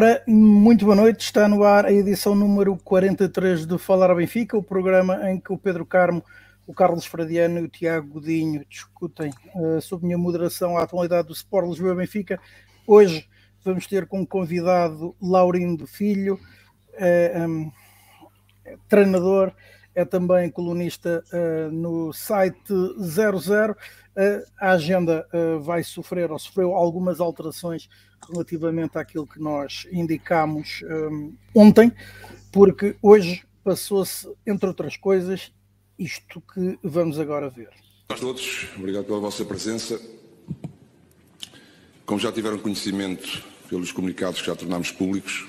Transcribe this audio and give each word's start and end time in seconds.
Ora, 0.00 0.22
muito 0.26 0.86
boa 0.86 0.96
noite. 0.96 1.26
Está 1.26 1.46
no 1.46 1.62
ar 1.62 1.84
a 1.84 1.92
edição 1.92 2.34
número 2.34 2.74
43 2.74 3.66
do 3.66 3.78
Falar 3.78 4.14
Benfica, 4.14 4.56
o 4.56 4.62
programa 4.62 5.30
em 5.30 5.38
que 5.38 5.52
o 5.52 5.58
Pedro 5.58 5.84
Carmo, 5.84 6.24
o 6.66 6.72
Carlos 6.72 7.04
Fradiano 7.04 7.58
e 7.58 7.64
o 7.64 7.68
Tiago 7.68 8.14
Godinho 8.14 8.64
discutem 8.66 9.30
uh, 9.54 9.78
sob 9.82 10.06
minha 10.06 10.16
moderação 10.16 10.78
a 10.78 10.84
atualidade 10.84 11.28
do 11.28 11.34
Sport 11.34 11.68
Lisboa 11.68 11.94
Benfica. 11.94 12.40
Hoje 12.86 13.28
vamos 13.62 13.86
ter 13.86 14.06
como 14.06 14.26
convidado 14.26 15.14
Laurindo 15.20 15.86
Filho, 15.86 16.40
uh, 16.94 17.46
um, 17.46 17.70
treinador, 18.88 19.52
é 19.94 20.04
também 20.04 20.50
colunista 20.50 21.24
uh, 21.32 21.70
no 21.70 22.12
site 22.12 22.72
00. 22.98 23.76
a 24.58 24.72
agenda 24.72 25.26
vai 25.62 25.82
sofrer 25.82 26.30
ou 26.30 26.38
sofreu 26.38 26.74
algumas 26.74 27.20
alterações 27.20 27.88
relativamente 28.28 28.98
àquilo 28.98 29.26
que 29.26 29.40
nós 29.40 29.86
indicámos 29.90 30.82
um, 30.84 31.34
ontem, 31.54 31.92
porque 32.52 32.96
hoje 33.00 33.42
passou-se, 33.64 34.28
entre 34.46 34.68
outras 34.68 34.96
coisas, 34.96 35.52
isto 35.98 36.42
que 36.52 36.78
vamos 36.82 37.18
agora 37.18 37.48
ver. 37.48 37.70
A 38.08 38.14
todos, 38.14 38.68
obrigado 38.76 39.04
pela 39.04 39.20
vossa 39.20 39.44
presença. 39.44 40.00
Como 42.04 42.18
já 42.18 42.32
tiveram 42.32 42.58
conhecimento 42.58 43.44
pelos 43.68 43.92
comunicados 43.92 44.40
que 44.40 44.46
já 44.46 44.56
tornámos 44.56 44.90
públicos, 44.90 45.46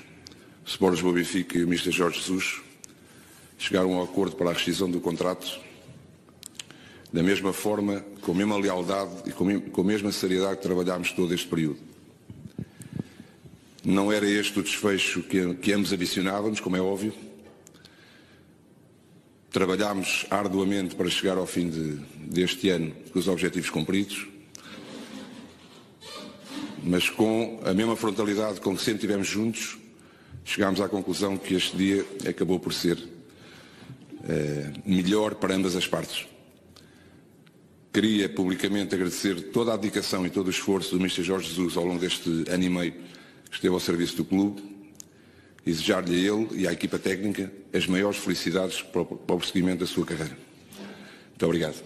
Sport 0.64 0.92
Lisboa 0.92 1.14
Benfica 1.14 1.58
e 1.58 1.64
o 1.64 1.66
Ministro 1.66 1.90
Jorge 1.90 2.20
Jesus 2.20 2.62
chegaram 3.62 3.94
ao 3.94 4.02
acordo 4.02 4.34
para 4.34 4.50
a 4.50 4.52
rescisão 4.52 4.90
do 4.90 5.00
contrato 5.00 5.60
da 7.12 7.22
mesma 7.22 7.52
forma, 7.52 8.04
com 8.22 8.32
a 8.32 8.34
mesma 8.34 8.56
lealdade 8.56 9.12
e 9.26 9.30
com 9.30 9.80
a 9.80 9.84
mesma 9.84 10.10
seriedade 10.10 10.56
que 10.56 10.62
trabalhámos 10.62 11.12
todo 11.12 11.32
este 11.32 11.46
período. 11.46 11.78
Não 13.84 14.10
era 14.10 14.26
este 14.26 14.58
o 14.58 14.62
desfecho 14.62 15.22
que, 15.22 15.54
que 15.56 15.72
ambos 15.72 15.92
ambicionávamos, 15.92 16.58
como 16.58 16.76
é 16.76 16.80
óbvio. 16.80 17.12
Trabalhámos 19.50 20.26
arduamente 20.30 20.96
para 20.96 21.10
chegar 21.10 21.36
ao 21.36 21.46
fim 21.46 21.68
de, 21.68 21.96
deste 22.16 22.70
ano 22.70 22.92
com 23.12 23.18
os 23.18 23.28
objetivos 23.28 23.68
cumpridos, 23.70 24.26
mas 26.82 27.10
com 27.10 27.60
a 27.64 27.74
mesma 27.74 27.94
frontalidade 27.94 28.60
com 28.60 28.74
que 28.74 28.82
sempre 28.82 29.02
tivemos 29.02 29.28
juntos, 29.28 29.78
chegámos 30.44 30.80
à 30.80 30.88
conclusão 30.88 31.36
que 31.36 31.54
este 31.54 31.76
dia 31.76 32.06
acabou 32.26 32.58
por 32.58 32.72
ser 32.72 33.11
eh, 34.28 34.70
melhor 34.86 35.34
para 35.34 35.54
ambas 35.54 35.74
as 35.74 35.86
partes. 35.86 36.26
Queria 37.92 38.28
publicamente 38.28 38.94
agradecer 38.94 39.50
toda 39.50 39.74
a 39.74 39.76
dedicação 39.76 40.24
e 40.24 40.30
todo 40.30 40.46
o 40.46 40.50
esforço 40.50 40.92
do 40.92 40.98
Ministro 40.98 41.22
Jorge 41.24 41.48
Jesus 41.48 41.76
ao 41.76 41.84
longo 41.84 42.00
deste 42.00 42.44
ano 42.48 42.64
e 42.64 42.70
meio 42.70 42.92
que 42.92 43.56
esteve 43.56 43.74
ao 43.74 43.80
serviço 43.80 44.16
do 44.16 44.24
clube, 44.24 44.62
desejar-lhe 45.64 46.14
a 46.14 46.32
ele 46.32 46.48
e 46.52 46.66
à 46.68 46.72
equipa 46.72 46.98
técnica 46.98 47.52
as 47.72 47.86
maiores 47.86 48.18
felicidades 48.18 48.80
para 48.80 49.02
o, 49.02 49.04
para 49.04 49.34
o 49.34 49.38
prosseguimento 49.38 49.80
da 49.80 49.86
sua 49.86 50.06
carreira. 50.06 50.36
Muito 51.28 51.44
obrigado. 51.44 51.82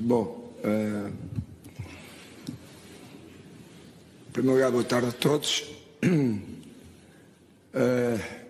Bom, 0.00 0.52
uh, 0.64 1.12
em 4.28 4.32
primeiro 4.32 4.56
lugar, 4.56 4.70
boa 4.70 4.84
tarde 4.84 5.08
a 5.08 5.12
todos. 5.12 5.64
Uh, 6.02 6.42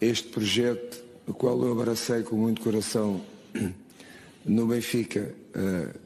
este 0.00 0.28
projeto, 0.28 1.02
o 1.26 1.34
qual 1.34 1.60
eu 1.62 1.72
abracei 1.72 2.22
com 2.22 2.36
muito 2.36 2.60
coração 2.60 3.20
no 4.44 4.66
Benfica, 4.66 5.34
uh, 5.54 5.98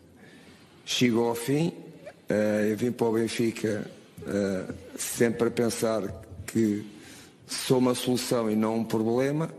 chegou 0.85 1.29
ao 1.29 1.35
fim 1.35 1.73
Uh, 2.33 2.65
eu 2.71 2.77
vim 2.79 2.91
para 2.91 3.07
o 3.07 3.13
Benfica 3.13 3.87
uh, 4.21 4.75
sempre 4.97 5.49
a 5.49 5.51
pensar 5.51 6.03
que 6.47 6.83
sou 7.47 7.77
uma 7.77 7.95
solução 7.95 8.51
e 8.51 8.57
não 8.57 8.79
um 8.79 8.85
problema. 8.85 9.51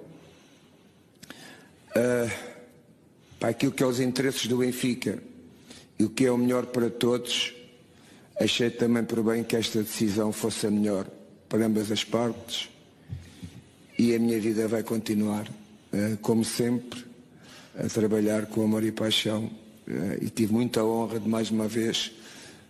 Para 3.39 3.49
aquilo 3.49 3.71
que 3.71 3.83
é 3.83 3.85
os 3.85 3.99
interesses 3.99 4.47
do 4.47 4.57
Benfica 4.57 5.21
e 5.99 6.03
o 6.03 6.09
que 6.09 6.25
é 6.25 6.31
o 6.31 6.37
melhor 6.37 6.65
para 6.65 6.89
todos, 6.89 7.53
achei 8.39 8.71
também 8.71 9.03
por 9.03 9.21
bem 9.21 9.43
que 9.43 9.55
esta 9.55 9.83
decisão 9.83 10.33
fosse 10.33 10.65
a 10.65 10.71
melhor 10.71 11.05
para 11.47 11.63
ambas 11.63 11.91
as 11.91 12.03
partes 12.03 12.67
e 13.97 14.15
a 14.15 14.19
minha 14.19 14.39
vida 14.39 14.67
vai 14.67 14.83
continuar, 14.83 15.47
como 16.21 16.43
sempre, 16.43 17.03
a 17.77 17.87
trabalhar 17.87 18.45
com 18.47 18.63
amor 18.63 18.83
e 18.83 18.91
paixão. 18.91 19.49
e 20.21 20.29
tive 20.29 20.53
muita 20.53 20.83
honra 20.83 21.19
de 21.19 21.27
mais 21.27 21.51
uma 21.51 21.67
vez 21.67 22.11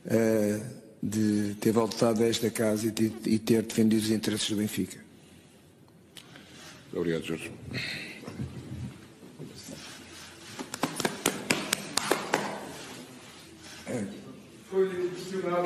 uh, 0.06 0.84
de 1.02 1.56
ter 1.56 1.72
voltado 1.72 2.24
a 2.24 2.28
esta 2.28 2.50
casa 2.50 2.88
e, 2.88 3.14
e 3.26 3.40
ter 3.40 3.62
defendido 3.62 4.02
os 4.02 4.10
interesses 4.10 4.50
do 4.50 4.56
Benfica. 4.56 4.98
Obrigado, 6.94 7.24
Jorge. 7.24 7.52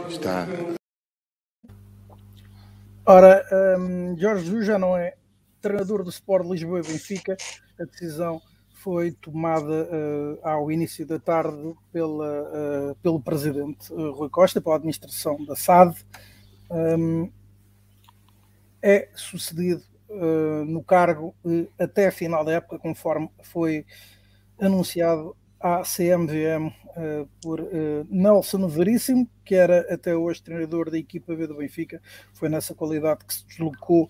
Está. 0.09 0.47
Ora, 3.06 3.46
um, 3.79 4.17
Jorge 4.19 4.46
Jesus 4.46 4.66
já 4.66 4.79
não 4.79 4.97
é 4.97 5.16
treinador 5.67 6.03
do 6.03 6.09
Sport 6.09 6.47
Lisboa 6.47 6.79
e 6.79 6.83
Benfica. 6.83 7.35
A 7.79 7.83
decisão 7.83 8.41
foi 8.69 9.11
tomada 9.11 9.83
uh, 9.83 10.39
ao 10.47 10.72
início 10.72 11.05
da 11.05 11.19
tarde 11.19 11.75
pela, 11.91 12.41
uh, 12.44 12.95
pelo 13.03 13.19
presidente 13.19 13.91
uh, 13.91 14.13
Rui 14.13 14.29
Costa, 14.29 14.61
pela 14.61 14.75
administração 14.75 15.44
da 15.45 15.55
SAD. 15.55 15.97
Um, 16.72 17.29
é 18.81 19.09
sucedido 19.13 19.83
no 20.66 20.81
cargo 20.81 21.35
até 21.78 22.07
a 22.07 22.11
final 22.13 22.45
da 22.45 22.53
época, 22.53 22.79
conforme 22.79 23.29
foi 23.44 23.85
anunciado 24.57 25.35
à 25.59 25.81
CMVM 25.81 26.72
por 27.41 27.59
Nelson 28.09 28.69
Veríssimo, 28.69 29.29
que 29.44 29.53
era 29.53 29.94
até 29.94 30.16
hoje 30.16 30.41
treinador 30.41 30.89
da 30.89 30.97
equipa 30.97 31.35
B 31.35 31.45
do 31.45 31.57
Benfica. 31.57 32.01
Foi 32.34 32.47
nessa 32.47 32.73
qualidade 32.73 33.25
que 33.25 33.34
se 33.34 33.45
deslocou 33.47 34.09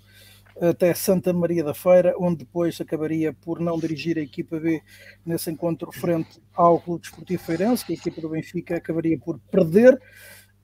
até 0.61 0.93
Santa 0.93 1.31
Maria 1.31 1.63
da 1.63 1.73
Feira, 1.73 2.15
onde 2.19 2.39
depois 2.39 2.79
acabaria 2.81 3.33
por 3.33 3.59
não 3.59 3.77
dirigir 3.77 4.17
a 4.17 4.21
equipa 4.21 4.59
B 4.59 4.81
nesse 5.25 5.51
encontro 5.51 5.91
frente 5.91 6.41
ao 6.53 6.79
Clube 6.79 7.01
Desportivo 7.01 7.43
Feirense, 7.43 7.85
que 7.85 7.93
a 7.93 7.95
equipa 7.95 8.21
do 8.21 8.29
Benfica 8.29 8.77
acabaria 8.77 9.17
por 9.19 9.39
perder. 9.51 9.99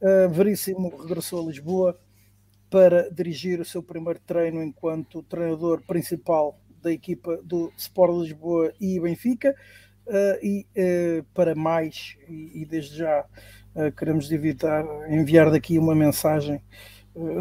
Uh, 0.02 0.30
Veríssimo 0.30 0.90
regressou 0.98 1.44
a 1.44 1.48
Lisboa 1.48 2.00
para 2.70 3.10
dirigir 3.12 3.60
o 3.60 3.66
seu 3.66 3.84
primeiro 3.84 4.20
treino 4.26 4.64
enquanto 4.64 5.24
treinador 5.24 5.82
principal 5.84 6.60
da 6.82 6.92
equipa 6.92 7.40
do 7.44 7.72
Sport 7.78 8.22
Lisboa 8.22 8.74
e 8.82 9.00
Benfica. 9.00 9.56
Uh, 10.06 10.46
e 10.46 10.68
uh, 10.76 11.24
para 11.34 11.56
mais, 11.56 12.18
e, 12.28 12.62
e 12.62 12.66
desde 12.66 12.98
já 12.98 13.26
queremos 13.98 14.32
evitar 14.32 14.86
enviar 15.10 15.50
daqui 15.50 15.80
uma 15.80 15.96
mensagem 15.96 16.62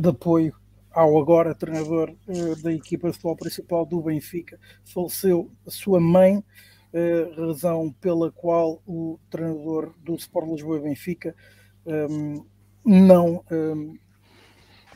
de 0.01 0.09
apoio 0.09 0.55
ao 0.95 1.19
agora 1.19 1.55
treinador 1.55 2.15
uh, 2.29 2.63
da 2.63 2.73
equipa 2.73 3.09
de 3.09 3.15
futebol 3.15 3.37
principal 3.37 3.87
do 3.87 4.03
Benfica, 4.03 4.59
faleceu 4.85 5.51
a 5.67 5.71
sua 5.71 6.01
mãe, 6.01 6.37
uh, 6.39 7.47
razão 7.47 7.93
pela 8.01 8.31
qual 8.31 8.83
o 8.87 9.19
treinador 9.31 9.95
do 9.99 10.15
Sport 10.15 10.49
Lisboa 10.49 10.79
e 10.79 10.83
Benfica 10.83 11.35
um, 11.85 11.93
ehm, 11.93 12.45
não 12.85 13.45
um, 13.51 13.55
ehm, 13.55 13.99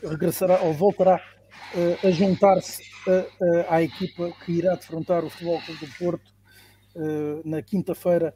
regressará 0.03 0.61
ou 0.63 0.73
voltará 0.73 1.21
uh, 1.75 2.07
a 2.07 2.11
juntar-se 2.11 2.83
à 3.69 3.83
equipa 3.83 4.33
que 4.45 4.53
irá 4.53 4.75
defrontar 4.75 5.25
o 5.25 5.31
Futebol 5.31 5.61
Clube 5.63 5.87
do 5.87 5.93
Porto 5.99 6.35
na 7.45 7.63
quinta-feira 7.63 8.35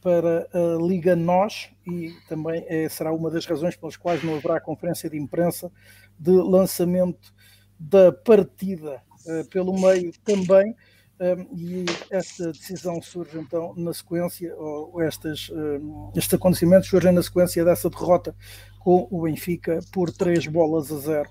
para 0.00 0.48
a 0.52 0.82
Liga 0.82 1.16
NOS 1.16 1.70
e 1.86 2.12
também 2.28 2.64
é, 2.68 2.88
será 2.88 3.12
uma 3.12 3.30
das 3.30 3.44
razões 3.46 3.76
pelas 3.76 3.96
quais 3.96 4.22
não 4.22 4.36
haverá 4.36 4.60
conferência 4.60 5.10
de 5.10 5.18
imprensa 5.18 5.70
de 6.18 6.30
lançamento 6.30 7.32
da 7.78 8.12
partida 8.12 9.02
uh, 9.26 9.48
pelo 9.48 9.72
meio 9.78 10.12
também. 10.24 10.74
Um, 11.20 11.24
eh, 11.24 11.46
e 11.52 11.84
esta 12.10 12.52
decisão 12.52 13.02
surge 13.02 13.38
então 13.38 13.74
na 13.76 13.92
sequência, 13.92 14.54
ou 14.56 15.02
estas, 15.02 15.50
um, 15.50 16.12
estes 16.14 16.32
acontecimentos 16.34 16.88
surgem 16.88 17.10
na 17.10 17.20
sequência 17.20 17.64
dessa 17.64 17.90
derrota 17.90 18.36
com 18.78 19.08
o 19.10 19.22
Benfica 19.22 19.80
por 19.92 20.12
três 20.12 20.46
bolas 20.46 20.92
a 20.92 20.98
zero 20.98 21.28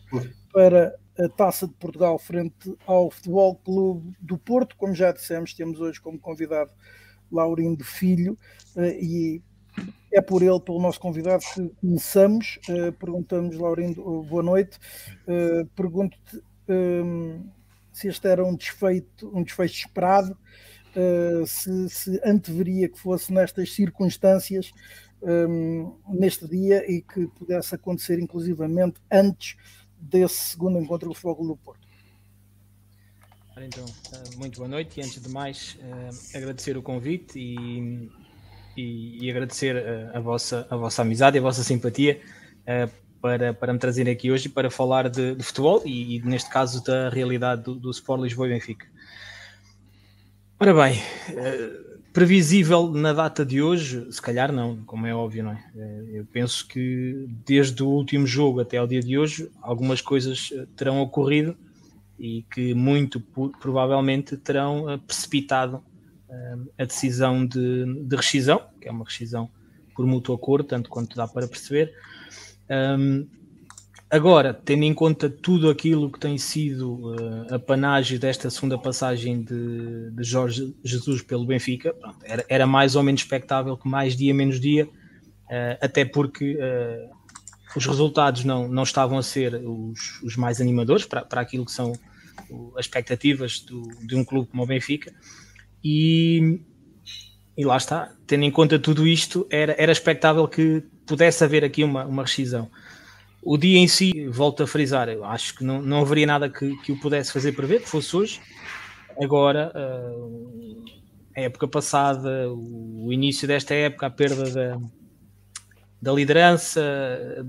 para 0.51 0.93
a 1.17 1.29
Taça 1.29 1.67
de 1.67 1.73
Portugal 1.73 2.19
frente 2.19 2.75
ao 2.85 3.09
Futebol 3.09 3.55
Clube 3.55 4.13
do 4.19 4.37
Porto. 4.37 4.75
Como 4.75 4.93
já 4.93 5.11
dissemos, 5.11 5.53
temos 5.53 5.79
hoje 5.79 6.01
como 6.01 6.19
convidado 6.19 6.71
Laurindo 7.31 7.83
Filho, 7.83 8.37
eh, 8.75 8.97
e 9.01 9.43
é 10.11 10.21
por 10.21 10.41
ele, 10.41 10.59
pelo 10.59 10.81
nosso 10.81 10.99
convidado, 10.99 11.43
que 11.53 11.69
começamos. 11.81 12.59
Uh, 12.69 12.91
perguntamos, 12.93 13.57
Laurindo, 13.57 14.23
boa 14.23 14.43
noite. 14.43 14.77
Uh, 15.27 15.65
Pergunto-te 15.75 16.41
um, 16.67 17.49
se 17.91 18.07
este 18.07 18.27
era 18.27 18.45
um 18.45 18.55
desfeito, 18.55 19.29
um 19.35 19.43
desfecho 19.43 19.87
esperado, 19.87 20.37
uh, 20.95 21.45
se, 21.47 21.89
se 21.89 22.21
anteveria 22.23 22.89
que 22.89 22.99
fosse 22.99 23.33
nestas 23.33 23.73
circunstâncias 23.73 24.71
um, 25.21 25.95
neste 26.09 26.47
dia 26.47 26.89
e 26.89 27.01
que 27.01 27.27
pudesse 27.27 27.73
acontecer 27.75 28.19
inclusivamente 28.19 28.99
antes 29.11 29.55
desse 29.99 30.35
segundo 30.35 30.77
encontro 30.79 31.09
do 31.09 31.15
Fogo 31.15 31.45
do 31.45 31.57
Porto. 31.57 31.87
Então, 33.59 33.85
eh, 34.13 34.35
muito 34.35 34.57
boa 34.57 34.67
noite 34.67 34.99
e 34.99 35.03
antes 35.03 35.19
de 35.19 35.29
mais 35.29 35.79
eh, 35.81 36.37
agradecer 36.37 36.77
o 36.77 36.83
convite 36.83 37.39
e, 37.39 38.07
e, 38.77 39.25
e 39.25 39.31
agradecer 39.31 39.75
a, 39.75 39.79
eh, 39.79 40.11
a, 40.13 40.19
vossa, 40.19 40.67
a 40.69 40.77
vossa 40.77 41.01
amizade 41.01 41.37
e 41.37 41.39
a 41.39 41.41
vossa 41.41 41.63
simpatia 41.63 42.21
para, 43.21 43.53
para 43.53 43.73
me 43.73 43.79
trazer 43.79 44.09
aqui 44.09 44.31
hoje 44.31 44.47
para 44.47 44.69
falar 44.69 45.09
de, 45.09 45.35
de 45.35 45.43
futebol 45.43 45.81
e, 45.85 46.17
e, 46.17 46.21
neste 46.21 46.49
caso 46.49 46.83
da 46.83 47.09
realidade 47.09 47.63
do, 47.63 47.75
do 47.75 47.89
Sport 47.89 48.21
Lisboa 48.21 48.47
e 48.47 48.51
Benfica. 48.51 48.85
Ora 50.59 50.73
bem, 50.73 50.99
previsível 52.11 52.91
na 52.91 53.13
data 53.13 53.45
de 53.45 53.61
hoje, 53.61 54.11
se 54.11 54.21
calhar 54.21 54.51
não, 54.51 54.77
como 54.85 55.05
é 55.05 55.13
óbvio, 55.13 55.43
não 55.43 55.51
é? 55.51 55.63
Eu 56.11 56.25
penso 56.25 56.67
que 56.67 57.27
desde 57.45 57.83
o 57.83 57.87
último 57.87 58.25
jogo 58.25 58.59
até 58.59 58.77
ao 58.77 58.87
dia 58.87 59.01
de 59.01 59.17
hoje, 59.17 59.51
algumas 59.61 60.01
coisas 60.01 60.51
terão 60.75 60.99
ocorrido 60.99 61.55
e 62.17 62.43
que 62.51 62.73
muito 62.73 63.21
provavelmente 63.61 64.35
terão 64.35 64.99
precipitado 65.05 65.83
a 66.77 66.85
decisão 66.85 67.45
de, 67.45 67.85
de, 68.03 68.15
rescisão, 68.15 68.61
que 68.81 68.87
é 68.87 68.91
uma 68.91 69.05
rescisão 69.05 69.49
por 69.95 70.05
mútuo 70.05 70.35
acordo, 70.35 70.67
tanto 70.67 70.89
quanto 70.89 71.15
dá 71.15 71.27
para 71.27 71.47
perceber. 71.47 71.93
Um, 72.69 73.27
Agora, 74.09 74.53
tendo 74.53 74.83
em 74.83 74.93
conta 74.93 75.29
tudo 75.29 75.69
aquilo 75.69 76.09
que 76.09 76.17
tem 76.17 76.37
sido 76.37 77.11
uh, 77.11 77.55
a 77.55 77.59
panagem 77.59 78.17
desta 78.17 78.49
segunda 78.49 78.77
passagem 78.77 79.41
de, 79.41 80.11
de 80.11 80.23
Jorge 80.23 80.73
Jesus 80.81 81.21
pelo 81.21 81.45
Benfica, 81.45 81.93
pronto, 81.93 82.17
era, 82.23 82.45
era, 82.47 82.65
mais 82.65 82.95
ou 82.95 83.03
menos 83.03 83.19
expectável 83.19 83.75
que 83.75 83.85
mais 83.85 84.15
dia 84.15 84.33
menos 84.33 84.61
dia, 84.61 84.85
uh, 84.85 85.77
até 85.81 86.05
porque 86.05 86.55
uh, 86.55 87.09
os 87.75 87.85
resultados 87.85 88.45
não, 88.45 88.69
não 88.69 88.83
estavam 88.83 89.17
a 89.17 89.23
ser 89.23 89.55
os, 89.55 90.21
os 90.23 90.37
mais 90.37 90.61
animadores 90.61 91.03
para, 91.03 91.25
para 91.25 91.41
aquilo 91.41 91.65
que 91.65 91.71
são 91.73 91.91
as 92.77 92.85
expectativas 92.85 93.59
do, 93.59 93.81
de 94.05 94.15
um 94.15 94.23
clube 94.23 94.47
como 94.47 94.63
o 94.63 94.65
Benfica. 94.65 95.13
E, 95.89 96.59
e 97.55 97.63
lá 97.63 97.77
está, 97.77 98.11
tendo 98.27 98.43
em 98.43 98.51
conta 98.51 98.77
tudo 98.77 99.07
isto, 99.07 99.47
era, 99.49 99.73
era 99.77 99.89
expectável 99.89 100.45
que 100.45 100.83
pudesse 101.05 101.41
haver 101.45 101.63
aqui 101.63 101.81
uma, 101.81 102.03
uma 102.03 102.23
rescisão. 102.23 102.69
O 103.41 103.57
dia 103.57 103.79
em 103.79 103.87
si, 103.87 104.27
volto 104.27 104.63
a 104.63 104.67
frisar, 104.67 105.07
eu 105.07 105.23
acho 105.23 105.55
que 105.55 105.63
não, 105.63 105.81
não 105.81 106.01
haveria 106.01 106.27
nada 106.27 106.49
que, 106.49 106.75
que 106.79 106.91
o 106.91 106.99
pudesse 106.99 107.31
fazer 107.31 107.53
prever, 107.53 107.83
que 107.83 107.87
fosse 107.87 108.13
hoje. 108.17 108.41
Agora, 109.17 109.71
uh, 109.73 110.83
a 111.33 111.39
época 111.39 111.69
passada, 111.69 112.51
o, 112.51 113.07
início 113.09 113.47
desta 113.47 113.73
época, 113.73 114.07
a 114.07 114.09
perda 114.09 114.51
da, 114.51 114.77
da 116.01 116.11
liderança, 116.11 116.81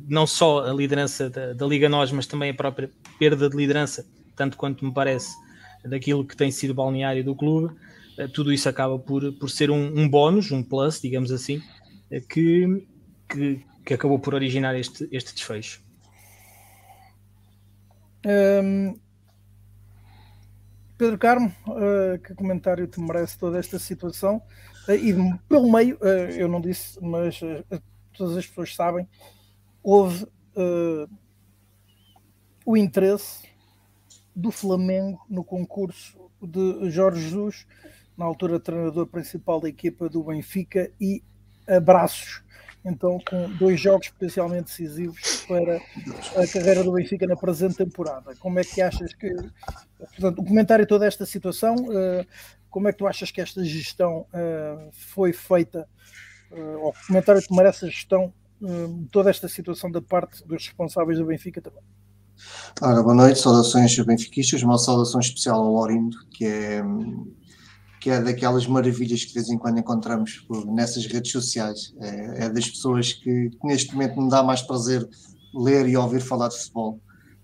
não 0.08 0.28
só 0.28 0.64
a 0.64 0.72
liderança 0.72 1.28
da, 1.28 1.54
da 1.54 1.66
Liga 1.66 1.88
Nós, 1.88 2.12
mas 2.12 2.28
também 2.28 2.50
a 2.50 2.54
própria 2.54 2.88
perda 3.18 3.50
de 3.50 3.56
liderança, 3.56 4.06
tanto 4.36 4.56
quanto 4.56 4.84
me 4.84 4.94
parece, 4.94 5.34
daquilo 5.84 6.24
que 6.24 6.36
tem 6.36 6.52
sido 6.52 6.70
o 6.70 6.74
balneário 6.74 7.24
do 7.24 7.34
clube, 7.34 7.74
tudo 8.26 8.52
isso 8.52 8.68
acaba 8.68 8.98
por, 8.98 9.32
por 9.38 9.48
ser 9.50 9.70
um, 9.70 9.98
um 9.98 10.08
bónus, 10.08 10.50
um 10.50 10.62
plus, 10.62 11.00
digamos 11.00 11.30
assim, 11.30 11.58
uh, 12.10 12.20
que, 12.28 12.86
que, 13.28 13.64
que 13.84 13.94
acabou 13.94 14.18
por 14.18 14.34
originar 14.34 14.74
este, 14.76 15.08
este 15.12 15.34
desfecho. 15.34 15.80
Um, 18.26 18.98
Pedro 20.98 21.16
Carmo, 21.16 21.54
uh, 21.68 22.18
que 22.18 22.34
comentário 22.34 22.88
te 22.88 23.00
merece 23.00 23.38
toda 23.38 23.56
esta 23.56 23.78
situação? 23.78 24.42
Uh, 24.88 24.94
e 24.94 25.14
pelo 25.48 25.70
meio, 25.70 25.96
uh, 25.96 26.30
eu 26.36 26.48
não 26.48 26.60
disse, 26.60 26.98
mas 27.00 27.38
todas 28.12 28.36
as 28.36 28.46
pessoas 28.46 28.74
sabem, 28.74 29.08
houve 29.80 30.26
o 32.66 32.76
interesse 32.76 33.46
do 34.34 34.50
Flamengo 34.50 35.24
no 35.30 35.44
concurso 35.44 36.18
de 36.42 36.90
Jorge 36.90 37.22
Jesus, 37.22 37.64
na 38.18 38.24
altura 38.24 38.60
treinador 38.60 39.06
principal 39.06 39.60
da 39.60 39.68
equipa 39.68 40.08
do 40.08 40.24
Benfica, 40.24 40.90
e 41.00 41.22
abraços 41.66 42.42
então 42.84 43.18
com 43.28 43.50
dois 43.56 43.80
jogos 43.80 44.08
potencialmente 44.08 44.64
decisivos 44.64 45.44
para 45.46 45.76
a 45.76 46.46
carreira 46.46 46.82
do 46.82 46.92
Benfica 46.92 47.26
na 47.26 47.36
presente 47.36 47.76
temporada. 47.76 48.34
Como 48.36 48.58
é 48.58 48.64
que 48.64 48.80
achas 48.80 49.12
que, 49.14 49.30
portanto, 49.98 50.40
o 50.40 50.44
comentário 50.44 50.86
toda 50.86 51.06
esta 51.06 51.26
situação, 51.26 51.74
uh, 51.74 52.26
como 52.70 52.88
é 52.88 52.92
que 52.92 52.98
tu 52.98 53.06
achas 53.06 53.30
que 53.30 53.40
esta 53.40 53.62
gestão 53.64 54.26
uh, 54.32 54.90
foi 54.92 55.32
feita, 55.32 55.88
uh, 56.50 56.78
ou 56.84 56.94
comentário 57.06 57.42
que 57.42 57.54
merece 57.54 57.84
a 57.84 57.88
gestão 57.88 58.32
toda 59.12 59.30
esta 59.30 59.46
situação 59.46 59.88
da 59.88 60.02
parte 60.02 60.44
dos 60.44 60.66
responsáveis 60.66 61.16
do 61.16 61.26
Benfica 61.26 61.60
também? 61.60 61.82
Ora, 62.80 63.00
boa 63.04 63.14
noite, 63.14 63.38
saudações 63.38 63.96
benfiquistas, 64.00 64.62
uma 64.64 64.78
saudação 64.78 65.20
especial 65.20 65.60
ao 65.60 65.72
Lorindo, 65.72 66.16
que 66.30 66.44
é 66.44 66.82
que 68.08 68.12
é 68.12 68.22
daquelas 68.22 68.66
maravilhas 68.66 69.22
que 69.22 69.28
de 69.28 69.34
vez 69.34 69.50
em 69.50 69.58
quando 69.58 69.80
encontramos 69.80 70.46
nessas 70.68 71.04
redes 71.04 71.30
sociais. 71.30 71.94
É, 72.00 72.44
é 72.44 72.48
das 72.48 72.66
pessoas 72.66 73.12
que, 73.12 73.50
que, 73.50 73.66
neste 73.66 73.92
momento 73.92 74.22
me 74.22 74.30
dá 74.30 74.42
mais 74.42 74.62
prazer 74.62 75.06
ler 75.54 75.86
e 75.86 75.94
ouvir 75.94 76.22
falar 76.22 76.48
de 76.48 76.56
futebol. 76.56 76.98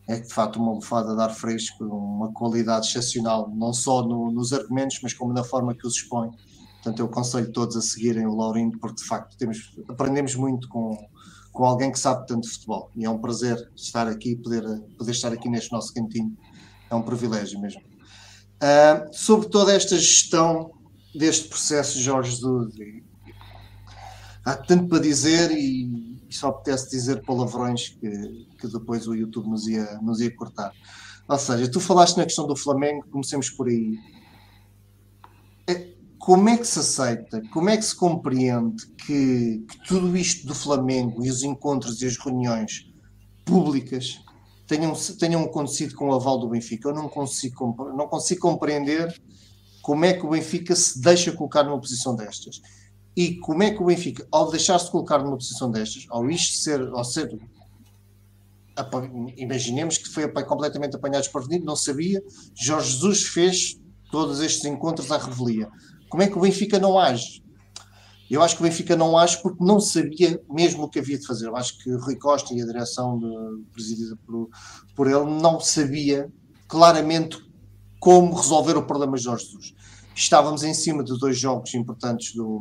É 0.08 0.20
de 0.20 0.32
facto 0.32 0.56
uma 0.56 0.72
lufada 0.72 1.14
de 1.14 1.20
ar 1.20 1.34
fresco, 1.34 1.84
uma 1.84 2.32
qualidade 2.32 2.87
excepcional, 2.87 3.52
não 3.55 3.75
só 3.75 4.02
no, 4.02 4.31
nos 4.31 4.55
argumentos, 4.55 5.00
mas 5.02 5.12
como 5.12 5.34
na 5.34 5.44
forma 5.44 5.75
que 5.75 5.87
os 5.87 5.96
expõe. 5.96 6.31
Portanto, 6.76 7.00
eu 7.00 7.06
aconselho 7.06 7.52
todos 7.52 7.76
a 7.76 7.82
seguirem 7.82 8.26
o 8.26 8.34
Laurindo, 8.34 8.78
porque 8.78 9.02
de 9.02 9.06
facto 9.06 9.37
temos, 9.37 9.58
aprendemos 9.87 10.34
muito 10.34 10.66
com, 10.69 10.96
com 11.52 11.64
alguém 11.64 11.93
que 11.93 11.99
sabe 11.99 12.26
tanto 12.26 12.49
de 12.49 12.55
futebol. 12.55 12.90
E 12.96 13.05
é 13.05 13.11
um 13.11 13.19
prazer 13.19 13.70
estar 13.76 14.08
aqui, 14.08 14.34
poder, 14.34 14.64
poder 14.96 15.11
estar 15.11 15.31
aqui 15.31 15.46
neste 15.46 15.70
nosso 15.72 15.93
cantinho. 15.93 16.34
É 16.90 16.94
um 16.94 17.02
privilégio 17.02 17.61
mesmo. 17.61 17.82
Uh, 18.64 19.12
sobre 19.12 19.50
toda 19.50 19.75
esta 19.75 19.94
gestão 19.99 20.70
deste 21.14 21.49
processo, 21.49 22.00
Jorge 22.00 22.31
Jesus, 22.31 22.75
há 24.43 24.56
tanto 24.56 24.88
para 24.88 25.00
dizer 25.00 25.50
e, 25.50 26.16
e 26.26 26.34
só 26.34 26.49
apetece 26.49 26.88
dizer 26.88 27.22
palavrões 27.26 27.90
que, 27.90 28.47
que 28.59 28.66
depois 28.66 29.06
o 29.06 29.14
YouTube 29.14 29.50
nos 29.50 29.66
ia, 29.66 29.99
nos 30.00 30.18
ia 30.23 30.35
cortar. 30.35 30.73
Ou 31.28 31.38
seja, 31.38 31.71
tu 31.71 31.78
falaste 31.78 32.16
na 32.16 32.25
questão 32.25 32.47
do 32.47 32.56
Flamengo, 32.56 33.06
comecemos 33.11 33.50
por 33.50 33.68
aí. 33.68 33.99
É, 35.66 35.92
como 36.18 36.49
é 36.49 36.56
que 36.56 36.66
se 36.66 36.78
aceita, 36.78 37.42
como 37.52 37.68
é 37.68 37.76
que 37.76 37.85
se 37.85 37.94
compreende 37.94 38.87
que, 39.06 39.62
que 39.68 39.87
tudo 39.87 40.16
isto 40.16 40.47
do 40.47 40.54
Flamengo 40.54 41.23
e 41.23 41.28
os 41.28 41.42
encontros 41.42 42.00
e 42.00 42.06
as 42.06 42.16
reuniões 42.16 42.90
públicas 43.44 44.24
tenham, 44.66 44.92
tenham 45.18 45.42
acontecido 45.42 45.94
com 45.94 46.09
o 46.09 46.14
aval 46.14 46.38
do 46.38 46.49
Benfica. 46.49 46.88
Eu 46.88 46.94
não 46.94 47.09
consigo, 47.09 47.75
não 47.97 48.09
consigo 48.09 48.40
compreender 48.40 49.21
como 49.83 50.04
é 50.04 50.14
que 50.14 50.25
o 50.25 50.30
Benfica 50.30 50.75
se 50.75 51.00
deixa 51.00 51.33
colocar 51.33 51.62
numa 51.62 51.78
posição 51.78 52.16
destas. 52.16 52.61
E 53.16 53.37
como 53.37 53.62
é 53.62 53.71
que 53.71 53.83
o 53.83 53.87
Benfica, 53.87 54.26
ao 54.33 54.50
deixar-se 54.50 54.90
colocar 54.90 55.18
numa 55.18 55.37
posição 55.37 55.71
destas, 55.71 56.06
ao 56.09 56.28
isto 56.28 56.56
ser, 56.56 56.80
ao 56.88 57.04
ser 57.04 57.38
imaginemos 59.37 59.99
que 59.99 60.09
foi 60.09 60.26
completamente 60.44 60.97
apanhado 60.97 61.23
desprevenido, 61.23 61.64
não 61.64 61.76
sabia, 61.76 62.21
Jorge 62.54 62.90
Jesus 62.90 63.23
fez 63.23 63.80
todos 64.11 64.40
estes 64.40 64.64
encontros 64.64 65.12
à 65.12 65.18
revelia. 65.18 65.68
Como 66.09 66.23
é 66.23 66.28
que 66.28 66.37
o 66.37 66.40
Benfica 66.40 66.78
não 66.78 66.99
age? 66.99 67.44
Eu 68.31 68.43
acho 68.43 68.57
que 68.57 68.62
o 68.62 68.64
Benfica 68.64 68.97
não 68.97 69.19
age 69.19 69.40
porque 69.43 69.62
não 69.62 69.78
sabia 69.81 70.40
mesmo 70.50 70.85
o 70.85 70.88
que 70.88 70.99
havia 70.99 71.19
de 71.19 71.26
fazer. 71.26 71.47
Eu 71.47 71.57
acho 71.57 71.78
que 71.78 71.90
Rui 71.93 72.16
Costa 72.16 72.54
e 72.54 72.62
a 72.62 72.64
direção 72.64 73.19
de, 73.19 73.64
presidida 73.73 74.16
por, 74.26 74.49
por 74.97 75.07
ele 75.07 75.40
não 75.40 75.61
sabia 75.61 76.33
claramente 76.66 77.38
como 78.00 78.35
resolver 78.35 78.76
o 78.76 78.87
problema 78.87 79.16
de 79.16 79.23
Jorge 79.25 79.45
Jesus. 79.45 79.75
Estávamos 80.14 80.62
em 80.62 80.75
cima 80.75 81.02
de 81.02 81.19
dois 81.19 81.38
jogos 81.38 81.75
importantes 81.75 82.35
do, 82.35 82.57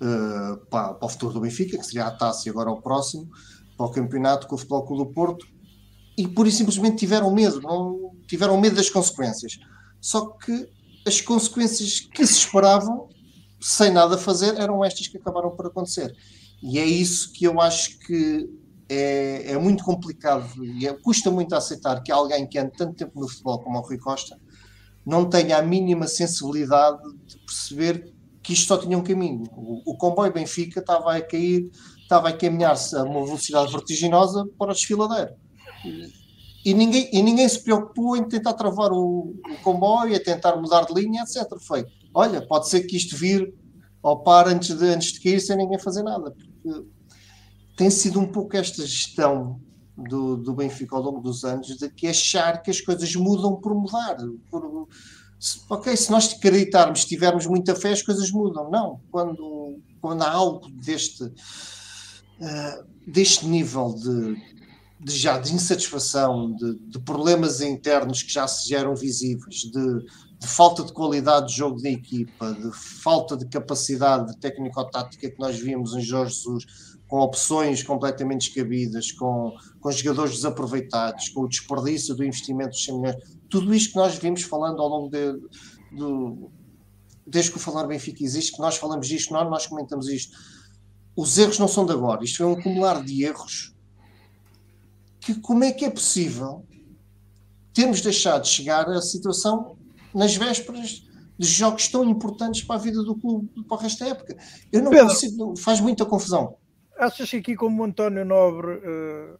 uh, 0.00 0.66
para, 0.68 0.94
para, 0.94 1.06
o 1.06 1.08
futuro 1.08 1.34
do 1.34 1.40
Benfica, 1.40 1.78
que 1.78 1.86
seria 1.86 2.06
a 2.06 2.10
taça 2.10 2.48
e 2.48 2.50
agora 2.50 2.70
o 2.70 2.80
próximo, 2.80 3.28
para 3.76 3.86
o 3.86 3.90
campeonato 3.90 4.46
com 4.46 4.54
o 4.54 4.58
Futebol 4.58 4.84
Clube 4.84 5.04
do 5.04 5.14
Porto, 5.14 5.46
e 6.16 6.28
pura 6.28 6.48
e 6.48 6.52
simplesmente 6.52 6.98
tiveram 6.98 7.32
medo, 7.32 7.60
não, 7.62 8.12
tiveram 8.26 8.60
medo 8.60 8.76
das 8.76 8.90
consequências. 8.90 9.58
Só 10.00 10.26
que 10.26 10.68
as 11.06 11.20
consequências 11.20 12.00
que 12.00 12.26
se 12.26 12.34
esperavam 12.34 13.08
sem 13.60 13.92
nada 13.92 14.16
fazer, 14.16 14.58
eram 14.58 14.84
estas 14.84 15.06
que 15.06 15.18
acabaram 15.18 15.50
por 15.50 15.66
acontecer. 15.66 16.16
E 16.62 16.78
é 16.78 16.84
isso 16.84 17.32
que 17.32 17.44
eu 17.44 17.60
acho 17.60 17.98
que 18.00 18.48
é, 18.88 19.52
é 19.52 19.58
muito 19.58 19.84
complicado 19.84 20.48
e 20.64 20.86
é, 20.86 20.92
custa 20.92 21.30
muito 21.30 21.54
aceitar 21.54 22.02
que 22.02 22.10
alguém 22.10 22.46
que 22.46 22.58
anda 22.58 22.72
tanto 22.76 22.94
tempo 22.94 23.20
no 23.20 23.28
futebol 23.28 23.60
como 23.60 23.78
o 23.78 23.82
Rui 23.82 23.98
Costa 23.98 24.36
não 25.06 25.28
tenha 25.28 25.58
a 25.58 25.62
mínima 25.62 26.06
sensibilidade 26.06 26.98
de 27.26 27.38
perceber 27.38 28.12
que 28.42 28.52
isto 28.52 28.66
só 28.66 28.76
tinha 28.76 28.98
um 28.98 29.02
caminho. 29.02 29.44
O, 29.54 29.92
o 29.92 29.96
comboio 29.96 30.32
Benfica 30.32 30.80
estava 30.80 31.14
a 31.14 31.20
cair, 31.20 31.70
estava 32.02 32.28
a 32.28 32.32
caminhar-se 32.32 32.96
a 32.96 33.04
uma 33.04 33.24
velocidade 33.24 33.70
vertiginosa 33.70 34.46
para 34.58 34.72
o 34.72 34.74
desfiladeiro. 34.74 35.34
E 36.64 36.74
ninguém, 36.74 37.08
e 37.12 37.22
ninguém 37.22 37.48
se 37.48 37.62
preocupou 37.62 38.16
em 38.16 38.28
tentar 38.28 38.52
travar 38.52 38.92
o, 38.92 39.34
o 39.50 39.62
comboio, 39.62 40.14
a 40.14 40.20
tentar 40.20 40.56
mudar 40.56 40.84
de 40.84 40.92
linha, 40.92 41.22
etc. 41.22 41.48
Foi 41.60 41.86
olha, 42.14 42.46
pode 42.46 42.68
ser 42.68 42.82
que 42.82 42.96
isto 42.96 43.16
vire 43.16 43.54
ao 44.02 44.22
par 44.22 44.48
antes 44.48 44.76
de, 44.76 44.86
antes 44.86 45.12
de 45.12 45.20
cair 45.20 45.40
sem 45.40 45.56
ninguém 45.56 45.78
fazer 45.78 46.02
nada. 46.02 46.30
Porque 46.30 46.86
tem 47.76 47.90
sido 47.90 48.20
um 48.20 48.26
pouco 48.26 48.56
esta 48.56 48.86
gestão 48.86 49.60
do, 49.96 50.36
do 50.36 50.54
Benfica 50.54 50.96
ao 50.96 51.02
longo 51.02 51.20
dos 51.20 51.44
anos 51.44 51.76
de 51.76 51.88
que 51.90 52.06
achar 52.06 52.62
que 52.62 52.70
as 52.70 52.80
coisas 52.80 53.14
mudam 53.14 53.56
por 53.56 53.74
mudar. 53.74 54.16
Por, 54.50 54.88
ok, 55.68 55.96
se 55.96 56.10
nós 56.10 56.34
acreditarmos, 56.34 57.04
tivermos 57.04 57.46
muita 57.46 57.74
fé, 57.74 57.92
as 57.92 58.02
coisas 58.02 58.30
mudam. 58.30 58.70
Não, 58.70 59.00
quando, 59.10 59.78
quando 60.00 60.22
há 60.22 60.30
algo 60.30 60.70
deste, 60.70 61.24
uh, 61.24 62.84
deste 63.06 63.46
nível 63.46 63.94
de, 63.94 64.36
de, 65.00 65.16
já 65.16 65.38
de 65.38 65.54
insatisfação, 65.54 66.54
de, 66.54 66.74
de, 66.88 66.98
problemas 67.00 67.60
internos 67.60 68.22
que 68.22 68.32
já 68.32 68.46
se 68.46 68.68
geram 68.68 68.94
visíveis, 68.94 69.56
de, 69.56 70.04
de, 70.40 70.46
falta 70.46 70.82
de 70.82 70.92
qualidade 70.92 71.48
de 71.48 71.56
jogo 71.56 71.82
da 71.82 71.90
equipa, 71.90 72.52
de 72.52 72.72
falta 72.72 73.36
de 73.36 73.46
capacidade 73.46 74.36
técnico-tática 74.38 75.30
que 75.30 75.38
nós 75.38 75.58
vimos 75.58 75.94
em 75.94 76.00
Jorge 76.00 76.34
Jesus, 76.34 76.64
com 77.06 77.18
opções 77.18 77.82
completamente 77.82 78.46
descabidas, 78.46 79.12
com, 79.12 79.52
com 79.80 79.90
jogadores 79.90 80.36
desaproveitados, 80.36 81.28
com 81.28 81.42
o 81.42 81.48
desperdício 81.48 82.14
do 82.14 82.24
investimento 82.24 82.70
dos 82.70 82.84
100 82.84 82.98
milhões, 82.98 83.16
tudo 83.50 83.74
isto 83.74 83.90
que 83.90 83.96
nós 83.96 84.16
vimos 84.16 84.42
falando 84.42 84.80
ao 84.80 84.88
longo 84.88 85.10
de, 85.10 85.32
do, 85.92 86.50
desde 87.26 87.50
que 87.50 87.58
o 87.58 87.60
Falar 87.60 87.86
Benfica 87.86 88.24
existe, 88.24 88.52
que 88.52 88.60
nós 88.60 88.76
falamos 88.76 89.08
disto, 89.08 89.32
nós, 89.32 89.48
nós 89.50 89.66
comentamos 89.66 90.08
isto. 90.08 90.36
Os 91.14 91.36
erros 91.36 91.58
não 91.58 91.68
são 91.68 91.84
de 91.84 91.92
agora, 91.92 92.24
isto 92.24 92.42
é 92.42 92.46
um 92.46 92.52
acumular 92.52 93.04
de 93.04 93.24
erros. 93.24 93.74
Que 95.20 95.34
como 95.34 95.64
é 95.64 95.72
que 95.72 95.84
é 95.84 95.90
possível 95.90 96.64
termos 97.74 98.00
deixado 98.00 98.42
de 98.42 98.48
chegar 98.48 98.88
a 98.88 99.02
situação 99.02 99.76
nas 100.14 100.36
vésperas 100.36 101.06
de 101.38 101.46
jogos 101.46 101.88
tão 101.88 102.04
importantes 102.04 102.62
para 102.62 102.76
a 102.76 102.78
vida 102.78 103.02
do 103.02 103.14
clube 103.14 103.48
para 103.68 103.88
da 103.88 104.06
época? 104.08 104.36
Eu 104.70 104.82
não 104.82 104.90
Pedro, 104.90 105.08
consigo, 105.08 105.56
faz 105.56 105.80
muita 105.80 106.04
confusão. 106.04 106.56
Achas 106.98 107.30
que 107.30 107.36
aqui, 107.38 107.56
como 107.56 107.82
o 107.82 107.86
António 107.86 108.24
Nobre 108.24 108.74
uh, 108.74 109.38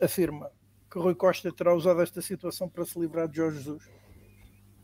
afirma, 0.00 0.50
que 0.90 0.98
Rui 0.98 1.14
Costa 1.14 1.52
terá 1.52 1.74
usado 1.74 2.00
esta 2.00 2.22
situação 2.22 2.68
para 2.68 2.84
se 2.84 2.98
livrar 2.98 3.28
de 3.28 3.36
Jorge 3.36 3.58
Jesus? 3.58 3.82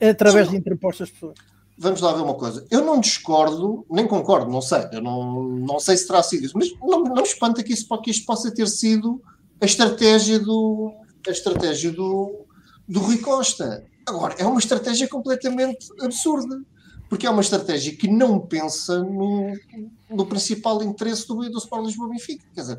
É 0.01 0.11
através 0.11 0.47
Sim. 0.47 0.53
de 0.53 0.59
interpostas 0.59 1.11
pessoas. 1.11 1.39
Vamos 1.79 2.01
lá 2.01 2.13
ver 2.13 2.23
uma 2.23 2.35
coisa. 2.35 2.67
Eu 2.71 2.85
não 2.85 3.01
discordo, 3.01 3.85
nem 3.91 4.07
concordo, 4.07 4.51
não 4.51 4.63
sei. 4.63 4.89
Eu 4.93 5.03
não, 5.03 5.43
não 5.43 5.79
sei 5.79 5.97
se 5.97 6.07
terá 6.07 6.23
sido 6.23 6.47
isso, 6.47 6.57
mas 6.57 6.73
não, 6.81 7.03
não 7.03 7.17
me 7.17 7.23
espanta 7.23 7.63
que, 7.63 7.73
isso, 7.73 7.87
que 8.01 8.11
isto 8.11 8.25
possa 8.25 8.53
ter 8.53 8.67
sido 8.67 9.23
a 9.61 9.65
estratégia 9.67 10.39
do, 10.39 10.93
a 11.27 11.31
estratégia 11.31 11.93
do, 11.93 12.47
do 12.89 13.01
Rui 13.01 13.19
Costa. 13.19 13.85
Agora, 14.07 14.35
é 14.39 14.47
uma 14.47 14.61
estratégia 14.61 15.09
completamente 15.09 15.89
absurda 16.01 16.61
porque 17.09 17.27
é 17.27 17.31
uma 17.31 17.41
estratégia 17.41 17.97
que 17.97 18.09
não 18.09 18.41
pensa 18.41 18.99
no, 19.03 19.53
no 20.11 20.27
principal 20.27 20.83
interesse 20.83 21.27
do, 21.27 21.37
do 21.49 21.59
Sport 21.59 21.87
Lisboa 21.87 22.09
Benfica. 22.09 22.45
Quer 22.55 22.61
dizer, 22.61 22.79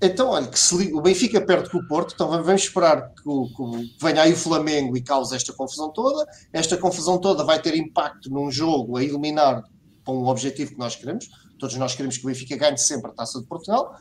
então, 0.00 0.28
olha, 0.28 0.46
que 0.46 0.58
se, 0.58 0.92
o 0.92 1.00
Benfica 1.00 1.40
perde 1.40 1.70
com 1.70 1.78
o 1.78 1.88
Porto, 1.88 2.14
então 2.14 2.28
vamos 2.28 2.62
esperar 2.62 3.10
que, 3.14 3.22
o, 3.28 3.48
que 3.48 3.96
venha 4.00 4.22
aí 4.22 4.32
o 4.32 4.36
Flamengo 4.36 4.96
e 4.96 5.02
cause 5.02 5.34
esta 5.34 5.52
confusão 5.52 5.90
toda. 5.90 6.24
Esta 6.52 6.76
confusão 6.76 7.18
toda 7.18 7.44
vai 7.44 7.60
ter 7.60 7.74
impacto 7.76 8.30
num 8.30 8.50
jogo 8.50 8.96
a 8.96 9.02
eliminar 9.02 9.64
com 10.04 10.18
o 10.18 10.28
objetivo 10.28 10.72
que 10.72 10.78
nós 10.78 10.94
queremos. 10.94 11.28
Todos 11.58 11.74
nós 11.76 11.94
queremos 11.94 12.16
que 12.16 12.24
o 12.24 12.28
Benfica 12.28 12.56
ganhe 12.56 12.78
sempre 12.78 13.10
a 13.10 13.14
taça 13.14 13.40
de 13.40 13.46
Portugal 13.46 13.96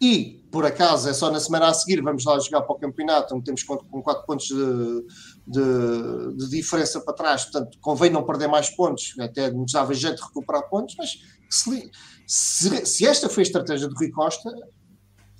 e 0.00 0.44
por 0.50 0.64
acaso 0.64 1.08
é 1.08 1.12
só 1.12 1.30
na 1.30 1.40
semana 1.40 1.68
a 1.68 1.74
seguir 1.74 2.00
vamos 2.00 2.24
lá 2.24 2.38
jogar 2.38 2.62
para 2.62 2.76
o 2.76 2.78
campeonato, 2.78 3.34
onde 3.34 3.44
temos 3.44 3.62
com 3.62 3.76
4 3.76 4.26
pontos 4.26 4.46
de, 4.46 5.06
de, 5.46 6.36
de, 6.36 6.50
diferença 6.50 7.00
para 7.00 7.14
trás, 7.14 7.44
portanto 7.44 7.78
convém 7.80 8.10
não 8.10 8.24
perder 8.24 8.48
mais 8.48 8.70
pontos, 8.70 9.14
até 9.18 9.50
nos 9.50 9.72
dava 9.72 9.94
jeito 9.94 10.16
de 10.16 10.22
recuperar 10.22 10.68
pontos, 10.68 10.94
mas 10.98 11.18
se, 11.48 11.90
se, 12.26 12.86
se, 12.86 13.06
esta 13.06 13.28
foi 13.28 13.42
a 13.42 13.46
estratégia 13.46 13.88
do 13.88 13.94
Rui 13.94 14.10
Costa, 14.10 14.50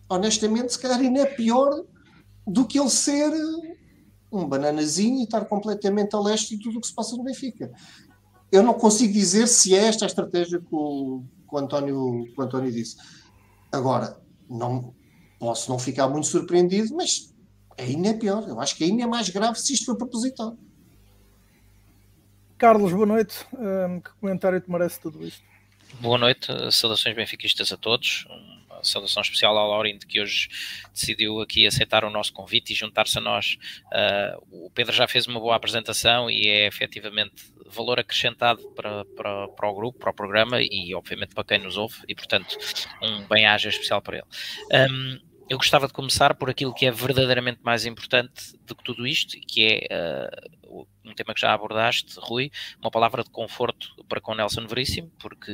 honestamente, 0.08 0.72
se 0.72 0.78
calhar 0.78 0.98
ainda 0.98 1.20
é 1.20 1.26
pior 1.26 1.70
do 2.46 2.66
que 2.66 2.78
ele 2.78 2.90
ser 2.90 3.30
um 4.32 4.48
bananazinho 4.48 5.20
e 5.20 5.24
estar 5.24 5.44
completamente 5.44 6.14
a 6.14 6.20
leste 6.20 6.56
de 6.56 6.62
tudo 6.62 6.78
o 6.78 6.80
que 6.80 6.86
se 6.86 6.94
passa 6.94 7.16
no 7.16 7.24
Benfica. 7.24 7.72
Eu 8.50 8.62
não 8.62 8.74
consigo 8.74 9.12
dizer 9.12 9.46
se 9.46 9.74
é 9.74 9.86
esta 9.86 10.04
a 10.04 10.08
estratégia 10.08 10.58
que 10.58 10.66
o, 10.74 11.22
que 11.48 11.54
o 11.54 11.58
António, 11.58 12.24
que 12.24 12.40
o 12.40 12.42
António 12.42 12.70
disse. 12.70 12.96
Agora, 13.70 14.23
não 14.48 14.94
posso 15.38 15.70
não 15.70 15.78
ficar 15.78 16.08
muito 16.08 16.26
surpreendido, 16.26 16.94
mas 16.94 17.34
ainda 17.78 18.08
é 18.08 18.14
pior. 18.14 18.46
Eu 18.48 18.60
acho 18.60 18.76
que 18.76 18.84
ainda 18.84 19.02
é 19.02 19.06
mais 19.06 19.28
grave 19.28 19.58
se 19.58 19.74
isto 19.74 19.86
for 19.86 19.96
propositado. 19.96 20.58
Carlos, 22.56 22.92
boa 22.92 23.06
noite. 23.06 23.34
Um, 23.52 24.00
que 24.00 24.10
comentário 24.20 24.60
te 24.60 24.70
merece 24.70 25.00
tudo 25.00 25.24
isto? 25.26 25.42
Boa 26.00 26.18
noite, 26.18 26.46
saudações 26.72 27.14
benfiquistas 27.14 27.72
a 27.72 27.76
todos. 27.76 28.26
Uma 28.70 28.82
saudação 28.82 29.22
especial 29.22 29.56
ao 29.56 29.70
Laurindo 29.70 30.06
que 30.06 30.20
hoje 30.20 30.48
decidiu 30.92 31.40
aqui 31.40 31.66
aceitar 31.66 32.04
o 32.04 32.10
nosso 32.10 32.32
convite 32.32 32.72
e 32.72 32.76
juntar-se 32.76 33.18
a 33.18 33.20
nós. 33.20 33.58
Uh, 33.86 34.66
o 34.66 34.70
Pedro 34.70 34.92
já 34.92 35.06
fez 35.06 35.26
uma 35.26 35.40
boa 35.40 35.56
apresentação 35.56 36.30
e 36.30 36.48
é 36.48 36.66
efetivamente 36.66 37.53
valor 37.70 38.00
acrescentado 38.00 38.66
para, 38.70 39.04
para, 39.04 39.48
para 39.48 39.68
o 39.68 39.74
grupo, 39.74 39.98
para 39.98 40.10
o 40.10 40.14
programa 40.14 40.60
e, 40.60 40.94
obviamente, 40.94 41.34
para 41.34 41.44
quem 41.44 41.58
nos 41.58 41.76
ouve, 41.76 41.96
e, 42.08 42.14
portanto, 42.14 42.56
um 43.02 43.22
bem-aja 43.26 43.68
especial 43.68 44.00
para 44.02 44.18
ele. 44.18 44.26
Um, 44.90 45.20
eu 45.48 45.58
gostava 45.58 45.86
de 45.86 45.92
começar 45.92 46.34
por 46.34 46.48
aquilo 46.48 46.74
que 46.74 46.86
é 46.86 46.90
verdadeiramente 46.90 47.60
mais 47.62 47.84
importante 47.84 48.56
do 48.66 48.74
que 48.74 48.84
tudo 48.84 49.06
isto, 49.06 49.38
que 49.46 49.64
é 49.90 50.28
uh, 50.70 50.86
um 51.04 51.14
tema 51.14 51.34
que 51.34 51.40
já 51.40 51.52
abordaste, 51.52 52.14
Rui, 52.18 52.50
uma 52.80 52.90
palavra 52.90 53.22
de 53.22 53.30
conforto 53.30 53.94
para 54.08 54.20
com 54.20 54.34
Nelson 54.34 54.66
Veríssimo, 54.66 55.10
porque 55.18 55.50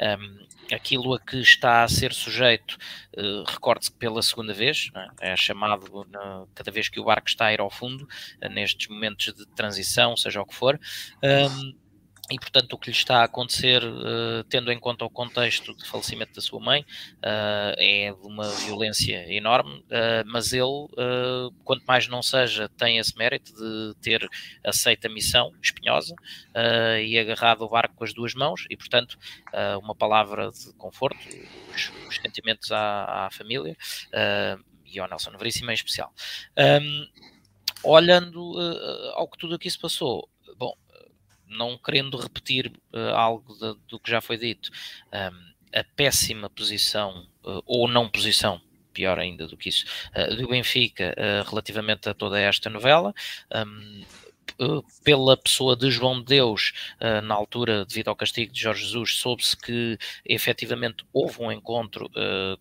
um, 0.00 0.74
aquilo 0.74 1.14
a 1.14 1.20
que 1.20 1.38
está 1.38 1.82
a 1.82 1.88
ser 1.88 2.12
sujeito, 2.12 2.78
uh, 3.16 3.42
recorde-se 3.46 3.90
que 3.90 3.98
pela 3.98 4.22
segunda 4.22 4.54
vez, 4.54 4.90
é? 5.20 5.32
é, 5.32 5.36
chamado 5.36 5.84
uh, 5.86 6.48
cada 6.54 6.70
vez 6.70 6.88
que 6.88 7.00
o 7.00 7.04
barco 7.04 7.28
está 7.28 7.46
a 7.46 7.52
ir 7.52 7.60
ao 7.60 7.70
fundo, 7.70 8.04
uh, 8.04 8.48
nestes 8.48 8.88
momentos 8.88 9.34
de 9.34 9.46
transição, 9.48 10.16
seja 10.16 10.40
o 10.40 10.46
que 10.46 10.54
for. 10.54 10.78
Um, 11.22 11.85
e 12.30 12.38
portanto 12.38 12.72
o 12.72 12.78
que 12.78 12.90
lhe 12.90 12.96
está 12.96 13.20
a 13.20 13.24
acontecer, 13.24 13.84
uh, 13.84 14.42
tendo 14.48 14.72
em 14.72 14.80
conta 14.80 15.04
o 15.04 15.10
contexto 15.10 15.74
de 15.76 15.86
falecimento 15.86 16.34
da 16.34 16.40
sua 16.40 16.58
mãe, 16.58 16.80
uh, 16.80 17.74
é 17.78 18.12
de 18.12 18.26
uma 18.26 18.48
violência 18.50 19.32
enorme, 19.32 19.78
uh, 19.78 20.24
mas 20.26 20.52
ele, 20.52 20.88
quanto 21.64 21.84
mais 21.84 22.08
não 22.08 22.22
seja, 22.22 22.68
tem 22.70 22.98
esse 22.98 23.16
mérito 23.16 23.52
de 23.54 23.94
ter 24.00 24.28
aceito 24.64 25.06
a 25.06 25.10
missão 25.10 25.52
espinhosa 25.62 26.14
e 27.02 27.18
agarrado 27.18 27.62
o 27.62 27.68
barco 27.68 27.94
com 27.94 28.04
as 28.04 28.12
duas 28.12 28.34
mãos, 28.34 28.64
e 28.70 28.76
portanto 28.76 29.18
uma 29.82 29.94
palavra 29.94 30.50
de 30.50 30.72
conforto, 30.74 31.18
os, 31.74 31.92
os 32.08 32.16
sentimentos 32.16 32.72
à, 32.72 33.26
à 33.26 33.30
família 33.30 33.76
e 34.84 34.98
ao 34.98 35.08
Nelson 35.08 35.36
Veríssimo 35.36 35.70
em 35.70 35.74
especial. 35.74 36.12
Um, 36.58 37.06
olhando 37.84 38.58
ao 39.14 39.28
que 39.28 39.38
tudo 39.38 39.54
aqui 39.54 39.70
se 39.70 39.78
passou, 39.78 40.28
bom, 40.56 40.74
não 41.48 41.78
querendo 41.78 42.16
repetir 42.16 42.72
uh, 42.92 43.14
algo 43.14 43.54
de, 43.54 43.74
do 43.88 43.98
que 43.98 44.10
já 44.10 44.20
foi 44.20 44.36
dito, 44.36 44.70
um, 45.12 45.78
a 45.78 45.84
péssima 45.94 46.50
posição 46.50 47.26
uh, 47.44 47.62
ou 47.66 47.88
não 47.88 48.08
posição, 48.08 48.60
pior 48.92 49.18
ainda 49.18 49.46
do 49.46 49.56
que 49.56 49.68
isso, 49.68 49.84
uh, 50.16 50.36
do 50.36 50.48
Benfica 50.48 51.14
relativamente 51.48 52.08
a 52.08 52.14
toda 52.14 52.40
esta 52.40 52.68
novela. 52.70 53.14
Um, 53.54 54.04
pela 55.04 55.36
pessoa 55.36 55.76
de 55.76 55.90
João 55.90 56.20
de 56.20 56.26
Deus, 56.26 56.72
na 57.24 57.34
altura, 57.34 57.84
devido 57.84 58.08
ao 58.08 58.16
castigo 58.16 58.50
de 58.50 58.58
Jorge 58.58 58.84
Jesus, 58.84 59.16
soube-se 59.16 59.54
que 59.54 59.98
efetivamente 60.24 61.04
houve 61.12 61.42
um 61.42 61.52
encontro 61.52 62.08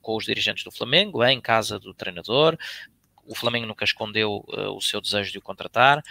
com 0.01 0.17
os 0.17 0.25
dirigentes 0.25 0.63
do 0.63 0.71
Flamengo, 0.71 1.23
em 1.23 1.39
casa 1.39 1.79
do 1.79 1.93
treinador. 1.93 2.57
O 3.25 3.33
Flamengo 3.33 3.67
nunca 3.67 3.85
escondeu 3.85 4.43
o 4.47 4.81
seu 4.81 4.99
desejo 4.99 5.31
de 5.31 5.37
o 5.37 5.41
contratar. 5.41 6.03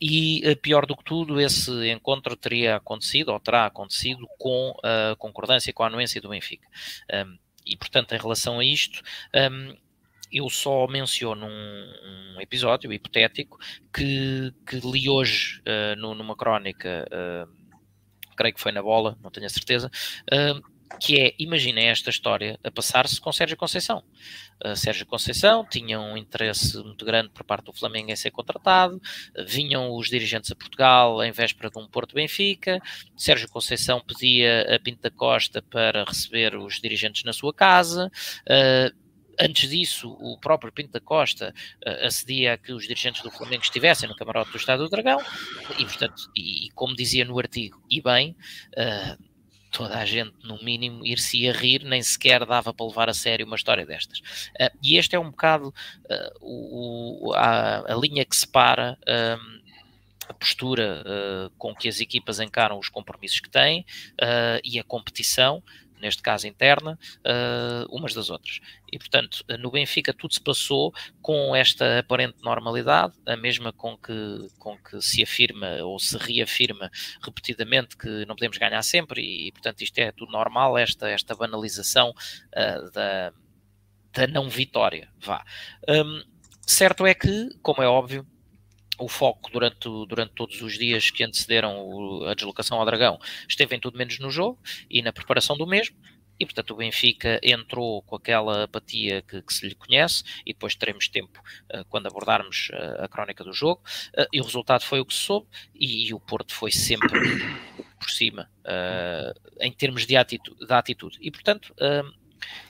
E 0.00 0.40
eh, 0.44 0.54
pior 0.54 0.86
do 0.86 0.96
que 0.96 1.04
tudo, 1.04 1.40
esse 1.40 1.70
encontro 1.90 2.34
teria 2.36 2.76
acontecido, 2.76 3.30
ou 3.30 3.40
terá 3.40 3.66
acontecido, 3.66 4.26
com 4.38 4.74
a 4.82 5.14
concordância, 5.16 5.72
com 5.72 5.82
a 5.82 5.88
anuência 5.88 6.20
do 6.20 6.30
Benfica. 6.30 6.66
Um, 7.12 7.36
e, 7.66 7.76
portanto, 7.76 8.14
em 8.14 8.18
relação 8.18 8.58
a 8.58 8.64
isto, 8.64 9.02
um, 9.34 9.76
eu 10.32 10.48
só 10.48 10.86
menciono 10.86 11.46
um, 11.46 11.92
um, 12.36 12.40
episódio 12.40 12.92
hipotético 12.92 13.58
que, 13.92 14.54
que 14.66 14.76
li 14.76 15.08
hoje 15.08 15.60
uh, 15.60 15.96
numa 15.96 16.36
crónica, 16.36 17.06
uh, 17.10 17.50
creio 18.36 18.54
que 18.54 18.60
foi 18.60 18.72
na 18.72 18.82
bola, 18.82 19.18
não 19.22 19.30
tenho 19.30 19.46
a 19.46 19.50
certeza, 19.50 19.90
uh, 20.32 20.69
que 20.98 21.20
é, 21.20 21.34
imaginem 21.38 21.88
esta 21.88 22.10
história 22.10 22.58
a 22.64 22.70
passar-se 22.70 23.20
com 23.20 23.32
Sérgio 23.32 23.56
Conceição. 23.56 24.02
Uh, 24.64 24.76
Sérgio 24.76 25.06
Conceição 25.06 25.64
tinha 25.64 26.00
um 26.00 26.16
interesse 26.16 26.76
muito 26.82 27.04
grande 27.04 27.30
por 27.30 27.44
parte 27.44 27.66
do 27.66 27.72
Flamengo 27.72 28.10
em 28.10 28.16
ser 28.16 28.30
contratado, 28.30 28.96
uh, 28.96 29.44
vinham 29.46 29.94
os 29.94 30.08
dirigentes 30.08 30.50
a 30.50 30.56
Portugal 30.56 31.22
em 31.22 31.32
véspera 31.32 31.70
de 31.70 31.78
um 31.78 31.86
Porto 31.86 32.14
Benfica, 32.14 32.80
Sérgio 33.16 33.48
Conceição 33.48 34.00
pedia 34.00 34.74
a 34.74 34.78
Pinto 34.80 35.02
da 35.02 35.10
Costa 35.10 35.62
para 35.62 36.04
receber 36.04 36.56
os 36.56 36.80
dirigentes 36.80 37.24
na 37.24 37.32
sua 37.32 37.54
casa, 37.54 38.10
uh, 38.46 39.10
antes 39.40 39.70
disso, 39.70 40.16
o 40.20 40.38
próprio 40.38 40.72
Pinto 40.72 40.92
da 40.92 41.00
Costa 41.00 41.54
uh, 41.86 42.06
acedia 42.06 42.52
a 42.54 42.58
que 42.58 42.72
os 42.72 42.82
dirigentes 42.82 43.22
do 43.22 43.30
Flamengo 43.30 43.62
estivessem 43.62 44.08
no 44.08 44.14
camarote 44.14 44.50
do 44.50 44.58
Estado 44.58 44.82
do 44.82 44.90
Dragão, 44.90 45.20
e, 45.78 45.84
portanto, 45.84 46.30
e, 46.36 46.66
e 46.66 46.70
como 46.72 46.94
dizia 46.94 47.24
no 47.24 47.38
artigo, 47.38 47.82
e 47.88 48.02
bem, 48.02 48.36
uh, 48.76 49.29
toda 49.70 49.98
a 49.98 50.04
gente, 50.04 50.34
no 50.42 50.62
mínimo, 50.62 51.06
ir-se 51.06 51.48
a 51.48 51.52
rir, 51.52 51.84
nem 51.84 52.02
sequer 52.02 52.44
dava 52.44 52.74
para 52.74 52.86
levar 52.86 53.08
a 53.08 53.14
sério 53.14 53.46
uma 53.46 53.56
história 53.56 53.86
destas. 53.86 54.18
Uh, 54.18 54.76
e 54.82 54.96
este 54.96 55.14
é 55.14 55.18
um 55.18 55.30
bocado 55.30 55.68
uh, 55.68 56.38
o, 56.40 57.32
a, 57.34 57.92
a, 57.92 57.94
linha 57.94 58.24
que 58.24 58.36
separa 58.36 58.98
um, 59.08 59.60
a 60.28 60.34
postura 60.34 61.02
uh, 61.06 61.50
com 61.56 61.74
que 61.74 61.88
as 61.88 62.00
equipas 62.00 62.40
encaram 62.40 62.78
os 62.78 62.88
compromissos 62.88 63.40
que 63.40 63.48
têm 63.48 63.84
e 64.64 64.78
a 64.78 64.84
competição, 64.84 65.62
neste 66.00 66.22
caso 66.22 66.46
interna, 66.46 66.98
uh, 67.18 67.94
umas 67.94 68.14
das 68.14 68.30
outras. 68.30 68.60
E, 68.92 68.98
portanto, 68.98 69.44
no 69.58 69.70
Benfica 69.70 70.12
tudo 70.12 70.34
se 70.34 70.40
passou 70.40 70.92
com 71.22 71.54
esta 71.54 72.00
aparente 72.00 72.36
normalidade, 72.42 73.14
a 73.26 73.36
mesma 73.36 73.72
com 73.72 73.96
que, 73.96 74.48
com 74.58 74.76
que 74.78 75.00
se 75.00 75.22
afirma 75.22 75.76
ou 75.82 75.98
se 75.98 76.16
reafirma 76.16 76.90
repetidamente 77.22 77.96
que 77.96 78.24
não 78.26 78.34
podemos 78.34 78.58
ganhar 78.58 78.82
sempre, 78.82 79.22
e, 79.22 79.52
portanto, 79.52 79.82
isto 79.82 79.98
é 79.98 80.10
tudo 80.12 80.32
normal, 80.32 80.76
esta, 80.76 81.08
esta 81.08 81.34
banalização 81.34 82.10
uh, 82.10 82.90
da, 82.92 83.32
da 84.12 84.26
não 84.26 84.48
vitória. 84.48 85.08
Vá. 85.18 85.44
Um, 85.88 86.22
certo 86.66 87.06
é 87.06 87.14
que, 87.14 87.50
como 87.62 87.82
é 87.82 87.86
óbvio, 87.88 88.26
o 89.04 89.08
foco 89.08 89.50
durante, 89.50 89.88
durante 90.08 90.32
todos 90.34 90.60
os 90.62 90.78
dias 90.78 91.10
que 91.10 91.24
antecederam 91.24 91.80
o, 91.80 92.24
a 92.24 92.34
deslocação 92.34 92.78
ao 92.78 92.84
Dragão 92.84 93.18
esteve 93.48 93.76
em 93.76 93.80
tudo 93.80 93.98
menos 93.98 94.18
no 94.18 94.30
jogo 94.30 94.58
e 94.88 95.02
na 95.02 95.12
preparação 95.12 95.56
do 95.56 95.66
mesmo. 95.66 95.96
E, 96.40 96.46
portanto, 96.46 96.70
o 96.70 96.76
Benfica 96.76 97.38
entrou 97.42 98.00
com 98.00 98.16
aquela 98.16 98.64
apatia 98.64 99.20
que, 99.20 99.42
que 99.42 99.52
se 99.52 99.68
lhe 99.68 99.74
conhece, 99.74 100.24
e 100.46 100.54
depois 100.54 100.74
teremos 100.74 101.06
tempo 101.06 101.38
uh, 101.38 101.84
quando 101.90 102.06
abordarmos 102.06 102.70
uh, 102.70 103.04
a 103.04 103.08
crónica 103.08 103.44
do 103.44 103.52
jogo. 103.52 103.82
Uh, 104.16 104.24
e 104.32 104.40
o 104.40 104.44
resultado 104.44 104.82
foi 104.82 105.00
o 105.00 105.04
que 105.04 105.12
se 105.12 105.20
soube, 105.20 105.46
e, 105.74 106.08
e 106.08 106.14
o 106.14 106.18
Porto 106.18 106.54
foi 106.54 106.72
sempre 106.72 107.10
por 108.00 108.08
cima, 108.08 108.50
em 109.60 109.70
termos 109.72 110.06
de 110.06 110.16
atitude, 110.16 110.66
de 110.66 110.72
atitude. 110.72 111.18
E, 111.20 111.30
portanto, 111.30 111.74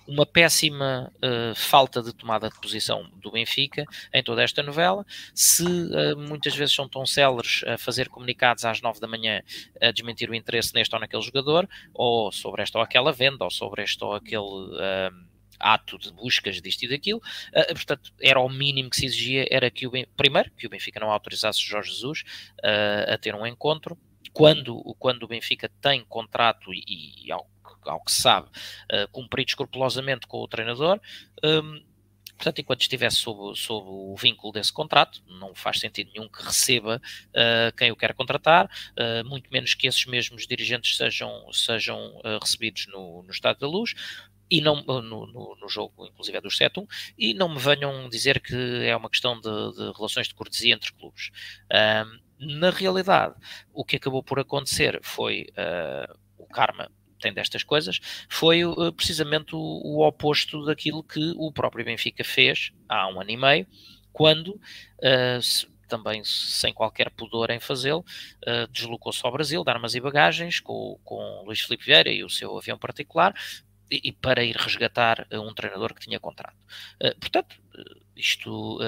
uma 0.06 0.26
péssima 0.26 1.12
uh, 1.16 1.54
falta 1.54 2.02
de 2.02 2.12
tomada 2.12 2.48
de 2.48 2.58
posição 2.60 3.10
do 3.16 3.30
Benfica 3.30 3.84
em 4.12 4.22
toda 4.22 4.42
esta 4.42 4.62
novela. 4.62 5.04
Se 5.34 5.64
uh, 5.64 6.18
muitas 6.18 6.54
vezes 6.54 6.74
são 6.74 6.88
tão 6.88 7.06
céleres 7.06 7.62
a 7.66 7.78
fazer 7.78 8.08
comunicados 8.08 8.64
às 8.64 8.80
nove 8.80 9.00
da 9.00 9.06
manhã 9.06 9.42
a 9.80 9.90
desmentir 9.90 10.30
o 10.30 10.34
interesse 10.34 10.74
neste 10.74 10.94
ou 10.94 11.00
naquele 11.00 11.22
jogador, 11.22 11.68
ou 11.94 12.32
sobre 12.32 12.62
esta 12.62 12.78
ou 12.78 12.84
aquela 12.84 13.12
venda, 13.12 13.44
ou 13.44 13.50
sobre 13.50 13.82
este 13.82 14.02
ou 14.04 14.14
aquele. 14.14 14.40
Uh, 14.40 15.30
ato 15.62 15.98
de 15.98 16.10
buscas 16.10 16.60
disto 16.62 16.84
e 16.84 16.88
daquilo, 16.88 17.18
uh, 17.18 17.74
portanto, 17.74 18.10
era 18.18 18.40
o 18.40 18.48
mínimo 18.48 18.88
que 18.88 18.96
se 18.96 19.04
exigia, 19.04 19.46
era 19.50 19.70
que 19.70 19.86
o 19.86 19.90
ben... 19.90 20.06
primeiro, 20.16 20.50
que 20.52 20.66
o 20.66 20.70
Benfica 20.70 20.98
não 20.98 21.10
autorizasse 21.10 21.60
Jorge 21.60 21.90
Jesus 21.90 22.22
uh, 22.64 23.12
a 23.12 23.18
ter 23.18 23.34
um 23.34 23.46
encontro, 23.46 23.98
quando, 24.32 24.82
quando 24.98 25.24
o 25.24 25.28
Benfica 25.28 25.70
tem 25.80 26.04
contrato 26.04 26.72
e, 26.72 27.26
e 27.26 27.32
ao 27.84 28.02
que 28.04 28.12
se 28.12 28.22
sabe, 28.22 28.48
uh, 28.48 29.08
cumprido 29.10 29.50
escrupulosamente 29.50 30.26
com 30.26 30.38
o 30.38 30.48
treinador. 30.48 31.00
Um, 31.44 31.82
portanto, 32.40 32.58
enquanto 32.60 32.80
estivesse 32.80 33.16
sob, 33.16 33.56
sob, 33.56 33.86
o 33.86 34.16
vínculo 34.16 34.52
desse 34.52 34.72
contrato, 34.72 35.22
não 35.26 35.54
faz 35.54 35.78
sentido 35.78 36.10
nenhum 36.14 36.28
que 36.28 36.42
receba 36.42 37.00
uh, 37.28 37.76
quem 37.76 37.92
o 37.92 37.96
quer 37.96 38.14
contratar, 38.14 38.66
uh, 38.66 39.28
muito 39.28 39.50
menos 39.52 39.74
que 39.74 39.86
esses 39.86 40.06
mesmos 40.06 40.46
dirigentes 40.46 40.96
sejam, 40.96 41.52
sejam 41.52 42.16
uh, 42.18 42.38
recebidos 42.40 42.86
no, 42.86 43.22
no 43.22 43.30
Estado 43.30 43.58
da 43.60 43.68
Luz. 43.68 43.94
E 44.50 44.60
não, 44.60 44.82
no, 44.82 45.00
no, 45.00 45.56
no 45.60 45.68
jogo, 45.68 46.06
inclusive, 46.06 46.36
é 46.36 46.40
do 46.40 46.48
7-1, 46.48 46.84
e 47.16 47.34
não 47.34 47.48
me 47.48 47.60
venham 47.60 48.08
dizer 48.08 48.40
que 48.40 48.84
é 48.84 48.96
uma 48.96 49.08
questão 49.08 49.40
de, 49.40 49.48
de 49.76 49.92
relações 49.96 50.26
de 50.26 50.34
cortesia 50.34 50.74
entre 50.74 50.92
clubes. 50.92 51.30
na 52.36 52.70
realidade, 52.70 53.36
o 53.72 53.84
que 53.84 53.94
acabou 53.94 54.24
por 54.24 54.40
acontecer 54.40 54.98
foi 55.04 55.46
o 56.36 56.46
karma 56.48 56.90
tem 57.20 57.32
destas 57.32 57.62
coisas, 57.62 58.00
foi 58.28 58.64
uh, 58.64 58.92
precisamente 58.92 59.54
o, 59.54 59.58
o, 59.58 60.06
oposto 60.06 60.64
daquilo 60.64 61.02
que 61.02 61.34
o 61.36 61.52
próprio 61.52 61.84
Benfica 61.84 62.24
fez 62.24 62.72
há 62.88 63.06
um 63.08 63.20
ano 63.20 63.30
e 63.30 63.36
meio, 63.36 63.66
quando, 64.12 64.48
uh, 64.48 65.42
se, 65.42 65.68
também 65.88 66.22
sem 66.24 66.72
qualquer 66.72 67.10
pudor 67.10 67.50
em 67.50 67.60
fazê-lo, 67.60 68.04
uh, 68.46 68.66
deslocou-se 68.70 69.24
ao 69.24 69.32
Brasil, 69.32 69.64
de 69.64 69.70
armas 69.70 69.94
e 69.94 70.00
bagagens, 70.00 70.60
com, 70.60 70.98
com 71.04 71.42
Luís 71.44 71.60
Filipe 71.60 71.84
Vieira 71.84 72.10
e 72.10 72.24
o 72.24 72.30
seu 72.30 72.56
avião 72.56 72.78
particular, 72.78 73.34
e, 73.90 74.00
e 74.04 74.12
para 74.12 74.44
ir 74.44 74.56
resgatar 74.56 75.26
um 75.32 75.52
treinador 75.52 75.92
que 75.94 76.00
tinha 76.00 76.20
contrato. 76.20 76.56
portanto, 77.18 77.56
isto 78.14 78.78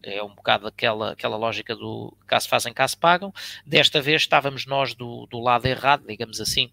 é 0.00 0.22
um 0.22 0.32
bocado 0.32 0.68
aquela, 0.68 1.10
aquela 1.10 1.36
lógica 1.36 1.74
do 1.74 2.16
caso 2.24 2.48
fazem, 2.48 2.72
caso 2.72 2.96
pagam. 2.98 3.34
Desta 3.66 4.00
vez 4.00 4.22
estávamos 4.22 4.64
nós 4.64 4.94
do, 4.94 5.26
do 5.26 5.40
lado 5.40 5.66
errado, 5.66 6.06
digamos 6.06 6.40
assim, 6.40 6.70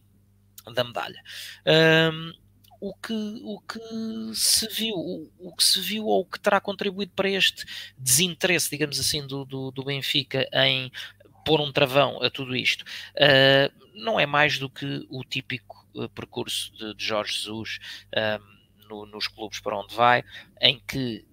da 0.74 0.84
medalha. 0.84 1.22
Um, 1.66 2.34
o 2.82 2.94
que, 2.94 3.42
o 3.44 3.60
que 3.60 4.36
se 4.36 4.68
viu, 4.70 4.96
o, 4.96 5.30
o, 5.38 5.56
que 5.56 5.64
se 5.64 5.82
viu 5.82 6.06
ou 6.06 6.22
o 6.22 6.26
que 6.26 6.40
terá 6.40 6.62
contribuído 6.62 7.12
para 7.14 7.30
este 7.30 7.66
desinteresse, 7.98 8.70
digamos 8.70 9.00
assim, 9.00 9.26
do, 9.28 9.44
do, 9.44 9.70
do 9.72 9.84
Benfica 9.84 10.48
em 10.54 10.90
pôr 11.46 11.60
um 11.60 11.72
travão 11.72 12.22
a 12.24 12.30
tudo 12.30 12.56
isto, 12.56 12.84
uh, 12.84 13.90
não 13.96 14.20
é 14.20 14.26
mais 14.26 14.58
do 14.60 14.70
que 14.70 15.06
o 15.10 15.24
típico 15.24 15.86
uh, 15.94 16.08
percurso 16.10 16.72
de, 16.78 16.94
de, 16.94 17.04
Jorge 17.04 17.34
Jesus 17.34 17.80
uh, 18.16 18.88
no, 18.88 19.06
nos 19.06 19.28
clubes 19.28 19.60
para 19.60 19.78
onde 19.78 19.94
vai, 19.94 20.24
em 20.62 20.80
que 20.80 21.26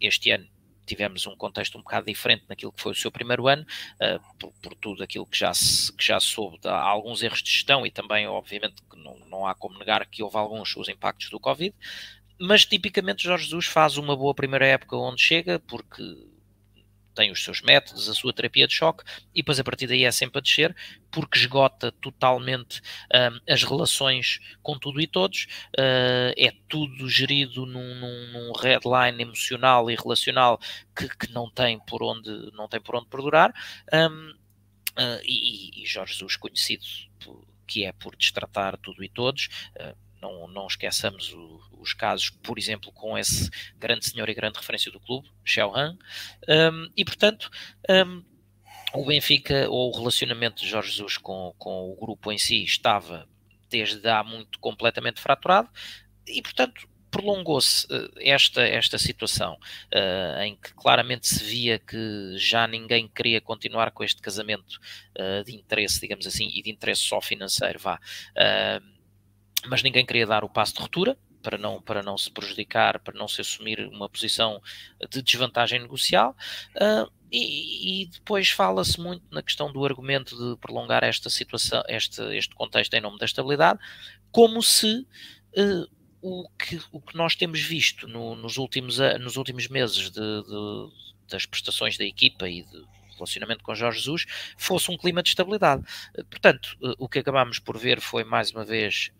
este 0.00 0.30
ano 0.30 0.46
tivemos 0.86 1.26
um 1.26 1.36
contexto 1.36 1.78
um 1.78 1.82
bocado 1.82 2.06
diferente 2.06 2.44
naquilo 2.48 2.72
que 2.72 2.80
foi 2.80 2.92
o 2.92 2.94
seu 2.94 3.10
primeiro 3.10 3.48
ano, 3.48 3.64
uh, 4.00 4.36
por, 4.38 4.52
por, 4.62 4.74
tudo 4.74 5.02
aquilo 5.02 5.26
que 5.26 5.38
já 5.38 5.52
se, 5.54 5.92
que 5.92 6.04
já 6.04 6.18
soube, 6.20 6.58
há 6.64 6.80
alguns 6.80 7.22
erros 7.22 7.42
de 7.42 7.50
gestão 7.50 7.86
e 7.86 7.90
também, 7.90 8.26
obviamente, 8.26 8.82
que 8.90 8.96
não, 8.98 9.16
não 9.28 9.46
há 9.46 9.54
como 9.54 9.78
negar 9.78 10.04
que 10.06 10.22
houve 10.22 10.36
alguns 10.36 10.76
os 10.76 10.88
impactos 10.88 11.30
do 11.30 11.40
Covid, 11.40 11.74
mas 12.38 12.64
tipicamente 12.64 13.22
Jorge 13.22 13.44
Jesus 13.44 13.66
faz 13.66 13.96
uma 13.96 14.16
boa 14.16 14.34
primeira 14.34 14.66
época 14.66 14.96
onde 14.96 15.22
chega, 15.22 15.60
porque 15.60 16.02
tem 17.14 17.30
os 17.30 17.42
seus 17.42 17.60
métodos, 17.62 18.08
a 18.08 18.14
sua 18.14 18.32
terapia 18.32 18.66
de 18.66 18.74
choque, 18.74 19.04
e 19.34 19.42
depois 19.42 19.58
a 19.58 19.64
partir 19.64 19.86
daí 19.86 20.04
é 20.04 20.10
sempre 20.10 20.38
a 20.38 20.40
descer, 20.40 20.74
porque 21.10 21.38
esgota 21.38 21.92
totalmente 21.92 22.80
um, 23.14 23.52
as 23.52 23.62
relações 23.62 24.40
com 24.62 24.78
tudo 24.78 25.00
e 25.00 25.06
todos, 25.06 25.46
uh, 25.78 26.32
é 26.36 26.52
tudo 26.68 27.08
gerido 27.08 27.66
num, 27.66 27.94
num, 27.94 28.32
num 28.32 28.52
headline 28.52 29.22
emocional 29.22 29.90
e 29.90 29.94
relacional 29.94 30.58
que, 30.96 31.08
que, 31.08 31.32
não, 31.32 31.50
tem 31.50 31.78
por 31.80 32.02
onde, 32.02 32.30
não 32.52 32.68
tem 32.68 32.80
por 32.80 32.96
onde 32.96 33.08
perdurar, 33.08 33.52
um, 33.92 34.30
uh, 34.30 35.20
e, 35.24 35.82
e 35.82 35.86
Jorge 35.86 36.14
Jesus 36.14 36.36
conhecido 36.36 36.84
que 37.72 37.84
é 37.84 37.92
por 37.92 38.14
destratar 38.16 38.76
tudo 38.76 39.02
e 39.02 39.08
todos, 39.08 39.48
uh, 39.80 39.96
não, 40.22 40.46
não 40.46 40.66
esqueçamos 40.66 41.32
o, 41.32 41.60
os 41.80 41.92
casos, 41.92 42.30
por 42.30 42.58
exemplo, 42.58 42.92
com 42.92 43.18
esse 43.18 43.50
grande 43.76 44.06
senhor 44.06 44.28
e 44.28 44.34
grande 44.34 44.58
referência 44.58 44.90
do 44.90 45.00
clube, 45.00 45.28
Xiao 45.44 45.76
Han, 45.76 45.98
um, 46.48 46.88
e 46.96 47.04
portanto. 47.04 47.50
Um, 47.90 48.24
o 48.94 49.06
Benfica, 49.06 49.70
ou 49.70 49.90
o 49.90 49.96
relacionamento 49.96 50.60
de 50.60 50.68
Jorge 50.68 50.90
Jesus 50.90 51.16
com, 51.16 51.54
com 51.56 51.90
o 51.90 51.96
grupo 51.96 52.30
em 52.30 52.36
si, 52.36 52.62
estava 52.62 53.26
desde 53.70 54.06
há 54.06 54.22
muito 54.22 54.58
completamente 54.58 55.18
fraturado, 55.18 55.70
e 56.26 56.42
portanto 56.42 56.86
prolongou-se 57.10 57.86
uh, 57.86 58.10
esta, 58.20 58.62
esta 58.62 58.98
situação 58.98 59.54
uh, 59.54 60.42
em 60.42 60.56
que 60.56 60.72
claramente 60.74 61.28
se 61.28 61.44
via 61.44 61.78
que 61.78 62.34
já 62.36 62.66
ninguém 62.66 63.06
queria 63.06 63.40
continuar 63.40 63.90
com 63.92 64.02
este 64.02 64.20
casamento 64.20 64.80
uh, 65.18 65.44
de 65.44 65.54
interesse, 65.54 66.00
digamos 66.00 66.26
assim, 66.26 66.50
e 66.54 66.62
de 66.62 66.70
interesse 66.70 67.02
só 67.02 67.20
financeiro, 67.20 67.78
vá 67.78 68.00
mas 69.66 69.82
ninguém 69.82 70.04
queria 70.04 70.26
dar 70.26 70.44
o 70.44 70.48
passo 70.48 70.74
de 70.74 70.82
ruptura 70.82 71.16
para 71.42 71.58
não, 71.58 71.82
para 71.82 72.02
não 72.02 72.16
se 72.16 72.30
prejudicar, 72.30 73.00
para 73.00 73.18
não 73.18 73.26
se 73.26 73.40
assumir 73.40 73.80
uma 73.88 74.08
posição 74.08 74.62
de 75.10 75.20
desvantagem 75.20 75.80
negocial. 75.80 76.36
Uh, 76.76 77.10
e, 77.30 78.02
e, 78.02 78.06
depois 78.06 78.50
fala-se 78.50 79.00
muito 79.00 79.24
na 79.30 79.42
questão 79.42 79.72
do 79.72 79.84
argumento 79.84 80.36
de 80.36 80.56
prolongar 80.60 81.02
esta 81.02 81.30
situação, 81.30 81.82
este, 81.88 82.22
este 82.36 82.54
contexto 82.54 82.92
em 82.94 83.00
nome 83.00 83.18
da 83.18 83.24
estabilidade, 83.24 83.78
como 84.30 84.62
se 84.62 85.06
uh, 85.56 85.88
o, 86.20 86.48
que, 86.50 86.80
o 86.92 87.00
que 87.00 87.16
nós 87.16 87.34
temos 87.34 87.60
visto 87.60 88.06
no, 88.06 88.36
nos, 88.36 88.56
últimos, 88.56 88.98
nos 89.20 89.36
últimos 89.36 89.66
meses 89.68 90.10
de, 90.10 90.20
de, 90.20 90.88
das 91.28 91.46
prestações 91.46 91.96
da 91.96 92.04
equipa 92.04 92.48
e 92.48 92.62
de 92.62 92.84
relacionamento 93.22 93.64
com 93.64 93.74
Jorge 93.74 93.98
Jesus, 93.98 94.26
fosse 94.56 94.90
um 94.90 94.96
clima 94.96 95.22
de 95.22 95.30
estabilidade. 95.30 95.82
Portanto, 96.28 96.76
o 96.98 97.08
que 97.08 97.18
acabámos 97.18 97.58
por 97.58 97.78
ver 97.78 98.00
foi 98.00 98.24
mais 98.24 98.50
uma 98.50 98.64
vez 98.64 99.10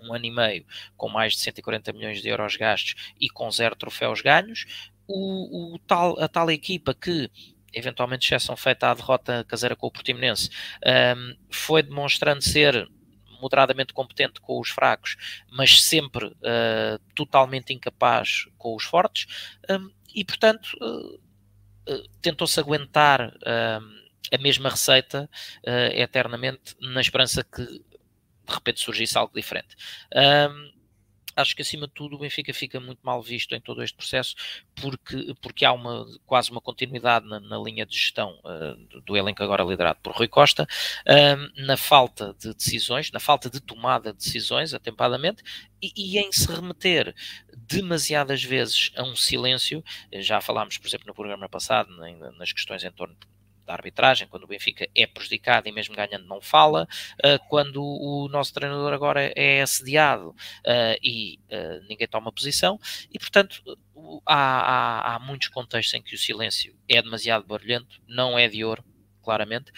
um 0.00 0.14
ano 0.14 0.24
e 0.24 0.30
meio 0.30 0.64
com 0.96 1.08
mais 1.08 1.32
de 1.34 1.40
140 1.40 1.92
milhões 1.92 2.22
de 2.22 2.28
euros 2.28 2.56
gastos 2.56 3.14
e 3.20 3.28
com 3.28 3.50
zero 3.50 3.74
troféus 3.76 4.20
ganhos. 4.20 4.64
O, 5.06 5.74
o 5.74 5.78
tal, 5.80 6.20
a 6.20 6.28
tal 6.28 6.50
equipa 6.50 6.94
que 6.94 7.30
eventualmente 7.72 8.26
exceção 8.26 8.56
feita 8.56 8.90
à 8.90 8.94
derrota 8.94 9.44
caseira 9.44 9.76
com 9.76 9.86
o 9.86 9.90
Portimonense, 9.90 10.50
um, 11.16 11.36
foi 11.50 11.82
demonstrando 11.82 12.42
ser 12.42 12.88
moderadamente 13.40 13.92
competente 13.92 14.40
com 14.40 14.58
os 14.58 14.70
fracos, 14.70 15.16
mas 15.50 15.82
sempre 15.82 16.26
uh, 16.26 16.98
totalmente 17.14 17.72
incapaz 17.72 18.46
com 18.56 18.74
os 18.74 18.84
fortes, 18.84 19.26
um, 19.70 19.90
e 20.14 20.24
portanto 20.24 20.66
uh, 20.80 21.20
tentou-se 22.20 22.58
aguentar 22.60 23.32
a 23.44 24.38
mesma 24.38 24.70
receita 24.70 25.28
eternamente 25.94 26.76
na 26.80 27.00
esperança 27.00 27.42
que 27.44 27.64
de 28.48 28.54
repente 28.54 28.80
surgisse 28.80 29.16
algo 29.16 29.32
diferente. 29.34 29.76
Um, 30.14 30.77
acho 31.40 31.54
que 31.54 31.62
acima 31.62 31.86
de 31.86 31.92
tudo 31.92 32.16
o 32.16 32.18
Benfica 32.18 32.52
fica 32.52 32.80
muito 32.80 33.00
mal 33.02 33.22
visto 33.22 33.54
em 33.54 33.60
todo 33.60 33.82
este 33.82 33.96
processo 33.96 34.34
porque, 34.74 35.34
porque 35.40 35.64
há 35.64 35.72
uma, 35.72 36.04
quase 36.26 36.50
uma 36.50 36.60
continuidade 36.60 37.26
na, 37.26 37.38
na 37.40 37.58
linha 37.58 37.86
de 37.86 37.96
gestão 37.96 38.38
uh, 38.44 39.00
do, 39.02 39.16
elenco 39.16 39.42
agora 39.42 39.62
liderado 39.62 40.00
por 40.02 40.14
Rui 40.14 40.28
Costa, 40.28 40.64
uh, 40.64 41.62
na 41.64 41.76
falta 41.76 42.34
de 42.38 42.52
decisões, 42.54 43.10
na 43.12 43.20
falta 43.20 43.48
de 43.48 43.60
tomada 43.60 44.12
de 44.12 44.18
decisões 44.18 44.74
atempadamente 44.74 45.42
e, 45.80 45.92
e, 45.96 46.18
em 46.18 46.32
se 46.32 46.50
remeter 46.50 47.14
demasiadas 47.56 48.42
vezes 48.42 48.90
a 48.96 49.04
um 49.04 49.14
silêncio, 49.14 49.84
já 50.14 50.40
falámos, 50.40 50.76
por 50.76 50.88
exemplo, 50.88 51.06
no 51.06 51.14
programa 51.14 51.48
passado, 51.48 51.90
nas 52.36 52.52
questões 52.52 52.82
em 52.82 52.90
torno 52.90 53.16
da 53.68 53.74
arbitragem, 53.74 54.26
quando 54.26 54.44
o 54.44 54.46
Benfica 54.46 54.88
é 54.94 55.06
prejudicado 55.06 55.68
e 55.68 55.72
mesmo 55.72 55.94
ganhando 55.94 56.26
não 56.26 56.40
fala, 56.40 56.88
uh, 57.18 57.48
quando 57.48 57.84
o 57.84 58.26
nosso 58.28 58.52
treinador 58.54 58.94
agora 58.94 59.30
é 59.36 59.60
assediado 59.60 60.30
uh, 60.30 60.98
e 61.02 61.38
uh, 61.50 61.86
ninguém 61.86 62.08
toma 62.08 62.32
posição, 62.32 62.80
e 63.12 63.18
portanto 63.18 63.62
há, 64.24 64.34
há, 64.34 65.14
há, 65.14 65.18
muitos 65.18 65.48
contextos 65.48 65.92
em 65.92 66.02
que 66.02 66.14
o 66.14 66.18
silêncio 66.18 66.74
é 66.88 67.02
demasiado 67.02 67.46
barulhento, 67.46 68.00
não 68.08 68.38
é 68.38 68.48
de 68.48 68.64
ouro, 68.64 68.82
claramente, 69.22 69.70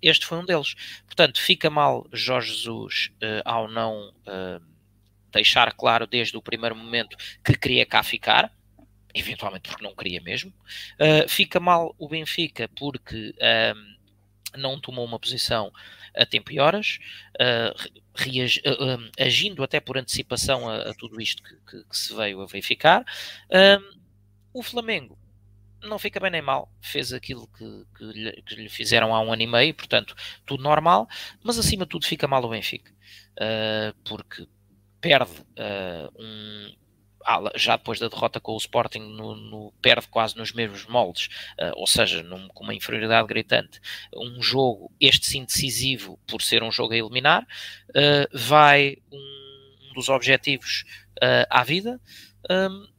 este 0.00 0.24
foi 0.24 0.38
um 0.38 0.44
deles. 0.44 0.76
Portanto, 1.04 1.40
fica 1.40 1.68
mal 1.68 2.06
Jorge 2.12 2.52
Jesus 2.52 3.10
ao 3.44 3.66
não 3.66 4.14
deixar 5.32 5.72
claro 5.72 6.06
desde 6.06 6.36
o 6.36 6.42
primeiro 6.42 6.76
momento 6.76 7.16
que 7.44 7.58
queria 7.58 7.84
cá 7.84 8.04
ficar, 8.04 8.52
eventualmente 9.14 9.68
porque 9.68 9.84
não 9.84 9.94
queria 9.94 10.20
mesmo. 10.20 10.52
Uh, 10.98 11.28
fica 11.28 11.60
mal 11.60 11.94
o 11.98 12.08
Benfica 12.08 12.68
porque 12.76 13.30
uh, 13.30 14.58
não 14.58 14.80
tomou 14.80 15.04
uma 15.04 15.18
posição 15.18 15.72
a 16.16 16.26
tempo 16.26 16.52
e 16.52 16.60
horas, 16.60 16.98
uh, 17.40 18.00
reagi, 18.14 18.62
agindo 19.18 19.64
até 19.64 19.80
por 19.80 19.98
antecipação 19.98 20.68
a, 20.68 20.90
a 20.90 20.94
tudo 20.94 21.20
isto 21.20 21.42
que, 21.42 21.56
que, 21.68 21.84
que, 21.84 21.96
se 21.96 22.14
veio 22.14 22.40
a 22.40 22.46
verificar. 22.46 23.04
o 24.52 24.62
Flamengo 24.62 25.18
não 25.82 25.98
fica 25.98 26.20
bem 26.20 26.30
nem 26.30 26.40
mal, 26.40 26.72
fez 26.80 27.12
aquilo 27.12 27.48
que, 27.48 27.86
que, 27.96 28.04
lhe, 28.04 28.42
que, 28.42 28.54
lhe, 28.54 28.68
fizeram 28.68 29.14
há 29.14 29.20
um 29.20 29.32
ano 29.32 29.42
e 29.42 29.46
meio, 29.46 29.74
portanto, 29.74 30.14
tudo 30.46 30.62
normal, 30.62 31.08
mas 31.42 31.58
acima 31.58 31.84
de 31.84 31.90
tudo 31.90 32.06
fica 32.06 32.28
mal 32.28 32.42
o 32.42 32.48
Benfica, 32.48 32.90
porque 34.04 34.46
perde 35.00 35.32
um, 36.18 36.74
já 37.54 37.76
depois 37.76 37.98
da 37.98 38.08
derrota 38.08 38.40
com 38.40 38.52
o 38.52 38.58
Sporting, 38.58 39.00
no, 39.00 39.34
no 39.34 39.72
perde 39.80 40.08
quase 40.08 40.36
nos 40.36 40.52
mesmos 40.52 40.86
moldes, 40.86 41.28
uh, 41.58 41.72
ou 41.76 41.86
seja, 41.86 42.22
num, 42.22 42.48
com 42.48 42.64
uma 42.64 42.74
inferioridade 42.74 43.26
gritante. 43.26 43.80
Um 44.14 44.42
jogo, 44.42 44.92
este 45.00 45.26
sim 45.26 45.44
decisivo, 45.44 46.18
por 46.26 46.42
ser 46.42 46.62
um 46.62 46.70
jogo 46.70 46.92
a 46.92 46.96
eliminar, 46.96 47.42
uh, 47.90 48.28
vai 48.32 48.98
um, 49.12 49.92
dos 49.94 50.08
objetivos 50.08 50.84
uh, 51.22 51.46
à 51.50 51.62
vida. 51.62 52.00
Um, 52.50 52.94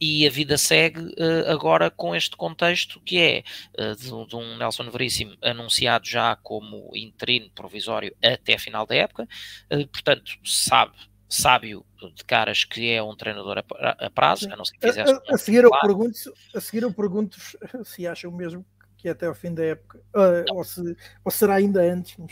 e 0.00 0.26
a 0.26 0.30
vida 0.30 0.58
segue 0.58 1.00
uh, 1.00 1.50
agora 1.50 1.90
com 1.90 2.14
este 2.14 2.36
contexto 2.36 3.00
que 3.00 3.18
é 3.18 3.42
uh, 3.78 3.96
de, 3.96 4.28
de, 4.28 4.36
um 4.36 4.56
Nelson 4.56 4.90
Veríssimo 4.90 5.36
anunciado 5.42 6.06
já 6.06 6.36
como 6.36 6.90
interino 6.94 7.50
provisório 7.50 8.14
até 8.22 8.58
final 8.58 8.86
da 8.86 8.94
época, 8.94 9.28
uh, 9.72 9.86
portanto 9.88 10.32
sabe 10.44 10.96
sábio 11.28 11.84
de 12.14 12.24
caras 12.24 12.64
que 12.64 12.90
é 12.90 13.02
um 13.02 13.16
treinador 13.16 13.58
a, 13.58 14.10
prazo, 14.10 14.52
a 14.52 14.56
não 14.56 14.64
ser 14.64 14.74
que 14.74 14.86
fizesse. 14.86 15.12
A, 15.12 15.16
a, 15.16 15.34
a 15.34 15.38
seguir 15.38 15.64
eu 15.64 15.70
pergunto, 15.70 16.18
a 16.54 16.60
seguir 16.60 16.82
eu 16.82 16.92
pergunto 16.92 17.38
se 17.84 18.06
acham 18.06 18.30
mesmo 18.30 18.64
que 18.96 19.08
é 19.08 19.12
até 19.12 19.26
ao 19.26 19.34
fim 19.34 19.54
da 19.54 19.64
época, 19.64 19.98
uh, 19.98 20.54
ou, 20.54 20.64
se, 20.64 20.96
ou 21.24 21.30
será 21.30 21.56
ainda 21.56 21.80
antes. 21.80 22.16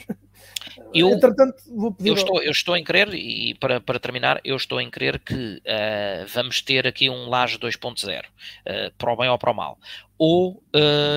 Eu, 0.93 1.11
Entretanto, 1.11 1.63
vou 1.69 1.93
pedir. 1.93 2.09
Eu 2.09 2.15
estou, 2.15 2.43
eu 2.43 2.51
estou 2.51 2.77
em 2.77 2.83
crer, 2.83 3.15
e 3.15 3.55
para, 3.55 3.81
para 3.81 4.01
terminar, 4.01 4.41
eu 4.45 4.57
estou 4.57 4.81
em 4.81 4.91
crer 4.91 5.19
que 5.21 5.57
uh, 5.59 6.27
vamos 6.27 6.61
ter 6.61 6.87
aqui 6.87 7.09
um 7.09 7.29
Laje 7.29 7.59
2.0, 7.59 8.25
uh, 8.25 8.93
para 8.99 9.13
o 9.13 9.17
bem 9.17 9.29
ou 9.29 9.39
para 9.39 9.53
o 9.53 9.55
mal. 9.55 9.79
Ou 10.19 10.63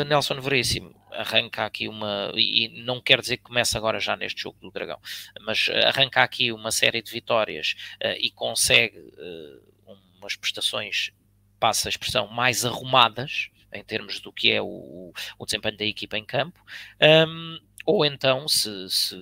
Nelson 0.08 0.40
Veríssimo 0.40 0.94
arranca 1.12 1.66
aqui 1.66 1.88
uma, 1.88 2.32
e 2.36 2.84
não 2.84 3.02
quer 3.02 3.22
dizer 3.22 3.38
que 3.38 3.44
comece 3.44 3.78
agora 3.78 4.00
já 4.00 4.16
neste 4.16 4.42
jogo 4.42 4.58
do 4.60 4.72
Dragão, 4.72 5.00
mas 5.42 5.70
arranca 5.86 6.22
aqui 6.22 6.52
uma 6.52 6.72
série 6.72 7.02
de 7.02 7.12
vitórias 7.12 7.76
uh, 8.04 8.18
e 8.20 8.32
consegue 8.32 8.98
uh, 9.00 9.96
umas 10.18 10.36
prestações, 10.36 11.12
passa 11.60 11.88
a 11.88 11.92
expressão, 11.92 12.28
mais 12.28 12.66
arrumadas 12.66 13.50
em 13.74 13.84
termos 13.84 14.20
do 14.20 14.32
que 14.32 14.52
é 14.52 14.62
o, 14.62 15.14
o 15.38 15.46
desempenho 15.46 15.78
da 15.78 15.86
equipa 15.86 16.18
em 16.18 16.26
campo. 16.26 16.64
Um, 17.02 17.60
ou 17.88 18.04
então, 18.04 18.50
se, 18.50 18.90
se, 18.90 19.16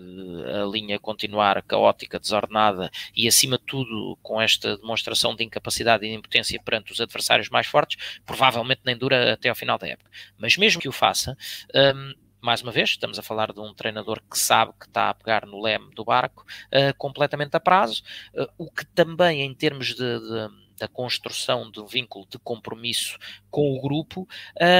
a 0.59 0.65
linha 0.65 0.97
continuar 0.97 1.61
caótica, 1.61 2.19
desordenada 2.19 2.89
e, 3.15 3.27
acima 3.27 3.59
de 3.59 3.63
tudo, 3.63 4.17
com 4.23 4.41
esta 4.41 4.75
demonstração 4.75 5.35
de 5.35 5.43
incapacidade 5.43 6.03
e 6.03 6.09
de 6.09 6.15
impotência 6.15 6.59
perante 6.59 6.91
os 6.91 6.99
adversários 6.99 7.47
mais 7.47 7.67
fortes, 7.67 8.19
provavelmente 8.25 8.81
nem 8.83 8.97
dura 8.97 9.33
até 9.33 9.49
ao 9.49 9.55
final 9.55 9.77
da 9.77 9.87
época. 9.87 10.09
Mas 10.35 10.57
mesmo 10.57 10.81
que 10.81 10.89
o 10.89 10.91
faça, 10.91 11.37
um, 11.75 12.13
mais 12.41 12.63
uma 12.63 12.71
vez, 12.71 12.89
estamos 12.89 13.19
a 13.19 13.21
falar 13.21 13.53
de 13.53 13.59
um 13.59 13.71
treinador 13.71 14.19
que 14.19 14.39
sabe 14.39 14.73
que 14.79 14.87
está 14.87 15.11
a 15.11 15.13
pegar 15.13 15.45
no 15.45 15.61
leme 15.61 15.93
do 15.93 16.03
barco 16.03 16.43
uh, 16.73 16.97
completamente 16.97 17.55
a 17.55 17.59
prazo, 17.59 18.01
uh, 18.33 18.47
o 18.57 18.71
que 18.71 18.83
também, 18.83 19.43
em 19.43 19.53
termos 19.53 19.89
de, 19.89 19.95
de, 19.95 20.49
da 20.79 20.87
construção 20.87 21.69
de 21.69 21.79
um 21.79 21.85
vínculo 21.85 22.25
de 22.27 22.39
compromisso 22.39 23.19
com 23.51 23.77
o 23.77 23.79
grupo, 23.79 24.27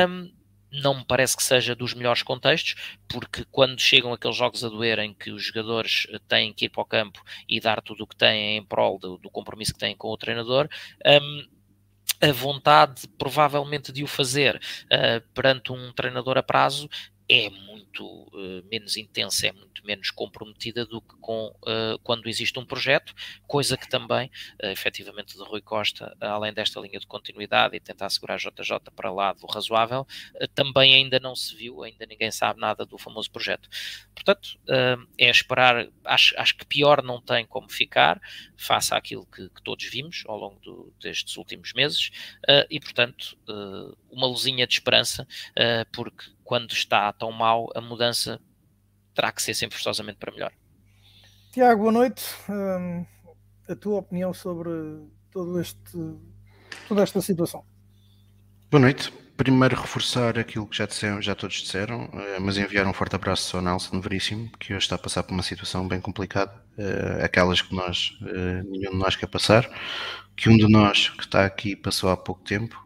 um, 0.10 0.32
não 0.82 0.96
me 0.96 1.06
parece 1.06 1.36
que 1.36 1.44
seja 1.44 1.76
dos 1.76 1.94
melhores 1.94 2.24
contextos, 2.24 2.76
porque 3.08 3.46
quando 3.52 3.80
chegam 3.80 4.14
aqueles 4.14 4.38
jogos 4.38 4.64
a 4.64 4.70
doer 4.70 5.00
em 5.00 5.14
que 5.14 5.32
os 5.32 5.44
jogadores 5.44 6.08
têm 6.28 6.54
que 6.54 6.66
ir 6.66 6.70
para 6.70 6.82
o 6.82 6.86
campo 6.86 7.22
e 7.48 7.60
dar 7.60 7.82
tudo 7.82 8.04
o 8.04 8.08
que 8.08 8.16
têm 8.16 8.58
em 8.58 8.64
prol 8.64 9.00
do, 9.00 9.18
do 9.18 9.30
compromisso 9.30 9.74
que 9.74 9.80
têm 9.80 9.96
com 9.96 10.10
o 10.10 10.18
treinador, 10.18 10.68
um, 11.06 11.48
a 12.22 12.32
vontade 12.32 13.08
provavelmente 13.18 13.92
de 13.92 14.04
o 14.04 14.08
fazer 14.08 14.56
uh, 14.86 15.22
perante 15.34 15.72
um 15.72 15.92
treinador 15.92 16.38
a 16.38 16.44
prazo 16.44 16.90
é 17.28 17.50
muito 17.50 18.06
uh, 18.06 18.64
menos 18.70 18.98
intensa, 18.98 19.48
é 19.48 19.52
muito 19.52 19.84
menos 19.84 20.12
comprometida 20.12 20.86
do 20.86 21.02
que 21.02 21.16
com 21.20 21.48
uh, 21.48 21.98
quando 22.04 22.28
existe 22.30 22.58
um 22.60 22.66
projeto, 22.66 23.14
coisa 23.48 23.76
que 23.76 23.90
também, 23.90 24.30
uh, 24.64 24.68
efetivamente, 24.68 25.36
de 25.36 25.44
Rui 25.44 25.62
Costa, 25.62 26.16
além 26.20 26.54
desta 26.54 26.80
linha 26.80 27.00
de 27.00 27.08
continuidade 27.08 27.76
e 27.76 27.80
tentar 27.80 28.10
segurar 28.10 28.36
a 28.36 28.38
JJ 28.38 28.92
para 28.96 29.12
lá 29.12 29.34
do 29.34 29.48
razoável, 29.48 30.06
também 30.54 30.94
ainda 30.94 31.20
não 31.20 31.36
se 31.36 31.56
viu, 31.56 31.84
ainda 31.84 32.06
ninguém 32.06 32.32
sabe 32.32 32.60
nada 32.60 32.86
do 32.86 32.98
famoso 32.98 33.32
projeto. 33.32 33.68
Portanto, 34.14 34.60
é 35.18 35.30
esperar, 35.30 35.88
acho, 36.04 36.40
acho 36.40 36.58
que 36.58 36.66
pior 36.66 37.02
não 37.02 37.22
tem 37.22 37.46
como 37.46 37.70
ficar, 37.70 38.22
face 38.56 38.94
àquilo 38.94 39.26
que, 39.26 39.50
que 39.50 39.62
todos 39.64 39.86
vimos 39.86 40.24
ao 40.28 40.38
longo 40.38 40.60
do, 40.60 40.94
destes 41.02 41.38
últimos 41.38 41.74
meses, 41.74 42.12
e, 42.70 42.80
portanto, 42.80 43.38
uma 44.10 44.28
luzinha 44.28 44.68
de 44.68 44.74
esperança, 44.74 45.28
porque 45.92 46.35
quando 46.46 46.72
está 46.72 47.12
tão 47.12 47.32
mal, 47.32 47.70
a 47.76 47.82
mudança 47.82 48.40
terá 49.14 49.32
que 49.32 49.42
ser 49.42 49.56
sempre 49.56 49.76
forçosamente 49.76 50.20
para 50.20 50.32
melhor. 50.32 50.54
Tiago, 51.52 51.82
boa 51.82 51.92
noite. 51.92 52.24
Um, 52.48 53.06
a 53.68 53.76
tua 53.76 54.00
opinião 54.00 54.34
sobre 54.34 54.70
todo 55.32 55.60
este, 55.60 55.80
toda 56.88 57.02
esta 57.02 57.20
situação? 57.20 57.66
Boa 58.70 58.80
noite. 58.80 59.12
Primeiro 59.36 59.76
reforçar 59.76 60.40
aquilo 60.40 60.68
que 60.68 60.78
já, 60.78 60.86
disseram, 60.86 61.22
já 61.22 61.36
todos 61.36 61.58
disseram, 61.58 62.10
eh, 62.14 62.40
mas 62.40 62.58
enviar 62.58 62.88
um 62.88 62.94
forte 62.94 63.16
abraço 63.16 63.58
ao 63.58 63.64
Nelson 63.64 64.00
Veríssimo, 64.00 64.50
que 64.58 64.74
hoje 64.74 64.86
está 64.86 64.96
a 64.96 64.98
passar 64.98 65.24
por 65.24 65.34
uma 65.34 65.44
situação 65.44 65.86
bem 65.86 66.00
complicada, 66.00 66.54
eh, 66.78 67.22
aquelas 67.22 67.62
que 67.62 67.76
nós, 67.76 68.18
eh, 68.22 68.64
nenhum 68.64 68.92
de 68.92 68.98
nós 68.98 69.18
quer 69.18 69.28
passar, 69.28 69.70
que 70.38 70.48
um 70.48 70.56
de 70.56 70.70
nós 70.70 71.10
que 71.10 71.24
está 71.24 71.46
aqui 71.46 71.76
passou 71.76 72.10
há 72.10 72.16
pouco 72.16 72.44
tempo, 72.46 72.82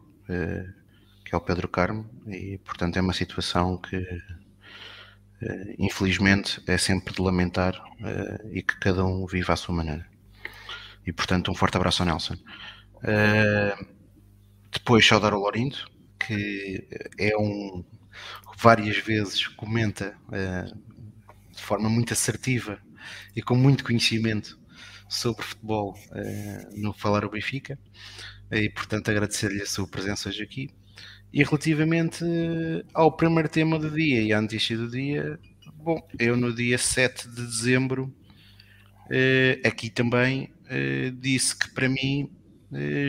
que 1.30 1.36
é 1.36 1.38
o 1.38 1.40
Pedro 1.40 1.68
Carmo, 1.68 2.10
e 2.26 2.58
portanto 2.58 2.96
é 2.96 3.00
uma 3.00 3.12
situação 3.12 3.78
que 3.78 3.96
eh, 3.96 5.76
infelizmente 5.78 6.60
é 6.66 6.76
sempre 6.76 7.14
de 7.14 7.22
lamentar 7.22 7.80
eh, 8.00 8.50
e 8.54 8.62
que 8.62 8.76
cada 8.80 9.04
um 9.04 9.24
vive 9.26 9.52
à 9.52 9.54
sua 9.54 9.72
maneira. 9.72 10.04
E 11.06 11.12
portanto 11.12 11.48
um 11.52 11.54
forte 11.54 11.76
abraço 11.76 12.02
ao 12.02 12.08
Nelson. 12.08 12.34
Eh, 13.04 13.76
depois 14.72 15.06
saudar 15.06 15.32
o 15.32 15.38
Lorindo, 15.38 15.78
que 16.18 16.84
é 17.16 17.36
um 17.38 17.84
várias 18.58 18.96
vezes 18.96 19.46
comenta 19.46 20.16
de 21.52 21.62
forma 21.62 21.88
muito 21.88 22.12
assertiva 22.12 22.78
e 23.36 23.40
com 23.40 23.54
muito 23.54 23.84
conhecimento 23.84 24.58
sobre 25.08 25.44
futebol 25.44 25.96
no 26.76 26.92
Falar 26.92 27.24
o 27.24 27.30
Benfica 27.30 27.78
e 28.52 28.68
portanto 28.68 29.10
agradecer-lhe 29.10 29.62
a 29.62 29.66
sua 29.66 29.88
presença 29.88 30.28
hoje 30.28 30.42
aqui 30.42 30.79
e 31.32 31.42
relativamente 31.44 32.24
ao 32.92 33.12
primeiro 33.12 33.48
tema 33.48 33.78
do 33.78 33.90
dia 33.90 34.22
e 34.22 34.32
à 34.32 34.40
notícia 34.40 34.76
do 34.76 34.90
dia, 34.90 35.38
bom, 35.74 36.00
eu 36.18 36.36
no 36.36 36.54
dia 36.54 36.78
7 36.78 37.28
de 37.28 37.46
dezembro 37.46 38.12
Uh, 39.10 39.66
aqui 39.66 39.90
também 39.90 40.52
uh, 40.66 41.10
disse 41.18 41.58
que 41.58 41.68
para 41.72 41.88
mim 41.88 42.30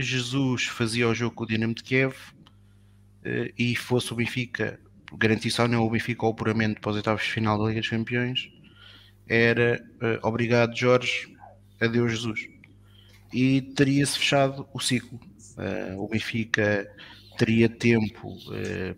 Jesus 0.02 0.64
fazia 0.64 1.08
o 1.08 1.14
jogo 1.14 1.36
com 1.36 1.44
o 1.44 1.48
Dinamo 1.48 1.76
de 1.76 1.84
Kiev 1.84 2.16
e 3.56 3.76
fosse 3.76 4.12
o 4.12 4.16
Benfica, 4.16 4.80
garantisse 5.16 5.62
ou 5.62 5.68
não 5.68 5.84
o 5.84 5.90
Benfica 5.92 6.26
o 6.26 6.30
apuramento 6.30 6.82
para 6.82 6.90
os 6.90 6.96
oitavos 6.96 7.22
de 7.22 7.30
final 7.30 7.60
da 7.60 7.68
Liga 7.68 7.80
dos 7.80 7.90
Campeões, 7.92 8.52
era 9.30 9.80
obrigado 10.24 10.76
Jorge, 10.76 11.32
adeus 11.80 12.14
Jesus. 12.14 12.50
E 13.32 13.62
teria-se 13.62 14.18
fechado 14.18 14.68
o 14.74 14.80
ciclo. 14.80 15.20
o 16.00 16.08
Benfica 16.08 16.92
teria 17.46 17.68
tempo 17.68 18.38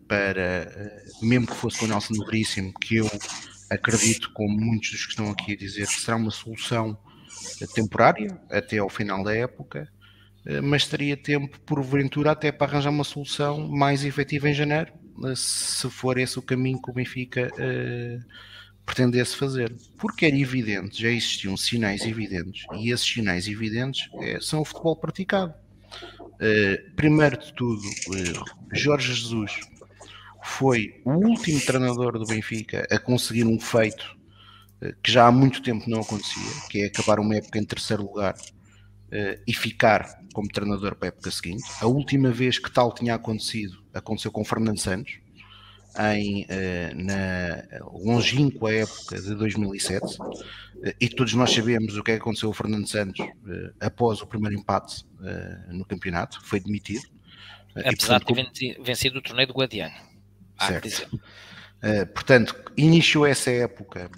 para, 0.05 1.01
mesmo 1.21 1.47
que 1.47 1.55
fosse 1.55 1.79
com 1.79 1.85
o 1.85 1.87
Nelson 1.87 2.13
Veríssimo, 2.25 2.73
que 2.73 2.97
eu 2.97 3.09
acredito, 3.69 4.31
como 4.33 4.59
muitos 4.59 4.91
dos 4.91 5.05
que 5.05 5.11
estão 5.11 5.31
aqui 5.31 5.53
a 5.53 5.55
dizer, 5.55 5.87
que 5.87 6.01
será 6.01 6.17
uma 6.17 6.29
solução 6.29 6.97
temporária 7.73 8.37
até 8.49 8.79
ao 8.79 8.89
final 8.89 9.23
da 9.23 9.33
época, 9.33 9.87
eh, 10.45 10.61
mas 10.61 10.85
teria 10.85 11.15
tempo, 11.15 11.59
porventura, 11.61 12.31
até 12.31 12.51
para 12.51 12.71
arranjar 12.71 12.89
uma 12.89 13.03
solução 13.03 13.67
mais 13.69 14.03
efetiva 14.03 14.49
em 14.49 14.53
janeiro, 14.53 14.91
eh, 15.25 15.33
se 15.35 15.89
for 15.89 16.17
esse 16.17 16.37
o 16.37 16.41
caminho 16.41 16.81
que 16.81 16.91
o 16.91 16.93
Benfica 16.93 17.49
uh, 17.53 18.25
pretendesse 18.85 19.37
fazer. 19.37 19.73
Porque 19.97 20.25
era 20.25 20.37
evidente, 20.37 21.01
já 21.01 21.09
existiam 21.09 21.55
sinais 21.55 22.01
evidentes, 22.01 22.65
e 22.73 22.91
esses 22.91 23.07
sinais 23.07 23.47
evidentes 23.47 24.09
é, 24.21 24.39
são 24.41 24.61
o 24.61 24.65
futebol 24.65 24.95
praticado. 24.95 25.53
Uh, 26.33 26.95
primeiro 26.95 27.37
de 27.37 27.53
tudo, 27.53 27.81
uh, 27.81 28.45
Jorge 28.73 29.13
Jesus 29.13 29.59
foi 30.43 31.01
o 31.05 31.11
último 31.11 31.59
treinador 31.61 32.19
do 32.19 32.25
Benfica 32.25 32.85
a 32.91 32.99
conseguir 32.99 33.45
um 33.45 33.57
feito 33.57 34.17
eh, 34.81 34.93
que 35.01 35.09
já 35.09 35.25
há 35.25 35.31
muito 35.31 35.63
tempo 35.63 35.89
não 35.89 36.01
acontecia, 36.01 36.51
que 36.69 36.81
é 36.81 36.87
acabar 36.87 37.17
uma 37.17 37.37
época 37.37 37.59
em 37.59 37.63
terceiro 37.63 38.03
lugar 38.03 38.35
e 39.47 39.53
ficar 39.53 40.19
como 40.33 40.47
treinador 40.47 40.95
para 40.95 41.07
a 41.07 41.09
época 41.09 41.29
seguinte. 41.29 41.63
A 41.79 41.85
última 41.85 42.31
vez 42.31 42.57
que 42.57 42.69
tal 42.69 42.91
tinha 42.91 43.13
acontecido 43.13 43.77
aconteceu 43.93 44.31
com 44.31 44.43
Fernando 44.43 44.79
Santos, 44.79 45.19
em, 45.99 46.47
na 46.95 47.63
longínqua 47.93 48.73
época 48.73 49.21
de 49.21 49.35
2007, 49.35 50.03
uh, 50.03 50.17
e 50.99 51.09
todos 51.09 51.33
nós 51.33 51.51
sabemos 51.51 51.97
o 51.97 52.03
que 52.03 52.11
é 52.11 52.15
que 52.15 52.21
aconteceu 52.21 52.49
ao 52.49 52.53
Fernando 52.53 52.87
Santos 52.87 53.25
após 53.79 54.21
o 54.21 54.27
primeiro 54.27 54.57
empate 54.57 55.05
no 55.69 55.85
campeonato, 55.85 56.43
foi 56.43 56.59
demitido. 56.59 57.03
Apesar 57.75 58.21
e, 58.21 58.25
portanto, 58.25 58.53
de 58.53 58.73
ter 58.73 58.83
vencido 58.83 59.19
o 59.19 59.21
torneio 59.21 59.47
do 59.47 59.53
Guadiana. 59.53 59.95
Certo. 60.59 61.15
Uh, 61.15 62.05
portanto, 62.13 62.55
iniciou 62.77 63.25
essa 63.25 63.51
época, 63.51 64.09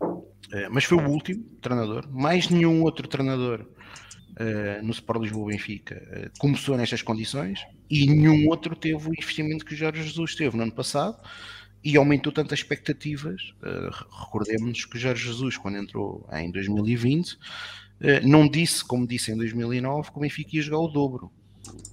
uh, 0.00 0.70
mas 0.70 0.84
foi 0.84 0.98
o 0.98 1.08
último 1.08 1.44
treinador. 1.60 2.08
Mais 2.10 2.48
nenhum 2.48 2.82
outro 2.82 3.06
treinador 3.08 3.60
uh, 3.60 4.82
no 4.82 4.92
Sport 4.92 5.22
Lisboa 5.22 5.50
Benfica 5.50 6.30
começou 6.38 6.76
nestas 6.76 7.02
condições 7.02 7.60
e 7.90 8.06
nenhum 8.06 8.48
outro 8.48 8.74
teve 8.74 9.08
o 9.08 9.12
investimento 9.12 9.64
que 9.64 9.74
o 9.74 9.76
Jorge 9.76 10.02
Jesus 10.02 10.34
teve 10.34 10.56
no 10.56 10.62
ano 10.62 10.72
passado 10.72 11.18
e 11.84 11.96
aumentou 11.96 12.32
tantas 12.32 12.60
expectativas. 12.60 13.54
recordemos 14.20 14.84
que 14.84 14.98
Jorge 14.98 15.26
Jesus, 15.26 15.56
quando 15.56 15.78
entrou 15.78 16.28
em 16.32 16.50
2020, 16.50 17.38
não 18.24 18.48
disse, 18.48 18.84
como 18.84 19.06
disse 19.06 19.32
em 19.32 19.36
2009, 19.36 20.10
que 20.10 20.16
o 20.16 20.20
Benfica 20.20 20.56
ia 20.56 20.62
jogar 20.62 20.78
o 20.78 20.88
dobro 20.88 21.30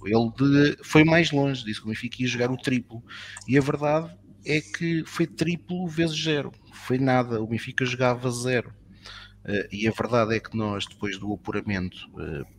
ele 0.04 0.30
de, 0.36 0.82
foi 0.82 1.04
mais 1.04 1.30
longe, 1.30 1.64
disse 1.64 1.80
que 1.80 1.86
o 1.86 1.90
Benfica 1.90 2.22
ia 2.22 2.28
jogar 2.28 2.50
o 2.50 2.56
triplo. 2.56 3.02
E 3.46 3.56
a 3.56 3.60
verdade 3.60 4.14
é 4.44 4.60
que 4.60 5.04
foi 5.06 5.26
triplo 5.26 5.86
vezes 5.86 6.22
zero. 6.22 6.52
Foi 6.72 6.98
nada, 6.98 7.40
o 7.40 7.46
Benfica 7.46 7.84
jogava 7.84 8.30
zero. 8.30 8.72
Uh, 9.44 9.68
e 9.72 9.88
a 9.88 9.90
verdade 9.90 10.34
é 10.34 10.40
que 10.40 10.56
nós, 10.56 10.86
depois 10.86 11.18
do 11.18 11.32
apuramento 11.32 11.96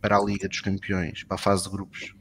para 0.00 0.16
a 0.16 0.24
Liga 0.24 0.48
dos 0.48 0.60
Campeões, 0.60 1.22
para 1.22 1.36
a 1.36 1.38
fase 1.38 1.64
de 1.64 1.70
grupos, 1.70 2.14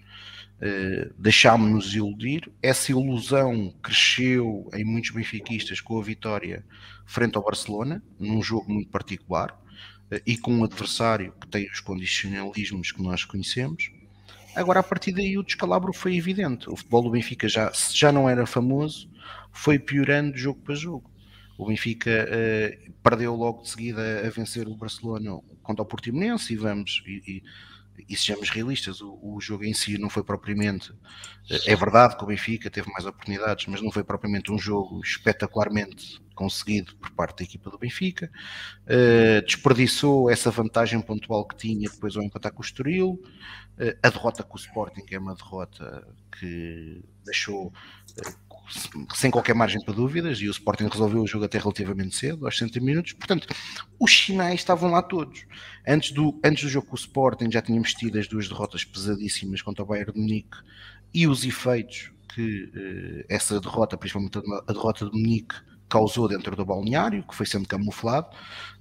uh, 0.61 1.13
deixámos-nos 1.17 1.93
iludir. 1.95 2.51
Essa 2.61 2.91
ilusão 2.91 3.73
cresceu 3.81 4.69
em 4.73 4.83
muitos 4.83 5.11
benfiquistas 5.11 5.81
com 5.81 5.99
a 5.99 6.03
vitória 6.03 6.65
frente 7.05 7.35
ao 7.35 7.43
Barcelona, 7.43 8.01
num 8.19 8.41
jogo 8.41 8.71
muito 8.71 8.89
particular, 8.89 9.59
e 10.25 10.37
com 10.37 10.53
um 10.53 10.63
adversário 10.63 11.33
que 11.39 11.47
tem 11.47 11.69
os 11.69 11.79
condicionalismos 11.79 12.91
que 12.91 13.01
nós 13.01 13.23
conhecemos. 13.23 13.91
Agora, 14.55 14.81
a 14.81 14.83
partir 14.83 15.13
daí, 15.13 15.37
o 15.37 15.43
descalabro 15.43 15.93
foi 15.93 16.15
evidente. 16.15 16.69
O 16.69 16.75
futebol 16.75 17.03
do 17.03 17.11
Benfica 17.11 17.47
já, 17.47 17.71
já 17.91 18.11
não 18.11 18.29
era 18.29 18.45
famoso, 18.45 19.09
foi 19.51 19.79
piorando 19.79 20.37
jogo 20.37 20.59
para 20.61 20.75
jogo. 20.75 21.09
O 21.57 21.67
Benfica 21.67 22.27
uh, 22.27 22.91
perdeu 23.03 23.35
logo 23.35 23.61
de 23.61 23.69
seguida 23.69 24.25
a 24.25 24.29
vencer 24.29 24.67
o 24.67 24.75
Barcelona 24.75 25.39
contra 25.61 25.83
o 25.83 25.85
Portimonense 25.85 26.53
e 26.53 26.55
vamos 26.57 27.03
e, 27.05 27.21
e, 27.27 27.43
e 28.07 28.17
sejamos 28.17 28.49
realistas, 28.49 29.01
o, 29.01 29.19
o, 29.21 29.39
jogo 29.39 29.63
em 29.63 29.73
si 29.73 29.97
não 29.97 30.09
foi 30.09 30.23
propriamente 30.23 30.93
é 31.65 31.75
verdade 31.75 32.17
que 32.17 32.23
o 32.23 32.27
Benfica 32.27 32.69
teve 32.69 32.91
mais 32.91 33.05
oportunidades, 33.05 33.67
mas 33.67 33.81
não 33.81 33.91
foi 33.91 34.03
propriamente 34.03 34.51
um 34.51 34.57
jogo 34.57 35.01
espetacularmente 35.03 36.21
conseguido 36.33 36.95
por 36.95 37.11
parte 37.11 37.39
da 37.39 37.43
equipa 37.43 37.69
do 37.69 37.77
Benfica. 37.77 38.31
Uh, 38.83 39.45
desperdiçou 39.45 40.29
essa 40.29 40.49
vantagem 40.49 41.01
pontual 41.01 41.45
que 41.45 41.55
tinha 41.55 41.89
depois 41.89 42.15
ao 42.15 42.23
empatar 42.23 42.53
com 42.53 42.61
o 42.61 42.65
Estoril. 42.65 43.21
Uh, 43.77 43.97
a 44.01 44.09
derrota 44.09 44.43
com 44.43 44.55
o 44.55 44.59
Sporting 44.59 45.03
é 45.11 45.19
uma 45.19 45.35
derrota 45.35 46.07
que 46.39 47.03
deixou 47.25 47.67
uh, 47.67 48.50
sem 49.13 49.29
qualquer 49.29 49.53
margem 49.53 49.83
para 49.83 49.93
dúvidas, 49.93 50.39
e 50.39 50.47
o 50.47 50.51
Sporting 50.51 50.87
resolveu 50.87 51.21
o 51.21 51.27
jogo 51.27 51.45
até 51.45 51.57
relativamente 51.57 52.15
cedo, 52.15 52.45
aos 52.45 52.57
60 52.57 52.79
minutos. 52.79 53.13
Portanto, 53.13 53.47
os 53.99 54.11
sinais 54.11 54.55
estavam 54.55 54.91
lá 54.91 55.01
todos. 55.01 55.45
Antes 55.87 56.11
do, 56.11 56.39
antes 56.43 56.63
do 56.63 56.69
jogo 56.69 56.87
com 56.87 56.95
o 56.95 56.99
Sporting, 56.99 57.51
já 57.51 57.61
tínhamos 57.61 57.93
tido 57.93 58.19
as 58.19 58.27
duas 58.27 58.47
derrotas 58.47 58.83
pesadíssimas 58.83 59.61
contra 59.61 59.83
o 59.83 59.85
Bayern 59.85 60.13
de 60.13 60.19
Munique 60.19 60.57
e 61.13 61.27
os 61.27 61.43
efeitos 61.43 62.11
que 62.33 62.71
eh, 62.73 63.25
essa 63.27 63.59
derrota, 63.59 63.97
principalmente 63.97 64.37
a 64.37 64.71
derrota 64.71 65.05
de 65.05 65.11
Munique, 65.11 65.55
causou 65.89 66.27
dentro 66.29 66.55
do 66.55 66.65
balneário, 66.65 67.23
que 67.27 67.35
foi 67.35 67.45
sendo 67.45 67.67
camuflado, 67.67 68.29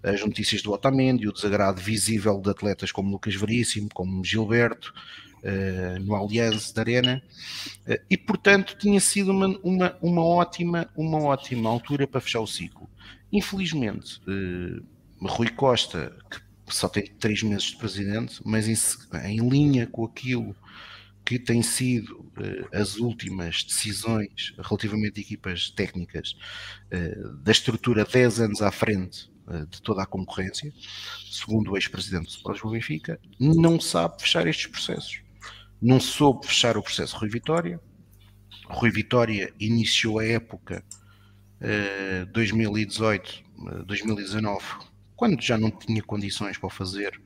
as 0.00 0.20
notícias 0.20 0.62
do 0.62 0.70
Otamendi, 0.70 1.26
o 1.26 1.32
desagrado 1.32 1.80
visível 1.80 2.40
de 2.40 2.50
atletas 2.50 2.92
como 2.92 3.10
Lucas 3.10 3.34
Veríssimo, 3.34 3.88
como 3.92 4.24
Gilberto, 4.24 4.94
no 6.00 6.14
Allianz 6.14 6.72
da 6.72 6.82
Arena, 6.82 7.22
uh, 7.86 7.98
e 8.08 8.16
portanto 8.16 8.76
tinha 8.78 9.00
sido 9.00 9.30
uma, 9.30 9.46
uma, 9.62 9.96
uma, 10.00 10.24
ótima, 10.24 10.88
uma 10.96 11.18
ótima 11.18 11.70
altura 11.70 12.06
para 12.06 12.20
fechar 12.20 12.40
o 12.40 12.46
ciclo. 12.46 12.88
Infelizmente, 13.32 14.20
uh, 14.28 14.84
Rui 15.26 15.48
Costa, 15.50 16.16
que 16.30 16.40
só 16.74 16.88
tem 16.88 17.06
três 17.06 17.42
meses 17.42 17.64
de 17.64 17.76
presidente, 17.76 18.40
mas 18.44 18.68
em, 18.68 18.76
em 19.24 19.48
linha 19.48 19.86
com 19.86 20.04
aquilo 20.04 20.54
que 21.24 21.38
têm 21.38 21.62
sido 21.62 22.26
as 22.72 22.96
últimas 22.96 23.62
decisões 23.62 24.52
relativamente 24.58 25.20
a 25.20 25.22
equipas 25.22 25.70
técnicas 25.70 26.36
da 27.44 27.52
estrutura 27.52 28.04
10 28.04 28.40
anos 28.40 28.62
à 28.62 28.72
frente 28.72 29.30
de 29.70 29.80
toda 29.82 30.02
a 30.02 30.06
concorrência, 30.06 30.72
segundo 31.30 31.70
o 31.70 31.76
ex-presidente 31.76 32.24
do 32.24 32.30
Sport 32.30 32.62
Benfica, 32.66 33.20
não 33.38 33.78
sabe 33.78 34.20
fechar 34.20 34.46
estes 34.46 34.66
processos. 34.66 35.20
Não 35.80 36.00
soube 36.00 36.46
fechar 36.46 36.76
o 36.76 36.82
processo 36.82 37.16
Rui 37.16 37.28
Vitória. 37.28 37.80
Rui 38.68 38.90
Vitória 38.90 39.54
iniciou 39.58 40.18
a 40.18 40.24
época 40.24 40.84
2018-2019, 42.32 44.62
quando 45.14 45.42
já 45.42 45.58
não 45.58 45.70
tinha 45.70 46.02
condições 46.02 46.56
para 46.56 46.66
o 46.66 46.70
fazer, 46.70 47.20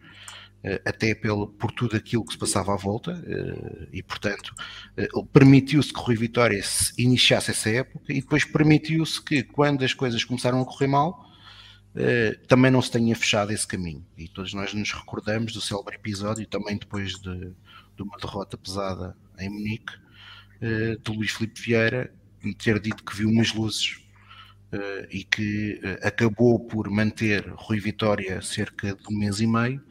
eh, 0.66 0.80
até 0.82 1.14
pelo, 1.14 1.46
por 1.46 1.70
tudo 1.70 1.94
aquilo 1.94 2.24
que 2.24 2.32
se 2.32 2.38
passava 2.38 2.72
à 2.72 2.76
volta, 2.76 3.22
eh, 3.26 3.88
e 3.92 4.02
portanto 4.02 4.54
eh, 4.96 5.06
permitiu-se 5.30 5.92
que 5.92 6.00
Rui 6.00 6.16
Vitória 6.16 6.58
iniciasse 6.96 7.50
essa 7.50 7.68
época 7.68 8.10
e 8.10 8.22
depois 8.22 8.46
permitiu-se 8.46 9.22
que 9.22 9.42
quando 9.42 9.84
as 9.84 9.92
coisas 9.92 10.24
começaram 10.24 10.62
a 10.62 10.64
correr 10.64 10.86
mal, 10.86 11.22
também 12.48 12.72
não 12.72 12.82
se 12.82 12.90
tenha 12.90 13.14
fechado 13.14 13.52
esse 13.52 13.64
caminho. 13.64 14.04
E 14.18 14.26
todos 14.26 14.52
nós 14.52 14.74
nos 14.74 14.90
recordamos 14.90 15.52
do 15.52 15.60
célebre 15.60 15.94
episódio, 15.94 16.44
também 16.44 16.76
depois 16.76 17.12
de, 17.20 17.52
de 17.96 18.02
uma 18.02 18.16
derrota 18.18 18.56
pesada 18.56 19.16
em 19.38 19.48
Munique, 19.48 19.92
de 20.60 21.12
Luís 21.12 21.30
Filipe 21.30 21.60
Vieira 21.60 22.12
ter 22.58 22.78
dito 22.78 23.02
que 23.02 23.16
viu 23.16 23.28
umas 23.28 23.52
luzes 23.52 23.98
e 25.10 25.24
que 25.24 25.80
acabou 26.02 26.60
por 26.60 26.90
manter 26.90 27.48
Rui 27.56 27.80
Vitória 27.80 28.40
cerca 28.42 28.94
de 28.94 29.14
um 29.14 29.18
mês 29.18 29.40
e 29.40 29.46
meio 29.46 29.82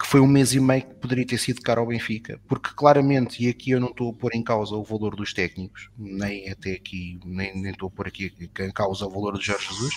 que 0.00 0.06
foi 0.06 0.18
um 0.18 0.26
mês 0.26 0.54
e 0.54 0.60
meio 0.60 0.82
que 0.82 0.94
poderia 0.94 1.26
ter 1.26 1.36
sido 1.36 1.60
caro 1.60 1.82
ao 1.82 1.86
Benfica, 1.86 2.40
porque 2.48 2.70
claramente, 2.74 3.44
e 3.44 3.50
aqui 3.50 3.72
eu 3.72 3.80
não 3.80 3.88
estou 3.88 4.10
a 4.10 4.14
pôr 4.14 4.34
em 4.34 4.42
causa 4.42 4.74
o 4.74 4.82
valor 4.82 5.14
dos 5.14 5.34
técnicos, 5.34 5.90
nem 5.98 6.48
até 6.48 6.72
aqui, 6.72 7.20
nem, 7.22 7.54
nem 7.60 7.72
estou 7.72 7.88
a 7.88 7.90
pôr 7.90 8.08
aqui 8.08 8.32
em 8.40 8.70
causa 8.70 9.04
o 9.04 9.10
valor 9.10 9.38
de 9.38 9.44
Jorge 9.44 9.68
Jesus, 9.68 9.94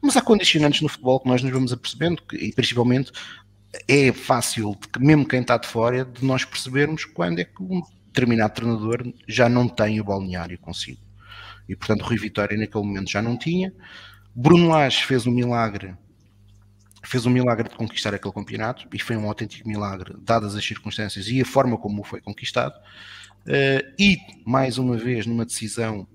mas 0.00 0.16
há 0.16 0.22
condicionantes 0.22 0.80
no 0.80 0.88
futebol 0.88 1.18
que 1.18 1.28
nós 1.28 1.42
nos 1.42 1.52
vamos 1.52 1.72
apercebendo, 1.72 2.22
que, 2.22 2.36
e 2.36 2.52
principalmente 2.52 3.10
é 3.88 4.12
fácil, 4.12 4.76
mesmo 4.98 5.26
quem 5.26 5.40
está 5.40 5.56
de 5.56 5.66
fora, 5.66 6.04
de 6.04 6.24
nós 6.24 6.44
percebermos 6.44 7.04
quando 7.04 7.38
é 7.38 7.44
que 7.44 7.62
um 7.62 7.82
determinado 8.06 8.54
treinador 8.54 9.12
já 9.26 9.48
não 9.48 9.68
tem 9.68 10.00
o 10.00 10.04
balneário 10.04 10.58
consigo. 10.58 11.00
E 11.68 11.74
portanto, 11.74 12.02
Rui 12.02 12.18
Vitória 12.18 12.56
naquele 12.56 12.84
momento 12.84 13.10
já 13.10 13.22
não 13.22 13.36
tinha. 13.36 13.72
Bruno 14.34 14.68
Lage 14.68 15.04
fez 15.04 15.26
um 15.26 15.30
milagre 15.30 15.94
fez 17.04 17.26
um 17.26 17.30
milagre 17.30 17.68
de 17.68 17.74
conquistar 17.74 18.14
aquele 18.14 18.32
campeonato 18.32 18.86
e 18.92 18.98
foi 18.98 19.16
um 19.16 19.26
autêntico 19.26 19.68
milagre, 19.68 20.14
dadas 20.20 20.54
as 20.54 20.64
circunstâncias 20.64 21.26
e 21.28 21.40
a 21.40 21.44
forma 21.44 21.76
como 21.76 22.04
foi 22.04 22.20
conquistado. 22.20 22.74
Uh, 23.42 23.92
e 23.98 24.18
mais 24.46 24.78
uma 24.78 24.96
vez, 24.96 25.26
numa 25.26 25.44
decisão, 25.44 26.06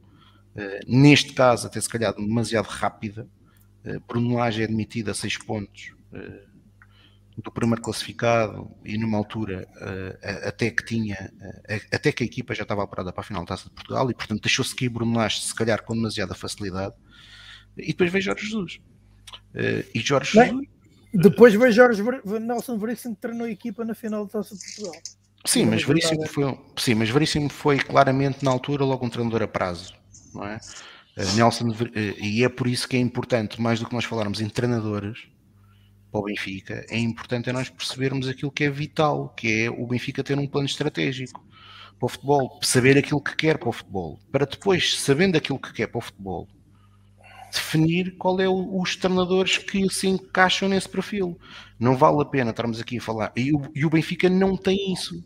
uh, 0.56 0.80
neste 0.88 1.34
caso, 1.34 1.68
até 1.68 1.80
se 1.82 1.90
calhar 1.90 2.14
demasiado 2.16 2.68
rápida, 2.68 3.28
uh, 3.86 4.00
Bruno 4.08 4.36
Lage 4.36 4.62
é 4.62 4.66
admitido 4.66 5.12
a 5.12 5.14
seis 5.14 5.38
pontos 5.38 5.92
do 7.38 7.52
primeiro 7.52 7.82
classificado 7.82 8.70
e 8.84 8.98
numa 8.98 9.18
altura 9.18 9.68
até 10.44 10.72
que 10.72 10.84
tinha, 10.84 11.32
até 11.92 12.12
que 12.12 12.24
a 12.24 12.26
equipa 12.26 12.56
já 12.56 12.64
estava 12.64 12.82
operada 12.82 13.14
para 13.14 13.22
a 13.22 13.24
final 13.24 13.44
da 13.44 13.50
Taça 13.50 13.70
de 13.70 13.76
Portugal 13.76 14.10
e 14.10 14.14
portanto 14.16 14.42
deixou-se 14.42 14.76
cair 14.76 14.90
Bruno 14.90 15.16
Lage, 15.16 15.42
se 15.42 15.54
calhar 15.54 15.84
com 15.84 15.94
demasiada 15.94 16.34
facilidade, 16.34 16.96
e 17.78 17.88
depois 17.88 18.12
veio 18.12 18.24
Jorge 18.24 18.46
Jesus. 18.46 18.80
e 19.94 20.00
Jorge 20.00 20.36
Bem, 20.36 20.50
Jesus 20.50 20.78
depois 21.14 21.54
veio 21.54 21.72
Jorge 21.72 22.04
Nelson 22.40 22.78
Veríssimo 22.78 23.16
que 23.16 23.22
treinou 23.22 23.48
a 23.48 23.50
equipa 23.50 23.84
na 23.86 23.96
final 23.96 24.26
da 24.26 24.32
Taça 24.32 24.56
de 24.56 24.62
Portugal. 24.64 25.02
Sim, 25.46 25.66
mas 25.66 25.84
Veríssimo 25.84 26.28
foi, 26.28 26.60
sim, 26.78 26.96
mas 26.96 27.10
Veríssimo 27.10 27.50
foi 27.50 27.78
claramente 27.80 28.44
na 28.44 28.52
altura 28.52 28.84
logo 28.84 29.06
um 29.06 29.10
treinador 29.10 29.42
a 29.44 29.48
prazo, 29.48 29.94
não 30.34 30.46
é? 30.46 30.60
Uh, 31.18 31.36
Nelson, 31.36 31.70
uh, 31.70 31.76
e 31.96 32.44
é 32.44 32.50
por 32.50 32.68
isso 32.68 32.88
que 32.88 32.98
é 32.98 33.00
importante, 33.00 33.60
mais 33.62 33.80
do 33.80 33.88
que 33.88 33.94
nós 33.94 34.06
falarmos 34.06 34.42
em 34.42 34.50
treinadores 34.50 35.28
para 36.12 36.22
o 36.22 36.24
Benfica, 36.24 36.86
é 36.90 36.98
importante 36.98 37.50
é 37.50 37.54
nós 37.54 37.70
percebermos 37.70 38.28
aquilo 38.28 38.52
que 38.52 38.64
é 38.64 38.70
vital, 38.70 39.30
que 39.30 39.64
é 39.64 39.70
o 39.70 39.86
Benfica 39.86 40.24
ter 40.24 40.38
um 40.38 40.48
plano 40.48 40.66
estratégico 40.66 41.46
para 42.00 42.06
o 42.06 42.10
futebol, 42.10 42.60
saber 42.62 42.98
aquilo 42.98 43.22
que 43.22 43.36
quer 43.36 43.58
para 43.58 43.70
o 43.70 43.74
futebol, 43.74 44.20
para 44.32 44.46
depois, 44.46 45.00
sabendo 45.00 45.38
aquilo 45.38 45.60
que 45.60 45.74
quer 45.74 45.88
para 45.88 45.98
o 45.98 46.02
futebol, 46.02 46.48
definir 47.52 48.16
qual 48.18 48.40
é 48.40 48.48
o, 48.48 48.80
os 48.80 48.96
treinadores 48.96 49.58
que 49.58 49.90
se 49.90 50.08
encaixam 50.08 50.70
nesse 50.70 50.88
perfil. 50.88 51.40
Não 51.80 51.96
vale 51.96 52.22
a 52.22 52.26
pena 52.26 52.52
estarmos 52.52 52.80
aqui 52.80 52.98
a 52.98 53.02
falar. 53.02 53.32
E 53.36 53.54
o, 53.54 53.62
e 53.74 53.86
o, 53.86 53.90
Benfica 53.90 54.30
não 54.30 54.56
tem 54.56 54.94
isso. 54.94 55.24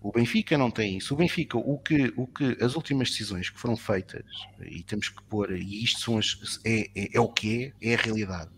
O 0.00 0.12
Benfica 0.12 0.58
não 0.58 0.70
tem 0.70 0.98
isso. 0.98 1.14
O 1.14 1.16
Benfica, 1.16 1.56
o 1.56 1.78
que, 1.78 2.12
o 2.16 2.26
que 2.26 2.56
as 2.60 2.74
últimas 2.74 3.10
decisões 3.10 3.50
que 3.50 3.58
foram 3.58 3.76
feitas, 3.76 4.24
e 4.60 4.82
temos 4.82 5.08
que 5.08 5.22
pôr, 5.24 5.52
e 5.52 5.82
isto 5.82 6.00
são 6.00 6.18
as, 6.18 6.60
é, 6.64 6.90
é, 6.94 7.16
é 7.16 7.20
o 7.20 7.28
que 7.28 7.72
é, 7.80 7.90
é 7.90 7.94
a 7.94 7.98
realidade. 7.98 8.50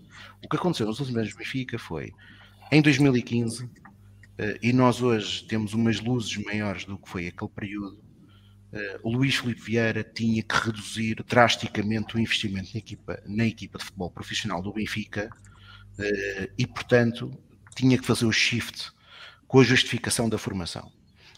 O 0.42 0.48
que 0.48 0.57
aconteceu 0.57 0.87
nos 0.87 1.00
últimos 1.00 1.20
anos 1.20 1.33
do 1.33 1.38
Benfica 1.38 1.79
foi 1.79 2.12
em 2.72 2.83
2015, 2.83 3.68
eh, 4.38 4.59
e 4.62 4.72
nós 4.72 5.00
hoje 5.00 5.44
temos 5.44 5.74
umas 5.74 6.00
luzes 6.00 6.37
maiores 6.44 6.85
do 6.85 6.98
que 6.98 7.09
foi 7.09 7.29
aquele 7.29 7.50
período 7.50 8.05
uh, 8.74 9.00
o 9.03 9.12
Luís 9.12 9.37
Filipe 9.37 9.61
Vieira 9.61 10.03
tinha 10.03 10.42
que 10.42 10.55
reduzir 10.55 11.22
drasticamente 11.27 12.16
o 12.16 12.20
investimento 12.20 12.70
na 12.74 12.79
equipa, 12.79 13.22
na 13.27 13.46
equipa 13.46 13.79
de 13.79 13.85
futebol 13.85 14.11
profissional 14.11 14.61
do 14.61 14.72
Benfica 14.72 15.31
uh, 15.98 16.53
e, 16.59 16.66
portanto, 16.66 17.31
tinha 17.74 17.96
que 17.96 18.05
fazer 18.05 18.27
o 18.27 18.33
shift 18.33 18.92
com 19.46 19.61
a 19.61 19.64
justificação 19.64 20.29
da 20.29 20.38
formação. 20.38 20.92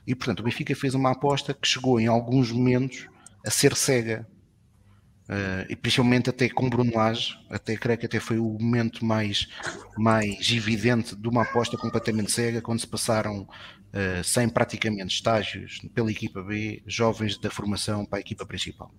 E, 0.06 0.14
portanto, 0.14 0.40
o 0.40 0.42
Benfica 0.42 0.74
fez 0.74 0.94
uma 0.94 1.12
aposta 1.12 1.52
que 1.52 1.68
chegou 1.68 2.00
em 2.00 2.06
alguns 2.06 2.50
momentos 2.50 3.06
a 3.44 3.50
ser 3.50 3.74
cega. 3.74 4.26
Uh, 5.28 5.66
e 5.68 5.74
principalmente 5.74 6.30
até 6.30 6.48
com 6.48 6.70
Bruno 6.70 6.92
Lage, 6.94 7.36
até 7.50 7.76
creio 7.76 7.98
que 7.98 8.06
até 8.06 8.20
foi 8.20 8.38
o 8.38 8.56
momento 8.60 9.04
mais, 9.04 9.48
mais 9.98 10.48
evidente 10.52 11.16
de 11.16 11.28
uma 11.28 11.42
aposta 11.42 11.76
completamente 11.76 12.30
cega, 12.30 12.62
quando 12.62 12.78
se 12.78 12.86
passaram 12.86 13.42
uh, 13.42 14.22
sem 14.22 14.48
praticamente 14.48 15.16
estágios 15.16 15.80
pela 15.92 16.12
equipa 16.12 16.42
B, 16.42 16.80
jovens 16.86 17.38
da 17.38 17.50
formação 17.50 18.06
para 18.06 18.18
a 18.18 18.20
equipa 18.20 18.46
principal. 18.46 18.94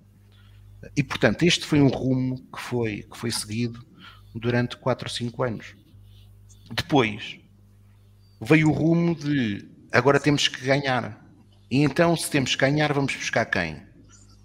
E 0.95 1.03
portanto, 1.03 1.43
este 1.43 1.65
foi 1.65 1.79
um 1.81 1.87
rumo 1.87 2.37
que 2.53 2.61
foi, 2.61 3.03
que 3.03 3.17
foi 3.17 3.31
seguido 3.31 3.85
durante 4.35 4.75
4 4.77 5.07
ou 5.07 5.13
5 5.13 5.43
anos. 5.43 5.75
Depois 6.71 7.39
veio 8.41 8.69
o 8.69 8.73
rumo 8.73 9.15
de 9.15 9.65
agora 9.93 10.19
temos 10.19 10.49
que 10.49 10.65
ganhar. 10.65 11.25
E 11.71 11.81
então, 11.83 12.15
se 12.15 12.29
temos 12.29 12.53
que 12.53 12.61
ganhar, 12.61 12.91
vamos 12.91 13.15
buscar 13.15 13.45
quem? 13.45 13.86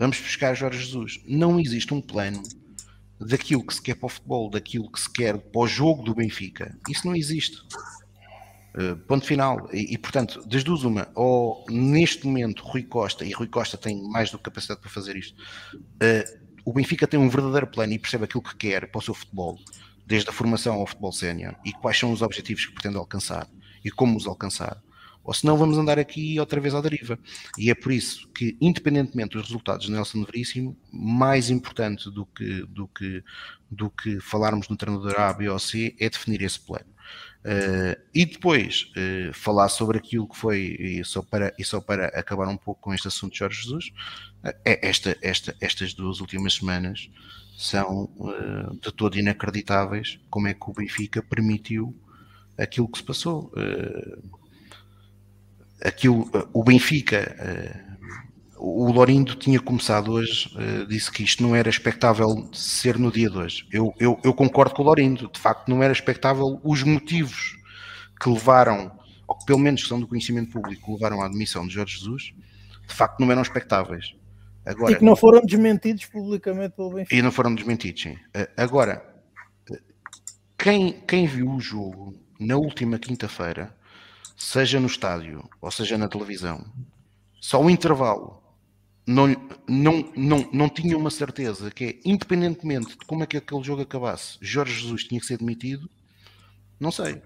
Vamos 0.03 0.19
buscar 0.19 0.53
Jorge 0.57 0.81
Jesus. 0.81 1.21
Não 1.29 1.61
existe 1.61 1.95
um 1.95 2.01
plano 2.01 2.43
daquilo 3.21 3.65
que 3.65 3.73
se 3.73 3.81
quer 3.81 3.95
para 3.95 4.07
o 4.07 4.09
futebol, 4.09 4.51
daquilo 4.51 4.91
que 4.91 5.01
se 5.01 5.09
quer 5.09 5.38
para 5.38 5.61
o 5.61 5.67
jogo 5.69 6.03
do 6.03 6.12
Benfica. 6.12 6.77
Isso 6.88 7.07
não 7.07 7.15
existe. 7.15 7.59
Uh, 8.75 8.97
ponto 9.07 9.25
final. 9.25 9.71
E, 9.73 9.95
e, 9.95 9.99
portanto, 9.99 10.45
das 10.45 10.65
duas, 10.65 10.83
uma, 10.83 11.09
ou 11.15 11.65
neste 11.71 12.27
momento 12.27 12.65
Rui 12.65 12.83
Costa, 12.83 13.25
e 13.25 13.31
Rui 13.31 13.47
Costa 13.47 13.79
tem 13.79 14.03
mais 14.11 14.29
do 14.29 14.38
que 14.38 14.43
capacidade 14.43 14.81
para 14.81 14.91
fazer 14.91 15.15
isto, 15.15 15.41
uh, 15.73 16.41
o 16.65 16.73
Benfica 16.73 17.07
tem 17.07 17.21
um 17.21 17.29
verdadeiro 17.29 17.69
plano 17.69 17.93
e 17.93 17.99
percebe 18.01 18.25
aquilo 18.25 18.43
que 18.43 18.57
quer 18.57 18.91
para 18.91 18.99
o 18.99 19.03
seu 19.03 19.15
futebol, 19.15 19.57
desde 20.05 20.29
a 20.29 20.33
formação 20.33 20.81
ao 20.81 20.87
futebol 20.88 21.12
sénior, 21.12 21.55
e 21.65 21.71
quais 21.71 21.97
são 21.97 22.11
os 22.11 22.23
objetivos 22.23 22.67
que 22.67 22.73
pretende 22.73 22.97
alcançar 22.97 23.49
e 23.85 23.91
como 23.93 24.17
os 24.17 24.27
alcançar. 24.27 24.83
Ou 25.24 25.32
senão 25.32 25.56
vamos 25.56 25.78
andar 25.78 25.98
aqui 25.98 26.38
outra 26.40 26.61
vez 26.61 26.74
à 26.74 26.80
deriva. 26.80 27.18
E 27.56 27.70
é 27.70 27.74
por 27.74 27.92
isso 27.92 28.28
que, 28.28 28.56
independentemente 28.61 29.37
dos 29.37 29.46
resultados 29.46 29.87
de 29.87 29.92
Nelson 29.92 30.24
Veríssimo, 30.24 30.76
mais 30.92 31.50
importante 31.50 32.11
do 32.11 32.26
que, 32.26 32.66
do 32.66 32.88
que, 32.88 33.22
do 33.70 33.90
que 33.90 34.20
falarmos 34.20 34.68
no 34.68 34.76
treinador 34.76 35.18
A, 35.20 35.32
B 35.32 35.48
ou 35.48 35.58
C 35.58 35.94
é 35.98 36.08
definir 36.11 36.42
esse 36.42 36.58
plano. 36.58 36.92
Uh, 37.42 37.98
e 38.14 38.24
depois 38.24 38.92
uh, 38.96 39.32
falar 39.35 39.68
sobre 39.68 39.98
aquilo 39.98 40.28
que 40.28 40.37
foi, 40.37 40.76
e 40.78 41.04
só, 41.04 41.22
para, 41.22 41.52
e 41.58 41.64
só 41.64 41.80
para 41.80 42.06
acabar 42.08 42.46
um 42.46 42.56
pouco 42.56 42.80
com 42.80 42.94
este 42.94 43.08
assunto 43.08 43.32
de 43.32 43.40
Jorge 43.40 43.62
Jesus, 43.62 43.92
uh, 44.44 44.54
esta, 44.64 45.16
esta, 45.20 45.56
estas 45.61 45.92
duas 45.92 46.20
últimas 46.20 46.54
semanas 46.54 47.11
são 47.56 48.11
de 48.80 48.90
todo 48.92 49.18
inacreditáveis 49.18 50.18
como 50.30 50.48
é 50.48 50.54
que 50.54 50.68
o 50.68 50.72
Benfica 50.72 51.22
permitiu 51.22 51.94
aquilo 52.56 52.88
que 52.88 52.98
se 52.98 53.04
passou. 53.04 53.52
Aquilo, 55.85 56.31
o 56.53 56.62
Benfica 56.62 57.37
o 58.64 58.92
Lorindo 58.92 59.35
tinha 59.35 59.59
começado 59.59 60.12
hoje, 60.12 60.49
uh, 60.55 60.87
disse 60.87 61.11
que 61.11 61.25
isto 61.25 61.42
não 61.42 61.55
era 61.55 61.68
expectável 61.68 62.49
ser 62.53 62.97
no 62.97 63.11
dia 63.11 63.29
de 63.29 63.37
hoje. 63.37 63.66
Eu, 63.73 63.92
eu, 63.99 64.21
eu, 64.23 64.33
concordo 64.33 64.73
com 64.73 64.83
o 64.83 64.87
Lorindo, 64.87 65.29
de 65.33 65.40
facto 65.40 65.68
não 65.68 65.83
era 65.83 65.92
expectável 65.92 66.61
os 66.62 66.85
motivos 66.85 67.59
que 68.21 68.29
levaram, 68.29 68.97
ou 69.27 69.37
que 69.37 69.45
pelo 69.47 69.59
menos 69.59 69.87
são 69.88 69.99
do 69.99 70.07
conhecimento 70.07 70.53
público, 70.53 70.92
levaram 70.92 71.21
à 71.21 71.27
admissão 71.27 71.66
de 71.66 71.75
Jorge 71.75 71.99
Jesus, 71.99 72.33
de 72.87 72.95
facto 72.95 73.18
não 73.18 73.33
eram 73.33 73.42
expectáveis. 73.42 74.14
Agora, 74.64 74.92
e 74.92 74.97
que 74.97 75.05
não 75.05 75.16
foram 75.16 75.40
desmentidos 75.45 76.05
publicamente 76.05 76.77
pelo 76.77 76.95
Benfica. 76.95 77.16
E 77.16 77.21
não 77.21 77.33
foram 77.33 77.53
desmentidos, 77.53 78.01
sim. 78.01 78.16
Agora, 78.57 79.05
quem, 80.57 80.92
quem 81.01 81.27
viu 81.27 81.51
o 81.51 81.61
jogo 81.61 82.14
na 82.38 82.57
última 82.57 82.97
quinta-feira, 82.97 83.75
seja 84.42 84.81
no 84.81 84.87
estádio 84.87 85.48
ou 85.61 85.70
seja 85.70 85.96
na 85.96 86.09
televisão, 86.09 86.64
só 87.40 87.61
o 87.61 87.70
intervalo 87.70 88.42
não, 89.07 89.26
não, 89.68 90.12
não, 90.16 90.50
não 90.52 90.68
tinha 90.68 90.96
uma 90.96 91.11
certeza 91.11 91.70
que 91.70 91.85
é, 91.85 92.00
independentemente 92.05 92.96
de 92.96 93.05
como 93.07 93.22
é 93.22 93.26
que 93.26 93.37
aquele 93.37 93.62
jogo 93.62 93.83
acabasse, 93.83 94.38
Jorge 94.40 94.81
Jesus 94.81 95.05
tinha 95.05 95.20
que 95.20 95.26
ser 95.26 95.38
demitido, 95.38 95.88
não 96.78 96.90
sei. 96.90 97.20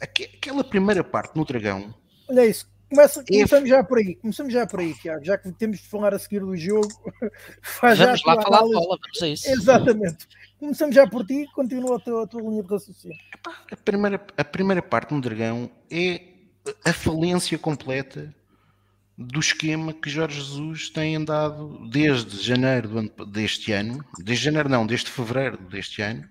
Aquela 0.00 0.64
primeira 0.64 1.04
parte 1.04 1.36
no 1.36 1.44
Dragão. 1.44 1.94
Olha 2.28 2.46
isso, 2.46 2.66
Começa, 2.92 3.20
é 3.20 3.24
começamos 3.24 3.68
já 3.70 3.82
por 3.82 3.98
aí, 3.98 4.14
começamos 4.16 4.52
já 4.52 4.66
por 4.66 4.80
aí, 4.80 4.92
Tiago, 4.92 5.24
já 5.24 5.38
que 5.38 5.50
temos 5.52 5.78
de 5.78 5.88
falar 5.88 6.12
a 6.12 6.18
seguir 6.18 6.40
do 6.40 6.54
jogo. 6.54 6.88
Faz 7.62 7.98
vamos 7.98 8.20
já 8.20 8.34
lá 8.34 8.42
falar 8.42 8.58
a 8.58 8.62
bola, 8.62 8.98
vamos 9.00 9.22
a 9.22 9.28
isso. 9.28 9.50
Exatamente. 9.50 10.28
Começamos 10.60 10.94
já 10.94 11.06
por 11.06 11.24
ti, 11.24 11.46
continua 11.54 11.96
a 11.96 11.98
tua, 11.98 12.24
a 12.24 12.26
tua 12.26 12.42
linha 12.42 12.62
de 12.62 12.68
raciocínio. 12.68 13.16
A 13.46 13.76
primeira, 13.76 14.26
a 14.36 14.44
primeira 14.44 14.82
parte 14.82 15.14
no 15.14 15.22
Dragão 15.22 15.70
é 15.90 16.31
a 16.84 16.92
falência 16.92 17.58
completa 17.58 18.34
do 19.16 19.40
esquema 19.40 19.92
que 19.92 20.08
Jorge 20.08 20.40
Jesus 20.40 20.88
tem 20.90 21.16
andado 21.16 21.88
desde 21.90 22.42
janeiro 22.42 22.88
do 22.88 22.98
ano, 22.98 23.26
deste 23.26 23.72
ano, 23.72 24.04
desde 24.18 24.44
janeiro 24.44 24.68
não, 24.68 24.86
desde 24.86 25.10
fevereiro 25.10 25.58
deste 25.68 26.02
ano, 26.02 26.28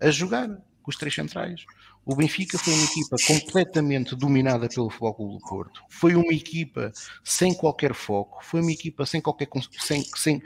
a 0.00 0.10
jogar 0.10 0.48
com 0.48 0.90
os 0.90 0.96
três 0.96 1.14
centrais. 1.14 1.64
O 2.04 2.14
Benfica 2.14 2.56
foi 2.58 2.72
uma 2.72 2.84
equipa 2.84 3.16
completamente 3.26 4.14
dominada 4.14 4.68
pelo 4.68 4.88
Futebol 4.88 5.14
Clube 5.14 5.34
do 5.34 5.48
Porto. 5.48 5.82
Foi 5.88 6.14
uma 6.14 6.32
equipa 6.32 6.92
sem 7.24 7.52
qualquer 7.52 7.94
foco, 7.94 8.44
foi 8.44 8.60
uma 8.60 8.70
equipa 8.70 9.04
sem 9.04 9.20
qualquer 9.20 9.48
sem, 9.80 10.04
sem 10.14 10.42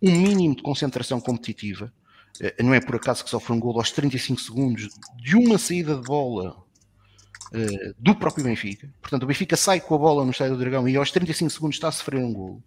um 0.00 0.12
mínimo 0.12 0.54
de 0.54 0.62
concentração 0.62 1.20
competitiva. 1.20 1.92
Eh, 2.40 2.62
não 2.62 2.72
é 2.72 2.80
por 2.80 2.94
acaso 2.94 3.24
que 3.24 3.30
sofre 3.30 3.52
um 3.52 3.58
gol 3.58 3.76
aos 3.76 3.90
35 3.90 4.40
segundos 4.40 4.88
de 5.16 5.36
uma 5.36 5.58
saída 5.58 5.96
de 5.96 6.02
bola 6.02 6.64
uh, 7.52 7.94
do 7.98 8.14
próprio 8.14 8.44
Benfica. 8.44 8.92
Portanto, 9.00 9.24
o 9.24 9.26
Benfica 9.26 9.56
sai 9.56 9.80
com 9.80 9.94
a 9.94 9.98
bola 9.98 10.24
no 10.24 10.30
Estádio 10.30 10.56
do 10.56 10.60
Dragão 10.60 10.88
e 10.88 10.96
aos 10.96 11.10
35 11.10 11.50
segundos 11.50 11.76
está 11.76 11.88
a 11.88 11.92
sofrer 11.92 12.20
um 12.20 12.32
gol. 12.32 12.62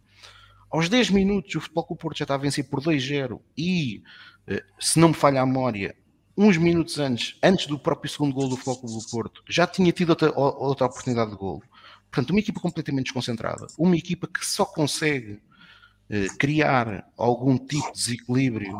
Aos 0.69 0.89
10 0.89 1.11
minutos, 1.11 1.55
o 1.55 1.61
Futebol 1.61 1.83
Clube 1.83 2.01
Porto 2.01 2.17
já 2.17 2.23
está 2.23 2.35
a 2.35 2.37
vencer 2.37 2.65
por 2.65 2.81
2-0 2.81 3.39
e, 3.57 4.03
uh, 4.49 4.61
se 4.79 4.99
não 4.99 5.09
me 5.09 5.13
falha 5.13 5.41
a 5.41 5.45
memória, 5.45 5.95
uns 6.37 6.57
minutos 6.57 6.99
antes, 6.99 7.37
antes 7.43 7.67
do 7.67 7.77
próprio 7.77 8.11
segundo 8.11 8.33
gol 8.33 8.49
do 8.49 8.57
Futebol 8.57 8.79
Clube 8.79 9.03
do 9.03 9.09
Porto, 9.09 9.43
já 9.47 9.67
tinha 9.67 9.91
tido 9.91 10.09
outra, 10.09 10.31
outra 10.35 10.87
oportunidade 10.87 11.31
de 11.31 11.37
gol. 11.37 11.61
Portanto, 12.09 12.31
uma 12.31 12.39
equipa 12.39 12.59
completamente 12.59 13.05
desconcentrada, 13.05 13.67
uma 13.77 13.95
equipa 13.95 14.27
que 14.27 14.45
só 14.45 14.65
consegue 14.65 15.33
uh, 16.09 16.37
criar 16.37 17.07
algum 17.17 17.57
tipo 17.57 17.87
de 17.87 17.99
desequilíbrio 17.99 18.77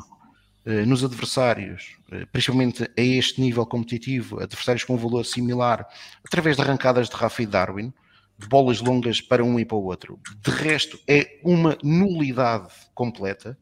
nos 0.66 1.04
adversários, 1.04 1.98
uh, 2.12 2.26
principalmente 2.32 2.84
a 2.84 3.02
este 3.02 3.42
nível 3.42 3.66
competitivo, 3.66 4.42
adversários 4.42 4.84
com 4.84 4.94
um 4.94 4.98
valor 4.98 5.26
similar, 5.26 5.86
através 6.26 6.56
de 6.56 6.62
arrancadas 6.62 7.10
de 7.10 7.16
Rafa 7.16 7.44
e 7.44 7.46
Darwin, 7.46 7.94
de 8.38 8.48
bolas 8.48 8.80
longas 8.80 9.20
para 9.20 9.44
um 9.44 9.60
e 9.60 9.66
para 9.66 9.78
o 9.78 9.84
outro. 9.84 10.20
De 10.42 10.52
resto, 10.52 10.98
é 11.08 11.40
uma 11.44 11.78
nulidade 11.84 12.74
completa. 12.94 13.58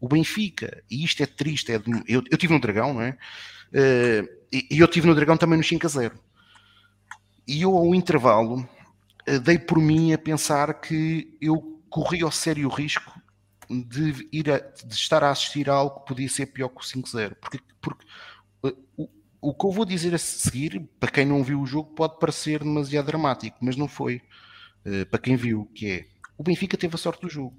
O 0.00 0.08
Benfica, 0.08 0.82
e 0.90 1.04
isto 1.04 1.22
é 1.22 1.26
triste, 1.26 1.72
é 1.72 1.78
de, 1.78 1.90
eu, 2.06 2.22
eu 2.30 2.38
tive 2.38 2.52
no 2.52 2.60
Dragão, 2.60 2.94
não 2.94 3.02
é? 3.02 3.16
Uh, 3.72 4.28
e, 4.52 4.78
eu 4.78 4.86
tive 4.86 5.06
no 5.06 5.14
Dragão 5.14 5.36
também 5.36 5.58
no 5.58 5.64
5 5.64 5.84
a 5.84 5.88
0. 5.88 6.18
E 7.46 7.62
eu, 7.62 7.76
ao 7.76 7.94
intervalo, 7.94 8.66
dei 9.42 9.58
por 9.58 9.78
mim 9.78 10.12
a 10.12 10.18
pensar 10.18 10.80
que 10.80 11.36
eu 11.40 11.80
corria 11.90 12.26
o 12.26 12.32
sério 12.32 12.68
risco 12.68 13.20
de, 13.70 14.28
ir 14.32 14.50
a, 14.50 14.58
de 14.58 14.94
estar 14.94 15.22
a 15.22 15.30
assistir 15.30 15.68
a 15.70 15.74
algo 15.74 16.00
que 16.00 16.06
podia 16.06 16.28
ser 16.28 16.46
pior 16.46 16.68
que 16.68 16.80
o 16.80 16.84
5-0. 16.84 17.34
Porque, 17.40 17.60
porque 17.80 18.04
uh, 18.62 18.76
o, 18.96 19.08
o 19.40 19.54
que 19.54 19.66
eu 19.66 19.70
vou 19.70 19.84
dizer 19.84 20.14
a 20.14 20.18
seguir, 20.18 20.88
para 20.98 21.10
quem 21.10 21.24
não 21.24 21.42
viu 21.42 21.60
o 21.60 21.66
jogo, 21.66 21.94
pode 21.94 22.18
parecer 22.18 22.60
demasiado 22.60 23.06
dramático, 23.06 23.56
mas 23.60 23.76
não 23.76 23.88
foi. 23.88 24.22
Uh, 24.84 25.06
para 25.06 25.20
quem 25.20 25.36
viu, 25.36 25.70
que 25.74 25.90
é 25.90 26.06
o 26.36 26.42
Benfica 26.42 26.76
teve 26.76 26.94
a 26.94 26.98
sorte 26.98 27.22
do 27.22 27.28
jogo. 27.28 27.56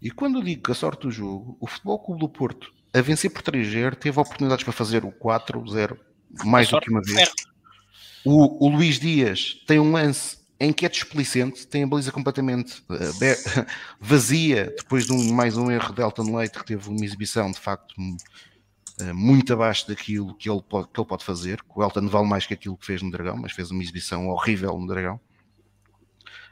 E 0.00 0.10
quando 0.10 0.38
eu 0.38 0.42
digo 0.42 0.62
que 0.62 0.72
a 0.72 0.74
sorte 0.74 1.02
do 1.02 1.10
jogo, 1.10 1.56
o 1.60 1.66
Futebol 1.66 1.98
Clube 1.98 2.20
do 2.20 2.28
Porto, 2.28 2.72
a 2.92 3.00
vencer 3.00 3.30
por 3.30 3.42
3-0, 3.42 3.96
teve 3.96 4.18
oportunidades 4.18 4.64
para 4.64 4.72
fazer 4.72 5.04
o 5.04 5.12
4-0 5.12 5.96
mais 6.44 6.68
do 6.68 6.80
que 6.80 6.90
uma 6.90 7.02
vez. 7.02 7.30
O, 8.24 8.66
o 8.66 8.68
Luís 8.68 8.98
Dias 8.98 9.62
tem 9.66 9.78
um 9.78 9.92
lance 9.92 10.38
em 10.60 10.74
que 10.74 10.84
é 10.84 10.88
displicente, 10.90 11.66
tem 11.66 11.82
a 11.84 11.86
baliza 11.86 12.12
completamente 12.12 12.82
uh, 12.90 13.66
vazia, 13.98 14.74
depois 14.76 15.06
de 15.06 15.12
um, 15.12 15.32
mais 15.32 15.56
um 15.56 15.70
erro 15.70 15.94
de 15.94 16.02
Elton 16.02 16.36
Leite, 16.36 16.58
que 16.58 16.66
teve 16.66 16.86
uma 16.90 17.02
exibição 17.02 17.50
de 17.50 17.58
facto 17.58 17.94
uh, 17.98 19.14
muito 19.14 19.54
abaixo 19.54 19.88
daquilo 19.88 20.34
que 20.34 20.50
ele, 20.50 20.60
pode, 20.60 20.88
que 20.88 21.00
ele 21.00 21.08
pode 21.08 21.24
fazer. 21.24 21.64
O 21.74 21.82
Elton 21.82 22.06
vale 22.08 22.28
mais 22.28 22.46
que 22.46 22.52
aquilo 22.52 22.76
que 22.76 22.84
fez 22.84 23.00
no 23.00 23.10
Dragão, 23.10 23.38
mas 23.38 23.52
fez 23.52 23.70
uma 23.70 23.82
exibição 23.82 24.28
horrível 24.28 24.78
no 24.78 24.86
Dragão. 24.86 25.18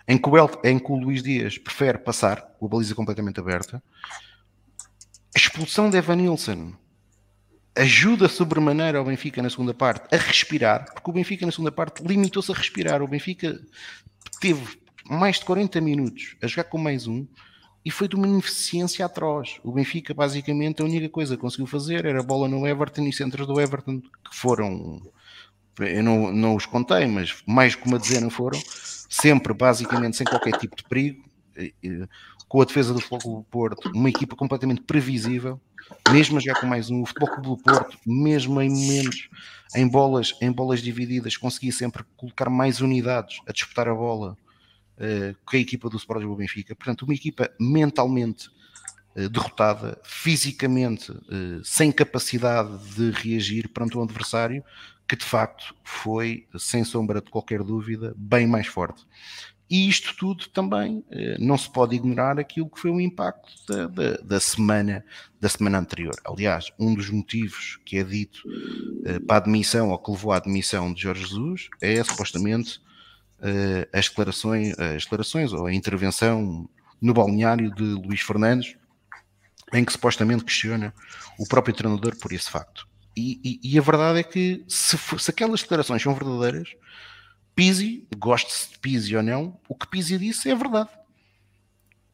Em 0.09 0.17
que 0.17 0.27
o, 0.27 0.39
Elton, 0.39 0.61
em 0.65 0.79
que 0.79 0.91
o 0.91 0.97
Luís 0.97 1.23
Dias 1.23 1.59
prefere 1.59 1.99
passar, 1.99 2.41
com 2.59 2.65
a 2.65 2.69
baliza 2.69 2.95
completamente 2.95 3.39
aberta. 3.39 3.83
A 5.37 5.39
expulsão 5.39 5.91
de 5.91 5.99
Evan 5.99 6.17
Nilsson 6.17 6.73
ajuda 7.79 8.29
sobremaneira 8.29 8.99
ao 8.99 9.05
Benfica 9.05 9.41
na 9.41 9.49
segunda 9.49 9.73
parte 9.73 10.15
a 10.15 10.19
respirar, 10.19 10.93
porque 10.93 11.11
o 11.11 11.13
Benfica 11.13 11.47
na 11.47 11.53
segunda 11.53 11.73
parte 11.73 12.03
limitou-se 12.03 12.51
a 12.51 12.55
respirar. 12.55 13.03
O 13.03 13.09
Benfica 13.09 13.61
teve 14.41 14.79
mais 15.09 15.37
de 15.37 15.45
40 15.45 15.81
minutos 15.81 16.37
a 16.43 16.47
jogar 16.47 16.65
com 16.65 16.79
mais 16.79 17.07
um 17.07 17.27
e 17.85 17.91
foi 17.91 18.09
de 18.09 18.17
uma 18.17 18.27
ineficiência 18.27 19.07
atroz. 19.07 19.61
O 19.63 19.73
Benfica, 19.73 20.13
basicamente, 20.13 20.83
a 20.83 20.85
única 20.85 21.09
coisa 21.09 21.37
que 21.37 21.41
conseguiu 21.41 21.67
fazer 21.67 22.05
era 22.05 22.21
a 22.21 22.23
bola 22.23 22.49
no 22.49 22.67
Everton 22.67 23.03
e 23.07 23.13
centros 23.13 23.47
do 23.47 23.61
Everton, 23.61 24.01
que 24.01 24.37
foram, 24.37 25.01
eu 25.79 26.03
não, 26.03 26.33
não 26.33 26.57
os 26.57 26.67
contei, 26.67 27.07
mas 27.07 27.43
mais 27.47 27.75
que 27.75 27.87
uma 27.87 27.99
dezena 27.99 28.29
foram, 28.29 28.61
sempre, 29.09 29.55
basicamente, 29.55 30.17
sem 30.17 30.27
qualquer 30.27 30.59
tipo 30.59 30.77
de 30.77 30.83
perigo, 30.85 31.25
com 32.49 32.63
a 32.63 32.65
defesa 32.65 32.95
do 32.95 33.01
Futebol 33.01 33.41
do 33.41 33.45
Porto, 33.45 33.91
uma 33.95 34.09
equipa 34.09 34.35
completamente 34.35 34.81
previsível, 34.83 35.61
mesmo 36.11 36.41
já 36.41 36.55
com 36.55 36.67
mais 36.67 36.91
um, 36.91 37.03
o 37.03 37.07
Futebol 37.07 37.29
Clube 37.29 37.49
do 37.49 37.57
Porto, 37.59 37.99
mesmo 38.07 38.61
em 38.61 38.71
momentos, 38.71 39.29
em 39.75 39.87
bolas, 39.87 40.35
em 40.41 40.51
bolas 40.51 40.81
divididas, 40.81 41.37
conseguia 41.37 41.73
sempre 41.73 42.05
colocar 42.17 42.49
mais 42.49 42.81
unidades 42.81 43.41
a 43.47 43.53
disputar 43.53 43.89
a 43.89 43.95
bola 43.95 44.37
uh, 44.97 45.37
com 45.45 45.57
a 45.57 45.61
equipa 45.61 45.91
do 45.91 45.97
Sport 45.97 46.21
Lisboa 46.21 46.39
Benfica. 46.39 46.75
Portanto, 46.75 47.03
uma 47.03 47.15
equipa 47.15 47.51
mentalmente 47.61 48.49
uh, 49.17 49.29
derrotada, 49.29 49.99
fisicamente 50.03 51.13
uh, 51.13 51.63
sem 51.63 51.93
capacidade 51.93 52.79
de 52.95 53.11
reagir 53.11 53.69
perante 53.69 53.97
um 53.99 54.03
adversário 54.03 54.65
que 55.09 55.17
de 55.17 55.25
facto 55.25 55.75
foi, 55.83 56.47
sem 56.59 56.85
sombra 56.85 57.23
de 57.23 57.31
qualquer 57.31 57.63
dúvida, 57.63 58.15
bem 58.17 58.47
mais 58.47 58.67
forte. 58.67 59.07
E 59.71 59.87
isto 59.89 60.15
tudo 60.17 60.49
também 60.49 61.05
eh, 61.11 61.37
não 61.39 61.59
se 61.59 61.71
pode 61.71 61.95
ignorar 61.95 62.39
aquilo 62.39 62.71
que 62.71 62.81
foi 62.81 62.91
o 62.91 63.01
impacto 63.01 63.53
da, 63.67 63.87
da, 63.87 64.17
da, 64.17 64.41
semana, 64.41 65.05
da 65.39 65.49
semana 65.49 65.79
anterior. 65.79 66.15
Aliás, 66.25 66.73
um 66.79 66.95
dos 66.95 67.11
motivos 67.11 67.79
que 67.85 67.99
é 67.99 68.05
dito 68.05 68.43
eh, 69.05 69.19
para 69.21 69.37
a 69.37 69.39
admissão 69.39 69.91
ou 69.91 69.99
que 69.99 70.11
levou 70.11 70.33
à 70.33 70.39
admissão 70.39 70.93
de 70.93 71.03
Jorge 71.03 71.27
Jesus 71.27 71.69
é 71.83 72.03
supostamente 72.03 72.81
eh, 73.43 73.87
as, 73.93 74.09
declarações, 74.09 74.79
as 74.79 75.03
declarações 75.03 75.53
ou 75.53 75.67
a 75.67 75.75
intervenção 75.75 76.67
no 77.01 77.13
balneário 77.13 77.71
de 77.75 77.83
Luís 77.83 78.23
Fernandes, 78.23 78.75
em 79.75 79.85
que 79.85 79.93
supostamente 79.93 80.45
questiona 80.45 80.95
o 81.39 81.47
próprio 81.47 81.75
treinador 81.75 82.17
por 82.17 82.33
esse 82.33 82.51
facto. 82.51 82.89
E, 83.15 83.61
e, 83.63 83.75
e 83.75 83.79
a 83.79 83.83
verdade 83.83 84.21
é 84.21 84.23
que 84.23 84.65
se, 84.67 84.97
se 84.97 85.31
aquelas 85.31 85.61
declarações 85.61 86.03
são 86.03 86.15
verdadeiras, 86.15 86.71
Pizzi, 87.59 88.07
goste-se 88.17 88.71
de 88.71 88.79
Pizzi 88.79 89.17
ou 89.17 89.23
não, 89.25 89.59
o 89.69 89.75
que 89.75 89.89
Pizzi 89.89 90.17
disse 90.17 90.49
é 90.49 90.55
verdade. 90.55 90.91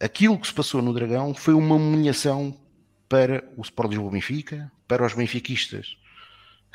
Aquilo 0.00 0.38
que 0.38 0.46
se 0.46 0.54
passou 0.54 0.80
no 0.80 0.94
Dragão 0.94 1.34
foi 1.34 1.52
uma 1.52 1.74
humilhação 1.74 2.58
para 3.10 3.44
o 3.54 3.60
Sport 3.60 3.90
Lisboa 3.90 4.10
Benfica, 4.10 4.72
para 4.88 5.04
os 5.04 5.12
benfiquistas 5.12 5.98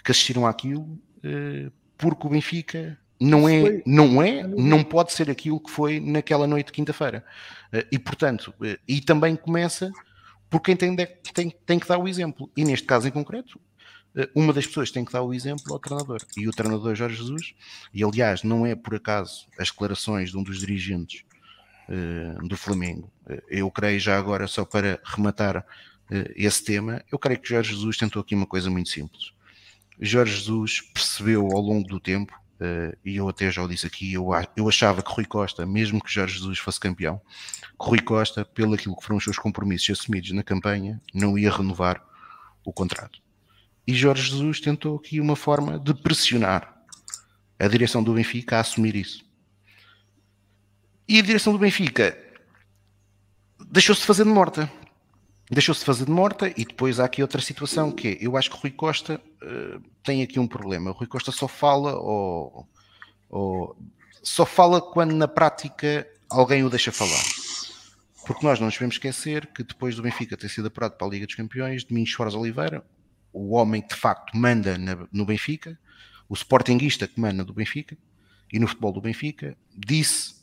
que 0.03 0.11
assistiram 0.11 0.45
àquilo, 0.45 1.01
eh, 1.23 1.71
porque 1.97 2.27
o 2.27 2.29
Benfica 2.29 2.95
não 3.19 3.49
é, 3.49 3.81
não 3.87 4.21
é, 4.21 4.43
não 4.43 4.83
pode 4.83 5.13
ser 5.13 5.31
aquilo 5.31 5.59
que 5.59 5.71
foi 5.71 5.99
naquela 5.99 6.45
noite 6.45 6.67
de 6.67 6.73
quinta-feira. 6.73 7.25
Eh, 7.73 7.87
e 7.93 7.97
portanto, 7.97 8.53
eh, 8.63 8.77
e 8.87 9.01
também 9.01 9.35
começa 9.35 9.91
por 10.47 10.61
quem 10.61 10.75
tem, 10.75 10.95
tem, 10.95 11.49
tem 11.65 11.79
que 11.79 11.87
dar 11.87 11.97
o 11.97 12.07
exemplo. 12.07 12.51
E 12.55 12.63
neste 12.63 12.85
caso 12.85 13.07
em 13.07 13.11
concreto, 13.11 13.59
uma 14.33 14.51
das 14.51 14.65
pessoas 14.65 14.91
tem 14.91 15.05
que 15.05 15.11
dar 15.11 15.21
o 15.21 15.33
exemplo 15.33 15.71
ao 15.71 15.79
treinador. 15.79 16.19
E 16.35 16.47
o 16.47 16.51
treinador 16.51 16.95
Jorge 16.95 17.15
Jesus, 17.15 17.53
e 17.93 18.03
aliás, 18.03 18.43
não 18.43 18.65
é 18.65 18.75
por 18.75 18.95
acaso 18.95 19.47
as 19.57 19.69
declarações 19.69 20.31
de 20.31 20.37
um 20.37 20.43
dos 20.43 20.59
dirigentes 20.59 21.23
uh, 21.87 22.47
do 22.47 22.57
Flamengo. 22.57 23.11
Uh, 23.29 23.41
eu 23.49 23.69
creio 23.71 23.99
já 23.99 24.17
agora, 24.17 24.47
só 24.47 24.65
para 24.65 24.99
rematar 25.03 25.57
uh, 25.57 25.63
esse 26.35 26.63
tema, 26.63 27.03
eu 27.11 27.19
creio 27.19 27.39
que 27.39 27.49
Jorge 27.49 27.73
Jesus 27.73 27.97
tentou 27.97 28.21
aqui 28.21 28.33
uma 28.33 28.47
coisa 28.47 28.69
muito 28.69 28.89
simples. 28.89 29.31
Jorge 29.99 30.35
Jesus 30.35 30.81
percebeu 30.93 31.45
ao 31.51 31.61
longo 31.61 31.87
do 31.87 31.99
tempo, 31.99 32.37
e 33.05 33.15
eu 33.15 33.29
até 33.29 33.49
já 33.49 33.63
o 33.63 33.67
disse 33.69 33.87
aqui, 33.87 34.13
eu, 34.13 34.31
eu 34.55 34.67
achava 34.67 35.01
que 35.01 35.09
Rui 35.09 35.23
Costa, 35.23 35.65
mesmo 35.65 36.03
que 36.03 36.11
Jorge 36.11 36.39
Jesus 36.39 36.59
fosse 36.59 36.77
campeão, 36.77 37.21
que 37.61 37.85
Rui 37.85 38.01
Costa, 38.01 38.43
pelo 38.43 38.73
aquilo 38.73 38.97
que 38.97 39.03
foram 39.03 39.17
os 39.17 39.23
seus 39.23 39.37
compromissos 39.37 39.97
assumidos 39.97 40.31
na 40.31 40.43
campanha, 40.43 41.01
não 41.13 41.37
ia 41.37 41.49
renovar 41.49 42.01
o 42.65 42.73
contrato 42.73 43.21
e 43.89 43.93
Jorge 43.95 44.29
Jesus 44.29 44.59
tentou 44.59 44.97
aqui 44.97 45.19
uma 45.19 45.35
forma 45.35 45.79
de 45.79 45.95
pressionar 45.95 46.79
a 47.57 47.67
direção 47.67 48.03
do 48.03 48.13
Benfica 48.13 48.57
a 48.57 48.59
assumir 48.59 48.95
isso. 48.95 49.25
E 51.07 51.17
a 51.17 51.23
direção 51.23 51.51
do 51.51 51.57
Benfica 51.57 52.15
deixou-se 53.65 54.01
de 54.01 54.05
fazer 54.05 54.25
de 54.25 54.29
morta. 54.29 54.71
Deixou-se 55.49 55.79
de 55.79 55.87
fazer 55.87 56.05
de 56.05 56.11
morta 56.11 56.53
e 56.55 56.65
depois 56.65 56.99
há 56.99 57.05
aqui 57.05 57.23
outra 57.23 57.41
situação 57.41 57.91
que 57.91 58.09
é, 58.09 58.17
eu 58.21 58.37
acho 58.37 58.51
que 58.51 58.57
o 58.57 58.59
Rui 58.59 58.69
Costa 58.69 59.19
uh, 59.41 59.81
tem 60.03 60.21
aqui 60.21 60.39
um 60.39 60.45
problema. 60.45 60.91
O 60.91 60.93
Rui 60.93 61.07
Costa 61.07 61.31
só 61.31 61.47
fala 61.47 61.95
ou, 61.95 62.69
ou 63.27 63.75
só 64.21 64.45
fala 64.45 64.79
quando 64.79 65.15
na 65.15 65.27
prática 65.27 66.07
alguém 66.29 66.63
o 66.63 66.69
deixa 66.69 66.91
falar. 66.91 67.23
Porque 68.27 68.45
nós 68.45 68.59
não 68.59 68.67
nos 68.67 68.75
devemos 68.75 68.97
esquecer 68.97 69.47
que 69.47 69.63
depois 69.63 69.95
do 69.95 70.03
Benfica 70.03 70.37
ter 70.37 70.47
sido 70.47 70.67
apurado 70.67 70.93
para 70.93 71.07
a 71.07 71.09
Liga 71.09 71.25
dos 71.25 71.33
Campeões, 71.33 71.83
Domingos 71.83 72.13
Soares 72.13 72.35
Oliveira, 72.35 72.85
o 73.31 73.55
homem 73.55 73.81
que 73.81 73.89
de 73.89 73.95
facto 73.95 74.35
manda 74.35 74.77
na, 74.77 75.07
no 75.11 75.25
Benfica, 75.25 75.79
o 76.27 76.33
sportinguista 76.33 77.07
que 77.07 77.19
manda 77.19 77.43
do 77.43 77.53
Benfica 77.53 77.97
e 78.51 78.59
no 78.59 78.67
futebol 78.67 78.91
do 78.91 79.01
Benfica, 79.01 79.57
disse 79.75 80.35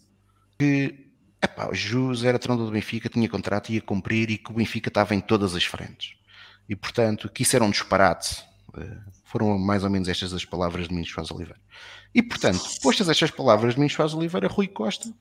que 0.58 1.06
epá, 1.42 1.68
o 1.68 1.74
Jus 1.74 2.24
era 2.24 2.38
treinador 2.38 2.66
do 2.66 2.72
Benfica, 2.72 3.08
tinha 3.08 3.28
contrato, 3.28 3.70
ia 3.70 3.80
cumprir 3.80 4.30
e 4.30 4.38
que 4.38 4.50
o 4.50 4.54
Benfica 4.54 4.88
estava 4.88 5.14
em 5.14 5.20
todas 5.20 5.54
as 5.54 5.64
frentes. 5.64 6.16
E 6.68 6.74
portanto, 6.74 7.28
que 7.28 7.42
isso 7.42 7.54
era 7.54 7.64
um 7.64 7.70
disparate. 7.70 8.44
Eh, 8.76 8.98
foram 9.24 9.58
mais 9.58 9.84
ou 9.84 9.90
menos 9.90 10.08
estas 10.08 10.32
as 10.32 10.44
palavras 10.44 10.84
de 10.84 10.88
Domingos 10.88 11.10
Faz 11.10 11.30
Oliveira. 11.30 11.60
E 12.14 12.22
portanto, 12.22 12.60
postas 12.82 13.08
estas 13.08 13.30
palavras 13.30 13.72
de 13.72 13.76
Domingos 13.76 13.94
Faz 13.94 14.14
Oliveira, 14.14 14.48
Rui 14.48 14.68
Costa 14.68 15.12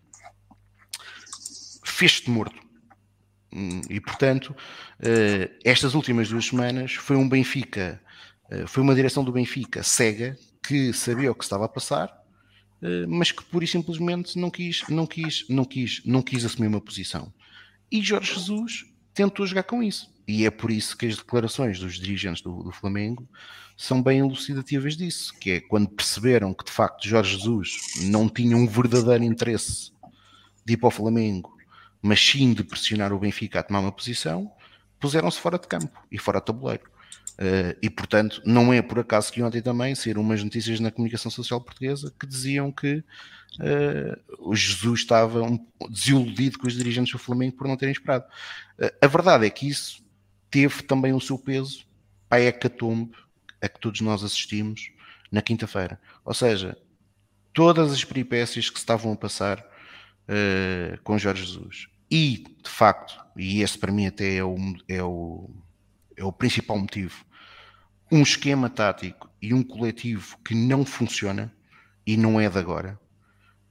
fez-te 1.84 2.30
morto. 2.30 2.64
Hum, 3.56 3.80
e 3.89 4.01
portanto, 4.01 4.53
eh, 4.99 5.49
estas 5.64 5.95
últimas 5.95 6.28
duas 6.28 6.45
semanas 6.45 6.93
foi 6.95 7.16
um 7.16 7.28
Benfica, 7.28 8.01
eh, 8.51 8.68
foi 8.68 8.84
uma 8.84 8.93
direção 8.93 9.24
do 9.24 9.32
Benfica 9.32 9.82
cega 9.82 10.38
que 10.62 10.91
sabia 10.91 11.32
o 11.32 11.36
que 11.36 11.45
estava 11.45 11.64
a 11.64 11.70
passar, 11.70 12.14
eh, 12.82 13.06
mas 13.08 13.32
que 13.32 13.45
pura 13.45 13.64
e 13.64 13.68
simplesmente 13.68 14.38
não 14.38 14.49
quis, 14.49 14.84
não 14.89 15.08
quis, 15.08 15.45
não 15.47 15.64
quis, 15.64 16.01
não 16.06 16.22
quis 16.22 16.43
assumir 16.43 16.68
uma 16.68 16.82
posição. 16.82 17.34
E 17.89 18.01
Jorge 18.01 18.34
Jesus 18.34 18.86
tentou 19.14 19.47
jogar 19.47 19.64
com 19.64 19.82
isso. 19.82 20.14
E 20.28 20.45
é 20.45 20.51
por 20.51 20.70
isso 20.70 20.97
que 20.97 21.06
as 21.06 21.16
declarações 21.16 21.80
dos 21.80 21.97
dirigentes 21.97 22.41
do, 22.41 22.62
do 22.62 22.72
Flamengo 22.74 23.26
são 23.78 24.03
bem 24.03 24.20
elucidativas 24.20 24.97
disso, 24.97 25.34
que 25.39 25.51
é 25.51 25.62
quando 25.62 25.88
perceberam 25.88 26.53
que 26.53 26.66
de 26.66 26.72
facto 26.72 27.08
Jorge 27.08 27.38
Jesus 27.38 27.78
não 28.03 28.28
tinha 28.28 28.58
um 28.58 28.68
verdadeiro 28.68 29.24
interesse 29.24 29.93
de 30.66 30.74
ir 30.74 30.78
para 30.78 30.88
o 30.88 30.91
Flamengo 30.91 31.55
mas 32.06 32.24
sim 32.24 32.53
de 32.53 32.64
pressionar 32.64 33.12
o 33.12 33.18
Benfica 33.18 33.60
a 33.60 33.64
tomar 33.64 33.80
uma 33.80 33.91
posição, 33.91 34.51
puseram-se 34.99 35.39
fora 35.39 35.58
de 35.58 35.68
campo 35.68 35.99
e 36.12 36.20
fora 36.20 36.39
de 36.39 36.45
tabuleiro. 36.45 36.84
Uh, 37.32 37.76
e 37.82 37.89
portanto, 37.89 38.43
não 38.45 38.72
é 38.72 38.80
por 38.80 38.99
acaso 38.99 39.34
que 39.34 39.41
ontem 39.41 39.60
também 39.60 39.95
saíram 39.95 40.22
umas 40.22 40.43
notícias 40.43 40.80
na 40.80 40.91
comunicação 40.91 41.32
social 41.32 41.60
portuguesa 41.60 42.14
que 42.20 42.28
diziam 42.28 42.72
que 42.72 43.03
uh, 43.60 44.38
o 44.38 44.56
Jesus 44.56 44.99
estava 44.99 45.41
um, 45.41 45.60
desiludido 45.89 46.60
com 46.60 46.68
os 46.68 46.76
dirigentes 46.76 47.12
do 47.12 47.18
Flamengo 47.18 47.58
por 47.58 47.68
não 47.68 47.76
terem 47.76 47.91
esperado. 47.91 48.26
Uh, 48.80 48.91
a 49.01 49.08
verdade 49.08 49.47
é 49.47 49.49
que 49.49 49.68
isso 49.68 50.06
teve 50.51 50.84
também 50.84 51.12
o 51.12 51.20
seu 51.20 51.39
peso 51.39 51.88
para 52.30 52.38
a 52.38 52.45
hecatombe 52.45 53.18
a 53.60 53.68
que 53.68 53.80
todos 53.80 53.99
nós 54.01 54.24
assistimos 54.24 54.91
na 55.32 55.41
quinta-feira. 55.41 55.99
Ou 56.24 56.36
seja, 56.36 56.78
todas 57.51 57.91
as 57.91 58.03
peripécias 58.03 58.70
que 58.70 58.78
se 58.78 58.84
estavam 58.84 59.12
a 59.12 59.16
passar 59.16 59.66
com 61.03 61.20
Jorge 61.20 61.45
Jesus. 61.45 61.88
E, 62.18 62.45
de 62.63 62.70
facto, 62.70 63.20
e 63.36 63.61
esse 63.61 63.78
para 63.78 63.91
mim 63.91 64.07
até 64.07 64.36
é 64.36 64.43
o, 64.43 64.55
é 64.88 65.03
o 65.03 65.49
é 66.16 66.24
o 66.24 66.32
principal 66.32 66.80
motivo. 66.80 67.26
Um 68.09 68.22
esquema 68.22 68.70
tático 68.70 69.30
e 69.41 69.53
um 69.53 69.61
coletivo 69.61 70.38
que 70.38 70.55
não 70.55 70.86
funciona, 70.86 71.53
e 72.07 72.16
não 72.16 72.39
é 72.39 72.49
de 72.49 72.57
agora, 72.57 72.97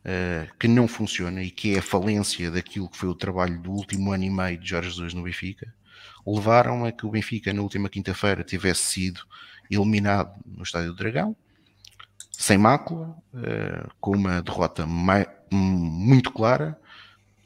uh, 0.04 0.54
que 0.58 0.68
não 0.68 0.86
funciona 0.86 1.42
e 1.42 1.50
que 1.50 1.74
é 1.74 1.78
a 1.78 1.82
falência 1.82 2.50
daquilo 2.50 2.90
que 2.90 2.98
foi 2.98 3.08
o 3.08 3.14
trabalho 3.14 3.58
do 3.62 3.70
último 3.70 4.12
ano 4.12 4.24
e 4.24 4.30
meio 4.30 4.58
de 4.58 4.68
Jorge 4.68 4.90
Jesus 4.90 5.14
no 5.14 5.22
Benfica, 5.22 5.72
levaram 6.26 6.84
a 6.84 6.92
que 6.92 7.06
o 7.06 7.10
Benfica 7.10 7.50
na 7.50 7.62
última 7.62 7.88
quinta-feira 7.88 8.44
tivesse 8.44 8.82
sido 8.82 9.22
eliminado 9.70 10.38
no 10.44 10.64
Estádio 10.64 10.90
do 10.90 10.96
Dragão, 10.96 11.34
sem 12.30 12.58
mácula, 12.58 13.16
uh, 13.32 13.90
com 13.98 14.14
uma 14.14 14.42
derrota 14.42 14.86
muito 14.86 16.30
clara 16.30 16.78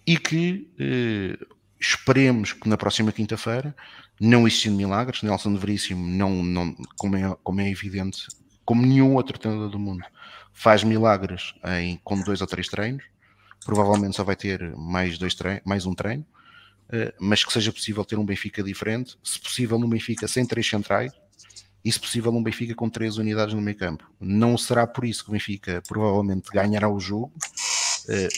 e 0.09 0.16
que 0.16 0.66
uh, 0.80 1.46
esperemos 1.78 2.54
que 2.54 2.66
na 2.66 2.78
próxima 2.78 3.12
quinta-feira 3.12 3.76
não 4.18 4.46
existindo 4.46 4.74
milagres, 4.74 5.22
Nelson 5.22 5.54
Veríssimo, 5.54 6.02
não, 6.09 6.42
não, 6.42 6.74
como, 6.96 7.14
é, 7.14 7.36
como 7.44 7.61
é 7.61 7.70
evidente, 7.70 8.26
como 8.64 8.86
nenhum 8.86 9.16
outro 9.16 9.38
treinador 9.38 9.68
do 9.68 9.78
mundo, 9.78 10.02
faz 10.50 10.82
milagres 10.82 11.52
em, 11.78 12.00
com 12.02 12.18
dois 12.22 12.40
ou 12.40 12.46
três 12.46 12.68
treinos, 12.68 13.04
provavelmente 13.66 14.16
só 14.16 14.24
vai 14.24 14.34
ter 14.34 14.74
mais, 14.78 15.18
dois 15.18 15.34
treinos, 15.34 15.62
mais 15.66 15.84
um 15.84 15.94
treino, 15.94 16.24
uh, 16.88 17.12
mas 17.20 17.44
que 17.44 17.52
seja 17.52 17.70
possível 17.70 18.02
ter 18.02 18.18
um 18.18 18.24
Benfica 18.24 18.62
diferente, 18.62 19.14
se 19.22 19.38
possível 19.38 19.76
um 19.76 19.90
Benfica 19.90 20.26
sem 20.26 20.46
três 20.46 20.66
centrais, 20.66 21.12
e 21.84 21.92
se 21.92 22.00
possível 22.00 22.32
um 22.32 22.42
Benfica 22.42 22.74
com 22.74 22.88
três 22.88 23.18
unidades 23.18 23.54
no 23.54 23.61
meio 23.61 23.76
campo. 23.76 24.11
Não 24.18 24.56
será 24.56 24.86
por 24.86 25.04
isso 25.04 25.22
que 25.22 25.28
o 25.28 25.32
Benfica 25.32 25.82
provavelmente 25.86 26.48
ganhará 26.50 26.88
o 26.88 26.98
jogo, 26.98 27.34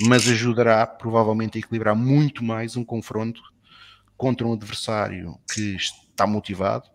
mas 0.02 0.28
ajudará 0.28 0.86
provavelmente 0.86 1.56
a 1.56 1.60
equilibrar 1.60 1.94
muito 1.94 2.42
mais 2.42 2.76
um 2.76 2.84
confronto 2.84 3.40
contra 4.16 4.46
um 4.46 4.52
adversário 4.52 5.38
que 5.52 5.76
está 5.76 6.26
motivado, 6.26 6.88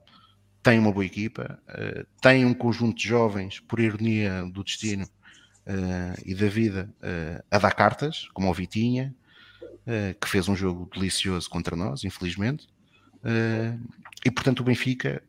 tem 0.61 0.77
uma 0.77 0.91
boa 0.91 1.05
equipa, 1.05 1.59
uh, 1.69 2.05
tem 2.21 2.45
um 2.45 2.53
conjunto 2.53 2.97
de 2.97 3.07
jovens, 3.07 3.59
por 3.59 3.79
ironia 3.79 4.43
do 4.51 4.63
destino 4.63 5.05
uh, 5.05 6.21
e 6.25 6.35
da 6.35 6.47
vida, 6.47 6.89
a 7.49 7.57
dar 7.59 7.73
cartas, 7.73 8.27
como 8.33 8.49
o 8.49 8.53
Vitinha, 8.53 9.15
que 10.19 10.27
fez 10.27 10.49
um 10.49 10.55
jogo 10.55 10.89
delicioso 10.91 11.47
contra 11.47 11.75
nós, 11.75 12.03
infelizmente. 12.03 12.67
e 14.25 14.31
portanto, 14.31 14.61
o 14.61 14.63
Benfica 14.63 15.21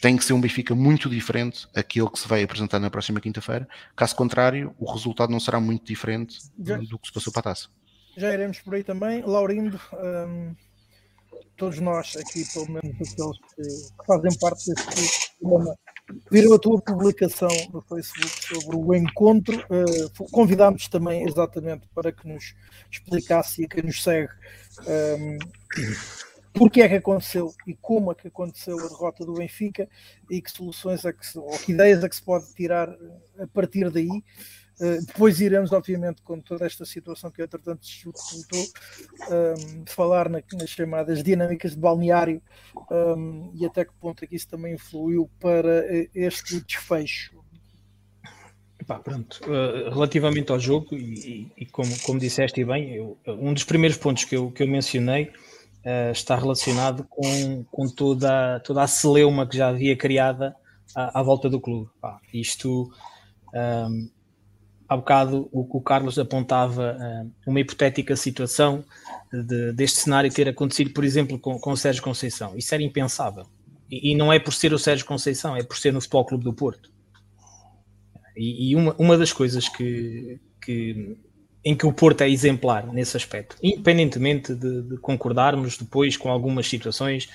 tem 0.00 0.16
que 0.16 0.24
ser 0.24 0.34
um 0.34 0.40
Benfica 0.40 0.74
muito 0.74 1.08
diferente 1.08 1.66
aquele 1.74 2.08
que 2.10 2.18
se 2.18 2.28
vai 2.28 2.42
apresentar 2.42 2.78
na 2.78 2.90
próxima 2.90 3.20
quinta-feira. 3.20 3.66
Caso 3.96 4.14
contrário, 4.14 4.74
o 4.78 4.90
resultado 4.90 5.30
não 5.30 5.40
será 5.40 5.58
muito 5.58 5.86
diferente 5.86 6.38
já, 6.62 6.76
do 6.76 6.98
que 6.98 7.08
se 7.08 7.12
passou 7.12 7.32
para 7.32 7.40
a 7.40 7.42
taça. 7.44 7.68
Já 8.16 8.32
iremos 8.32 8.60
por 8.60 8.74
aí 8.74 8.84
também. 8.84 9.22
Laurindo, 9.22 9.80
um, 9.94 10.54
todos 11.56 11.78
nós 11.80 12.14
aqui, 12.16 12.44
pelo 12.52 12.66
menos 12.70 12.84
aqueles 12.84 13.38
que, 13.38 13.62
que 13.98 14.06
fazem 14.06 14.38
parte 14.38 14.66
deste 14.66 15.32
programa, 15.40 15.74
viram 16.30 16.52
a 16.52 16.58
tua 16.58 16.80
publicação 16.82 17.48
no 17.72 17.80
Facebook 17.80 18.44
sobre 18.44 18.76
o 18.76 18.94
encontro. 18.94 19.58
Uh, 19.70 20.30
convidámos 20.30 20.88
também 20.88 21.26
exatamente 21.26 21.88
para 21.94 22.12
que 22.12 22.28
nos 22.28 22.54
explicasse 22.90 23.62
e 23.62 23.68
quem 23.68 23.84
nos 23.84 24.02
segue 24.02 24.32
um, 24.86 25.38
porque 26.52 26.82
é 26.82 26.88
que 26.88 26.96
aconteceu 26.96 27.52
e 27.66 27.74
como 27.74 28.12
é 28.12 28.14
que 28.14 28.28
aconteceu 28.28 28.78
a 28.78 28.88
derrota 28.88 29.24
do 29.24 29.34
Benfica 29.34 29.88
e 30.30 30.40
que 30.40 30.50
soluções 30.50 31.04
é 31.04 31.12
que 31.12 31.38
ou 31.38 31.58
que 31.58 31.72
ideias 31.72 32.04
é 32.04 32.08
que 32.08 32.16
se 32.16 32.22
pode 32.22 32.52
tirar 32.54 32.88
a 33.38 33.46
partir 33.46 33.90
daí. 33.90 34.22
Eh, 34.80 34.98
depois 35.06 35.40
iremos, 35.40 35.70
obviamente, 35.72 36.22
com 36.22 36.40
toda 36.40 36.66
esta 36.66 36.84
situação 36.84 37.30
que 37.30 37.42
entretanto 37.42 37.86
se 37.86 38.04
voltou, 38.04 38.64
um, 39.30 39.34
ehm, 39.34 39.84
falar 39.86 40.28
na, 40.28 40.42
nas 40.54 40.70
chamadas 40.70 41.22
dinâmicas 41.22 41.72
de 41.72 41.78
balneário 41.78 42.42
um, 42.90 43.50
ehm, 43.50 43.50
e 43.54 43.66
até 43.66 43.84
que 43.84 43.92
ponto 44.00 44.24
é 44.24 44.26
que 44.26 44.34
isso 44.34 44.48
também 44.48 44.74
influiu 44.74 45.30
para 45.38 45.86
eh, 45.86 46.08
este 46.14 46.60
desfecho. 46.64 47.42
Epá, 48.80 48.98
pronto. 48.98 49.40
Uh, 49.44 49.90
relativamente 49.90 50.50
ao 50.50 50.58
jogo, 50.58 50.96
e, 50.96 50.96
e, 50.96 51.52
e, 51.58 51.66
como, 51.66 51.96
como 52.00 52.18
disseste 52.18 52.64
bem, 52.64 52.96
eu, 52.96 53.16
um 53.28 53.54
dos 53.54 53.62
primeiros 53.62 53.96
pontos 53.96 54.24
que 54.24 54.36
eu, 54.36 54.50
que 54.50 54.64
eu 54.64 54.66
mencionei 54.66 55.30
uh, 55.84 56.12
está 56.12 56.36
relacionado 56.36 57.04
com, 57.08 57.64
com 57.70 57.88
toda, 57.88 58.60
toda 58.60 58.82
a 58.82 58.86
celeuma 58.86 59.46
que 59.46 59.56
já 59.56 59.68
havia 59.68 59.96
criada 59.96 60.54
à, 60.94 61.20
à 61.20 61.22
volta 61.22 61.48
do 61.48 61.60
clube. 61.60 61.90
Pá, 62.00 62.20
isto. 62.32 62.90
Um, 63.54 63.58
ehm, 63.58 64.10
há 64.92 64.96
bocado 64.96 65.48
o, 65.52 65.78
o 65.78 65.80
Carlos 65.80 66.18
apontava 66.18 66.96
uh, 66.98 67.30
uma 67.46 67.60
hipotética 67.60 68.14
situação 68.14 68.84
de, 69.32 69.72
deste 69.72 70.00
cenário 70.00 70.32
ter 70.32 70.48
acontecido, 70.48 70.92
por 70.92 71.04
exemplo, 71.04 71.38
com, 71.38 71.58
com 71.58 71.72
o 71.72 71.76
Sérgio 71.76 72.02
Conceição. 72.02 72.56
Isso 72.56 72.74
era 72.74 72.82
impensável. 72.82 73.46
E, 73.90 74.12
e, 74.12 74.14
não 74.14 74.32
é 74.32 74.38
por 74.38 74.52
ser 74.52 74.72
o 74.72 74.78
Sérgio 74.78 75.06
Conceição, 75.06 75.56
é 75.56 75.62
por 75.62 75.76
ser 75.76 75.92
no 75.92 76.00
Futebol 76.00 76.24
Clube 76.24 76.44
do 76.44 76.52
Porto. 76.52 76.90
E, 78.36 78.70
e 78.70 78.76
uma, 78.76 78.94
uma 78.98 79.18
das 79.18 79.32
coisas 79.32 79.68
que, 79.68 80.40
que, 80.62 81.16
em 81.64 81.76
que 81.76 81.86
o 81.86 81.92
Porto 81.92 82.22
é 82.22 82.28
exemplar 82.28 82.86
nesse 82.92 83.16
aspecto, 83.16 83.56
independentemente 83.62 84.54
de, 84.54 84.82
de 84.82 84.96
concordarmos 84.96 85.78
depois 85.78 86.16
com 86.16 86.30
algumas 86.30 86.68
situações, 86.68 87.28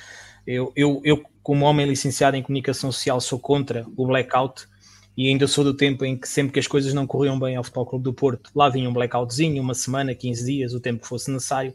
eu, 0.45 0.71
eu, 0.75 1.01
eu, 1.03 1.23
como 1.41 1.65
homem 1.65 1.85
licenciado 1.85 2.35
em 2.35 2.41
comunicação 2.41 2.91
social, 2.91 3.19
sou 3.21 3.39
contra 3.39 3.85
o 3.95 4.07
blackout 4.07 4.67
e 5.15 5.27
ainda 5.27 5.47
sou 5.47 5.63
do 5.63 5.73
tempo 5.73 6.05
em 6.05 6.15
que 6.17 6.27
sempre 6.27 6.53
que 6.53 6.59
as 6.59 6.67
coisas 6.67 6.93
não 6.93 7.07
corriam 7.07 7.39
bem 7.39 7.55
ao 7.55 7.63
Futebol 7.63 7.85
Clube 7.85 8.03
do 8.03 8.13
Porto, 8.13 8.51
lá 8.55 8.69
vinha 8.69 8.89
um 8.89 8.93
blackoutzinho, 8.93 9.61
uma 9.61 9.73
semana, 9.73 10.13
15 10.13 10.45
dias, 10.45 10.73
o 10.73 10.79
tempo 10.79 11.01
que 11.01 11.07
fosse 11.07 11.31
necessário. 11.31 11.73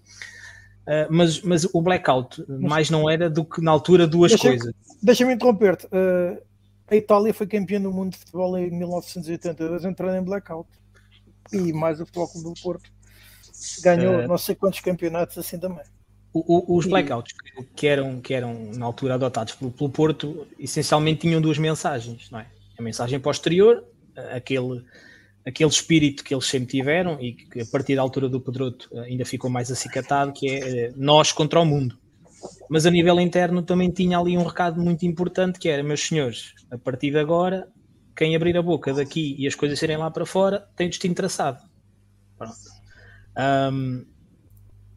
Uh, 0.82 1.06
mas, 1.10 1.40
mas 1.42 1.64
o 1.72 1.82
blackout 1.82 2.44
mais 2.48 2.88
não 2.88 3.08
era 3.10 3.28
do 3.28 3.44
que 3.44 3.60
na 3.60 3.70
altura 3.70 4.06
duas 4.06 4.32
deixa, 4.32 4.48
coisas. 4.48 4.74
Deixa-me 5.02 5.34
interromper-te. 5.34 5.86
Uh, 5.86 6.40
a 6.88 6.96
Itália 6.96 7.34
foi 7.34 7.46
campeã 7.46 7.80
do 7.80 7.92
mundo 7.92 8.12
de 8.12 8.18
futebol 8.18 8.56
em 8.58 8.70
1982, 8.70 9.84
entrando 9.84 10.16
em 10.16 10.22
blackout. 10.22 10.68
E 11.52 11.72
mais 11.72 12.00
o 12.00 12.06
Futebol 12.06 12.28
Clube 12.28 12.54
do 12.54 12.62
Porto 12.62 12.90
ganhou 13.82 14.20
uh, 14.20 14.28
não 14.28 14.38
sei 14.38 14.54
quantos 14.54 14.80
campeonatos 14.80 15.38
assim 15.38 15.58
também. 15.58 15.84
O, 16.34 16.74
o, 16.74 16.76
os 16.78 16.86
blackouts 16.86 17.32
que, 17.32 17.62
que, 17.76 17.86
eram, 17.86 18.20
que 18.20 18.32
eram 18.32 18.70
na 18.74 18.86
altura 18.86 19.14
adotados 19.14 19.54
pelo, 19.54 19.70
pelo 19.70 19.90
Porto 19.90 20.46
essencialmente 20.58 21.20
tinham 21.20 21.40
duas 21.40 21.58
mensagens, 21.58 22.30
não 22.30 22.40
é? 22.40 22.46
a 22.78 22.82
mensagem 22.82 23.20
posterior, 23.20 23.84
aquele, 24.32 24.84
aquele 25.46 25.70
espírito 25.70 26.24
que 26.24 26.34
eles 26.34 26.46
sempre 26.46 26.68
tiveram 26.68 27.20
e 27.20 27.32
que 27.32 27.60
a 27.60 27.66
partir 27.66 27.96
da 27.96 28.02
altura 28.02 28.28
do 28.28 28.40
Pedroto 28.40 28.88
eh, 28.92 29.00
ainda 29.00 29.24
ficou 29.24 29.50
mais 29.50 29.70
acicatado, 29.70 30.32
que 30.32 30.48
é 30.48 30.58
eh, 30.58 30.92
nós 30.96 31.32
contra 31.32 31.60
o 31.60 31.64
mundo. 31.64 31.98
Mas 32.68 32.86
a 32.86 32.90
nível 32.90 33.20
interno 33.20 33.62
também 33.62 33.90
tinha 33.90 34.18
ali 34.18 34.36
um 34.36 34.44
recado 34.44 34.80
muito 34.80 35.06
importante 35.06 35.58
que 35.58 35.68
era, 35.68 35.82
meus 35.82 36.00
senhores, 36.00 36.54
a 36.70 36.78
partir 36.78 37.10
de 37.10 37.18
agora, 37.18 37.68
quem 38.16 38.36
abrir 38.36 38.56
a 38.56 38.62
boca 38.62 38.92
daqui 38.92 39.34
e 39.38 39.46
as 39.46 39.54
coisas 39.54 39.78
serem 39.78 39.96
lá 39.96 40.10
para 40.10 40.26
fora, 40.26 40.68
tem 40.76 40.88
destino 40.88 41.14
traçado. 41.14 41.62
Um, 43.72 44.04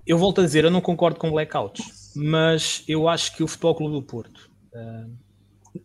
eu 0.05 0.17
volto 0.17 0.41
a 0.41 0.43
dizer, 0.43 0.65
eu 0.65 0.71
não 0.71 0.81
concordo 0.81 1.19
com 1.19 1.31
blackouts, 1.31 2.13
mas 2.15 2.83
eu 2.87 3.07
acho 3.07 3.35
que 3.35 3.43
o 3.43 3.47
Futebol 3.47 3.75
Clube 3.75 3.93
do 3.95 4.03
Porto 4.03 4.49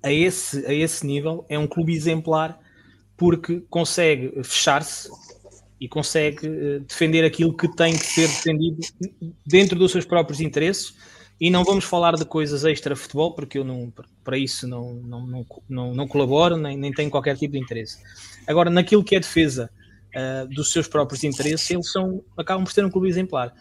a 0.02 0.12
esse, 0.12 0.64
a 0.66 0.72
esse 0.72 1.06
nível, 1.06 1.44
é 1.48 1.58
um 1.58 1.66
clube 1.66 1.92
exemplar 1.92 2.58
porque 3.16 3.60
consegue 3.68 4.32
fechar-se 4.42 5.10
e 5.80 5.88
consegue 5.88 6.46
uh, 6.46 6.80
defender 6.80 7.24
aquilo 7.24 7.56
que 7.56 7.68
tem 7.74 7.92
que 7.92 8.06
ser 8.06 8.28
defendido 8.28 8.80
dentro 9.46 9.78
dos 9.78 9.92
seus 9.92 10.04
próprios 10.04 10.40
interesses. 10.40 10.94
E 11.40 11.48
não 11.50 11.64
vamos 11.64 11.84
falar 11.84 12.16
de 12.16 12.24
coisas 12.24 12.64
extra 12.64 12.94
futebol, 12.94 13.34
porque 13.34 13.58
eu 13.58 13.64
não, 13.64 13.92
para 14.22 14.36
isso 14.36 14.68
não, 14.68 14.94
não, 14.94 15.26
não, 15.26 15.46
não, 15.68 15.94
não 15.94 16.08
colaboro, 16.08 16.56
nem, 16.56 16.76
nem 16.76 16.92
tenho 16.92 17.10
qualquer 17.10 17.36
tipo 17.36 17.52
de 17.52 17.58
interesse. 17.58 17.98
Agora, 18.46 18.68
naquilo 18.68 19.02
que 19.02 19.16
é 19.16 19.20
defesa 19.20 19.70
uh, 20.14 20.46
dos 20.48 20.70
seus 20.70 20.86
próprios 20.86 21.24
interesses, 21.24 21.70
eles 21.70 21.90
são, 21.90 22.22
acabam 22.36 22.64
por 22.64 22.72
ser 22.72 22.84
um 22.84 22.90
clube 22.90 23.08
exemplar. 23.08 23.54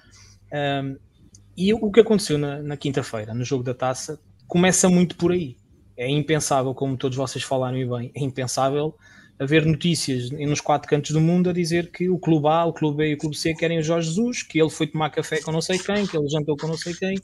E 1.55 1.73
o 1.73 1.91
que 1.91 1.99
aconteceu 2.01 2.37
na, 2.37 2.61
na 2.61 2.75
quinta-feira, 2.75 3.33
no 3.33 3.45
jogo 3.45 3.63
da 3.63 3.73
taça, 3.73 4.19
começa 4.47 4.89
muito 4.89 5.15
por 5.15 5.31
aí 5.31 5.55
é 5.99 6.09
impensável, 6.09 6.73
como 6.73 6.95
todos 6.95 7.17
vocês 7.17 7.43
falaram 7.43 7.77
e 7.77 7.85
bem, 7.85 8.09
é 8.15 8.23
impensável 8.23 8.95
haver 9.39 9.65
notícias 9.65 10.29
nos 10.29 10.59
quatro 10.59 10.89
cantos 10.89 11.11
do 11.11 11.21
mundo 11.21 11.49
a 11.49 11.53
dizer 11.53 11.91
que 11.91 12.09
o 12.09 12.19
clube 12.19 12.47
A, 12.47 12.65
o 12.65 12.73
clube 12.73 12.97
B 12.97 13.11
e 13.11 13.13
o 13.13 13.17
clube 13.17 13.37
C 13.37 13.53
querem 13.53 13.79
o 13.79 13.83
Jorge 13.83 14.09
Jesus, 14.09 14.43
que 14.43 14.59
ele 14.59 14.69
foi 14.69 14.85
tomar 14.85 15.09
café 15.09 15.41
com 15.41 15.51
não 15.51 15.61
sei 15.61 15.79
quem, 15.79 16.05
que 16.05 16.17
ele 16.17 16.27
jantou 16.27 16.57
com 16.57 16.67
não 16.67 16.77
sei 16.77 16.93
quem. 16.93 17.15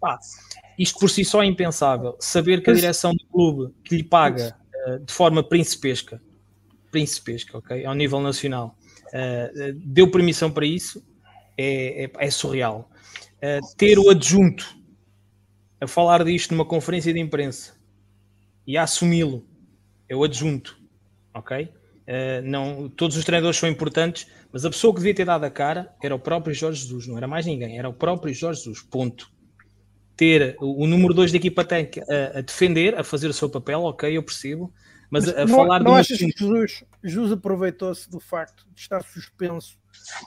Pá, 0.00 0.16
isto 0.78 0.98
por 1.00 1.10
si 1.10 1.24
só 1.24 1.42
é 1.42 1.46
impensável. 1.46 2.16
Saber 2.20 2.62
que 2.62 2.70
a 2.70 2.74
direção 2.74 3.12
do 3.12 3.26
clube 3.26 3.74
que 3.82 3.96
lhe 3.96 4.04
paga 4.04 4.56
uh, 4.86 5.00
de 5.00 5.12
forma 5.12 5.42
principesca, 5.42 6.22
principesca, 6.92 7.58
ok, 7.58 7.84
ao 7.84 7.94
nível 7.94 8.20
nacional, 8.20 8.78
uh, 9.08 9.72
deu 9.74 10.08
permissão 10.08 10.50
para 10.50 10.64
isso, 10.64 11.04
é, 11.58 12.04
é, 12.04 12.10
é 12.18 12.30
surreal. 12.30 12.88
Uh, 13.38 13.76
ter 13.76 13.98
o 13.98 14.08
adjunto 14.08 14.76
a 15.80 15.88
falar 15.88 16.24
disto 16.24 16.52
numa 16.52 16.64
conferência 16.64 17.12
de 17.12 17.18
imprensa 17.18 17.74
e 18.66 18.76
a 18.76 18.84
assumi-lo, 18.84 19.44
é 20.08 20.14
o 20.14 20.22
adjunto, 20.22 20.78
ok? 21.36 21.64
Uh, 21.64 22.40
não, 22.44 22.88
todos 22.88 23.16
os 23.16 23.24
treinadores 23.24 23.58
são 23.58 23.68
importantes, 23.68 24.26
mas 24.52 24.64
a 24.64 24.70
pessoa 24.70 24.92
que 24.92 25.00
devia 25.00 25.14
ter 25.14 25.24
dado 25.24 25.44
a 25.44 25.50
cara 25.50 25.92
era 26.02 26.14
o 26.14 26.18
próprio 26.18 26.54
Jorge 26.54 26.82
Jesus, 26.82 27.06
não 27.06 27.16
era 27.16 27.26
mais 27.26 27.44
ninguém, 27.44 27.78
era 27.78 27.88
o 27.88 27.92
próprio 27.92 28.32
Jorge 28.32 28.60
Jesus, 28.60 28.82
ponto. 28.82 29.30
Ter 30.16 30.56
o, 30.60 30.84
o 30.84 30.86
número 30.86 31.12
2 31.12 31.32
da 31.32 31.36
equipa 31.36 31.64
técnica 31.64 32.06
a, 32.08 32.38
a, 32.38 32.40
defender, 32.40 32.98
a 32.98 33.04
fazer 33.04 33.28
o 33.28 33.32
seu 33.32 33.50
papel, 33.50 33.82
ok, 33.82 34.16
eu 34.16 34.22
percebo, 34.22 34.72
mas, 35.10 35.26
mas 35.26 35.36
a, 35.36 35.42
a 35.42 35.46
não, 35.46 35.56
falar 35.56 35.82
não 35.82 35.94
de 35.94 36.00
achas 36.00 36.18
que 36.18 36.30
Jesus, 36.30 36.84
Jesus 37.02 37.32
aproveitou-se 37.32 38.08
do 38.08 38.20
facto 38.20 38.64
de 38.72 38.80
estar 38.80 39.02
suspenso 39.02 39.76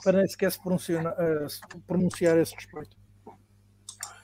para 0.04 0.18
nem 0.18 0.28
sequer 0.28 0.52
se 0.52 0.60
pronunciar, 0.62 1.06
uh, 1.06 1.48
se 1.48 1.60
pronunciar 1.86 2.38
esse 2.38 2.54
respeito? 2.54 2.96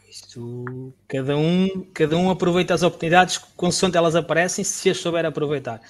Isto, 0.08 0.94
cada 1.08 1.36
um, 1.36 1.90
cada 1.92 2.16
um 2.16 2.30
aproveita 2.30 2.74
as 2.74 2.82
oportunidades 2.82 3.38
consoante 3.38 3.96
elas 3.96 4.14
aparecem, 4.14 4.64
se 4.64 4.88
as 4.88 4.98
souber 4.98 5.24
aproveitar. 5.26 5.80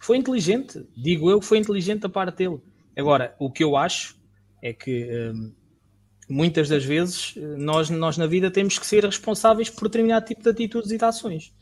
Foi 0.00 0.16
inteligente, 0.16 0.84
digo 0.96 1.30
eu 1.30 1.38
que 1.38 1.46
foi 1.46 1.58
inteligente 1.58 2.06
a 2.06 2.08
parte 2.08 2.36
dele. 2.36 2.58
Agora, 2.96 3.36
o 3.38 3.50
que 3.50 3.62
eu 3.62 3.76
acho 3.76 4.18
é 4.62 4.72
que 4.72 5.06
hum, 5.32 5.52
muitas 6.28 6.68
das 6.68 6.84
vezes 6.84 7.34
nós, 7.58 7.90
nós 7.90 8.16
na 8.16 8.26
vida 8.26 8.50
temos 8.50 8.78
que 8.78 8.86
ser 8.86 9.04
responsáveis 9.04 9.68
por 9.68 9.88
determinado 9.88 10.24
tipo 10.24 10.42
de 10.42 10.48
atitudes 10.48 10.90
e 10.90 10.96
de 10.96 11.04
ações. 11.04 11.52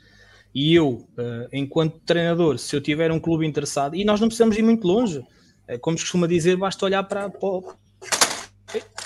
E 0.55 0.74
eu, 0.74 1.07
uh, 1.18 1.49
enquanto 1.53 2.01
treinador, 2.01 2.59
se 2.59 2.74
eu 2.74 2.80
tiver 2.80 3.11
um 3.11 3.20
clube 3.20 3.47
interessado, 3.47 3.95
e 3.97 4.05
nós 4.05 4.20
não 4.20 4.28
precisamos 4.28 4.57
ir 4.57 4.62
muito 4.62 4.86
longe, 4.86 5.18
uh, 5.18 5.78
como 5.80 5.99
se 5.99 6.05
costuma 6.05 6.26
dizer, 6.26 6.57
basta 6.57 6.84
olhar 6.84 7.03
para, 7.05 7.28
para 7.28 7.76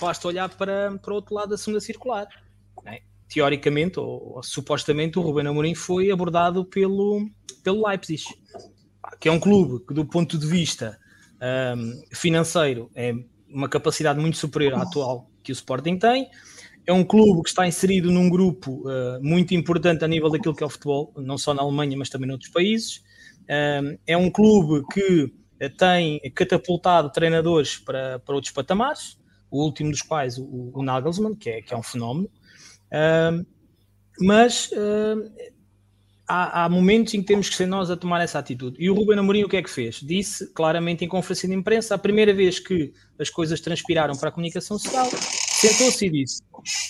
basta 0.01 0.29
olhar 0.29 0.49
para, 0.51 0.99
para 0.99 1.13
o 1.13 1.17
outro 1.17 1.35
lado 1.35 1.51
da 1.51 1.59
segunda 1.59 1.81
circular. 1.81 2.29
Né? 2.85 3.01
Teoricamente, 3.29 3.99
ou, 3.99 4.37
ou, 4.37 4.43
supostamente, 4.43 5.19
o 5.19 5.23
Ruben 5.23 5.47
Amorim 5.47 5.75
foi 5.75 6.11
abordado 6.11 6.65
pelo, 6.65 7.29
pelo 7.65 7.89
Leipzig, 7.89 8.25
que 9.21 9.29
é 9.29 9.33
um 9.33 9.41
clube 9.41 9.85
que, 9.87 9.95
do 9.95 10.05
ponto 10.05 10.39
de 10.39 10.47
vista 10.47 10.99
um, 11.77 12.03
financeiro, 12.15 12.91
é 12.95 13.13
uma 13.49 13.69
capacidade 13.69 14.19
muito 14.21 14.37
superior 14.37 14.75
à 14.75 14.83
atual 14.83 15.31
que 15.43 15.53
o 15.53 15.55
Sporting 15.55 15.99
tem. 15.99 16.29
É 16.87 16.93
um 16.93 17.05
clube 17.05 17.43
que 17.43 17.49
está 17.49 17.67
inserido 17.67 18.11
num 18.11 18.29
grupo 18.29 18.83
uh, 18.89 19.23
muito 19.23 19.55
importante 19.55 20.05
a 20.05 20.09
nível 20.09 20.31
daquilo 20.31 20.55
que 20.55 20.63
é 20.63 20.67
o 20.67 20.71
futebol, 20.71 21.13
não 21.17 21.39
só 21.39 21.55
na 21.55 21.63
Alemanha, 21.63 21.97
mas 21.97 22.09
também 22.09 22.29
noutros 22.29 22.51
países. 22.51 23.03
Um, 23.49 23.99
é 24.07 24.17
um 24.17 24.31
clube 24.31 24.85
que 24.93 25.33
tem 25.79 26.21
catapultado 26.35 27.11
treinadores 27.11 27.77
para, 27.79 28.19
para 28.19 28.35
outros 28.35 28.53
patamares, 28.53 29.17
o 29.49 29.63
último 29.63 29.91
dos 29.91 30.03
quais 30.03 30.39
o, 30.39 30.73
o 30.75 30.83
Nagelsmann, 30.83 31.37
que 31.37 31.51
é, 31.51 31.63
que 31.63 31.73
é 31.73 31.77
um 31.77 31.83
fenómeno. 31.83 32.29
Uh, 32.89 33.47
mas 34.21 34.71
há, 36.27 36.65
há, 36.65 36.69
momentos 36.69 37.15
em 37.15 37.21
que 37.21 37.27
temos 37.27 37.49
que 37.49 37.57
ser 37.57 37.67
nós 37.67 37.91
a 37.91 37.97
tomar 37.97 38.21
essa 38.21 38.39
atitude. 38.39 38.77
E 38.79 38.89
o 38.91 38.95
Ruben 38.95 39.19
Amorim 39.19 39.45
o 39.45 39.49
que 39.49 39.57
é 39.57 39.63
que 39.63 39.71
fez? 39.71 39.97
Disse 39.97 40.53
claramente 40.53 41.05
em 41.05 41.09
conferência 41.09 41.49
de 41.49 41.55
imprensa, 41.55 41.95
a 41.95 41.99
primeira 41.99 42.33
vez 42.33 42.59
que 42.59 42.93
as 43.19 43.31
coisas 43.31 43.61
transpiraram 43.61 44.17
para 44.17 44.29
a 44.29 44.33
comunicação 44.33 44.79
social, 44.79 45.09
sentou-se 45.11 46.07
e 46.07 46.11
disse: 46.11 46.43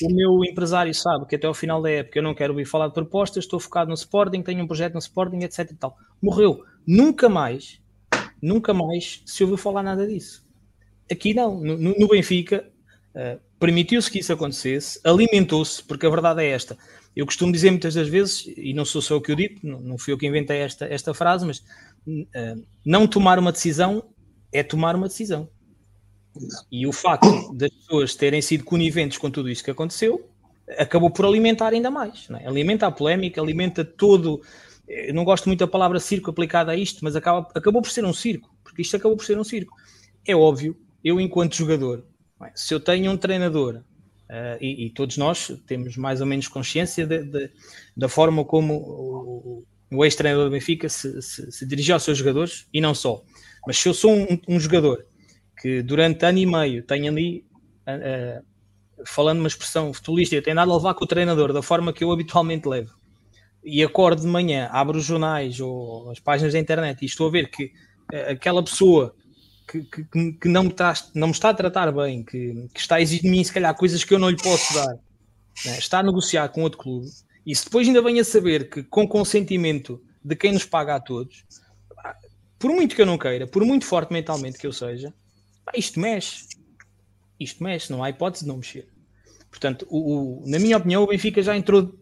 O 0.03 0.15
meu 0.15 0.45
empresário 0.45 0.95
sabe 0.95 1.27
que 1.27 1.37
até 1.37 1.47
ao 1.47 1.55
final 1.55 1.83
da 1.83 1.91
época 1.91 2.19
eu 2.19 2.23
não 2.23 2.35
quero 2.35 2.53
ouvir 2.53 2.65
falar 2.65 2.89
de 2.89 2.95
propostas, 2.95 3.45
estou 3.45 3.61
focado 3.61 3.89
no 3.89 3.95
Sporting, 3.95 4.43
tenho 4.43 4.63
um 4.63 4.67
projeto 4.67 4.95
no 4.95 5.01
Sporting, 5.01 5.39
etc. 5.39 5.71
E 5.71 5.75
tal. 5.75 5.97
Morreu. 6.21 6.65
Nunca 6.87 7.29
mais, 7.29 7.81
nunca 8.41 8.75
mais 8.75 9.23
se 9.25 9.43
ouviu 9.43 9.57
falar 9.57 9.83
nada 9.83 10.07
disso. 10.07 10.45
Aqui 11.11 11.35
não, 11.35 11.61
no, 11.61 11.77
no 11.77 12.09
Benfica, 12.09 12.69
uh, 13.15 13.41
permitiu-se 13.59 14.11
que 14.11 14.19
isso 14.19 14.33
acontecesse, 14.33 15.01
alimentou-se, 15.05 15.83
porque 15.83 16.07
a 16.07 16.11
verdade 16.11 16.43
é 16.43 16.49
esta. 16.51 16.77
Eu 17.15 17.27
costumo 17.27 17.53
dizer 17.53 17.71
muitas 17.71 17.95
das 17.95 18.09
vezes, 18.09 18.47
e 18.57 18.73
não 18.73 18.85
sou 18.85 19.03
só 19.03 19.15
eu 19.15 19.21
que 19.21 19.33
o 19.33 19.37
digo, 19.37 19.61
não, 19.63 19.99
fui 19.99 20.13
eu 20.13 20.19
que 20.19 20.27
inventei 20.27 20.59
esta, 20.59 20.87
esta 20.87 21.13
frase, 21.13 21.47
mas 21.47 21.59
uh, 22.07 22.65
não 22.85 23.07
tomar 23.07 23.39
uma 23.39 23.53
decisão 23.53 24.03
é 24.51 24.63
tomar 24.63 24.97
uma 24.97 25.09
decisão. 25.09 25.49
E 26.71 26.87
o 26.87 26.93
facto 26.93 27.53
das 27.55 27.71
pessoas 27.71 28.15
terem 28.15 28.41
sido 28.41 28.65
coniventes 28.65 29.19
com 29.19 29.31
tudo 29.31 29.51
isso 29.51 29.63
que 29.63 29.71
aconteceu 29.71 30.29
acabou 30.79 31.11
por 31.11 31.27
alimentar 31.27 31.73
ainda 31.73 31.91
mais. 31.91 32.29
É? 32.31 32.47
Alimenta 32.47 32.87
a 32.87 32.91
polémica, 32.91 33.41
alimenta 33.41 33.85
todo. 33.85 34.41
Eu 34.89 35.15
não 35.15 35.25
gosto 35.25 35.47
muito 35.47 35.61
da 35.61 35.67
palavra 35.67 36.01
circo 36.01 36.31
aplicada 36.31 36.73
a 36.73 36.77
isto, 36.77 37.05
mas 37.05 37.15
acaba, 37.15 37.49
acabou 37.55 37.83
por 37.83 37.91
ser 37.91 38.05
um 38.05 38.13
circo, 38.13 38.55
porque 38.65 38.83
isto 38.83 38.97
acabou 38.97 39.17
por 39.17 39.25
ser 39.25 39.39
um 39.39 39.45
circo. 39.45 39.77
É 40.27 40.35
óbvio 40.35 40.77
eu, 41.05 41.21
enquanto 41.21 41.57
jogador, 41.57 42.05
se 42.55 42.73
eu 42.73 42.81
tenho 42.81 43.11
um 43.11 43.17
treinador, 43.17 43.83
uh, 44.33 44.57
e, 44.61 44.87
e, 44.87 44.91
todos 44.91 45.19
nós 45.19 45.53
temos 45.67 45.97
mais 45.97 46.21
ou 46.21 46.27
menos 46.27 46.49
consciência 46.49 47.07
de, 47.07 47.23
de, 47.23 47.51
da 47.95 48.09
forma 48.09 48.45
como 48.45 48.75
o, 48.75 49.65
o 49.91 50.05
ex-treinador 50.05 50.47
do 50.47 50.51
Benfica 50.51 50.89
se, 50.89 51.21
se, 51.21 51.53
se 51.53 51.93
aos 51.93 52.03
seus 52.03 52.17
jogadores, 52.17 52.67
e 52.73 52.81
não 52.81 52.95
só. 52.95 53.23
Mas 53.67 53.77
se 53.77 53.89
eu 53.89 53.95
sou 53.95 54.13
um, 54.13 54.41
um 54.49 54.59
jogador 54.59 55.05
que 55.61 55.83
durante 55.83 56.25
ano 56.25 56.39
e 56.39 56.47
meio 56.47 56.83
tenho 56.83 57.13
ali, 57.13 57.45
uh, 57.87 58.41
uh, 58.41 59.07
falando 59.07 59.41
uma 59.41 59.49
expressão 59.49 59.93
futebolística, 59.93 60.43
tenho 60.43 60.57
dado 60.57 60.73
a 60.73 60.77
levar 60.77 60.95
com 60.95 61.05
o 61.05 61.09
treinador 61.09 61.53
da 61.53 61.63
forma 61.63 61.93
que 61.93 62.03
eu 62.03 62.11
habitualmente 62.11 62.67
levo, 62.67 62.95
e 63.63 63.83
acordo 63.83 64.23
de 64.23 64.27
manhã, 64.27 64.69
abro 64.73 64.99
os 64.99 65.05
jornais 65.05 65.61
ou 65.61 66.11
as 66.11 66.19
páginas 66.19 66.55
da 66.55 66.59
internet 66.59 67.03
e 67.03 67.07
estou 67.07 67.29
a 67.29 67.31
ver 67.31 67.49
que 67.49 67.71
aquela 68.29 68.63
pessoa 68.63 69.15
que, 69.67 69.83
que, 69.83 70.33
que 70.33 70.49
não, 70.49 70.65
me 70.65 70.71
está, 70.71 70.95
não 71.15 71.29
me 71.29 71.33
está 71.33 71.51
a 71.51 71.55
tratar 71.55 71.93
bem, 71.93 72.23
que, 72.23 72.69
que 72.73 72.81
está 72.81 72.97
a 72.97 73.01
exigir 73.01 73.23
de 73.23 73.29
mim, 73.31 73.43
se 73.43 73.53
calhar, 73.53 73.75
coisas 73.75 74.05
que 74.05 74.15
eu 74.15 74.19
não 74.19 74.31
lhe 74.31 74.37
posso 74.37 74.75
dar, 74.75 74.95
né? 75.65 75.79
está 75.79 76.01
a 76.01 76.03
negociar 76.03 76.49
com 76.49 76.63
outro 76.63 76.79
clube, 76.79 77.09
e 77.45 77.55
se 77.55 77.65
depois 77.65 77.87
ainda 77.87 78.03
vem 78.03 78.21
a 78.21 78.25
saber 78.25 78.69
que, 78.71 78.83
com 78.83 79.07
consentimento 79.07 80.03
de 80.25 80.37
quem 80.37 80.53
nos 80.53 80.65
paga 80.65 80.97
a 80.97 81.01
todos, 81.01 81.45
por 82.59 82.71
muito 82.71 82.95
que 82.95 83.03
eu 83.03 83.07
não 83.07 83.19
queira, 83.19 83.47
por 83.47 83.65
muito 83.65 83.85
forte 83.85 84.13
mentalmente 84.13 84.59
que 84.59 84.67
eu 84.67 84.73
seja, 84.73 85.13
isto 85.75 85.99
mexe. 85.99 86.47
Isto 87.39 87.65
mexe, 87.65 87.91
não 87.91 88.05
há 88.05 88.11
hipótese 88.11 88.45
de 88.45 88.49
não 88.49 88.59
mexer. 88.59 88.89
Portanto, 89.51 89.87
o, 89.91 90.43
o, 90.45 90.49
na 90.49 90.59
minha 90.61 90.77
opinião, 90.77 91.03
o 91.03 91.09
Benfica 91.09 91.43
já 91.43 91.57
entrou 91.57 91.93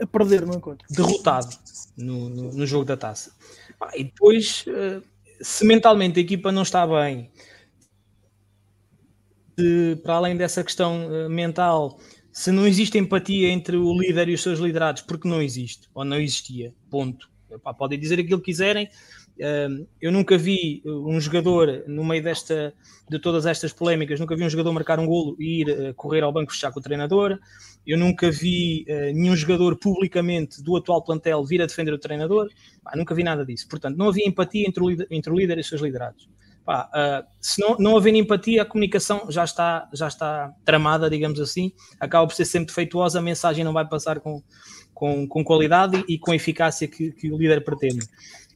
a 0.00 0.06
perder 0.06 0.46
no 0.46 0.54
encontro, 0.54 0.86
derrotado 0.88 1.56
no, 1.96 2.28
no, 2.28 2.52
no 2.52 2.66
jogo 2.66 2.84
da 2.84 2.96
taça. 2.96 3.32
E 3.94 4.04
depois 4.04 4.64
uh, 4.68 5.02
se 5.40 5.64
mentalmente 5.64 6.18
a 6.18 6.22
equipa 6.22 6.52
não 6.52 6.62
está 6.62 6.86
bem, 6.86 7.30
de, 9.56 9.96
para 10.02 10.14
além 10.14 10.36
dessa 10.36 10.62
questão 10.62 11.08
uh, 11.08 11.28
mental, 11.28 11.98
se 12.32 12.52
não 12.52 12.66
existe 12.66 12.96
empatia 12.96 13.48
entre 13.48 13.76
o 13.76 13.92
líder 13.98 14.28
e 14.28 14.34
os 14.34 14.42
seus 14.42 14.60
liderados, 14.60 15.02
porque 15.02 15.28
não 15.28 15.42
existe, 15.42 15.88
ou 15.92 16.04
não 16.04 16.18
existia, 16.18 16.72
ponto. 16.88 17.28
Podem 17.76 17.98
dizer 17.98 18.20
aquilo 18.20 18.38
que 18.38 18.46
quiserem. 18.46 18.88
Uh, 19.38 19.86
eu 20.00 20.12
nunca 20.12 20.38
vi 20.38 20.82
um 20.84 21.20
jogador, 21.20 21.84
no 21.88 22.04
meio 22.04 22.22
desta, 22.22 22.72
de 23.08 23.18
todas 23.18 23.46
estas 23.46 23.72
polémicas, 23.72 24.20
nunca 24.20 24.36
vi 24.36 24.44
um 24.44 24.50
jogador 24.50 24.72
marcar 24.72 25.00
um 25.00 25.06
golo 25.06 25.34
e 25.40 25.62
ir 25.62 25.68
uh, 25.68 25.94
correr 25.94 26.22
ao 26.22 26.32
banco 26.32 26.52
fechar 26.52 26.70
com 26.70 26.78
o 26.78 26.82
treinador. 26.82 27.38
Eu 27.88 27.96
nunca 27.96 28.30
vi 28.30 28.84
uh, 28.86 29.14
nenhum 29.14 29.34
jogador 29.34 29.74
publicamente 29.78 30.62
do 30.62 30.76
atual 30.76 31.02
plantel 31.02 31.42
vir 31.42 31.62
a 31.62 31.66
defender 31.66 31.90
o 31.94 31.98
treinador. 31.98 32.50
Pá, 32.84 32.92
nunca 32.94 33.14
vi 33.14 33.24
nada 33.24 33.46
disso. 33.46 33.66
Portanto, 33.66 33.96
não 33.96 34.10
havia 34.10 34.28
empatia 34.28 34.68
entre 34.68 34.82
o, 34.82 34.90
líder, 34.90 35.06
entre 35.10 35.32
o 35.32 35.34
líder 35.34 35.56
e 35.56 35.62
os 35.62 35.68
seus 35.68 35.80
liderados. 35.80 36.28
Pá, 36.66 36.90
uh, 36.94 37.26
se 37.40 37.62
não, 37.62 37.78
não 37.78 37.96
haver 37.96 38.14
empatia, 38.14 38.60
a 38.60 38.66
comunicação 38.66 39.30
já 39.30 39.42
está, 39.42 39.88
já 39.94 40.06
está 40.06 40.52
tramada, 40.66 41.08
digamos 41.08 41.40
assim, 41.40 41.72
acaba 41.98 42.26
por 42.26 42.34
ser 42.34 42.44
sempre 42.44 42.66
defeituosa, 42.66 43.20
a 43.20 43.22
mensagem 43.22 43.64
não 43.64 43.72
vai 43.72 43.88
passar 43.88 44.20
com, 44.20 44.42
com, 44.92 45.26
com 45.26 45.42
qualidade 45.42 46.04
e, 46.06 46.16
e 46.16 46.18
com 46.18 46.34
eficácia 46.34 46.86
que, 46.86 47.10
que 47.12 47.32
o 47.32 47.38
líder 47.38 47.64
pretende. 47.64 48.06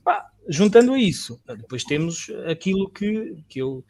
Pá, 0.04 0.26
juntando 0.46 0.92
a 0.92 0.98
isso, 0.98 1.40
depois 1.56 1.84
temos 1.84 2.30
aquilo 2.46 2.90
que, 2.90 3.42
que 3.48 3.60
eu 3.60 3.82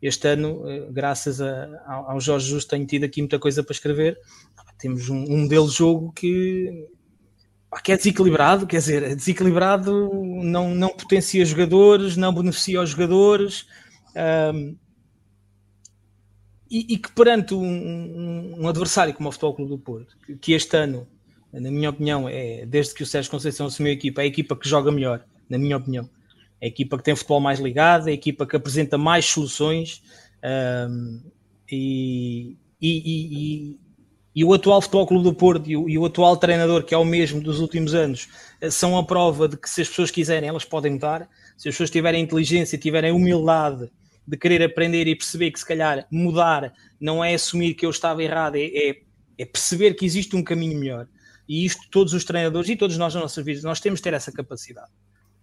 este 0.00 0.28
ano, 0.28 0.68
eh, 0.68 0.88
graças 0.90 1.40
a, 1.40 1.68
ao 1.86 2.20
Jorge 2.20 2.46
Jesus, 2.46 2.64
tenho 2.64 2.86
tido 2.86 3.04
aqui 3.04 3.20
muita 3.20 3.38
coisa 3.38 3.62
para 3.62 3.72
escrever. 3.72 4.18
Temos 4.78 5.08
um, 5.08 5.24
um 5.24 5.38
modelo 5.38 5.68
de 5.68 5.74
jogo 5.74 6.12
que, 6.12 6.86
que 7.82 7.92
é 7.92 7.96
desequilibrado, 7.96 8.66
quer 8.66 8.78
dizer, 8.78 9.02
é 9.02 9.14
desequilibrado, 9.14 10.10
não, 10.42 10.72
não 10.72 10.88
potencia 10.90 11.44
jogadores, 11.44 12.16
não 12.16 12.32
beneficia 12.32 12.80
os 12.80 12.90
jogadores. 12.90 13.66
Um, 14.54 14.76
e, 16.70 16.94
e, 16.94 16.98
que 16.98 17.10
perante 17.12 17.54
um, 17.54 18.60
um, 18.60 18.68
adversário 18.68 19.14
como 19.14 19.30
o 19.30 19.32
Futebol 19.32 19.54
Clube 19.54 19.70
do 19.70 19.78
Porto, 19.78 20.16
que, 20.24 20.36
que, 20.36 20.52
este 20.52 20.76
ano, 20.76 21.08
na 21.50 21.70
minha 21.70 21.88
opinião, 21.88 22.28
é 22.28 22.66
desde 22.66 22.94
que 22.94 23.02
o 23.02 23.06
Sérgio 23.06 23.30
Conceição 23.30 23.66
assumiu 23.66 23.90
a 23.90 23.94
equipa, 23.94 24.20
é 24.20 24.24
a 24.24 24.28
equipa 24.28 24.54
que 24.54 24.68
joga 24.68 24.92
melhor, 24.92 25.24
na 25.48 25.56
minha 25.56 25.78
opinião 25.78 26.08
a 26.62 26.66
equipa 26.66 26.96
que 26.98 27.04
tem 27.04 27.14
futebol 27.14 27.40
mais 27.40 27.60
ligado, 27.60 28.08
a 28.08 28.12
equipa 28.12 28.46
que 28.46 28.56
apresenta 28.56 28.98
mais 28.98 29.24
soluções 29.26 30.02
um, 30.90 31.20
e, 31.70 32.56
e, 32.80 32.88
e, 32.90 33.78
e 34.34 34.44
o 34.44 34.52
atual 34.52 34.80
Futebol 34.80 35.06
Clube 35.06 35.24
do 35.24 35.34
Porto 35.34 35.68
e 35.68 35.76
o, 35.76 35.88
e 35.88 35.98
o, 35.98 36.04
atual 36.04 36.36
treinador, 36.36 36.84
que 36.84 36.94
é 36.94 36.98
o 36.98 37.04
mesmo 37.04 37.40
dos 37.40 37.60
últimos 37.60 37.94
anos, 37.94 38.28
eh, 38.60 38.70
são 38.70 38.96
a 38.96 39.04
prova 39.04 39.48
de 39.48 39.56
que 39.56 39.68
se 39.68 39.82
as 39.82 39.88
pessoas 39.88 40.10
quiserem, 40.10 40.48
elas 40.48 40.64
podem 40.64 40.92
mudar. 40.92 41.28
Se 41.56 41.68
as 41.68 41.74
pessoas 41.74 41.90
tiverem 41.90 42.22
inteligência, 42.22 42.78
tiverem 42.78 43.12
humildade 43.12 43.90
de 44.26 44.36
querer 44.36 44.62
aprender 44.62 45.06
e 45.06 45.16
perceber 45.16 45.50
que 45.50 45.58
se 45.58 45.66
calhar 45.66 46.06
mudar 46.10 46.72
não 47.00 47.24
é 47.24 47.34
assumir 47.34 47.74
que 47.74 47.86
eu 47.86 47.90
estava 47.90 48.22
errado, 48.22 48.56
é, 48.56 48.66
é, 48.66 49.00
é 49.38 49.44
perceber 49.44 49.94
que 49.94 50.04
existe 50.04 50.36
um 50.36 50.42
caminho 50.44 50.78
melhor. 50.78 51.08
E 51.48 51.64
isto 51.64 51.88
todos 51.90 52.12
os 52.12 52.24
treinadores 52.24 52.68
e 52.68 52.76
todos 52.76 52.98
nós 52.98 53.14
nas 53.14 53.22
nossas 53.22 53.44
vidas, 53.44 53.62
nós 53.62 53.80
temos 53.80 54.00
de 54.00 54.04
ter 54.04 54.12
essa 54.12 54.30
capacidade. 54.30 54.90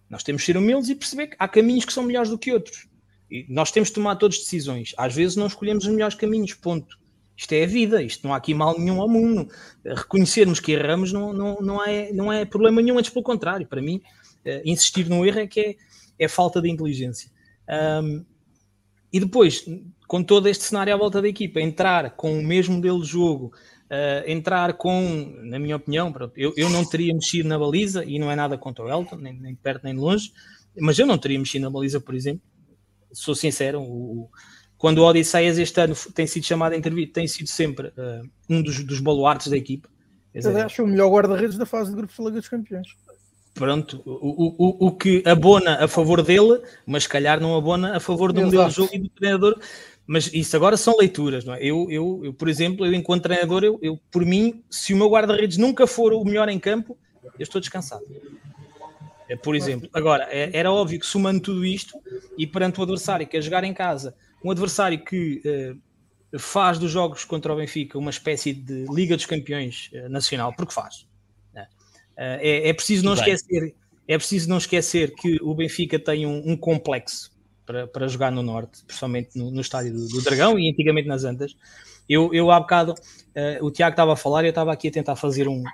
Nós 0.08 0.22
temos 0.22 0.42
de 0.42 0.46
ser 0.46 0.56
humildes 0.56 0.88
e 0.88 0.94
perceber 0.94 1.28
que 1.28 1.36
há 1.38 1.48
caminhos 1.48 1.84
que 1.84 1.92
são 1.92 2.04
melhores 2.04 2.30
do 2.30 2.38
que 2.38 2.52
outros. 2.52 2.86
E 3.30 3.44
nós 3.48 3.70
temos 3.70 3.88
de 3.88 3.94
tomar 3.94 4.16
todas 4.16 4.38
decisões. 4.38 4.94
Às 4.96 5.14
vezes 5.14 5.36
não 5.36 5.46
escolhemos 5.46 5.84
os 5.84 5.90
melhores 5.90 6.14
caminhos, 6.14 6.54
ponto. 6.54 6.96
Isto 7.36 7.52
é 7.52 7.64
a 7.64 7.66
vida, 7.66 8.02
isto 8.02 8.26
não 8.26 8.32
há 8.32 8.38
aqui 8.38 8.54
mal 8.54 8.78
nenhum 8.78 9.00
ao 9.00 9.08
mundo. 9.08 9.48
Reconhecermos 9.84 10.58
que 10.58 10.72
erramos 10.72 11.12
não, 11.12 11.32
não, 11.32 11.56
não, 11.60 11.84
é, 11.84 12.12
não 12.12 12.32
é 12.32 12.44
problema 12.44 12.80
nenhum, 12.80 12.98
antes 12.98 13.10
pelo 13.10 13.22
contrário. 13.22 13.66
Para 13.66 13.82
mim, 13.82 14.00
uh, 14.46 14.62
insistir 14.64 15.08
no 15.08 15.26
erro 15.26 15.40
é 15.40 15.46
que 15.46 15.60
é, 15.60 15.76
é 16.18 16.28
falta 16.28 16.62
de 16.62 16.70
inteligência. 16.70 17.30
Um, 18.02 18.24
e 19.12 19.20
depois, 19.20 19.66
com 20.06 20.22
todo 20.22 20.48
este 20.48 20.64
cenário 20.64 20.94
à 20.94 20.96
volta 20.96 21.20
da 21.20 21.28
equipa, 21.28 21.60
entrar 21.60 22.16
com 22.16 22.38
o 22.38 22.42
mesmo 22.42 22.76
modelo 22.76 23.02
de 23.02 23.08
jogo, 23.08 23.52
uh, 23.90 24.30
entrar 24.30 24.74
com, 24.74 25.34
na 25.42 25.58
minha 25.58 25.76
opinião, 25.76 26.12
pronto, 26.12 26.32
eu, 26.36 26.52
eu 26.56 26.70
não 26.70 26.84
teria 26.84 27.14
mexido 27.14 27.48
na 27.48 27.58
baliza, 27.58 28.04
e 28.04 28.18
não 28.18 28.30
é 28.30 28.36
nada 28.36 28.56
contra 28.58 28.84
o 28.84 28.88
Elton, 28.88 29.16
nem, 29.16 29.32
nem 29.32 29.54
perto 29.54 29.84
nem 29.84 29.94
de 29.94 30.00
longe, 30.00 30.32
mas 30.78 30.98
eu 30.98 31.06
não 31.06 31.18
teria 31.18 31.38
mexido 31.38 31.64
na 31.64 31.70
baliza, 31.70 32.00
por 32.00 32.14
exemplo. 32.14 32.42
Sou 33.12 33.34
sincero, 33.34 33.80
o, 33.80 34.28
quando 34.76 34.98
o 34.98 35.04
Odisseias 35.04 35.58
este 35.58 35.80
ano 35.80 35.94
tem 36.14 36.26
sido 36.26 36.44
chamado 36.44 36.74
a 36.74 36.76
intervir, 36.76 37.12
tem 37.12 37.26
sido 37.26 37.48
sempre 37.48 37.88
uh, 37.88 38.28
um 38.48 38.62
dos, 38.62 38.84
dos 38.84 39.00
baluartes 39.00 39.48
da 39.48 39.56
equipa. 39.56 39.88
Eu 40.34 40.56
acho 40.58 40.84
o 40.84 40.86
melhor 40.86 41.10
guarda-redes 41.10 41.56
da 41.56 41.64
fase 41.64 41.90
de 41.90 41.96
grupos 41.96 42.16
da 42.16 42.24
Liga 42.24 42.40
dos 42.40 42.48
Campeões. 42.48 42.88
Pronto, 43.54 44.02
o, 44.04 44.84
o, 44.84 44.88
o 44.88 44.92
que 44.92 45.22
abona 45.24 45.82
a 45.82 45.88
favor 45.88 46.22
dele, 46.22 46.60
mas 46.84 47.04
se 47.04 47.08
calhar 47.08 47.40
não 47.40 47.56
abona 47.56 47.96
a 47.96 48.00
favor 48.00 48.30
do 48.30 48.42
modelo 48.42 48.68
de 48.68 48.74
jogo 48.74 48.90
e 48.92 48.98
do 48.98 49.08
treinador. 49.08 49.58
Mas 50.06 50.32
isso 50.32 50.54
agora 50.54 50.76
são 50.76 50.96
leituras, 50.96 51.44
não 51.44 51.54
é? 51.54 51.58
Eu, 51.60 51.90
eu, 51.90 52.20
eu 52.24 52.32
por 52.32 52.48
exemplo, 52.48 52.86
eu 52.86 52.94
enquanto 52.94 53.24
treinador, 53.24 53.64
eu, 53.64 53.78
eu 53.82 53.98
por 54.10 54.24
mim, 54.24 54.62
se 54.70 54.94
o 54.94 54.96
meu 54.96 55.08
guarda-redes 55.08 55.56
nunca 55.58 55.86
for 55.86 56.12
o 56.12 56.24
melhor 56.24 56.48
em 56.48 56.60
campo, 56.60 56.96
eu 57.38 57.42
estou 57.42 57.60
descansado. 57.60 58.04
É, 59.28 59.34
por 59.34 59.56
exemplo, 59.56 59.88
agora, 59.92 60.28
é, 60.30 60.50
era 60.52 60.70
óbvio 60.70 61.00
que 61.00 61.06
somando 61.06 61.40
tudo 61.40 61.64
isto 61.64 61.98
e 62.38 62.46
perante 62.46 62.78
o 62.78 62.82
adversário 62.84 63.26
que 63.26 63.36
a 63.36 63.40
jogar 63.40 63.64
em 63.64 63.74
casa 63.74 64.14
um 64.44 64.50
adversário 64.52 65.02
que 65.04 65.42
uh, 66.32 66.38
faz 66.38 66.78
dos 66.78 66.92
jogos 66.92 67.24
contra 67.24 67.52
o 67.52 67.56
Benfica 67.56 67.98
uma 67.98 68.10
espécie 68.10 68.52
de 68.52 68.84
Liga 68.88 69.16
dos 69.16 69.26
Campeões 69.26 69.90
uh, 69.92 70.08
nacional, 70.08 70.54
porque 70.56 70.72
faz. 70.72 71.08
Né? 71.52 71.62
Uh, 72.12 72.38
é, 72.40 72.68
é, 72.68 72.72
preciso 72.72 73.04
não 73.04 73.14
esquecer, 73.14 73.74
é 74.06 74.16
preciso 74.16 74.48
não 74.48 74.58
esquecer 74.58 75.12
que 75.16 75.38
o 75.42 75.52
Benfica 75.52 75.98
tem 75.98 76.24
um, 76.24 76.52
um 76.52 76.56
complexo 76.56 77.35
para, 77.66 77.86
para 77.86 78.08
jogar 78.08 78.30
no 78.30 78.42
Norte, 78.42 78.84
principalmente 78.86 79.36
no, 79.36 79.50
no 79.50 79.60
estádio 79.60 79.92
do, 79.92 80.08
do, 80.08 80.22
Dragão 80.22 80.58
e 80.58 80.70
antigamente 80.70 81.08
nas 81.08 81.24
Antas. 81.24 81.54
Eu, 82.08 82.32
eu 82.32 82.50
há 82.52 82.60
bocado, 82.60 82.94
o 83.60 83.70
Tiago 83.70 83.94
estava 83.94 84.12
a 84.12 84.16
falar 84.16 84.44
e 84.44 84.46
eu 84.46 84.50
estava 84.50 84.72
aqui 84.72 84.86
a 84.88 84.92
tentar 84.92 85.16
fazer 85.16 85.48
um, 85.48 85.64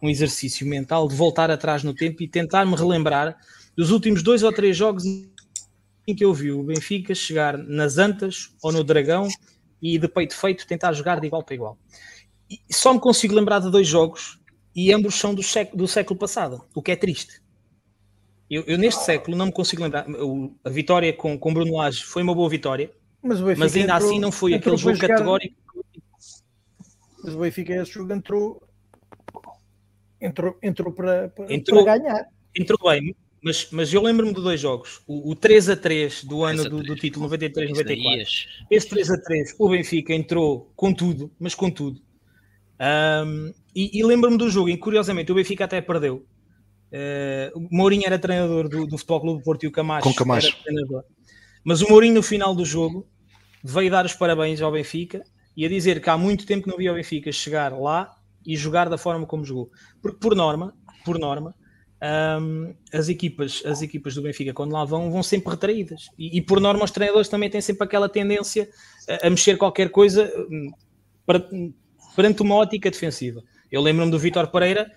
um 0.00 0.08
exercício 0.08 0.66
mental 0.66 1.08
de 1.08 1.16
voltar 1.16 1.50
atrás 1.50 1.82
no 1.82 1.92
tempo 1.92 2.22
e 2.22 2.28
tentar 2.28 2.64
me 2.64 2.76
relembrar 2.76 3.36
dos 3.76 3.90
últimos 3.90 4.22
dois 4.22 4.44
ou 4.44 4.52
três 4.52 4.76
jogos 4.76 5.04
em 5.04 6.14
que 6.14 6.24
eu 6.24 6.32
vi 6.32 6.52
o 6.52 6.62
Benfica 6.62 7.14
chegar 7.14 7.58
nas 7.58 7.98
Antas 7.98 8.50
ou 8.62 8.72
no 8.72 8.84
Dragão 8.84 9.28
e 9.80 9.98
de 9.98 10.08
peito 10.08 10.36
feito 10.36 10.66
tentar 10.66 10.92
jogar 10.92 11.20
de 11.20 11.26
igual 11.26 11.42
para 11.42 11.54
igual. 11.54 11.78
E 12.48 12.60
só 12.72 12.94
me 12.94 13.00
consigo 13.00 13.34
lembrar 13.34 13.58
de 13.58 13.70
dois 13.70 13.88
jogos 13.88 14.38
e 14.74 14.92
ambos 14.92 15.16
são 15.16 15.34
do 15.34 15.42
século, 15.42 15.78
do 15.78 15.88
século 15.88 16.18
passado, 16.18 16.64
o 16.74 16.80
que 16.80 16.92
é 16.92 16.96
triste. 16.96 17.41
Eu, 18.52 18.64
eu, 18.66 18.76
neste 18.76 19.02
século 19.02 19.34
não 19.34 19.46
me 19.46 19.52
consigo 19.52 19.82
lembrar. 19.82 20.06
O, 20.10 20.54
a 20.62 20.68
vitória 20.68 21.10
com, 21.10 21.38
com 21.38 21.54
Bruno 21.54 21.74
Lage 21.74 22.04
foi 22.04 22.22
uma 22.22 22.34
boa 22.34 22.50
vitória, 22.50 22.92
mas, 23.22 23.40
mas 23.40 23.74
ainda 23.74 23.94
entrou, 23.94 24.10
assim 24.10 24.20
não 24.20 24.30
foi 24.30 24.52
aquele 24.52 24.76
jogo 24.76 24.94
jogar... 24.94 25.08
categórico. 25.08 25.56
Mas 27.24 27.34
o 27.34 27.38
Benfica 27.38 27.74
esse 27.74 27.92
jogo 27.92 28.12
entrou 28.12 28.62
entrou, 30.20 30.58
entrou 30.62 30.92
para, 30.92 31.30
para, 31.30 31.54
entrou, 31.54 31.82
para 31.82 31.96
ganhar. 31.96 32.26
Entrou 32.54 32.78
bem, 32.90 33.16
mas, 33.42 33.68
mas 33.70 33.94
eu 33.94 34.02
lembro-me 34.02 34.34
de 34.34 34.42
dois 34.42 34.60
jogos. 34.60 35.00
O, 35.06 35.30
o 35.30 35.34
3 35.34 35.70
a 35.70 35.76
3 35.76 36.24
do 36.24 36.44
ano 36.44 36.68
do, 36.68 36.82
do, 36.82 36.94
título 36.94 37.30
93-94. 37.30 38.46
Esse 38.70 38.88
3 38.90 39.10
a 39.12 39.18
3, 39.18 39.54
o 39.58 39.68
Benfica 39.70 40.12
entrou 40.12 40.70
com 40.76 40.92
tudo, 40.92 41.32
mas 41.40 41.54
com 41.54 41.70
tudo. 41.70 42.02
Um, 42.78 43.54
e, 43.74 43.98
e 43.98 44.04
lembro-me 44.04 44.36
do 44.36 44.50
jogo 44.50 44.68
em 44.68 44.76
que, 44.76 44.82
curiosamente, 44.82 45.32
o 45.32 45.34
Benfica 45.34 45.64
até 45.64 45.80
perdeu. 45.80 46.26
Uh, 46.92 47.58
o 47.58 47.68
Mourinho 47.74 48.04
era 48.04 48.18
treinador 48.18 48.68
do, 48.68 48.86
do 48.86 48.98
Futebol 48.98 49.20
Clube 49.22 49.38
do 49.40 49.44
Porto 49.44 49.64
e 49.64 49.66
o 49.66 49.72
Camacho, 49.72 50.06
com 50.06 50.14
Camacho. 50.14 50.48
era 50.48 50.56
treinador. 50.62 51.04
Mas 51.64 51.80
o 51.80 51.88
Mourinho, 51.88 52.14
no 52.14 52.22
final 52.22 52.54
do 52.54 52.64
jogo, 52.64 53.08
veio 53.64 53.90
dar 53.90 54.04
os 54.04 54.12
parabéns 54.12 54.60
ao 54.60 54.70
Benfica 54.70 55.22
e 55.56 55.64
a 55.64 55.68
dizer 55.68 56.02
que 56.02 56.10
há 56.10 56.18
muito 56.18 56.44
tempo 56.44 56.64
que 56.64 56.70
não 56.70 56.76
via 56.76 56.92
o 56.92 56.94
Benfica 56.94 57.32
chegar 57.32 57.72
lá 57.72 58.14
e 58.44 58.56
jogar 58.56 58.90
da 58.90 58.98
forma 58.98 59.26
como 59.26 59.44
jogou. 59.44 59.70
Porque, 60.02 60.18
por 60.18 60.34
norma, 60.34 60.74
por 61.04 61.18
norma, 61.18 61.54
um, 62.40 62.74
as, 62.92 63.08
equipas, 63.08 63.62
as 63.64 63.80
equipas 63.80 64.14
do 64.14 64.22
Benfica, 64.22 64.52
quando 64.52 64.72
lá 64.72 64.84
vão, 64.84 65.10
vão 65.10 65.22
sempre 65.22 65.50
retraídas. 65.50 66.08
E, 66.18 66.36
e, 66.36 66.42
por 66.42 66.60
norma, 66.60 66.84
os 66.84 66.90
treinadores 66.90 67.28
também 67.28 67.48
têm 67.48 67.60
sempre 67.60 67.84
aquela 67.84 68.08
tendência 68.08 68.68
a, 69.08 69.28
a 69.28 69.30
mexer 69.30 69.56
qualquer 69.56 69.90
coisa 69.90 70.30
hum, 70.50 70.70
para, 71.24 71.48
perante 72.16 72.42
uma 72.42 72.56
ótica 72.56 72.90
defensiva. 72.90 73.42
Eu 73.70 73.80
lembro-me 73.80 74.10
do 74.10 74.18
Vitor 74.18 74.48
Pereira, 74.48 74.90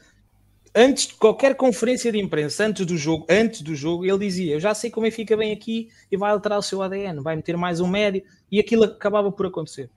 antes 0.75 1.07
de 1.07 1.13
qualquer 1.13 1.55
conferência 1.55 2.11
de 2.11 2.19
imprensa, 2.19 2.65
antes 2.65 2.85
do 2.85 2.97
jogo, 2.97 3.25
antes 3.29 3.61
do 3.61 3.73
jogo, 3.73 4.05
ele 4.05 4.19
dizia: 4.19 4.53
Eu 4.55 4.59
já 4.59 4.73
sei 4.73 4.91
como 4.91 5.05
é 5.05 5.09
que 5.09 5.15
fica 5.15 5.37
bem 5.37 5.51
aqui 5.53 5.89
e 6.11 6.17
vai 6.17 6.31
alterar 6.31 6.59
o 6.59 6.61
seu 6.61 6.81
ADN, 6.81 7.21
vai 7.21 7.35
meter 7.35 7.55
mais 7.55 7.79
um 7.79 7.87
médio, 7.87 8.23
e 8.51 8.59
aquilo 8.59 8.83
acabava 8.83 9.31
por 9.31 9.45
acontecer. 9.45 9.89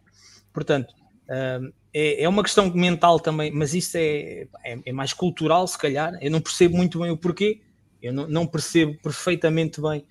Portanto, 0.53 0.95
um, 1.29 1.73
é, 1.93 2.23
é 2.23 2.29
uma 2.29 2.43
questão 2.43 2.71
mental 2.73 3.19
também, 3.19 3.51
mas 3.51 3.75
isso 3.75 3.97
é, 3.97 4.47
é, 4.65 4.79
é, 4.87 4.93
mais 4.93 5.13
cultural, 5.13 5.67
se 5.67 5.77
calhar. 5.77 6.17
Eu 6.21 6.31
não 6.31 6.41
percebo 6.41 6.77
muito 6.77 7.01
bem 7.01 7.11
o 7.11 7.17
porquê, 7.17 7.61
eu 8.01 8.13
não, 8.13 8.47
percebo 8.47 8.97
perfeitamente 9.03 9.81
bem 9.81 10.05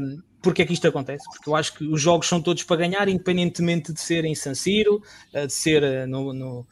um, 0.00 0.22
porque 0.40 0.62
é 0.62 0.64
que 0.66 0.72
isto 0.72 0.86
acontece, 0.86 1.24
porque 1.30 1.50
eu 1.50 1.56
acho 1.56 1.74
que 1.74 1.84
os 1.84 2.00
jogos 2.00 2.28
são 2.28 2.40
todos 2.40 2.62
para 2.62 2.76
ganhar, 2.76 3.08
independentemente 3.08 3.92
de 3.92 4.00
ser 4.00 4.24
em 4.24 4.34
San 4.34 4.54
Siro, 4.54 5.02
eh, 5.32 5.46
de 5.46 5.52
ser 5.52 5.82
eh, 5.82 6.06
no, 6.06 6.32
no, 6.32 6.66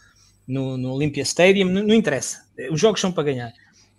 no, 0.47 0.77
no 0.77 0.93
Olympia 0.93 1.23
Stadium, 1.23 1.69
não, 1.69 1.83
não, 1.83 1.95
interessa. 1.95 2.47
Os 2.71 2.81
jogos 2.81 3.01
são 3.01 3.13
para 3.13 3.25
ganhar. 3.25 3.53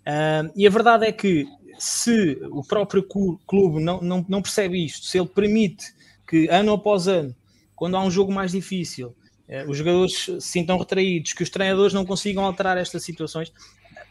Um, 0.06 0.50
e 0.56 0.66
a 0.66 0.70
verdade 0.70 1.06
é 1.06 1.12
que 1.12 1.46
se 1.78 2.38
o 2.50 2.64
próprio 2.64 3.02
clube 3.02 3.82
não, 3.82 4.00
não, 4.00 4.24
não 4.28 4.42
percebe 4.42 4.84
isto, 4.84 5.06
se 5.06 5.18
ele 5.18 5.28
permite 5.28 5.94
que 6.26 6.48
ano 6.48 6.72
após 6.72 7.06
ano, 7.06 7.34
quando 7.76 7.96
há 7.96 8.02
um 8.02 8.10
jogo 8.10 8.32
mais 8.32 8.52
difícil, 8.52 9.14
eh, 9.46 9.64
os 9.66 9.76
jogadores 9.76 10.16
se 10.24 10.40
sintam 10.40 10.76
retraídos, 10.76 11.32
que 11.32 11.42
os 11.42 11.50
treinadores 11.50 11.94
não 11.94 12.04
consigam 12.04 12.44
alterar 12.44 12.76
estas 12.76 13.04
situações, 13.04 13.52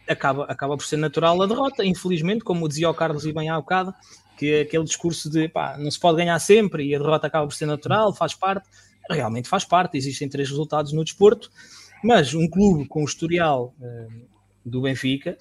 acaba, 0.07 0.45
acaba 0.45 0.77
por 0.77 0.85
ser 0.85 0.97
natural 0.97 1.41
a 1.41 1.45
derrota, 1.45 1.85
infelizmente, 1.85 2.43
como 2.43 2.67
dizia 2.67 2.89
o 2.89 2.93
Carlos 2.93 3.25
e 3.25 3.33
bem 3.33 3.49
há 3.49 3.59
bocado, 3.59 3.93
que 4.37 4.61
aquele 4.61 4.83
discurso 4.83 5.29
de 5.29 5.49
pá, 5.49 5.77
não 5.77 5.91
se 5.91 5.99
pode 5.99 6.17
ganhar 6.17 6.39
sempre 6.39 6.85
e 6.85 6.95
a 6.95 6.99
derrota 6.99 7.27
acaba 7.27 7.45
por 7.45 7.53
ser 7.53 7.65
natural, 7.65 8.13
faz 8.13 8.33
parte, 8.33 8.67
realmente 9.09 9.47
faz 9.47 9.65
parte, 9.65 9.97
existem 9.97 10.29
três 10.29 10.49
resultados 10.49 10.93
no 10.93 11.03
desporto, 11.03 11.51
mas 12.03 12.33
um 12.33 12.47
clube 12.49 12.87
com 12.87 13.01
o 13.01 13.05
historial 13.05 13.73
uh, 13.79 14.27
do 14.65 14.81
Benfica, 14.81 15.37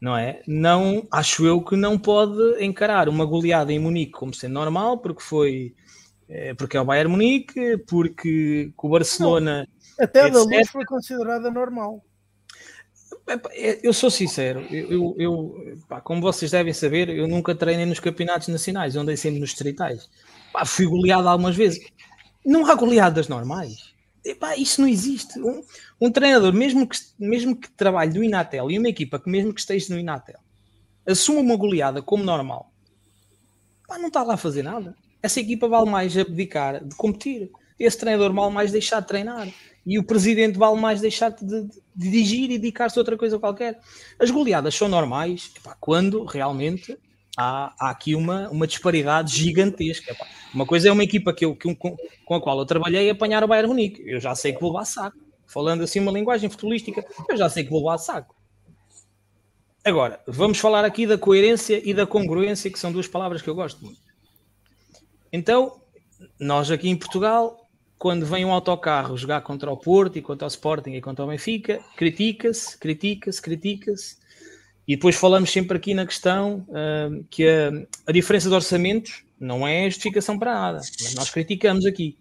não 0.00 0.16
é? 0.16 0.42
Não, 0.46 1.06
acho 1.10 1.46
eu 1.46 1.60
que 1.62 1.76
não 1.76 1.98
pode 1.98 2.62
encarar 2.64 3.08
uma 3.08 3.24
goleada 3.24 3.72
em 3.72 3.78
Munique 3.78 4.12
como 4.12 4.34
sendo 4.34 4.54
normal, 4.54 4.98
porque 4.98 5.22
foi 5.22 5.74
é, 6.28 6.54
porque 6.54 6.78
é 6.78 6.80
o 6.80 6.84
Bayern 6.84 7.10
Munique, 7.10 7.76
porque 7.86 8.72
o 8.76 8.88
Barcelona. 8.88 9.68
Não, 9.98 10.04
até 10.04 10.22
a 10.22 10.28
da 10.28 10.42
luz 10.42 10.70
foi 10.70 10.84
considerada 10.86 11.50
normal. 11.50 12.02
É, 13.52 13.86
eu 13.86 13.92
sou 13.92 14.10
sincero, 14.10 14.60
eu, 14.70 15.14
eu, 15.18 15.78
pá, 15.88 16.00
como 16.00 16.20
vocês 16.20 16.50
devem 16.50 16.72
saber, 16.72 17.08
eu 17.10 17.28
nunca 17.28 17.54
treinei 17.54 17.86
nos 17.86 18.00
campeonatos 18.00 18.48
nacionais, 18.48 18.96
andei 18.96 19.16
sempre 19.16 19.38
nos 19.38 19.50
distritais. 19.50 20.08
Pá, 20.52 20.64
fui 20.64 20.86
goleado 20.86 21.28
algumas 21.28 21.54
vezes. 21.54 21.86
Não 22.44 22.66
há 22.66 22.74
goleadas 22.74 23.28
normais. 23.28 23.91
Epá, 24.24 24.56
isso 24.56 24.80
não 24.80 24.88
existe. 24.88 25.40
Um, 25.40 25.62
um, 26.00 26.10
treinador, 26.10 26.52
mesmo 26.52 26.86
que, 26.86 26.96
mesmo 27.18 27.56
que 27.56 27.70
trabalhe 27.72 28.16
no 28.16 28.24
Inatel 28.24 28.70
e 28.70 28.78
uma 28.78 28.88
equipa 28.88 29.18
que 29.18 29.28
mesmo 29.28 29.52
que 29.52 29.60
esteja 29.60 29.92
no 29.92 30.00
Inatel, 30.00 30.38
assuma 31.06 31.40
uma 31.40 31.56
goleada 31.56 32.00
como 32.00 32.22
normal, 32.22 32.72
pá, 33.86 33.98
não 33.98 34.08
está 34.08 34.22
lá 34.22 34.34
a 34.34 34.36
fazer 34.38 34.62
nada 34.62 34.96
essa 35.22 35.40
equipa 35.40 35.68
vale 35.68 35.88
mais 35.88 36.18
abdicar 36.18 36.84
de 36.84 36.94
competir. 36.96 37.50
Esse 37.78 37.98
treinador 37.98 38.32
vale 38.32 38.52
mais 38.52 38.72
deixar 38.72 39.00
de 39.00 39.06
treinar. 39.06 39.48
E 39.86 39.98
o 39.98 40.04
presidente 40.04 40.58
vale 40.58 40.80
mais 40.80 41.00
deixar 41.00 41.30
de, 41.30 41.44
de, 41.44 41.62
de 41.62 41.80
dirigir 41.94 42.50
e 42.50 42.58
dedicar-se 42.58 42.98
a 42.98 43.00
outra 43.00 43.16
coisa 43.16 43.38
qualquer. 43.38 43.80
As 44.18 44.30
goleadas 44.30 44.74
são 44.74 44.88
normais 44.88 45.52
epá, 45.56 45.76
quando 45.80 46.24
realmente 46.24 46.98
há, 47.36 47.74
há, 47.78 47.90
aqui 47.90 48.14
uma, 48.14 48.48
uma 48.50 48.66
disparidade 48.66 49.36
gigantesca. 49.36 50.12
Epá. 50.12 50.26
Uma 50.52 50.66
coisa 50.66 50.88
é 50.88 50.92
uma 50.92 51.04
equipa 51.04 51.32
que 51.32 51.44
eu, 51.44 51.56
que, 51.56 51.74
com, 51.74 51.96
com, 52.24 52.34
a 52.34 52.40
qual 52.40 52.58
eu 52.58 52.66
trabalhei 52.66 53.08
apanhar 53.10 53.42
o 53.42 53.48
Bayern 53.48 53.68
Munique. 53.68 54.02
Eu 54.06 54.20
já 54.20 54.34
sei 54.34 54.52
que 54.52 54.60
vou 54.60 54.72
levar 54.72 54.84
saco. 54.84 55.16
falando 55.46 55.82
assim 55.82 56.00
uma 56.00 56.12
linguagem 56.12 56.48
futebolística, 56.50 57.04
eu 57.28 57.36
já 57.36 57.48
sei 57.48 57.64
que 57.64 57.70
vou 57.70 57.80
levar 57.80 57.98
saco. 57.98 58.34
Agora, 59.84 60.20
vamos 60.26 60.58
falar 60.58 60.84
aqui 60.84 61.06
da 61.06 61.18
coerência 61.18 61.80
e 61.84 61.92
da 61.92 62.06
congruência, 62.06 62.70
que 62.70 62.78
são 62.78 62.92
duas 62.92 63.08
palavras 63.08 63.42
que 63.42 63.50
eu 63.50 63.54
gosto 63.54 63.84
muito. 63.84 64.00
Então, 65.32 65.80
nós 66.38 66.70
aqui 66.70 66.88
em 66.88 66.96
Portugal, 66.96 67.68
quando 67.98 68.24
vem 68.24 68.44
um 68.44 68.52
autocarro 68.52 69.16
jogar 69.16 69.40
contra 69.40 69.70
o 69.70 69.76
Porto 69.76 70.18
e 70.18 70.22
contra 70.22 70.46
o 70.46 70.48
Sporting 70.48 70.90
e 70.90 71.00
contra 71.00 71.24
o 71.24 71.28
Benfica, 71.28 71.80
critica-se, 71.96 72.78
critica-se, 72.78 73.42
critica-se, 73.42 74.16
e 74.92 74.96
depois 74.96 75.16
falamos 75.16 75.50
sempre 75.50 75.78
aqui 75.78 75.94
na 75.94 76.04
questão 76.04 76.66
uh, 76.68 77.24
que 77.30 77.48
a, 77.48 77.70
a, 78.06 78.12
diferença 78.12 78.50
de 78.50 78.54
orçamentos 78.54 79.24
não 79.40 79.66
é 79.66 79.86
justificação 79.86 80.38
para 80.38 80.52
nada, 80.52 80.80
nós 81.16 81.30
criticamos 81.30 81.86
aqui. 81.86 82.18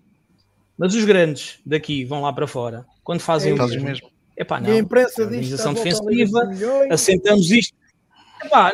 Mas 0.77 0.95
os 0.95 1.03
grandes 1.03 1.59
daqui 1.65 2.05
vão 2.05 2.21
lá 2.21 2.31
para 2.31 2.47
fora, 2.47 2.85
quando 3.03 3.19
fazem 3.19 3.51
é 3.51 3.55
o 3.55 3.67
mesmo. 3.67 3.83
mesmo. 3.83 4.09
Epá, 4.37 4.61
não. 4.61 4.69
E 4.69 4.71
a 4.71 4.77
imprensa 4.77 5.21
organização 5.21 5.73
defensiva, 5.73 6.49
assentamos 6.89 7.51
isto. 7.51 7.75
Epá, 8.41 8.71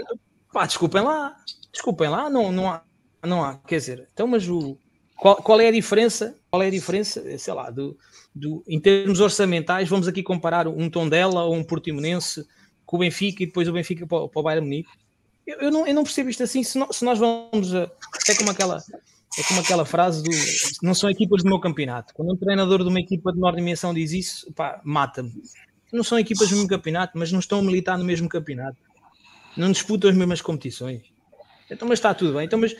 pá, 0.53 0.67
desculpem 0.67 1.01
lá, 1.01 1.35
desculpem 1.71 2.07
lá, 2.07 2.29
não, 2.29 2.51
não, 2.51 2.69
há, 2.69 2.83
não 3.23 3.43
há, 3.43 3.57
quer 3.57 3.77
dizer, 3.77 4.07
então, 4.13 4.27
mas 4.27 4.47
o, 4.47 4.77
qual, 5.17 5.37
qual 5.37 5.59
é 5.59 5.69
a 5.69 5.71
diferença? 5.71 6.35
Qual 6.51 6.61
é 6.61 6.67
a 6.67 6.71
diferença, 6.71 7.23
sei 7.39 7.53
lá, 7.53 7.71
do, 7.71 7.97
do, 8.35 8.63
em 8.67 8.79
termos 8.79 9.19
orçamentais, 9.19 9.89
vamos 9.89 10.07
aqui 10.07 10.21
comparar 10.21 10.67
um 10.67 10.87
Tondela 10.87 11.45
ou 11.45 11.55
um 11.55 11.63
Portimonense 11.63 12.45
com 12.88 12.95
o 12.95 12.99
Benfica 12.99 13.43
e 13.43 13.45
depois 13.45 13.67
o 13.67 13.73
Benfica 13.73 14.07
para, 14.07 14.27
para 14.27 14.39
o 14.39 14.43
Bayern 14.43 14.65
Munique. 14.65 14.89
Eu, 15.45 15.59
eu, 15.59 15.71
não, 15.71 15.85
eu 15.85 15.93
não 15.93 16.03
percebo 16.03 16.29
isto 16.29 16.41
assim, 16.41 16.63
se, 16.63 16.79
se 16.91 17.05
nós 17.05 17.19
vamos, 17.19 17.75
a, 17.75 17.91
é 18.27 18.35
como 18.35 18.49
aquela, 18.49 18.81
é 19.38 19.43
como 19.43 19.59
aquela 19.59 19.85
frase 19.85 20.23
do 20.23 20.31
não 20.81 20.95
são 20.95 21.09
equipas 21.09 21.43
do 21.43 21.49
meu 21.49 21.59
campeonato. 21.59 22.13
Quando 22.13 22.33
um 22.33 22.38
treinador 22.38 22.81
de 22.83 22.89
uma 22.89 22.99
equipa 22.99 23.31
de 23.31 23.38
menor 23.38 23.55
dimensão 23.55 23.93
diz 23.93 24.11
isso, 24.11 24.51
pá, 24.53 24.81
mata-me. 24.83 25.31
Não 25.91 26.03
são 26.03 26.17
equipas 26.17 26.49
do 26.49 26.55
mesmo 26.55 26.67
campeonato, 26.67 27.17
mas 27.17 27.31
não 27.31 27.39
estão 27.39 27.59
a 27.59 27.61
militar 27.61 27.97
no 27.97 28.03
mesmo 28.03 28.27
campeonato. 28.27 28.77
Não 29.55 29.71
disputam 29.71 30.09
as 30.09 30.15
mesmas 30.15 30.41
competições. 30.41 31.03
Então, 31.69 31.88
mas 31.88 31.99
está 31.99 32.13
tudo 32.13 32.33
bem. 32.33 32.45
Então, 32.45 32.59
mas 32.59 32.75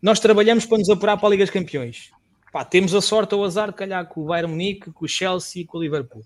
nós 0.00 0.20
trabalhamos 0.20 0.66
para 0.66 0.78
nos 0.78 0.88
apurar 0.88 1.16
para 1.16 1.28
a 1.28 1.30
Liga 1.30 1.44
dos 1.44 1.52
Campeões. 1.52 2.10
Pá, 2.52 2.64
temos 2.64 2.94
a 2.94 3.00
sorte 3.00 3.34
ou 3.34 3.44
azar 3.44 3.68
de 3.68 3.74
calhar 3.74 4.06
com 4.06 4.22
o 4.22 4.26
Bayern 4.26 4.50
Munique, 4.50 4.92
com 4.92 5.04
o 5.04 5.08
Chelsea 5.08 5.62
e 5.62 5.64
com 5.64 5.78
o 5.78 5.82
Liverpool. 5.82 6.24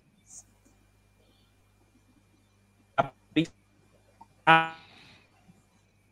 Ah, 4.47 4.77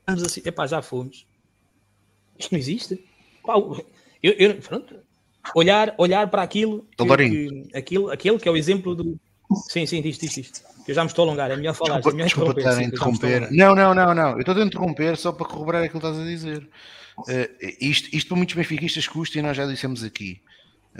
assim, 0.06 0.42
epá, 0.44 0.66
já 0.66 0.82
fomos. 0.82 1.26
Isto 2.38 2.52
não 2.52 2.58
existe. 2.58 3.04
Pá, 3.44 3.54
eu, 4.22 4.32
eu, 4.32 4.54
pronto, 4.56 4.96
olhar, 5.54 5.94
olhar 5.98 6.28
para 6.28 6.42
aquilo, 6.42 6.86
que, 6.96 7.82
que, 7.82 7.96
aquilo, 8.12 8.38
que 8.38 8.48
é 8.48 8.52
o 8.52 8.56
exemplo 8.56 8.94
do. 8.94 9.18
Sim, 9.68 9.84
sim, 9.86 10.00
diz, 10.00 10.18
diz, 10.18 10.34
diz. 10.34 10.64
Eu 10.86 10.94
já 10.94 11.02
me 11.02 11.08
estou 11.08 11.24
a 11.24 11.28
alongar, 11.28 11.50
é 11.50 11.56
melhor 11.56 11.74
falar. 11.74 11.96
Desculpa, 11.96 12.10
é 12.10 12.16
melhor 12.16 12.26
desculpa 12.26 12.60
estar 12.60 12.78
a 12.78 12.82
interromper. 12.82 13.52
Não, 13.52 13.74
não, 13.74 13.94
não, 13.94 14.14
não. 14.14 14.30
Eu 14.32 14.40
estou 14.40 14.54
a 14.54 14.64
interromper 14.64 15.16
só 15.16 15.32
para 15.32 15.46
corroborar 15.46 15.82
aquilo 15.82 16.00
que 16.00 16.06
estás 16.06 16.22
a 16.22 16.28
dizer. 16.28 16.68
Uh, 17.18 17.76
isto, 17.80 18.08
isto 18.14 18.28
para 18.28 18.36
muitos 18.36 18.54
benfiquistas 18.54 19.06
custa 19.06 19.38
e 19.38 19.42
nós 19.42 19.56
já 19.56 19.66
dissemos 19.66 20.02
aqui. 20.02 20.40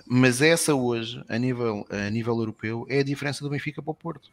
Mas 0.07 0.41
essa 0.41 0.75
hoje, 0.75 1.23
a 1.29 1.39
nível, 1.39 1.85
a 1.91 2.11
nível 2.11 2.37
europeu, 2.39 2.87
é 2.89 3.01
a 3.01 3.05
diferença 3.05 3.43
do 3.43 3.51
Benfica 3.51 3.83
para 3.83 3.91
o 3.91 3.95
Porto. 3.95 4.31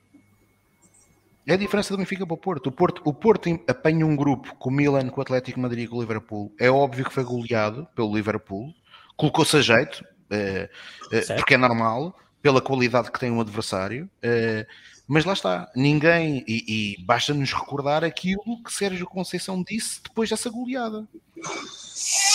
É 1.47 1.53
a 1.53 1.57
diferença 1.57 1.93
do 1.93 1.97
Benfica 1.97 2.27
para 2.27 2.33
o 2.33 2.37
Porto. 2.37 2.67
O 2.67 2.71
Porto, 2.73 3.01
o 3.05 3.13
Porto 3.13 3.49
apanha 3.69 4.05
um 4.05 4.17
grupo 4.17 4.53
com 4.57 4.69
o 4.69 4.73
Milan, 4.73 5.07
com 5.07 5.21
o 5.21 5.23
Atlético 5.23 5.61
Madrid 5.61 5.85
e 5.85 5.87
com 5.87 5.95
o 5.95 6.01
Liverpool. 6.01 6.53
É 6.59 6.69
óbvio 6.69 7.05
que 7.05 7.13
foi 7.13 7.23
goleado 7.23 7.87
pelo 7.95 8.13
Liverpool. 8.13 8.73
Colocou-se 9.15 9.55
a 9.55 9.61
jeito, 9.61 10.03
é, 10.29 10.69
é, 11.09 11.35
porque 11.35 11.53
é 11.53 11.57
normal, 11.57 12.19
pela 12.41 12.61
qualidade 12.61 13.09
que 13.09 13.17
tem 13.17 13.31
um 13.31 13.39
adversário. 13.39 14.09
É, 14.21 14.67
mas 15.07 15.23
lá 15.23 15.31
está, 15.31 15.71
ninguém, 15.73 16.43
e, 16.45 16.97
e 16.99 17.05
basta-nos 17.05 17.53
recordar 17.53 18.03
aquilo 18.03 18.61
que 18.61 18.73
Sérgio 18.73 19.07
Conceição 19.07 19.63
disse 19.63 20.03
depois 20.03 20.29
dessa 20.29 20.49
goleada, 20.49 21.07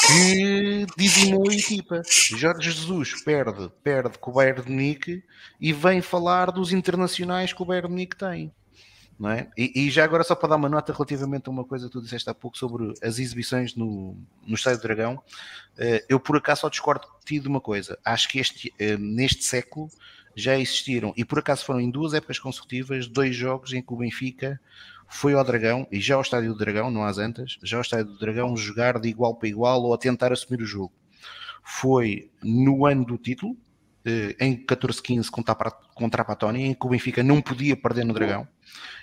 que 0.06 0.86
dizimou 0.96 1.50
a 1.50 1.54
equipa. 1.54 2.00
Jorge 2.08 2.70
Jesus 2.70 3.22
perde, 3.22 3.70
perde 3.84 4.18
com 4.18 4.30
o 4.30 4.34
Bayern 4.34 4.62
de 4.62 4.70
Munique 4.70 5.22
e 5.60 5.70
vem 5.70 6.00
falar 6.00 6.50
dos 6.50 6.72
internacionais 6.72 7.52
que 7.52 7.60
o 7.60 7.66
Bayern 7.66 7.88
de 7.88 7.92
Munique 7.92 8.16
tem 8.16 8.50
não 9.18 9.30
é? 9.30 9.48
E, 9.56 9.86
e, 9.86 9.90
já 9.90 10.04
agora, 10.04 10.24
só 10.24 10.34
para 10.34 10.50
dar 10.50 10.56
uma 10.56 10.68
nota 10.68 10.92
relativamente 10.92 11.48
a 11.48 11.50
uma 11.50 11.64
coisa 11.64 11.86
que 11.86 11.92
tu 11.92 12.02
disseste 12.02 12.28
há 12.28 12.34
pouco 12.34 12.58
sobre 12.58 12.92
as 13.02 13.18
exibições 13.18 13.74
no, 13.76 14.16
no 14.46 14.54
Estádio 14.54 14.80
do 14.80 14.82
Dragão, 14.82 15.22
eh, 15.78 16.04
eu 16.08 16.18
por 16.18 16.36
acaso 16.36 16.62
só 16.62 16.68
discordo 16.68 17.06
de 17.20 17.24
ti 17.24 17.38
de 17.38 17.48
uma 17.48 17.60
coisa. 17.60 17.98
Acho 18.04 18.28
que 18.28 18.38
este, 18.38 18.72
eh, 18.78 18.96
neste 18.96 19.44
século 19.44 19.88
já 20.34 20.58
existiram, 20.58 21.12
e 21.16 21.24
por 21.24 21.38
acaso 21.38 21.64
foram 21.64 21.80
em 21.80 21.90
duas 21.90 22.14
épocas 22.14 22.38
consecutivas, 22.38 23.06
dois 23.06 23.36
jogos 23.36 23.72
em 23.72 23.82
que 23.82 23.92
o 23.92 23.96
Benfica 23.96 24.60
foi 25.06 25.34
ao 25.34 25.44
Dragão, 25.44 25.86
e 25.92 26.00
já 26.00 26.14
ao 26.14 26.22
Estádio 26.22 26.52
do 26.52 26.58
Dragão, 26.58 26.90
não 26.90 27.04
às 27.04 27.18
antas, 27.18 27.58
já 27.62 27.76
ao 27.76 27.82
Estádio 27.82 28.06
do 28.06 28.18
Dragão 28.18 28.56
jogar 28.56 28.98
de 28.98 29.08
igual 29.08 29.34
para 29.34 29.48
igual 29.48 29.82
ou 29.82 29.92
a 29.92 29.98
tentar 29.98 30.32
assumir 30.32 30.62
o 30.62 30.66
jogo. 30.66 30.92
Foi 31.62 32.30
no 32.42 32.86
ano 32.86 33.04
do 33.04 33.18
título, 33.18 33.56
em 34.38 34.57
14-15 34.57 35.30
contra, 35.30 35.55
contra 35.94 36.22
a 36.22 36.24
Patónia, 36.24 36.66
em 36.66 36.74
que 36.74 36.86
o 36.86 36.90
Benfica 36.90 37.22
não 37.22 37.40
podia 37.40 37.76
perder 37.76 38.05
no 38.05 38.12
Dragão 38.12 38.46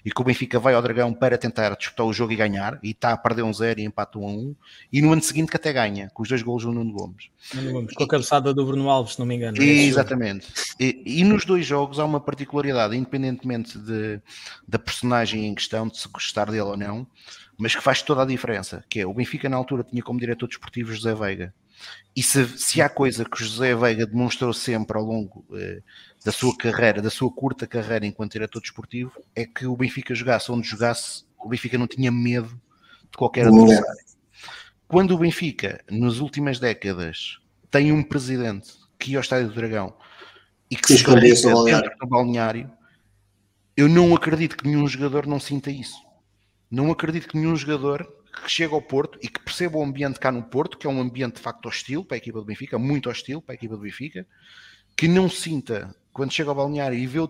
e 0.03 0.11
que 0.11 0.21
o 0.21 0.23
Benfica 0.23 0.59
vai 0.59 0.73
ao 0.73 0.81
Dragão 0.81 1.13
para 1.13 1.37
tentar 1.37 1.75
disputar 1.75 2.05
o 2.05 2.13
jogo 2.13 2.31
e 2.33 2.35
ganhar, 2.35 2.79
e 2.81 2.91
está 2.91 3.11
a 3.11 3.17
perder 3.17 3.43
um 3.43 3.53
zero 3.53 3.79
e 3.79 3.83
empata 3.83 4.17
um 4.17 4.27
a 4.27 4.31
um, 4.31 4.55
e 4.91 5.01
no 5.01 5.11
ano 5.11 5.21
seguinte 5.21 5.49
que 5.49 5.57
até 5.57 5.73
ganha, 5.73 6.09
com 6.13 6.23
os 6.23 6.29
dois 6.29 6.41
golos 6.41 6.63
do 6.63 6.71
Nuno 6.71 6.91
Gomes. 6.91 7.29
Nuno 7.53 7.71
Gomes 7.73 7.93
com 7.93 8.03
a 8.03 8.07
cabeçada 8.07 8.53
do 8.53 8.65
Bruno 8.65 8.89
Alves, 8.89 9.13
se 9.13 9.19
não 9.19 9.25
me 9.25 9.35
engano. 9.35 9.61
E, 9.61 9.87
exatamente. 9.87 10.47
E, 10.79 11.01
e, 11.05 11.23
nos 11.23 11.45
dois 11.45 11.65
jogos 11.65 11.99
há 11.99 12.05
uma 12.05 12.19
particularidade, 12.19 12.95
independentemente 12.95 13.77
de, 13.77 14.21
da 14.67 14.79
personagem 14.79 15.45
em 15.45 15.55
questão, 15.55 15.87
de 15.87 15.97
se 15.97 16.07
gostar 16.07 16.45
dele 16.45 16.61
ou 16.61 16.77
não, 16.77 17.05
mas 17.57 17.75
que 17.75 17.83
faz 17.83 18.01
toda 18.01 18.23
a 18.23 18.25
diferença, 18.25 18.83
que 18.89 19.01
é 19.01 19.05
o 19.05 19.13
Benfica 19.13 19.49
na 19.49 19.57
altura 19.57 19.83
tinha 19.83 20.01
como 20.01 20.19
diretor 20.19 20.47
desportivo 20.47 20.93
José 20.93 21.13
Veiga, 21.13 21.53
e 22.15 22.23
se, 22.23 22.45
se 22.57 22.81
há 22.81 22.89
coisa 22.89 23.23
que 23.23 23.43
José 23.43 23.75
Veiga 23.75 24.05
demonstrou 24.05 24.53
sempre 24.53 24.97
ao 24.97 25.03
longo 25.03 25.45
eh, 25.53 25.81
da 26.23 26.31
sua 26.31 26.55
carreira, 26.57 27.01
da 27.01 27.09
sua 27.09 27.31
curta 27.31 27.65
carreira 27.65 28.05
enquanto 28.05 28.33
diretor 28.33 28.61
desportivo, 28.61 29.11
é 29.35 29.45
que 29.45 29.65
o 29.65 29.77
Benfica 29.77 30.13
jogasse 30.13 30.51
onde 30.51 30.67
jogasse, 30.67 31.23
o 31.37 31.47
Benfica 31.47 31.77
não 31.77 31.87
tinha 31.87 32.11
medo 32.11 32.59
de 33.09 33.17
qualquer 33.17 33.47
adversário. 33.47 34.03
Quando 34.87 35.11
o 35.11 35.19
Benfica, 35.19 35.83
nas 35.89 36.17
últimas 36.17 36.59
décadas, 36.59 37.37
tem 37.69 37.91
um 37.91 38.03
presidente 38.03 38.73
que 38.97 39.11
ia 39.11 39.19
ao 39.19 39.21
Estádio 39.21 39.49
do 39.49 39.55
Dragão 39.55 39.95
e 40.69 40.75
que 40.75 40.87
se 40.87 40.95
esconde 40.95 41.31
no 42.01 42.07
balneário, 42.07 42.69
eu 43.77 43.87
não 43.87 44.13
acredito 44.13 44.57
que 44.57 44.67
nenhum 44.67 44.87
jogador 44.87 45.25
não 45.25 45.39
sinta 45.39 45.71
isso. 45.71 46.03
Não 46.69 46.91
acredito 46.91 47.29
que 47.29 47.37
nenhum 47.37 47.55
jogador 47.55 48.18
que 48.31 48.49
chega 48.49 48.73
ao 48.73 48.81
Porto 48.81 49.19
e 49.21 49.27
que 49.27 49.39
perceba 49.39 49.77
o 49.77 49.83
ambiente 49.83 50.19
cá 50.19 50.31
no 50.31 50.43
Porto, 50.43 50.77
que 50.77 50.87
é 50.87 50.89
um 50.89 50.99
ambiente 50.99 51.35
de 51.35 51.41
facto 51.41 51.67
hostil 51.67 52.03
para 52.05 52.15
a 52.15 52.19
equipa 52.19 52.39
do 52.39 52.45
Benfica, 52.45 52.77
muito 52.77 53.09
hostil 53.09 53.41
para 53.41 53.53
a 53.53 53.55
equipa 53.55 53.75
do 53.75 53.81
Benfica, 53.81 54.25
que 54.95 55.07
não 55.07 55.29
sinta 55.29 55.95
quando 56.11 56.31
chega 56.31 56.49
ao 56.49 56.55
balneário 56.55 56.97
e 56.97 57.07
vê 57.07 57.19
o, 57.19 57.29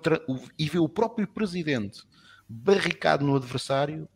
e 0.57 0.69
vê 0.69 0.79
o 0.79 0.89
próprio 0.89 1.27
presidente 1.27 2.01
barricado 2.47 3.23
no 3.23 3.35
adversário, 3.35 4.09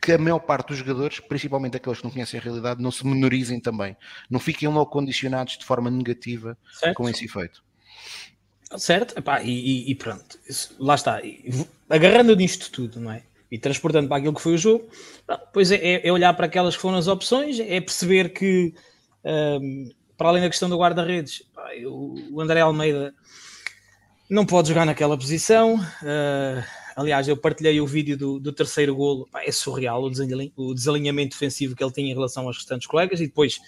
que 0.00 0.12
a 0.12 0.18
maior 0.18 0.38
parte 0.38 0.68
dos 0.68 0.78
jogadores, 0.78 1.18
principalmente 1.18 1.76
aqueles 1.76 1.98
que 1.98 2.04
não 2.04 2.12
conhecem 2.12 2.38
a 2.38 2.42
realidade, 2.42 2.80
não 2.80 2.92
se 2.92 3.04
menorizem 3.04 3.58
também, 3.58 3.96
não 4.30 4.38
fiquem 4.38 4.68
logo 4.68 4.90
condicionados 4.90 5.58
de 5.58 5.64
forma 5.64 5.90
negativa 5.90 6.56
certo. 6.72 6.96
com 6.96 7.08
esse 7.08 7.24
efeito. 7.24 7.64
Certo, 8.78 9.18
Epá, 9.18 9.42
e, 9.42 9.90
e, 9.90 9.94
pronto, 9.94 10.38
lá 10.78 10.94
está, 10.94 11.20
agarrando 11.88 12.34
nisto 12.36 12.70
tudo, 12.70 13.00
não 13.00 13.10
é? 13.10 13.22
E 13.50 13.58
transportando 13.58 14.08
para 14.08 14.16
aquilo 14.16 14.34
que 14.34 14.42
foi 14.42 14.54
o 14.54 14.58
jogo, 14.58 14.88
depois 15.28 15.70
é, 15.70 16.06
é 16.06 16.12
olhar 16.12 16.34
para 16.34 16.46
aquelas 16.46 16.74
que 16.74 16.82
foram 16.82 16.98
as 16.98 17.06
opções, 17.06 17.60
é 17.60 17.80
perceber 17.80 18.30
que, 18.30 18.74
um, 19.24 19.90
para 20.16 20.28
além 20.28 20.42
da 20.42 20.50
questão 20.50 20.68
do 20.68 20.76
guarda-redes, 20.76 21.42
o 21.84 22.40
André 22.40 22.60
Almeida 22.60 23.14
não 24.28 24.44
pode 24.44 24.68
jogar 24.68 24.84
naquela 24.84 25.16
posição. 25.16 25.76
Uh, 25.76 26.64
aliás, 26.96 27.28
eu 27.28 27.36
partilhei 27.36 27.80
o 27.80 27.86
vídeo 27.86 28.16
do, 28.16 28.40
do 28.40 28.52
terceiro 28.52 28.94
golo. 28.94 29.28
É 29.34 29.52
surreal 29.52 30.02
o, 30.02 30.10
desalinhamento, 30.10 30.52
o 30.56 30.74
desalinhamento 30.74 31.30
defensivo 31.30 31.76
que 31.76 31.82
ele 31.82 31.92
tinha 31.92 32.10
em 32.10 32.14
relação 32.14 32.46
aos 32.46 32.56
restantes 32.56 32.86
colegas. 32.86 33.20
E 33.20 33.26
depois 33.26 33.60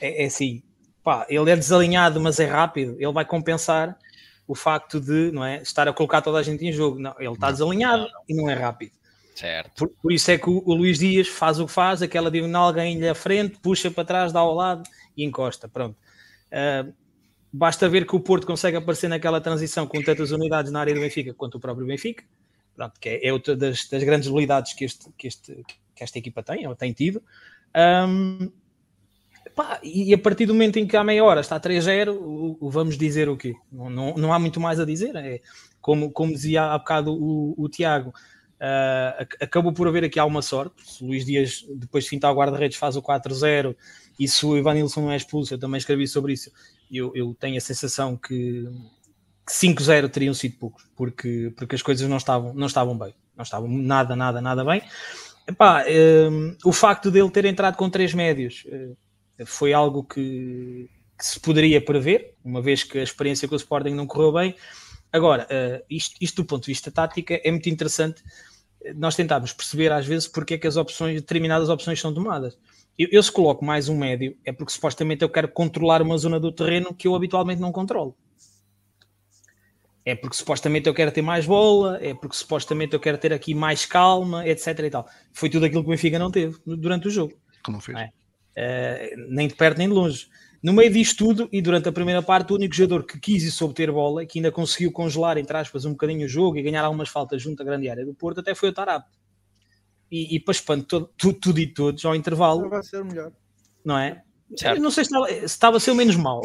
é, 0.00 0.24
é 0.24 0.26
assim: 0.26 0.62
pá, 1.02 1.26
ele 1.28 1.50
é 1.50 1.56
desalinhado, 1.56 2.20
mas 2.20 2.38
é 2.38 2.46
rápido. 2.46 2.96
Ele 2.98 3.12
vai 3.12 3.24
compensar 3.24 3.98
o 4.46 4.54
facto 4.54 5.00
de 5.00 5.30
não 5.32 5.44
é, 5.44 5.60
estar 5.60 5.86
a 5.88 5.92
colocar 5.92 6.22
toda 6.22 6.38
a 6.38 6.42
gente 6.42 6.64
em 6.64 6.72
jogo. 6.72 6.98
Não, 6.98 7.14
ele 7.18 7.32
está 7.32 7.50
desalinhado 7.50 8.04
não. 8.04 8.22
e 8.28 8.34
não 8.34 8.48
é 8.48 8.54
rápido. 8.54 8.92
Certo. 9.38 9.70
Por, 9.76 9.88
por, 10.02 10.12
isso 10.12 10.30
é 10.30 10.38
que 10.38 10.50
o, 10.50 10.62
o, 10.66 10.74
Luís 10.74 10.98
Dias 10.98 11.28
faz 11.28 11.60
o 11.60 11.66
que 11.66 11.72
faz, 11.72 12.02
aquela 12.02 12.30
diagonal 12.30 12.72
ganha-lhe 12.72 13.08
à 13.08 13.14
frente, 13.14 13.58
puxa 13.60 13.90
para 13.90 14.04
trás, 14.04 14.32
dá 14.32 14.40
ao 14.40 14.54
lado 14.54 14.82
e 15.16 15.24
encosta. 15.24 15.68
Pronto. 15.68 15.96
Uh, 16.50 16.92
Basta 17.52 17.88
ver 17.88 18.06
que 18.06 18.14
o 18.14 18.20
Porto 18.20 18.46
consegue 18.46 18.76
aparecer 18.76 19.08
naquela 19.08 19.40
transição 19.40 19.86
com 19.86 20.02
tantas 20.02 20.32
unidades 20.32 20.70
na 20.70 20.80
área 20.80 20.94
do 20.94 21.00
Benfica 21.00 21.32
quanto 21.32 21.56
o 21.56 21.60
próprio 21.60 21.86
Benfica, 21.86 22.22
Pronto, 22.76 23.00
que 23.00 23.08
é, 23.08 23.28
é 23.28 23.32
outra 23.32 23.56
das, 23.56 23.88
das, 23.88 24.04
grandes 24.04 24.28
habilidades 24.28 24.74
que, 24.74 24.84
este, 24.84 25.10
que, 25.16 25.26
este, 25.26 25.64
que 25.94 26.04
esta 26.04 26.18
equipa 26.18 26.42
tem, 26.42 26.66
ou 26.66 26.76
tem 26.76 26.92
tido. 26.92 27.22
Um, 27.74 28.50
Pá, 29.54 29.80
e 29.82 30.14
a 30.14 30.18
partir 30.18 30.46
do 30.46 30.54
momento 30.54 30.78
em 30.78 30.86
que 30.86 30.96
há 30.96 31.02
meia 31.02 31.24
hora 31.24 31.40
está 31.40 31.58
3-0, 31.58 32.16
o, 32.60 32.70
vamos 32.70 32.96
dizer 32.96 33.28
o 33.28 33.36
quê? 33.36 33.56
Não, 33.72 33.90
não, 33.90 34.14
não, 34.14 34.32
há 34.32 34.38
muito 34.38 34.60
mais 34.60 34.78
a 34.78 34.84
dizer. 34.84 35.16
É, 35.16 35.40
como, 35.80 36.12
como 36.12 36.32
dizia 36.32 36.62
há 36.64 36.78
bocado 36.78 37.12
o, 37.12 37.54
o 37.56 37.68
Tiago, 37.68 38.12
uh, 38.60 39.26
acabou 39.40 39.72
por 39.72 39.88
haver 39.88 40.04
aqui 40.04 40.18
alguma 40.18 40.42
sorte. 40.42 40.74
Se 40.84 41.02
o 41.02 41.06
Luís 41.06 41.24
Dias, 41.24 41.64
depois 41.76 42.04
de 42.04 42.10
fintar 42.10 42.32
o 42.32 42.36
guarda-redes, 42.36 42.76
faz 42.76 42.96
o 42.96 43.02
4-0 43.02 43.74
e 44.18 44.26
se 44.26 44.44
o 44.44 44.56
Ivanilson 44.56 45.02
não 45.02 45.12
é 45.12 45.16
expulso, 45.16 45.54
eu 45.54 45.58
também 45.58 45.78
escrevi 45.78 46.06
sobre 46.08 46.32
isso. 46.32 46.50
Eu, 46.90 47.12
eu 47.14 47.34
tenho 47.38 47.56
a 47.56 47.60
sensação 47.60 48.16
que, 48.16 48.68
que 49.46 49.52
5-0 49.52 50.08
teriam 50.10 50.34
sido 50.34 50.56
poucos, 50.58 50.84
porque, 50.96 51.52
porque 51.56 51.76
as 51.76 51.82
coisas 51.82 52.08
não 52.08 52.16
estavam, 52.16 52.52
não 52.54 52.66
estavam 52.66 52.98
bem. 52.98 53.14
Não 53.36 53.44
estavam 53.44 53.68
nada, 53.68 54.16
nada, 54.16 54.40
nada 54.40 54.64
bem. 54.64 54.82
Epá, 55.46 55.84
um, 56.30 56.56
o 56.64 56.72
facto 56.72 57.10
dele 57.10 57.30
ter 57.30 57.44
entrado 57.44 57.76
com 57.76 57.88
três 57.88 58.12
médios 58.12 58.66
uh, 58.66 58.96
foi 59.46 59.72
algo 59.72 60.02
que, 60.02 60.90
que, 61.16 61.24
se 61.24 61.38
poderia 61.38 61.80
prever, 61.80 62.34
uma 62.44 62.60
vez 62.60 62.82
que 62.82 62.98
a 62.98 63.02
experiência 63.02 63.46
com 63.46 63.54
o 63.54 63.56
Sporting 63.56 63.94
não 63.94 64.06
correu 64.06 64.32
bem. 64.32 64.54
Agora, 65.12 65.46
uh, 65.50 65.84
isto, 65.88 66.16
isto, 66.20 66.42
do 66.42 66.44
ponto 66.44 66.62
de 66.62 66.68
vista 66.72 66.90
tática 66.90 67.40
é 67.42 67.50
muito 67.50 67.68
interessante. 67.68 68.22
Nós 68.94 69.16
tentámos 69.16 69.52
perceber 69.52 69.92
às 69.92 70.06
vezes 70.06 70.28
porque 70.28 70.54
é 70.54 70.58
que 70.58 70.66
as 70.66 70.76
opções, 70.76 71.20
determinadas 71.20 71.68
opções 71.68 72.00
são 72.00 72.12
tomadas. 72.12 72.58
Eu, 72.98 73.08
eu 73.10 73.22
se 73.22 73.32
coloco 73.32 73.64
mais 73.64 73.88
um 73.88 73.96
médio 73.96 74.36
é 74.44 74.52
porque 74.52 74.72
supostamente 74.72 75.22
eu 75.22 75.28
quero 75.28 75.48
controlar 75.48 76.02
uma 76.02 76.16
zona 76.18 76.38
do 76.38 76.52
terreno 76.52 76.94
que 76.94 77.08
eu 77.08 77.14
habitualmente 77.14 77.60
não 77.60 77.72
controlo 77.72 78.16
é 80.08 80.14
porque 80.14 80.36
supostamente 80.36 80.88
eu 80.88 80.94
quero 80.94 81.12
ter 81.12 81.20
mais 81.20 81.44
bola, 81.44 81.98
é 82.00 82.14
porque 82.14 82.34
supostamente 82.34 82.94
eu 82.94 83.00
quero 83.00 83.18
ter 83.18 83.30
aqui 83.30 83.54
mais 83.54 83.84
calma, 83.84 84.46
etc. 84.48 84.78
E 84.78 84.90
tal. 84.90 85.06
Foi 85.34 85.50
tudo 85.50 85.66
aquilo 85.66 85.82
que 85.82 85.88
o 85.88 85.90
Benfica 85.90 86.18
não 86.18 86.30
teve 86.30 86.56
durante 86.64 87.08
o 87.08 87.10
jogo. 87.10 87.34
Como 87.62 87.78
fez? 87.78 87.98
É? 88.56 89.12
Uh, 89.14 89.26
nem 89.28 89.46
de 89.46 89.54
perto 89.54 89.76
nem 89.76 89.86
de 89.86 89.92
longe. 89.92 90.26
No 90.62 90.72
meio 90.72 90.92
disto 90.92 91.24
tudo, 91.24 91.48
e 91.52 91.62
durante 91.62 91.88
a 91.88 91.92
primeira 91.92 92.20
parte, 92.20 92.52
o 92.52 92.56
único 92.56 92.74
jogador 92.74 93.04
que 93.04 93.18
quis 93.18 93.44
e 93.44 93.50
soube 93.50 93.74
ter 93.74 93.92
bola, 93.92 94.26
que 94.26 94.38
ainda 94.38 94.50
conseguiu 94.50 94.90
congelar, 94.90 95.38
entre 95.38 95.56
aspas, 95.56 95.84
um 95.84 95.92
bocadinho 95.92 96.26
o 96.26 96.28
jogo 96.28 96.58
e 96.58 96.62
ganhar 96.62 96.84
algumas 96.84 97.08
faltas 97.08 97.40
junto 97.40 97.62
à 97.62 97.64
grande 97.64 97.88
área 97.88 98.04
do 98.04 98.12
Porto, 98.12 98.40
até 98.40 98.54
foi 98.54 98.70
o 98.70 98.72
Tarap. 98.72 99.06
E, 100.10 100.34
e 100.34 100.40
para 100.40 100.52
espanto 100.52 101.08
tudo, 101.16 101.38
tudo 101.38 101.60
e 101.60 101.66
todos, 101.66 102.04
ao 102.04 102.14
intervalo. 102.14 102.68
Vai 102.68 102.82
ser 102.82 103.04
melhor. 103.04 103.30
Não 103.84 103.96
é? 103.96 104.22
Certo. 104.56 104.80
não 104.80 104.90
sei 104.90 105.04
se 105.04 105.10
estava, 105.10 105.28
se 105.28 105.44
estava, 105.44 105.76
a 105.76 105.80
ser 105.80 105.90
o 105.90 105.94
menos 105.94 106.16
mau. 106.16 106.40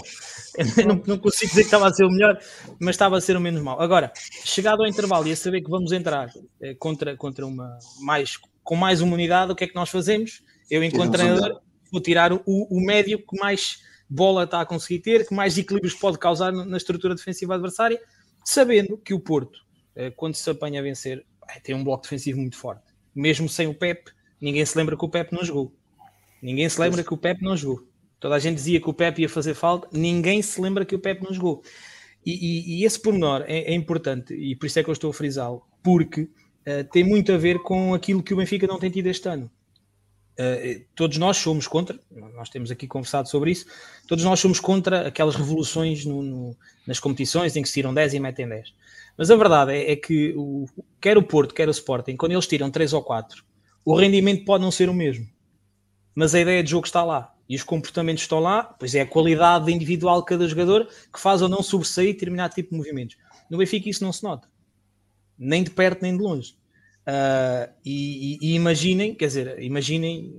Não, 0.85 1.01
não, 1.07 1.17
consigo 1.17 1.49
dizer 1.49 1.61
que 1.61 1.67
estava 1.67 1.87
a 1.87 1.93
ser 1.93 2.03
o 2.03 2.11
melhor, 2.11 2.37
mas 2.79 2.95
estava 2.95 3.17
a 3.17 3.21
ser 3.21 3.37
o 3.37 3.39
menos 3.39 3.61
mau. 3.61 3.81
Agora, 3.81 4.11
chegado 4.43 4.81
ao 4.81 4.87
intervalo 4.87 5.27
e 5.27 5.31
a 5.31 5.35
saber 5.35 5.61
que 5.61 5.69
vamos 5.69 5.91
entrar 5.93 6.29
eh, 6.61 6.75
contra, 6.75 7.15
contra 7.15 7.45
uma 7.45 7.77
mais, 8.01 8.37
com 8.61 8.75
mais 8.75 8.99
uma 8.99 9.13
unidade, 9.13 9.53
o 9.53 9.55
que 9.55 9.63
é 9.63 9.67
que 9.67 9.75
nós 9.75 9.89
fazemos? 9.89 10.43
Eu, 10.69 10.83
enquanto 10.83 11.13
treinador, 11.13 11.61
vou 11.91 12.01
tirar 12.01 12.33
o, 12.33 12.41
o 12.45 12.85
médio 12.85 13.19
que 13.19 13.39
mais 13.39 13.79
bola 14.13 14.43
está 14.43 14.61
a 14.61 14.65
conseguir 14.65 14.99
ter, 14.99 15.27
que 15.27 15.33
mais 15.33 15.57
equilíbrios 15.57 15.95
pode 15.95 16.19
causar 16.19 16.51
na 16.51 16.77
estrutura 16.77 17.15
defensiva 17.15 17.55
adversária, 17.55 17.99
sabendo 18.45 18.97
que 18.97 19.13
o 19.13 19.19
Porto, 19.19 19.59
eh, 19.95 20.11
quando 20.11 20.35
se 20.35 20.47
apanha 20.49 20.79
a 20.79 20.83
vencer, 20.83 21.25
tem 21.63 21.73
um 21.73 21.83
bloco 21.83 22.03
defensivo 22.03 22.39
muito 22.39 22.55
forte. 22.55 22.83
Mesmo 23.15 23.49
sem 23.49 23.67
o 23.67 23.73
Pep, 23.73 24.11
ninguém 24.39 24.65
se 24.65 24.77
lembra 24.77 24.95
que 24.95 25.03
o 25.03 25.09
Pep 25.09 25.33
não 25.33 25.43
jogou. 25.43 25.73
Ninguém 26.41 26.69
se 26.69 26.79
lembra 26.79 27.03
que 27.03 27.13
o 27.13 27.17
Pep 27.17 27.41
não 27.41 27.57
jogou. 27.57 27.87
Toda 28.19 28.35
a 28.35 28.39
gente 28.39 28.55
dizia 28.55 28.79
que 28.79 28.89
o 28.89 28.93
Pepe 28.93 29.23
ia 29.23 29.29
fazer 29.29 29.53
falta, 29.53 29.87
ninguém 29.91 30.41
se 30.41 30.61
lembra 30.61 30.85
que 30.85 30.95
o 30.95 30.99
Pepe 30.99 31.23
não 31.23 31.33
jogou. 31.33 31.63
E, 32.25 32.31
e, 32.31 32.79
e 32.79 32.85
esse 32.85 32.99
pormenor 32.99 33.43
é, 33.47 33.71
é, 33.71 33.73
importante, 33.73 34.33
e 34.33 34.55
por 34.55 34.67
isso 34.67 34.79
é 34.79 34.83
que 34.83 34.89
eu 34.89 34.93
estou 34.93 35.09
a 35.09 35.13
frisá-lo, 35.13 35.61
porque 35.83 36.21
uh, 36.21 36.83
tem 36.91 37.03
muito 37.03 37.33
a 37.33 37.37
ver 37.37 37.59
com 37.59 37.93
aquilo 37.93 38.23
que 38.23 38.33
o 38.33 38.37
Benfica 38.37 38.65
não 38.65 38.79
tem 38.79 38.89
tido 38.89 39.07
este 39.07 39.27
ano. 39.27 39.51
Uh, 40.33 40.83
todos 40.95 41.17
nós 41.17 41.37
somos 41.37 41.67
contra, 41.67 41.99
nós 42.33 42.49
temos 42.49 42.71
aqui 42.71 42.87
conversado 42.87 43.29
sobre 43.29 43.51
isso, 43.51 43.67
todos 44.07 44.23
nós 44.23 44.39
somos 44.39 44.59
contra 44.59 45.07
aquelas 45.07 45.35
revoluções 45.35 46.05
no, 46.05 46.23
no, 46.23 46.57
nas 46.87 46.99
competições 46.99 47.55
em 47.55 47.61
que 47.61 47.67
se 47.67 47.75
tiram 47.75 47.93
10 47.93 48.15
e 48.15 48.19
metem 48.19 48.47
10. 48.47 48.73
Mas 49.15 49.29
a 49.29 49.35
verdade 49.35 49.73
é, 49.73 49.91
é 49.91 49.95
que 49.95 50.33
o, 50.35 50.67
quer 50.99 51.17
o 51.17 51.23
Porto, 51.23 51.53
quer 51.53 51.67
o 51.67 51.71
Sporting, 51.71 52.15
quando 52.15 52.31
eles 52.31 52.47
tiram 52.47 52.71
3 52.71 52.93
ou 52.93 53.03
4, 53.03 53.43
o 53.85 53.95
rendimento 53.95 54.43
pode 54.43 54.63
não 54.63 54.71
ser 54.71 54.89
o 54.89 54.93
mesmo. 54.93 55.27
Mas 56.15 56.33
a 56.33 56.39
ideia 56.39 56.63
de 56.63 56.71
jogo 56.71 56.85
está 56.85 57.03
lá 57.03 57.33
e 57.47 57.55
os 57.55 57.63
comportamentos 57.63 58.23
estão 58.23 58.39
lá, 58.39 58.63
pois 58.63 58.95
é 58.95 59.01
a 59.01 59.05
qualidade 59.05 59.71
individual 59.71 60.21
de 60.21 60.27
cada 60.27 60.47
jogador 60.47 60.87
que 61.11 61.19
faz 61.19 61.41
ou 61.41 61.49
não 61.49 61.61
sobressair 61.61 62.13
determinado 62.13 62.55
tipo 62.55 62.71
de 62.71 62.77
movimentos. 62.77 63.17
No 63.49 63.57
Benfica 63.57 63.89
isso 63.89 64.03
não 64.03 64.13
se 64.13 64.23
nota, 64.23 64.47
nem 65.37 65.63
de 65.63 65.69
perto 65.69 66.01
nem 66.01 66.15
de 66.15 66.23
longe. 66.23 66.55
Uh, 67.07 67.69
e, 67.85 68.37
e, 68.41 68.51
e, 68.51 68.55
imaginem, 68.55 69.13
quer 69.13 69.27
dizer, 69.27 69.61
imaginem, 69.61 70.33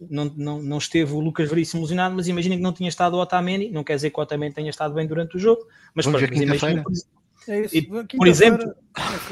não, 0.00 0.24
não, 0.36 0.62
não 0.62 0.78
esteve 0.78 1.12
o 1.12 1.20
Lucas 1.20 1.48
Veríssimo 1.48 1.80
ilusionado, 1.80 2.14
mas 2.14 2.26
imaginem 2.26 2.58
que 2.58 2.62
não 2.62 2.72
tinha 2.72 2.88
estado 2.88 3.14
o 3.14 3.20
Otamendi, 3.20 3.70
não 3.70 3.84
quer 3.84 3.94
dizer 3.94 4.10
que 4.10 4.18
o 4.18 4.22
Otamendi 4.22 4.54
tenha 4.54 4.70
estado 4.70 4.94
bem 4.94 5.06
durante 5.06 5.36
o 5.36 5.38
jogo, 5.38 5.66
mas, 5.94 6.06
pronto, 6.06 6.20
mas 6.20 6.40
imaginem, 6.40 6.82
por, 6.82 8.06
por 8.16 8.26
exemplo, 8.26 8.74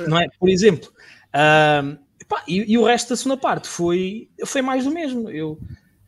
não 0.07 0.19
é? 0.19 0.29
Por 0.39 0.49
exemplo, 0.49 0.93
uh, 1.35 1.99
e, 2.47 2.73
e, 2.73 2.79
o 2.79 2.85
resto 2.85 3.11
da 3.11 3.17
segunda 3.17 3.37
parte 3.37 3.69
foi, 3.69 4.29
foi 4.47 4.63
mais 4.63 4.85
do 4.85 4.91
mesmo. 4.91 5.29
Eu, 5.29 5.59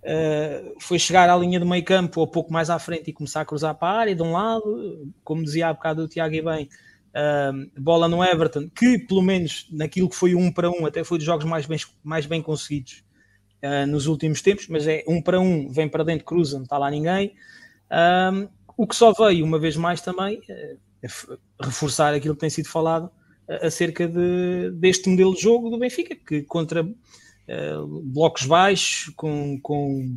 Uh, 0.05 0.77
foi 0.81 0.99
chegar 0.99 1.31
à 1.31 1.35
linha 1.35 1.59
do 1.59 1.65
meio 1.65 1.83
campo 1.83 2.21
ou 2.21 2.27
pouco 2.27 2.53
mais 2.53 2.69
à 2.69 2.79
frente 2.79 3.09
e 3.09 3.13
começar 3.15 3.41
a 3.41 3.45
cruzar 3.47 3.75
para 3.75 3.89
a 3.89 4.01
área 4.01 4.15
de 4.15 4.23
um 4.23 4.33
lado, 4.33 5.11
como 5.25 5.43
dizia 5.43 5.69
há 5.69 5.73
bocado 5.73 6.03
o 6.03 6.09
Tiago 6.09 6.35
e 6.35 6.43
bem, 6.43 6.69
uh, 7.15 7.81
bola 7.81 8.09
no 8.09 8.23
Everton, 8.23 8.69
que 8.69 8.99
pelo 8.99 9.23
menos 9.23 9.67
naquilo 9.71 10.09
que 10.09 10.17
foi 10.17 10.35
um 10.35 10.53
para 10.53 10.71
um, 10.71 10.85
até 10.87 11.05
foi 11.05 11.19
dos 11.19 11.27
jogos 11.27 11.45
mais 11.45 11.67
bem, 11.67 11.79
mais 12.03 12.27
bem 12.27 12.43
conseguidos 12.43 13.05
uh, 13.63 13.87
nos 13.87 14.07
últimos 14.07 14.43
tempos, 14.43 14.69
mas 14.69 14.87
é 14.87 15.05
um 15.07 15.23
para 15.23 15.41
um, 15.41 15.69
vem 15.69 15.89
para 15.89 16.05
dentro, 16.05 16.25
cruza, 16.25 16.57
não 16.57 16.65
está 16.65 16.79
lá 16.79 16.91
ninguém. 16.91 17.35
o 18.77 18.87
que 18.87 18.97
só 18.97 19.13
veio 19.13 19.45
uma 19.45 19.59
vez 19.59 19.77
mais 19.77 20.01
também 20.01 20.41
é 20.49 20.77
reforçar 21.61 22.15
aquilo 22.15 22.35
que 22.35 22.41
tem 22.41 22.51
sido 22.51 22.69
falado 22.69 23.11
acerca 23.63 24.09
de, 24.09 24.71
deste 24.73 25.09
modelo 25.09 25.35
de 25.35 25.43
jogo 25.43 25.71
do 25.71 25.79
Benfica, 25.79 26.17
que 26.17 26.43
contra 26.43 26.83
uh, 26.83 28.03
blocos 28.05 28.47
baixos, 28.47 29.13
com, 29.15 29.59
com, 29.61 30.17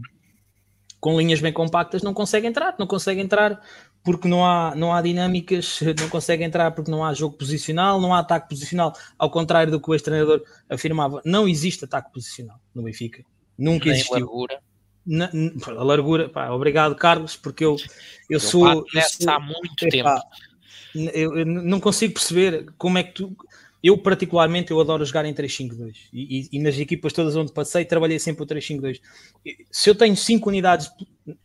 com 1.00 1.18
linhas 1.18 1.41
bem 1.41 1.52
compactas, 1.52 2.02
não 2.02 2.14
consegue 2.14 2.48
entrar, 2.48 2.76
não 2.80 2.88
consegue 2.88 3.22
entrar 3.22 3.62
porque 4.08 4.30
não 4.30 4.45
há, 4.45 4.74
não 4.74 4.93
há 4.93 5.01
dinâmicas, 5.01 5.82
não 5.99 6.08
consegue 6.08 6.41
entrar 6.41 6.72
porque 6.72 6.89
não 6.89 7.03
há 7.03 7.14
jogo 7.14 7.36
posicional, 7.36 7.99
não 7.99 8.14
há 8.14 8.20
ataque 8.20 8.47
posicional, 8.47 8.93
ao 9.20 9.30
contrário 9.30 9.70
do 9.70 9.82
que 9.82 9.89
o 9.89 9.93
ex-treinador 9.93 10.41
afirmava, 10.70 11.22
não 11.26 11.45
existe 11.45 11.84
ataque 11.84 12.14
posicional 12.14 12.58
no 12.74 12.84
Benfica, 12.84 13.22
nunca 13.58 13.88
Nem 13.88 13.95
existiu. 13.95 14.16
Largura. 14.16 14.62
Na, 15.05 15.30
a 15.68 15.84
largura, 15.84 16.30
pá, 16.30 16.49
obrigado 16.51 16.95
Carlos, 16.95 17.36
porque 17.36 17.66
eu, 17.66 17.76
eu, 18.30 18.36
eu 18.36 18.39
sou, 18.39 18.86
eu 18.93 19.01
sou 19.01 19.30
há 19.30 19.41
muito 19.41 19.86
é, 19.86 19.89
tempo. 19.89 20.05
Pá, 20.05 20.24
eu, 20.95 21.39
eu, 21.39 21.45
não 21.45 21.82
consigo 21.82 22.14
perceber 22.14 22.66
como 22.78 22.97
é 22.97 23.03
que 23.03 23.12
tu 23.12 23.36
eu, 23.84 23.98
particularmente, 23.98 24.72
eu 24.72 24.80
adoro 24.80 25.06
jogar 25.06 25.26
em 25.26 25.34
3-5-2 25.34 25.96
e, 26.12 26.40
e, 26.40 26.50
e, 26.54 26.60
nas 26.60 26.78
equipas 26.80 27.14
todas 27.14 27.36
onde 27.36 27.54
passei, 27.54 27.86
trabalhei 27.86 28.18
sempre 28.18 28.44
o 28.44 28.48
3-5-2. 28.48 29.00
Se 29.72 29.90
eu 29.90 29.96
tenho 29.96 30.16
5 30.16 30.50
unidades, 30.50 30.90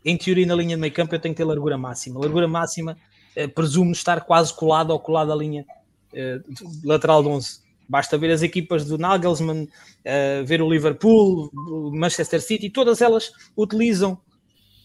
em 0.04 0.16
teoria, 0.16 0.46
na 0.46 0.54
linha 0.54 0.74
de 0.74 0.80
meio 0.80 0.92
campo, 0.92 1.14
eu 1.14 1.20
tenho 1.20 1.34
que 1.34 1.38
ter 1.38 1.44
largura 1.44 1.76
máxima. 1.76 2.18
Largura 2.18 2.48
máxima 2.48 2.96
eh, 3.36 3.46
presumo 3.46 3.92
estar 3.92 4.22
quase 4.22 4.54
colado 4.54 4.90
ou 4.90 4.98
colado 4.98 5.30
à 5.30 5.36
linha 5.36 5.66
eh, 6.14 6.40
lateral 6.82 7.22
de 7.22 7.28
11. 7.28 7.60
Basta 7.86 8.16
ver 8.16 8.30
as 8.30 8.42
equipas 8.42 8.86
do 8.86 8.96
Nagelsmann, 8.96 9.68
eh, 10.02 10.42
ver 10.42 10.62
o 10.62 10.70
Liverpool, 10.70 11.50
o 11.54 11.90
Manchester 11.94 12.40
City, 12.40 12.70
todas 12.70 13.02
elas 13.02 13.30
utilizam 13.54 14.18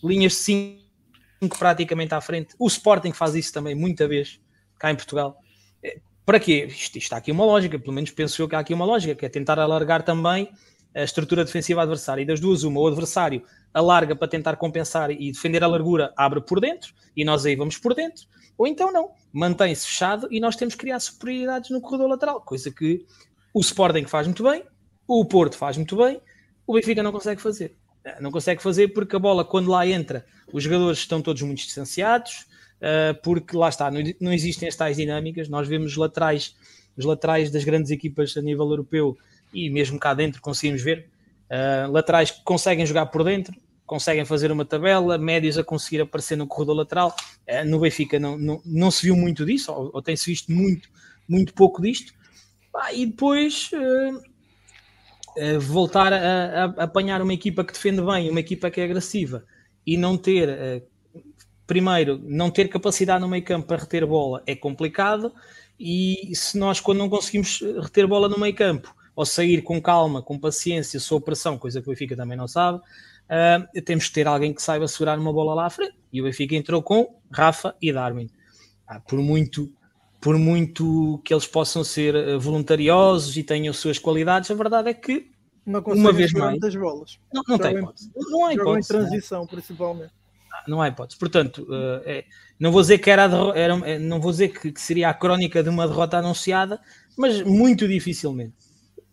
linhas 0.03 0.33
de 0.33 0.39
5 0.39 1.57
praticamente 1.57 2.13
à 2.13 2.19
frente. 2.19 2.53
O 2.59 2.67
Sporting 2.67 3.13
faz 3.13 3.35
isso 3.35 3.53
também 3.53 3.73
muita 3.73 4.05
vez 4.05 4.41
cá 4.77 4.91
em 4.91 4.95
Portugal 4.95 5.37
para 6.27 6.41
quê? 6.41 6.65
Isto, 6.69 6.97
está 6.97 7.15
aqui 7.15 7.31
uma 7.31 7.45
lógica, 7.45 7.79
pelo 7.79 7.93
menos 7.93 8.11
penso 8.11 8.41
eu 8.41 8.49
que 8.49 8.55
há 8.55 8.59
aqui 8.59 8.73
uma 8.73 8.83
lógica, 8.83 9.15
que 9.15 9.25
é 9.25 9.29
tentar 9.29 9.57
alargar 9.57 10.03
também 10.03 10.51
a 10.93 11.01
estrutura 11.01 11.45
defensiva 11.45 11.81
adversária. 11.81 12.21
E 12.21 12.25
das 12.25 12.41
duas, 12.41 12.63
uma, 12.63 12.81
o 12.81 12.87
adversário 12.87 13.41
alarga 13.73 14.13
para 14.13 14.27
tentar 14.27 14.57
compensar 14.57 15.09
e 15.09 15.31
defender 15.31 15.63
a 15.63 15.67
largura, 15.67 16.13
abre 16.17 16.41
por 16.41 16.59
dentro, 16.59 16.93
e 17.15 17.23
nós 17.23 17.45
aí 17.45 17.55
vamos 17.55 17.77
por 17.77 17.93
dentro, 17.93 18.27
ou 18.57 18.67
então 18.67 18.91
não, 18.91 19.11
mantém-se 19.31 19.87
fechado 19.87 20.27
e 20.29 20.41
nós 20.41 20.57
temos 20.57 20.73
que 20.73 20.81
criar 20.81 20.99
superioridades 20.99 21.69
no 21.69 21.79
corredor 21.79 22.09
lateral, 22.09 22.41
coisa 22.41 22.69
que 22.71 23.05
o 23.53 23.61
Sporting 23.61 24.05
faz 24.05 24.27
muito 24.27 24.43
bem, 24.43 24.65
o 25.07 25.23
Porto 25.23 25.55
faz 25.55 25.77
muito 25.77 25.95
bem, 25.95 26.19
o 26.65 26.73
Benfica 26.73 27.01
não 27.01 27.13
consegue 27.13 27.41
fazer. 27.41 27.77
Não 28.19 28.31
consegue 28.31 28.61
fazer 28.61 28.89
porque 28.89 29.15
a 29.15 29.19
bola, 29.19 29.45
quando 29.45 29.71
lá 29.71 29.87
entra, 29.87 30.25
os 30.51 30.61
jogadores 30.61 30.99
estão 30.99 31.21
todos 31.21 31.41
muito 31.41 31.59
distanciados, 31.59 32.47
porque 33.23 33.57
lá 33.57 33.69
está, 33.69 33.89
não, 34.19 34.33
existem 34.33 34.67
as 34.67 34.75
tais 34.75 34.97
dinâmicas. 34.97 35.49
Nós 35.49 35.67
vemos 35.67 35.91
os 35.91 35.97
laterais, 35.97 36.55
os 36.95 37.05
laterais 37.05 37.51
das 37.51 37.63
grandes 37.63 37.91
equipas 37.91 38.35
a 38.37 38.41
nível 38.41 38.69
europeu 38.69 39.17
e 39.53 39.69
mesmo 39.69 39.99
cá 39.99 40.13
dentro 40.13 40.41
conseguimos 40.41 40.81
ver 40.81 41.09
uh, 41.49 41.91
laterais 41.91 42.31
que 42.31 42.43
conseguem 42.43 42.85
jogar 42.85 43.07
por 43.07 43.23
dentro, 43.23 43.55
conseguem 43.85 44.25
fazer 44.25 44.51
uma 44.51 44.65
tabela, 44.65 45.17
médios 45.17 45.57
a 45.57 45.63
conseguir 45.63 46.01
aparecer 46.01 46.35
no 46.35 46.47
corredor 46.47 46.75
lateral. 46.75 47.15
Uh, 47.47 47.65
no 47.65 47.79
Benfica 47.79 48.19
não, 48.19 48.37
não, 48.37 48.61
não 48.65 48.91
se 48.91 49.03
viu 49.03 49.15
muito 49.15 49.45
disso, 49.45 49.71
ou, 49.71 49.91
ou 49.93 50.01
tem-se 50.01 50.29
visto 50.29 50.51
muito, 50.51 50.89
muito 51.27 51.53
pouco 51.53 51.81
disto. 51.81 52.13
Ah, 52.75 52.93
e 52.93 53.07
depois 53.07 53.71
voltar 55.59 56.13
a, 56.13 56.65
a, 56.65 56.83
apanhar 56.83 57.23
uma 57.23 57.33
equipa 57.33 57.63
que 57.63 57.73
defende 57.73 58.01
bem, 58.03 58.29
uma 58.29 58.39
equipa 58.39 58.69
que 58.69 58.79
é 58.79 58.83
agressiva 58.83 59.43
e 59.85 59.97
não 59.97 60.15
ter, 60.15 60.83
primeiro, 61.67 62.19
não 62.23 62.49
ter 62.49 62.69
capacidade 62.69 63.21
no 63.21 63.27
meio 63.27 63.43
campo 63.43 63.67
para 63.67 63.77
reter 63.77 64.07
bola 64.07 64.41
é 64.47 64.55
complicado. 64.55 65.33
E 65.79 66.31
se 66.33 66.57
nós, 66.57 66.79
quando 66.79 66.97
não 66.97 67.09
conseguimos 67.09 67.61
reter 67.83 68.07
bola 68.07 68.27
no 68.27 68.39
meio 68.39 68.55
campo, 68.55 68.95
ou 69.15 69.25
sair 69.25 69.61
com 69.61 69.81
calma, 69.81 70.21
com 70.21 70.39
paciência, 70.39 70.99
sob 70.99 71.25
pressão, 71.25 71.57
coisa 71.57 71.81
que 71.81 71.87
o 71.87 71.91
Benfica 71.91 72.15
também 72.15 72.37
não 72.37 72.47
sabe, 72.47 72.77
uh, 72.79 73.81
temos 73.81 74.07
que 74.07 74.13
ter 74.13 74.27
alguém 74.27 74.53
que 74.53 74.61
saiba 74.61 74.87
segurar 74.87 75.19
uma 75.19 75.33
bola 75.33 75.53
lá 75.53 75.65
à 75.65 75.69
frente. 75.69 75.95
E 76.11 76.21
o 76.21 76.23
Benfica 76.23 76.55
entrou 76.55 76.81
com 76.81 77.19
Rafa 77.29 77.75
e 77.81 77.91
Darwin. 77.91 78.29
Ah, 78.87 78.99
por 78.99 79.19
muito 79.19 79.69
por 80.19 80.37
muito 80.37 81.21
que 81.23 81.33
eles 81.33 81.45
possam 81.45 81.83
ser 81.83 82.15
ah, 82.15 82.37
voluntariosos 82.37 83.37
e 83.37 83.43
tenham 83.43 83.73
suas 83.73 83.99
qualidades, 83.99 84.49
a 84.49 84.55
verdade 84.55 84.89
é 84.89 84.93
que 84.93 85.29
não 85.65 85.81
uma 85.81 86.13
vez 86.13 86.31
mais 86.31 86.59
bolas. 86.75 87.19
Não, 87.33 87.43
não 87.45 87.57
tem 87.57 87.77
hipótese. 87.77 88.09
Não 88.15 88.45
há 88.45 88.53
hipótese. 88.53 88.93
em 88.93 88.97
transição, 88.97 89.45
principalmente. 89.45 90.13
Não 90.67 90.81
há 90.81 90.87
hipótese. 90.87 91.19
Portanto, 91.19 91.67
uh, 91.69 92.01
é, 92.05 92.25
não 92.59 92.71
vou 92.71 92.81
dizer 92.81 92.97
que 92.99 93.09
era, 93.09 93.23
era 93.55 93.73
é, 93.85 93.99
não 93.99 94.21
vou 94.21 94.31
dizer 94.31 94.49
que, 94.49 94.71
que, 94.71 94.81
seria 94.81 95.09
a 95.09 95.13
crónica 95.13 95.61
de 95.61 95.69
uma 95.69 95.87
derrota 95.87 96.17
anunciada, 96.17 96.79
mas 97.17 97.41
muito 97.41 97.87
dificilmente 97.87 98.53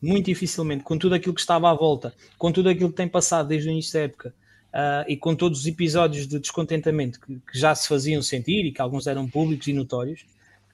muito 0.05 0.27
dificilmente, 0.27 0.85
com 0.85 0.99
tudo 0.99 1.15
aquilo 1.15 1.35
que 1.35 1.41
estava 1.41 1.71
à 1.71 1.75
volta, 1.75 2.15
com 2.37 2.53
tudo 2.53 2.69
aquilo 2.69 2.91
que 2.91 2.97
tem 2.97 3.09
passado 3.09 3.49
desde 3.49 3.69
o 3.69 3.73
início 3.73 3.95
da 3.95 4.01
época 4.01 4.35
uh, 4.75 5.05
e 5.09 5.17
com 5.17 5.35
todos 5.35 5.61
os 5.61 5.67
episódios 5.67 6.29
de 6.29 6.39
descontentamento 6.39 7.19
que, 7.21 7.35
que, 7.37 7.59
já 7.59 7.75
se 7.75 7.89
faziam 7.89 8.21
sentir 8.23 8.67
e 8.67 8.73
que 8.73 8.83
alguns 8.83 9.07
eram 9.07 9.29
públicos 9.29 9.67
e 9.67 9.73
notórios, 9.73 10.23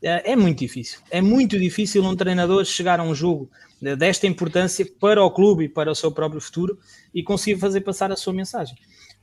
uh, 0.03 0.25
é 0.25 0.35
muito 0.35 0.59
difícil. 0.59 1.01
É 1.11 1.21
muito 1.21 1.59
difícil 1.59 2.03
um 2.05 2.16
treinador 2.16 2.64
chegar 2.64 2.99
a 2.99 3.05
um 3.05 3.14
jogo 3.14 3.49
desta 3.97 4.27
importância 4.27 4.87
para 5.01 5.23
o 5.23 5.31
clube 5.31 5.64
e 5.64 5.68
para 5.68 5.91
o 5.91 5.95
seu 5.95 6.12
próprio 6.12 6.41
futuro 6.41 6.79
e 7.14 7.23
conseguir 7.23 7.59
fazer 7.59 7.81
passar 7.81 8.12
a 8.12 8.16
sua 8.16 8.33
mensagem. 8.33 8.77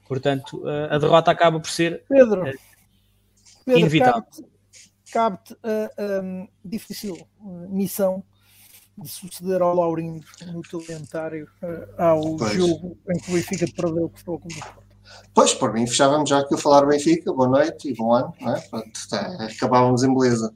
Portanto, 0.08 0.62
uh, 0.64 0.94
a 0.94 0.98
derrota 0.98 1.32
acaba 1.32 1.60
por 1.60 1.70
ser 1.70 2.04
Pedro, 2.08 2.44
Pedro 3.66 3.80
inevitável. 3.80 4.24
Cabe-te 5.12 5.58
a 5.64 6.22
um, 6.22 6.48
difícil 6.64 7.18
missão 7.70 8.24
de 8.98 9.08
suceder 9.08 9.62
ao 9.62 9.76
Laurindo 9.76 10.26
no 10.52 10.62
calendário 10.62 11.48
uh, 11.62 12.02
ao 12.02 12.36
pois. 12.36 12.54
jogo 12.54 12.98
em 13.10 13.20
que 13.20 13.32
o 13.32 13.34
Benfica 13.34 13.66
perdeu 13.76 14.10
que 14.10 14.24
foi 14.24 14.36
o 14.36 14.40
Clube 14.40 14.62
Pois, 15.34 15.54
por 15.54 15.74
mim, 15.74 15.86
fechávamos 15.88 16.30
já 16.30 16.40
aqui 16.40 16.56
a 16.56 16.58
falar 16.58 16.86
Benfica, 16.86 17.32
boa 17.32 17.48
noite 17.48 17.90
e 17.90 17.96
bom 17.96 18.14
ano, 18.14 18.34
não 18.42 18.56
é? 18.56 18.62
Pronto, 18.62 18.92
tá, 19.10 19.46
acabávamos 19.46 20.04
em 20.04 20.14
beleza. 20.14 20.54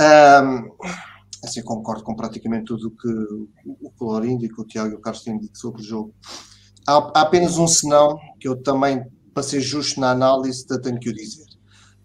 Um, 0.00 0.76
assim, 1.44 1.62
concordo 1.62 2.02
com 2.04 2.14
praticamente 2.14 2.66
tudo 2.66 2.90
que 2.90 3.08
o 3.80 3.90
Colorindo 3.98 4.44
e 4.44 4.48
que 4.48 4.60
o 4.60 4.64
Tiago 4.64 4.92
e 4.92 4.94
o 4.94 5.00
Carlos 5.00 5.22
têm 5.22 5.38
dito 5.38 5.58
sobre 5.58 5.82
o 5.82 5.84
jogo. 5.84 6.14
Há, 6.86 6.94
há, 7.14 7.20
apenas 7.22 7.58
um 7.58 7.66
senão 7.66 8.18
que 8.40 8.48
eu 8.48 8.56
também, 8.62 9.04
para 9.32 9.42
ser 9.42 9.60
justo 9.60 10.00
na 10.00 10.10
análise, 10.10 10.66
tenho 10.66 10.98
que 10.98 11.10
o 11.10 11.14
dizer. 11.14 11.46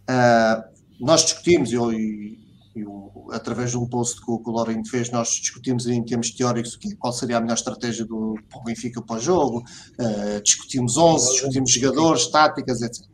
Uh, 0.09 0.63
nós 0.99 1.23
discutimos, 1.23 1.71
eu 1.71 1.91
e 1.91 2.37
o, 2.85 3.29
através 3.31 3.71
de 3.71 3.77
um 3.77 3.87
post 3.87 4.23
que 4.23 4.29
o, 4.29 4.39
que 4.39 4.49
o 4.49 4.53
Loren 4.53 4.83
fez, 4.85 5.09
nós 5.09 5.29
discutimos 5.29 5.87
em 5.87 6.03
termos 6.03 6.31
teóricos 6.31 6.75
que, 6.75 6.95
qual 6.95 7.11
seria 7.11 7.37
a 7.37 7.41
melhor 7.41 7.55
estratégia 7.55 8.05
do 8.05 8.35
para 8.49 8.59
o 8.59 8.63
Benfica 8.63 9.01
para 9.01 9.17
o 9.17 9.19
jogo, 9.19 9.63
uh, 9.99 10.41
discutimos 10.43 10.97
11, 10.97 11.31
discutimos 11.31 11.71
jogadores, 11.71 12.27
táticas, 12.27 12.81
etc. 12.81 13.05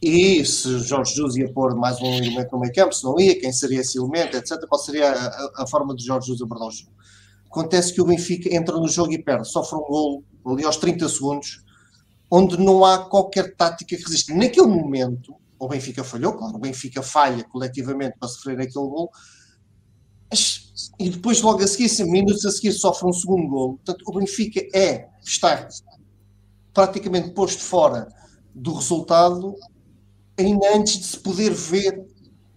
E 0.00 0.44
se 0.44 0.80
Jorge 0.80 1.14
Jesus 1.14 1.36
ia 1.36 1.52
pôr 1.52 1.76
mais 1.76 2.00
um 2.00 2.12
elemento 2.12 2.50
no 2.52 2.60
meio 2.60 2.72
campo, 2.72 2.92
se 2.92 3.04
não 3.04 3.18
ia, 3.20 3.38
quem 3.38 3.52
seria 3.52 3.80
esse 3.80 3.98
elemento, 3.98 4.36
etc. 4.36 4.58
Qual 4.68 4.80
seria 4.80 5.12
a, 5.12 5.62
a 5.62 5.66
forma 5.66 5.94
de 5.94 6.04
Jorge 6.04 6.26
Jesus 6.26 6.42
abordar 6.42 6.68
o 6.68 6.72
jogo? 6.72 6.92
Acontece 7.52 7.92
que 7.92 8.00
o 8.00 8.06
Benfica 8.06 8.48
entra 8.54 8.74
no 8.78 8.88
jogo 8.88 9.12
e 9.12 9.22
perde, 9.22 9.46
sofre 9.46 9.76
um 9.76 9.82
golo 9.82 10.24
ali 10.46 10.64
aos 10.64 10.78
30 10.78 11.06
segundos, 11.06 11.62
onde 12.30 12.56
não 12.56 12.82
há 12.82 13.10
qualquer 13.10 13.54
tática 13.54 13.94
que 13.94 14.02
resista. 14.02 14.34
Naquele 14.34 14.68
momento, 14.68 15.34
o 15.58 15.68
Benfica 15.68 16.02
falhou, 16.02 16.32
claro, 16.32 16.56
o 16.56 16.58
Benfica 16.58 17.02
falha 17.02 17.44
coletivamente 17.44 18.16
para 18.18 18.26
sofrer 18.30 18.54
aquele 18.54 18.86
gol, 18.86 19.10
e 20.98 21.10
depois 21.10 21.42
logo 21.42 21.62
a 21.62 21.66
seguir, 21.66 21.90
minutos 22.06 22.46
a 22.46 22.50
seguir, 22.50 22.72
sofre 22.72 23.06
um 23.06 23.12
segundo 23.12 23.46
gol. 23.46 23.74
Portanto, 23.74 24.02
o 24.06 24.18
Benfica 24.18 24.66
é, 24.74 25.10
está 25.22 25.68
praticamente 26.72 27.32
posto 27.32 27.62
fora 27.62 28.08
do 28.54 28.72
resultado 28.72 29.54
ainda 30.38 30.74
antes 30.74 30.98
de 30.98 31.04
se 31.04 31.18
poder 31.18 31.52
ver 31.52 32.02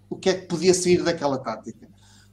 o 0.09 0.15
que 0.15 0.29
é 0.29 0.35
que 0.35 0.47
podia 0.47 0.73
sair 0.73 1.03
daquela 1.03 1.37
tática. 1.37 1.85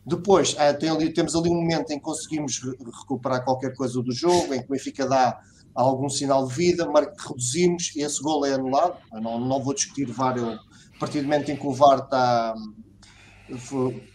Depois, 0.05 0.57
ah, 0.59 0.75
tem 0.75 0.91
ali, 0.91 1.13
temos 1.13 1.35
ali 1.37 1.49
um 1.49 1.55
momento 1.55 1.91
em 1.93 1.97
que 1.97 2.03
conseguimos 2.03 2.61
recuperar 3.01 3.45
qualquer 3.45 3.75
coisa 3.75 4.03
do 4.03 4.13
jogo, 4.13 4.53
em 4.53 4.59
que 4.59 4.67
o 4.67 4.71
Benfica 4.71 5.07
dá 5.07 5.41
algum 5.75 6.09
sinal 6.09 6.47
de 6.47 6.55
vida, 6.55 6.89
reduzimos 7.19 7.95
e 7.95 8.03
esse 8.03 8.21
gol 8.21 8.45
é 8.45 8.55
anulado. 8.55 8.97
Eu 9.13 9.21
não, 9.21 9.41
não 9.41 9.63
vou 9.63 9.75
discutir 9.75 10.11
VAR, 10.11 10.37
a 10.39 10.99
partir 10.99 11.21
do 11.21 11.25
momento 11.25 11.51
em 11.51 11.57
que 11.57 11.67
o 11.67 11.73
VAR 11.73 12.01
está, 12.01 12.55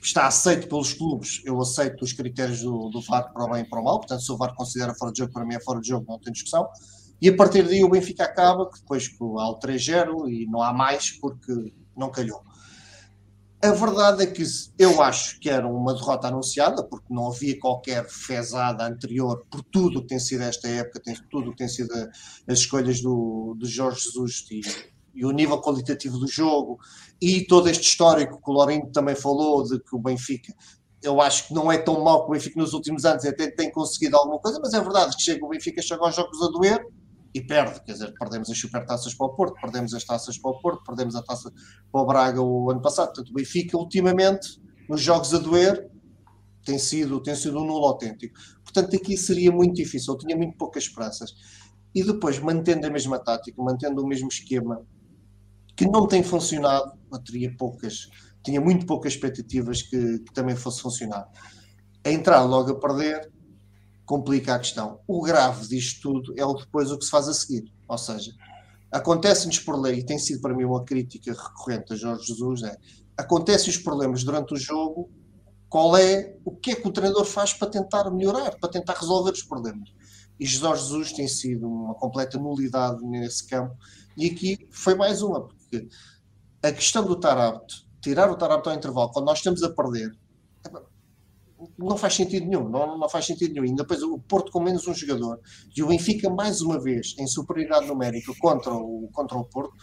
está 0.02 0.28
aceito 0.28 0.68
pelos 0.68 0.94
clubes, 0.94 1.42
eu 1.46 1.60
aceito 1.62 2.04
os 2.04 2.14
critérios 2.14 2.62
do, 2.62 2.90
do 2.90 3.02
VAR 3.02 3.32
para 3.32 3.46
o 3.46 3.52
bem 3.52 3.62
e 3.62 3.66
para 3.66 3.80
o 3.80 3.84
mal. 3.84 4.00
Portanto, 4.00 4.22
se 4.22 4.32
o 4.32 4.38
VAR 4.38 4.54
considera 4.56 4.94
fora 4.94 5.12
de 5.12 5.20
jogo, 5.20 5.32
para 5.32 5.46
mim 5.46 5.56
é 5.56 5.60
fora 5.60 5.80
de 5.80 5.88
jogo, 5.88 6.06
não 6.08 6.20
tem 6.20 6.34
discussão. 6.34 6.68
E 7.22 7.30
a 7.30 7.36
partir 7.36 7.64
daí 7.64 7.84
o 7.84 7.90
Benfica 7.90 8.26
acaba, 8.26 8.70
que 8.70 8.80
depois 8.80 9.10
há 9.20 9.50
o 9.50 9.60
3-0 9.60 10.30
e 10.30 10.46
não 10.46 10.62
há 10.62 10.72
mais 10.72 11.12
porque 11.12 11.74
não 11.96 12.12
calhou. 12.12 12.42
A 13.60 13.72
verdade 13.72 14.22
é 14.22 14.28
que 14.28 14.44
eu 14.78 15.02
acho 15.02 15.40
que 15.40 15.50
era 15.50 15.68
uma 15.68 15.94
derrota 15.94 16.28
anunciada, 16.28 16.84
porque 16.84 17.12
não 17.12 17.28
havia 17.28 17.60
qualquer 17.60 18.08
fezada 18.08 18.86
anterior 18.86 19.44
por 19.50 19.64
tudo 19.64 19.98
o 19.98 20.02
que 20.04 20.10
tem 20.10 20.20
sido 20.20 20.44
esta 20.44 20.68
época, 20.68 21.02
tem, 21.04 21.16
tudo 21.32 21.50
o 21.50 21.52
que 21.52 21.58
tem 21.58 21.68
sido 21.68 21.92
as 22.48 22.60
escolhas 22.60 23.02
do, 23.02 23.56
do 23.58 23.66
Jorge 23.66 24.02
Jesus 24.02 24.46
e, 24.52 24.62
e, 25.16 25.26
o 25.26 25.32
nível 25.32 25.60
qualitativo 25.60 26.20
do 26.20 26.28
jogo, 26.28 26.78
e 27.20 27.48
todo 27.48 27.68
este 27.68 27.88
histórico 27.88 28.40
que 28.40 28.52
o 28.52 28.54
Lourinho 28.54 28.92
também 28.92 29.16
falou, 29.16 29.64
de 29.64 29.80
que 29.80 29.96
o 29.96 30.00
Benfica, 30.00 30.54
eu 31.02 31.20
acho 31.20 31.48
que 31.48 31.54
não 31.56 31.72
é 31.72 31.80
tão 31.80 32.04
mau 32.04 32.26
que 32.26 32.30
o 32.30 32.34
Benfica 32.34 32.60
nos 32.60 32.74
últimos 32.74 33.06
anos 33.06 33.26
até 33.26 33.50
tem 33.50 33.72
conseguido 33.72 34.18
alguma 34.18 34.38
coisa, 34.38 34.60
mas 34.62 34.72
é 34.76 34.80
verdade 34.80 35.16
que 35.16 35.24
chega, 35.24 35.44
o 35.44 35.50
Benfica 35.50 35.82
chega 35.82 36.06
aos 36.06 36.16
jogos 36.16 36.40
a 36.44 36.48
doer, 36.52 36.86
e 37.38 37.46
perde, 37.46 37.84
quer 37.84 37.94
dizer, 37.94 38.14
perdemos 38.18 38.50
as 38.50 38.58
supertaças 38.58 39.14
para 39.14 39.28
o 39.28 39.36
Porto, 39.36 39.62
perdemos 39.62 39.94
as 39.94 40.04
taças 40.04 40.38
para 40.40 40.52
o 40.52 40.60
Porto, 40.60 40.84
perdemos 40.84 41.16
a 41.16 41.22
taça 41.22 41.52
para 41.92 42.02
o 42.02 42.06
Braga 42.06 42.42
o 42.42 42.72
ano 42.72 42.82
passado. 42.82 43.08
Portanto, 43.08 43.30
o 43.30 43.34
Benfica, 43.34 43.78
ultimamente, 43.78 44.60
nos 44.90 45.02
jogos 45.02 45.34
a 45.34 45.38
doer, 45.38 45.88
tem 46.66 46.80
sido, 46.80 47.22
tem 47.22 47.36
sido 47.36 47.60
um 47.60 47.66
nulo 47.66 47.86
autêntico. 47.86 48.38
Portanto, 48.64 48.96
aqui 48.96 49.16
seria 49.16 49.52
muito 49.52 49.76
difícil, 49.76 50.14
eu 50.14 50.18
tinha 50.18 50.36
muito 50.36 50.58
poucas 50.58 50.84
esperanças. 50.84 51.32
E 51.94 52.04
depois, 52.04 52.40
mantendo 52.40 52.88
a 52.88 52.90
mesma 52.90 53.20
tática, 53.20 53.62
mantendo 53.62 54.02
o 54.02 54.08
mesmo 54.08 54.28
esquema, 54.28 54.84
que 55.76 55.86
não 55.86 56.08
tem 56.08 56.24
funcionado, 56.24 56.92
eu 57.12 57.20
teria 57.20 57.56
poucas, 57.56 58.10
tinha 58.44 58.60
muito 58.60 58.86
poucas 58.88 59.14
expectativas 59.14 59.84
que, 59.84 60.20
que 60.20 60.34
também 60.34 60.56
fosse 60.56 60.82
funcionar. 60.82 61.30
A 62.04 62.10
entrar 62.10 62.44
logo 62.44 62.72
a 62.72 62.80
perder, 62.80 63.32
complica 64.08 64.56
a 64.56 64.60
questão. 64.60 65.02
O 65.06 65.22
grave 65.22 65.68
disto 65.68 66.02
tudo 66.02 66.34
é 66.36 66.60
depois 66.60 66.90
o 66.90 66.98
que 66.98 67.04
se 67.06 67.12
faz 67.12 67.28
a 67.28 67.34
seguir. 67.34 67.72
Ou 67.88 67.98
seja, 67.98 68.32
acontece-nos 68.90 69.60
por 69.60 69.80
lei, 69.80 70.00
e 70.00 70.06
tem 70.06 70.18
sido 70.18 70.42
para 70.42 70.56
mim 70.56 70.64
uma 70.64 70.84
crítica 70.84 71.34
recorrente 71.34 71.94
a 71.94 71.96
Jorge 71.96 72.26
Jesus, 72.26 72.64
é 72.64 72.76
acontecem 73.18 73.70
os 73.70 73.78
problemas 73.78 74.24
durante 74.24 74.54
o 74.54 74.58
jogo, 74.58 75.12
qual 75.68 75.98
é 75.98 76.38
o 76.46 76.56
que 76.56 76.72
é 76.72 76.76
que 76.76 76.88
o 76.88 76.92
treinador 76.92 77.26
faz 77.26 77.54
para 77.54 77.68
tentar 77.68 78.10
melhorar, 78.10 78.58
para 78.58 78.70
tentar 78.70 78.94
resolver 78.94 79.32
os 79.32 79.44
problemas. 79.44 79.90
E 80.40 80.46
Jorge 80.46 80.84
Jesus 80.84 81.12
tem 81.12 81.28
sido 81.28 81.68
uma 81.68 81.96
completa 81.96 82.38
nulidade 82.38 83.04
nesse 83.04 83.46
campo, 83.46 83.76
e 84.16 84.28
aqui 84.28 84.68
foi 84.72 84.96
mais 84.96 85.22
uma, 85.22 85.42
porque 85.42 85.88
a 86.64 86.72
questão 86.72 87.04
do 87.06 87.16
Tarapto, 87.16 87.86
tirar 88.02 88.32
o 88.32 88.38
Tarapto 88.38 88.70
ao 88.70 88.76
intervalo, 88.76 89.12
quando 89.12 89.26
nós 89.26 89.40
estamos 89.40 89.62
a 89.64 89.70
perder, 89.70 90.16
não 91.78 91.98
faz 91.98 92.16
sentido 92.16 92.46
nenhum, 92.46 92.70
não, 92.70 92.98
não 92.98 93.10
faz 93.10 93.26
sentido 93.26 93.54
nenhum. 93.54 93.66
E 93.66 93.76
depois 93.76 94.02
o 94.04 94.20
Porto 94.20 94.52
com 94.52 94.60
menos 94.60 94.88
um 94.88 94.94
jogador 94.94 95.40
e 95.76 95.82
o 95.82 95.88
Benfica 95.88 96.30
mais 96.30 96.62
uma 96.62 96.80
vez 96.80 97.16
em 97.18 97.26
superioridade 97.28 97.88
numérica 97.88 98.32
contra 98.40 98.74
o, 98.74 99.10
contra 99.12 99.38
o 99.38 99.44
Porto, 99.44 99.74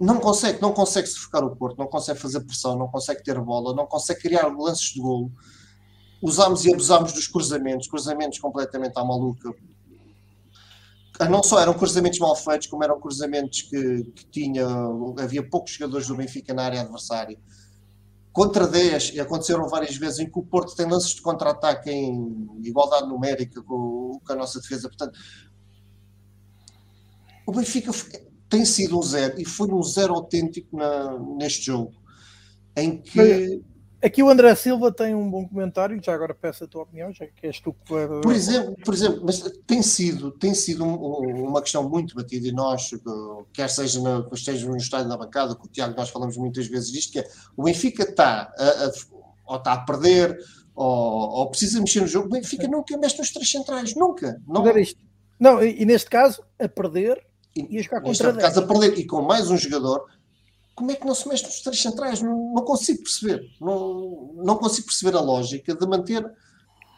não 0.00 0.18
consegue, 0.20 0.60
não 0.60 0.72
consegue 0.72 1.08
sufocar 1.08 1.44
o 1.44 1.54
Porto, 1.54 1.78
não 1.78 1.86
consegue 1.86 2.18
fazer 2.18 2.40
pressão, 2.40 2.76
não 2.76 2.88
consegue 2.88 3.22
ter 3.22 3.40
bola, 3.40 3.74
não 3.74 3.86
consegue 3.86 4.20
criar 4.20 4.46
lances 4.46 4.92
de 4.92 5.00
golo. 5.00 5.30
Usámos 6.20 6.64
e 6.64 6.72
abusámos 6.72 7.12
dos 7.12 7.28
cruzamentos, 7.28 7.88
cruzamentos 7.88 8.38
completamente 8.38 8.96
à 8.96 9.04
maluca. 9.04 9.52
Não 11.28 11.42
só 11.42 11.58
eram 11.58 11.74
cruzamentos 11.74 12.18
mal 12.20 12.34
feitos, 12.36 12.68
como 12.68 12.84
eram 12.84 13.00
cruzamentos 13.00 13.62
que, 13.62 14.04
que 14.04 14.26
tinha, 14.26 14.66
havia 15.18 15.48
poucos 15.48 15.72
jogadores 15.72 16.06
do 16.06 16.16
Benfica 16.16 16.54
na 16.54 16.64
área 16.64 16.80
adversária 16.80 17.38
contra 18.38 18.68
10, 18.68 19.14
e 19.14 19.20
aconteceram 19.20 19.68
várias 19.68 19.96
vezes, 19.96 20.20
em 20.20 20.30
que 20.30 20.38
o 20.38 20.44
Porto 20.44 20.72
tem 20.76 20.88
lances 20.88 21.12
de 21.12 21.20
contra-ataque 21.20 21.90
em 21.90 22.48
igualdade 22.62 23.08
numérica 23.08 23.60
com, 23.62 24.20
com, 24.24 24.32
a 24.32 24.36
nossa 24.36 24.60
defesa. 24.60 24.88
Portanto, 24.88 25.18
o 27.44 27.50
Benfica 27.50 27.90
tem 28.48 28.64
sido 28.64 28.96
um 28.96 29.02
zero, 29.02 29.40
e 29.40 29.44
foi 29.44 29.68
um 29.72 29.82
zero 29.82 30.14
autêntico 30.14 30.76
na, 30.76 31.18
neste 31.18 31.66
jogo, 31.66 31.92
em 32.76 33.02
que 33.02 33.60
Aqui 34.00 34.22
o 34.22 34.28
André 34.28 34.54
Silva 34.54 34.92
tem 34.92 35.12
um 35.12 35.28
bom 35.28 35.46
comentário, 35.46 36.00
já 36.00 36.14
agora 36.14 36.32
peço 36.32 36.62
a 36.62 36.68
tua 36.68 36.82
opinião, 36.82 37.12
já 37.12 37.26
que 37.26 37.44
és 37.44 37.58
tu 37.58 37.72
que 37.72 37.92
vai... 37.92 38.06
Por 38.06 38.32
exemplo, 38.32 38.76
por 38.84 38.94
exemplo 38.94 39.22
mas 39.24 39.40
tem 39.66 39.82
sido, 39.82 40.30
tem 40.30 40.54
sido 40.54 40.84
um, 40.84 41.48
uma 41.48 41.60
questão 41.60 41.88
muito 41.88 42.14
batida 42.14 42.46
e 42.46 42.52
nós, 42.52 42.90
quer 43.52 43.68
seja 43.68 44.00
na, 44.00 44.24
esteja 44.32 44.68
no 44.68 44.76
estádio 44.76 45.08
da 45.08 45.16
bancada, 45.16 45.56
com 45.56 45.66
o 45.66 45.68
Tiago 45.68 45.96
nós 45.96 46.10
falamos 46.10 46.36
muitas 46.36 46.68
vezes 46.68 46.92
disto, 46.92 47.12
que 47.12 47.18
é, 47.18 47.28
o 47.56 47.64
Benfica 47.64 48.04
está 48.04 48.52
a, 48.56 48.64
a, 48.64 48.92
ou 49.46 49.56
está 49.56 49.72
a 49.72 49.80
perder, 49.80 50.38
ou, 50.76 51.30
ou, 51.30 51.50
precisa 51.50 51.80
mexer 51.80 52.00
no 52.00 52.06
jogo, 52.06 52.28
o 52.28 52.30
Benfica 52.30 52.68
nunca 52.68 52.96
mexe 52.96 53.18
nos 53.18 53.32
três 53.32 53.50
centrais, 53.50 53.96
nunca. 53.96 54.40
Não, 54.46 54.62
não 55.40 55.60
e, 55.60 55.82
e, 55.82 55.84
neste 55.84 56.08
caso, 56.08 56.40
a 56.56 56.68
perder 56.68 57.20
e, 57.56 57.74
e 57.74 57.78
a 57.78 57.82
jogar 57.82 58.00
contra 58.00 58.32
Neste 58.32 58.40
caso, 58.40 58.60
a 58.60 58.66
perder 58.66 58.96
e 58.96 59.04
com 59.04 59.22
mais 59.22 59.50
um 59.50 59.56
jogador 59.56 60.06
como 60.78 60.92
é 60.92 60.94
que 60.94 61.04
não 61.04 61.14
se 61.14 61.26
mexe 61.28 61.44
nos 61.44 61.60
três 61.60 61.82
centrais? 61.82 62.22
Não, 62.22 62.54
não 62.54 62.64
consigo 62.64 63.02
perceber. 63.02 63.42
Não, 63.60 64.32
não 64.36 64.56
consigo 64.56 64.86
perceber 64.86 65.16
a 65.16 65.20
lógica 65.20 65.74
de 65.74 65.86
manter, 65.88 66.24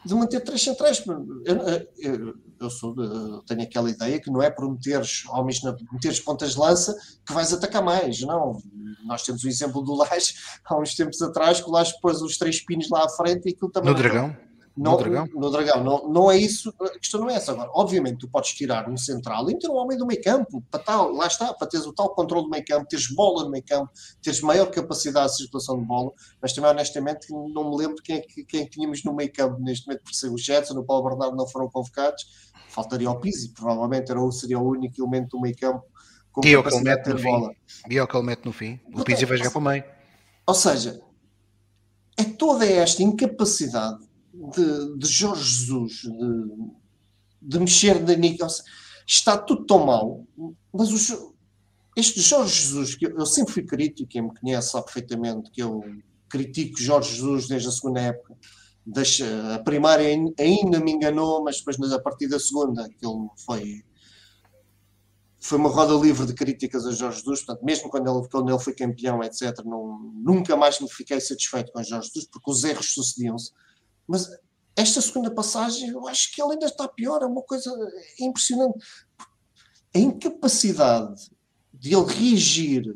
de 0.05 0.13
manter 0.13 0.39
três 0.41 0.61
centrais. 0.61 1.03
Eu, 1.07 1.57
eu, 1.97 2.33
eu 2.59 2.69
sou 2.69 2.93
de, 2.93 3.43
tenho 3.47 3.63
aquela 3.63 3.89
ideia 3.89 4.21
que 4.21 4.29
não 4.29 4.39
é 4.39 4.51
por 4.51 4.69
meteres 4.69 5.23
homens 5.29 5.63
na, 5.63 5.75
meteres 5.91 6.19
pontas 6.19 6.51
de 6.51 6.59
lança 6.59 6.95
que 7.25 7.33
vais 7.33 7.51
atacar 7.51 7.83
mais. 7.83 8.21
Não. 8.21 8.61
Nós 9.03 9.23
temos 9.23 9.43
o 9.43 9.47
exemplo 9.47 9.81
do 9.81 9.95
Laje 9.95 10.35
há 10.63 10.77
uns 10.77 10.93
tempos 10.93 11.19
atrás, 11.23 11.59
que 11.59 11.67
o 11.67 11.71
Laje 11.71 11.95
pôs 11.99 12.21
os 12.21 12.37
três 12.37 12.63
pinos 12.63 12.87
lá 12.87 13.05
à 13.05 13.09
frente 13.09 13.49
e 13.49 13.53
aquilo 13.53 13.71
também. 13.71 13.91
No 13.91 13.97
Dragão? 13.97 14.37
Não, 14.75 14.91
no 14.91 14.97
Dragão? 14.97 15.27
No 15.33 15.49
Dragão. 15.49 15.83
Não, 15.83 16.07
não 16.09 16.31
é 16.31 16.37
isso, 16.37 16.73
a 16.79 16.89
questão 16.97 17.19
não 17.19 17.29
é 17.29 17.35
essa. 17.35 17.51
Agora, 17.51 17.69
obviamente, 17.73 18.19
tu 18.19 18.27
podes 18.27 18.51
tirar 18.51 18.89
um 18.89 18.95
central 18.95 19.49
e 19.49 19.53
meter 19.53 19.69
um 19.69 19.75
homem 19.75 19.97
do 19.97 20.05
meio 20.05 20.21
campo, 20.21 20.63
para 20.71 20.79
tal, 20.79 21.11
lá 21.11 21.27
está, 21.27 21.53
para 21.53 21.67
teres 21.67 21.85
o 21.85 21.93
tal 21.93 22.13
controle 22.15 22.45
do 22.45 22.49
meio 22.49 22.63
campo, 22.65 22.87
teres 22.87 23.13
bola 23.13 23.43
no 23.43 23.51
meio 23.51 23.63
campo, 23.65 23.91
teres 24.21 24.41
maior 24.41 24.67
capacidade 24.67 25.31
de 25.31 25.37
circulação 25.37 25.77
de 25.79 25.85
bola, 25.85 26.11
mas 26.41 26.53
também, 26.53 26.71
honestamente, 26.71 27.27
não 27.29 27.69
me 27.69 27.77
lembro 27.77 28.01
quem, 28.01 28.17
é 28.17 28.21
quem 28.21 28.65
tínhamos 28.65 29.03
no 29.03 29.13
meio 29.13 29.31
campo 29.31 29.59
neste 29.59 29.87
momento, 29.87 30.03
por 30.03 30.13
ser 30.13 30.29
o 30.29 30.37
Jetson, 30.37 30.77
o 30.79 30.83
Paulo 30.83 31.09
Bernardo 31.09 31.35
não 31.35 31.47
foram 31.47 31.69
convocados, 31.69 32.51
faltaria 32.69 33.09
o 33.09 33.19
Pizzi, 33.19 33.53
provavelmente 33.53 34.11
era, 34.11 34.31
seria 34.31 34.57
o 34.57 34.69
único 34.69 35.01
elemento 35.01 35.37
do 35.37 35.41
meio 35.41 35.55
campo 35.57 35.83
com 36.31 36.41
e 36.45 36.55
capacidade 36.55 37.03
de 37.03 37.13
ter 37.13 37.21
bola. 37.21 37.53
E 37.89 37.97
é 37.97 38.03
o 38.03 38.07
que 38.07 38.15
ele 38.15 38.25
mete 38.25 38.45
no 38.45 38.53
fim. 38.53 38.79
O 38.93 39.03
Pizzi 39.03 39.25
vai 39.25 39.37
jogar 39.37 39.51
para 39.51 39.59
o 39.59 39.61
meio. 39.61 39.83
Ou 40.47 40.55
seja, 40.55 41.01
é 42.17 42.23
toda 42.23 42.65
esta 42.65 43.03
incapacidade 43.03 43.99
de, 44.49 44.97
de 44.97 45.07
Jorge 45.07 45.43
Jesus, 45.43 46.01
de, 46.01 46.71
de 47.41 47.59
mexer 47.59 48.01
na 48.01 48.15
Nick, 48.15 48.39
está 49.05 49.37
tudo 49.37 49.65
tão 49.65 49.85
mal, 49.85 50.25
mas 50.73 50.91
os, 50.91 51.11
este 51.95 52.21
Jorge 52.21 52.61
Jesus, 52.61 52.95
que 52.95 53.05
eu, 53.05 53.17
eu, 53.17 53.25
sempre 53.25 53.53
fui 53.53 53.63
crítico, 53.63 54.09
quem 54.09 54.21
me 54.21 54.33
conhece 54.33 54.71
sabe 54.71 54.85
perfeitamente 54.85 55.51
que 55.51 55.61
eu 55.61 55.83
critico 56.29 56.79
Jorge 56.79 57.15
Jesus 57.15 57.47
desde 57.47 57.67
a 57.67 57.71
segunda 57.71 57.99
época. 57.99 58.35
Deixa, 58.85 59.53
a 59.53 59.59
primária 59.59 60.07
ainda 60.39 60.79
me 60.79 60.91
enganou, 60.91 61.43
mas 61.43 61.57
depois 61.57 61.91
a 61.91 61.99
partir 61.99 62.27
da 62.27 62.39
segunda 62.39 62.85
aquilo 62.85 63.31
foi 63.45 63.83
foi 65.43 65.57
uma 65.57 65.69
roda 65.69 65.93
livre 65.95 66.27
de 66.27 66.35
críticas 66.35 66.85
a 66.85 66.91
Jorge 66.91 67.17
Jesus, 67.17 67.43
portanto, 67.43 67.65
mesmo 67.65 67.89
quando 67.89 68.07
ele, 68.07 68.29
quando 68.29 68.49
ele 68.49 68.59
foi 68.59 68.73
campeão, 68.73 69.23
etc., 69.23 69.65
não, 69.65 69.99
nunca 70.13 70.55
mais 70.55 70.79
me 70.79 70.87
fiquei 70.87 71.19
satisfeito 71.19 71.71
com 71.71 71.81
Jorge 71.81 72.09
Jesus, 72.13 72.29
porque 72.31 72.51
os 72.51 72.63
erros 72.63 72.93
sucediam-se. 72.93 73.51
Mas 74.11 74.29
esta 74.75 74.99
segunda 74.99 75.31
passagem, 75.31 75.89
eu 75.89 76.05
acho 76.05 76.33
que 76.33 76.41
ele 76.41 76.53
ainda 76.53 76.65
está 76.65 76.85
pior, 76.85 77.21
é 77.21 77.25
uma 77.25 77.41
coisa 77.41 77.71
impressionante. 78.19 78.77
A 79.95 79.97
incapacidade 79.97 81.31
de 81.73 81.95
ele 81.95 82.05
reagir 82.05 82.93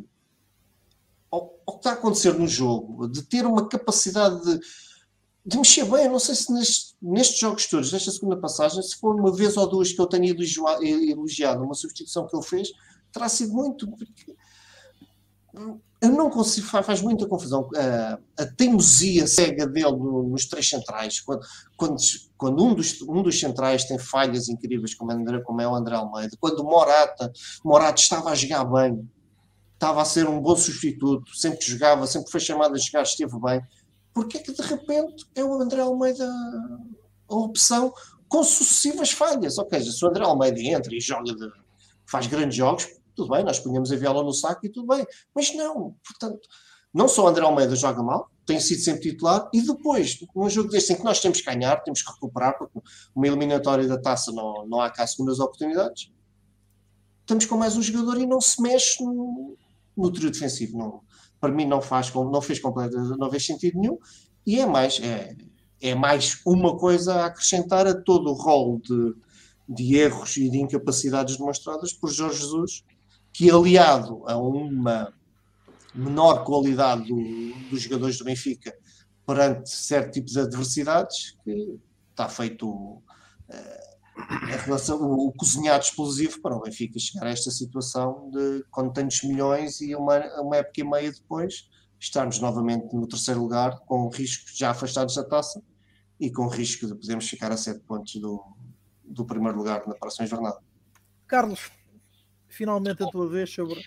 ao, 1.32 1.58
ao 1.66 1.76
que 1.76 1.80
está 1.80 1.92
a 1.92 1.94
acontecer 1.94 2.34
no 2.34 2.46
jogo, 2.46 3.08
de 3.08 3.24
ter 3.24 3.46
uma 3.46 3.66
capacidade 3.70 4.44
de, 4.44 4.60
de 5.46 5.58
mexer 5.58 5.86
bem. 5.86 6.04
Eu 6.04 6.12
não 6.12 6.20
sei 6.20 6.36
se 6.36 6.52
neste, 6.52 6.96
nestes 7.02 7.40
jogos 7.40 7.66
todos, 7.68 7.94
nesta 7.94 8.12
segunda 8.12 8.38
passagem, 8.38 8.84
se 8.84 8.98
for 8.98 9.16
uma 9.16 9.34
vez 9.34 9.56
ou 9.56 9.70
duas 9.70 9.94
que 9.94 10.02
eu 10.02 10.08
tenha 10.08 10.30
elogiado 10.30 11.64
uma 11.64 11.76
substituição 11.76 12.28
que 12.28 12.36
ele 12.36 12.46
fez, 12.46 12.72
terá 13.14 13.30
sido 13.30 13.54
muito. 13.54 13.90
Porque 13.90 14.36
eu 16.06 16.12
não 16.12 16.30
consigo, 16.30 16.68
faz 16.68 17.02
muita 17.02 17.28
confusão 17.28 17.70
a, 17.76 18.20
a 18.38 18.46
teimosia 18.46 19.28
cega 19.28 19.66
dele 19.66 19.92
nos 19.92 20.46
três 20.46 20.70
centrais, 20.70 21.20
quando, 21.20 21.46
quando, 21.76 21.96
quando, 22.38 22.64
um, 22.64 22.74
dos, 22.74 23.02
um 23.02 23.24
dos 23.24 23.40
centrais 23.40 23.86
tem 23.86 23.98
falhas 23.98 24.48
incríveis, 24.48 24.94
como, 24.94 25.12
André, 25.12 25.40
como 25.42 25.62
é 25.62 25.68
o 25.68 25.76
André 25.76 25.96
Almeida, 25.96 26.38
quando 26.40 26.60
o 26.60 26.64
Morata, 26.64 27.32
Morata 27.64 28.00
estava 28.00 28.30
a 28.30 28.36
jogar 28.36 28.66
bem, 28.66 29.10
estava 29.74 30.02
a 30.02 30.06
ser 30.06 30.28
um 30.28 30.40
bom 30.40 30.56
substituto, 30.56 31.36
sempre 31.36 31.66
jogava, 31.66 32.08
sempre 32.08 32.32
foi 32.32 32.40
chamado 32.40 32.76
a 32.76 32.78
jogar, 32.78 33.04
esteve 33.04 33.40
bem, 33.40 33.62
porque 34.14 34.38
é 34.38 34.42
que 34.42 34.54
de 34.54 34.62
repente 34.62 35.26
é 35.36 35.44
o 35.44 35.62
André 35.62 35.82
Almeida 35.82 36.26
a 37.28 37.36
opção 37.36 37.94
com 38.30 38.44
sucessivas 38.44 39.12
falhas? 39.12 39.58
Ou 39.58 39.68
seja, 39.70 39.92
se 39.92 40.06
o 40.06 40.08
André 40.08 40.24
Almeida 40.24 40.60
entra 40.62 40.96
e 40.96 41.00
joga 41.00 41.34
de, 41.34 41.52
faz 42.06 42.28
grandes 42.28 42.56
jogos, 42.56 42.88
tudo 43.16 43.30
bem, 43.30 43.44
nós 43.44 43.60
punhamos 43.60 43.92
a 43.92 43.96
viola 43.96 44.24
no 44.24 44.34
saco 44.34 44.66
e 44.66 44.70
tudo 44.70 44.88
bem. 44.88 45.06
Mas 45.34 45.54
não, 45.56 45.96
portanto, 46.06 46.48
não 46.94 47.08
só 47.08 47.28
André 47.28 47.44
Almeida 47.44 47.76
joga 47.76 48.02
mal, 48.02 48.30
tem 48.46 48.60
sido 48.60 48.82
sempre 48.82 49.12
titular, 49.12 49.50
e 49.54 49.62
depois, 49.62 50.18
num 50.36 50.50
jogo 50.50 50.70
deste 50.70 50.94
em 50.94 50.96
que 50.96 51.04
nós 51.04 51.20
temos 51.20 51.42
que 51.42 51.46
ganhar, 51.46 51.78
temos 51.84 52.02
que 52.02 52.12
recuperar, 52.12 52.58
porque 52.58 52.80
uma 53.16 53.28
eliminatória 53.28 53.88
da 53.88 54.00
taça 54.00 54.32
não, 54.32 54.66
não 54.68 54.80
há 54.80 54.90
cá 54.90 55.06
segundas 55.06 55.40
oportunidades, 55.40 56.12
estamos 57.22 57.46
com 57.46 57.58
mais 57.58 57.76
um 57.76 57.82
jogador 57.82 58.18
e 58.18 58.26
não 58.26 58.40
se 58.40 58.62
mexe 58.62 59.04
no, 59.04 59.58
no 59.98 60.12
trio 60.12 60.30
defensivo. 60.30 60.78
Não, 60.78 61.02
para 61.40 61.52
mim 61.52 61.66
não, 61.66 61.82
faz, 61.82 62.14
não 62.14 62.42
fez 62.42 62.60
completo, 62.60 62.98
não 63.18 63.30
fez 63.30 63.46
sentido 63.46 63.80
nenhum, 63.80 63.98
e 64.46 64.60
é 64.60 64.66
mais, 64.66 65.00
é, 65.02 65.36
é 65.82 65.96
mais 65.96 66.40
uma 66.46 66.78
coisa 66.78 67.16
a 67.16 67.26
acrescentar 67.26 67.88
a 67.88 68.00
todo 68.00 68.30
o 68.30 68.34
rol 68.34 68.80
de, 68.80 69.16
de 69.68 69.96
erros 69.98 70.38
e 70.38 70.50
de 70.50 70.60
incapacidades 70.60 71.38
demonstradas 71.38 71.92
por 71.92 72.10
Jorge 72.10 72.40
Jesus 72.40 72.84
que 73.36 73.52
aliado 73.52 74.24
a 74.30 74.38
uma 74.38 75.14
menor 75.94 76.46
qualidade 76.46 77.10
do, 77.10 77.70
dos 77.70 77.82
jogadores 77.82 78.18
do 78.18 78.24
Benfica 78.24 78.74
perante 79.26 79.70
certo 79.70 80.14
tipo 80.14 80.28
de 80.28 80.40
adversidades, 80.40 81.36
que 81.44 81.78
está 82.12 82.30
feito 82.30 82.70
uh, 82.70 83.02
relação, 84.64 85.02
o, 85.02 85.28
o 85.28 85.34
cozinhado 85.34 85.84
explosivo 85.84 86.42
para 86.42 86.56
o 86.56 86.62
Benfica 86.62 86.98
chegar 86.98 87.28
a 87.28 87.30
esta 87.30 87.52
situação 87.52 88.30
de, 88.32 88.64
com 88.72 88.90
tantos 88.90 89.22
milhões 89.24 89.82
e 89.82 89.94
uma, 89.94 90.18
uma 90.40 90.56
época 90.56 90.80
e 90.80 90.84
meia 90.86 91.12
depois, 91.12 91.68
estarmos 92.00 92.40
novamente 92.40 92.96
no 92.96 93.06
terceiro 93.06 93.42
lugar, 93.42 93.78
com 93.82 94.08
riscos 94.08 94.56
já 94.58 94.72
afastados 94.72 95.16
da 95.16 95.26
taça 95.26 95.62
e 96.18 96.32
com 96.32 96.48
risco 96.48 96.88
de 96.88 96.96
podermos 96.96 97.28
ficar 97.28 97.52
a 97.52 97.58
sete 97.58 97.82
pontos 97.82 98.16
do, 98.16 98.42
do 99.04 99.26
primeiro 99.26 99.58
lugar 99.58 99.86
na 99.86 99.96
próxima 99.96 100.26
jornada. 100.26 100.60
Carlos, 101.28 101.70
finalmente 102.56 103.04
a 103.04 103.08
tua 103.08 103.28
vez 103.28 103.50
sobre 103.50 103.84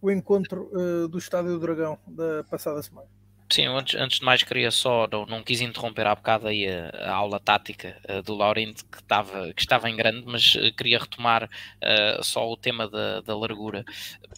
o 0.00 0.10
encontro 0.10 0.70
uh, 0.72 1.08
do 1.08 1.18
Estádio 1.18 1.52
do 1.52 1.60
Dragão 1.60 1.98
da 2.06 2.44
passada 2.44 2.82
semana. 2.82 3.08
Sim, 3.52 3.66
antes, 3.66 4.00
antes 4.00 4.18
de 4.18 4.24
mais 4.24 4.42
queria 4.42 4.70
só, 4.70 5.06
não, 5.12 5.26
não 5.26 5.42
quis 5.42 5.60
interromper 5.60 6.06
há 6.06 6.14
bocado 6.14 6.48
aí 6.48 6.66
a, 6.66 6.88
a 6.88 7.12
aula 7.12 7.38
tática 7.38 8.00
uh, 8.08 8.22
do 8.22 8.34
Laurindo 8.34 8.82
que 8.90 8.96
estava, 8.96 9.52
que 9.52 9.60
estava 9.60 9.90
em 9.90 9.94
grande, 9.94 10.24
mas 10.24 10.54
uh, 10.54 10.72
queria 10.74 10.98
retomar 10.98 11.44
uh, 11.44 12.24
só 12.24 12.50
o 12.50 12.56
tema 12.56 12.88
da, 12.88 13.20
da, 13.20 13.36
largura, 13.36 13.84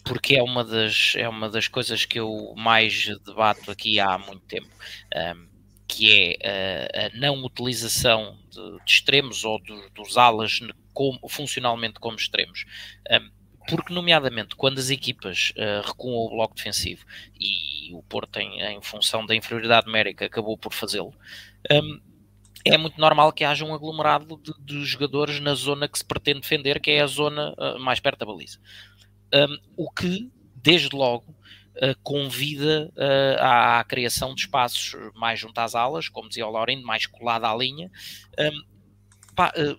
porque 0.03 0.35
é 0.35 0.43
uma, 0.43 0.65
das, 0.65 1.13
é 1.15 1.29
uma 1.29 1.49
das 1.49 1.69
coisas 1.69 2.03
que 2.03 2.19
eu 2.19 2.53
mais 2.57 3.07
debato 3.25 3.71
aqui 3.71 4.01
há 4.01 4.17
muito 4.17 4.45
tempo. 4.47 4.69
Um, 5.15 5.55
que 5.87 6.35
é 6.41 7.11
a 7.13 7.17
não 7.17 7.43
utilização 7.45 8.37
de, 8.49 8.83
de 8.83 8.91
extremos 8.91 9.45
ou 9.45 9.61
do, 9.61 9.89
dos 9.91 10.17
alas 10.17 10.59
como, 10.91 11.19
funcionalmente 11.29 11.99
como 11.99 12.17
extremos. 12.17 12.65
Um, 13.11 13.29
porque, 13.67 13.93
nomeadamente, 13.93 14.55
quando 14.55 14.79
as 14.79 14.89
equipas 14.89 15.51
uh, 15.57 15.85
recuam 15.85 16.25
o 16.25 16.29
bloco 16.29 16.55
defensivo 16.55 17.05
e 17.39 17.93
o 17.93 18.03
Porto, 18.03 18.37
em, 18.37 18.61
em 18.61 18.81
função 18.81 19.25
da 19.25 19.35
inferioridade 19.35 19.87
numérica, 19.87 20.25
acabou 20.25 20.57
por 20.57 20.73
fazê-lo, 20.73 21.13
um, 21.71 21.99
é 22.63 22.77
muito 22.77 22.99
normal 22.99 23.31
que 23.31 23.43
haja 23.43 23.63
um 23.63 23.73
aglomerado 23.73 24.37
de, 24.37 24.53
de, 24.59 24.85
jogadores 24.85 25.39
na 25.39 25.53
zona 25.53 25.87
que 25.87 25.97
se 25.97 26.05
pretende 26.05 26.41
defender, 26.41 26.79
que 26.79 26.91
é 26.91 27.01
a 27.01 27.07
zona 27.07 27.53
uh, 27.53 27.79
mais 27.79 27.99
perto 27.99 28.19
da 28.19 28.25
baliza. 28.25 28.59
Um, 29.33 29.57
o 29.77 29.91
que, 29.91 30.31
desde 30.55 30.95
logo, 30.95 31.35
uh, 31.75 31.95
convida 32.01 32.91
à, 33.39 33.79
à, 33.79 33.83
criação 33.83 34.33
de 34.33 34.41
espaços 34.41 34.95
mais 35.13 35.39
junto 35.39 35.57
às 35.59 35.75
alas, 35.75 36.09
como 36.09 36.27
dizia 36.27 36.47
o 36.47 36.51
Laurindo, 36.51 36.85
mais 36.85 37.05
colado 37.05 37.45
à 37.45 37.55
linha, 37.55 37.91
um, 38.39 38.74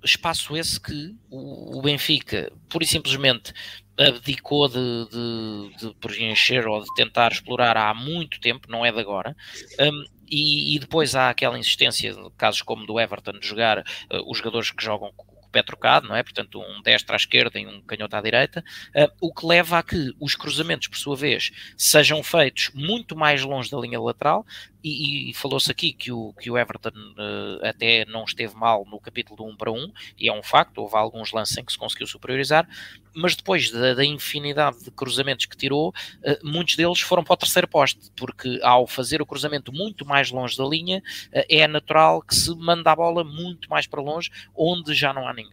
espaço 0.05 0.57
esse 0.57 0.81
que 0.81 1.15
o, 1.31 1.81
Benfica, 1.83 2.53
pura 2.69 2.85
e 2.85 2.87
simplesmente, 2.87 3.53
abdicou 3.99 4.69
de, 4.69 5.09
de, 5.11 5.77
de, 5.79 5.95
preencher 5.95 6.67
ou 6.67 6.83
de 6.83 6.95
tentar 6.95 7.33
explorar 7.33 7.77
há 7.77 7.95
muito 7.95 8.41
tempo, 8.41 8.71
não 8.71 8.85
é 8.85 8.93
de 8.93 9.01
agora. 9.01 9.35
Um, 9.81 10.05
e, 10.29 10.75
e, 10.75 10.79
depois 10.79 11.15
há 11.15 11.31
aquela 11.31 11.59
insistência, 11.59 12.15
casos 12.37 12.63
como 12.63 12.85
do 12.85 12.99
Everton, 13.01 13.39
de 13.39 13.47
jogar 13.47 13.79
uh, 13.79 14.31
os 14.31 14.39
jogadores 14.39 14.71
que 14.71 14.85
jogam 14.85 15.13
pé 15.57 15.63
trocado, 15.63 16.07
não 16.07 16.15
é? 16.15 16.23
Portanto, 16.23 16.61
um 16.61 16.83
destro 16.83 17.15
à 17.15 17.17
esquerda 17.17 17.59
e 17.59 17.67
um 17.67 17.81
canhoto 17.81 18.15
à 18.15 18.21
direita, 18.21 18.63
uh, 18.95 19.11
o 19.21 19.33
que 19.33 19.47
leva 19.47 19.79
a 19.79 19.83
que 19.83 20.15
os 20.21 20.35
cruzamentos, 20.35 20.89
por 20.89 20.99
sua 20.99 21.17
vez, 21.17 21.51
sejam 21.79 22.23
feitos 22.23 22.71
muito 22.75 23.17
mais 23.17 23.43
longe 23.43 23.71
da 23.71 23.79
linha 23.79 23.99
lateral 23.99 24.45
e, 24.87 25.31
e 25.31 25.35
falou-se 25.35 25.71
aqui 25.71 25.93
que 25.93 26.13
o, 26.13 26.33
que 26.35 26.51
o 26.51 26.57
Everton 26.57 26.91
uh, 26.91 27.67
até 27.67 28.05
não 28.05 28.25
esteve 28.25 28.55
mal 28.55 28.85
no 28.87 29.01
capítulo 29.01 29.37
do 29.37 29.45
1 29.45 29.57
para 29.57 29.73
1, 29.73 29.93
e 30.19 30.29
é 30.29 30.33
um 30.33 30.43
facto, 30.43 30.79
houve 30.79 30.97
alguns 30.97 31.33
lances 31.33 31.57
em 31.57 31.65
que 31.65 31.73
se 31.73 31.79
conseguiu 31.79 32.07
superiorizar, 32.07 32.69
mas 33.15 33.35
depois 33.35 33.71
da, 33.71 33.95
da 33.95 34.05
infinidade 34.05 34.85
de 34.85 34.91
cruzamentos 34.91 35.47
que 35.47 35.57
tirou, 35.57 35.89
uh, 35.89 36.47
muitos 36.47 36.77
deles 36.77 37.01
foram 37.01 37.25
para 37.25 37.35
o 37.35 37.37
terceiro 37.37 37.67
poste, 37.67 38.11
porque 38.15 38.61
ao 38.63 38.87
fazer 38.87 39.21
o 39.21 39.27
cruzamento 39.27 39.73
muito 39.73 40.07
mais 40.07 40.31
longe 40.31 40.57
da 40.57 40.65
linha, 40.65 41.03
uh, 41.33 41.45
é 41.49 41.67
natural 41.67 42.23
que 42.23 42.35
se 42.35 42.55
manda 42.55 42.93
a 42.93 42.97
bola 42.97 43.25
muito 43.25 43.69
mais 43.69 43.87
para 43.87 44.01
longe, 44.01 44.31
onde 44.55 44.95
já 44.95 45.13
não 45.13 45.27
há 45.27 45.35
ninguém. 45.35 45.46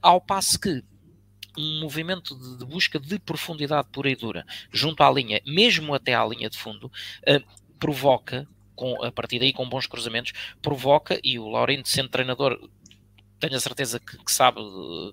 Ao 0.00 0.20
passo 0.20 0.58
que 0.58 0.82
um 1.56 1.80
movimento 1.80 2.34
de, 2.34 2.58
de, 2.58 2.64
busca 2.64 2.98
de 2.98 3.18
profundidade 3.18 3.88
pura 3.92 4.10
e 4.10 4.16
dura 4.16 4.46
junto 4.70 5.02
à 5.02 5.10
linha, 5.10 5.40
mesmo 5.46 5.94
até 5.94 6.14
à 6.14 6.24
linha 6.24 6.48
de 6.48 6.56
fundo, 6.56 6.86
uh, 6.86 7.42
provoca, 7.78 8.48
com, 8.74 9.02
a 9.04 9.12
partir 9.12 9.38
daí 9.38 9.52
com 9.52 9.68
bons 9.68 9.86
cruzamentos, 9.86 10.32
provoca, 10.62 11.20
e 11.22 11.38
o 11.38 11.48
Laurindo 11.48 11.86
sendo 11.86 12.08
treinador, 12.08 12.58
tenho 13.38 13.56
a 13.56 13.60
certeza 13.60 14.00
que, 14.00 14.16
que 14.16 14.32
sabe 14.32 14.60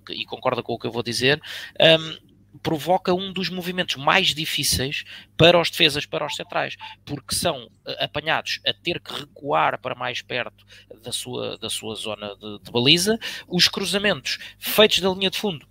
que, 0.06 0.14
e 0.14 0.24
concorda 0.24 0.62
com 0.62 0.72
o 0.72 0.78
que 0.78 0.86
eu 0.86 0.92
vou 0.92 1.02
dizer, 1.02 1.40
um, 1.78 2.29
provoca 2.62 3.14
um 3.14 3.32
dos 3.32 3.48
movimentos 3.48 3.96
mais 3.96 4.34
difíceis 4.34 5.04
para 5.36 5.60
os 5.60 5.70
defesas, 5.70 6.06
para 6.06 6.26
os 6.26 6.34
centrais, 6.34 6.76
porque 7.04 7.34
são 7.34 7.70
eh, 7.86 8.04
apanhados 8.04 8.60
a 8.66 8.72
ter 8.72 9.00
que 9.00 9.12
recuar 9.12 9.80
para 9.80 9.94
mais 9.94 10.20
perto 10.22 10.66
da 11.02 11.12
sua, 11.12 11.56
da 11.58 11.70
sua 11.70 11.94
zona 11.94 12.34
de, 12.36 12.58
de 12.62 12.70
baliza, 12.70 13.18
os 13.48 13.68
cruzamentos 13.68 14.38
feitos 14.58 15.00
da 15.00 15.10
linha 15.10 15.30
de 15.30 15.38
fundo 15.38 15.69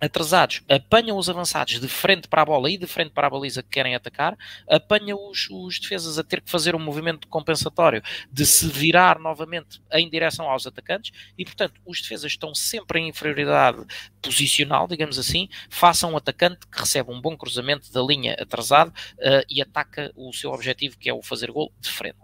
atrasados, 0.00 0.62
apanham 0.68 1.16
os 1.16 1.28
avançados 1.28 1.78
de 1.78 1.88
frente 1.88 2.26
para 2.26 2.42
a 2.42 2.44
bola 2.44 2.70
e 2.70 2.78
de 2.78 2.86
frente 2.86 3.10
para 3.10 3.26
a 3.26 3.30
baliza 3.30 3.62
que 3.62 3.68
querem 3.68 3.94
atacar, 3.94 4.36
apanham 4.68 5.18
os, 5.30 5.48
os, 5.50 5.78
defesas 5.78 6.18
a 6.18 6.24
ter 6.24 6.40
que 6.40 6.50
fazer 6.50 6.74
um 6.74 6.78
movimento 6.78 7.28
compensatório 7.28 8.02
de 8.32 8.46
se 8.46 8.66
virar 8.66 9.18
novamente 9.18 9.80
em 9.92 10.08
direção 10.08 10.48
aos 10.48 10.66
atacantes 10.66 11.12
e, 11.36 11.44
portanto, 11.44 11.80
os 11.84 12.00
defesas 12.00 12.32
estão 12.32 12.54
sempre 12.54 13.00
em 13.00 13.08
inferioridade 13.08 13.84
posicional, 14.22 14.86
digamos 14.88 15.18
assim, 15.18 15.48
a 15.80 16.06
um 16.06 16.16
atacante 16.16 16.66
que 16.66 16.80
recebe 16.80 17.10
um 17.10 17.20
bom 17.20 17.36
cruzamento 17.36 17.92
da 17.92 18.00
linha 18.00 18.34
atrasado 18.34 18.88
uh, 18.88 19.44
e 19.48 19.60
ataca 19.60 20.12
o 20.16 20.32
seu 20.32 20.52
objetivo, 20.52 20.96
que 20.96 21.10
é 21.10 21.12
o 21.12 21.22
fazer 21.22 21.50
gol 21.50 21.72
de 21.80 21.90
frente. 21.90 22.16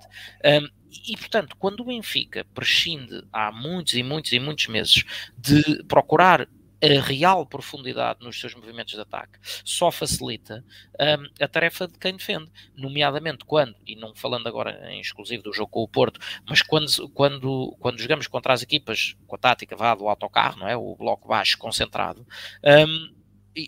Um, 0.45 0.69
e, 1.07 1.17
portanto, 1.17 1.57
quando 1.59 1.81
o 1.81 1.85
Benfica 1.85 2.47
prescinde 2.55 3.23
há 3.33 3.53
muitos 3.53 3.95
e 3.95 4.03
muitos 4.03 4.33
e 4.33 4.39
muitos 4.39 4.67
meses 4.69 5.05
de 5.37 5.83
procurar 5.85 6.49
a 6.83 7.01
real 7.01 7.47
profundidade 7.47 8.25
nos 8.25 8.39
seus 8.39 8.55
movimentos 8.55 8.95
de 8.95 9.01
ataque 9.01 9.39
só 9.65 9.91
facilita 9.91 10.65
um, 11.01 11.45
a 11.45 11.49
tarefa 11.49 11.89
de 11.89 11.99
quem 11.99 12.17
defende, 12.17 12.51
nomeadamente 12.77 13.45
quando, 13.45 13.75
e 13.87 13.97
não 13.97 14.15
falando 14.15 14.47
agora 14.47 14.93
em 14.93 15.01
exclusivo 15.01 15.43
do 15.43 15.53
jogo 15.53 15.71
com 15.71 15.83
o 15.83 15.89
Porto, 15.89 16.21
mas 16.47 16.63
quando, 16.63 17.09
quando, 17.11 17.77
quando 17.81 17.99
jogamos 17.99 18.27
contra 18.27 18.53
as 18.53 18.63
equipas 18.63 19.17
com 19.27 19.37
a 19.37 19.39
tática 19.39 19.77
vá 19.77 19.95
do 19.95 20.09
autocarro, 20.09 20.59
não 20.59 20.69
é? 20.69 20.77
o 20.77 20.95
bloco 20.97 21.29
baixo 21.29 21.59
concentrado, 21.59 22.27
um, 22.65 23.16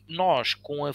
nós, 0.08 0.54
com 0.54 0.86
a, 0.86 0.92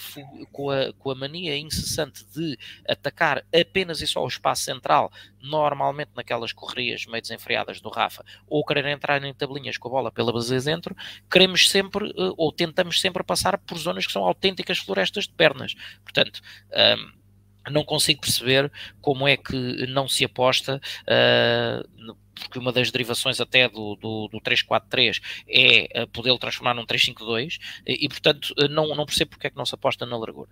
com, 0.51 0.69
a, 0.69 0.93
com 0.93 1.11
a 1.11 1.15
mania 1.15 1.57
incessante 1.57 2.23
de 2.25 2.57
atacar 2.87 3.43
apenas 3.53 4.01
e 4.01 4.07
só 4.07 4.23
o 4.23 4.27
espaço 4.27 4.63
central, 4.63 5.11
normalmente 5.41 6.11
naquelas 6.15 6.53
correrias 6.53 7.05
meio 7.05 7.21
desenfreadas 7.21 7.81
do 7.81 7.89
Rafa, 7.89 8.23
ou 8.47 8.65
querer 8.65 8.85
entrar 8.85 9.23
em 9.23 9.33
tabelinhas 9.33 9.77
com 9.77 9.87
a 9.87 9.91
bola 9.91 10.11
pela 10.11 10.31
base 10.31 10.59
dentro, 10.61 10.95
queremos 11.29 11.69
sempre, 11.69 12.09
eh, 12.09 12.33
ou 12.37 12.51
tentamos 12.51 13.01
sempre 13.01 13.23
passar 13.23 13.57
por 13.57 13.77
zonas 13.77 14.05
que 14.05 14.13
são 14.13 14.23
autênticas 14.23 14.77
florestas 14.77 15.25
de 15.25 15.33
pernas. 15.33 15.73
Portanto, 16.03 16.41
um, 16.71 17.22
não 17.69 17.83
consigo 17.83 18.21
perceber 18.21 18.71
como 19.01 19.27
é 19.27 19.37
que 19.37 19.85
não 19.87 20.07
se 20.07 20.25
aposta 20.25 20.81
uh, 21.03 22.15
porque 22.33 22.59
uma 22.59 22.71
das 22.71 22.91
derivações 22.91 23.39
até 23.39 23.69
do, 23.69 23.95
do, 23.95 24.27
do 24.27 24.41
343 24.41 25.21
é 25.47 26.03
uh, 26.03 26.07
poder 26.07 26.37
transformar 26.37 26.73
num 26.73 26.85
352 26.85 27.59
e, 27.85 28.05
e 28.05 28.09
portanto 28.09 28.53
uh, 28.59 28.67
não, 28.67 28.95
não 28.95 29.05
percebo 29.05 29.31
porque 29.31 29.47
é 29.47 29.49
que 29.49 29.57
não 29.57 29.65
se 29.65 29.75
aposta 29.75 30.05
na 30.05 30.17
largura. 30.17 30.49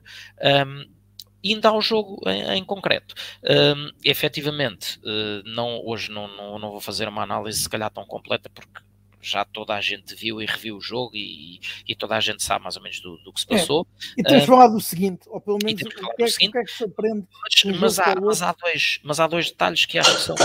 Um, 0.65 1.01
Indo 1.43 1.67
ao 1.67 1.81
jogo 1.81 2.21
em, 2.27 2.59
em 2.59 2.63
concreto, 2.63 3.15
um, 3.43 3.89
efetivamente, 4.05 4.99
uh, 4.99 5.41
não, 5.43 5.81
hoje 5.83 6.11
não, 6.11 6.27
não, 6.27 6.59
não 6.59 6.69
vou 6.69 6.79
fazer 6.79 7.07
uma 7.07 7.23
análise 7.23 7.61
se 7.63 7.69
calhar 7.69 7.89
tão 7.89 8.05
completa 8.05 8.47
porque 8.47 8.79
já 9.21 9.45
toda 9.45 9.73
a 9.75 9.81
gente 9.81 10.15
viu 10.15 10.41
e 10.41 10.45
reviu 10.45 10.77
o 10.77 10.81
jogo 10.81 11.11
e, 11.15 11.59
e 11.87 11.95
toda 11.95 12.15
a 12.15 12.19
gente 12.19 12.43
sabe 12.43 12.63
mais 12.63 12.75
ou 12.75 12.83
menos 12.83 12.99
do, 12.99 13.17
do 13.17 13.31
que 13.31 13.41
se 13.41 13.47
é, 13.49 13.57
passou. 13.57 13.87
É. 14.17 14.21
E 14.21 14.23
temos 14.23 14.43
uh, 14.43 14.47
falado 14.47 14.73
do 14.73 14.81
seguinte, 14.81 15.21
ou 15.27 15.39
pelo 15.39 15.59
menos 15.63 15.81
o 15.81 15.85
que, 15.85 16.23
é, 16.23 16.27
seguinte, 16.27 16.49
o 16.49 16.51
que, 16.53 16.57
é, 16.57 16.63
que 16.63 16.71
se 16.71 16.83
aprende. 16.83 17.27
Mas, 17.41 17.79
mas, 17.79 17.99
há, 17.99 18.15
mas, 18.19 18.41
há, 18.41 18.53
dois, 18.53 18.99
mas 19.03 19.19
há 19.19 19.27
dois 19.27 19.51
detalhes 19.51 19.85
que 19.85 19.99
acho 19.99 20.15
que 20.15 20.21
são 20.21 20.35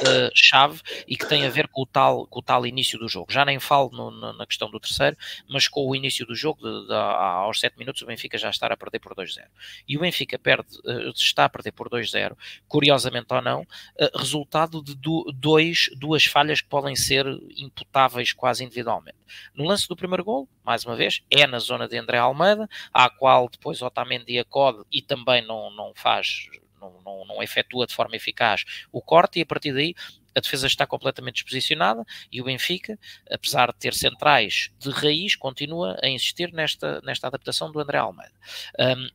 uh, 0.00 0.30
chave 0.34 0.80
e 1.06 1.16
que 1.16 1.28
têm 1.28 1.44
a 1.44 1.50
ver 1.50 1.68
com 1.68 1.82
o 1.82 1.86
tal, 1.86 2.26
com 2.26 2.38
o 2.38 2.42
tal 2.42 2.66
início 2.66 2.98
do 2.98 3.08
jogo. 3.08 3.32
Já 3.32 3.44
nem 3.44 3.58
falo 3.58 3.90
no, 3.90 4.10
no, 4.10 4.32
na 4.32 4.46
questão 4.46 4.70
do 4.70 4.80
terceiro, 4.80 5.16
mas 5.48 5.68
com 5.68 5.86
o 5.86 5.94
início 5.94 6.24
do 6.26 6.34
jogo, 6.34 6.62
de, 6.62 6.86
de, 6.86 6.94
aos 6.94 7.60
7 7.60 7.78
minutos, 7.78 8.02
o 8.02 8.06
Benfica 8.06 8.38
já 8.38 8.50
está 8.50 8.66
a 8.66 8.76
perder 8.76 9.00
por 9.00 9.14
2-0. 9.14 9.42
E 9.88 9.96
o 9.96 10.00
Benfica 10.00 10.38
perde, 10.38 10.68
uh, 10.84 11.10
está 11.10 11.44
a 11.44 11.48
perder 11.48 11.72
por 11.72 11.88
2-0, 11.88 12.36
curiosamente 12.68 13.26
ou 13.30 13.42
não, 13.42 13.66
resultado 14.14 14.82
de 14.82 14.94
do, 14.94 15.30
dois, 15.34 15.90
duas 15.98 16.24
falhas 16.24 16.60
que 16.60 16.68
podem 16.68 16.96
ser 16.96 17.26
imputadas 17.56 17.96
executáveis 17.96 18.32
quase 18.32 18.64
individualmente. 18.64 19.16
No 19.54 19.64
lance 19.64 19.88
do 19.88 19.96
primeiro 19.96 20.24
gol, 20.24 20.48
mais 20.64 20.84
uma 20.84 20.94
vez, 20.94 21.22
é 21.30 21.46
na 21.46 21.58
zona 21.58 21.88
de 21.88 21.96
André 21.96 22.18
Almeida, 22.18 22.68
à 22.92 23.08
qual 23.08 23.48
depois 23.48 23.80
Otamendi 23.82 24.38
acode 24.38 24.84
e 24.92 25.00
também 25.00 25.44
não, 25.46 25.70
não 25.70 25.92
faz, 25.94 26.48
não, 26.90 27.02
não, 27.02 27.24
não 27.26 27.42
efetua 27.42 27.86
de 27.86 27.94
forma 27.94 28.16
eficaz 28.16 28.64
o 28.92 29.00
corte, 29.00 29.38
e 29.38 29.42
a 29.42 29.46
partir 29.46 29.72
daí 29.72 29.94
a 30.34 30.40
defesa 30.40 30.66
está 30.66 30.86
completamente 30.86 31.36
desposicionada 31.36 32.04
e 32.30 32.42
o 32.42 32.44
Benfica, 32.44 32.98
apesar 33.30 33.72
de 33.72 33.78
ter 33.78 33.94
centrais 33.94 34.70
de 34.78 34.90
raiz, 34.90 35.34
continua 35.34 35.98
a 36.02 36.08
insistir 36.08 36.52
nesta, 36.52 37.00
nesta 37.00 37.26
adaptação 37.26 37.72
do 37.72 37.80
André 37.80 37.98
Almeida. 37.98 38.34
Um, 38.78 39.08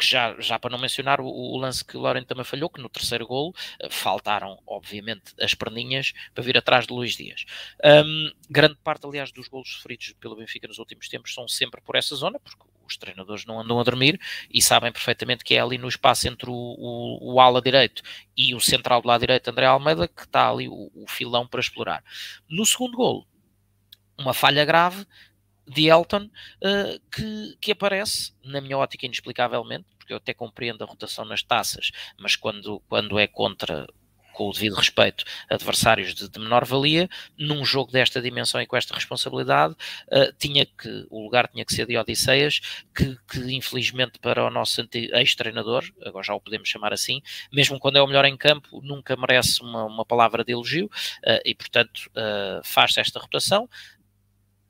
já, 0.00 0.40
já 0.40 0.58
para 0.58 0.70
não 0.70 0.78
mencionar 0.78 1.20
o, 1.20 1.26
o 1.26 1.56
lance 1.56 1.84
que 1.84 1.96
o 1.96 2.00
Lorente 2.00 2.26
também 2.26 2.44
falhou, 2.44 2.70
que 2.70 2.80
no 2.80 2.88
terceiro 2.88 3.26
golo 3.26 3.50
uh, 3.82 3.90
faltaram, 3.90 4.58
obviamente, 4.66 5.34
as 5.40 5.54
perninhas 5.54 6.12
para 6.34 6.42
vir 6.44 6.56
atrás 6.56 6.86
de 6.86 6.92
Luís 6.92 7.16
Dias. 7.16 7.44
Um, 7.84 8.32
grande 8.48 8.76
parte, 8.82 9.06
aliás, 9.06 9.32
dos 9.32 9.48
golos 9.48 9.72
sofridos 9.74 10.14
pelo 10.20 10.36
Benfica 10.36 10.66
nos 10.66 10.78
últimos 10.78 11.08
tempos 11.08 11.34
são 11.34 11.46
sempre 11.46 11.80
por 11.80 11.96
essa 11.96 12.14
zona, 12.14 12.38
porque 12.38 12.62
os 12.86 12.96
treinadores 12.96 13.44
não 13.44 13.60
andam 13.60 13.78
a 13.78 13.84
dormir 13.84 14.20
e 14.50 14.60
sabem 14.60 14.92
perfeitamente 14.92 15.44
que 15.44 15.54
é 15.54 15.60
ali 15.60 15.78
no 15.78 15.88
espaço 15.88 16.28
entre 16.28 16.50
o, 16.50 16.54
o, 16.54 17.34
o 17.34 17.40
ala 17.40 17.60
direito 17.60 18.02
e 18.36 18.54
o 18.54 18.60
central 18.60 19.02
do 19.02 19.08
lado 19.08 19.20
direito, 19.20 19.48
André 19.48 19.66
Almeida, 19.66 20.08
que 20.08 20.22
está 20.22 20.50
ali 20.50 20.68
o, 20.68 20.90
o 20.94 21.04
filão 21.08 21.46
para 21.46 21.60
explorar. 21.60 22.04
No 22.48 22.64
segundo 22.64 22.96
golo, 22.96 23.26
uma 24.18 24.34
falha 24.34 24.64
grave 24.64 25.06
de 25.66 25.88
Elton 25.88 26.24
uh, 26.24 27.00
que, 27.14 27.56
que 27.60 27.72
aparece, 27.72 28.34
na 28.44 28.60
minha 28.60 28.76
ótica, 28.78 29.06
inexplicavelmente, 29.06 29.86
porque 29.98 30.12
eu 30.12 30.16
até 30.16 30.34
compreendo 30.34 30.82
a 30.82 30.86
rotação 30.86 31.24
nas 31.24 31.42
taças, 31.42 31.90
mas 32.18 32.36
quando, 32.36 32.80
quando 32.88 33.18
é 33.18 33.26
contra 33.26 33.86
com 34.32 34.48
o 34.48 34.52
devido 34.52 34.74
respeito, 34.74 35.24
adversários 35.50 36.14
de, 36.14 36.28
de, 36.28 36.38
menor 36.38 36.64
valia, 36.64 37.08
num 37.38 37.64
jogo 37.64 37.92
desta 37.92 38.20
dimensão 38.20 38.60
e 38.60 38.66
com 38.66 38.76
esta 38.76 38.94
responsabilidade, 38.94 39.74
uh, 39.74 40.32
tinha 40.38 40.66
que, 40.66 41.06
o 41.10 41.22
lugar 41.22 41.48
tinha 41.48 41.64
que 41.64 41.74
ser 41.74 41.86
de 41.86 41.96
Odisseias, 41.96 42.60
que, 42.94 43.16
que 43.28 43.54
infelizmente 43.54 44.18
para 44.18 44.44
o 44.44 44.50
nosso 44.50 44.86
ex-treinador, 44.92 45.84
agora 46.04 46.24
já 46.24 46.34
o 46.34 46.40
podemos 46.40 46.68
chamar 46.68 46.92
assim, 46.92 47.20
mesmo 47.52 47.78
quando 47.78 47.96
é 47.96 48.02
o 48.02 48.06
melhor 48.06 48.24
em 48.24 48.36
campo, 48.36 48.80
nunca 48.82 49.16
merece 49.16 49.62
uma, 49.62 49.84
uma 49.84 50.04
palavra 50.04 50.44
de 50.44 50.52
elogio, 50.52 50.86
uh, 50.86 51.40
e 51.44 51.54
portanto 51.54 52.10
uh, 52.16 52.62
faz 52.64 52.96
esta 52.96 53.18
rotação, 53.18 53.68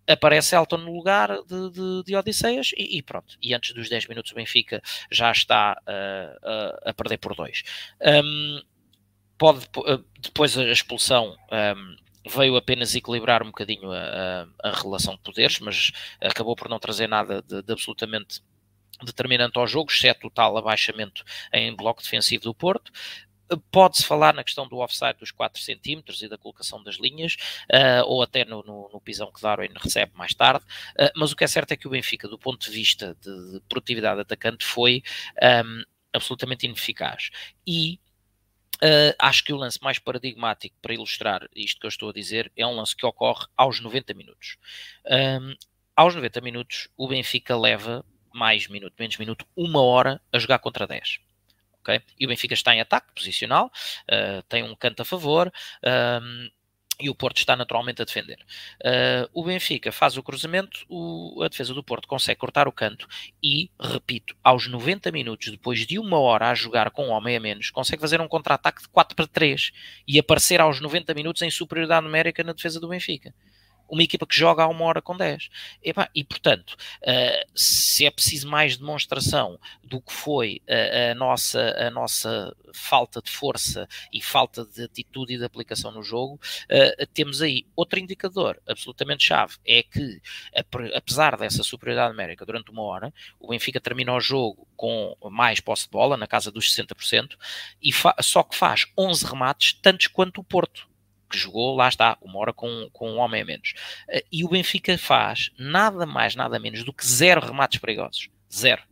aparece 0.07 0.55
Elton 0.55 0.79
no 0.79 0.93
lugar 0.93 1.31
de, 1.43 1.71
de, 1.71 2.03
de 2.05 2.17
Odisseias 2.17 2.73
e, 2.77 2.99
e, 2.99 3.03
pronto. 3.03 3.37
E 3.41 3.55
antes 3.55 3.73
dos 3.73 3.89
10 3.89 4.09
minutos 4.09 4.33
o 4.33 4.35
Benfica 4.35 4.83
já 5.11 5.31
está 5.31 5.77
uh, 5.87 6.37
uh, 6.47 6.91
a 6.91 6.95
perder 6.95 7.19
por 7.19 7.35
2. 7.35 7.63
Um, 8.25 8.61
pode, 9.43 9.67
uh, 9.77 10.05
depois 10.21 10.57
a 10.57 10.71
expulsão 10.71 11.37
um, 11.51 11.97
veio 12.31 12.55
apenas 12.55 12.95
equilibrar 12.95 13.43
um 13.43 13.47
bocadinho 13.47 13.91
a, 13.91 14.47
a, 14.63 14.69
a, 14.69 14.81
relação 14.81 15.17
de 15.17 15.21
poderes, 15.21 15.59
mas 15.59 15.91
acabou 16.21 16.55
por 16.55 16.69
não 16.69 16.79
trazer 16.79 17.09
nada 17.09 17.43
de, 17.43 17.61
de 17.61 17.73
absolutamente 17.73 18.41
determinante 19.03 19.59
ao 19.59 19.67
jogo, 19.67 19.91
exceto 19.91 20.29
o 20.29 20.31
tal 20.31 20.57
abaixamento 20.57 21.25
em 21.53 21.75
bloco 21.75 22.01
defensivo 22.01 22.45
do 22.45 22.55
Porto. 22.55 22.93
Pode-se 23.73 24.07
falar 24.07 24.33
na 24.33 24.45
questão 24.45 24.69
do 24.69 24.79
offside 24.79 25.19
dos 25.19 25.33
4 25.33 25.61
centímetros 25.61 26.23
e 26.23 26.29
da 26.29 26.39
colocação 26.39 26.81
das 26.81 26.95
linhas, 26.95 27.35
uh, 27.65 28.07
ou 28.07 28.23
até 28.23 28.45
no, 28.45 28.63
no, 28.63 28.91
no, 28.93 29.01
pisão 29.01 29.33
que 29.33 29.43
Darwin 29.43 29.73
recebe 29.75 30.13
mais 30.15 30.33
tarde, 30.35 30.65
uh, 31.01 31.11
mas 31.17 31.33
o 31.33 31.37
que 31.37 31.43
é 31.43 31.49
certo 31.49 31.73
é 31.73 31.77
que 31.77 31.89
o 31.89 31.91
Benfica, 31.91 32.29
do 32.29 32.39
ponto 32.39 32.65
de 32.65 32.71
vista 32.71 33.17
de, 33.21 33.55
de 33.55 33.61
produtividade 33.69 34.21
atacante, 34.21 34.65
foi 34.65 35.03
um, 35.43 35.83
absolutamente 36.15 36.65
ineficaz. 36.65 37.31
E 37.67 37.99
Uh, 38.83 39.15
acho 39.19 39.45
que 39.45 39.53
o 39.53 39.57
lance 39.57 39.79
mais 39.81 40.01
paradigmático 40.01 40.75
para 40.83 40.93
ilustrar 40.93 41.49
isto 41.55 41.81
que 41.81 41.87
eu 41.87 41.89
estou 41.89 42.11
a 42.11 42.13
dizer 42.13 42.51
é 42.57 42.67
um 42.67 42.75
lance 42.75 42.97
que 42.97 43.07
ocorre 43.07 43.47
aos 43.57 43.81
90 43.81 44.13
minutos. 44.13 44.57
Um, 45.07 45.55
aos 45.95 46.17
90 46.17 46.41
minutos, 46.41 46.89
o 46.97 47.07
Benfica 47.07 47.57
leva 47.57 48.05
mais 48.35 48.67
minuto, 48.67 48.95
menos 48.99 49.17
minuto, 49.19 49.47
uma 49.55 49.81
hora 49.83 50.21
a 50.33 50.39
jogar 50.39 50.59
contra 50.59 50.85
10. 50.85 51.21
Okay? 51.81 52.01
E 52.19 52.25
o 52.25 52.29
Benfica 52.29 52.55
está 52.55 52.75
em 52.75 52.81
ataque 52.81 53.13
posicional, 53.15 53.71
uh, 54.11 54.43
tem 54.49 54.65
um 54.65 54.75
canto 54.75 55.03
a 55.03 55.05
favor. 55.05 55.53
E 57.03 57.11
o 57.11 57.15
Porto 57.15 57.39
está 57.39 57.57
naturalmente 57.57 58.01
a 58.01 58.05
defender. 58.05 58.39
Uh, 58.81 59.29
o 59.35 59.45
Benfica 59.45 59.91
faz 59.91 60.17
o 60.17 60.23
cruzamento, 60.23 60.87
o, 60.89 61.43
a 61.43 61.49
defesa 61.49 61.75
do 61.75 61.83
Porto 61.83 62.07
consegue 62.07 62.39
cortar 62.39 62.69
o 62.69 62.73
canto 62.73 63.09
e, 63.43 63.71
repito, 63.81 64.37
aos 64.43 64.69
90 64.69 65.11
minutos, 65.11 65.51
depois 65.51 65.85
de 65.85 65.99
uma 65.99 66.19
hora 66.21 66.49
a 66.49 66.55
jogar 66.55 66.91
com 66.93 67.09
um 67.09 67.11
homem 67.11 67.37
a 67.37 67.41
menos, 67.41 67.71
consegue 67.71 68.01
fazer 68.01 68.21
um 68.21 68.29
contra-ataque 68.29 68.83
de 68.83 68.89
4 68.89 69.17
para 69.17 69.27
3 69.27 69.73
e 70.07 70.19
aparecer 70.19 70.61
aos 70.61 70.81
90 70.81 71.13
minutos 71.15 71.43
em 71.43 71.51
superioridade 71.51 72.07
numérica 72.07 72.45
na 72.45 72.53
defesa 72.53 72.79
do 72.79 72.89
Benfica 72.89 73.35
uma 73.93 74.03
equipa 74.03 74.27
que 74.27 74.35
joga 74.35 74.63
a 74.63 74.69
uma 74.69 74.87
hora 74.87 75.03
com 75.03 75.15
10. 75.15 75.51
e 76.15 76.25
portanto, 76.25 76.71
uh, 77.03 77.51
se 77.55 78.07
é 78.07 78.11
preciso 78.11 78.49
mais 78.49 78.79
demonstração 78.79 79.61
do 79.85 80.01
que 80.01 80.11
foi 80.11 80.63
a, 80.67 81.11
a, 81.11 81.15
nossa, 81.15 81.61
a 81.79 81.91
nossa 81.91 82.57
falta 82.73 83.21
de 83.21 83.31
força 83.31 83.87
e 84.11 84.23
falta 84.23 84.65
de 84.65 84.85
atitude 84.85 85.35
e 85.35 85.39
de 85.39 85.45
aplicação 85.45 85.93
no 85.93 86.03
jogo, 86.03 86.41
uh, 86.71 87.07
temos 87.13 87.43
aí 87.43 87.67
outro 87.77 87.99
indicador 87.99 88.59
absolutamente 88.67 89.25
chave: 89.25 89.57
é 89.67 89.83
que, 89.83 90.23
apesar 90.95 91.37
dessa 91.37 91.63
superioridade 91.63 92.13
numérica 92.13 92.47
durante 92.47 92.71
uma 92.71 92.83
hora, 92.83 93.13
o 93.39 93.49
Benfica 93.49 93.79
termina 93.79 94.15
o 94.15 94.21
jogo 94.21 94.67
com 94.75 95.15
mais 95.31 95.61
posse 95.61 95.85
de 95.85 95.91
bola, 95.91 96.17
na 96.17 96.27
casa 96.27 96.51
dos 96.51 96.75
60%, 96.75 97.37
e 97.83 97.91
só 98.23 98.43
que 98.43 98.57
faz 98.57 98.87
11 98.97 99.27
remates, 99.27 99.75
tantos 99.75 100.07
quanto 100.07 100.41
o 100.41 100.45
Porto 100.45 100.91
que 101.33 101.39
jogou, 101.39 101.75
lá 101.75 101.89
está, 101.89 102.19
uma 102.21 102.39
hora 102.39 102.53
com, 102.53 102.89
com 102.93 103.11
um 103.11 103.17
homem 103.17 103.41
a 103.41 103.45
menos. 103.45 103.73
Eh, 104.09 104.25
e 104.31 104.45
o 104.45 104.49
Benfica 104.49 104.97
faz 104.99 105.51
nada 105.59 106.05
mais, 106.05 106.37
nada 106.37 106.59
menos 106.59 106.85
do 106.85 106.93
que 106.93 107.07
zero 107.07 107.41
remates 107.41 107.81
perigosos. 107.81 108.29
Zero. 108.53 108.83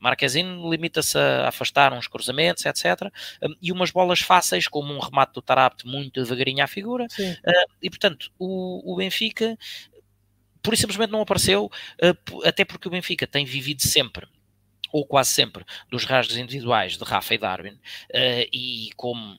Marquezine 0.00 0.68
limita-se 0.68 1.16
a 1.16 1.48
afastar 1.48 1.92
uns 1.92 2.06
cruzamentos, 2.06 2.64
etc. 2.66 3.10
Hum, 3.42 3.54
e 3.62 3.72
umas 3.72 3.90
bolas 3.90 4.20
fáceis, 4.20 4.66
como 4.66 4.92
um 4.92 4.98
remate 4.98 5.34
do 5.34 5.42
Tarapte 5.42 5.86
muito 5.86 6.20
devagarinho 6.20 6.62
à 6.62 6.66
figura. 6.66 7.06
Sim. 7.08 7.36
Eh, 7.44 7.64
e, 7.82 7.90
portanto, 7.90 8.30
o, 8.38 8.92
o 8.92 8.96
Benfica, 8.96 9.56
por 10.62 10.74
isso 10.74 10.82
simplesmente 10.82 11.10
não 11.10 11.20
apareceu, 11.20 11.70
eh, 12.02 12.14
até 12.44 12.64
porque 12.64 12.88
o 12.88 12.90
Benfica 12.90 13.26
tem 13.26 13.44
vivido 13.44 13.82
sempre 13.82 14.26
ou 14.90 15.04
quase 15.04 15.32
sempre, 15.32 15.66
dos 15.90 16.06
rasgos 16.06 16.38
individuais 16.38 16.96
de 16.96 17.04
Rafa 17.04 17.34
e 17.34 17.38
Darwin, 17.38 17.78
e 18.50 18.88
como 18.96 19.38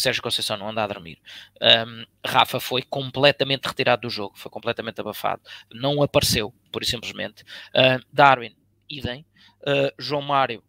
Sérgio 0.00 0.22
Conceição 0.22 0.56
não 0.56 0.68
anda 0.68 0.82
a 0.82 0.86
dormir. 0.86 1.18
Um, 1.60 2.04
Rafa 2.26 2.60
foi 2.60 2.82
completamente 2.82 3.66
retirado 3.66 4.02
do 4.02 4.10
jogo, 4.10 4.36
foi 4.36 4.50
completamente 4.50 5.00
abafado, 5.00 5.42
não 5.72 6.02
apareceu, 6.02 6.52
por 6.72 6.84
simplesmente. 6.84 7.42
Uh, 7.74 8.04
Darwin, 8.12 8.56
idem. 8.88 9.24
Uh, 9.62 9.92
João 9.98 10.22
Mário, 10.22 10.62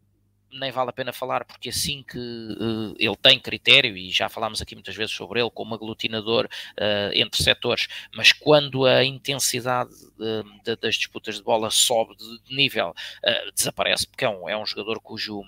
nem 0.54 0.72
vale 0.72 0.90
a 0.90 0.94
pena 0.94 1.14
falar, 1.14 1.46
porque 1.46 1.70
assim 1.70 2.04
que 2.04 2.18
uh, 2.18 2.94
ele 2.98 3.16
tem 3.16 3.40
critério, 3.40 3.96
e 3.96 4.10
já 4.12 4.28
falámos 4.28 4.62
aqui 4.62 4.76
muitas 4.76 4.96
vezes 4.96 5.16
sobre 5.16 5.40
ele, 5.40 5.50
como 5.50 5.76
aglutinador 5.76 6.46
uh, 6.46 7.14
entre 7.14 7.42
setores, 7.42 7.88
mas 8.14 8.32
quando 8.34 8.86
a 8.86 9.04
intensidade 9.04 9.92
de, 10.18 10.44
de, 10.64 10.76
das 10.76 10.96
disputas 10.96 11.36
de 11.36 11.44
bola 11.44 11.70
sobe 11.70 12.16
de 12.16 12.56
nível, 12.56 12.90
uh, 12.90 13.52
desaparece, 13.54 14.08
porque 14.08 14.26
é 14.26 14.30
um, 14.30 14.50
é 14.50 14.58
um 14.58 14.66
jogador 14.66 15.00
cujo 15.00 15.42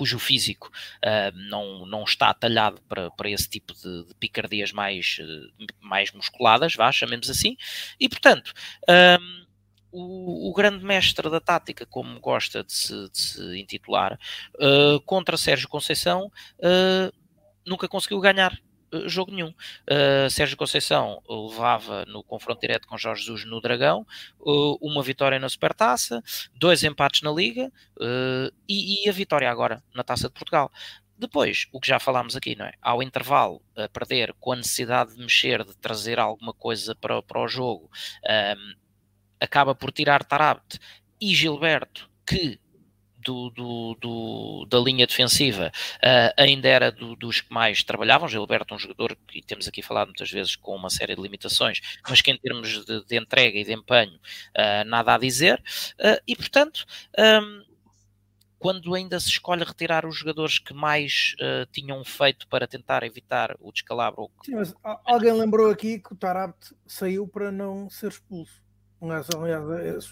cujo 0.00 0.18
físico 0.18 0.72
uh, 1.04 1.36
não, 1.50 1.84
não 1.84 2.04
está 2.04 2.32
talhado 2.32 2.80
para, 2.88 3.10
para 3.10 3.28
esse 3.28 3.46
tipo 3.46 3.74
de, 3.74 4.06
de 4.06 4.14
picardias 4.14 4.72
mais, 4.72 5.18
uh, 5.20 5.66
mais 5.78 6.10
musculadas, 6.12 6.74
vá, 6.74 6.90
chamemos 6.90 7.28
assim, 7.28 7.54
e 8.00 8.08
portanto. 8.08 8.54
Um, 8.88 9.40
o, 9.92 10.48
o, 10.48 10.54
grande 10.54 10.84
mestre 10.84 11.28
da 11.28 11.40
tática, 11.40 11.84
como 11.84 12.20
gosta 12.20 12.62
de 12.62 12.72
se, 12.72 13.10
de 13.10 13.18
se 13.18 13.58
intitular, 13.58 14.16
uh, 14.54 15.00
contra 15.00 15.36
Sérgio 15.36 15.68
Conceição, 15.68 16.30
nunca 17.66 17.88
conseguiu 17.88 18.20
ganhar 18.20 18.52
eh, 18.52 18.69
jogo 19.06 19.32
nenhum. 19.32 19.54
Uh, 19.88 20.28
Sérgio 20.30 20.56
Conceição 20.56 21.22
levava 21.28 22.04
no 22.06 22.22
confronto 22.22 22.60
direto 22.60 22.86
com 22.86 22.98
Jorge 22.98 23.22
Jesus 23.22 23.44
no 23.44 23.60
Dragão 23.60 24.06
uh, 24.40 24.74
uma 24.80 25.02
vitória 25.02 25.38
na 25.38 25.48
Supertaça, 25.48 26.22
dois 26.54 26.82
empates 26.84 27.22
na 27.22 27.30
Liga 27.30 27.72
uh, 27.98 28.52
e, 28.68 29.04
e, 29.04 29.08
a 29.08 29.12
vitória 29.12 29.50
agora 29.50 29.82
na 29.94 30.02
Taça 30.02 30.28
de 30.28 30.34
Portugal. 30.34 30.70
Depois, 31.16 31.68
o 31.70 31.78
que 31.78 31.88
já 31.88 31.98
falámos 31.98 32.34
aqui, 32.34 32.56
não 32.56 32.64
é? 32.64 32.72
Ao 32.80 33.02
intervalo, 33.02 33.60
a 33.76 33.86
perder 33.88 34.34
com 34.40 34.52
a 34.52 34.56
necessidade 34.56 35.14
de 35.14 35.20
mexer, 35.20 35.64
de 35.64 35.76
trazer 35.76 36.18
alguma 36.18 36.54
coisa 36.54 36.94
para, 36.94 37.22
para 37.22 37.42
o 37.42 37.46
jogo, 37.46 37.90
um, 38.24 38.30
ehm, 38.32 38.74
acaba 39.38 39.74
por 39.74 39.92
tirar 39.92 40.24
Tarabt 40.24 40.78
e 41.20 41.34
Gilberto, 41.34 42.10
que 42.26 42.58
do, 43.20 43.50
do, 43.50 43.96
do, 44.00 44.66
da 44.68 44.78
linha 44.78 45.06
defensiva 45.06 45.70
uh, 45.96 46.34
ainda 46.36 46.68
era 46.68 46.90
do, 46.90 47.14
dos 47.16 47.40
que 47.40 47.52
mais 47.52 47.82
trabalhavam. 47.82 48.28
Gilberto, 48.28 48.74
um 48.74 48.78
jogador 48.78 49.16
que 49.26 49.42
temos 49.42 49.68
aqui 49.68 49.82
falado 49.82 50.08
muitas 50.08 50.30
vezes 50.30 50.56
com 50.56 50.74
uma 50.74 50.90
série 50.90 51.14
de 51.14 51.22
limitações, 51.22 51.80
mas 52.08 52.20
que 52.20 52.30
em 52.30 52.38
termos 52.38 52.84
de, 52.84 53.04
de 53.04 53.16
entrega 53.16 53.58
e 53.58 53.64
de 53.64 53.72
empenho, 53.72 54.14
uh, 54.14 54.84
nada 54.86 55.14
a 55.14 55.18
dizer. 55.18 55.62
Uh, 55.98 56.20
e 56.26 56.36
portanto. 56.36 56.84
Um, 57.18 57.70
quando 58.58 58.94
ainda 58.94 59.18
se 59.18 59.28
escolhe 59.28 59.64
retirar 59.64 60.04
os 60.04 60.14
jogadores 60.14 60.58
que 60.58 60.74
mais 60.74 61.34
tinham 61.72 62.04
feito 62.04 62.46
para 62.46 62.68
tentar 62.68 63.02
evitar 63.04 63.56
o 63.58 63.72
descalabro. 63.72 64.30
Sim, 64.44 64.56
mas 64.56 64.74
alguém 65.06 65.32
lembrou 65.32 65.70
aqui 65.70 65.98
que 65.98 66.12
o 66.12 66.14
Tarabt 66.14 66.74
saiu 66.86 67.26
para 67.26 67.50
não 67.50 67.88
ser 67.88 68.08
expulso. 68.08 68.62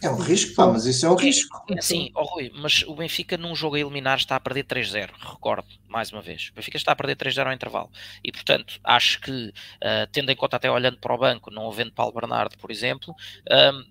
É, 0.00 0.06
é 0.06 0.10
um 0.10 0.16
risco, 0.16 0.54
pá, 0.54 0.66
mas 0.66 0.86
isso 0.86 1.04
é 1.04 1.10
um 1.10 1.14
risco. 1.14 1.62
É, 1.70 1.80
sim, 1.82 2.10
oh, 2.14 2.24
Rui, 2.24 2.50
mas 2.54 2.82
o 2.84 2.94
Benfica 2.94 3.36
num 3.36 3.54
jogo 3.54 3.76
a 3.76 3.80
eliminar 3.80 4.16
está 4.16 4.34
a 4.36 4.40
perder 4.40 4.64
3-0, 4.64 5.10
recordo, 5.20 5.68
mais 5.86 6.10
uma 6.10 6.22
vez. 6.22 6.48
O 6.50 6.54
Benfica 6.54 6.78
está 6.78 6.92
a 6.92 6.96
perder 6.96 7.16
3-0 7.16 7.46
ao 7.46 7.52
intervalo. 7.52 7.90
E, 8.24 8.32
portanto, 8.32 8.80
acho 8.82 9.20
que, 9.20 9.48
uh, 9.48 10.06
tendo 10.10 10.30
em 10.30 10.36
conta 10.36 10.56
até 10.56 10.70
olhando 10.70 10.98
para 10.98 11.14
o 11.14 11.18
banco, 11.18 11.50
não 11.50 11.68
havendo 11.68 11.92
Paulo 11.92 12.14
Bernardo, 12.14 12.56
por 12.56 12.70
exemplo, 12.70 13.14
um, 13.50 13.84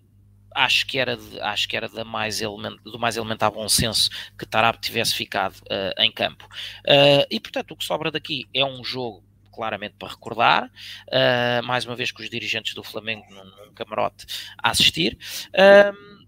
acho 0.56 0.88
que 0.88 0.98
era, 0.98 1.16
de, 1.16 1.40
acho 1.42 1.70
que 1.70 1.78
era 1.78 1.88
da 1.88 2.04
mais 2.04 2.42
element, 2.42 2.78
do 2.84 2.98
mais 2.98 3.16
elementar 3.18 3.52
bom 3.52 3.70
senso 3.70 4.10
que 4.38 4.48
Tarab 4.48 4.80
tivesse 4.80 5.14
ficado 5.14 5.58
uh, 5.66 6.02
em 6.02 6.12
campo. 6.12 6.46
Uh, 6.88 7.26
e, 7.30 7.40
portanto, 7.40 7.72
o 7.72 7.76
que 7.76 7.86
sobra 7.86 8.10
daqui 8.10 8.48
é 8.52 8.66
um 8.66 8.84
jogo 8.84 9.27
claramente 9.58 9.96
para 9.98 10.10
recordar, 10.10 10.66
uh, 11.08 11.66
mais 11.66 11.84
uma 11.84 11.96
vez 11.96 12.12
com 12.12 12.22
os 12.22 12.30
dirigentes 12.30 12.76
do 12.76 12.84
Flamengo 12.84 13.26
num, 13.32 13.44
num 13.44 13.74
camarote 13.74 14.28
a 14.62 14.70
assistir, 14.70 15.18
uh, 15.50 16.28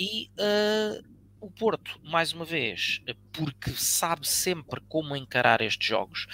e 0.00 0.30
uh, 0.40 1.06
o 1.40 1.50
Porto, 1.50 2.00
mais 2.02 2.32
uma 2.32 2.44
vez, 2.44 3.00
porque 3.32 3.70
sabe 3.70 4.26
sempre 4.26 4.80
como 4.88 5.14
encarar 5.14 5.60
estes 5.60 5.86
jogos, 5.86 6.26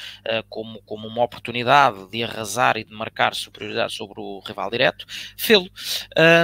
como, 0.49 0.81
como 0.85 1.07
uma 1.07 1.23
oportunidade 1.23 2.09
de 2.09 2.24
arrasar 2.24 2.78
e 2.78 2.85
de 2.85 2.91
marcar 2.95 3.35
superioridade 3.35 3.93
sobre 3.93 4.19
o 4.19 4.41
rival 4.41 4.70
direto, 4.70 5.05
fê-lo. 5.36 5.69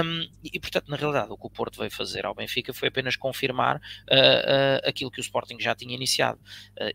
Um, 0.03 0.29
e, 0.43 0.59
portanto, 0.59 0.89
na 0.89 0.95
realidade, 0.95 1.31
o 1.31 1.37
que 1.37 1.47
o 1.47 1.49
Porto 1.49 1.79
veio 1.79 1.89
fazer 1.89 2.23
ao 2.23 2.35
Benfica 2.35 2.71
foi 2.71 2.89
apenas 2.89 3.15
confirmar 3.15 3.81
aquilo 4.83 5.09
que 5.09 5.19
o 5.19 5.25
Sporting 5.25 5.59
já 5.59 5.73
tinha 5.73 5.95
iniciado. 5.95 6.39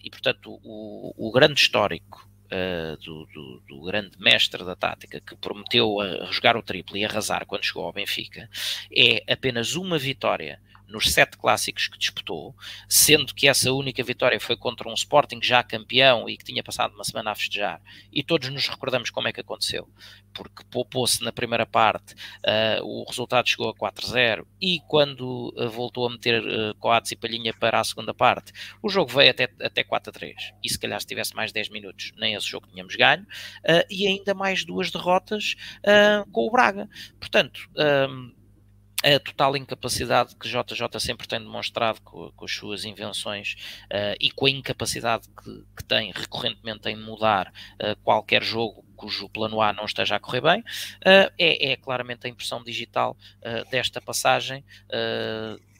E, 0.00 0.08
portanto, 0.08 0.60
o, 0.62 1.12
o 1.16 1.32
grande 1.32 1.60
histórico 1.60 2.30
uh, 2.46 2.96
do, 3.04 3.26
do, 3.26 3.60
do, 3.68 3.80
grande 3.82 4.18
mestre 4.18 4.64
da 4.64 4.74
tática 4.74 5.20
que 5.20 5.36
prometeu 5.36 6.00
a 6.00 6.30
jogar 6.32 6.56
o 6.56 6.62
triplo 6.62 6.96
e 6.96 7.04
arrasar 7.04 7.46
quando 7.46 7.64
chegou 7.64 7.84
ao 7.84 7.92
Benfica, 7.92 8.48
é 8.94 9.22
apenas 9.32 9.74
uma 9.74 9.98
vitória 9.98 10.60
nos 10.88 11.12
sete 11.12 11.36
clássicos 11.36 11.88
que 11.88 11.98
disputou, 11.98 12.54
sendo 12.88 13.34
que 13.34 13.48
essa 13.48 13.72
única 13.72 14.02
vitória 14.02 14.38
foi 14.40 14.56
contra 14.56 14.88
um 14.88 14.94
Sporting 14.94 15.40
já 15.42 15.62
campeão 15.62 16.28
e 16.28 16.36
que 16.36 16.44
tinha 16.44 16.62
passado 16.62 16.94
uma 16.94 17.04
semana 17.04 17.30
a 17.30 17.34
festejar. 17.34 17.80
E 18.12 18.22
todos 18.22 18.48
nos 18.48 18.68
recordamos 18.68 19.10
como 19.10 19.28
é 19.28 19.32
que 19.32 19.40
aconteceu, 19.40 19.88
porque 20.32 20.62
poupou-se 20.70 21.22
na 21.22 21.32
primeira 21.32 21.66
parte, 21.66 22.14
uh, 22.14 22.84
o 22.84 23.04
resultado 23.04 23.48
chegou 23.48 23.68
a 23.68 23.74
4-0 23.74 24.46
e 24.60 24.80
quando 24.86 25.52
uh, 25.56 25.68
voltou 25.70 26.06
a 26.06 26.10
meter 26.10 26.42
uh, 26.42 26.74
Coates 26.76 27.12
e 27.12 27.16
Palhinha 27.16 27.54
para 27.54 27.80
a 27.80 27.84
segunda 27.84 28.14
parte, 28.14 28.52
o 28.82 28.88
jogo 28.88 29.10
veio 29.10 29.30
até, 29.30 29.48
até 29.60 29.82
4-3. 29.82 30.34
E 30.62 30.68
se 30.68 30.78
calhar 30.78 31.00
se 31.00 31.06
tivesse 31.06 31.34
mais 31.34 31.52
10 31.52 31.70
minutos, 31.70 32.12
nem 32.16 32.34
esse 32.34 32.46
jogo 32.46 32.66
tínhamos 32.68 32.94
ganho, 32.96 33.22
uh, 33.22 33.86
e 33.90 34.06
ainda 34.06 34.34
mais 34.34 34.64
duas 34.64 34.90
derrotas 34.90 35.54
com 36.32 36.46
o 36.46 36.50
Braga. 36.50 36.88
Portanto, 37.18 37.68
a 39.14 39.20
total 39.20 39.56
incapacidade 39.56 40.34
que 40.34 40.48
JJ 40.48 40.98
sempre 40.98 41.28
tem 41.28 41.38
demonstrado 41.38 42.00
com, 42.02 42.32
com 42.32 42.44
as 42.44 42.52
suas 42.52 42.84
invenções 42.84 43.54
uh, 43.84 44.16
e 44.20 44.30
com 44.32 44.46
a 44.46 44.50
incapacidade 44.50 45.28
que, 45.28 45.64
que 45.76 45.84
tem 45.84 46.10
recorrentemente 46.10 46.88
em 46.88 46.96
mudar 46.96 47.52
uh, 47.80 47.94
qualquer 48.02 48.42
jogo 48.42 48.84
cujo 48.96 49.28
plano 49.28 49.60
A 49.60 49.74
não 49.74 49.84
esteja 49.84 50.16
a 50.16 50.18
correr 50.18 50.40
bem, 50.40 50.60
uh, 50.60 51.30
é, 51.38 51.72
é, 51.72 51.76
claramente 51.76 52.26
a 52.26 52.30
impressão 52.30 52.64
digital 52.64 53.14
desta 53.70 54.00
passagem 54.00 54.64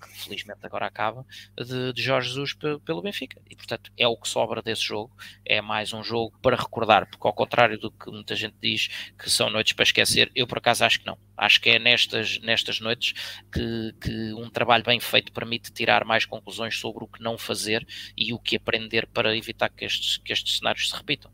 que 0.07 0.24
felizmente 0.24 0.61
agora 0.62 0.87
acaba, 0.87 1.24
de, 1.57 1.93
de 1.93 2.03
Jorge 2.03 2.28
Jesus 2.28 2.55
pelo 2.85 3.03
Benfica. 3.03 3.41
E 3.49 3.57
portanto 3.57 3.91
é 3.97 4.07
o 4.07 4.16
que 4.16 4.28
sobra 4.28 4.62
desse 4.62 4.83
jogo, 4.83 5.15
é 5.45 5.61
mais 5.61 5.93
um 5.93 6.03
jogo 6.03 6.39
para 6.41 6.57
recordar, 6.57 7.09
porque 7.09 7.27
ao 7.27 7.33
contrário 7.33 7.78
do 7.78 7.91
que 7.91 8.11
muita 8.11 8.35
gente 8.35 8.57
diz 8.61 8.89
que 9.19 9.31
são 9.31 9.51
noites 9.51 9.73
para 9.73 9.85
esquecer, 9.85 10.31
eu 10.35 10.47
por 10.47 10.59
acaso 10.59 10.85
acho 10.85 11.01
que 11.01 11.07
não. 11.07 11.19
Acho 11.37 11.61
que 11.61 11.70
é 11.70 11.78
nestas, 11.78 12.41
nestas 12.41 12.81
noites 12.81 13.43
que, 13.53 13.95
que 14.01 14.33
um 14.35 14.49
trabalho 14.49 14.85
bem 14.85 14.99
feito 14.99 15.33
permite 15.33 15.73
tirar 15.73 16.05
mais 16.05 16.24
conclusões 16.24 16.78
sobre 16.78 17.05
o 17.05 17.09
que 17.09 17.23
não 17.23 17.37
fazer 17.37 17.87
e 18.16 18.33
o 18.33 18.39
que 18.39 18.57
aprender 18.57 19.07
para 19.07 19.37
evitar 19.37 19.69
que 19.69 19.85
estes, 19.85 20.16
que 20.19 20.33
estes 20.33 20.59
cenários 20.59 20.89
se 20.89 20.97
repitam. 20.97 21.31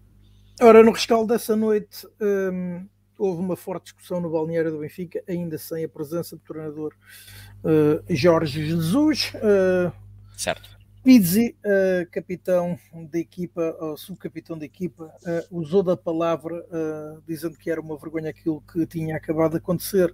Ora, 0.60 0.82
no 0.82 0.92
rescaldo 0.92 1.32
dessa 1.32 1.56
noite, 1.56 2.06
hum, 2.20 2.86
houve 3.22 3.40
uma 3.40 3.56
forte 3.56 3.84
discussão 3.84 4.20
no 4.20 4.30
balneário 4.30 4.70
do 4.70 4.78
Benfica, 4.78 5.22
ainda 5.28 5.56
sem 5.56 5.84
a 5.84 5.88
presença 5.88 6.34
do 6.36 6.42
treinador 6.42 6.92
uh, 7.62 8.02
Jorge 8.14 8.66
Jesus. 8.66 9.32
Uh, 9.36 9.92
certo. 10.36 10.76
Pizzi, 11.04 11.56
uh, 11.64 12.08
capitão 12.10 12.78
da 13.10 13.18
equipa, 13.18 13.76
uh, 13.80 13.96
subcapitão 13.96 14.56
da 14.56 14.64
equipa, 14.64 15.04
uh, 15.04 15.58
usou 15.58 15.82
da 15.82 15.96
palavra, 15.96 16.64
dizendo 17.26 17.56
que 17.58 17.70
era 17.70 17.80
uma 17.80 17.96
vergonha 17.96 18.30
aquilo 18.30 18.60
que 18.72 18.86
tinha 18.86 19.16
acabado 19.16 19.52
de 19.52 19.58
acontecer 19.58 20.12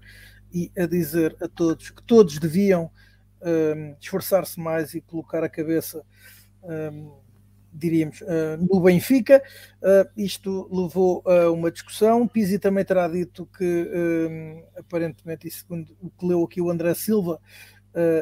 e 0.52 0.70
a 0.78 0.86
dizer 0.86 1.36
a 1.42 1.48
todos 1.48 1.90
que 1.90 2.02
todos 2.02 2.38
deviam 2.38 2.90
esforçar-se 4.00 4.58
mais 4.58 4.94
e 4.94 5.00
colocar 5.00 5.44
a 5.44 5.48
cabeça 5.48 6.02
diríamos, 7.72 8.20
uh, 8.22 8.56
no 8.58 8.80
Benfica. 8.80 9.42
Uh, 9.82 10.08
isto 10.16 10.68
levou 10.72 11.22
a 11.26 11.50
uma 11.50 11.70
discussão. 11.70 12.26
Pizzi 12.26 12.58
também 12.58 12.84
terá 12.84 13.08
dito 13.08 13.46
que, 13.56 13.64
uh, 13.64 14.78
aparentemente, 14.78 15.46
e 15.46 15.50
segundo 15.50 15.96
o 16.00 16.10
que 16.10 16.26
leu 16.26 16.42
aqui 16.44 16.60
o 16.60 16.70
André 16.70 16.94
Silva, 16.94 17.40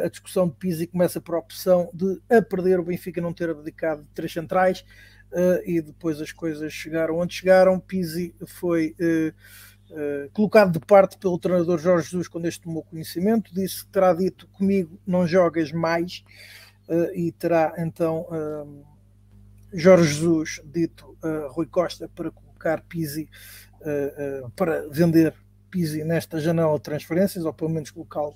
a 0.02 0.08
discussão 0.08 0.48
de 0.48 0.54
Pizzi 0.54 0.86
começa 0.86 1.20
por 1.20 1.34
opção 1.34 1.90
de 1.92 2.18
a 2.30 2.40
perder 2.40 2.80
o 2.80 2.84
Benfica 2.84 3.20
não 3.20 3.34
ter 3.34 3.50
abdicado 3.50 4.04
de 4.04 4.08
três 4.14 4.32
centrais 4.32 4.82
e 5.66 5.82
depois 5.82 6.18
as 6.18 6.32
coisas 6.32 6.72
chegaram 6.72 7.18
onde 7.18 7.34
chegaram. 7.34 7.78
Pizzi 7.78 8.34
foi. 8.46 8.94
colocado 10.32 10.72
de 10.72 10.78
parte 10.78 11.18
pelo 11.18 11.38
treinador 11.38 11.78
Jorge 11.78 12.08
Jesus 12.08 12.26
quando 12.26 12.46
este 12.46 12.62
tomou 12.62 12.84
conhecimento, 12.84 13.52
disse 13.52 13.84
que 13.84 13.90
terá 13.90 14.14
dito 14.14 14.46
comigo 14.48 14.98
não 15.06 15.26
jogas 15.26 15.70
mais 15.72 16.24
e 17.14 17.30
terá 17.32 17.74
então 17.76 18.26
Jorge 19.78 20.14
Jesus, 20.14 20.62
dito 20.64 21.18
uh, 21.22 21.52
Rui 21.52 21.66
Costa, 21.66 22.08
para 22.08 22.30
colocar 22.30 22.82
Pizzi, 22.88 23.28
uh, 23.82 24.46
uh, 24.46 24.50
para 24.52 24.88
vender 24.88 25.34
Pizzi 25.70 26.02
nesta 26.02 26.40
janela 26.40 26.74
de 26.76 26.82
transferências, 26.82 27.44
ou 27.44 27.52
pelo 27.52 27.68
menos 27.68 27.90
colocá-lo 27.90 28.34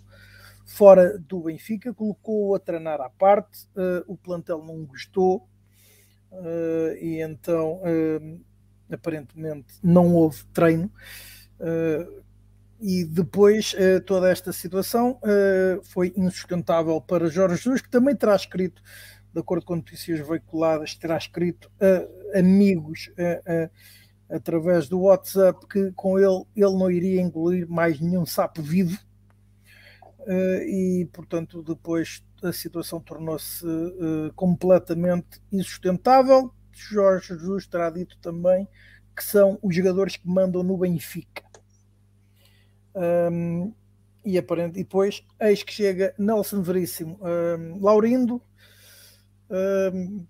fora 0.66 1.18
do 1.18 1.44
Benfica, 1.44 1.94
colocou-o 1.94 2.54
a 2.54 2.60
treinar 2.60 3.00
à 3.00 3.08
parte, 3.08 3.66
o 4.06 4.16
plantel 4.16 4.62
não 4.62 4.84
gostou, 4.84 5.48
e 7.00 7.20
então 7.20 7.80
aparentemente 8.88 9.74
não 9.82 10.14
houve 10.14 10.44
treino. 10.52 10.88
e 12.80 13.04
depois 13.04 13.74
toda 14.06 14.30
esta 14.30 14.52
situação 14.52 15.18
foi 15.82 16.12
insustentável 16.16 17.00
para 17.00 17.28
Jorge 17.28 17.56
Jesus, 17.56 17.80
que 17.80 17.90
também 17.90 18.14
terá 18.14 18.36
escrito 18.36 18.80
de 19.32 19.40
acordo 19.40 19.64
com 19.64 19.76
notícias 19.76 20.26
veiculadas, 20.26 20.94
terá 20.94 21.16
escrito 21.16 21.70
a 21.80 22.38
amigos 22.38 23.10
a, 23.18 23.52
a, 23.52 24.36
através 24.36 24.88
do 24.88 25.00
WhatsApp 25.00 25.66
que 25.66 25.92
com 25.92 26.18
ele 26.18 26.44
ele 26.54 26.78
não 26.78 26.90
iria 26.90 27.20
engolir 27.20 27.68
mais 27.68 28.00
nenhum 28.00 28.24
sapo 28.24 28.62
vivo 28.62 28.98
uh, 30.20 30.62
e, 30.62 31.08
portanto, 31.12 31.62
depois 31.62 32.24
a 32.42 32.52
situação 32.52 33.00
tornou-se 33.00 33.64
uh, 33.66 34.32
completamente 34.34 35.40
insustentável. 35.52 36.52
Jorge 36.72 37.28
Jesus 37.34 37.66
terá 37.66 37.90
dito 37.90 38.18
também 38.18 38.66
que 39.14 39.24
são 39.24 39.58
os 39.62 39.74
jogadores 39.74 40.16
que 40.16 40.26
mandam 40.26 40.62
no 40.62 40.78
Benfica. 40.78 41.42
Um, 42.94 43.72
e 44.24 44.38
aparente, 44.38 44.78
e 44.78 44.82
depois, 44.82 45.22
eis 45.40 45.62
que 45.62 45.72
chega 45.72 46.14
Nelson 46.18 46.62
Veríssimo. 46.62 47.18
Um, 47.22 47.82
Laurindo 47.82 48.40
Uh, 49.50 50.24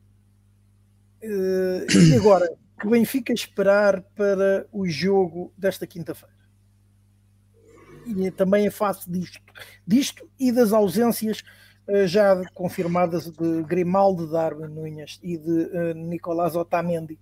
uh, 1.23 1.87
e 1.93 2.17
agora, 2.17 2.51
que 2.81 2.89
Benfica 2.89 3.33
esperar 3.33 4.01
para 4.17 4.67
o 4.73 4.89
jogo 4.89 5.53
desta 5.57 5.87
quinta-feira? 5.87 6.35
E 8.07 8.31
também 8.31 8.67
em 8.67 8.71
face 8.71 9.09
disto, 9.11 9.39
disto 9.87 10.29
e 10.39 10.51
das 10.51 10.73
ausências 10.73 11.43
uh, 11.87 12.07
já 12.07 12.43
confirmadas 12.55 13.31
de 13.31 13.63
Grimaldo 13.65 14.31
Darwin 14.31 14.69
Nunes 14.69 15.21
e 15.23 15.37
de 15.37 15.51
uh, 15.51 15.95
Nicolás 15.95 16.57
Otamendi. 16.57 17.21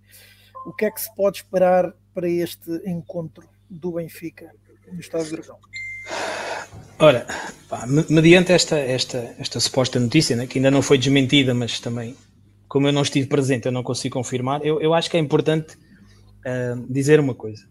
O 0.65 0.73
que 0.73 0.85
é 0.85 0.91
que 0.91 1.01
se 1.01 1.13
pode 1.15 1.37
esperar 1.37 1.93
para 2.13 2.29
este 2.29 2.71
encontro 2.89 3.47
do 3.69 3.93
Benfica 3.93 4.51
no 4.91 4.99
Estado 4.99 5.25
de 5.25 5.31
Dragão? 5.31 5.59
Ora, 7.01 7.25
pá, 7.69 7.85
mediante 8.09 8.51
esta, 8.51 8.77
esta, 8.77 9.33
esta 9.39 9.59
suposta 9.59 9.99
notícia, 9.99 10.35
né, 10.35 10.45
que 10.45 10.57
ainda 10.59 10.69
não 10.69 10.81
foi 10.81 10.97
desmentida, 10.97 11.53
mas 11.53 11.79
também, 11.79 12.15
como 12.67 12.87
eu 12.87 12.91
não 12.91 13.01
estive 13.01 13.27
presente, 13.27 13.67
eu 13.67 13.71
não 13.71 13.83
consigo 13.83 14.13
confirmar, 14.13 14.65
eu, 14.65 14.81
eu 14.81 14.93
acho 14.93 15.09
que 15.09 15.15
é 15.15 15.19
importante 15.19 15.75
uh, 15.75 16.85
dizer 16.89 17.19
uma 17.19 17.33
coisa. 17.33 17.63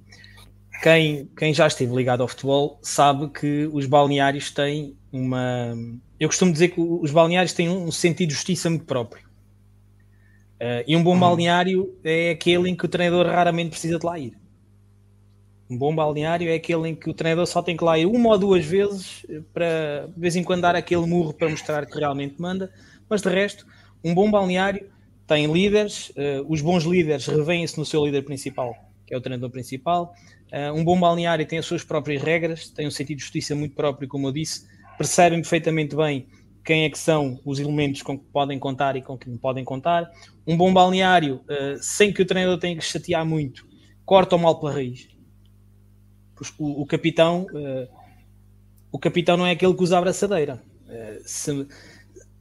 Quem, 0.83 1.29
quem 1.37 1.53
já 1.53 1.67
esteve 1.67 1.95
ligado 1.95 2.23
ao 2.23 2.29
futebol 2.29 2.79
sabe 2.83 3.29
que 3.29 3.69
os 3.73 3.85
balneários 3.85 4.51
têm 4.51 4.97
uma. 5.13 5.75
Eu 6.21 6.29
costumo 6.29 6.53
dizer 6.53 6.69
que 6.69 6.81
os 6.81 7.11
balneários 7.11 7.53
têm 7.53 7.69
um 7.69 7.91
sentido 7.91 8.29
de 8.29 8.35
justiça 8.35 8.71
muito 8.71 8.85
próprio. 8.85 9.27
Uh, 10.61 10.83
e 10.87 10.97
um 10.97 11.03
bom 11.03 11.19
balneário 11.19 11.97
é 12.03 12.31
aquele 12.31 12.71
em 12.71 12.77
que 12.77 12.85
o 12.85 12.89
treinador 12.89 13.27
raramente 13.27 13.71
precisa 13.71 13.99
de 13.99 14.07
lá 14.07 14.19
ir. 14.19 14.35
Um 15.71 15.77
bom 15.77 15.95
balneário 15.95 16.49
é 16.49 16.55
aquele 16.55 16.89
em 16.89 16.95
que 16.95 17.11
o 17.11 17.15
treinador 17.15 17.47
só 17.47 17.61
tem 17.61 17.77
que 17.77 17.85
lá 17.85 17.99
ir 17.99 18.07
uma 18.07 18.31
ou 18.31 18.39
duas 18.39 18.65
vezes 18.65 19.27
para 19.53 20.07
de 20.07 20.19
vez 20.19 20.35
em 20.35 20.43
quando 20.43 20.63
dar 20.63 20.75
aquele 20.75 21.05
murro 21.07 21.35
para 21.35 21.49
mostrar 21.49 21.85
que 21.85 21.99
realmente 21.99 22.41
manda, 22.41 22.73
mas 23.09 23.21
de 23.21 23.29
resto, 23.29 23.67
um 24.03 24.15
bom 24.15 24.31
balneário 24.31 24.89
tem 25.27 25.51
líderes, 25.53 26.09
uh, 26.11 26.47
os 26.49 26.63
bons 26.63 26.85
líderes 26.85 27.27
revêem-se 27.27 27.77
no 27.77 27.85
seu 27.85 28.07
líder 28.07 28.23
principal, 28.23 28.75
que 29.07 29.13
é 29.13 29.17
o 29.17 29.21
treinador 29.21 29.51
principal. 29.51 30.15
Uh, 30.51 30.73
um 30.73 30.83
bom 30.83 30.99
balneário 30.99 31.45
tem 31.45 31.59
as 31.59 31.67
suas 31.67 31.85
próprias 31.85 32.23
regras, 32.23 32.71
tem 32.71 32.87
um 32.87 32.91
sentido 32.91 33.19
de 33.19 33.25
justiça 33.25 33.55
muito 33.55 33.75
próprio, 33.75 34.09
como 34.09 34.29
eu 34.29 34.33
disse, 34.33 34.67
percebem 34.97 35.41
perfeitamente 35.43 35.95
bem 35.95 36.27
quem 36.65 36.85
é 36.85 36.91
que 36.91 36.99
são 36.99 37.39
os 37.45 37.59
elementos 37.61 38.01
com 38.01 38.19
que 38.19 38.25
podem 38.33 38.59
contar 38.59 38.97
e 38.97 39.03
com 39.03 39.19
que 39.19 39.29
não 39.29 39.37
podem 39.37 39.65
contar. 39.65 40.11
Um 40.47 40.57
bom 40.57 40.73
balneário, 40.73 41.43
uh, 41.45 41.77
sem 41.79 42.11
que 42.11 42.23
o 42.23 42.27
treinador 42.27 42.59
tenha 42.59 42.75
que 42.75 42.85
chatear 42.85 43.27
muito, 43.27 43.67
corta 44.07 44.35
o 44.35 44.39
mal 44.39 44.59
pela 44.59 44.73
raiz 44.73 45.18
o, 46.59 46.83
o 46.83 46.87
capitão 46.87 47.47
uh, 47.53 47.89
o 48.91 48.99
capitão 48.99 49.37
não 49.37 49.47
é 49.47 49.53
aquele 49.53 49.75
que 49.75 49.83
usa 49.83 49.97
a 49.97 49.99
abraçadeira. 49.99 50.63
Uh, 50.87 51.23
se, 51.25 51.67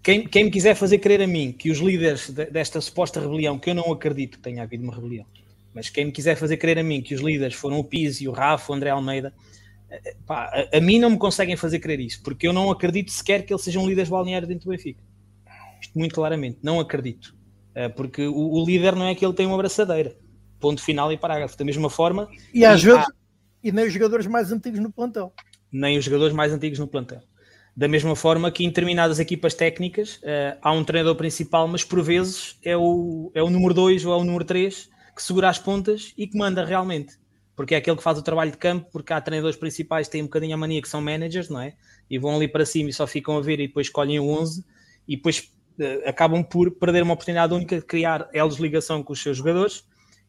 quem, 0.01 0.25
quem 0.27 0.45
me 0.45 0.51
quiser 0.51 0.75
fazer 0.75 0.99
crer 0.99 1.21
a 1.21 1.27
mim 1.27 1.51
que 1.51 1.69
os 1.69 1.79
líderes 1.79 2.29
de, 2.29 2.45
desta 2.45 2.79
suposta 2.79 3.19
rebelião, 3.19 3.59
que 3.59 3.69
eu 3.69 3.75
não 3.75 3.91
acredito 3.91 4.37
que 4.37 4.43
tenha 4.43 4.63
havido 4.63 4.83
uma 4.83 4.95
rebelião, 4.95 5.25
mas 5.73 5.89
quem 5.89 6.05
me 6.05 6.11
quiser 6.11 6.35
fazer 6.35 6.57
crer 6.57 6.79
a 6.79 6.83
mim 6.83 7.01
que 7.01 7.13
os 7.13 7.21
líderes 7.21 7.55
foram 7.55 7.79
o 7.79 7.83
Pizzi, 7.83 8.27
o 8.27 8.31
Rafa, 8.31 8.71
o 8.71 8.75
André 8.75 8.89
Almeida, 8.89 9.33
uh, 9.89 10.23
pá, 10.25 10.49
a, 10.73 10.77
a, 10.77 10.81
mim 10.81 10.99
não 10.99 11.09
me 11.09 11.17
conseguem 11.17 11.57
fazer 11.57 11.79
crer 11.79 11.99
isso, 11.99 12.21
porque 12.23 12.47
eu 12.47 12.53
não 12.53 12.71
acredito 12.71 13.11
sequer 13.11 13.45
que 13.45 13.53
eles 13.53 13.63
sejam 13.63 13.87
líderes 13.87 14.09
balneários 14.09 14.47
dentro 14.47 14.65
do 14.65 14.71
Benfica. 14.71 15.01
Isto 15.81 15.99
muito 15.99 16.15
claramente, 16.15 16.59
não 16.63 16.79
acredito. 16.79 17.35
Porque 17.95 18.25
o, 18.25 18.33
o, 18.35 18.65
líder 18.65 18.95
não 18.95 19.05
é 19.05 19.11
aquele 19.11 19.31
que 19.31 19.37
tem 19.37 19.45
uma 19.45 19.53
abraçadeira. 19.53 20.15
Ponto 20.59 20.81
final 20.81 21.13
e 21.13 21.17
parágrafo. 21.17 21.55
Da 21.55 21.63
mesma 21.63 21.91
forma. 21.91 22.27
E 22.51 22.65
às 22.65 22.81
vezes, 22.81 23.05
e 23.63 23.71
nem 23.71 23.85
os 23.85 23.93
jogadores 23.93 24.27
mais 24.27 24.51
antigos 24.51 24.79
no 24.79 24.91
plantel. 24.91 25.33
Nem 25.71 25.97
os 25.97 26.05
jogadores 26.05 26.33
mais 26.33 26.51
antigos 26.51 26.79
no 26.79 26.87
plantel. 26.87 27.21
Da 27.75 27.87
mesma 27.87 28.15
forma 28.15 28.49
que 28.49 28.63
em 28.63 28.69
determinadas 28.69 29.19
equipas 29.19 29.53
técnicas 29.53 30.15
uh, 30.17 30.57
há 30.61 30.71
um 30.71 30.83
treinador 30.83 31.15
principal, 31.15 31.67
mas 31.67 31.83
por 31.83 32.01
vezes 32.01 32.57
é 32.63 32.75
o, 32.75 33.31
é 33.35 33.43
o 33.43 33.49
número 33.49 33.73
2 33.73 34.05
ou 34.05 34.13
é 34.13 34.17
o 34.17 34.23
número 34.23 34.45
3 34.45 34.89
que 35.15 35.21
segura 35.21 35.49
as 35.49 35.59
pontas 35.59 36.13
e 36.17 36.27
que 36.27 36.37
manda 36.37 36.63
realmente. 36.63 37.17
Porque 37.55 37.73
é 37.75 37.77
aquele 37.77 37.97
que 37.97 38.03
faz 38.03 38.17
o 38.17 38.23
trabalho 38.23 38.51
de 38.51 38.57
campo, 38.57 38.87
porque 38.91 39.11
há 39.11 39.19
treinadores 39.19 39.57
principais 39.57 40.07
que 40.07 40.11
têm 40.11 40.21
um 40.21 40.25
bocadinho 40.25 40.53
a 40.53 40.57
mania 40.57 40.81
que 40.81 40.87
são 40.87 41.01
managers, 41.01 41.49
não 41.49 41.59
é? 41.59 41.75
E 42.09 42.17
vão 42.17 42.35
ali 42.35 42.47
para 42.47 42.65
cima 42.65 42.89
e 42.89 42.93
só 42.93 43.05
ficam 43.05 43.37
a 43.37 43.41
ver 43.41 43.59
e 43.59 43.67
depois 43.67 43.87
escolhem 43.87 44.19
o 44.19 44.29
11 44.29 44.63
e 45.07 45.15
depois 45.15 45.51
uh, 45.79 46.09
acabam 46.09 46.43
por 46.43 46.71
perder 46.71 47.03
uma 47.03 47.13
oportunidade 47.13 47.53
única 47.53 47.75
de 47.75 47.85
criar 47.85 48.29
elos 48.33 48.55
de 48.55 48.61
ligação 48.61 49.03
com 49.03 49.13
os 49.13 49.21
seus 49.21 49.37
jogadores 49.37 49.83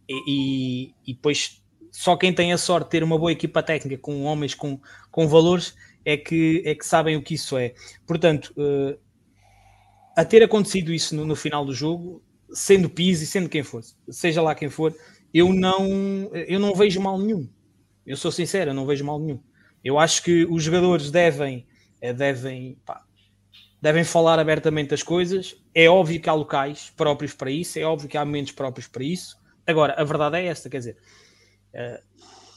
e, 0.09 0.15
e, 0.27 0.95
e 1.07 1.15
depois 1.15 1.63
só 1.91 2.17
quem 2.17 2.33
tem 2.33 2.53
a 2.53 2.59
sorte 2.59 2.85
de 2.85 2.91
ter 2.91 3.03
uma 3.03 3.19
boa 3.19 3.33
equipa 3.33 3.63
técnica 3.63 3.99
com 3.99 4.25
homens 4.25 4.55
com, 4.55 4.81
com 5.11 5.29
valores 5.29 5.75
é 6.05 6.17
que, 6.17 6.63
é 6.65 6.75
que 6.75 6.87
sabem 6.87 7.17
o 7.17 7.23
que 7.23 7.35
isso 7.35 7.57
é. 7.57 7.75
Portanto, 8.07 8.53
uh, 8.57 8.99
a 10.17 10.25
ter 10.25 10.43
acontecido 10.43 10.93
isso 10.93 11.15
no, 11.15 11.25
no, 11.25 11.37
final 11.37 11.65
do 11.65 11.75
jogo, 11.75 12.23
sendo 12.51 12.89
Pizzi, 12.89 13.27
sendo 13.27 13.49
quem 13.49 13.63
fosse, 13.63 13.95
seja 14.09 14.43
lá 14.43 14.55
quem 14.55 14.69
for, 14.69 14.95
eu 15.33 15.53
não, 15.53 16.31
eu 16.35 16.59
não 16.59 16.75
vejo 16.75 17.01
mal 17.01 17.19
nenhum. 17.19 17.49
Eu 18.07 18.17
sou 18.17 18.33
sincero, 18.33 18.71
eu 18.71 18.75
não 18.75 18.87
vejo 18.87 19.05
mal 19.05 19.21
nenhum. 19.21 19.41
Eu 19.85 19.99
acho 19.99 20.23
que 20.23 20.47
os 20.47 20.63
jogadores 20.63 21.11
devem, 21.11 21.67
eh, 22.01 22.13
devem 22.13 22.79
pá, 22.85 23.05
devem 23.81 24.03
falar 24.03 24.39
abertamente 24.39 24.95
as 24.95 25.03
coisas. 25.03 25.57
É 25.75 25.89
óbvio 25.89 26.21
que 26.21 26.29
há 26.29 26.33
locais 26.33 26.93
próprios 26.97 27.35
para 27.35 27.51
isso, 27.51 27.79
é 27.79 27.83
óbvio 27.83 28.09
que 28.09 28.17
há 28.17 28.25
momentos 28.25 28.53
próprios 28.53 28.89
para 28.89 29.05
isso. 29.05 29.37
Agora, 29.67 29.95
a 29.97 30.05
verdade 30.05 30.39
é 30.39 30.47
esta, 30.47 30.71
quer 30.71 30.79
dizer, 30.79 30.97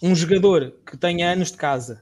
um 0.01 0.15
jogador 0.15 0.73
que 0.85 0.97
tenha 0.97 1.31
anos 1.31 1.51
de 1.51 1.57
casa, 1.57 2.01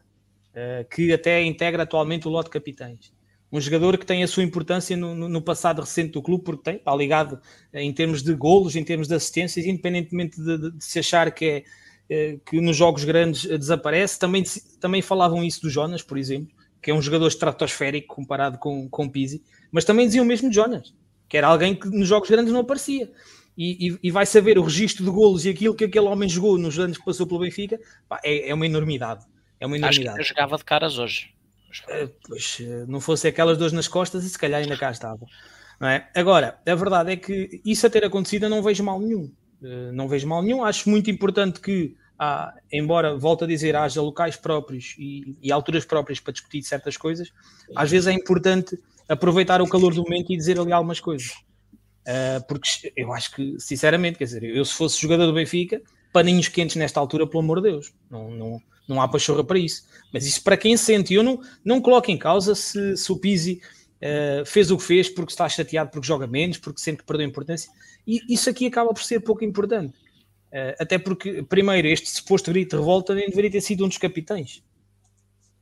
uh, 0.52 0.88
que 0.90 1.12
até 1.12 1.44
integra 1.44 1.84
atualmente 1.84 2.28
o 2.28 2.32
lote 2.32 2.46
de 2.46 2.54
capitães, 2.54 3.12
um 3.52 3.60
jogador 3.60 3.98
que 3.98 4.06
tem 4.06 4.24
a 4.24 4.28
sua 4.28 4.44
importância 4.44 4.96
no, 4.96 5.16
no, 5.16 5.42
passado 5.42 5.82
recente 5.82 6.12
do 6.12 6.22
clube, 6.22 6.44
porque 6.44 6.64
tem, 6.64 6.76
está 6.76 6.96
ligado 6.96 7.42
em 7.74 7.92
termos 7.92 8.22
de 8.22 8.34
golos, 8.34 8.76
em 8.76 8.84
termos 8.84 9.08
de 9.08 9.16
assistências, 9.16 9.66
independentemente 9.66 10.40
de, 10.40 10.58
de, 10.58 10.72
de 10.72 10.84
se 10.84 11.00
achar 11.00 11.32
que, 11.32 11.46
é, 11.46 11.64
eh, 12.10 12.38
que 12.46 12.62
nos 12.62 12.78
jogos 12.78 13.04
grandes 13.04 13.46
desaparece. 13.46 14.20
Também, 14.20 14.44
também 14.80 15.02
falavam 15.02 15.44
isso 15.44 15.62
do 15.62 15.70
Jonas, 15.70 16.04
por 16.04 16.18
exemplo, 16.18 16.56
que 16.80 16.92
é 16.92 16.94
um 16.94 17.02
jogador 17.02 17.28
estratosférico 17.28 18.14
comparado 18.14 18.60
com, 18.60 18.88
com 18.88 19.10
Pizzi, 19.10 19.42
mas 19.72 19.84
também 19.84 20.06
diziam 20.06 20.24
mesmo 20.24 20.48
de 20.48 20.56
Jonas, 20.56 20.94
que 21.28 21.36
era 21.36 21.48
alguém 21.48 21.74
que 21.74 21.90
nos 21.90 22.08
jogos 22.08 22.30
grandes 22.30 22.54
não 22.54 22.62
aparecia. 22.62 23.12
E, 23.60 23.90
e, 23.90 24.00
e 24.04 24.10
vai 24.10 24.26
saber 24.26 24.58
o 24.58 24.64
registro 24.64 25.04
de 25.04 25.12
golos 25.12 25.44
e 25.44 25.50
aquilo 25.50 25.76
que 25.76 25.84
aquele 25.84 26.06
homem 26.06 26.30
jogou 26.30 26.58
nos 26.58 26.80
anos 26.80 26.98
que 26.98 27.04
passou 27.04 27.28
pelo 27.28 27.42
Benfica, 27.42 27.78
pá, 28.08 28.18
é, 28.24 28.48
é, 28.50 28.54
uma 28.54 28.66
enormidade. 28.66 29.26
É 29.60 29.66
uma 29.66 29.76
enormidade. 29.76 30.08
Acho 30.08 30.16
que 30.16 30.22
eu 30.22 30.26
jogava 30.26 30.56
de 30.56 30.64
caras 30.64 30.98
hoje. 30.98 31.34
Uh, 31.90 32.10
pois, 32.26 32.58
uh, 32.62 32.86
não 32.88 33.02
fosse 33.02 33.28
aquelas 33.28 33.58
dores 33.58 33.74
nas 33.74 33.90
costas 33.90 34.24
e 34.24 34.30
se 34.30 34.40
calhar 34.40 34.62
ainda 34.62 34.78
cá 34.78 34.92
estava. 34.92 35.26
É? 35.82 36.06
Agora, 36.16 36.58
a 36.66 36.76
verdade 36.76 37.12
é 37.12 37.18
que 37.18 37.62
isso 37.66 37.86
a 37.86 37.90
ter 37.90 38.06
acontecido 38.06 38.46
eu 38.46 38.50
não 38.50 38.64
vejo 38.64 38.82
mal 38.82 38.98
nenhum. 38.98 39.30
Uh, 39.62 39.92
não 39.92 40.08
vejo 40.08 40.26
mal 40.26 40.42
nenhum. 40.42 40.64
Acho 40.64 40.90
muito 40.90 41.12
importante 41.12 41.60
que, 41.60 41.98
embora, 42.72 43.18
volto 43.18 43.44
a 43.44 43.48
dizer, 43.48 43.76
haja 43.76 44.02
locais 44.02 44.38
próprios 44.38 44.96
e, 44.98 45.38
e, 45.42 45.52
alturas 45.52 45.84
próprias 45.84 46.22
para 46.22 46.32
discutir 46.32 46.64
certas 46.64 46.96
coisas, 46.96 47.30
às 47.76 47.92
vezes 47.92 48.08
é 48.08 48.14
importante 48.14 48.80
aproveitar 49.10 49.62
o 49.62 49.68
calor 49.68 49.94
do 49.94 50.04
momento 50.04 50.32
e 50.32 50.38
dizer 50.38 50.58
ali 50.58 50.72
algumas 50.72 51.02
coisas. 51.02 51.34
Porque 52.48 52.92
eu 52.96 53.14
acho 53.14 53.36
que, 53.36 53.60
sinceramente, 53.60 54.18
quer 54.18 54.24
dizer, 54.24 54.44
eu 54.44 54.66
se 54.66 54.74
fosse 54.74 55.00
jogador 55.00 55.28
do 55.28 55.34
Benfica, 55.34 55.82
paninhos 56.12 56.48
quentes 56.48 56.76
nesta 56.76 57.00
altura, 57.00 57.28
pelo 57.28 57.44
amor 57.44 57.62
de 57.62 57.70
Deus. 57.70 57.94
Não, 58.10 58.32
não, 58.32 58.62
não 58.88 59.02
há 59.02 59.08
pachorra 59.08 59.44
para 59.44 59.60
isso. 59.60 59.88
Mas 60.12 60.26
isso 60.26 60.44
para 60.44 60.58
quem 60.58 60.76
sente, 60.76 61.14
eu 61.14 61.24
não, 61.24 61.40
não 61.64 61.82
coloco 61.82 62.10
em 62.10 62.18
causa 62.18 62.56
se, 62.56 62.98
se 62.98 63.12
o 63.12 63.18
Pizzi 63.18 63.62
uh, 64.02 64.46
fez 64.46 64.72
o 64.72 64.78
que 64.78 64.84
fez 64.84 65.10
porque 65.10 65.32
está 65.32 65.48
chateado 65.48 65.92
porque 65.92 66.08
joga 66.08 66.26
menos, 66.26 66.58
porque 66.58 66.82
que 66.96 67.04
perdeu 67.04 67.28
importância. 67.28 67.72
E 68.08 68.22
isso 68.28 68.50
aqui 68.50 68.66
acaba 68.66 68.94
por 68.94 69.04
ser 69.04 69.20
pouco 69.20 69.44
importante. 69.44 69.94
Uh, 70.52 70.74
até 70.80 70.98
porque, 70.98 71.44
primeiro, 71.44 71.88
este 71.88 72.10
suposto 72.10 72.52
grito 72.52 72.72
de 72.72 72.78
revolta 72.78 73.14
nem 73.14 73.30
deveria 73.30 73.52
ter 73.52 73.62
sido 73.62 73.86
um 73.86 73.88
dos 73.88 74.00
capitães. 74.00 74.64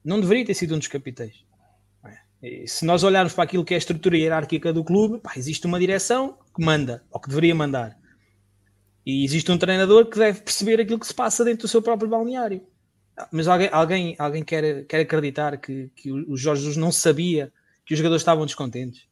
Não 0.03 0.21
deveria 0.21 0.45
ter 0.45 0.53
sido 0.53 0.73
um 0.75 0.77
dos 0.77 0.87
capitães. 0.87 1.45
Se 2.65 2.85
nós 2.85 3.03
olharmos 3.03 3.33
para 3.33 3.43
aquilo 3.43 3.65
que 3.65 3.73
é 3.73 3.77
a 3.77 3.79
estrutura 3.79 4.17
hierárquica 4.17 4.71
do 4.71 4.83
clube, 4.83 5.19
pá, 5.19 5.33
existe 5.35 5.65
uma 5.65 5.79
direção 5.79 6.37
que 6.55 6.63
manda, 6.63 7.03
ou 7.11 7.19
que 7.19 7.29
deveria 7.29 7.55
mandar. 7.55 7.97
E 9.05 9.23
existe 9.23 9.51
um 9.51 9.57
treinador 9.57 10.05
que 10.05 10.19
deve 10.19 10.41
perceber 10.41 10.79
aquilo 10.79 10.99
que 10.99 11.07
se 11.07 11.13
passa 11.13 11.43
dentro 11.43 11.61
do 11.61 11.67
seu 11.67 11.81
próprio 11.81 12.09
balneário. 12.09 12.61
Mas 13.31 13.47
alguém, 13.47 13.69
alguém, 13.71 14.15
alguém 14.19 14.43
quer, 14.43 14.85
quer 14.85 14.99
acreditar 14.99 15.57
que, 15.57 15.89
que 15.95 16.11
o 16.11 16.37
Jorge 16.37 16.61
Jesus 16.61 16.77
não 16.77 16.91
sabia 16.91 17.51
que 17.85 17.93
os 17.93 17.97
jogadores 17.97 18.21
estavam 18.21 18.45
descontentes? 18.45 19.07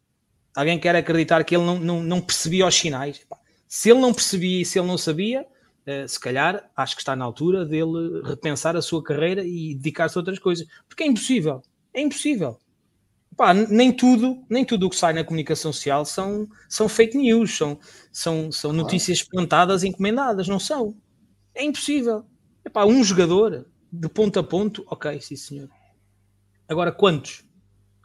Alguém 0.56 0.80
quer 0.80 0.96
acreditar 0.96 1.44
que 1.44 1.56
ele 1.56 1.66
não, 1.66 1.80
não, 1.80 2.04
não 2.04 2.22
percebia 2.22 2.68
os 2.68 2.76
sinais? 2.76 3.26
Se 3.68 3.90
ele 3.90 4.00
não 4.00 4.14
percebia 4.14 4.62
e 4.62 4.66
se 4.66 4.78
ele 4.80 4.88
não 4.88 4.98
sabia, 4.98 5.46
Uh, 5.86 6.08
se 6.08 6.20
calhar 6.20 6.68
acho 6.76 6.96
que 6.96 7.02
está 7.04 7.16
na 7.16 7.24
altura 7.24 7.64
dele 7.64 8.20
repensar 8.24 8.76
a 8.76 8.82
sua 8.82 9.04
carreira 9.04 9.44
e 9.46 9.76
dedicar-se 9.76 10.18
a 10.18 10.20
outras 10.20 10.40
coisas, 10.40 10.68
porque 10.90 11.04
é 11.04 11.06
impossível, 11.06 11.62
é 11.94 12.02
impossível. 12.02 12.60
Pá, 13.36 13.53
nem 13.53 13.91
tudo, 13.91 14.44
nem 14.49 14.64
tudo 14.64 14.88
o 14.88 14.90
que 14.90 14.95
sai 14.95 15.12
na 15.14 15.24
comunicação 15.24 15.74
social 15.74 16.06
são, 16.06 16.48
são 16.70 16.88
fake 16.88 17.18
news, 17.18 17.57
são, 17.57 17.78
são, 18.12 18.52
são 18.52 18.72
notícias 18.72 19.22
plantadas, 19.22 19.84
encomendadas, 19.84 20.48
não 20.48 20.60
são. 20.60 20.95
É 21.53 21.64
impossível. 21.64 22.26
Epá, 22.64 22.86
um 22.86 23.03
jogador 23.03 23.66
de 23.91 24.10
ponto 24.10 24.40
a 24.40 24.44
ponto, 24.44 24.86
ok, 24.88 25.20
sim 25.20 25.36
senhor. 25.36 25.70
Agora, 26.68 26.91
quantos? 26.91 27.44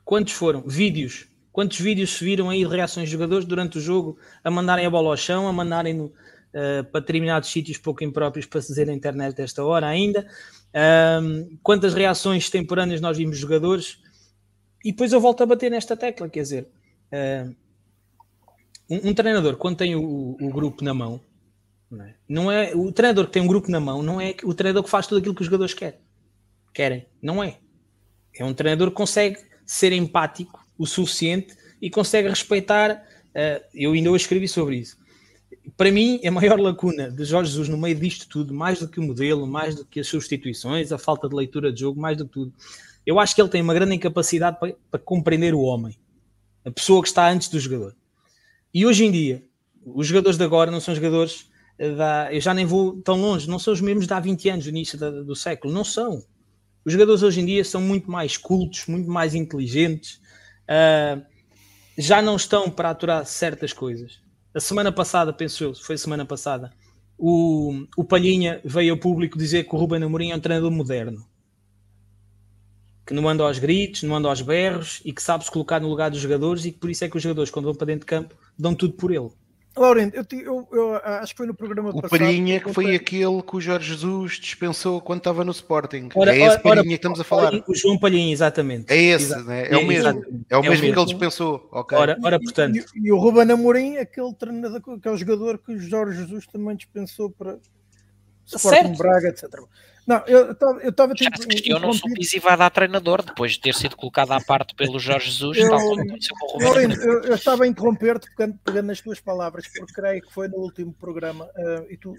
Quantos 0.04 0.32
foram? 0.32 0.62
Vídeos. 0.66 1.28
Quantos 1.52 1.78
vídeos 1.78 2.10
se 2.10 2.24
viram 2.24 2.50
aí 2.50 2.64
de 2.64 2.70
reações 2.70 3.06
de 3.08 3.12
jogadores 3.12 3.44
durante 3.44 3.78
o 3.78 3.80
jogo 3.80 4.18
a 4.42 4.50
mandarem 4.50 4.86
a 4.86 4.90
bola 4.90 5.10
ao 5.10 5.16
chão, 5.16 5.48
a 5.48 5.52
mandarem 5.52 5.94
no, 5.94 6.06
uh, 6.06 6.84
para 6.90 7.00
determinados 7.00 7.50
sítios 7.50 7.78
pouco 7.78 8.04
impróprios 8.04 8.46
para 8.46 8.60
se 8.60 8.68
dizer 8.68 8.86
na 8.86 8.92
internet 8.92 9.34
desta 9.34 9.64
hora 9.64 9.86
ainda? 9.86 10.26
Quantas 11.62 11.94
reações 11.94 12.48
temporâneas 12.48 13.00
nós 13.00 13.16
vimos 13.16 13.38
jogadores? 13.38 13.98
E 14.84 14.92
depois 14.92 15.12
eu 15.12 15.20
volto 15.20 15.42
a 15.42 15.46
bater 15.46 15.70
nesta 15.70 15.96
tecla, 15.96 16.28
quer 16.28 16.42
dizer, 16.42 16.68
uh, 17.12 17.54
um, 18.88 19.10
um, 19.10 19.14
treinador, 19.14 19.56
quando 19.56 19.76
tem 19.76 19.94
o, 19.94 20.36
o 20.40 20.50
grupo 20.50 20.82
na 20.82 20.94
mão, 20.94 21.20
não 21.90 22.04
é? 22.04 22.14
não 22.28 22.52
é? 22.52 22.74
O 22.74 22.90
treinador 22.92 23.26
que 23.26 23.32
tem 23.32 23.42
um 23.42 23.46
grupo 23.46 23.70
na 23.70 23.80
mão 23.80 24.02
não 24.02 24.20
é 24.20 24.34
o 24.44 24.54
treinador 24.54 24.84
que 24.84 24.90
faz 24.90 25.06
tudo 25.06 25.18
aquilo 25.18 25.34
que 25.34 25.42
os 25.42 25.46
jogadores 25.46 25.74
querem. 25.74 25.98
Querem, 26.72 27.06
não 27.20 27.42
é. 27.42 27.58
É 28.34 28.44
um 28.44 28.54
treinador 28.54 28.90
que 28.90 28.96
consegue 28.96 29.38
ser 29.66 29.92
empático 29.92 30.64
o 30.78 30.86
suficiente 30.86 31.54
e 31.80 31.90
consegue 31.90 32.28
respeitar. 32.28 33.04
Uh, 33.30 33.64
eu 33.74 33.92
ainda 33.92 34.10
hoje 34.10 34.24
escrevi 34.24 34.48
sobre 34.48 34.76
isso. 34.76 34.98
Para 35.76 35.90
mim, 35.90 36.20
a 36.24 36.30
maior 36.30 36.58
lacuna 36.58 37.10
de 37.10 37.24
Jorge 37.24 37.50
Jesus 37.50 37.68
no 37.68 37.76
meio 37.76 37.94
disto 37.94 38.28
tudo, 38.28 38.54
mais 38.54 38.80
do 38.80 38.88
que 38.88 38.98
o 38.98 39.02
modelo, 39.02 39.46
mais 39.46 39.74
do 39.74 39.84
que 39.84 40.00
as 40.00 40.06
substituições, 40.06 40.90
a 40.90 40.98
falta 40.98 41.28
de 41.28 41.34
leitura 41.34 41.72
de 41.72 41.80
jogo, 41.80 42.00
mais 42.00 42.16
do 42.16 42.24
que 42.24 42.32
tudo, 42.32 42.52
eu 43.06 43.18
acho 43.18 43.34
que 43.34 43.40
ele 43.40 43.48
tem 43.48 43.62
uma 43.62 43.74
grande 43.74 43.94
incapacidade 43.94 44.58
para, 44.58 44.74
para 44.90 45.00
compreender 45.00 45.54
o 45.54 45.60
homem, 45.60 45.96
a 46.64 46.70
pessoa 46.70 47.02
que 47.02 47.08
está 47.08 47.30
antes 47.30 47.48
do 47.48 47.58
jogador. 47.58 47.94
E 48.72 48.86
hoje 48.86 49.04
em 49.04 49.10
dia, 49.10 49.44
os 49.84 50.06
jogadores 50.06 50.38
de 50.38 50.44
agora 50.44 50.70
não 50.70 50.80
são 50.80 50.94
jogadores 50.94 51.50
da, 51.96 52.32
eu 52.32 52.40
já 52.40 52.52
nem 52.52 52.66
vou 52.66 53.00
tão 53.00 53.20
longe, 53.20 53.48
não 53.48 53.58
são 53.58 53.72
os 53.72 53.80
mesmos 53.80 54.06
de 54.06 54.12
há 54.12 54.20
20 54.20 54.48
anos, 54.50 54.64
do 54.64 54.70
início 54.70 54.98
da, 54.98 55.10
do 55.10 55.34
século, 55.34 55.72
não 55.72 55.84
são. 55.84 56.22
Os 56.84 56.92
jogadores 56.92 57.22
hoje 57.22 57.40
em 57.40 57.46
dia 57.46 57.64
são 57.64 57.80
muito 57.80 58.10
mais 58.10 58.36
cultos, 58.36 58.86
muito 58.86 59.10
mais 59.10 59.34
inteligentes, 59.34 60.20
uh, 60.68 61.22
já 61.96 62.22
não 62.22 62.36
estão 62.36 62.70
para 62.70 62.90
aturar 62.90 63.24
certas 63.26 63.72
coisas. 63.72 64.20
A 64.54 64.60
semana 64.60 64.92
passada, 64.92 65.32
penso 65.32 65.64
eu, 65.64 65.74
foi 65.74 65.96
semana 65.96 66.24
passada, 66.24 66.72
o, 67.16 67.86
o 67.96 68.04
Palhinha 68.04 68.60
veio 68.64 68.94
ao 68.94 68.98
público 68.98 69.38
dizer 69.38 69.64
que 69.64 69.74
o 69.74 69.78
Ruben 69.78 70.02
Amorim 70.02 70.30
é 70.30 70.36
um 70.36 70.40
treinador 70.40 70.70
moderno. 70.70 71.26
Que 73.10 73.14
não 73.14 73.28
anda 73.28 73.42
aos 73.42 73.58
gritos, 73.58 74.04
não 74.04 74.14
anda 74.14 74.28
aos 74.28 74.40
berros 74.40 75.02
e 75.04 75.12
que 75.12 75.20
sabe 75.20 75.44
se 75.44 75.50
colocar 75.50 75.80
no 75.80 75.88
lugar 75.88 76.12
dos 76.12 76.20
jogadores 76.20 76.64
e 76.64 76.70
que 76.70 76.78
por 76.78 76.88
isso 76.88 77.04
é 77.04 77.08
que 77.08 77.16
os 77.16 77.22
jogadores, 77.24 77.50
quando 77.50 77.64
vão 77.64 77.74
para 77.74 77.88
dentro 77.88 78.02
de 78.02 78.06
campo, 78.06 78.36
dão 78.56 78.72
tudo 78.72 78.92
por 78.92 79.10
ele. 79.10 79.30
Laurent, 79.76 80.12
eu, 80.14 80.24
eu, 80.30 80.68
eu, 80.70 80.94
acho 80.94 81.32
que 81.32 81.38
foi 81.38 81.46
no 81.48 81.54
programa 81.54 81.90
o 81.90 81.94
passado. 81.94 82.06
O 82.06 82.10
Palhinha 82.10 82.60
que 82.60 82.72
foi 82.72 82.94
aquele 82.94 83.42
que 83.42 83.56
o 83.56 83.60
Jorge 83.60 83.88
Jesus 83.88 84.34
dispensou 84.34 85.00
quando 85.00 85.18
estava 85.18 85.44
no 85.44 85.50
Sporting. 85.50 86.08
Ora, 86.14 86.32
é 86.32 86.38
esse 86.38 86.50
ora, 86.50 86.60
Palhinha 86.60 86.82
ora, 86.82 86.88
que 86.88 86.94
estamos 86.94 87.18
a 87.18 87.24
falar. 87.24 87.64
O 87.66 87.74
João 87.74 87.98
Palhinha, 87.98 88.32
exatamente. 88.32 88.92
É 88.92 88.96
esse, 88.96 89.36
né? 89.42 89.66
é, 89.68 89.76
o 89.76 89.84
mesmo. 89.84 90.08
É, 90.08 90.54
é 90.54 90.56
o 90.56 90.62
mesmo, 90.62 90.92
que 90.92 90.96
ele 90.96 91.04
dispensou. 91.06 91.68
Okay. 91.72 91.98
Ora, 91.98 92.16
ora, 92.22 92.38
portanto. 92.38 92.76
E, 92.76 93.08
e, 93.08 93.10
o 93.10 93.18
Ruben 93.18 93.50
Amorim, 93.50 93.96
aquele 93.96 94.32
treinador, 94.34 94.80
que 95.00 95.08
é 95.08 95.10
o 95.10 95.16
jogador 95.16 95.58
que 95.58 95.72
o 95.72 95.80
Jorge 95.80 96.20
Jesus 96.20 96.46
também 96.46 96.76
dispensou 96.76 97.28
para 97.28 97.58
Sporting 98.46 98.76
certo. 98.76 98.98
Braga, 98.98 99.28
etc. 99.30 99.48
Não, 100.10 100.24
eu 100.26 100.50
estava 100.50 101.14
Já 101.16 101.30
se 101.36 101.46
questionam 101.46 101.92
se 101.92 102.00
o 102.04 102.12
Pizzi 102.12 102.40
vai 102.40 102.56
dar 102.56 102.68
treinador 102.68 103.22
depois 103.22 103.52
de 103.52 103.60
ter 103.60 103.72
sido 103.72 103.96
colocado 103.96 104.32
à 104.32 104.40
parte 104.40 104.74
pelo 104.74 104.98
Jorge 104.98 105.30
Jesus, 105.30 105.56
eu, 105.56 105.70
tal 105.70 105.78
como 105.78 106.00
aconteceu 106.00 106.36
com 106.40 106.46
o 106.46 106.66
Roberto. 106.66 107.00
Eu, 107.00 107.22
eu, 107.22 107.34
estava 107.36 107.62
a 107.62 107.66
interromper-te 107.68 108.28
pegando, 108.34 108.58
pegando 108.64 108.86
nas 108.88 109.00
tuas 109.00 109.20
palavras, 109.20 109.68
porque 109.68 109.92
creio 109.92 110.20
que 110.20 110.32
foi 110.32 110.48
no 110.48 110.56
último 110.56 110.92
programa 110.92 111.44
uh, 111.44 111.86
e 111.88 111.96
tu, 111.96 112.12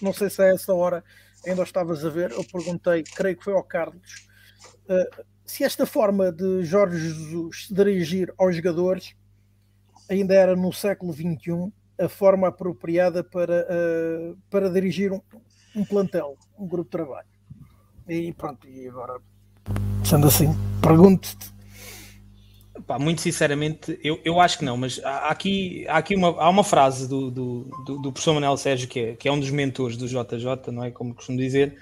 não 0.00 0.12
sei 0.12 0.28
se 0.30 0.42
a 0.42 0.46
essa 0.46 0.74
hora 0.74 1.04
ainda 1.46 1.62
estavas 1.62 2.04
a 2.04 2.10
ver, 2.10 2.32
eu 2.32 2.44
perguntei, 2.52 3.04
creio 3.04 3.36
que 3.36 3.44
foi 3.44 3.52
ao 3.52 3.62
Carlos, 3.62 4.26
uh, 4.88 5.24
se 5.46 5.62
esta 5.62 5.86
forma 5.86 6.32
de 6.32 6.64
Jorge 6.64 6.98
Jesus 6.98 7.66
se 7.66 7.74
dirigir 7.74 8.34
aos 8.36 8.56
jogadores 8.56 9.14
ainda 10.10 10.34
era 10.34 10.56
no 10.56 10.72
século 10.72 11.12
XXI 11.12 11.72
a 12.00 12.08
forma 12.08 12.48
apropriada 12.48 13.22
para, 13.22 13.64
uh, 13.70 14.36
para 14.50 14.68
dirigir 14.68 15.12
um, 15.12 15.20
um 15.74 15.84
plantel, 15.84 16.36
um 16.58 16.66
grupo 16.66 16.84
de 16.84 16.90
trabalho. 16.90 17.28
E 18.08 18.32
pronto, 18.32 18.68
e 18.68 18.88
agora, 18.88 19.20
sendo 20.04 20.26
assim, 20.26 20.48
pergunto-te. 20.82 21.52
muito 22.98 23.20
sinceramente, 23.20 23.98
eu, 24.02 24.20
eu 24.24 24.40
acho 24.40 24.58
que 24.58 24.64
não, 24.64 24.76
mas 24.76 25.00
há 25.04 25.28
aqui, 25.28 25.86
há 25.88 25.98
aqui 25.98 26.14
uma, 26.14 26.28
há 26.28 26.48
uma 26.48 26.64
frase 26.64 27.08
do, 27.08 27.30
do, 27.30 27.70
do, 27.86 27.98
do 27.98 28.12
professor 28.12 28.34
Manuel 28.34 28.56
Sérgio, 28.56 28.88
que 28.88 29.00
é, 29.00 29.16
que 29.16 29.28
é 29.28 29.32
um 29.32 29.38
dos 29.38 29.50
mentores 29.50 29.96
do 29.96 30.06
JJ, 30.06 30.72
não 30.72 30.84
é? 30.84 30.90
Como 30.90 31.14
costumo 31.14 31.38
dizer, 31.38 31.76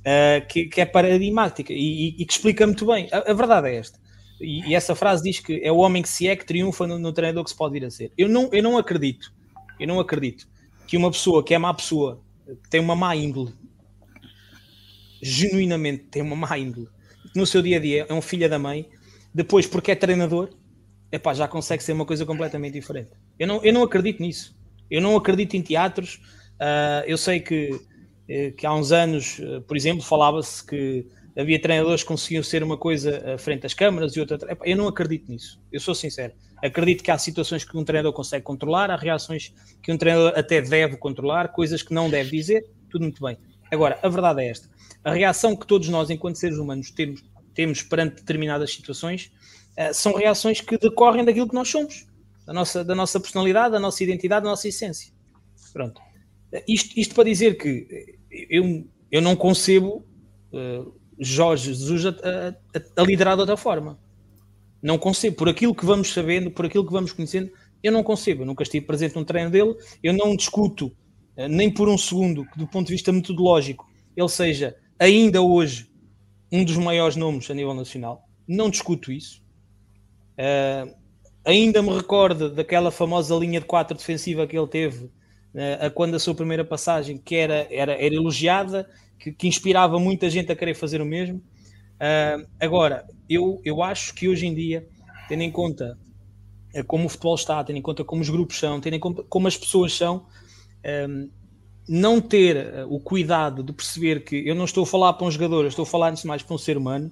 uh, 0.00 0.46
que, 0.46 0.66
que 0.66 0.80
é 0.80 0.86
paradigmática 0.86 1.72
e, 1.72 1.76
e, 1.76 2.22
e 2.22 2.24
que 2.24 2.32
explica 2.32 2.66
muito 2.66 2.86
bem. 2.86 3.08
A, 3.12 3.30
a 3.30 3.34
verdade 3.34 3.68
é 3.68 3.76
esta. 3.76 3.98
E, 4.40 4.70
e, 4.70 4.74
essa 4.74 4.94
frase 4.94 5.22
diz 5.22 5.40
que 5.40 5.60
é 5.62 5.72
o 5.72 5.78
homem 5.78 6.02
que 6.02 6.08
se 6.08 6.28
é 6.28 6.36
que 6.36 6.44
triunfa 6.44 6.86
no, 6.86 6.98
no 6.98 7.12
treinador 7.12 7.44
que 7.44 7.50
se 7.50 7.56
pode 7.56 7.72
vir 7.72 7.84
a 7.84 7.90
ser. 7.90 8.12
Eu 8.16 8.28
não, 8.28 8.48
eu 8.52 8.62
não 8.62 8.78
acredito, 8.78 9.32
eu 9.78 9.86
não 9.86 9.98
acredito 10.00 10.46
que 10.86 10.96
uma 10.96 11.10
pessoa 11.10 11.42
que 11.42 11.54
é 11.54 11.58
má 11.58 11.72
pessoa 11.74 12.22
tem 12.70 12.80
uma 12.80 12.94
má 12.94 13.14
índole, 13.14 13.52
genuinamente 15.22 16.04
tem 16.04 16.22
uma 16.22 16.36
má 16.36 16.58
índole, 16.58 16.88
no 17.34 17.46
seu 17.46 17.62
dia 17.62 17.76
a 17.76 17.80
dia 17.80 18.06
é 18.08 18.14
um 18.14 18.22
filho 18.22 18.48
da 18.48 18.58
mãe, 18.58 18.88
depois 19.34 19.66
porque 19.66 19.90
é 19.90 19.94
treinador, 19.94 20.50
epá, 21.12 21.34
já 21.34 21.46
consegue 21.46 21.82
ser 21.82 21.92
uma 21.92 22.06
coisa 22.06 22.24
completamente 22.24 22.74
diferente. 22.74 23.10
Eu 23.38 23.46
não, 23.46 23.62
eu 23.62 23.72
não 23.72 23.82
acredito 23.82 24.22
nisso. 24.22 24.56
Eu 24.90 25.00
não 25.00 25.16
acredito 25.16 25.54
em 25.54 25.62
teatros. 25.62 26.16
Uh, 26.54 27.04
eu 27.06 27.18
sei 27.18 27.40
que, 27.40 27.78
eh, 28.28 28.52
que 28.52 28.66
há 28.66 28.72
uns 28.72 28.92
anos, 28.92 29.38
eh, 29.40 29.60
por 29.60 29.76
exemplo, 29.76 30.02
falava-se 30.02 30.64
que 30.64 31.06
havia 31.36 31.60
treinadores 31.60 32.02
que 32.02 32.08
conseguiam 32.08 32.42
ser 32.42 32.62
uma 32.62 32.78
coisa 32.78 33.34
à 33.34 33.38
frente 33.38 33.62
das 33.62 33.74
câmaras 33.74 34.16
e 34.16 34.20
outra. 34.20 34.38
Eu 34.64 34.76
não 34.76 34.88
acredito 34.88 35.30
nisso. 35.30 35.60
Eu 35.70 35.80
sou 35.80 35.94
sincero. 35.94 36.32
Acredito 36.62 37.04
que 37.04 37.10
há 37.10 37.18
situações 37.18 37.64
que 37.64 37.76
um 37.76 37.84
treinador 37.84 38.12
consegue 38.12 38.42
controlar, 38.42 38.90
há 38.90 38.96
reações 38.96 39.52
que 39.82 39.92
um 39.92 39.98
treinador 39.98 40.32
até 40.34 40.62
deve 40.62 40.96
controlar, 40.96 41.48
coisas 41.48 41.82
que 41.82 41.92
não 41.92 42.08
deve 42.08 42.30
dizer, 42.30 42.64
tudo 42.90 43.02
muito 43.02 43.22
bem. 43.22 43.36
Agora, 43.70 43.98
a 44.02 44.08
verdade 44.08 44.42
é 44.42 44.48
esta: 44.48 44.68
a 45.04 45.12
reação 45.12 45.54
que 45.54 45.66
todos 45.66 45.88
nós, 45.88 46.08
enquanto 46.08 46.36
seres 46.36 46.56
humanos, 46.56 46.90
temos, 46.90 47.22
temos 47.54 47.82
perante 47.82 48.16
determinadas 48.16 48.72
situações 48.72 49.30
uh, 49.78 49.92
são 49.92 50.14
reações 50.14 50.60
que 50.60 50.78
decorrem 50.78 51.24
daquilo 51.24 51.48
que 51.48 51.54
nós 51.54 51.68
somos, 51.68 52.06
da 52.46 52.52
nossa, 52.52 52.82
da 52.82 52.94
nossa 52.94 53.20
personalidade, 53.20 53.72
da 53.72 53.80
nossa 53.80 54.02
identidade, 54.02 54.44
da 54.44 54.50
nossa 54.50 54.68
essência. 54.68 55.12
Pronto. 55.72 56.00
Uh, 56.52 56.62
isto, 56.66 56.98
isto 56.98 57.14
para 57.14 57.24
dizer 57.24 57.58
que 57.58 58.16
eu, 58.30 58.88
eu 59.10 59.20
não 59.20 59.36
concebo 59.36 60.06
uh, 60.52 60.94
Jorge 61.18 61.72
Jesus 61.72 62.06
a, 62.06 62.10
a, 62.10 63.02
a 63.02 63.04
liderar 63.04 63.34
de 63.34 63.40
outra 63.40 63.56
forma. 63.56 63.98
Não 64.82 64.98
concebo. 64.98 65.36
Por 65.36 65.48
aquilo 65.48 65.74
que 65.74 65.86
vamos 65.86 66.12
sabendo, 66.12 66.50
por 66.50 66.66
aquilo 66.66 66.86
que 66.86 66.92
vamos 66.92 67.12
conhecendo, 67.12 67.50
eu 67.82 67.90
não 67.92 68.02
concebo. 68.02 68.42
Eu 68.42 68.46
nunca 68.46 68.62
estive 68.62 68.86
presente 68.86 69.16
num 69.16 69.24
treino 69.24 69.50
dele, 69.50 69.74
eu 70.02 70.12
não 70.12 70.36
discuto 70.36 70.92
nem 71.48 71.70
por 71.70 71.88
um 71.88 71.98
segundo 71.98 72.46
que, 72.46 72.58
do 72.58 72.66
ponto 72.66 72.86
de 72.86 72.92
vista 72.92 73.12
metodológico, 73.12 73.86
ele 74.16 74.28
seja 74.28 74.74
ainda 74.98 75.42
hoje 75.42 75.90
um 76.50 76.64
dos 76.64 76.76
maiores 76.76 77.16
nomes 77.16 77.50
a 77.50 77.54
nível 77.54 77.74
nacional. 77.74 78.24
Não 78.48 78.70
discuto 78.70 79.12
isso. 79.12 79.42
Uh, 80.38 80.94
ainda 81.44 81.82
me 81.82 81.94
recordo 81.94 82.50
daquela 82.50 82.90
famosa 82.90 83.34
linha 83.34 83.60
de 83.60 83.66
quatro 83.66 83.96
defensiva 83.96 84.46
que 84.46 84.56
ele 84.56 84.66
teve 84.66 85.10
a 85.80 85.90
quando 85.90 86.14
a 86.14 86.18
sua 86.18 86.34
primeira 86.34 86.64
passagem, 86.64 87.18
que 87.18 87.34
era, 87.34 87.66
era, 87.70 87.92
era 87.92 88.14
elogiada, 88.14 88.88
que, 89.18 89.32
que 89.32 89.48
inspirava 89.48 89.98
muita 89.98 90.28
gente 90.28 90.52
a 90.52 90.56
querer 90.56 90.74
fazer 90.74 91.00
o 91.00 91.06
mesmo. 91.06 91.38
Uh, 91.38 92.46
agora, 92.60 93.06
eu, 93.28 93.60
eu 93.64 93.82
acho 93.82 94.14
que 94.14 94.28
hoje 94.28 94.46
em 94.46 94.54
dia, 94.54 94.86
tendo 95.28 95.42
em 95.42 95.50
conta 95.50 95.98
como 96.86 97.06
o 97.06 97.08
futebol 97.08 97.34
está, 97.34 97.64
tendo 97.64 97.78
em 97.78 97.82
conta 97.82 98.04
como 98.04 98.20
os 98.20 98.28
grupos 98.28 98.58
são, 98.58 98.80
tendo 98.80 98.94
em 98.94 99.00
conta 99.00 99.22
como 99.22 99.48
as 99.48 99.56
pessoas 99.56 99.94
são, 99.94 100.26
um, 101.08 101.30
não 101.88 102.20
ter 102.20 102.84
o 102.88 103.00
cuidado 103.00 103.62
de 103.62 103.72
perceber 103.72 104.24
que 104.24 104.46
eu 104.46 104.54
não 104.54 104.64
estou 104.64 104.82
a 104.82 104.86
falar 104.86 105.14
para 105.14 105.26
um 105.26 105.30
jogador, 105.30 105.62
eu 105.62 105.68
estou 105.68 105.84
a 105.84 105.86
falar 105.86 106.10
antes 106.10 106.22
de 106.22 106.28
mais 106.28 106.42
para 106.42 106.54
um 106.54 106.58
ser 106.58 106.76
humano, 106.76 107.10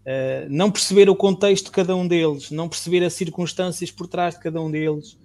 Uh, 0.00 0.48
não 0.48 0.70
perceber 0.70 1.10
o 1.10 1.14
contexto 1.14 1.66
de 1.66 1.72
cada 1.72 1.94
um 1.94 2.08
deles, 2.08 2.50
não 2.50 2.70
perceber 2.70 3.04
as 3.04 3.12
circunstâncias 3.12 3.90
por 3.90 4.06
trás 4.06 4.34
de 4.34 4.40
cada 4.40 4.60
um 4.60 4.70
deles, 4.70 5.18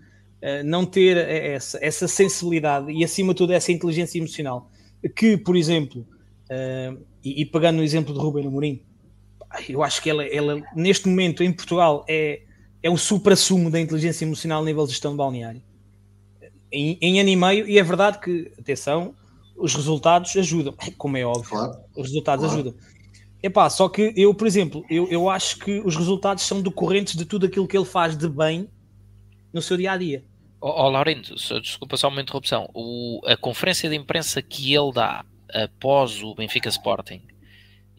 não 0.64 0.86
ter 0.86 1.18
essa, 1.18 1.80
essa, 1.82 2.08
sensibilidade 2.08 2.92
e, 2.92 3.04
acima 3.04 3.34
de 3.34 3.38
tudo, 3.38 3.54
essa 3.54 3.72
inteligência 3.72 4.18
emocional. 4.18 4.70
Que, 5.16 5.38
por 5.38 5.56
exemplo, 5.56 6.02
uh, 6.50 7.02
e, 7.24 7.42
e, 7.42 7.46
pegando 7.46 7.80
o 7.80 7.84
exemplo 7.84 8.14
de 8.14 8.20
Ruben 8.20 8.48
Amorim, 8.48 8.82
eu 9.70 9.84
acho 9.84 10.02
que 10.02 10.10
ela, 10.10 10.26
ela, 10.26 10.62
neste 10.76 11.08
momento 11.08 11.44
em 11.44 11.52
Portugal, 11.52 12.06
é, 12.08 12.42
é 12.82 12.90
o 12.90 12.98
supra-sumo 12.98 13.70
da 13.70 13.80
inteligência 13.80 14.26
emocional 14.26 14.62
a 14.62 14.66
nível 14.66 14.86
de 14.86 14.92
gestão 14.92 15.12
de 15.12 15.18
balneário. 15.18 15.62
Em, 16.72 16.98
em 17.02 17.20
ano 17.20 17.30
e 17.30 17.36
meio, 17.36 17.68
e 17.68 17.78
é 17.78 17.84
verdade 17.84 18.20
que, 18.20 18.52
atenção, 18.60 19.16
os 19.56 19.74
resultados 19.74 20.36
ajudam, 20.36 20.76
como 20.98 21.16
é 21.18 21.26
óbvio, 21.26 21.50
claro. 21.50 21.78
os 21.96 22.08
resultados 22.08 22.46
claro. 22.46 22.62
ajudam 22.62 22.96
Epá, 23.46 23.70
só 23.70 23.88
que 23.88 24.12
eu, 24.18 24.34
por 24.34 24.48
exemplo, 24.48 24.84
eu, 24.90 25.08
eu 25.08 25.30
acho 25.30 25.60
que 25.60 25.80
os 25.82 25.96
resultados 25.96 26.44
são 26.44 26.64
decorrentes 26.64 27.16
de 27.16 27.26
tudo 27.26 27.46
aquilo 27.46 27.68
que 27.68 27.78
ele 27.78 27.86
faz 27.86 28.18
de 28.18 28.28
bem 28.28 28.68
no 29.54 29.62
seu 29.62 29.78
dia 29.78 29.92
a 29.92 29.98
dia. 29.98 30.26
Oh, 30.68 30.86
oh, 30.86 30.90
Laurindo, 30.90 31.36
desculpa 31.62 31.96
só 31.96 32.08
uma 32.08 32.20
interrupção. 32.20 32.68
O, 32.74 33.22
a 33.24 33.38
conferência 33.38 33.88
de 33.88 33.96
imprensa 33.96 34.42
que 34.42 34.74
ele 34.74 34.92
dá 34.92 35.24
após 35.54 36.24
o 36.24 36.34
Benfica 36.34 36.70
Sporting 36.70 37.22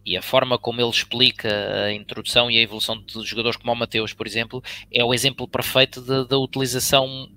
e 0.05 0.16
a 0.16 0.20
forma 0.20 0.59
como 0.59 0.80
ele 0.80 0.90
explica 0.90 1.48
a 1.84 1.93
introdução 1.93 2.51
e 2.51 2.59
a 2.59 2.60
evolução 2.60 3.01
de 3.01 3.22
jogadores 3.22 3.56
como 3.56 3.72
o 3.72 3.76
Mateus, 3.76 4.12
por 4.12 4.26
exemplo, 4.26 4.60
é 4.90 5.05
o 5.05 5.14
exemplo 5.14 5.47
perfeito 5.47 6.01
da 6.24 6.36
utilização 6.36 7.30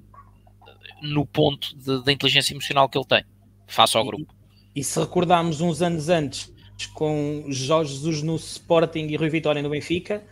no 1.00 1.28
ponto 1.28 1.76
da 1.76 2.12
inteligência 2.12 2.52
emocional 2.56 2.90
que 2.90 2.98
ele 2.98 3.06
tem, 3.06 3.24
face 3.68 3.96
ao 3.96 4.04
grupo. 4.04 4.34
E, 4.74 4.80
e 4.80 4.84
se 4.84 5.00
recordarmos 5.00 5.62
uns 5.62 5.84
anos 5.84 6.10
antes 6.10 6.52
com 6.96 7.46
Jorge 7.50 7.94
Jesus 7.94 8.24
no 8.24 8.36
Sporting 8.36 9.06
e 9.06 9.16
Rui 9.16 9.30
Vitória 9.30 9.62
no 9.62 9.70
Benfica. 9.70 10.24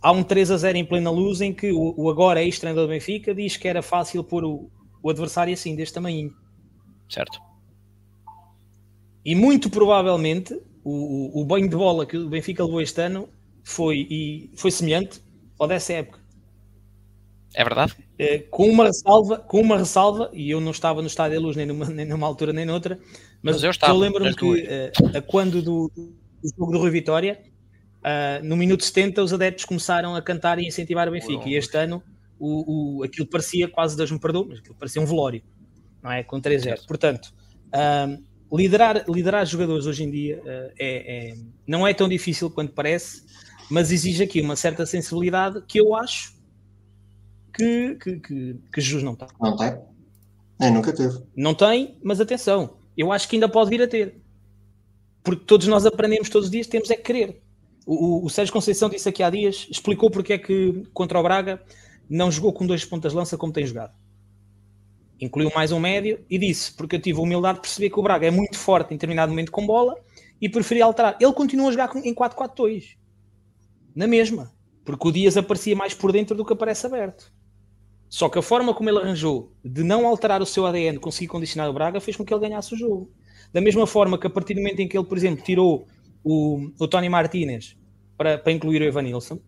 Há 0.00 0.12
um 0.12 0.22
3 0.22 0.50
a 0.50 0.56
0 0.56 0.78
em 0.78 0.84
plena 0.84 1.10
luz 1.10 1.40
em 1.40 1.52
que 1.52 1.72
o, 1.72 1.94
o 1.96 2.10
agora 2.10 2.42
ex-treinador 2.42 2.86
do 2.86 2.90
Benfica 2.90 3.34
diz 3.34 3.56
que 3.56 3.66
era 3.66 3.82
fácil 3.82 4.22
pôr 4.22 4.44
o, 4.44 4.70
o 5.02 5.10
adversário 5.10 5.52
assim, 5.52 5.74
deste 5.74 5.94
tamanho. 5.94 6.32
Certo. 7.08 7.40
E 9.24 9.34
muito 9.34 9.68
provavelmente 9.68 10.54
o, 10.84 11.40
o, 11.40 11.44
banho 11.44 11.68
de 11.68 11.76
bola 11.76 12.06
que 12.06 12.16
o 12.16 12.28
Benfica 12.28 12.64
levou 12.64 12.80
este 12.80 13.00
ano 13.00 13.28
foi, 13.62 14.06
e 14.08 14.50
foi 14.56 14.70
semelhante 14.70 15.20
ao 15.58 15.66
dessa 15.66 15.92
época. 15.92 16.20
É 17.54 17.64
verdade? 17.64 17.96
É, 18.18 18.38
com 18.38 18.68
uma 18.68 18.84
ressalva, 18.84 19.38
com 19.38 19.60
uma 19.60 19.78
ressalva, 19.78 20.30
e 20.32 20.50
eu 20.50 20.60
não 20.60 20.70
estava 20.70 21.00
no 21.00 21.08
estádio 21.08 21.38
da 21.38 21.44
luz 21.44 21.56
nem 21.56 21.66
numa, 21.66 21.86
nem 21.86 22.06
numa 22.06 22.26
altura 22.26 22.52
nem 22.52 22.64
noutra, 22.64 22.98
mas, 23.42 23.62
mas 23.62 23.64
eu, 23.82 23.88
eu 23.88 23.96
lembro-me 23.96 24.34
que 24.34 24.44
uh, 24.44 25.16
a 25.16 25.22
quando 25.22 25.62
do, 25.62 25.90
do, 25.94 26.14
jogo 26.56 26.72
do 26.72 26.78
Rui 26.78 26.90
Vitória, 26.90 27.40
uh, 28.00 28.44
no 28.44 28.56
minuto 28.56 28.84
70, 28.84 29.22
os 29.22 29.32
adeptos 29.32 29.64
começaram 29.64 30.14
a 30.14 30.22
cantar 30.22 30.58
e 30.58 30.66
incentivar 30.66 31.08
o 31.08 31.12
Benfica. 31.12 31.48
E 31.48 31.54
este 31.54 31.76
ano 31.76 32.02
o, 32.38 32.98
o, 32.98 33.02
aquilo 33.02 33.26
parecia, 33.26 33.68
quase 33.68 33.96
Deus 33.96 34.10
me 34.10 34.18
perdoa, 34.18 34.46
mas 34.48 34.58
aquilo 34.60 34.74
parecia 34.74 35.02
um 35.02 35.06
velório, 35.06 35.42
não 36.02 36.10
é? 36.10 36.22
Com 36.22 36.40
3-0. 36.40 36.86
Portanto, 36.86 37.32
uh, 37.68 38.56
liderar, 38.56 39.04
liderar 39.08 39.44
jogadores 39.46 39.86
hoje 39.86 40.04
em 40.04 40.10
dia 40.10 40.38
uh, 40.38 40.72
é, 40.78 41.30
é, 41.30 41.34
não 41.66 41.86
é 41.86 41.92
tão 41.92 42.08
difícil 42.08 42.50
quanto 42.50 42.72
parece, 42.72 43.24
mas 43.70 43.90
exige 43.90 44.22
aqui 44.22 44.40
uma 44.40 44.56
certa 44.56 44.86
sensibilidade 44.86 45.62
que 45.66 45.80
eu 45.80 45.94
acho 45.94 46.36
que, 47.52 47.96
que, 47.96 48.20
que, 48.20 48.56
que 48.72 48.80
Jesus 48.80 49.02
não 49.02 49.16
tem. 49.16 49.28
Não 49.40 49.56
tem? 49.56 49.78
Nem 50.60 50.72
nunca 50.72 50.92
teve. 50.92 51.18
Não 51.36 51.54
tem, 51.54 51.98
mas 52.02 52.20
atenção, 52.20 52.78
eu 52.96 53.12
acho 53.12 53.28
que 53.28 53.36
ainda 53.36 53.48
pode 53.48 53.70
vir 53.70 53.82
a 53.82 53.88
ter. 53.88 54.20
Porque 55.22 55.44
todos 55.44 55.66
nós 55.66 55.84
aprendemos 55.84 56.28
todos 56.28 56.46
os 56.46 56.50
dias, 56.50 56.66
temos 56.66 56.90
é 56.90 56.96
que 56.96 57.02
querer. 57.02 57.42
O, 57.90 58.26
o, 58.26 58.28
Sérgio 58.28 58.52
Conceição 58.52 58.90
disse 58.90 59.08
aqui 59.08 59.22
há 59.22 59.30
dias, 59.30 59.66
explicou 59.70 60.10
porque 60.10 60.34
é 60.34 60.38
que 60.38 60.84
contra 60.92 61.18
o 61.18 61.22
Braga 61.22 61.58
não 62.06 62.30
jogou 62.30 62.52
com 62.52 62.66
dois 62.66 62.84
pontas 62.84 63.14
lança 63.14 63.38
como 63.38 63.50
tem 63.50 63.64
jogado. 63.64 63.94
Incluiu 65.18 65.50
mais 65.54 65.72
um 65.72 65.80
médio 65.80 66.22
e 66.28 66.38
disse, 66.38 66.70
porque 66.76 66.96
eu 66.96 67.00
tive 67.00 67.18
a 67.18 67.22
humildade 67.22 67.56
de 67.56 67.62
perceber 67.62 67.88
que 67.88 67.98
o 67.98 68.02
Braga 68.02 68.26
é 68.26 68.30
muito 68.30 68.58
forte 68.58 68.92
em 68.92 68.98
determinado 68.98 69.32
momento 69.32 69.50
com 69.50 69.66
bola 69.66 69.96
e 70.38 70.50
preferi 70.50 70.82
alterar. 70.82 71.16
Ele 71.18 71.32
continua 71.32 71.68
a 71.68 71.70
jogar 71.70 71.96
em 72.04 72.14
4-4-2. 72.14 72.98
Na 73.96 74.06
mesma. 74.06 74.52
Porque 74.84 75.08
o 75.08 75.10
Dias 75.10 75.38
aparecia 75.38 75.74
mais 75.74 75.94
por 75.94 76.12
dentro 76.12 76.36
do 76.36 76.44
que 76.44 76.52
aparece 76.52 76.84
aberto. 76.84 77.32
Só 78.06 78.28
que 78.28 78.38
a 78.38 78.42
forma 78.42 78.74
como 78.74 78.90
ele 78.90 78.98
arranjou 78.98 79.50
de 79.64 79.82
não 79.82 80.06
alterar 80.06 80.42
o 80.42 80.46
seu 80.46 80.66
ADN, 80.66 80.98
conseguir 80.98 81.28
condicionar 81.28 81.70
o 81.70 81.72
Braga, 81.72 82.02
fez 82.02 82.18
com 82.18 82.24
que 82.24 82.34
ele 82.34 82.42
ganhasse 82.42 82.74
o 82.74 82.76
jogo. 82.76 83.10
Da 83.50 83.62
mesma 83.62 83.86
forma 83.86 84.18
que 84.18 84.26
a 84.26 84.30
partir 84.30 84.52
do 84.52 84.60
momento 84.60 84.80
em 84.80 84.86
que 84.86 84.98
ele, 84.98 85.06
por 85.06 85.16
exemplo, 85.16 85.42
tirou 85.42 85.86
o, 86.22 86.70
o 86.78 86.86
Tony 86.86 87.08
Martinez 87.08 87.77
para, 88.18 88.36
para 88.36 88.52
incluir 88.52 88.82
o 88.82 88.84
Evanilson 88.84 89.40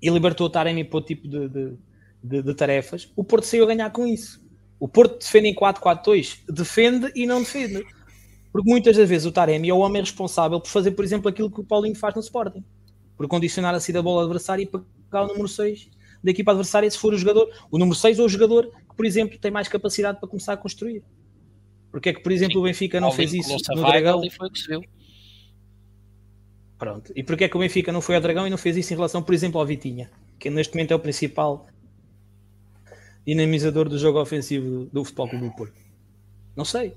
e 0.00 0.08
libertou 0.08 0.46
o 0.46 0.50
Taremi 0.50 0.82
para 0.82 0.98
o 0.98 1.02
tipo 1.02 1.28
de, 1.28 1.48
de, 1.48 1.76
de, 2.22 2.42
de, 2.42 2.54
tarefas, 2.54 3.12
o 3.14 3.22
Porto 3.22 3.44
saiu 3.44 3.64
a 3.64 3.66
ganhar 3.68 3.90
com 3.90 4.06
isso. 4.06 4.44
O 4.80 4.88
Porto 4.88 5.18
defende 5.18 5.48
em 5.48 5.54
4-4-2, 5.54 6.40
defende 6.48 7.12
e 7.14 7.26
não 7.26 7.40
defende. 7.40 7.84
Porque 8.50 8.68
muitas 8.68 8.96
das 8.96 9.08
vezes 9.08 9.26
o 9.26 9.32
Taremi 9.32 9.68
é 9.68 9.74
o 9.74 9.78
homem 9.78 10.02
responsável 10.02 10.60
por 10.60 10.68
fazer, 10.68 10.92
por 10.92 11.04
exemplo, 11.04 11.28
aquilo 11.28 11.50
que 11.50 11.60
o 11.60 11.64
Paulinho 11.64 11.94
faz 11.94 12.14
no 12.14 12.20
Sporting. 12.20 12.64
Por 13.16 13.28
condicionar 13.28 13.74
a 13.74 13.80
saída 13.80 13.98
da 13.98 14.02
bola 14.02 14.22
adversária 14.22 14.62
e 14.62 14.66
pegar 14.66 15.24
o 15.24 15.28
número 15.28 15.48
6 15.48 15.90
da 16.22 16.30
equipa 16.30 16.50
adversária 16.50 16.90
se 16.90 16.98
for 16.98 17.14
o 17.14 17.18
jogador, 17.18 17.48
o 17.70 17.78
número 17.78 17.96
6 17.96 18.18
ou 18.18 18.26
o 18.26 18.28
jogador 18.28 18.70
que, 18.70 18.96
por 18.96 19.06
exemplo, 19.06 19.38
tem 19.38 19.50
mais 19.50 19.68
capacidade 19.68 20.18
para 20.18 20.28
começar 20.28 20.54
a 20.54 20.56
construir. 20.56 21.02
Porque 21.90 22.10
é 22.10 22.12
que, 22.12 22.20
por 22.20 22.32
exemplo, 22.32 22.54
Sim, 22.54 22.58
o 22.58 22.62
Benfica 22.62 23.00
não 23.00 23.12
fez 23.12 23.32
isso 23.32 23.56
no 23.74 23.82
Dragão? 23.82 24.20
Foi 24.30 24.48
o 24.48 24.50
que 24.50 24.58
se 24.58 24.68
viu. 24.68 24.82
Pronto. 26.78 27.12
E 27.16 27.22
porquê 27.22 27.44
é 27.44 27.48
que 27.48 27.56
o 27.56 27.60
Benfica 27.60 27.92
não 27.92 28.00
foi 28.00 28.16
ao 28.16 28.20
Dragão 28.20 28.46
e 28.46 28.50
não 28.50 28.58
fez 28.58 28.76
isso 28.76 28.92
em 28.92 28.96
relação, 28.96 29.22
por 29.22 29.34
exemplo, 29.34 29.60
ao 29.60 29.66
Vitinha, 29.66 30.10
que 30.38 30.50
neste 30.50 30.74
momento 30.74 30.92
é 30.92 30.94
o 30.94 30.98
principal 30.98 31.66
dinamizador 33.26 33.88
do 33.88 33.98
jogo 33.98 34.20
ofensivo 34.20 34.86
do, 34.92 35.04
Futebol 35.04 35.28
Clube 35.28 35.48
do 35.48 35.56
Porto? 35.56 35.74
Não 36.54 36.64
sei. 36.64 36.94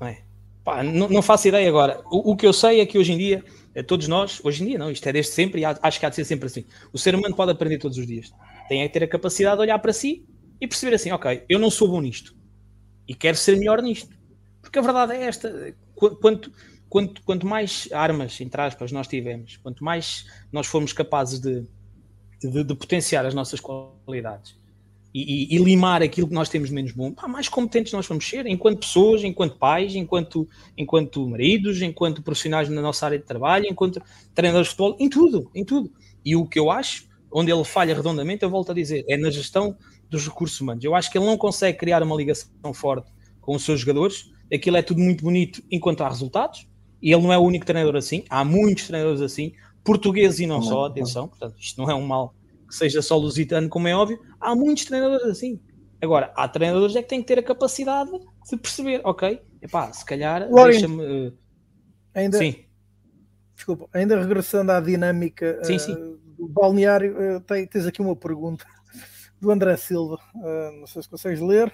Não, 0.00 0.06
é? 0.06 0.22
Pá, 0.62 0.82
não, 0.82 1.08
não, 1.08 1.22
faço 1.22 1.48
ideia 1.48 1.68
agora. 1.68 2.02
O, 2.10 2.32
o, 2.32 2.36
que 2.36 2.46
eu 2.46 2.52
sei 2.52 2.80
é 2.80 2.86
que 2.86 2.98
hoje 2.98 3.12
em 3.12 3.18
dia, 3.18 3.44
é 3.74 3.82
todos 3.82 4.08
nós, 4.08 4.40
hoje 4.44 4.62
em 4.62 4.68
dia 4.68 4.78
não, 4.78 4.90
isto 4.90 5.06
é 5.08 5.12
desde 5.12 5.32
sempre 5.32 5.62
e 5.62 5.64
acho 5.64 6.00
que 6.00 6.06
há 6.06 6.08
de 6.08 6.16
ser 6.16 6.24
sempre 6.24 6.46
assim. 6.46 6.64
O 6.92 6.98
ser 6.98 7.14
humano 7.14 7.34
pode 7.34 7.50
aprender 7.50 7.78
todos 7.78 7.98
os 7.98 8.06
dias 8.06 8.32
tem 8.68 8.82
é 8.82 8.88
que 8.88 8.94
ter 8.94 9.04
a 9.04 9.08
capacidade 9.08 9.56
de 9.56 9.62
olhar 9.62 9.78
para 9.78 9.92
si 9.92 10.24
e 10.60 10.66
perceber 10.66 10.94
assim, 10.94 11.10
ok, 11.12 11.44
eu 11.48 11.58
não 11.58 11.70
sou 11.70 11.88
bom 11.88 12.00
nisto 12.00 12.34
e 13.06 13.14
quero 13.14 13.36
ser 13.36 13.56
melhor 13.56 13.82
nisto. 13.82 14.16
Porque 14.60 14.78
a 14.78 14.82
verdade 14.82 15.12
é 15.12 15.24
esta, 15.24 15.74
quanto, 15.94 16.50
quanto, 16.94 17.22
quanto 17.24 17.44
mais 17.44 17.88
armas, 17.90 18.40
entre 18.40 18.60
aspas, 18.60 18.92
nós 18.92 19.08
tivemos, 19.08 19.56
quanto 19.56 19.82
mais 19.82 20.26
nós 20.52 20.68
formos 20.68 20.92
capazes 20.92 21.40
de, 21.40 21.66
de, 22.40 22.62
de 22.62 22.74
potenciar 22.76 23.26
as 23.26 23.34
nossas 23.34 23.58
qualidades 23.58 24.56
e, 25.12 25.54
e, 25.54 25.56
e, 25.56 25.58
limar 25.58 26.04
aquilo 26.04 26.28
que 26.28 26.34
nós 26.34 26.48
temos 26.48 26.70
menos 26.70 26.92
bom, 26.92 27.10
pá, 27.10 27.26
mais 27.26 27.48
competentes 27.48 27.92
nós 27.92 28.06
vamos 28.06 28.24
ser, 28.28 28.46
enquanto 28.46 28.78
pessoas, 28.78 29.24
enquanto 29.24 29.56
pais, 29.58 29.96
enquanto, 29.96 30.48
enquanto 30.78 31.28
maridos, 31.28 31.82
enquanto 31.82 32.22
profissionais 32.22 32.68
na 32.68 32.80
nossa 32.80 33.06
área 33.06 33.18
de 33.18 33.24
trabalho, 33.24 33.66
enquanto 33.68 34.00
treinadores 34.32 34.68
de 34.68 34.76
futebol, 34.76 34.96
em 35.00 35.08
tudo, 35.08 35.50
em 35.52 35.64
tudo. 35.64 35.92
E 36.24 36.36
o 36.36 36.46
que 36.46 36.60
eu 36.60 36.70
acho, 36.70 37.08
onde 37.28 37.50
ele 37.50 37.64
falha 37.64 37.92
redondamente, 37.92 38.44
eu 38.44 38.50
volto 38.50 38.70
a 38.70 38.74
dizer, 38.74 39.04
é 39.08 39.16
na 39.16 39.30
gestão 39.30 39.76
dos 40.08 40.28
recursos 40.28 40.60
humanos. 40.60 40.84
Eu 40.84 40.94
acho 40.94 41.10
que 41.10 41.18
ele 41.18 41.26
não 41.26 41.36
consegue 41.36 41.76
criar 41.76 42.04
uma 42.04 42.14
ligação 42.14 42.72
forte 42.72 43.10
com 43.40 43.56
os 43.56 43.64
seus 43.64 43.80
jogadores, 43.80 44.30
aquilo 44.52 44.76
é 44.76 44.82
tudo 44.82 45.00
muito 45.00 45.24
bonito 45.24 45.60
enquanto 45.72 46.04
há 46.04 46.08
resultados, 46.08 46.68
e 47.04 47.12
ele 47.12 47.22
não 47.22 47.30
é 47.30 47.36
o 47.36 47.42
único 47.42 47.66
treinador 47.66 47.96
assim, 47.96 48.24
há 48.30 48.42
muitos 48.42 48.86
treinadores 48.86 49.20
assim, 49.20 49.52
portugueses 49.84 50.40
e 50.40 50.46
não 50.46 50.62
só, 50.62 50.86
atenção, 50.86 51.28
portanto, 51.28 51.54
isto 51.58 51.78
não 51.78 51.90
é 51.90 51.94
um 51.94 52.06
mal 52.06 52.34
que 52.66 52.74
seja 52.74 53.02
só 53.02 53.18
lusitano, 53.18 53.68
como 53.68 53.86
é 53.86 53.94
óbvio, 53.94 54.18
há 54.40 54.56
muitos 54.56 54.86
treinadores 54.86 55.26
assim. 55.26 55.60
Agora, 56.00 56.32
há 56.34 56.48
treinadores 56.48 56.96
é 56.96 57.02
que 57.02 57.08
têm 57.10 57.20
que 57.20 57.26
ter 57.26 57.38
a 57.38 57.42
capacidade 57.42 58.10
de 58.10 58.56
perceber, 58.56 59.02
ok, 59.04 59.38
epá, 59.60 59.92
se 59.92 60.02
calhar 60.02 60.48
deixa-me. 60.50 61.28
Uh... 61.28 61.38
Ainda, 62.14 62.38
sim. 62.38 62.64
Desculpa, 63.54 63.86
ainda 63.92 64.18
regressando 64.18 64.72
à 64.72 64.80
dinâmica 64.80 65.62
sim, 65.62 65.76
uh, 65.76 65.80
sim. 65.80 65.94
do 66.38 66.48
balneário, 66.48 67.36
uh, 67.36 67.40
tens 67.40 67.84
aqui 67.84 68.00
uma 68.00 68.16
pergunta 68.16 68.64
do 69.38 69.50
André 69.50 69.76
Silva. 69.76 70.16
não 70.80 70.86
sei 70.86 71.02
se 71.02 71.08
consegues 71.08 71.40
ler. 71.40 71.70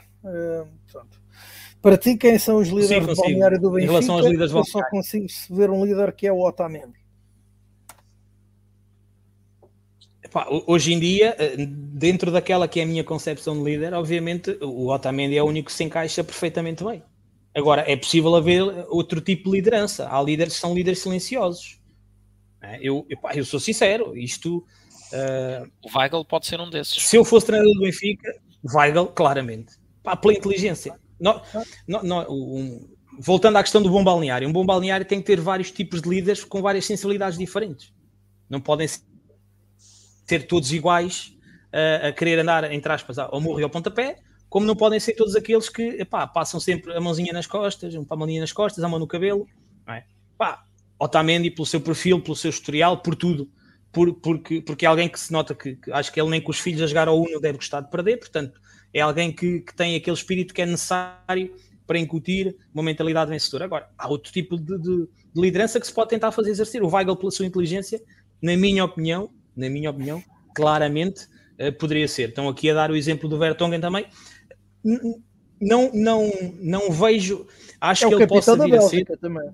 Para 1.82 1.96
ti, 1.96 2.16
quem 2.16 2.38
são 2.38 2.58
os 2.58 2.68
líderes 2.68 3.04
sim, 3.04 3.06
do 3.06 3.16
balneário 3.16 3.60
do 3.60 3.70
Benfica? 3.70 3.84
Em 3.84 3.94
relação 3.94 4.16
aos 4.16 4.26
líderes 4.26 4.52
eu 4.52 4.64
só 4.64 4.82
consigo 4.90 5.26
ver 5.50 5.70
um 5.70 5.84
líder 5.84 6.12
que 6.12 6.26
é 6.26 6.32
o 6.32 6.40
Otamendi. 6.40 7.00
Epá, 10.22 10.46
hoje 10.66 10.92
em 10.92 11.00
dia, 11.00 11.34
eh, 11.38 11.56
dentro 11.66 12.30
daquela 12.30 12.68
que 12.68 12.80
é 12.80 12.82
a 12.82 12.86
minha 12.86 13.02
concepção 13.02 13.56
de 13.56 13.64
líder, 13.64 13.94
obviamente 13.94 14.58
o 14.60 14.88
Otamendi 14.88 15.36
é 15.36 15.42
o 15.42 15.46
único 15.46 15.66
que 15.66 15.72
se 15.72 15.82
encaixa 15.82 16.22
perfeitamente 16.22 16.84
bem. 16.84 17.02
Agora, 17.54 17.82
é 17.90 17.96
possível 17.96 18.36
haver 18.36 18.62
outro 18.88 19.20
tipo 19.20 19.50
de 19.50 19.56
liderança. 19.56 20.08
Há 20.08 20.22
líderes 20.22 20.54
que 20.54 20.60
são 20.60 20.74
líderes 20.74 21.00
silenciosos. 21.00 21.80
É, 22.62 22.78
eu, 22.80 23.06
epá, 23.08 23.34
eu 23.34 23.44
sou 23.44 23.58
sincero, 23.58 24.16
isto. 24.16 24.58
Uh, 25.12 25.68
o 25.82 25.98
Weigl 25.98 26.24
pode 26.24 26.46
ser 26.46 26.60
um 26.60 26.68
desses. 26.68 27.02
Se 27.02 27.16
eu 27.16 27.24
fosse 27.24 27.46
treinador 27.46 27.74
do 27.74 27.80
Benfica, 27.80 28.30
Weigl, 28.72 29.06
claramente. 29.06 29.72
Pá, 30.02 30.14
pela 30.14 30.34
inteligência. 30.34 30.99
Um, 32.28 32.88
voltando 33.18 33.56
à 33.56 33.62
questão 33.62 33.82
do 33.82 33.90
bom 33.90 34.02
balneário, 34.02 34.48
um 34.48 34.52
bom 34.52 34.64
balneário 34.64 35.06
tem 35.06 35.20
que 35.20 35.26
ter 35.26 35.40
vários 35.40 35.70
tipos 35.70 36.00
de 36.00 36.08
líderes 36.08 36.44
com 36.44 36.62
várias 36.62 36.86
sensibilidades 36.86 37.38
diferentes. 37.38 37.92
Não 38.48 38.60
podem 38.60 38.88
ser 40.26 40.46
todos 40.46 40.72
iguais 40.72 41.32
a, 41.72 42.08
a 42.08 42.12
querer 42.12 42.38
andar, 42.38 42.70
entre 42.72 42.92
aspas, 42.92 43.18
ao 43.18 43.40
morro 43.40 43.60
e 43.60 43.62
ao 43.62 43.70
pontapé, 43.70 44.18
como 44.48 44.66
não 44.66 44.74
podem 44.74 44.98
ser 44.98 45.14
todos 45.14 45.36
aqueles 45.36 45.68
que 45.68 45.82
epá, 46.00 46.26
passam 46.26 46.58
sempre 46.58 46.92
a 46.92 47.00
mãozinha 47.00 47.32
nas 47.32 47.46
costas, 47.46 47.94
um 47.94 48.04
palmadinha 48.04 48.40
nas 48.40 48.52
costas, 48.52 48.82
a 48.82 48.88
mão 48.88 48.98
no 48.98 49.06
cabelo. 49.06 49.46
Não 49.86 49.94
é? 49.94 50.04
Otamendi, 51.00 51.50
pelo 51.50 51.64
seu 51.64 51.80
perfil, 51.80 52.20
pelo 52.20 52.36
seu 52.36 52.50
historial, 52.50 52.98
por 52.98 53.16
tudo. 53.16 53.50
Por, 53.90 54.12
porque, 54.14 54.60
porque 54.60 54.84
é 54.84 54.88
alguém 54.88 55.08
que 55.08 55.18
se 55.18 55.32
nota 55.32 55.54
que, 55.54 55.76
que, 55.76 55.90
acho 55.90 56.12
que 56.12 56.20
ele 56.20 56.28
nem 56.28 56.40
com 56.40 56.50
os 56.50 56.60
filhos 56.60 56.82
a 56.82 56.86
jogar 56.86 57.08
ao 57.08 57.18
Uno 57.18 57.40
deve 57.40 57.58
gostar 57.58 57.80
de 57.80 57.90
perder, 57.90 58.18
portanto, 58.18 58.60
é 58.92 59.00
alguém 59.00 59.32
que, 59.32 59.60
que 59.60 59.74
tem 59.74 59.96
aquele 59.96 60.16
espírito 60.16 60.52
que 60.52 60.62
é 60.62 60.66
necessário 60.66 61.54
para 61.86 61.98
incutir 61.98 62.56
uma 62.72 62.82
mentalidade 62.82 63.30
vencedora. 63.30 63.64
Agora, 63.64 63.88
há 63.98 64.08
outro 64.08 64.32
tipo 64.32 64.56
de, 64.56 64.78
de, 64.78 65.08
de 65.34 65.40
liderança 65.40 65.80
que 65.80 65.86
se 65.86 65.92
pode 65.92 66.10
tentar 66.10 66.30
fazer 66.32 66.50
exercer. 66.50 66.82
O 66.82 66.88
Weigl, 66.88 67.16
pela 67.16 67.30
sua 67.30 67.46
inteligência, 67.46 68.00
na 68.40 68.56
minha 68.56 68.84
opinião, 68.84 69.30
na 69.56 69.68
minha 69.68 69.90
opinião, 69.90 70.22
claramente 70.54 71.26
uh, 71.58 71.72
poderia 71.78 72.06
ser. 72.06 72.28
Estão 72.28 72.48
aqui 72.48 72.70
a 72.70 72.74
dar 72.74 72.90
o 72.90 72.96
exemplo 72.96 73.28
do 73.28 73.38
Vertonghen 73.38 73.80
também. 73.80 74.06
Não, 75.60 75.90
não, 75.92 76.30
não 76.60 76.90
vejo. 76.90 77.46
Acho 77.80 78.06
é 78.06 78.08
que 78.08 78.14
ele 78.14 78.26
possa 78.26 78.56
vir 78.56 78.74
a 78.74 78.80
ser. 78.82 79.04
Também. 79.18 79.50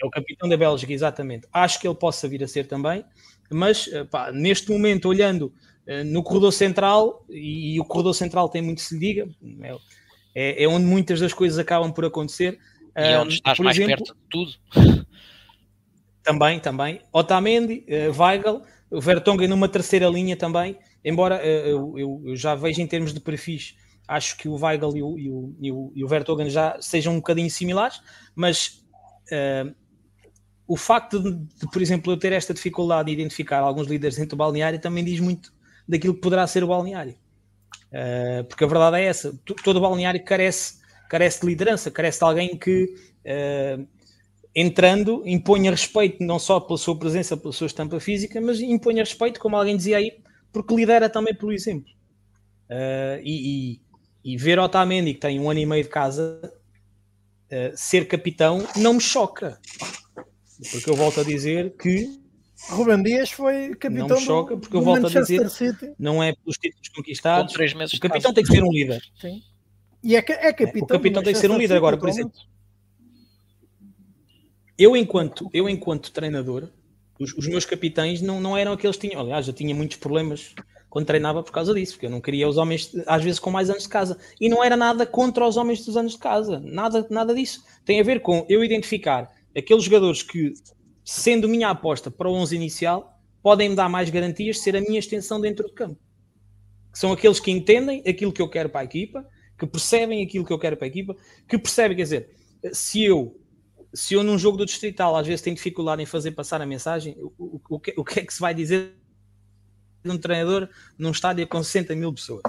É 0.00 0.06
o 0.06 0.10
capitão 0.10 0.48
da 0.48 0.56
Bélgica, 0.56 0.92
exatamente. 0.92 1.46
Acho 1.52 1.80
que 1.80 1.86
ele 1.86 1.94
possa 1.94 2.26
vir 2.28 2.42
a 2.42 2.48
ser 2.48 2.66
também, 2.66 3.04
mas 3.50 3.88
eh, 3.92 4.04
pá, 4.04 4.32
neste 4.32 4.70
momento, 4.70 5.08
olhando 5.08 5.52
no 6.04 6.22
corredor 6.22 6.52
central, 6.52 7.24
e, 7.28 7.74
e, 7.74 7.80
o 7.80 7.84
corredor 7.84 8.14
central 8.14 8.48
tem 8.48 8.62
muito 8.62 8.80
se 8.80 8.94
lhe 8.94 9.00
diga, 9.00 9.28
é, 10.34 10.62
é, 10.62 10.68
onde 10.68 10.86
muitas 10.86 11.20
das 11.20 11.32
coisas 11.32 11.58
acabam 11.58 11.92
por 11.92 12.04
acontecer. 12.04 12.58
E 12.96 13.02
é 13.02 13.18
onde 13.18 13.34
estás 13.34 13.58
mais 13.58 13.76
exemplo, 13.76 14.04
perto 14.04 14.14
de 14.14 14.28
tudo. 14.30 15.06
Também, 16.22 16.60
também. 16.60 17.00
Otamendi, 17.12 17.84
uh, 17.88 18.22
Weigl, 18.22 18.62
o 18.90 19.00
Vertonghen 19.00 19.48
numa 19.48 19.68
terceira 19.68 20.06
linha 20.06 20.36
também, 20.36 20.78
embora 21.04 21.44
eu, 21.44 21.98
eu, 21.98 22.22
eu, 22.26 22.36
já 22.36 22.54
vejo 22.54 22.80
em 22.80 22.86
termos 22.86 23.12
de 23.12 23.18
perfis, 23.18 23.74
acho 24.06 24.36
que 24.36 24.48
o 24.48 24.54
Weigl 24.54 24.96
e 24.96 25.02
o, 25.02 25.18
e 25.18 25.30
o, 25.30 25.56
e 25.60 25.72
o, 25.72 25.92
e 25.96 26.04
o 26.04 26.08
Vertonghen 26.08 26.48
já 26.48 26.76
sejam 26.80 27.14
um 27.14 27.16
bocadinho 27.16 27.50
similares, 27.50 28.00
mas 28.36 28.84
uh, 29.32 29.74
o 30.66 30.76
facto 30.76 31.18
de, 31.20 31.32
de, 31.32 31.70
por 31.72 31.82
exemplo, 31.82 32.12
eu 32.12 32.16
ter 32.16 32.32
esta 32.32 32.54
dificuldade 32.54 33.06
de 33.06 33.12
identificar 33.12 33.58
alguns 33.58 33.88
líderes 33.88 34.16
dentro 34.16 34.36
do 34.36 34.38
balneário 34.38 34.78
também 34.78 35.02
diz 35.02 35.18
muito 35.18 35.52
daquilo 35.92 36.14
que 36.14 36.20
poderá 36.20 36.46
ser 36.46 36.64
o 36.64 36.68
balneário. 36.68 37.14
Uh, 37.92 38.44
porque 38.44 38.64
a 38.64 38.66
verdade 38.66 38.96
é 38.96 39.04
essa, 39.04 39.38
todo 39.62 39.76
o 39.76 39.80
balneário 39.80 40.24
carece, 40.24 40.80
carece 41.10 41.42
de 41.42 41.46
liderança, 41.46 41.90
carece 41.90 42.18
de 42.18 42.24
alguém 42.24 42.56
que 42.56 42.94
uh, 43.26 43.86
entrando, 44.54 45.22
imponha 45.26 45.70
respeito 45.70 46.24
não 46.24 46.38
só 46.38 46.58
pela 46.58 46.78
sua 46.78 46.98
presença, 46.98 47.36
pela 47.36 47.52
sua 47.52 47.66
estampa 47.66 48.00
física, 48.00 48.40
mas 48.40 48.60
imponha 48.60 49.02
respeito, 49.02 49.38
como 49.38 49.56
alguém 49.56 49.76
dizia 49.76 49.98
aí, 49.98 50.18
porque 50.50 50.74
lidera 50.74 51.10
também 51.10 51.34
pelo 51.34 51.52
exemplo. 51.52 51.90
Uh, 52.70 53.20
e, 53.22 53.80
e, 54.24 54.32
e, 54.32 54.36
ver 54.38 54.58
Otamendi, 54.58 55.12
que 55.12 55.20
tem 55.20 55.38
um 55.38 55.50
ano 55.50 55.60
e 55.60 55.66
meio 55.66 55.82
de 55.84 55.90
casa, 55.90 56.40
ser 57.76 58.08
capitão, 58.08 58.66
não 58.76 58.94
me 58.94 59.00
choca. 59.00 59.60
Porque 60.70 60.88
eu 60.88 60.94
volto 60.94 61.20
a 61.20 61.24
dizer 61.24 61.76
que. 61.76 62.21
Ruben 62.70 63.02
Dias 63.02 63.30
foi 63.30 63.74
capitão 63.74 64.08
Não 64.08 64.16
me 64.16 64.22
choca, 64.22 64.56
porque 64.56 64.76
eu 64.76 64.82
volto 64.82 65.02
Manchester 65.02 65.40
a 65.40 65.44
dizer, 65.44 65.50
City. 65.50 65.92
não 65.98 66.22
é 66.22 66.34
pelos 66.34 66.56
títulos 66.56 66.88
conquistados. 66.88 67.54
o 67.54 68.00
capitão 68.00 68.32
tem 68.32 68.44
que 68.44 68.52
ser 68.52 68.62
um 68.62 68.72
líder. 68.72 69.02
Sim. 69.20 69.42
E 70.02 70.16
é, 70.16 70.18
é 70.18 70.52
capitão. 70.52 70.82
O 70.82 70.86
capitão 70.86 71.22
tem 71.22 71.32
que 71.32 71.38
ser 71.38 71.50
um 71.50 71.58
líder. 71.58 71.76
Agora, 71.76 71.96
por 71.96 72.08
exemplo, 72.08 72.32
eu 74.78 74.96
enquanto, 74.96 75.48
eu 75.52 75.68
enquanto 75.68 76.10
treinador, 76.10 76.68
os, 77.18 77.32
os, 77.34 77.46
meus 77.46 77.64
capitães 77.64 78.20
não, 78.20 78.40
não 78.40 78.56
eram 78.56 78.72
aqueles 78.72 78.96
que 78.96 79.08
tinham. 79.08 79.20
Aliás, 79.20 79.46
eu 79.46 79.54
tinha 79.54 79.74
muitos 79.74 79.96
problemas 79.96 80.54
quando 80.90 81.06
treinava 81.06 81.42
por 81.42 81.52
causa 81.52 81.72
disso, 81.72 81.92
porque 81.94 82.06
eu 82.06 82.10
não 82.10 82.20
queria 82.20 82.48
os 82.48 82.56
homens, 82.56 82.92
às 83.06 83.22
vezes, 83.22 83.38
com 83.38 83.50
mais 83.50 83.70
anos 83.70 83.84
de 83.84 83.88
casa. 83.88 84.18
E 84.40 84.48
não 84.48 84.62
era 84.62 84.76
nada 84.76 85.06
contra 85.06 85.46
os 85.46 85.56
homens 85.56 85.84
dos 85.84 85.96
anos 85.96 86.12
de 86.12 86.18
casa, 86.18 86.60
nada, 86.60 87.06
nada 87.08 87.34
disso. 87.34 87.64
Tem 87.84 88.00
a 88.00 88.04
ver 88.04 88.20
com 88.20 88.44
eu 88.48 88.64
identificar 88.64 89.30
aqueles 89.56 89.84
jogadores 89.84 90.22
que, 90.22 90.52
sendo 91.04 91.48
minha 91.48 91.70
aposta 91.70 92.10
para 92.10 92.28
o 92.28 92.34
11 92.34 92.54
inicial, 92.56 93.20
podem 93.42 93.70
me 93.70 93.76
dar 93.76 93.88
mais 93.88 94.08
garantias 94.10 94.56
de 94.56 94.62
ser 94.62 94.76
a 94.76 94.80
minha 94.80 94.98
extensão 94.98 95.40
dentro 95.40 95.66
do 95.66 95.72
campo. 95.72 95.98
Que 96.92 96.98
são 96.98 97.12
aqueles 97.12 97.40
que 97.40 97.50
entendem 97.50 98.02
aquilo 98.06 98.32
que 98.32 98.42
eu 98.42 98.48
quero 98.48 98.68
para 98.68 98.82
a 98.82 98.84
equipa, 98.84 99.26
que 99.58 99.66
percebem 99.66 100.24
aquilo 100.24 100.44
que 100.44 100.52
eu 100.52 100.58
quero 100.58 100.76
para 100.76 100.86
a 100.86 100.88
equipa, 100.88 101.16
que 101.48 101.58
percebem, 101.58 101.96
quer 101.96 102.02
dizer, 102.04 102.30
se 102.72 103.04
eu 103.04 103.38
se 103.94 104.14
eu 104.14 104.22
num 104.22 104.38
jogo 104.38 104.56
do 104.56 104.64
Distrital 104.64 105.16
às 105.16 105.26
vezes 105.26 105.42
tenho 105.42 105.54
dificuldade 105.54 106.02
em 106.02 106.06
fazer 106.06 106.30
passar 106.32 106.62
a 106.62 106.66
mensagem, 106.66 107.14
o, 107.18 107.32
o, 107.38 107.60
o, 107.68 107.80
que, 107.80 107.92
o 107.96 108.04
que 108.04 108.20
é 108.20 108.24
que 108.24 108.32
se 108.32 108.40
vai 108.40 108.54
dizer 108.54 108.94
de 110.02 110.10
um 110.10 110.18
treinador 110.18 110.68
num 110.98 111.10
estádio 111.10 111.46
com 111.46 111.62
60 111.62 111.94
mil 111.94 112.12
pessoas? 112.12 112.42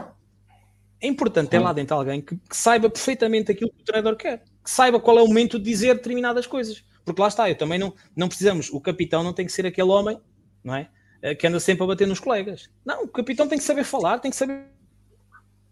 É 1.02 1.08
importante 1.08 1.50
ter 1.50 1.60
lá 1.60 1.74
dentro 1.74 1.98
alguém 1.98 2.22
que, 2.22 2.38
que, 2.38 2.56
saiba 2.56 2.90
perfeitamente 2.90 3.52
aquilo 3.52 3.72
que 3.72 3.82
o 3.82 3.86
treinador 3.86 4.16
quer, 4.16 4.46
que 4.64 4.72
saiba 4.72 5.02
qual 5.02 5.20
é 5.20 5.22
o 5.22 5.28
momento 5.28 5.60
de 5.60 5.66
dizer 5.66 5.96
determinadas 5.96 6.48
coisas. 6.48 6.82
Porque 7.06 7.22
lá 7.22 7.28
está, 7.28 7.50
eu 7.50 7.58
também 7.58 7.78
não, 7.78 7.94
não 8.16 8.28
precisamos, 8.28 8.70
o 8.72 8.80
capitão 8.80 9.24
não 9.24 9.34
tem 9.34 9.46
que 9.46 9.52
ser 9.52 9.66
aquele 9.66 9.90
homem, 9.90 10.20
não 10.64 10.76
é? 10.76 10.90
Eh, 11.22 11.36
que 11.36 11.48
anda 11.48 11.60
sempre 11.60 11.84
a 11.84 11.88
bater 11.88 12.08
nos 12.08 12.20
colegas. 12.20 12.70
Não, 12.86 13.04
o 13.04 13.08
capitão 13.08 13.48
tem 13.48 13.58
que 13.58 13.64
saber 13.64 13.84
falar, 13.84 14.20
tem 14.20 14.30
que 14.32 14.38
saber 14.38 14.66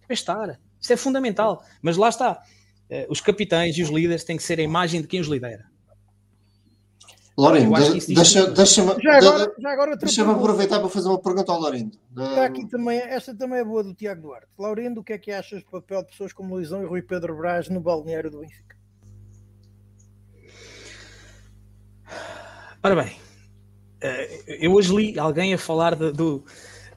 estar. 0.10 0.60
Isso 0.80 0.94
é 0.94 0.98
fundamental. 0.98 1.64
Mas 1.82 1.98
lá 1.98 2.10
está, 2.10 2.42
eh, 2.90 3.06
os 3.10 3.22
capitães 3.22 3.78
e 3.78 3.84
os 3.84 3.90
líderes 3.90 4.24
têm 4.24 4.38
que 4.38 4.44
ser 4.44 4.60
a 4.60 4.64
imagem 4.64 5.02
de 5.02 5.08
quem 5.08 5.20
os 5.20 5.28
lidera. 5.28 5.70
Lorindo, 7.38 7.74
deixa-me 7.74 8.54
deixa 8.54 8.82
já 9.02 9.18
agora, 9.18 9.56
já 9.58 9.72
agora 9.72 9.98
deixa 9.98 10.30
aproveitar 10.30 10.80
para 10.80 10.90
fazer 10.90 11.08
uma 11.08 11.20
pergunta 11.20 11.52
ao 11.52 11.60
Lorindo. 11.60 11.98
Está 12.12 12.46
aqui 12.46 12.68
também, 12.68 13.00
esta 13.00 13.34
também 13.34 13.60
é 13.60 13.64
boa 13.64 13.84
do 13.84 13.94
Tiago 13.94 14.22
Duarte. 14.22 14.48
Laurindo, 14.60 15.00
o 15.00 15.04
que 15.04 15.14
é 15.14 15.18
que 15.18 15.32
achas 15.32 15.64
do 15.64 15.70
papel 15.70 16.04
de 16.04 16.10
pessoas 16.10 16.34
como 16.34 16.54
Luizão 16.54 16.84
e 16.84 16.86
Rui 16.86 17.02
Pedro 17.02 17.36
Braz 17.38 17.70
no 17.70 17.80
balneário 17.80 18.30
do 18.30 18.42
Benfica? 18.42 18.76
Ora 22.84 22.96
bem, 22.96 23.16
eh, 24.02 24.58
eu 24.66 24.74
hoje 24.74 24.96
li 24.96 25.20
alguém 25.20 25.54
a 25.54 25.58
falar 25.58 25.94
de, 25.96 26.12
do, 26.12 26.44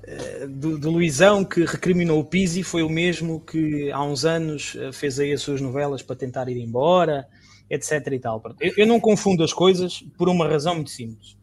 eh, 0.03 0.47
do, 0.47 0.79
do, 0.79 0.91
Luizão 0.91 1.45
que 1.45 1.63
recriminou 1.63 2.19
o 2.21 2.25
Pizzi 2.25 2.63
foi 2.63 2.83
o 2.83 2.89
mesmo 2.89 3.41
que 3.41 3.93
há 3.93 4.03
uns 4.03 4.25
anos 4.25 4.75
eh, 4.81 4.91
fez 4.93 5.21
aí 5.21 5.31
as 5.31 5.43
suas 5.43 5.61
novelas 5.61 6.01
para 6.01 6.17
tentar 6.17 6.49
ir 6.49 6.57
embora, 6.57 7.29
etc 7.69 8.13
e 8.13 8.19
tal. 8.19 8.43
Eu, 8.79 8.87
não 8.87 8.99
confundo 8.99 9.45
as 9.45 9.53
coisas 9.53 10.03
por 10.17 10.31
uma 10.31 10.49
razão 10.49 10.77
muito 10.77 10.91
simples. 10.91 11.37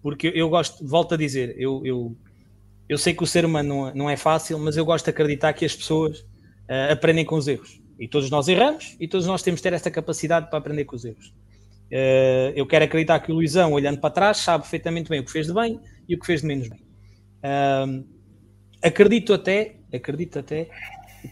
Porque 0.00 0.30
eu 0.32 0.48
gosto, 0.48 0.86
volto 0.86 1.14
a 1.14 1.16
dizer, 1.16 1.56
eu, 1.58 1.82
eu 1.84 2.16
Eu 2.88 2.98
sei 2.98 3.12
que 3.12 3.24
o 3.24 3.26
ser 3.26 3.44
humano 3.44 3.68
não, 3.68 3.94
não 3.94 4.10
é 4.10 4.16
fácil, 4.16 4.60
mas 4.60 4.76
eu 4.76 4.84
gosto 4.84 5.06
de 5.06 5.10
acreditar 5.10 5.52
que 5.54 5.64
as 5.64 5.74
pessoas 5.74 6.24
aprendem 6.88 7.24
com 7.24 7.34
os 7.34 7.48
erros. 7.48 7.80
E 7.98 8.06
todos 8.06 8.30
nós 8.30 8.46
erramos 8.46 8.96
e 9.00 9.08
todos 9.08 9.26
nós 9.26 9.42
temos 9.42 9.58
de 9.58 9.64
ter 9.64 9.72
esta 9.72 9.90
capacidade 9.90 10.48
para 10.48 10.58
aprender 10.60 10.84
com 10.84 10.94
os 10.94 11.04
erros. 11.04 11.32
Uh, 11.90 12.52
eu 12.54 12.66
quero 12.66 12.84
acreditar 12.84 13.18
que 13.20 13.32
o 13.32 13.34
Luizão, 13.34 13.72
olhando 13.72 13.98
para 13.98 14.10
trás, 14.10 14.38
sabe 14.38 14.62
perfeitamente 14.62 15.08
bem 15.08 15.20
o 15.20 15.24
que 15.24 15.32
fez 15.32 15.46
de 15.46 15.54
bem 15.54 15.80
e 16.08 16.14
o 16.14 16.18
que 16.18 16.26
fez 16.26 16.42
de 16.42 16.46
menos 16.46 16.68
bem. 16.68 16.80
Uh, 17.38 18.04
acredito 18.82 19.32
até, 19.32 19.76
acredito 19.92 20.38
até 20.38 20.68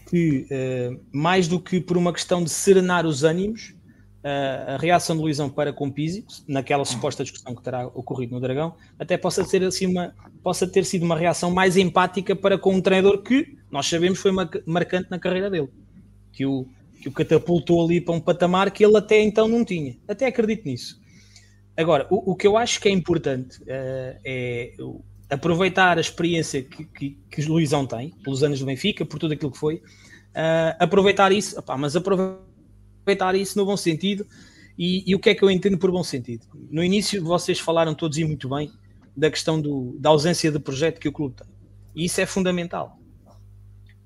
que 0.09 0.47
uh, 0.51 0.99
mais 1.13 1.47
do 1.47 1.59
que 1.59 1.79
por 1.79 1.95
uma 1.95 2.11
questão 2.11 2.43
de 2.43 2.49
serenar 2.49 3.05
os 3.05 3.23
ânimos, 3.23 3.75
a 4.23 4.75
reação 4.75 5.15
de 5.15 5.21
Luizão 5.21 5.49
para 5.49 5.71
com 5.71 5.89
Pizzi, 5.89 6.25
naquela 6.45 6.83
suposta 6.83 7.23
discussão 7.23 7.55
que 7.55 7.63
terá 7.63 7.87
ocorrido 7.87 8.35
no 8.35 8.41
Dragão, 8.41 8.75
até 8.99 9.15
possa, 9.15 9.41
ser 9.45 9.63
assim 9.63 9.85
uma, 9.85 10.13
possa 10.43 10.67
ter 10.67 10.83
sido 10.83 11.03
uma 11.05 11.17
reação 11.17 11.49
mais 11.49 11.77
empática 11.77 12.35
para 12.35 12.57
com 12.57 12.73
um 12.73 12.81
treinador 12.81 13.23
que 13.23 13.57
nós 13.71 13.87
sabemos 13.87 14.19
foi 14.19 14.33
marcante 14.65 15.09
na 15.09 15.17
carreira 15.17 15.49
dele, 15.49 15.69
que 16.33 16.45
o, 16.45 16.67
que 17.01 17.09
o 17.09 17.11
catapultou 17.11 17.83
ali 17.83 18.01
para 18.01 18.13
um 18.13 18.19
patamar 18.19 18.71
que 18.71 18.83
ele 18.83 18.97
até 18.97 19.21
então 19.21 19.47
não 19.47 19.63
tinha. 19.63 19.97
Até 20.07 20.25
acredito 20.25 20.65
nisso. 20.65 20.99
Agora, 21.75 22.07
o, 22.09 22.31
o 22.31 22.35
que 22.35 22.47
eu 22.47 22.57
acho 22.57 22.81
que 22.81 22.89
é 22.89 22.91
importante 22.91 23.61
uh, 23.61 24.19
é 24.25 24.73
aproveitar 25.29 25.97
a 25.97 26.01
experiência 26.01 26.63
que, 26.63 26.85
que, 26.85 27.17
que 27.29 27.41
o 27.41 27.49
Luizão 27.49 27.85
tem, 27.85 28.11
pelos 28.23 28.43
anos 28.43 28.59
do 28.59 28.65
Benfica, 28.65 29.05
por 29.05 29.19
tudo 29.19 29.33
aquilo 29.33 29.51
que 29.51 29.57
foi, 29.57 29.75
uh, 29.75 30.75
aproveitar 30.79 31.31
isso, 31.31 31.59
opá, 31.59 31.77
mas 31.77 31.95
aproveitar 31.95 33.35
isso 33.35 33.57
no 33.57 33.65
bom 33.65 33.77
sentido. 33.77 34.25
E, 34.77 35.03
e, 35.09 35.15
o 35.15 35.19
que 35.19 35.31
é 35.31 35.35
que 35.35 35.43
eu 35.43 35.49
entendo 35.49 35.77
por 35.77 35.91
bom 35.91 36.03
sentido? 36.03 36.45
No 36.69 36.83
início 36.83 37.23
vocês 37.23 37.59
falaram 37.59 37.95
todos 37.95 38.17
e 38.17 38.23
muito 38.23 38.47
bem 38.47 38.71
da 39.15 39.29
questão 39.29 39.59
do, 39.59 39.95
da 39.99 40.09
ausência 40.09 40.51
de 40.51 40.59
projeto 40.59 40.99
que 40.99 41.07
o 41.07 41.11
clube 41.11 41.35
tem. 41.35 41.47
E 41.95 42.05
isso 42.05 42.21
é 42.21 42.25
fundamental. 42.27 42.99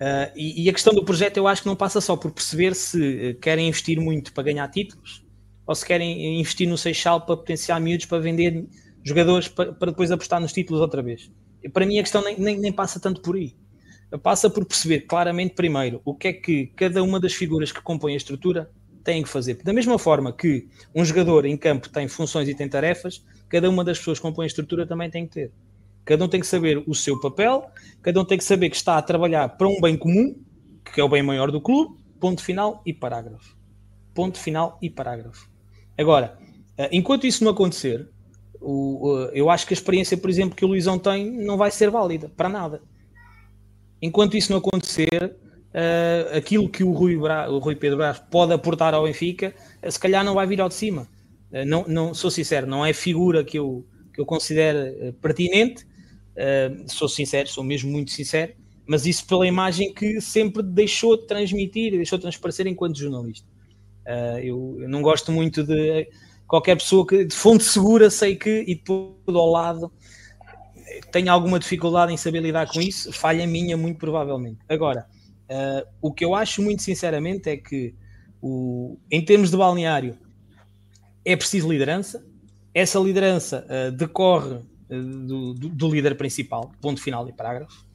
Uh, 0.01 0.33
e, 0.35 0.63
e, 0.63 0.69
a 0.69 0.73
questão 0.73 0.95
do 0.95 1.05
projeto 1.05 1.37
eu 1.37 1.47
acho 1.47 1.61
que 1.61 1.67
não 1.67 1.75
passa 1.75 2.01
só 2.01 2.17
por 2.17 2.31
perceber 2.31 2.73
se 2.73 3.37
querem 3.39 3.67
investir 3.67 4.01
muito 4.01 4.33
para 4.33 4.41
ganhar 4.45 4.67
títulos 4.67 5.23
ou 5.63 5.75
se 5.75 5.85
querem 5.85 6.39
investir 6.39 6.67
no 6.67 6.75
Seixal 6.75 7.21
para 7.21 7.37
potenciar 7.37 7.79
miúdos 7.79 8.07
para 8.07 8.17
vender 8.17 8.65
jogadores 9.03 9.47
para, 9.47 9.71
para 9.71 9.91
depois 9.91 10.09
apostar 10.09 10.41
nos 10.41 10.51
títulos 10.51 10.81
outra 10.81 11.03
vez. 11.03 11.31
E 11.63 11.69
para 11.69 11.85
mim 11.85 11.99
a 11.99 12.01
questão 12.01 12.23
nem, 12.23 12.35
nem, 12.39 12.59
nem, 12.59 12.71
passa 12.71 12.99
tanto 12.99 13.21
por 13.21 13.35
aí. 13.35 13.55
Passa 14.23 14.49
por 14.49 14.65
perceber 14.65 15.01
claramente, 15.01 15.53
primeiro, 15.53 16.01
o 16.03 16.15
que 16.15 16.29
é 16.29 16.33
que 16.33 16.65
cada 16.75 17.03
uma 17.03 17.19
das 17.19 17.33
figuras 17.33 17.71
que 17.71 17.79
compõem 17.79 18.15
a 18.15 18.17
estrutura 18.17 18.71
tem 19.03 19.21
que 19.21 19.29
fazer. 19.29 19.61
Da 19.63 19.71
mesma 19.71 19.99
forma 19.99 20.33
que 20.33 20.67
um 20.95 21.05
jogador 21.05 21.45
em 21.45 21.55
campo 21.55 21.89
tem 21.89 22.07
funções 22.07 22.49
e 22.49 22.55
tem 22.55 22.67
tarefas, 22.67 23.23
cada 23.47 23.69
uma 23.69 23.83
das 23.83 23.99
pessoas 23.99 24.17
que 24.17 24.23
compõem 24.23 24.45
a 24.45 24.47
estrutura 24.47 24.87
também 24.87 25.11
tem 25.11 25.27
que 25.27 25.33
ter. 25.33 25.51
Cada 26.03 26.25
um 26.25 26.27
tem 26.27 26.39
que 26.39 26.47
saber 26.47 26.83
o 26.87 26.95
seu 26.95 27.19
papel, 27.19 27.69
cada 28.01 28.19
um 28.19 28.25
tem 28.25 28.37
que 28.37 28.43
saber 28.43 28.69
que 28.69 28.75
está 28.75 28.97
a 28.97 29.01
trabalhar 29.01 29.49
para 29.49 29.67
um 29.67 29.79
bem 29.79 29.95
comum, 29.95 30.35
que 30.93 30.99
é 30.99 31.03
o 31.03 31.09
bem 31.09 31.21
maior 31.21 31.51
do 31.51 31.61
clube, 31.61 31.95
ponto 32.19 32.43
final 32.43 32.81
e 32.85 32.93
parágrafo. 32.93 33.55
Ponto 34.13 34.37
final 34.37 34.77
e 34.81 34.89
parágrafo. 34.89 35.49
Agora, 35.97 36.37
eh, 36.77 36.89
enquanto 36.91 37.27
isso 37.27 37.43
não 37.43 37.51
acontecer, 37.51 38.07
o, 38.59 39.29
eu 39.33 39.49
acho 39.49 39.65
que 39.65 39.73
a 39.73 39.75
experiência, 39.75 40.17
por 40.17 40.29
exemplo, 40.29 40.55
que 40.55 40.63
o 40.63 40.67
Luizão 40.67 40.99
tem 40.99 41.31
não 41.31 41.57
vai 41.57 41.71
ser 41.71 41.89
válida 41.89 42.29
para 42.35 42.49
nada. 42.49 42.81
Enquanto 44.01 44.35
isso 44.35 44.51
não 44.51 44.59
acontecer, 44.59 45.35
uh, 45.73 46.37
aquilo 46.37 46.69
que 46.69 46.83
o 46.83 46.91
Rui, 46.91 47.17
Bra, 47.17 47.49
o 47.49 47.59
Rui 47.59 47.75
Pedro 47.75 47.97
Brás 47.97 48.19
pode 48.19 48.53
aportar 48.53 48.93
ao 48.93 49.03
Benfica, 49.03 49.53
se 49.87 49.99
calhar 49.99 50.23
não 50.23 50.33
vai 50.33 50.45
vir 50.47 50.61
ao 50.61 50.69
de 50.69 50.75
cima. 50.75 51.07
Não, 51.67 51.83
não, 51.85 52.13
sou 52.13 52.31
sincero, 52.31 52.65
não 52.65 52.85
é 52.85 52.93
figura 52.93 53.43
que 53.43 53.59
eu, 53.59 53.85
que 54.13 54.21
eu 54.21 54.25
considero 54.25 55.13
pertinente, 55.21 55.85
sou 56.87 57.09
sincero, 57.09 57.47
sou 57.47 57.63
mesmo 57.63 57.91
muito 57.91 58.11
sincero, 58.11 58.53
mas 58.87 59.05
isso 59.05 59.25
pela 59.25 59.47
imagem 59.47 59.93
que 59.93 60.19
sempre 60.21 60.63
deixou 60.63 61.17
de 61.17 61.27
transmitir, 61.27 61.91
deixou 61.91 62.17
de 62.17 62.23
transparecer 62.23 62.67
enquanto 62.67 62.97
jornalista. 62.97 63.47
Eu, 64.41 64.77
eu 64.79 64.89
não 64.89 65.01
gosto 65.01 65.31
muito 65.31 65.63
de 65.63 66.07
qualquer 66.47 66.75
pessoa 66.75 67.05
que 67.05 67.23
de 67.23 67.35
fonte 67.35 67.63
segura 67.63 68.09
sei 68.09 68.35
que 68.35 68.65
e 68.67 68.75
tudo 68.75 69.37
ao 69.37 69.49
lado 69.49 69.91
tenho 71.11 71.31
alguma 71.31 71.59
dificuldade 71.59 72.11
em 72.11 72.17
saber 72.17 72.41
lidar 72.41 72.67
com 72.67 72.81
isso, 72.81 73.11
falha 73.13 73.47
minha 73.47 73.77
muito 73.77 73.97
provavelmente. 73.97 74.59
Agora, 74.67 75.05
uh, 75.49 75.87
o 76.01 76.11
que 76.11 76.25
eu 76.25 76.35
acho 76.35 76.61
muito 76.61 76.81
sinceramente 76.81 77.49
é 77.49 77.57
que 77.57 77.95
o, 78.41 78.97
em 79.09 79.23
termos 79.23 79.51
de 79.51 79.57
balneário 79.57 80.17
é 81.23 81.35
preciso 81.35 81.71
liderança, 81.71 82.25
essa 82.73 82.99
liderança 82.99 83.65
uh, 83.69 83.91
decorre 83.91 84.55
uh, 84.55 84.65
do, 84.91 85.53
do, 85.53 85.69
do, 85.69 85.89
líder 85.89 86.15
principal, 86.17 86.71
ponto 86.81 87.01
final 87.01 87.27
e 87.29 87.33
parágrafo, 87.33 87.85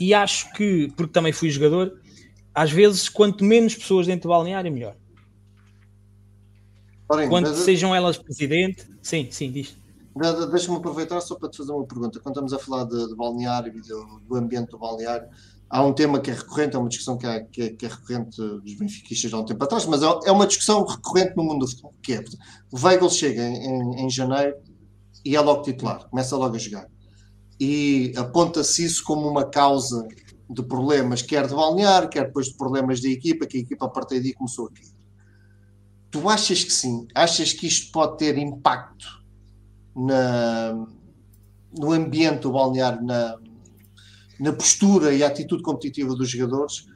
e 0.00 0.12
acho 0.12 0.52
que, 0.52 0.92
porque 0.96 1.12
também 1.12 1.32
fui 1.32 1.50
jogador, 1.50 2.00
às 2.54 2.70
vezes 2.70 3.08
quanto 3.08 3.44
menos 3.44 3.74
pessoas 3.74 4.06
dentro 4.06 4.28
do 4.28 4.32
balneário 4.32 4.72
melhor. 4.72 4.96
Porém, 7.06 7.28
Quando 7.28 7.50
mas... 7.50 7.58
sejam 7.58 7.94
elas 7.94 8.16
presidente, 8.16 8.88
sim, 9.02 9.28
sim, 9.30 9.50
diz. 9.50 9.76
Deixa-me 10.50 10.78
aproveitar 10.78 11.20
só 11.20 11.34
para 11.34 11.50
te 11.50 11.58
fazer 11.58 11.72
uma 11.72 11.84
pergunta. 11.84 12.20
Quando 12.20 12.34
estamos 12.34 12.52
a 12.52 12.58
falar 12.58 12.84
de, 12.84 13.08
de 13.08 13.16
balneário 13.16 13.76
e 13.76 13.80
do, 13.80 14.20
do, 14.26 14.36
ambiente 14.36 14.70
do 14.70 14.78
balneário, 14.78 15.28
há 15.68 15.84
um 15.84 15.92
tema 15.92 16.20
que 16.20 16.30
é 16.30 16.34
recorrente, 16.34 16.76
é 16.76 16.78
uma 16.78 16.88
discussão 16.88 17.18
que 17.18 17.26
é, 17.26 17.40
que 17.40 17.62
é, 17.62 17.70
que 17.70 17.84
é 17.84 17.88
recorrente 17.88 18.36
dos 18.36 18.74
benfiquistas 18.74 19.34
há 19.34 19.38
um 19.38 19.44
tempo 19.44 19.62
atrás, 19.64 19.84
mas 19.86 20.02
é, 20.02 20.06
é 20.26 20.32
uma 20.32 20.46
discussão 20.46 20.84
recorrente 20.84 21.36
no 21.36 21.42
mundo 21.42 21.60
do 21.60 21.68
futebol, 21.68 21.94
que 22.00 22.14
é 22.14 22.24
o 22.70 22.78
Weigl 22.78 23.10
chega 23.10 23.42
em, 23.42 23.56
em, 23.56 24.04
em 24.06 24.10
janeiro 24.10 24.54
e 25.24 25.34
é 25.34 25.40
logo 25.40 25.62
titular, 25.62 26.08
começa 26.08 26.36
logo 26.36 26.54
a 26.54 26.58
jogar. 26.58 26.86
E 27.58 28.12
aponta-se 28.16 28.84
isso 28.84 29.02
como 29.04 29.28
uma 29.28 29.48
causa 29.48 30.06
de 30.50 30.62
problemas, 30.62 31.22
quer 31.22 31.46
de 31.46 31.54
balneário, 31.54 32.08
quer 32.08 32.26
depois 32.26 32.46
de 32.46 32.56
problemas 32.56 33.00
da 33.00 33.08
equipa, 33.08 33.46
que 33.46 33.56
a 33.56 33.60
equipa 33.60 33.86
a 33.86 33.88
partir 33.88 34.20
daí 34.20 34.34
começou 34.34 34.66
aqui. 34.66 34.92
Tu 36.10 36.28
achas 36.28 36.62
que 36.62 36.72
sim? 36.72 37.06
Achas 37.14 37.52
que 37.52 37.66
isto 37.66 37.90
pode 37.90 38.18
ter 38.18 38.36
impacto 38.38 39.06
na, 39.96 40.86
no 41.76 41.92
ambiente 41.92 42.42
do 42.42 42.52
balneário, 42.52 43.02
na, 43.02 43.36
na 44.38 44.52
postura 44.52 45.12
e 45.14 45.22
atitude 45.22 45.62
competitiva 45.62 46.14
dos 46.14 46.28
jogadores? 46.28 46.86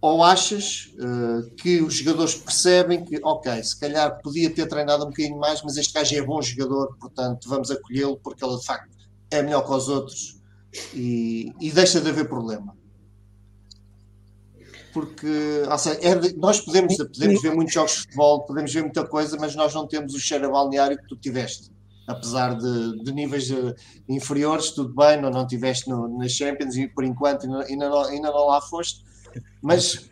Ou 0.00 0.22
achas 0.22 0.92
uh, 0.94 1.50
que 1.56 1.82
os 1.82 1.94
jogadores 1.94 2.36
percebem 2.36 3.04
que, 3.04 3.20
ok, 3.22 3.62
se 3.64 3.78
calhar 3.78 4.20
podia 4.22 4.48
ter 4.48 4.66
treinado 4.66 5.04
um 5.04 5.08
bocadinho 5.08 5.38
mais, 5.38 5.60
mas 5.62 5.76
este 5.76 5.92
gajo 5.92 6.14
é 6.16 6.22
bom 6.22 6.40
jogador, 6.40 6.96
portanto 7.00 7.48
vamos 7.48 7.70
acolhê-lo 7.70 8.16
porque 8.22 8.44
ele 8.44 8.56
de 8.56 8.64
facto 8.64 8.96
é 9.30 9.42
melhor 9.42 9.64
que 9.66 9.72
os 9.72 9.88
outros 9.88 10.40
e, 10.94 11.52
e 11.60 11.72
deixa 11.72 12.00
de 12.00 12.08
haver 12.10 12.28
problema? 12.28 12.78
porque 14.98 15.62
seja, 15.78 16.00
é 16.02 16.32
nós 16.36 16.60
podemos, 16.60 16.96
podemos 16.96 17.42
ver 17.42 17.54
muitos 17.54 17.72
jogos 17.72 17.92
de 17.92 17.98
futebol, 17.98 18.44
podemos 18.44 18.72
ver 18.72 18.82
muita 18.82 19.06
coisa, 19.06 19.36
mas 19.38 19.54
nós 19.54 19.72
não 19.72 19.86
temos 19.86 20.14
o 20.14 20.18
cheiro 20.18 20.46
a 20.46 20.50
balneário 20.50 20.98
que 20.98 21.06
tu 21.06 21.16
tiveste. 21.16 21.70
Apesar 22.06 22.56
de, 22.56 23.04
de 23.04 23.12
níveis 23.12 23.46
de, 23.46 23.74
inferiores, 24.08 24.70
tudo 24.70 24.94
bem, 24.94 25.20
não, 25.20 25.30
não 25.30 25.46
tiveste 25.46 25.88
no, 25.88 26.08
nas 26.18 26.32
Champions 26.32 26.74
e 26.76 26.88
por 26.88 27.04
enquanto 27.04 27.44
ainda, 27.44 27.88
não, 27.88 28.00
ainda 28.02 28.30
não 28.30 28.46
lá 28.46 28.60
foste. 28.60 29.04
Mas 29.62 30.08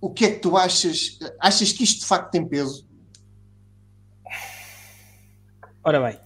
o 0.00 0.10
que 0.10 0.24
é 0.24 0.30
que 0.32 0.40
tu 0.40 0.56
achas? 0.56 1.18
Achas 1.40 1.72
que 1.72 1.84
isto 1.84 2.00
de 2.00 2.06
facto 2.06 2.30
tem 2.30 2.46
peso? 2.46 2.86
Ora 5.82 6.00
bem, 6.00 6.20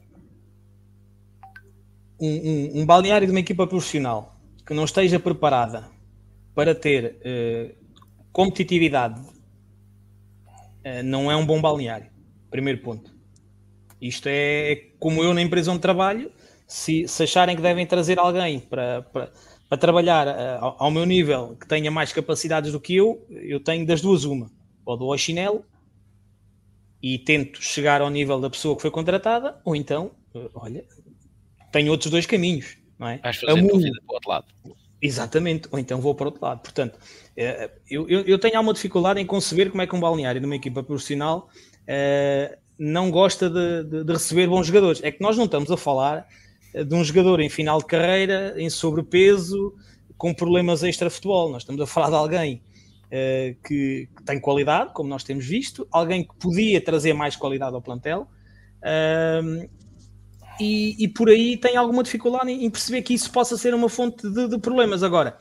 um, 2.21 2.29
um, 2.29 2.81
um 2.83 2.87
balneário 2.87 3.27
de 3.27 3.33
uma 3.33 3.41
equipa 3.41 3.67
profissional 3.67 4.37
que 4.67 4.75
não 4.75 4.85
esteja 4.85 5.19
preparada 5.19 5.89
para 6.55 6.75
ter 6.75 7.17
uh, 7.21 7.75
competitividade 8.33 9.21
uh, 9.21 11.03
não 11.05 11.31
é 11.31 11.37
um 11.37 11.45
bom 11.45 11.61
balneário. 11.61 12.11
Primeiro 12.51 12.81
ponto. 12.81 13.13
Isto 14.01 14.29
é, 14.29 14.73
é 14.73 14.77
como 14.99 15.23
eu 15.23 15.33
na 15.33 15.43
empresa 15.43 15.71
onde 15.71 15.81
trabalho, 15.81 16.31
se, 16.67 17.07
se 17.07 17.23
acharem 17.23 17.57
que 17.57 17.63
devem 17.63 17.87
trazer 17.87 18.19
alguém 18.19 18.61
para, 18.61 19.03
para, 19.03 19.33
para 19.73 19.79
trabalhar 19.79 20.29
uh, 20.29 20.75
ao, 20.79 20.91
meu 20.91 21.07
nível 21.07 21.57
que 21.59 21.67
tenha 21.67 21.91
mais 21.91 22.13
capacidades 22.13 22.73
do 22.73 22.79
que 22.79 22.95
eu, 22.95 23.27
eu 23.31 23.59
tenho 23.59 23.87
das 23.87 24.03
duas 24.03 24.25
uma. 24.25 24.51
Ou 24.85 24.99
dou 24.99 25.11
ao 25.11 25.17
chinelo 25.17 25.65
e 27.03 27.19
tento 27.19 27.63
chegar 27.63 28.03
ao 28.03 28.11
nível 28.11 28.39
da 28.39 28.51
pessoa 28.51 28.77
que 28.77 28.83
foi 28.83 28.91
contratada, 28.91 29.59
ou 29.65 29.75
então, 29.75 30.11
olha, 30.53 30.85
tenho 31.73 31.91
outros 31.91 32.11
dois 32.11 32.27
caminhos. 32.27 32.77
Não 32.99 33.09
é? 33.09 33.17
Vais 33.17 33.39
fazer 33.39 33.51
a 33.51 33.55
vida 33.55 33.99
para 34.07 34.13
o 34.13 34.15
outro 34.15 34.29
lado. 34.29 34.47
Exatamente, 35.01 35.67
ou 35.73 35.79
então 35.79 36.03
vou 36.03 36.15
para 36.15 36.25
o 36.25 36.27
outro 36.27 36.45
lado. 36.45 36.61
Portanto, 36.61 36.99
eh, 37.35 37.71
eu, 37.89 38.07
eu, 38.11 38.39
tenho 38.39 38.59
alguma 38.59 38.75
dificuldade 38.75 39.21
em 39.21 39.25
conceber 39.25 39.71
como 39.71 39.81
é 39.81 39.87
que 39.87 39.97
um 39.97 40.01
balneário 40.01 40.39
de 40.39 40.45
uma 40.45 40.57
equipa 40.57 40.83
profissional 40.83 41.49
uh, 41.85 42.57
não 42.79 43.11
gosta 43.11 43.49
de, 43.49 43.85
de, 43.85 44.05
de, 44.05 44.13
receber 44.13 44.47
bons 44.49 44.67
jogadores. 44.67 45.03
É 45.03 45.11
que 45.11 45.23
nós 45.23 45.39
não 45.39 45.47
estamos 45.47 45.71
a 45.71 45.79
falar 45.79 46.29
de 46.75 46.95
um 46.95 47.05
jogador 47.05 47.41
em 47.41 47.51
final 47.51 47.79
de 47.79 47.87
carreira, 47.87 48.55
em 48.57 48.71
sobrepeso, 48.71 49.75
com 50.17 50.33
problemas 50.33 50.83
extra-futebol. 50.83 51.51
Nós 51.51 51.63
estamos 51.63 51.81
a 51.81 51.87
falar 51.87 52.09
de 52.09 52.17
alguém 52.17 52.63
uh, 53.07 53.63
que, 53.67 54.09
tem 54.25 54.41
qualidade, 54.41 54.93
como 54.95 55.09
nós 55.09 55.25
temos 55.25 55.45
visto, 55.45 55.87
alguém 55.91 56.25
que 56.25 56.35
podia 56.37 56.81
trazer 56.81 57.13
mais 57.13 57.37
qualidade 57.37 57.75
ao 57.75 57.83
plantel. 57.83 58.29
Uh, 58.83 59.69
e, 60.61 61.05
e, 61.05 61.09
por 61.09 61.29
aí 61.29 61.57
tem 61.57 61.77
alguma 61.77 62.03
dificuldade 62.03 62.51
em, 62.51 62.71
perceber 62.71 63.03
que 63.03 63.15
isso 63.15 63.31
possa 63.33 63.57
ser 63.57 63.75
uma 63.75 63.89
fonte 63.89 64.29
de, 64.31 64.49
de 64.49 64.59
problemas. 64.59 65.03
Agora, 65.03 65.37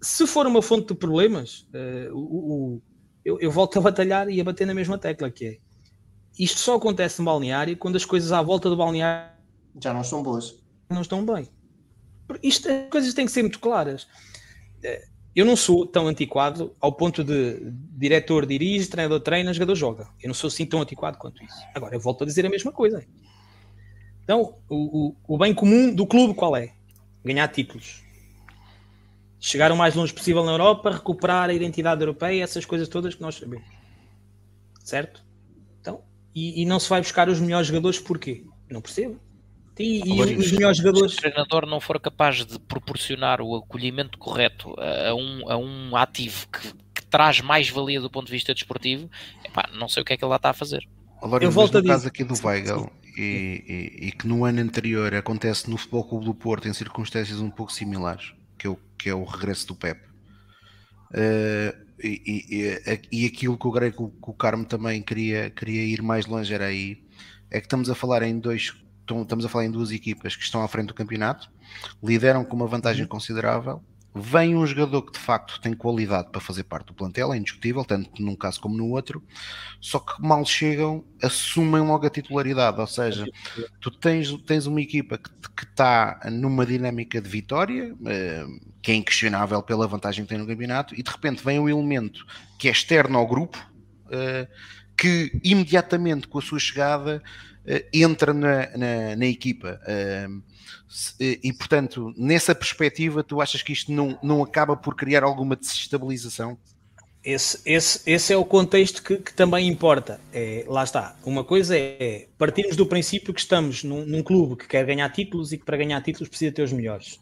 se 0.00 0.26
for 0.26 0.46
uma 0.46 0.62
fonte 0.62 0.88
de 0.88 0.94
problemas, 0.94 1.66
uh, 1.74 2.14
o, 2.14 2.20
o, 2.20 2.82
eu, 3.24 3.40
eu, 3.40 3.50
volto 3.50 3.78
a 3.78 3.82
batalhar 3.82 4.28
e 4.28 4.40
a 4.40 4.44
bater 4.44 4.66
na 4.66 4.74
mesma 4.74 4.96
tecla, 4.96 5.30
que 5.30 5.46
é 5.46 5.58
isto 6.38 6.58
só 6.58 6.76
acontece 6.76 7.20
no 7.20 7.24
balneário 7.24 7.76
quando 7.76 7.96
as 7.96 8.04
coisas 8.04 8.32
à 8.32 8.42
volta 8.42 8.68
do 8.68 8.76
balneário 8.76 9.33
já 9.80 9.92
não 9.92 10.02
estão 10.02 10.22
boas. 10.22 10.56
Não 10.90 11.02
estão 11.02 11.24
bem. 11.24 11.48
Isto, 12.42 12.68
as 12.68 12.88
coisas 12.90 13.14
têm 13.14 13.26
que 13.26 13.32
ser 13.32 13.42
muito 13.42 13.58
claras. 13.58 14.06
Eh, 14.82 15.06
eu 15.34 15.44
não 15.44 15.56
sou 15.56 15.84
tão 15.84 16.06
antiquado 16.06 16.74
ao 16.80 16.92
ponto 16.92 17.24
de 17.24 17.60
diretor 17.96 18.46
dirige, 18.46 18.88
treinador 18.88 19.20
treina, 19.20 19.52
jogador 19.52 19.74
joga. 19.74 20.08
Eu 20.22 20.28
não 20.28 20.34
sou 20.34 20.48
assim 20.48 20.64
tão 20.64 20.80
antiquado 20.80 21.18
quanto 21.18 21.42
isso. 21.42 21.56
Agora, 21.74 21.96
eu 21.96 22.00
volto 22.00 22.22
a 22.22 22.26
dizer 22.26 22.46
a 22.46 22.50
mesma 22.50 22.70
coisa. 22.70 23.04
Então, 24.22 24.56
o, 24.68 25.08
o, 25.08 25.34
o 25.34 25.38
bem 25.38 25.52
comum 25.52 25.92
do 25.92 26.06
clube 26.06 26.34
qual 26.34 26.56
é? 26.56 26.72
Ganhar 27.24 27.48
títulos. 27.48 28.02
Chegar 29.40 29.72
o 29.72 29.76
mais 29.76 29.94
longe 29.94 30.14
possível 30.14 30.44
na 30.44 30.52
Europa, 30.52 30.90
recuperar 30.90 31.50
a 31.50 31.52
identidade 31.52 32.00
europeia, 32.00 32.42
essas 32.42 32.64
coisas 32.64 32.88
todas 32.88 33.14
que 33.14 33.20
nós 33.20 33.34
sabemos. 33.34 33.66
Certo? 34.82 35.22
Então, 35.80 36.02
e, 36.34 36.62
e 36.62 36.64
não 36.64 36.78
se 36.78 36.88
vai 36.88 37.00
buscar 37.00 37.28
os 37.28 37.40
melhores 37.40 37.66
jogadores 37.66 37.98
porquê? 37.98 38.44
Não 38.70 38.80
percebo. 38.80 39.20
E, 39.78 40.00
e 40.06 40.36
os 40.36 40.52
melhores 40.52 40.78
jogadores. 40.78 41.12
Se 41.12 41.18
o 41.18 41.20
treinador 41.22 41.66
não 41.66 41.80
for 41.80 41.98
capaz 42.00 42.44
de 42.44 42.58
proporcionar 42.60 43.40
o 43.40 43.56
acolhimento 43.56 44.18
correto 44.18 44.74
a 44.78 45.14
um, 45.14 45.50
a 45.50 45.56
um 45.56 45.96
ativo 45.96 46.46
que, 46.48 46.72
que 46.94 47.06
traz 47.06 47.40
mais 47.40 47.68
valia 47.68 48.00
do 48.00 48.10
ponto 48.10 48.26
de 48.26 48.32
vista 48.32 48.54
desportivo, 48.54 49.10
epá, 49.44 49.68
não 49.74 49.88
sei 49.88 50.02
o 50.02 50.06
que 50.06 50.12
é 50.12 50.16
que 50.16 50.24
ele 50.24 50.30
lá 50.30 50.36
está 50.36 50.50
a 50.50 50.54
fazer. 50.54 50.86
Agora, 51.20 51.42
eu 51.42 51.50
volto 51.50 51.74
no 51.74 51.90
a 51.90 51.92
caso 51.92 52.06
aqui 52.06 52.22
do 52.22 52.34
Weigl, 52.44 52.90
e, 53.16 53.64
e, 54.00 54.06
e, 54.08 54.12
que 54.12 54.26
no 54.26 54.44
ano 54.44 54.60
anterior 54.60 55.14
acontece 55.14 55.70
no 55.70 55.76
Futebol 55.76 56.04
Clube 56.04 56.24
do 56.26 56.34
Porto 56.34 56.68
em 56.68 56.72
circunstâncias 56.72 57.40
um 57.40 57.50
pouco 57.50 57.72
similares, 57.72 58.32
que 58.58 58.66
é 58.66 58.70
o, 58.70 58.78
que 58.98 59.08
é 59.08 59.14
o 59.14 59.24
regresso 59.24 59.68
do 59.68 59.74
Pep. 59.74 60.00
Uh, 61.10 61.84
e, 62.02 62.82
e, 63.10 63.26
aquilo 63.26 63.56
que 63.56 63.66
o 63.66 63.70
Greco, 63.70 64.10
que 64.10 64.30
o 64.30 64.34
Carmo 64.34 64.64
também 64.64 65.00
queria, 65.00 65.48
queria 65.50 65.82
ir 65.82 66.02
mais 66.02 66.26
longe 66.26 66.52
era 66.52 66.66
aí, 66.66 67.02
é 67.50 67.60
que 67.60 67.66
estamos 67.66 67.88
a 67.88 67.94
falar 67.94 68.22
em 68.22 68.38
dois 68.38 68.74
estamos 69.06 69.44
a 69.44 69.48
falar 69.48 69.64
em 69.64 69.70
duas 69.70 69.90
equipas 69.90 70.36
que 70.36 70.42
estão 70.42 70.62
à 70.62 70.68
frente 70.68 70.88
do 70.88 70.94
campeonato, 70.94 71.50
lideram 72.02 72.44
com 72.44 72.56
uma 72.56 72.66
vantagem 72.66 73.02
uhum. 73.02 73.08
considerável. 73.08 73.82
Vem 74.16 74.54
um 74.54 74.64
jogador 74.64 75.02
que 75.02 75.12
de 75.12 75.18
facto 75.18 75.60
tem 75.60 75.74
qualidade 75.74 76.30
para 76.30 76.40
fazer 76.40 76.62
parte 76.62 76.86
do 76.86 76.94
plantel, 76.94 77.32
é 77.34 77.36
indiscutível, 77.36 77.84
tanto 77.84 78.22
num 78.22 78.36
caso 78.36 78.60
como 78.60 78.76
no 78.76 78.90
outro, 78.90 79.20
só 79.80 79.98
que 79.98 80.22
mal 80.22 80.44
chegam, 80.46 81.04
assumem 81.20 81.82
logo 81.82 82.06
a 82.06 82.10
titularidade. 82.10 82.80
Ou 82.80 82.86
seja, 82.86 83.26
tu 83.80 83.90
tens, 83.90 84.32
tens 84.42 84.66
uma 84.66 84.80
equipa 84.80 85.18
que, 85.18 85.30
está 85.64 86.20
numa 86.30 86.64
dinâmica 86.64 87.20
de 87.20 87.28
vitória, 87.28 87.92
eh, 88.06 88.46
que 88.80 88.92
é 88.92 88.94
inquestionável 88.94 89.60
pela 89.60 89.88
vantagem 89.88 90.24
que 90.24 90.28
tem 90.28 90.38
no 90.38 90.46
campeonato, 90.46 90.94
e 90.94 91.02
de 91.02 91.10
repente 91.10 91.42
vem 91.42 91.58
um 91.58 91.68
elemento 91.68 92.24
que 92.56 92.68
é 92.68 92.70
externo 92.70 93.18
ao 93.18 93.26
grupo, 93.26 93.58
eh, 94.10 94.46
que 94.96 95.32
imediatamente 95.42 96.28
com 96.28 96.38
a 96.38 96.42
sua 96.42 96.60
chegada 96.60 97.20
entra 97.92 98.32
na, 98.32 98.76
na, 98.76 99.16
na 99.16 99.26
equipa. 99.26 99.80
Eh, 101.18 101.38
e, 101.42 101.52
portanto, 101.52 102.14
nessa 102.16 102.54
perspectiva, 102.54 103.24
tu 103.24 103.40
achas 103.40 103.62
que 103.62 103.72
isto 103.72 103.90
não, 103.90 104.18
não 104.22 104.42
acaba 104.42 104.76
por 104.76 104.94
criar 104.94 105.24
alguma 105.24 105.56
desestabilização? 105.56 106.56
Esse, 107.24 107.60
esse, 107.64 108.02
esse 108.08 108.32
é 108.32 108.36
o 108.36 108.44
contexto 108.44 109.02
que, 109.02 109.16
que 109.16 109.32
também 109.32 109.66
importa. 109.66 110.20
É, 110.32 110.64
lá 110.68 110.84
está. 110.84 111.16
Uma 111.24 111.42
coisa 111.42 111.76
é 111.76 112.28
partirmos 112.38 112.76
do 112.76 112.86
princípio 112.86 113.32
que 113.32 113.40
estamos 113.40 113.82
num, 113.82 114.04
num, 114.04 114.22
clube 114.22 114.56
que 114.56 114.68
quer 114.68 114.84
ganhar 114.84 115.08
títulos 115.10 115.52
e 115.52 115.58
que 115.58 115.64
para 115.64 115.76
ganhar 115.76 116.00
títulos 116.02 116.28
precisa 116.28 116.52
ter 116.52 116.62
os 116.62 116.72
melhores. 116.72 117.18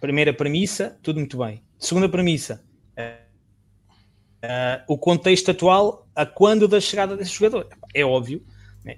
Primeira 0.00 0.32
premissa, 0.32 0.96
tudo 1.02 1.18
muito 1.18 1.36
bem. 1.36 1.60
Segunda 1.78 2.08
premissa, 2.08 2.62
uh, 2.96 3.24
uh, 4.44 4.84
o 4.86 4.96
contexto 4.96 5.50
atual 5.50 6.06
a 6.14 6.24
quando 6.24 6.68
da 6.68 6.80
chegada 6.80 7.16
desse 7.16 7.32
jogador. 7.32 7.68
É 7.92 8.04
óbvio? 8.04 8.40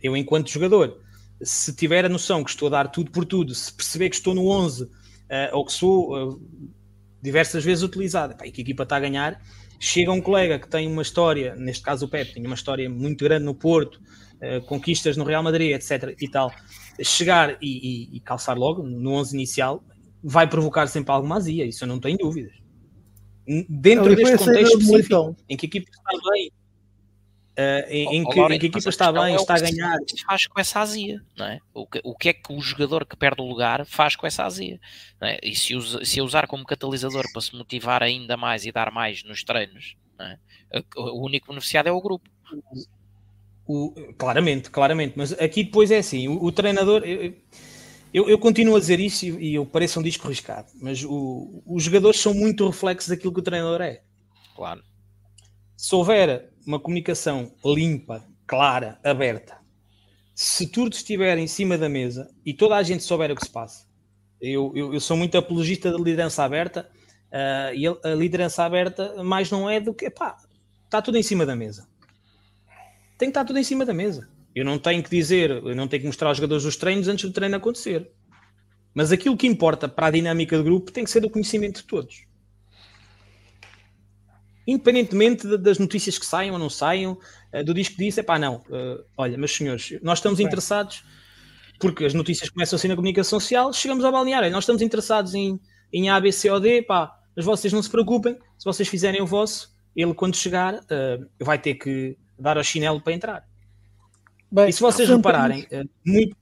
Eu, 0.02 0.16
enquanto 0.16 0.50
jogador, 0.50 1.00
se 1.42 1.74
tiver 1.74 2.04
a 2.04 2.08
noção 2.08 2.42
que 2.42 2.50
estou 2.50 2.68
a 2.68 2.70
dar 2.70 2.88
tudo 2.88 3.10
por 3.10 3.24
tudo, 3.24 3.54
se 3.54 3.72
perceber 3.72 4.10
que 4.10 4.16
estou 4.16 4.34
no 4.34 4.48
11 4.48 4.84
uh, 4.84 4.90
eh, 5.28 5.50
ou 5.52 5.64
que 5.64 5.72
sou 5.72 6.30
uh, 6.32 6.40
diversas 7.22 7.64
vezes 7.64 7.84
utilizado 7.84 8.36
pá, 8.36 8.46
e 8.46 8.50
que 8.50 8.60
a 8.60 8.64
equipa 8.64 8.82
está 8.84 8.96
a 8.96 9.00
ganhar, 9.00 9.40
chega 9.78 10.10
um 10.10 10.20
colega 10.20 10.58
que 10.58 10.68
tem 10.68 10.90
uma 10.90 11.02
história, 11.02 11.54
neste 11.54 11.82
caso 11.82 12.06
o 12.06 12.08
Pep, 12.08 12.32
tem 12.32 12.44
uma 12.44 12.54
história 12.54 12.88
muito 12.88 13.24
grande 13.24 13.44
no 13.44 13.54
Porto, 13.54 14.00
uh, 14.36 14.64
conquistas 14.66 15.16
no 15.16 15.24
Real 15.24 15.42
Madrid, 15.42 15.72
etc. 15.72 16.16
e 16.20 16.28
tal, 16.28 16.52
chegar 17.02 17.58
e, 17.60 18.10
e, 18.12 18.16
e, 18.16 18.20
calçar 18.20 18.56
logo 18.56 18.82
no 18.82 19.12
11 19.12 19.34
inicial 19.34 19.84
vai 20.22 20.48
provocar 20.48 20.86
sempre 20.86 21.12
alguma 21.12 21.36
azia, 21.36 21.64
isso 21.64 21.84
eu 21.84 21.88
não 21.88 22.00
tenho 22.00 22.16
dúvidas. 22.18 22.54
Dentro 23.68 24.16
deste 24.16 24.38
contexto 24.38 24.80
específico, 24.80 25.36
em 25.48 25.56
que 25.56 25.66
a 25.66 25.68
equipa 25.68 25.88
está 25.88 26.30
bem, 26.30 26.50
Uh, 27.58 27.88
em, 27.88 28.22
oh, 28.22 28.28
que, 28.28 28.38
em, 28.38 28.46
que, 28.48 28.52
a 28.52 28.68
equipa 28.68 28.88
está 28.90 29.10
bem, 29.10 29.32
é 29.32 29.36
está 29.36 29.54
a 29.54 29.58
ganhar. 29.58 29.96
Faz 30.28 30.46
com 30.46 30.60
essa 30.60 30.80
azia, 30.80 31.22
não 31.34 31.46
é? 31.46 31.58
O 31.72 31.86
que, 31.86 32.00
o 32.04 32.14
que 32.14 32.28
é 32.28 32.32
que 32.34 32.52
o 32.52 32.60
jogador 32.60 33.06
que 33.06 33.16
perde 33.16 33.40
o 33.40 33.46
lugar 33.46 33.86
faz 33.86 34.14
com 34.14 34.26
essa 34.26 34.44
azia? 34.44 34.78
É? 35.22 35.40
E 35.42 35.56
se, 35.56 35.74
usa, 35.74 36.04
se 36.04 36.20
usar 36.20 36.46
como 36.46 36.66
catalisador 36.66 37.24
para 37.32 37.40
se 37.40 37.56
motivar 37.56 38.02
ainda 38.02 38.36
mais 38.36 38.66
e 38.66 38.72
dar 38.72 38.92
mais 38.92 39.24
nos 39.24 39.42
treinos, 39.42 39.96
é? 40.20 40.36
o 40.98 41.24
único 41.24 41.48
beneficiado 41.48 41.86
é 41.86 41.92
o 41.92 42.00
grupo. 42.00 42.28
O, 43.66 43.94
claramente, 44.18 44.70
claramente, 44.70 45.14
mas 45.16 45.32
aqui 45.32 45.64
depois 45.64 45.90
é 45.90 45.98
assim: 45.98 46.28
o, 46.28 46.44
o 46.44 46.52
treinador. 46.52 47.02
Eu, 47.04 47.34
eu, 48.12 48.28
eu, 48.28 48.38
continuo 48.38 48.76
a 48.76 48.80
dizer 48.80 49.00
isso 49.00 49.24
e, 49.24 49.52
e 49.52 49.54
eu 49.54 49.64
pareço 49.64 49.98
um 49.98 50.02
disco 50.02 50.28
riscado, 50.28 50.68
mas 50.74 51.02
os 51.06 51.82
jogadores 51.82 52.20
são 52.20 52.34
muito 52.34 52.66
reflexos 52.66 53.08
daquilo 53.08 53.32
que 53.32 53.40
o 53.40 53.42
treinador 53.42 53.80
é. 53.80 54.02
Claro. 54.54 54.82
Se 55.74 55.94
houver 55.94 56.50
uma 56.66 56.80
comunicação 56.80 57.52
limpa, 57.64 58.24
clara, 58.46 58.98
aberta, 59.04 59.56
se 60.34 60.66
tudo 60.66 60.92
estiver 60.92 61.38
em 61.38 61.46
cima 61.46 61.78
da 61.78 61.88
mesa 61.88 62.28
e 62.44 62.52
toda 62.52 62.74
a 62.76 62.82
gente 62.82 63.04
souber 63.04 63.30
o 63.30 63.36
que 63.36 63.44
se 63.44 63.50
passa, 63.50 63.86
eu, 64.40 64.72
eu, 64.74 64.92
eu 64.92 65.00
sou 65.00 65.16
muito 65.16 65.38
apologista 65.38 65.90
da 65.90 65.96
liderança 65.96 66.42
aberta 66.42 66.90
uh, 67.32 67.74
e 67.74 67.86
a, 67.86 68.14
liderança 68.14 68.64
aberta 68.64 69.22
mais 69.22 69.50
não 69.50 69.70
é 69.70 69.80
do 69.80 69.94
que, 69.94 70.10
pá, 70.10 70.36
está 70.84 71.00
tudo 71.00 71.16
em 71.16 71.22
cima 71.22 71.46
da 71.46 71.56
mesa. 71.56 71.88
Tem 73.16 73.28
que 73.28 73.30
estar 73.30 73.44
tudo 73.44 73.58
em 73.58 73.64
cima 73.64 73.86
da 73.86 73.94
mesa. 73.94 74.28
Eu 74.54 74.64
não 74.64 74.78
tenho 74.78 75.02
que 75.02 75.08
dizer, 75.08 75.50
eu 75.50 75.74
não 75.74 75.88
tenho 75.88 76.02
que 76.02 76.06
mostrar 76.06 76.28
aos 76.28 76.36
jogadores 76.36 76.64
os 76.64 76.76
treinos 76.76 77.08
antes 77.08 77.24
do 77.24 77.32
treino 77.32 77.56
acontecer. 77.56 78.10
Mas 78.92 79.12
aquilo 79.12 79.36
que 79.36 79.46
importa 79.46 79.88
para 79.88 80.08
a 80.08 80.10
dinâmica 80.10 80.58
do 80.58 80.64
grupo 80.64 80.92
tem 80.92 81.04
que 81.04 81.10
ser 81.10 81.20
do 81.20 81.30
conhecimento 81.30 81.80
de 81.80 81.86
todos 81.86 82.25
independentemente 84.66 85.56
das 85.58 85.78
notícias 85.78 86.18
que 86.18 86.26
saiam 86.26 86.54
ou 86.54 86.58
não 86.58 86.68
saiam, 86.68 87.18
uh, 87.52 87.64
do 87.64 87.72
disco 87.72 87.96
disse, 87.96 88.20
é 88.20 88.22
pá, 88.22 88.38
não, 88.38 88.56
uh, 88.68 89.04
olha, 89.16 89.38
meus 89.38 89.54
senhores, 89.54 89.98
nós 90.02 90.18
estamos 90.18 90.40
interessados, 90.40 91.04
porque 91.78 92.04
as 92.04 92.14
notícias 92.14 92.50
começam 92.50 92.76
assim 92.76 92.88
na 92.88 92.96
comunicação 92.96 93.38
social, 93.38 93.72
chegamos 93.72 94.04
ao 94.04 94.12
balneário, 94.12 94.50
nós 94.50 94.64
estamos 94.64 94.82
interessados 94.82 95.34
em, 95.34 95.60
em 95.92 96.10
A, 96.10 96.20
B, 96.20 96.32
C 96.32 96.50
ou 96.50 96.58
D, 96.58 96.82
pá, 96.82 97.14
mas 97.34 97.44
vocês 97.44 97.72
não 97.72 97.82
se 97.82 97.90
preocupem, 97.90 98.34
se 98.58 98.64
vocês 98.64 98.88
fizerem 98.88 99.20
o 99.20 99.26
vosso, 99.26 99.74
ele 99.94 100.14
quando 100.14 100.36
chegar 100.36 100.74
uh, 100.74 101.26
vai 101.38 101.58
ter 101.58 101.74
que 101.74 102.16
dar 102.38 102.56
ao 102.56 102.64
chinelo 102.64 103.00
para 103.00 103.12
entrar. 103.12 103.44
Bem, 104.50 104.68
e 104.68 104.72
se 104.72 104.80
vocês 104.80 105.08
repararem, 105.08 105.66
muito, 106.04 106.36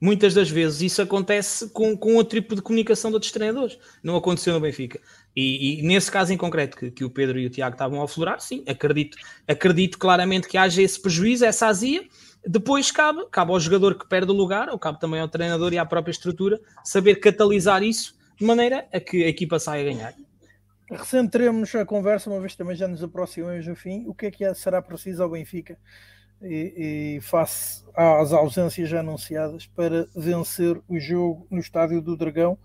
muitas 0.00 0.32
das 0.34 0.48
vezes 0.48 0.80
isso 0.80 1.02
acontece 1.02 1.70
com, 1.70 1.96
com 1.96 2.14
outro 2.14 2.40
tipo 2.40 2.54
de 2.54 2.62
comunicação 2.62 3.10
de 3.10 3.16
outros 3.16 3.32
treinadores. 3.32 3.78
Não 4.02 4.16
aconteceu 4.16 4.54
no 4.54 4.60
Benfica. 4.60 5.00
E, 5.40 5.78
e, 5.78 5.82
nesse 5.82 6.10
caso 6.10 6.32
em 6.32 6.36
concreto 6.36 6.76
que, 6.76 6.90
que, 6.90 7.04
o 7.04 7.10
Pedro 7.10 7.38
e 7.38 7.46
o 7.46 7.50
Tiago 7.50 7.76
estavam 7.76 8.00
a 8.00 8.04
aflorar, 8.06 8.40
sim, 8.40 8.64
acredito, 8.66 9.16
acredito 9.46 9.96
claramente 9.96 10.48
que 10.48 10.58
haja 10.58 10.82
esse 10.82 11.00
prejuízo, 11.00 11.44
essa 11.44 11.68
azia. 11.68 12.04
Depois 12.44 12.90
cabe, 12.90 13.24
cabe 13.30 13.52
ao 13.52 13.60
jogador 13.60 13.96
que 13.96 14.08
perde 14.08 14.32
o 14.32 14.34
lugar, 14.34 14.68
ou 14.68 14.76
cabe 14.76 14.98
também 14.98 15.20
ao 15.20 15.28
treinador 15.28 15.72
e 15.72 15.78
à 15.78 15.86
própria 15.86 16.10
estrutura, 16.10 16.58
saber 16.82 17.20
catalisar 17.20 17.84
isso 17.84 18.18
de 18.36 18.44
maneira 18.44 18.88
a 18.92 18.98
que 18.98 19.22
a 19.22 19.28
equipa 19.28 19.60
saia 19.60 19.82
a 19.82 19.92
ganhar. 19.94 20.14
Recentremos 20.90 21.72
a 21.72 21.84
conversa, 21.86 22.28
uma 22.28 22.40
vez 22.40 22.56
também 22.56 22.74
já 22.74 22.88
nos 22.88 23.04
aproximamos 23.04 23.64
do 23.64 23.76
fim. 23.76 24.06
O 24.08 24.14
que 24.14 24.26
é 24.26 24.30
que 24.32 24.44
é, 24.44 24.52
será 24.54 24.82
preciso 24.82 25.22
ao 25.22 25.30
Benfica 25.30 25.78
e, 26.42 27.18
e 27.18 27.20
face 27.20 27.84
às 27.94 28.32
ausências 28.32 28.88
já 28.88 28.98
anunciadas 28.98 29.66
para 29.66 30.08
vencer 30.16 30.82
o 30.88 30.98
jogo 30.98 31.46
no 31.48 31.60
Estádio 31.60 32.02
do 32.02 32.16
Dragão? 32.16 32.58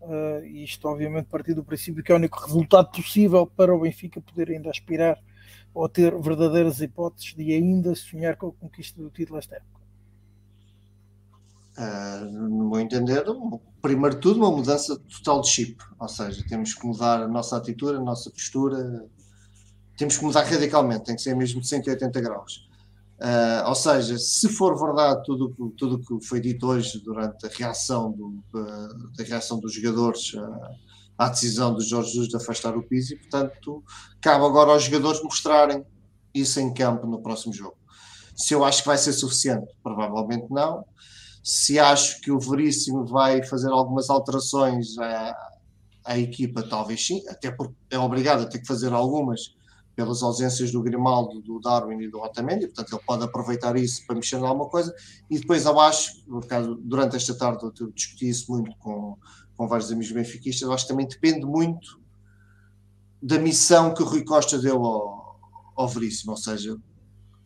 Uh, 0.00 0.44
isto, 0.46 0.88
obviamente, 0.88 1.26
partir 1.26 1.52
do 1.52 1.62
princípio 1.62 2.02
que 2.02 2.10
é 2.10 2.14
o 2.14 2.18
único 2.18 2.40
resultado 2.40 2.90
possível 2.90 3.46
para 3.46 3.74
o 3.74 3.80
Benfica 3.80 4.20
poder 4.20 4.50
ainda 4.50 4.70
aspirar 4.70 5.18
ou 5.74 5.88
ter 5.88 6.18
verdadeiras 6.18 6.80
hipóteses 6.80 7.34
de 7.34 7.52
ainda 7.52 7.94
sonhar 7.94 8.36
com 8.36 8.48
a 8.48 8.52
conquista 8.52 9.00
do 9.00 9.10
título 9.10 9.38
esta 9.38 9.56
época. 9.56 9.80
Uh, 11.78 12.24
no 12.24 12.70
meu 12.70 12.80
entender, 12.80 13.24
primeiro 13.80 14.16
de 14.16 14.20
tudo, 14.20 14.40
uma 14.40 14.50
mudança 14.50 14.98
total 14.98 15.42
de 15.42 15.48
chip, 15.48 15.82
ou 15.98 16.08
seja, 16.08 16.44
temos 16.48 16.74
que 16.74 16.86
mudar 16.86 17.22
a 17.22 17.28
nossa 17.28 17.56
atitude, 17.56 17.98
a 17.98 18.00
nossa 18.00 18.30
postura, 18.30 19.06
temos 19.96 20.16
que 20.16 20.24
mudar 20.24 20.44
radicalmente, 20.44 21.04
tem 21.04 21.14
que 21.14 21.22
ser 21.22 21.36
mesmo 21.36 21.60
de 21.60 21.68
180 21.68 22.20
graus. 22.20 22.69
Uh, 23.20 23.68
ou 23.68 23.74
seja, 23.74 24.18
se 24.18 24.48
for 24.48 24.78
verdade 24.78 25.22
tudo 25.26 25.54
o 25.58 25.70
tudo 25.72 25.98
que 25.98 26.26
foi 26.26 26.40
dito 26.40 26.66
hoje 26.66 26.98
durante 27.04 27.44
a 27.44 27.50
reação, 27.50 28.12
do, 28.12 28.42
da 29.14 29.22
reação 29.22 29.60
dos 29.60 29.74
jogadores 29.74 30.32
uh, 30.32 30.40
à 31.18 31.28
decisão 31.28 31.74
do 31.74 31.82
Jorge 31.82 32.12
Jesus 32.12 32.28
de 32.28 32.36
afastar 32.36 32.74
o 32.74 32.82
Pizzi, 32.82 33.16
portanto, 33.16 33.84
cabe 34.22 34.42
agora 34.42 34.70
aos 34.70 34.84
jogadores 34.84 35.22
mostrarem 35.22 35.84
isso 36.32 36.60
em 36.60 36.72
campo 36.72 37.06
no 37.06 37.20
próximo 37.20 37.52
jogo. 37.52 37.76
Se 38.34 38.54
eu 38.54 38.64
acho 38.64 38.80
que 38.80 38.88
vai 38.88 38.96
ser 38.96 39.12
suficiente, 39.12 39.66
provavelmente 39.82 40.46
não. 40.48 40.82
Se 41.44 41.78
acho 41.78 42.22
que 42.22 42.30
o 42.30 42.40
Veríssimo 42.40 43.04
vai 43.04 43.44
fazer 43.44 43.68
algumas 43.68 44.08
alterações 44.08 44.96
à, 44.98 45.36
à 46.06 46.18
equipa, 46.18 46.62
talvez 46.62 47.06
sim, 47.06 47.22
até 47.28 47.50
porque 47.50 47.74
é 47.90 47.98
obrigado 47.98 48.44
a 48.44 48.46
ter 48.46 48.60
que 48.60 48.66
fazer 48.66 48.94
algumas 48.94 49.59
pelas 49.94 50.22
ausências 50.22 50.70
do 50.70 50.82
Grimaldo, 50.82 51.40
do 51.40 51.60
Darwin 51.60 52.00
e 52.00 52.08
do 52.08 52.20
Otamendi, 52.20 52.66
portanto 52.66 52.92
ele 52.92 53.02
pode 53.06 53.24
aproveitar 53.24 53.76
isso 53.76 54.06
para 54.06 54.16
mexer 54.16 54.36
em 54.36 54.46
alguma 54.46 54.68
coisa, 54.68 54.94
e 55.28 55.38
depois 55.38 55.64
no 55.64 56.40
caso, 56.40 56.76
durante 56.82 57.16
esta 57.16 57.34
tarde 57.34 57.64
eu 57.64 57.90
discuti 57.90 58.28
isso 58.28 58.50
muito 58.52 58.76
com, 58.78 59.16
com 59.56 59.68
vários 59.68 59.90
amigos 59.90 60.12
benfiquistas, 60.12 60.62
eu 60.62 60.72
acho 60.72 60.84
que 60.84 60.92
também 60.92 61.06
depende 61.06 61.44
muito 61.44 62.00
da 63.22 63.38
missão 63.38 63.92
que 63.92 64.02
o 64.02 64.06
Rui 64.06 64.24
Costa 64.24 64.58
deu 64.58 64.82
ao, 64.82 65.38
ao 65.76 65.88
Veríssimo, 65.88 66.32
ou 66.32 66.38
seja, 66.38 66.76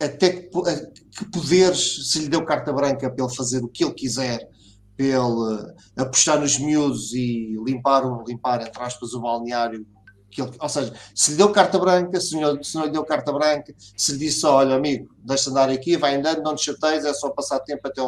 até 0.01 0.31
que, 0.31 0.51
que 0.51 1.25
poderes, 1.31 2.11
se 2.11 2.21
lhe 2.21 2.29
deu 2.29 2.45
carta 2.45 2.73
branca 2.73 3.11
para 3.11 3.25
ele 3.25 3.35
fazer 3.35 3.65
o 3.65 3.69
que 3.69 3.85
ele 3.85 3.95
quiser, 3.95 4.49
para 4.97 5.07
ele 5.07 5.75
apostar 5.97 6.41
nos 6.41 6.59
miúdos 6.59 7.13
e 7.13 7.57
limpar, 7.65 8.05
limpar 8.27 8.61
entre 8.61 8.83
aspas, 8.83 9.13
o 9.13 9.21
balneário 9.21 9.87
que 10.35 10.43
ele, 10.43 10.51
ou 10.59 10.69
seja, 10.69 10.93
se 11.15 11.31
lhe 11.31 11.37
deu 11.37 11.53
carta 11.53 11.79
branca, 11.79 12.21
se 12.21 12.39
não, 12.39 12.61
se 12.61 12.75
não 12.75 12.87
lhe 12.87 12.91
deu 12.91 13.05
carta 13.05 13.33
branca, 13.33 13.73
se 13.97 14.13
lhe 14.13 14.19
disse, 14.19 14.45
olha 14.45 14.75
amigo, 14.75 15.15
deixa 15.19 15.49
andar 15.49 15.71
aqui, 15.71 15.97
vai 15.97 16.17
andando, 16.17 16.43
não 16.43 16.57
te 16.57 16.65
chateias, 16.65 17.05
é 17.05 17.15
só 17.15 17.31
passar 17.31 17.61
tempo 17.61 17.87
até, 17.87 18.03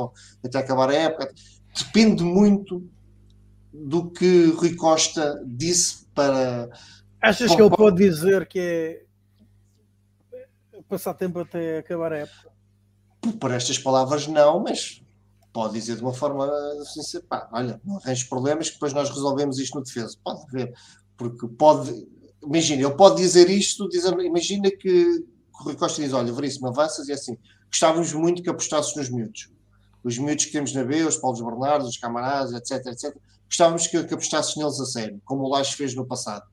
até 0.45 0.59
acabar 0.59 0.91
a 0.91 0.95
época. 0.95 1.33
Depende 1.79 2.25
muito 2.25 2.85
do 3.73 4.11
que 4.11 4.47
Rui 4.57 4.75
Costa 4.75 5.41
disse 5.47 6.05
para. 6.13 6.69
Achas 7.23 7.55
que 7.55 7.63
ele 7.63 7.71
pode 7.71 7.97
dizer 7.97 8.49
que 8.49 8.59
é 8.59 9.07
passar 10.89 11.15
tempo 11.15 11.39
até 11.39 11.79
acabar 11.79 12.13
a 12.13 12.19
época? 12.19 12.51
Por 13.41 13.53
estas 13.53 13.79
palavras, 13.79 14.27
não, 14.27 14.61
mas 14.61 15.01
pode 15.53 15.75
dizer 15.75 15.97
de 15.97 16.03
uma 16.03 16.13
forma 16.13 16.47
assim, 16.81 17.21
pá, 17.21 17.49
olha, 17.53 17.81
não 17.85 17.99
arranjes 17.99 18.25
problemas 18.25 18.69
que 18.69 18.75
depois 18.75 18.93
nós 18.93 19.09
resolvemos 19.11 19.59
isto 19.59 19.77
no 19.77 19.85
defesa. 19.85 20.17
Pode 20.23 20.43
haver, 20.43 20.75
porque 21.17 21.49
pode, 21.49 22.07
imagina, 22.47 22.83
ele 22.83 22.95
pode 22.95 23.17
dizer 23.17 23.51
isto, 23.51 23.89
dizer, 23.89 24.13
imagina 24.21 24.71
que 24.71 25.25
o 25.53 25.65
Rui 25.65 25.75
Costa 25.75 26.03
diz, 26.03 26.13
olha, 26.13 26.33
Veríssimo, 26.33 26.69
avanças 26.69 27.09
e 27.09 27.13
é 27.13 27.15
assim, 27.15 27.37
gostávamos 27.69 28.13
muito 28.13 28.43
que 28.43 28.49
apostasses 28.49 28.95
nos 28.95 29.11
miúdos. 29.11 29.51
Os 30.05 30.19
miúdos 30.19 30.45
que 30.45 30.53
temos 30.53 30.73
na 30.73 30.85
B, 30.85 31.03
os 31.05 31.17
Paulos 31.17 31.41
Bernardos, 31.41 31.89
os 31.89 31.97
Camaradas, 31.97 32.53
etc, 32.53 32.87
etc, 32.87 33.17
gostávamos 33.47 33.87
que, 33.87 34.03
que 34.05 34.15
apostasses 34.15 34.57
neles 34.57 34.81
a 34.81 34.87
sério, 34.87 35.21
como 35.25 35.43
o 35.43 35.49
Lages 35.49 35.75
fez 35.75 35.95
no 35.95 36.07
passado. 36.07 36.45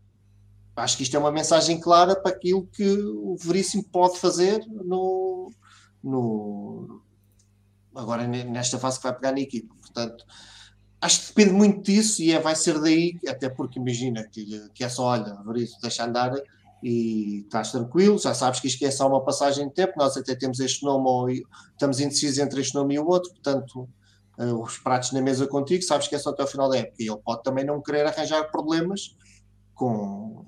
Acho 0.76 0.98
que 0.98 1.04
isto 1.04 1.16
é 1.16 1.20
uma 1.20 1.32
mensagem 1.32 1.80
clara 1.80 2.16
para 2.16 2.32
aquilo 2.32 2.66
que 2.66 2.88
o 2.88 3.36
Veríssimo 3.38 3.84
pode 3.84 4.18
fazer 4.18 4.66
no, 4.68 5.52
no 6.04 7.00
agora 7.94 8.26
nesta 8.26 8.80
fase 8.80 8.98
que 8.98 9.04
vai 9.04 9.14
pegar 9.14 9.32
na 9.34 9.40
equipe. 9.40 9.68
Portanto, 9.68 10.26
acho 11.04 11.20
que 11.20 11.28
depende 11.28 11.54
muito 11.54 11.82
disso 11.82 12.22
e 12.22 12.32
é, 12.32 12.40
vai 12.40 12.56
ser 12.56 12.80
daí, 12.80 13.20
até 13.28 13.50
porque 13.50 13.78
imagina 13.78 14.24
que, 14.24 14.70
que 14.74 14.86
é 14.86 14.90
só, 14.90 15.08
olha, 15.08 15.38
isso 15.58 15.78
deixa 15.82 16.06
andar 16.06 16.34
e 16.82 17.42
estás 17.42 17.72
tranquilo, 17.72 18.18
já 18.18 18.34
sabes 18.34 18.62
que 18.62 18.68
isto 18.68 18.86
é 18.86 18.90
só 18.90 19.08
uma 19.08 19.22
passagem 19.22 19.68
de 19.68 19.74
tempo, 19.74 19.94
nós 19.98 20.16
até 20.16 20.34
temos 20.34 20.62
este 20.62 20.86
nome, 20.86 21.06
ou, 21.06 21.30
estamos 21.30 22.00
indecisos 22.00 22.38
entre 22.38 22.62
este 22.62 22.74
nome 22.74 22.96
e 22.96 23.00
o 23.00 23.06
outro, 23.06 23.30
portanto, 23.32 23.90
uh, 24.38 24.62
os 24.62 24.78
pratos 24.78 25.12
na 25.12 25.22
mesa 25.22 25.46
contigo, 25.46 25.84
sabes 25.84 26.08
que 26.08 26.16
é 26.16 26.20
só 26.20 26.30
até 26.30 26.44
o 26.44 26.48
final 26.48 26.70
da 26.70 26.78
época, 26.78 26.96
e 26.98 27.10
ele 27.10 27.20
pode 27.20 27.44
também 27.44 27.66
não 27.66 27.82
querer 27.82 28.06
arranjar 28.06 28.50
problemas 28.50 29.18
com, 29.76 30.46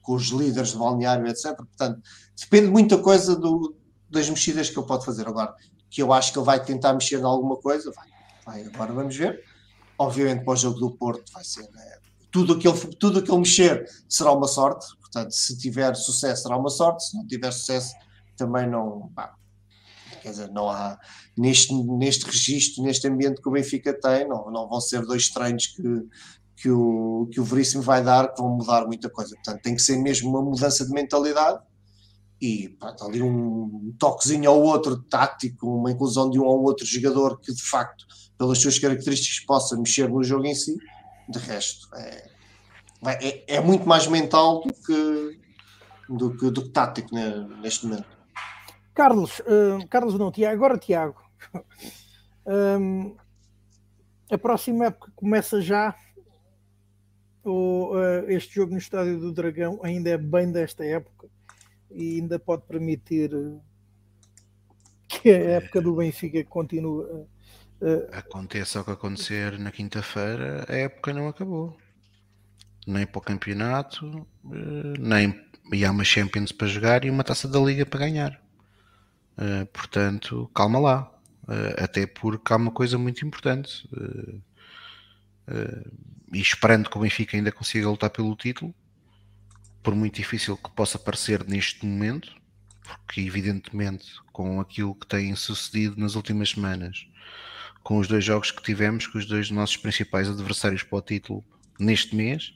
com 0.00 0.14
os 0.14 0.30
líderes 0.30 0.72
de 0.72 0.78
balneário, 0.78 1.28
etc. 1.28 1.54
Portanto, 1.54 2.00
depende 2.40 2.66
muita 2.68 2.98
coisa 2.98 3.36
do, 3.36 3.76
das 4.10 4.28
mexidas 4.28 4.68
que 4.68 4.76
ele 4.76 4.86
pode 4.86 5.04
fazer. 5.04 5.28
Agora, 5.28 5.54
que 5.88 6.02
eu 6.02 6.12
acho 6.12 6.32
que 6.32 6.38
ele 6.38 6.46
vai 6.46 6.62
tentar 6.64 6.92
mexer 6.92 7.20
em 7.20 7.24
alguma 7.24 7.56
coisa, 7.56 7.92
vai, 7.92 8.08
vai 8.44 8.66
agora 8.66 8.92
vamos 8.92 9.16
ver 9.16 9.51
obviamente 10.02 10.44
para 10.44 10.54
o 10.54 10.56
jogo 10.56 10.78
do 10.78 10.90
Porto 10.90 11.32
vai 11.32 11.44
ser 11.44 11.68
né, 11.72 11.98
tudo 12.30 12.54
aquilo 12.54 12.74
tudo 12.96 13.18
aquilo 13.18 13.38
mexer 13.38 13.84
será 14.08 14.32
uma 14.32 14.46
sorte 14.46 14.86
portanto 14.98 15.32
se 15.32 15.56
tiver 15.58 15.94
sucesso 15.94 16.42
será 16.42 16.56
uma 16.56 16.70
sorte 16.70 17.04
se 17.04 17.16
não 17.16 17.26
tiver 17.26 17.52
sucesso 17.52 17.94
também 18.36 18.68
não 18.68 19.10
pá, 19.14 19.34
quer 20.22 20.30
dizer 20.30 20.50
não 20.50 20.68
há 20.68 20.98
neste 21.36 21.74
neste 21.74 22.24
registro 22.24 22.82
neste 22.82 23.06
ambiente 23.06 23.40
que 23.40 23.48
o 23.48 23.52
Benfica 23.52 23.92
tem 23.92 24.28
não 24.28 24.50
não 24.50 24.68
vão 24.68 24.80
ser 24.80 25.04
dois 25.06 25.28
treinos 25.28 25.66
que 25.66 26.08
que 26.62 26.70
o, 26.70 27.28
que 27.32 27.40
o 27.40 27.44
Veríssimo 27.44 27.82
vai 27.82 28.04
dar 28.04 28.32
que 28.32 28.40
vão 28.40 28.56
mudar 28.56 28.86
muita 28.86 29.10
coisa. 29.10 29.34
Portanto, 29.34 29.62
tem 29.62 29.74
que 29.74 29.82
ser 29.82 29.96
mesmo 29.96 30.30
uma 30.30 30.42
mudança 30.42 30.86
de 30.86 30.92
mentalidade 30.92 31.60
e 32.40 32.68
pá, 32.70 32.94
ali 33.00 33.20
um 33.20 33.94
toquezinho 33.98 34.48
ao 34.48 34.62
outro 34.62 35.02
tático, 35.02 35.66
uma 35.66 35.90
inclusão 35.90 36.30
de 36.30 36.38
um 36.38 36.44
ao 36.44 36.62
outro 36.62 36.86
jogador 36.86 37.40
que 37.40 37.52
de 37.52 37.62
facto 37.62 38.04
pelas 38.42 38.58
suas 38.58 38.76
características, 38.76 39.38
possa 39.46 39.76
mexer 39.76 40.08
no 40.08 40.20
jogo 40.24 40.44
em 40.46 40.54
si. 40.54 40.76
De 41.28 41.38
resto, 41.38 41.88
é, 41.94 42.28
é, 43.06 43.54
é 43.54 43.60
muito 43.60 43.88
mais 43.88 44.08
mental 44.08 44.62
do 44.62 44.74
que, 44.74 45.40
do 46.08 46.36
que, 46.36 46.50
do 46.50 46.62
que 46.64 46.68
tático 46.70 47.14
né, 47.14 47.48
neste 47.60 47.86
momento. 47.86 48.04
Carlos, 48.92 49.38
uh, 49.38 49.86
Carlos 49.88 50.18
não, 50.18 50.32
Tiago, 50.32 50.56
agora 50.56 50.76
Tiago. 50.76 51.22
Um, 52.44 53.14
a 54.28 54.36
próxima 54.36 54.86
época 54.86 55.12
começa 55.14 55.60
já. 55.60 55.94
Ou, 57.44 57.94
uh, 57.94 58.28
este 58.28 58.56
jogo 58.56 58.72
no 58.72 58.78
Estádio 58.78 59.20
do 59.20 59.32
Dragão 59.32 59.78
ainda 59.84 60.10
é 60.10 60.18
bem 60.18 60.50
desta 60.50 60.84
época 60.84 61.28
e 61.92 62.16
ainda 62.16 62.40
pode 62.40 62.62
permitir 62.66 63.30
que 65.06 65.30
a 65.30 65.50
época 65.50 65.80
do 65.80 65.94
Benfica 65.94 66.42
continue 66.42 67.04
Uh, 67.04 67.31
Aconteça 68.12 68.80
o 68.80 68.84
que 68.84 68.92
acontecer 68.92 69.58
na 69.58 69.72
quinta-feira, 69.72 70.64
a 70.68 70.72
época 70.72 71.12
não 71.12 71.28
acabou. 71.28 71.76
Nem 72.86 73.06
para 73.06 73.18
o 73.18 73.22
campeonato, 73.22 74.26
uh, 74.44 74.94
nem 74.98 75.50
e 75.72 75.84
há 75.84 75.90
uma 75.90 76.04
Champions 76.04 76.52
para 76.52 76.66
jogar 76.66 77.04
e 77.04 77.10
uma 77.10 77.24
taça 77.24 77.48
da 77.48 77.58
Liga 77.58 77.86
para 77.86 78.00
ganhar. 78.00 78.40
Uh, 79.38 79.66
portanto, 79.66 80.50
calma 80.54 80.78
lá. 80.78 81.12
até 81.78 82.06
porque 82.06 82.52
há 82.52 82.56
uma 82.56 82.70
coisa 82.70 82.98
muito 82.98 83.24
importante. 83.26 83.88
e 86.32 86.40
esperando 86.40 86.88
que 86.88 86.96
o 86.96 87.00
Benfica 87.00 87.36
ainda 87.36 87.52
consiga 87.52 87.88
lutar 87.88 88.10
pelo 88.10 88.34
título, 88.36 88.74
por 89.82 89.94
muito 89.94 90.16
difícil 90.16 90.56
que 90.56 90.70
possa 90.70 90.98
parecer 90.98 91.44
neste 91.44 91.84
momento, 91.84 92.34
porque 92.82 93.20
evidentemente 93.20 94.06
com 94.32 94.60
aquilo 94.60 94.94
que 94.94 95.06
tem 95.06 95.34
sucedido 95.36 96.00
nas 96.00 96.14
últimas 96.14 96.50
semanas 96.50 97.06
com 97.82 97.98
os 97.98 98.08
dois 98.08 98.24
jogos 98.24 98.50
que 98.50 98.62
tivemos, 98.62 99.06
com 99.06 99.18
os 99.18 99.26
dois 99.26 99.50
nossos 99.50 99.76
principais 99.76 100.28
adversários 100.28 100.82
para 100.82 100.98
o 100.98 101.02
título 101.02 101.44
neste 101.78 102.14
mês, 102.14 102.52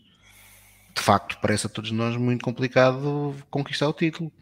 de 0.94 1.02
facto 1.02 1.38
parece 1.40 1.66
a 1.66 1.70
todos 1.70 1.90
nós 1.90 2.16
muito 2.16 2.44
complicado 2.44 3.34
conquistar 3.50 3.88
o 3.88 3.92
título. 3.92 4.32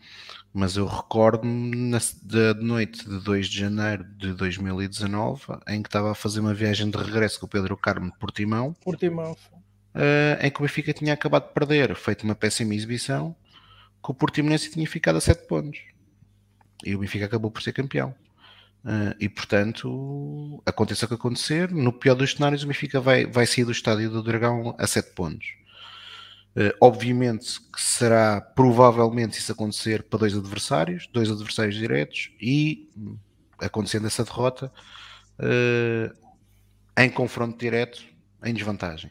Mas 0.57 0.77
eu 0.77 0.87
recordo-me 0.87 1.91
da 2.23 2.55
noite 2.55 3.09
de 3.09 3.19
2 3.19 3.49
de 3.49 3.59
janeiro 3.59 4.05
de 4.17 4.33
2019, 4.35 5.43
em 5.67 5.83
que 5.83 5.89
estava 5.89 6.13
a 6.13 6.15
fazer 6.15 6.39
uma 6.39 6.55
viagem 6.55 6.89
de 6.89 6.97
regresso 6.97 7.41
com 7.41 7.47
o 7.47 7.49
Pedro 7.49 7.77
Carmo 7.77 8.13
de 8.13 8.17
Portimão. 8.19 8.73
Portimão. 8.75 9.33
Uh, 9.33 10.39
em 10.41 10.51
que 10.51 10.61
o 10.61 10.63
Benfica 10.63 10.93
tinha 10.93 11.13
acabado 11.13 11.49
de 11.49 11.55
perder, 11.55 11.97
feito 11.97 12.23
uma 12.23 12.37
péssima 12.37 12.73
exibição, 12.73 13.35
que 14.03 14.11
o 14.13 14.15
Portimonense 14.15 14.71
tinha 14.71 14.87
ficado 14.87 15.17
a 15.17 15.21
7 15.21 15.49
pontos. 15.49 15.81
E 16.85 16.95
o 16.95 17.01
Benfica 17.01 17.25
acabou 17.25 17.51
por 17.51 17.61
ser 17.61 17.73
campeão. 17.73 18.15
Uh, 18.85 19.17
e 19.19 19.31
portanto, 19.31 20.63
aconteça 20.67 21.07
o 21.07 21.09
que 21.09 21.15
acontecer, 21.15 21.71
no 21.71 21.91
pior 21.91 22.15
dos 22.15 22.33
cenários, 22.33 22.65
o 22.65 22.67
Benfica 22.67 23.01
vai, 23.01 23.25
vai 23.25 23.47
sair 23.47 23.65
do 23.65 23.73
estádio 23.73 24.11
do 24.11 24.23
Dragão 24.23 24.77
a 24.79 24.87
7 24.87 25.13
pontos. 25.13 25.55
Uh, 26.55 26.71
obviamente 26.81 27.59
que 27.73 27.81
será 27.81 28.43
provavelmente 28.43 29.39
isso 29.39 29.51
acontecer 29.51 30.03
para 30.03 30.19
dois 30.19 30.37
adversários, 30.37 31.09
dois 31.11 31.31
adversários 31.31 31.75
diretos, 31.77 32.31
e 32.39 32.91
acontecendo 33.59 34.07
essa 34.07 34.23
derrota 34.23 34.71
uh, 35.39 36.15
em 36.99 37.09
confronto 37.09 37.59
direto, 37.59 38.05
em 38.45 38.53
desvantagem. 38.53 39.11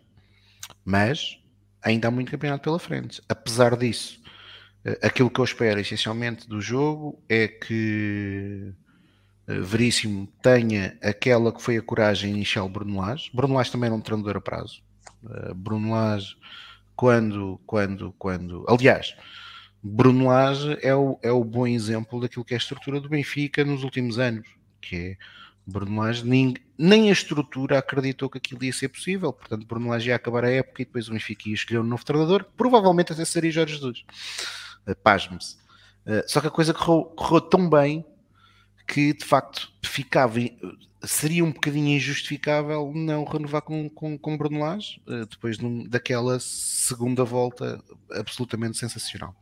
Mas 0.86 1.40
ainda 1.82 2.10
há 2.10 2.12
muito 2.12 2.30
campeonato 2.30 2.64
pela 2.64 2.78
frente. 2.78 3.24
Apesar 3.28 3.76
disso, 3.76 4.22
aquilo 5.02 5.32
que 5.32 5.40
eu 5.40 5.45
espero 5.45 5.80
essencialmente 5.80 6.48
do 6.48 6.62
jogo 6.62 7.22
é 7.28 7.48
que 7.48 8.74
Veríssimo 9.45 10.28
tenha 10.41 10.98
aquela 11.02 11.52
que 11.52 11.61
foi 11.61 11.78
a 11.78 11.82
coragem 11.82 12.32
inicial 12.32 12.70
Bruno 12.70 13.02
Lage. 13.02 13.30
Bruno 13.34 13.56
Lage 13.56 13.72
também 13.72 13.88
era 13.88 13.95
um 13.95 14.02
treinador 14.02 14.38
a 14.38 14.41
prazo. 14.41 14.82
Uh, 15.22 15.53
Bruno 15.53 15.91
Lage, 15.91 16.38
quando, 16.95 17.60
quando, 17.65 18.14
quando, 18.18 18.65
aliás, 18.70 19.14
Bruno 19.82 20.28
Lage 20.28 20.78
é 20.82 20.95
o, 20.95 21.20
é 21.22 21.32
o 21.32 21.44
bom 21.44 21.68
exemplo 21.68 22.22
daquilo 22.22 22.45
que 22.45 22.53
é 22.53 22.57
a 22.57 22.60
estrutura 22.60 23.02
do 23.02 23.10
Benfica 23.10 23.65
nos 23.65 23.84
últimos 23.84 24.18
anos, 24.18 24.48
que 24.80 24.95
é 24.95 25.18
Bruno 25.68 25.99
Lage, 26.02 26.26
nem, 26.26 26.53
nem 26.78 27.10
a 27.10 27.14
estrutura 27.14 27.80
acreditou 27.80 28.30
que 28.30 28.38
aquilo 28.38 28.64
ia 28.64 28.72
ser 28.72 28.88
possível, 28.88 29.34
portanto 29.34 29.68
Bruno 29.68 29.90
Lage 29.90 30.07
ia 30.07 30.15
acabar 30.15 30.45
a 30.45 30.52
época 30.52 30.82
e 30.82 30.86
depois 30.86 31.10
o 31.10 31.11
Benfica 31.11 31.49
ia 31.49 31.56
escolher 31.56 31.80
um 31.80 31.84
novo 31.84 32.06
treinador, 32.06 32.45
provavelmente 32.56 33.11
até 33.11 33.26
seria 33.26 33.52
Jorge 33.52 33.76
Jesus. 33.76 34.06
Uh, 34.88 34.95
Pasme-se. 34.95 35.61
Só 36.28 36.41
que 36.41 36.48
a 36.48 36.52
coisa 36.52 36.74
correu, 36.74 37.06
correu 37.15 37.40
tão 37.40 37.70
bem 37.70 38.06
que 38.88 39.14
de 39.14 39.26
facto 39.26 39.72
ficava 39.84 40.40
seria 41.06 41.44
um 41.44 41.52
bocadinho 41.52 41.98
injustificável 41.98 42.92
não 42.96 43.26
renovar 43.26 43.62
com, 43.62 43.90
com, 43.90 44.18
com 44.18 44.38
Bruno 44.38 44.60
Lage 44.60 45.02
uh, 45.08 45.26
depois 45.26 45.58
de, 45.58 45.88
daquela 45.88 46.40
segunda 46.40 47.24
volta 47.24 47.84
absolutamente 48.12 48.78
sensacional. 48.78 49.36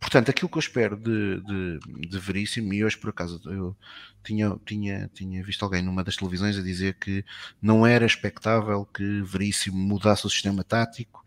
Portanto, 0.00 0.28
aquilo 0.28 0.50
que 0.50 0.58
eu 0.58 0.60
espero 0.60 0.96
de, 0.96 1.40
de, 1.40 2.08
de 2.08 2.18
Veríssimo, 2.18 2.74
e 2.74 2.84
hoje 2.84 2.98
por 2.98 3.08
acaso 3.08 3.40
eu 3.46 3.74
tinha, 4.22 4.54
tinha, 4.66 5.10
tinha 5.14 5.42
visto 5.42 5.62
alguém 5.62 5.80
numa 5.80 6.04
das 6.04 6.16
televisões 6.16 6.58
a 6.58 6.62
dizer 6.62 6.98
que 6.98 7.24
não 7.62 7.86
era 7.86 8.04
expectável 8.04 8.84
que 8.84 9.22
Veríssimo 9.22 9.78
mudasse 9.78 10.26
o 10.26 10.30
sistema 10.30 10.62
tático 10.62 11.24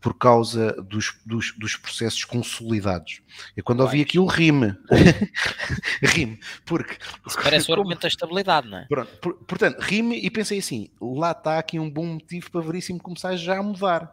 por 0.00 0.14
causa 0.14 0.72
dos, 0.82 1.14
dos, 1.26 1.52
dos 1.56 1.76
processos 1.76 2.24
consolidados. 2.24 3.20
E 3.56 3.62
quando 3.62 3.80
ouvi 3.80 4.00
aquilo, 4.00 4.26
rime. 4.26 4.76
rime, 6.02 6.40
porque... 6.64 6.96
Isso 7.26 7.38
parece 7.42 7.70
o 7.70 7.74
argumento 7.74 8.02
da 8.02 8.08
estabilidade, 8.08 8.68
não 8.68 8.78
é? 8.78 8.86
Pronto, 8.86 9.10
por, 9.18 9.34
portanto, 9.44 9.80
rime 9.80 10.18
e 10.18 10.30
pensei 10.30 10.58
assim, 10.58 10.90
lá 11.00 11.32
está 11.32 11.58
aqui 11.58 11.78
um 11.78 11.90
bom 11.90 12.06
motivo 12.06 12.50
para 12.50 12.60
Veríssimo 12.60 13.00
começar 13.00 13.36
já 13.36 13.58
a 13.58 13.62
mudar. 13.62 14.10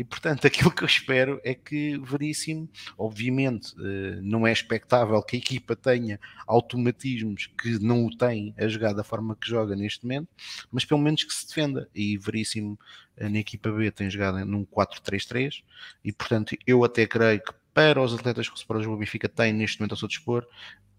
E, 0.00 0.04
portanto, 0.04 0.46
aquilo 0.48 0.70
que 0.70 0.82
eu 0.82 0.86
espero 0.86 1.38
é 1.44 1.52
que 1.54 1.98
Veríssimo, 1.98 2.66
obviamente, 2.96 3.74
eh, 3.78 4.18
não 4.22 4.46
é 4.46 4.52
expectável 4.52 5.22
que 5.22 5.36
a 5.36 5.38
equipa 5.38 5.76
tenha 5.76 6.18
automatismos 6.46 7.48
que 7.48 7.78
não 7.78 8.06
o 8.06 8.16
tem 8.16 8.54
a 8.56 8.66
jogar 8.66 8.94
da 8.94 9.04
forma 9.04 9.36
que 9.36 9.46
joga 9.46 9.76
neste 9.76 10.02
momento, 10.04 10.28
mas 10.72 10.86
pelo 10.86 11.02
menos 11.02 11.22
que 11.22 11.34
se 11.34 11.46
defenda. 11.46 11.86
E 11.94 12.16
Veríssimo 12.16 12.78
eh, 13.14 13.28
na 13.28 13.40
equipa 13.40 13.70
B 13.70 13.90
tem 13.90 14.08
jogado 14.08 14.42
num 14.46 14.64
4-3-3 14.64 15.62
e, 16.02 16.10
portanto, 16.12 16.56
eu 16.66 16.82
até 16.82 17.06
creio 17.06 17.42
que 17.42 17.52
para 17.72 18.00
os 18.00 18.14
atletas 18.14 18.48
que 18.48 18.54
o 18.54 18.58
Sport 18.58 18.78
Lisboa 18.78 18.98
Benfica 18.98 19.28
tem 19.28 19.52
neste 19.52 19.78
momento 19.78 19.92
ao 19.92 19.98
seu 19.98 20.08
dispor, 20.08 20.46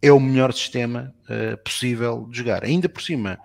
é 0.01 0.11
o 0.11 0.19
melhor 0.19 0.51
sistema 0.51 1.13
uh, 1.25 1.57
possível 1.63 2.27
de 2.29 2.37
jogar. 2.37 2.63
Ainda 2.63 2.89
por 2.89 3.03
cima, 3.03 3.37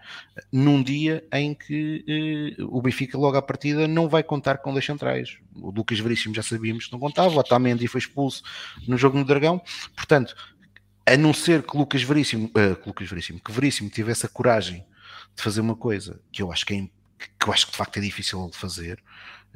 num 0.51 0.83
dia 0.83 1.23
em 1.33 1.55
que 1.55 2.57
uh, 2.59 2.77
o 2.77 2.81
Benfica, 2.81 3.19
logo 3.19 3.37
à 3.37 3.43
partida, 3.43 3.87
não 3.87 4.09
vai 4.09 4.23
contar 4.23 4.59
com 4.59 4.73
dois 4.73 4.85
centrais. 4.85 5.39
O 5.55 5.71
Lucas 5.71 5.99
Veríssimo 5.99 6.35
já 6.35 6.43
sabíamos 6.43 6.87
que 6.87 6.93
não 6.93 6.99
contava, 6.99 7.35
o 7.35 7.39
Otamendi 7.39 7.87
foi 7.87 7.99
expulso 7.99 8.43
no 8.89 8.97
jogo 8.97 9.19
no 9.19 9.25
Dragão. 9.25 9.61
Portanto, 9.95 10.35
a 11.05 11.17
não 11.17 11.35
ser 11.35 11.63
que 11.63 11.77
Lucas 11.77 12.03
Veríssimo, 12.03 12.47
uh, 12.47 12.75
que 12.75 12.89
Lucas 12.89 13.09
Veríssimo, 13.09 13.39
que 13.39 13.53
Veríssimo 13.53 13.91
tivesse 13.91 14.25
a 14.25 14.29
coragem 14.29 14.85
de 15.37 15.43
fazer 15.43 15.61
uma 15.61 15.77
coisa 15.77 16.21
que 16.33 16.43
eu 16.43 16.51
acho 16.51 16.65
que 16.65 16.75
é 16.75 16.89
que 17.39 17.49
eu 17.49 17.53
acho 17.53 17.67
que 17.67 17.73
de 17.73 17.79
facto 17.79 17.97
é 17.97 18.01
difícil 18.01 18.49
de 18.51 18.57
fazer, 18.57 19.03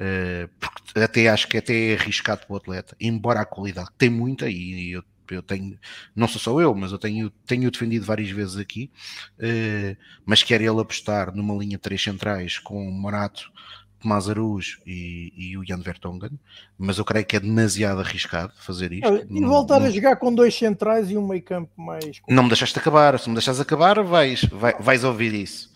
uh, 0.01 0.49
porque 0.59 0.99
até 0.99 1.29
acho 1.29 1.47
que 1.47 1.59
até 1.59 1.91
é 1.91 1.95
arriscado 1.95 2.47
para 2.47 2.55
o 2.55 2.57
atleta, 2.57 2.97
embora 2.99 3.41
a 3.41 3.45
qualidade 3.45 3.91
tem 3.99 4.11
muita, 4.11 4.49
e 4.49 4.93
eu, 4.93 5.05
eu 5.31 5.43
tenho, 5.43 5.79
não 6.17 6.27
sou 6.27 6.41
só 6.41 6.61
eu, 6.61 6.75
mas 6.75 6.93
eu 6.93 6.99
tenho, 6.99 7.31
tenho 7.47 7.71
defendido 7.71 8.07
várias 8.07 8.31
vezes 8.31 8.57
aqui, 8.57 8.91
uh, 9.39 9.97
mas 10.25 10.43
quer 10.43 10.61
ele 10.61 10.81
apostar 10.81 11.35
numa 11.35 11.55
linha 11.55 11.77
de 11.77 11.83
três 11.83 12.03
centrais 12.03 12.59
com 12.59 12.91
Morato, 12.91 13.53
Tomás 14.01 14.31
Aruz 14.31 14.79
e, 14.87 15.33
e, 15.37 15.59
o 15.59 15.65
Jan 15.65 15.81
Vertonghen, 15.81 16.41
mas 16.79 16.97
eu 16.97 17.05
creio 17.05 17.27
que 17.27 17.37
é 17.37 17.41
demasiado 17.41 18.01
arriscado 18.01 18.53
fazer 18.57 18.93
isto. 18.93 19.27
E 19.29 19.41
voltar 19.45 19.79
não, 19.79 19.87
a 19.87 19.91
jogar 19.91 20.17
com 20.17 20.35
dois 20.35 20.55
centrais 20.55 21.11
e 21.11 21.19
um 21.19 21.29
meio 21.29 21.43
campo 21.43 21.71
mais... 21.77 22.19
Não 22.27 22.45
me 22.45 22.49
deixaste 22.49 22.79
acabar, 22.79 23.19
se 23.19 23.29
me 23.29 23.35
deixares 23.35 23.61
acabar 23.61 24.03
vais, 24.03 24.43
vais, 24.45 24.77
vais 24.81 25.05
ouvir 25.05 25.35
isso. 25.35 25.71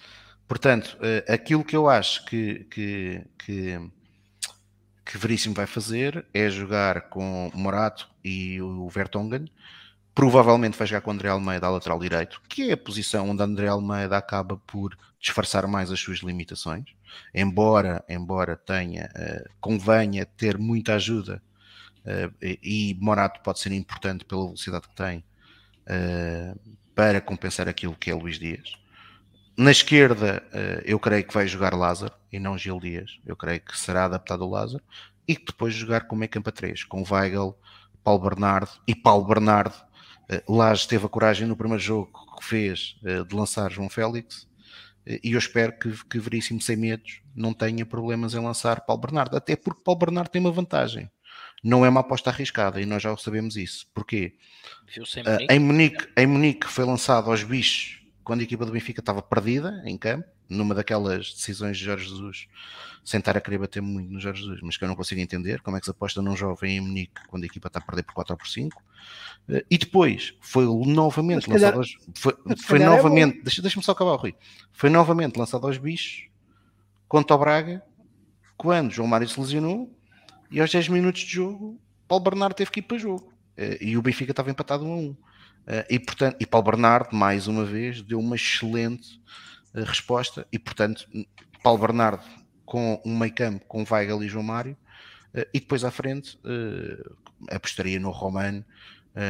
Portanto, 0.48 0.96
uh, 1.00 1.32
aquilo 1.32 1.62
que 1.62 1.76
eu 1.76 1.86
acho 1.86 2.24
que, 2.24 2.66
que, 2.70 3.22
que, 3.38 3.80
que 5.04 5.18
Veríssimo 5.18 5.54
vai 5.54 5.66
fazer 5.66 6.24
é 6.32 6.48
jogar 6.48 7.08
com 7.08 7.50
Morato 7.54 8.08
e 8.24 8.60
o 8.60 8.88
Vertonghen. 8.88 9.46
Provavelmente 10.14 10.78
vai 10.78 10.86
jogar 10.86 11.00
com 11.00 11.10
o 11.10 11.14
André 11.14 11.28
Almeida 11.28 11.66
à 11.66 11.70
lateral 11.70 11.98
direito, 11.98 12.40
que 12.48 12.70
é 12.70 12.72
a 12.72 12.76
posição 12.76 13.28
onde 13.28 13.42
André 13.42 13.66
Almeida 13.66 14.16
acaba 14.16 14.56
por 14.56 14.96
disfarçar 15.20 15.66
mais 15.66 15.90
as 15.90 16.00
suas 16.00 16.18
limitações. 16.18 16.84
Embora, 17.34 18.04
embora 18.08 18.56
tenha, 18.56 19.10
uh, 19.14 19.50
convenha 19.60 20.24
ter 20.24 20.56
muita 20.56 20.94
ajuda, 20.94 21.42
uh, 22.04 22.34
e 22.42 22.96
Morato 23.00 23.40
pode 23.42 23.58
ser 23.58 23.72
importante 23.72 24.24
pela 24.24 24.44
velocidade 24.44 24.88
que 24.88 24.94
tem, 24.94 25.24
uh, 25.88 26.76
para 26.94 27.20
compensar 27.20 27.68
aquilo 27.68 27.96
que 27.96 28.10
é 28.10 28.14
Luís 28.14 28.38
Dias. 28.38 28.83
Na 29.56 29.70
esquerda, 29.70 30.42
eh, 30.52 30.82
eu 30.84 30.98
creio 30.98 31.24
que 31.24 31.32
vai 31.32 31.46
jogar 31.46 31.74
Lázaro 31.74 32.12
e 32.32 32.40
não 32.40 32.58
Gil 32.58 32.80
Dias. 32.80 33.20
Eu 33.24 33.36
creio 33.36 33.60
que 33.60 33.78
será 33.78 34.06
adaptado 34.06 34.44
o 34.44 34.50
Lázaro 34.50 34.82
e 35.28 35.36
que 35.36 35.46
depois 35.46 35.72
jogar 35.72 36.08
com 36.08 36.16
meio 36.16 36.28
campo 36.28 36.48
a 36.48 36.52
3, 36.52 36.82
com 36.84 37.04
Weigl, 37.08 37.56
Paulo 38.02 38.22
Bernardo 38.28 38.70
e 38.86 38.94
Paulo 38.96 39.24
Bernardo. 39.24 39.74
Eh, 40.28 40.42
Lage 40.48 40.88
teve 40.88 41.06
a 41.06 41.08
coragem 41.08 41.46
no 41.46 41.56
primeiro 41.56 41.82
jogo 41.82 42.10
que 42.36 42.44
fez 42.44 42.96
eh, 43.04 43.22
de 43.22 43.34
lançar 43.34 43.70
João 43.70 43.88
Félix 43.88 44.48
e 45.06 45.32
eu 45.32 45.38
espero 45.38 45.78
que, 45.78 45.92
que 46.04 46.18
Veríssimo 46.18 46.60
sem 46.60 46.76
medos 46.76 47.20
não 47.36 47.52
tenha 47.52 47.84
problemas 47.84 48.34
em 48.34 48.40
lançar 48.40 48.80
Paulo 48.80 49.02
Bernardo, 49.02 49.36
até 49.36 49.54
porque 49.54 49.82
Paulo 49.84 50.00
Bernardo 50.00 50.30
tem 50.30 50.40
uma 50.40 50.50
vantagem. 50.50 51.10
Não 51.62 51.84
é 51.84 51.88
uma 51.88 52.00
aposta 52.00 52.30
arriscada 52.30 52.80
e 52.80 52.86
nós 52.86 53.02
já 53.02 53.14
sabemos 53.18 53.56
isso. 53.56 53.86
Porquê? 53.94 54.36
Em 55.50 55.58
Munique, 55.58 56.08
em 56.16 56.26
Munique 56.26 56.66
foi 56.66 56.84
lançado 56.86 57.30
aos 57.30 57.42
bichos 57.42 58.03
quando 58.24 58.40
a 58.40 58.42
equipa 58.42 58.64
do 58.64 58.72
Benfica 58.72 59.00
estava 59.00 59.20
perdida 59.22 59.82
em 59.84 59.96
campo, 59.98 60.26
numa 60.48 60.74
daquelas 60.74 61.32
decisões 61.32 61.76
de 61.76 61.84
Jorge 61.84 62.08
Jesus, 62.08 62.48
sem 63.04 63.18
estar 63.18 63.36
a 63.36 63.40
querer 63.40 63.58
bater 63.58 63.82
muito 63.82 64.10
no 64.10 64.18
Jorge 64.18 64.42
Jesus, 64.42 64.60
mas 64.62 64.76
que 64.76 64.84
eu 64.84 64.88
não 64.88 64.96
consigo 64.96 65.20
entender 65.20 65.60
como 65.60 65.76
é 65.76 65.80
que 65.80 65.86
se 65.86 65.90
aposta 65.90 66.22
num 66.22 66.36
jovem 66.36 66.78
em 66.78 66.80
Munique 66.80 67.20
quando 67.28 67.44
a 67.44 67.46
equipa 67.46 67.68
está 67.68 67.78
a 67.78 67.82
perder 67.82 68.02
por 68.02 68.14
4 68.14 68.32
ou 68.32 68.38
por 68.38 68.48
5. 68.48 68.82
Eh, 69.50 69.64
e 69.70 69.78
depois 69.78 70.34
foi 70.40 70.64
novamente 70.64 71.48
lançado 71.48 71.78
aos, 71.78 71.96
foi, 72.14 72.34
foi 72.62 72.80
é 72.80 72.84
novamente, 72.84 73.38
é 73.38 73.42
deixa, 73.42 73.62
deixa-me 73.62 73.84
só 73.84 73.92
acabar, 73.92 74.16
Rui. 74.16 74.34
Foi 74.72 74.88
novamente 74.88 75.36
lançado 75.36 75.66
aos 75.66 75.76
bichos 75.76 76.28
contra 77.06 77.36
o 77.36 77.38
Braga, 77.38 77.82
quando 78.56 78.90
João 78.90 79.08
Mário 79.08 79.28
se 79.28 79.38
lesionou 79.38 79.94
e 80.50 80.60
aos 80.60 80.70
10 80.70 80.88
minutos 80.88 81.22
de 81.22 81.32
jogo, 81.32 81.78
Paulo 82.08 82.24
Bernardo 82.24 82.54
teve 82.54 82.70
que 82.70 82.80
ir 82.80 82.84
para 82.84 82.98
jogo. 82.98 83.32
Eh, 83.56 83.78
e 83.80 83.96
o 83.96 84.02
Benfica 84.02 84.32
estava 84.32 84.50
empatado 84.50 84.84
1 84.84 84.92
a 84.92 84.96
1. 84.96 85.16
Uh, 85.64 85.84
e, 85.88 85.98
portanto, 85.98 86.36
e 86.38 86.46
Paulo 86.46 86.70
Bernardo, 86.70 87.16
mais 87.16 87.46
uma 87.46 87.64
vez, 87.64 88.02
deu 88.02 88.20
uma 88.20 88.36
excelente 88.36 89.18
uh, 89.74 89.82
resposta. 89.82 90.46
E, 90.52 90.58
portanto, 90.58 91.06
Paulo 91.62 91.80
Bernardo 91.80 92.22
com 92.64 93.00
um 93.04 93.18
meio 93.18 93.34
campo 93.34 93.64
com 93.66 93.84
Weigl 93.90 94.22
e 94.22 94.28
João 94.28 94.44
Mário. 94.44 94.76
Uh, 95.34 95.46
e 95.52 95.60
depois 95.60 95.84
à 95.84 95.90
frente 95.90 96.38
apostaria 97.50 97.98
no 97.98 98.10
Romano, 98.10 98.64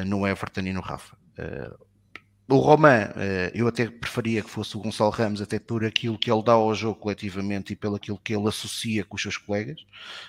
no 0.06 0.26
Everton 0.26 0.60
e 0.60 0.72
no 0.72 0.80
Rafa. 0.80 1.16
o 2.48 2.56
Roman, 2.58 3.10
eu 3.52 3.66
até 3.66 3.90
preferia 3.90 4.40
que 4.40 4.48
fosse 4.48 4.76
o 4.76 4.80
Gonçalo 4.80 5.10
Ramos, 5.10 5.42
até 5.42 5.58
por 5.58 5.84
aquilo 5.84 6.16
que 6.16 6.30
ele 6.30 6.42
dá 6.44 6.52
ao 6.52 6.72
jogo 6.74 7.00
coletivamente 7.00 7.72
e 7.72 7.76
pelo 7.76 7.96
aquilo 7.96 8.20
que 8.22 8.32
ele 8.32 8.46
associa 8.46 9.04
com 9.04 9.16
os 9.16 9.22
seus 9.22 9.36
colegas 9.36 9.84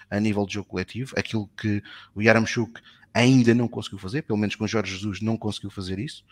a 0.09 0.19
nível 0.19 0.47
de 0.47 0.55
jogo 0.55 0.69
coletivo, 0.69 1.13
aquilo 1.15 1.47
que 1.55 1.83
o 2.15 2.23
Yaramchuk 2.23 2.81
ainda 3.15 3.55
não 3.55 3.65
conseguiu 3.65 3.97
fazer, 3.97 4.23
pelo 4.23 4.37
menos 4.37 4.57
com 4.57 4.67
Jorge 4.67 4.93
Jesus 4.93 5.21
não 5.21 5.37
conseguiu 5.37 5.69
fazer 5.69 5.99
isso, 5.99 6.25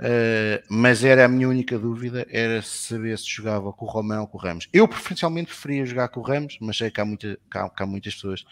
uh, 0.00 0.60
mas 0.68 1.04
era 1.04 1.24
a 1.24 1.28
minha 1.28 1.48
única 1.48 1.78
dúvida, 1.78 2.26
era 2.28 2.60
saber 2.60 3.16
se 3.16 3.30
jogava 3.30 3.72
com 3.72 3.84
o 3.84 3.88
Romão 3.88 4.22
ou 4.22 4.26
com 4.26 4.36
o 4.36 4.40
Ramos. 4.40 4.68
Eu 4.72 4.88
preferencialmente 4.88 5.46
preferia 5.46 5.86
jogar 5.86 6.08
com 6.08 6.18
o 6.18 6.24
Ramos, 6.24 6.58
mas 6.60 6.76
sei 6.76 6.90
que 6.90 7.00
há, 7.00 7.04
muita, 7.04 7.38
que 7.48 7.56
há, 7.56 7.70
que 7.70 7.82
há 7.84 7.86
muitas 7.86 8.16
pessoas 8.16 8.44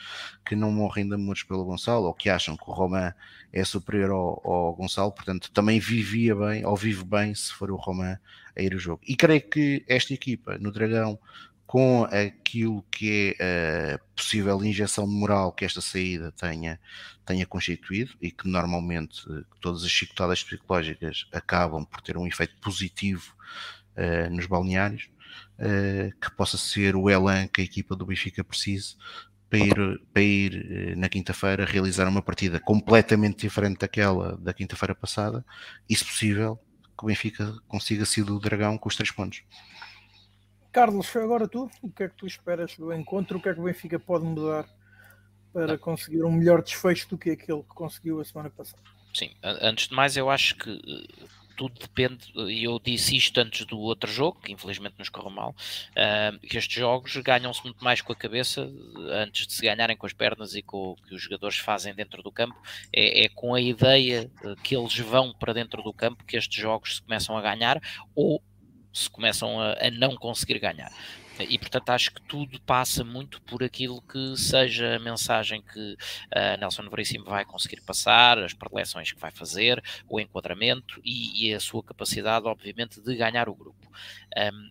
que 0.47 0.55
não 0.55 0.71
morrem 0.71 1.09
de 1.09 1.15
amores 1.17 1.43
pelo 1.43 1.65
Gonçalo, 1.65 2.07
ou 2.07 2.15
que 2.15 2.31
acham 2.31 2.57
que 2.57 2.71
o 2.71 2.73
Romão 2.73 3.13
é 3.53 3.65
superior 3.65 4.11
ao, 4.11 4.41
ao 4.49 4.77
Gonçalo, 4.77 5.11
portanto 5.11 5.51
também 5.51 5.81
vivia 5.81 6.37
bem, 6.37 6.65
ou 6.65 6.77
vive 6.77 7.05
bem, 7.05 7.35
se 7.35 7.53
for 7.53 7.69
o 7.73 7.77
Romão 7.77 8.17
a 8.57 8.63
ir 8.63 8.75
o 8.77 8.79
jogo. 8.79 9.03
E 9.09 9.17
creio 9.17 9.43
que 9.43 9.85
esta 9.89 10.15
equipa, 10.15 10.57
no 10.59 10.71
Dragão, 10.71 11.19
com 11.73 12.05
aquilo 12.05 12.85
que 12.91 13.35
é 13.41 13.95
a 13.95 13.99
possível 14.15 14.63
injeção 14.63 15.07
moral 15.07 15.51
que 15.53 15.65
esta 15.65 15.81
saída 15.81 16.31
tenha, 16.31 16.79
tenha 17.25 17.47
constituído 17.47 18.13
e 18.21 18.31
que 18.31 18.47
normalmente 18.47 19.23
eh, 19.31 19.43
todas 19.59 19.83
as 19.83 19.91
chicotadas 19.91 20.45
psicológicas 20.45 21.27
acabam 21.33 21.83
por 21.87 22.03
ter 22.03 22.19
um 22.19 22.27
efeito 22.27 22.55
positivo 22.61 23.35
uh, 23.97 24.29
nos 24.31 24.45
balneários, 24.45 25.09
uh, 25.61 26.15
que 26.21 26.31
possa 26.37 26.59
ser 26.59 26.95
o 26.95 27.09
elan 27.09 27.49
que 27.49 27.63
a 27.63 27.65
equipa 27.65 27.97
do 27.97 28.05
Benfica 28.05 28.45
precise 28.45 28.95
para 29.49 29.61
ir, 29.61 30.03
para 30.13 30.23
ir 30.23 30.95
na 30.99 31.09
quinta-feira 31.09 31.65
realizar 31.65 32.07
uma 32.07 32.21
partida 32.21 32.61
completamente 32.61 33.41
diferente 33.41 33.79
daquela 33.79 34.37
da 34.37 34.53
quinta-feira 34.53 34.95
passada 34.95 35.43
e, 35.89 35.97
se 35.97 36.05
possível, 36.05 36.61
que 36.99 37.03
o 37.03 37.07
Benfica 37.07 37.51
consiga 37.67 38.05
ser 38.05 38.25
do 38.25 38.39
Dragão 38.39 38.77
com 38.77 38.91
os 38.91 38.95
três 38.95 39.11
pontos. 39.11 39.43
Carlos, 40.73 41.07
foi 41.07 41.23
agora 41.23 41.47
tu. 41.47 41.71
O 41.83 41.91
que 41.91 42.05
é 42.05 42.09
que 42.09 42.17
tu 42.17 42.27
esperas 42.27 42.77
do 42.77 42.93
encontro? 42.93 43.39
O 43.39 43.43
que 43.43 43.49
é 43.49 43.55
que 43.55 43.61
o 43.61 43.65
Benfica 43.65 43.99
pode 43.99 44.25
mudar 44.25 44.67
para 45.53 45.77
conseguir 45.77 46.25
um 46.25 46.33
melhor 46.33 46.63
desfecho 46.63 47.09
do 47.11 47.19
que 47.19 47.31
aquele 47.31 47.63
que 47.63 47.69
conseguiu 47.69 48.21
a 48.21 48.25
semana 48.25 48.51
passada. 48.51 48.83
Sim, 49.13 49.31
antes 49.43 49.89
de 49.89 49.95
mais, 49.95 50.17
eu 50.17 50.31
acho 50.31 50.57
que 50.57 50.81
tudo 51.55 51.79
depende, 51.79 52.33
e 52.51 52.65
eu 52.65 52.81
disse 52.83 53.15
isto 53.15 53.39
antes 53.39 53.67
do 53.67 53.79
outro 53.79 54.11
jogo, 54.11 54.41
que 54.41 54.51
infelizmente 54.51 54.95
nos 54.99 55.11
correu 55.11 55.31
mal, 55.31 55.51
uh, 55.51 56.39
que 56.41 56.57
estes 56.57 56.75
jogos 56.75 57.15
ganham-se 57.19 57.63
muito 57.63 57.85
mais 57.85 58.01
com 58.01 58.11
a 58.11 58.17
cabeça 58.17 58.67
antes 59.11 59.47
de 59.47 59.53
se 59.53 59.63
ganharem 59.63 59.95
com 59.95 60.07
as 60.07 60.15
pernas 60.15 60.55
e 60.55 60.63
com 60.63 60.93
o 60.93 60.97
que 60.97 61.15
os 61.15 61.23
jogadores 61.23 61.59
fazem 61.59 61.95
dentro 61.95 62.23
do 62.23 62.33
campo. 62.33 62.57
É, 62.91 63.27
é 63.27 63.29
com 63.29 63.55
a 63.55 63.61
ideia 63.61 64.31
que 64.65 64.75
eles 64.75 64.99
vão 64.99 65.35
para 65.35 65.53
dentro 65.53 65.83
do 65.83 65.93
campo 65.93 66.25
que 66.25 66.39
estes 66.39 66.61
jogos 66.61 66.97
se 66.97 67.03
começam 67.03 67.37
a 67.37 67.43
ganhar 67.43 67.79
ou 68.15 68.43
se 68.93 69.09
começam 69.09 69.61
a, 69.61 69.73
a 69.81 69.91
não 69.91 70.17
conseguir 70.17 70.59
ganhar. 70.59 70.93
E 71.41 71.59
portanto 71.59 71.91
acho 71.91 72.13
que 72.13 72.21
tudo 72.23 72.61
passa 72.61 73.03
muito 73.03 73.41
por 73.43 73.65
aquilo 73.65 74.03
que 74.03 74.37
seja 74.37 74.97
a 74.97 74.99
mensagem 74.99 75.63
que 75.63 75.95
uh, 75.95 76.61
Nelson 76.61 76.89
Veríssimo 76.89 77.25
vai 77.25 77.45
conseguir 77.45 77.81
passar, 77.81 78.39
as 78.39 78.53
preleções 78.53 79.11
que 79.11 79.19
vai 79.19 79.31
fazer, 79.31 79.83
o 80.09 80.21
enquadramento 80.21 81.01
e, 81.03 81.49
e 81.49 81.55
a 81.55 81.61
sua 81.61 81.83
capacidade, 81.83 82.47
obviamente, 82.47 83.01
de 83.01 83.17
ganhar 83.17 83.49
o 83.49 83.55
grupo. 83.55 83.91
Um, 84.37 84.71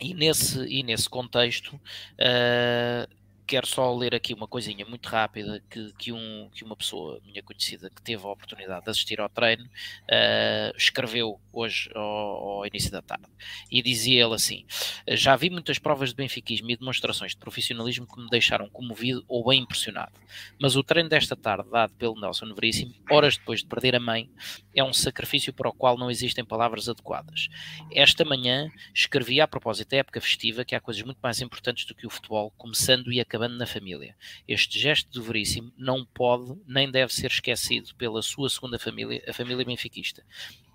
e, 0.00 0.12
nesse, 0.12 0.60
e 0.66 0.82
nesse 0.82 1.08
contexto, 1.08 1.74
uh, 1.76 3.08
quero 3.46 3.66
só 3.66 3.94
ler 3.94 4.14
aqui 4.14 4.34
uma 4.34 4.48
coisinha 4.48 4.84
muito 4.84 5.06
rápida 5.06 5.62
que, 5.70 5.92
que, 5.92 6.12
um, 6.12 6.50
que 6.52 6.64
uma 6.64 6.74
pessoa 6.74 7.20
minha 7.24 7.42
conhecida 7.42 7.88
que 7.88 8.02
teve 8.02 8.24
a 8.24 8.28
oportunidade 8.28 8.84
de 8.84 8.90
assistir 8.90 9.20
ao 9.20 9.28
treino 9.28 9.64
uh, 9.64 10.76
escreveu 10.76 11.40
hoje 11.52 11.88
ao, 11.94 12.02
ao, 12.02 12.66
início 12.66 12.90
da 12.90 13.00
tarde 13.00 13.26
e 13.70 13.80
dizia 13.82 14.24
ele 14.24 14.34
assim: 14.34 14.66
Já 15.08 15.36
vi 15.36 15.48
muitas 15.48 15.78
provas 15.78 16.10
de 16.10 16.16
benfiquismo 16.16 16.70
e 16.70 16.76
demonstrações 16.76 17.32
de 17.32 17.38
profissionalismo 17.38 18.06
que 18.06 18.20
me 18.20 18.28
deixaram 18.28 18.68
comovido 18.68 19.24
ou 19.28 19.46
bem 19.46 19.62
impressionado, 19.62 20.12
mas 20.60 20.74
o 20.74 20.82
treino 20.82 21.08
desta 21.08 21.36
tarde, 21.36 21.70
dado 21.70 21.94
pelo 21.94 22.20
Nelson 22.20 22.52
Veríssimo, 22.52 22.94
horas 23.08 23.36
depois 23.36 23.60
de 23.60 23.66
perder 23.66 23.94
a 23.94 24.00
mãe, 24.00 24.28
é 24.74 24.82
um 24.82 24.92
sacrifício 24.92 25.52
para 25.52 25.68
o 25.68 25.72
qual 25.72 25.96
não 25.96 26.10
existem 26.10 26.44
palavras 26.44 26.88
adequadas. 26.88 27.48
Esta 27.92 28.24
manhã 28.24 28.70
escrevi 28.92 29.40
a 29.40 29.46
propósito 29.46 29.90
da 29.90 29.98
época 29.98 30.20
festiva 30.20 30.64
que 30.64 30.74
há 30.74 30.80
coisas 30.80 31.02
muito 31.02 31.18
mais 31.22 31.40
importantes 31.40 31.84
do 31.84 31.94
que 31.94 32.06
o 32.06 32.10
futebol, 32.10 32.52
começando 32.58 33.12
e 33.12 33.20
acabando 33.20 33.35
acabando 33.36 33.56
na 33.56 33.66
família. 33.66 34.16
Este 34.48 34.78
gesto 34.78 35.10
do 35.10 35.22
Veríssimo 35.22 35.72
não 35.76 36.04
pode 36.04 36.54
nem 36.66 36.90
deve 36.90 37.12
ser 37.12 37.30
esquecido 37.30 37.94
pela 37.94 38.22
sua 38.22 38.48
segunda 38.48 38.78
família, 38.78 39.22
a 39.28 39.32
família 39.32 39.64
benfiquista. 39.64 40.24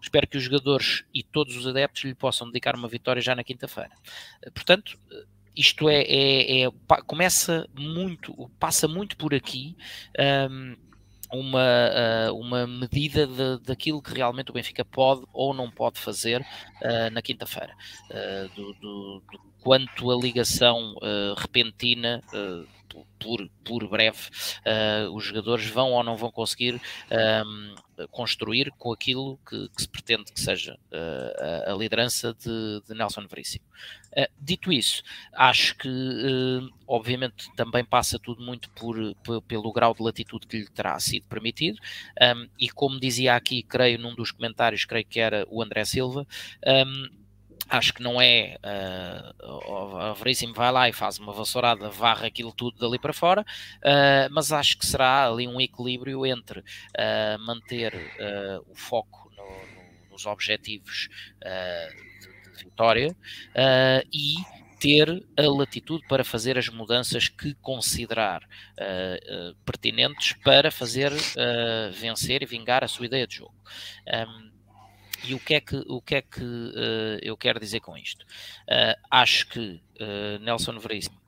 Espero 0.01 0.27
que 0.27 0.37
os 0.37 0.43
jogadores 0.43 1.03
e 1.13 1.23
todos 1.23 1.55
os 1.55 1.67
adeptos 1.67 2.03
lhe 2.03 2.15
possam 2.15 2.47
dedicar 2.47 2.75
uma 2.75 2.87
vitória 2.87 3.21
já 3.21 3.35
na 3.35 3.43
quinta-feira. 3.43 3.91
Portanto, 4.53 4.97
isto 5.55 5.89
é, 5.89 6.01
é, 6.03 6.63
é, 6.63 6.71
começa 7.05 7.67
muito, 7.77 8.49
passa 8.59 8.87
muito 8.87 9.17
por 9.17 9.33
aqui. 9.33 9.75
Um, 10.49 10.75
uma, 11.31 12.29
uh, 12.29 12.35
uma 12.35 12.67
medida 12.67 13.25
de, 13.25 13.59
daquilo 13.65 14.01
que 14.01 14.13
realmente 14.13 14.51
o 14.51 14.53
Benfica 14.53 14.83
pode 14.83 15.23
ou 15.33 15.53
não 15.53 15.71
pode 15.71 15.99
fazer 15.99 16.41
uh, 16.41 17.09
na 17.11 17.21
quinta-feira, 17.21 17.73
uh, 18.09 18.49
do, 18.55 18.73
do, 18.73 19.23
do, 19.31 19.39
quanto 19.61 20.11
a 20.11 20.15
ligação 20.15 20.95
repentina 21.37 22.23
por, 23.19 23.49
por 23.63 23.87
breve, 23.87 24.29
uh, 24.65 25.13
os 25.15 25.23
jogadores 25.23 25.67
vão 25.67 25.91
ou 25.91 26.03
não 26.03 26.15
vão 26.17 26.31
conseguir 26.31 26.81
um, 27.45 27.75
construir 28.09 28.71
com 28.77 28.91
aquilo 28.91 29.39
que, 29.47 29.69
que, 29.69 29.81
se 29.81 29.87
pretende 29.87 30.31
que 30.31 30.39
seja 30.39 30.73
uh, 30.73 31.71
a, 31.71 31.75
liderança 31.75 32.33
de, 32.33 32.81
de 32.87 32.95
Nelson 32.95 33.27
Veríssimo. 33.27 33.65
Uh, 34.11 34.27
dito 34.39 34.71
isso, 34.71 35.03
acho 35.33 35.77
que 35.77 35.89
obviamente 36.87 37.53
também 37.55 37.85
passa 37.85 38.19
tudo 38.19 38.43
muito 38.43 38.69
por, 38.71 38.95
pelo 39.43 39.71
grau 39.71 39.93
de 39.93 40.03
latitude 40.03 40.47
que 40.47 40.57
lhe 40.57 40.69
terá 40.69 40.99
sido 40.99 41.25
permitido, 41.27 41.79
um, 42.21 42.49
e 42.59 42.69
como 42.69 42.99
dizia 42.99 43.35
aqui, 43.35 43.63
creio 43.63 43.99
num 43.99 44.15
dos 44.15 44.31
comentários, 44.31 44.85
creio 44.85 45.05
que 45.05 45.19
era 45.19 45.45
o 45.49 45.61
André 45.61 45.85
Silva, 45.85 46.27
um, 46.65 47.20
acho 47.71 47.93
que 47.93 48.03
não 48.03 48.21
é 48.21 48.57
uh, 48.63 49.97
a 49.97 50.13
Veríssimo 50.13 50.53
vai 50.53 50.71
lá 50.71 50.89
e 50.89 50.93
faz 50.93 51.17
uma 51.17 51.31
vassourada, 51.31 51.89
varre 51.89 52.27
aquilo 52.27 52.51
tudo 52.51 52.77
dali 52.77 52.99
para 52.99 53.13
fora, 53.13 53.41
uh, 53.41 54.29
mas 54.29 54.51
acho 54.51 54.77
que 54.77 54.85
será 54.85 55.27
ali 55.27 55.47
um 55.47 55.59
equilíbrio 55.59 56.25
entre 56.25 56.59
uh, 56.59 57.39
manter 57.39 57.93
o 58.67 58.75
foco 58.75 59.31
no, 59.37 59.43
no, 59.43 60.11
nos 60.11 60.25
objetivos 60.25 61.07
de, 61.41 62.27
de, 62.57 62.63
vitória 62.63 63.15
e 64.13 64.35
ter 64.79 65.23
a 65.37 65.43
latitude 65.43 66.05
para 66.07 66.23
fazer 66.23 66.57
as 66.57 66.67
mudanças 66.69 67.27
que 67.27 67.53
considerar 67.55 68.47
pertinentes 69.65 70.33
para 70.43 70.71
fazer 70.71 71.11
vencer 71.93 72.43
e 72.43 72.45
vingar 72.45 72.83
a 72.83 72.87
sua 72.87 73.05
ideia 73.05 73.27
de 73.27 73.35
jogo. 73.37 73.55
Um, 74.07 74.50
e 75.25 75.33
o 75.33 75.39
que 75.39 75.55
é 75.55 75.61
que, 75.61 75.75
o 75.87 76.01
que, 76.01 76.15
é 76.15 76.21
que 76.21 76.43
uh, 76.43 77.19
eu 77.21 77.37
quero 77.37 77.59
dizer 77.59 77.79
com 77.79 77.97
isto? 77.97 78.23
Uh, 78.63 78.99
acho 79.09 79.47
que 79.47 79.81
uh, 79.99 80.39
Nelson 80.39 80.77
Veríssimo, 80.79 81.19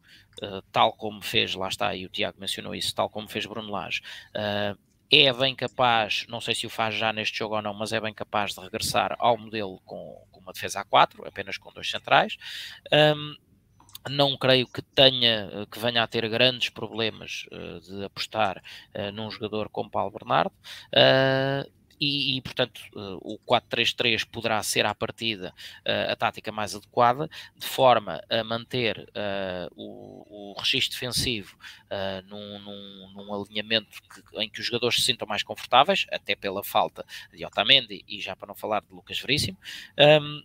tal 0.72 0.94
como 0.94 1.22
fez, 1.22 1.54
lá 1.54 1.70
está, 1.70 1.96
e 1.96 2.06
o 2.06 2.10
Tiago 2.10 2.40
mencionou 2.40 2.76
isso, 2.76 2.94
tal 2.94 3.10
como 3.10 3.30
fez 3.30 3.46
Bruno 3.46 3.72
Lage, 3.72 4.02
é 5.12 5.32
bem 5.32 5.56
capaz, 5.56 6.26
não 6.28 6.42
sei 6.42 6.56
se 6.56 6.66
o 6.66 6.70
faz 6.70 6.96
já 6.96 7.14
neste 7.14 7.38
jogo 7.38 7.56
ou 7.56 7.62
não, 7.62 7.74
mas 7.74 7.94
é 7.94 8.02
bem 8.02 8.14
capaz 8.14 8.54
de 8.54 8.60
regressar 8.60 9.16
ao 9.20 9.38
modelo 9.38 9.80
com, 9.86 10.26
com 10.32 10.42
uma 10.42 10.52
defesa 10.52 10.80
a 10.80 10.84
4, 10.84 11.26
apenas 11.28 11.56
com 11.58 11.72
dois 11.72 11.90
centrais. 11.90 12.36
Um, 12.92 13.36
não 14.10 14.38
creio 14.38 14.68
que 14.68 14.82
tenha, 14.82 15.68
que 15.72 15.80
venha 15.80 16.04
a 16.04 16.08
ter 16.08 16.28
grandes 16.28 16.70
problemas 16.70 17.46
uh, 17.52 17.80
de 17.80 18.04
apostar 18.04 18.62
uh, 18.96 19.12
num 19.12 19.32
jogador 19.32 19.70
como 19.70 19.90
Paulo 19.90 20.12
Bernardo. 20.12 20.54
Uh, 20.92 21.72
e, 22.04 22.38
e 22.38 22.42
portanto, 22.42 22.82
uh, 22.96 23.18
o 23.22 23.40
4-3-3 23.40 24.26
poderá 24.26 24.62
ser 24.64 24.86
à 24.86 24.94
partida 24.94 25.54
uh, 25.86 26.12
a 26.12 26.16
tática 26.16 26.52
mais 26.52 26.76
adequada, 26.76 27.30
de 27.56 27.66
forma 27.66 28.22
a 28.30 28.44
manter 28.44 29.00
uh, 29.00 29.74
o, 29.76 30.54
o 30.54 30.60
registro 30.60 30.94
defensivo 30.94 31.58
num, 32.26 32.60
num, 32.60 33.12
num, 33.14 33.34
alinhamento 33.34 34.02
que, 34.02 34.42
em 34.42 34.50
que 34.50 34.60
os 34.60 34.66
jogadores 34.66 34.98
se 34.98 35.04
sintam 35.04 35.28
mais 35.28 35.44
confortáveis, 35.44 36.06
até 36.12 36.36
pela 36.36 36.64
falta 36.64 37.06
de 37.32 37.46
Otamendi 37.46 38.04
e 38.08 38.20
já 38.20 38.36
para 38.36 38.48
não 38.48 38.56
falar 38.56 38.82
de 38.82 38.92
Lucas 38.92 39.20
Veríssimo. 39.20 39.58
Um, 39.98 40.44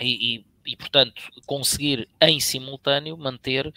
e, 0.00 0.36
e 0.36 0.44
e, 0.64 0.76
portanto, 0.76 1.22
conseguir 1.44 2.08
em 2.20 2.38
simultâneo 2.38 3.16
manter 3.16 3.66
uh, 3.66 3.72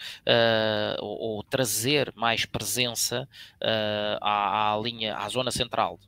ou, 1.00 1.18
ou, 1.18 1.42
trazer 1.42 2.12
mais 2.14 2.44
presença 2.44 3.28
uh, 3.56 4.18
à, 4.20 4.72
à, 4.72 4.80
linha, 4.80 5.16
à 5.16 5.28
zona 5.28 5.50
central 5.50 5.98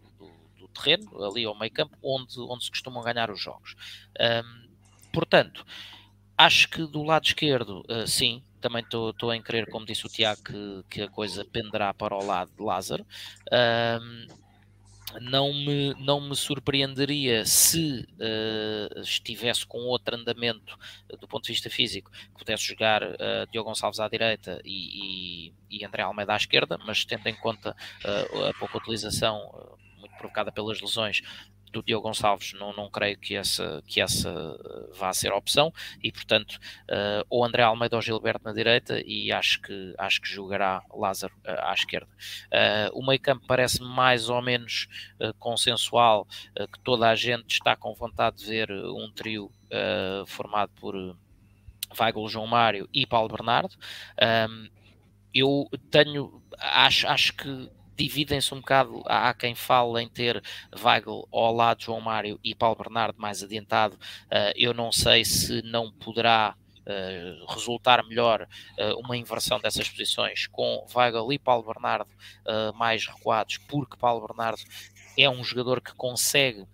terreno, 0.79 1.25
ali 1.25 1.45
ao 1.45 1.59
meio 1.59 1.73
campo, 1.73 1.97
onde, 2.03 2.39
onde 2.41 2.65
se 2.65 2.71
costumam 2.71 3.03
ganhar 3.03 3.31
os 3.31 3.41
jogos. 3.41 3.75
Um, 4.21 4.69
portanto, 5.13 5.65
acho 6.37 6.69
que 6.69 6.87
do 6.87 7.03
lado 7.03 7.27
esquerdo, 7.27 7.85
uh, 7.89 8.07
sim, 8.07 8.43
também 8.61 8.83
estou 8.83 9.33
em 9.33 9.43
crer, 9.43 9.69
como 9.71 9.87
disse 9.87 10.07
o 10.07 10.09
Tiago, 10.09 10.43
que, 10.43 10.85
que, 10.91 11.03
a 11.03 11.09
coisa 11.09 11.45
penderá 11.45 11.95
para 11.95 12.15
o 12.15 12.25
lado 12.25 12.51
de 12.57 12.63
Lázaro. 12.63 13.07
Um, 13.53 14.49
não 15.21 15.55
me, 15.55 15.95
não 15.95 16.21
me 16.21 16.37
surpreenderia 16.37 17.45
se 17.47 18.07
uh, 18.21 19.01
estivesse 19.01 19.67
com 19.67 19.79
outro 19.79 20.15
andamento 20.15 20.79
uh, 21.11 21.17
do 21.17 21.27
ponto 21.27 21.45
de 21.45 21.53
vista 21.53 21.71
físico, 21.71 22.11
que 22.11 22.39
pudesse 22.39 22.65
jogar 22.65 23.03
uh, 23.03 23.47
Diogo 23.51 23.69
Gonçalves 23.71 24.01
à 24.01 24.09
direita 24.09 24.61
e, 24.65 25.49
e, 25.71 25.79
e, 25.79 25.85
André 25.85 26.03
Almeida 26.03 26.35
à 26.35 26.37
esquerda, 26.37 26.79
mas 26.85 27.05
tendo 27.05 27.27
em 27.27 27.35
conta 27.35 27.75
a 28.05 28.59
pouca 28.59 28.79
utilização 28.79 29.79
provocada 30.19 30.53
pelas 30.53 30.81
lesões 30.81 31.23
do 31.73 31.83
Diogo 31.83 32.09
Gonçalves, 32.09 32.53
não, 32.55 32.73
não 32.73 32.91
creio 32.91 33.19
que 33.19 33.35
essa, 33.35 33.83
que 33.87 34.01
essa 34.01 34.29
eh, 34.29 34.97
vá 34.97 35.13
ser 35.13 35.33
a 35.33 35.37
opção 35.37 35.73
e, 36.03 36.11
portanto, 36.11 36.59
uh, 36.85 37.25
ou 37.29 37.45
André 37.45 37.63
Almeida 37.63 37.97
ou 37.97 38.03
Gilberto 38.03 38.45
na 38.45 38.53
direita 38.53 39.01
e 39.05 39.31
acho 39.33 39.61
que, 39.61 39.95
acho 39.99 40.21
que 40.21 40.29
jogará 40.29 40.83
Lázaro 40.95 41.35
uh, 41.39 41.69
à 41.69 41.75
esquerda. 41.75 42.09
Uh, 42.47 42.99
o 42.99 43.07
meio 43.07 43.21
campo 43.21 43.47
parece 43.47 43.83
mais 43.83 44.29
ou 44.29 44.41
menos 44.43 44.89
consensual, 45.39 46.27
que 46.73 46.81
toda 46.81 47.09
a 47.09 47.15
gente 47.15 47.51
está 47.51 47.75
com 47.77 47.95
vontade 47.95 48.39
de 48.39 48.47
ver 48.47 48.71
um 48.71 49.11
trio 49.11 49.51
formado 50.27 50.71
por 50.81 50.95
Weigl, 51.99 52.29
João 52.29 52.47
Mário 52.47 52.89
e 52.93 53.07
Paulo 53.07 53.29
Bernardo. 53.29 53.75
Eu 55.35 55.69
tenho, 55.91 56.43
acho, 56.59 57.07
acho 57.09 57.33
que 57.35 57.71
dividem-se 57.99 58.55
um 58.55 58.61
bocado. 58.61 59.03
Há 59.07 59.35
quem 59.35 59.55
fale 59.55 60.03
em 60.03 60.09
ter 60.09 60.43
Weigl 60.81 61.29
ao 61.33 61.53
lado 61.53 61.79
de 61.79 61.87
João 61.87 62.01
Mário 62.01 62.39
e 62.45 62.55
Paulo 62.55 62.77
Bernardo 62.77 63.21
mais 63.21 63.43
adiantado. 63.43 63.97
Uh, 63.97 64.53
eu 64.55 64.73
não 64.73 64.93
sei 64.93 65.25
se 65.25 65.61
não 65.63 65.91
poderá 65.91 66.55
Uh, 66.89 67.45
resultar 67.53 68.03
melhor 68.03 68.49
uh, 68.79 68.99
uma 68.99 69.15
inversão 69.15 69.61
dessas 69.61 69.91
posições 69.91 70.47
com 70.47 70.87
Weigl 70.97 71.31
e 71.35 71.39
Paulo 71.39 71.63
Bernardo 71.63 72.09
uh, 72.09 72.75
mais 72.75 73.07
recuados, 73.07 73.59
porque 73.59 73.99
Paulo 73.99 74.27
Bernardo 74.27 74.63
é 75.19 75.29
um 75.29 75.45
jogador 75.45 75.83
que 75.83 75.93
consegue 75.93 76.67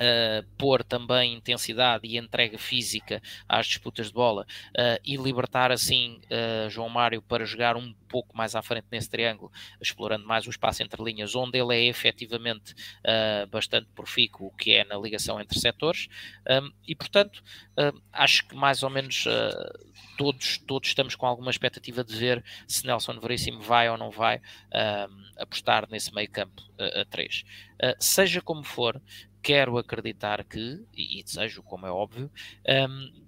Uh, 0.00 0.42
pôr 0.56 0.82
também 0.82 1.34
intensidade 1.34 2.08
e 2.08 2.16
entrega 2.16 2.56
física 2.56 3.22
às 3.46 3.66
disputas 3.66 4.06
de 4.06 4.14
bola 4.14 4.46
uh, 4.70 4.98
e 5.04 5.18
libertar 5.18 5.70
assim 5.70 6.18
uh, 6.30 6.70
João 6.70 6.88
Mário 6.88 7.20
para 7.20 7.44
jogar 7.44 7.76
um 7.76 7.92
pouco 8.08 8.34
mais 8.34 8.56
à 8.56 8.62
frente 8.62 8.86
nesse 8.90 9.10
triângulo, 9.10 9.52
explorando 9.82 10.26
mais 10.26 10.46
o 10.46 10.50
espaço 10.50 10.82
entre 10.82 11.02
linhas, 11.04 11.34
onde 11.34 11.58
ele 11.58 11.74
é 11.74 11.84
efetivamente 11.84 12.74
bastante 13.50 13.88
profícuo, 13.94 14.48
o 14.48 14.50
que 14.50 14.72
é 14.72 14.84
na 14.84 14.98
ligação 14.98 15.40
entre 15.40 15.58
setores, 15.58 16.08
um, 16.46 16.70
e 16.86 16.94
portanto 16.94 17.42
acho 18.12 18.46
que 18.46 18.54
mais 18.54 18.82
ou 18.82 18.90
menos 18.90 19.24
todos, 20.18 20.58
todos 20.58 20.90
estamos 20.90 21.14
com 21.14 21.24
alguma 21.24 21.50
expectativa 21.50 22.04
de 22.04 22.14
ver 22.14 22.44
se 22.68 22.86
Nelson 22.86 23.18
Veríssimo 23.18 23.62
vai 23.62 23.88
ou 23.88 23.96
não 23.96 24.10
vai 24.10 24.42
apostar 25.38 25.88
nesse 25.90 26.14
meio 26.14 26.30
campo 26.30 26.62
a 26.78 27.06
3. 27.06 27.44
seja 27.98 28.42
como 28.42 28.62
for, 28.62 29.00
quero 29.42 29.76
acreditar 29.76 30.44
que, 30.44 30.84
e 30.94 31.22
desejo, 31.22 31.62
como 31.62 31.86
é 31.86 31.90
óbvio, 31.90 32.30
um, 32.88 33.22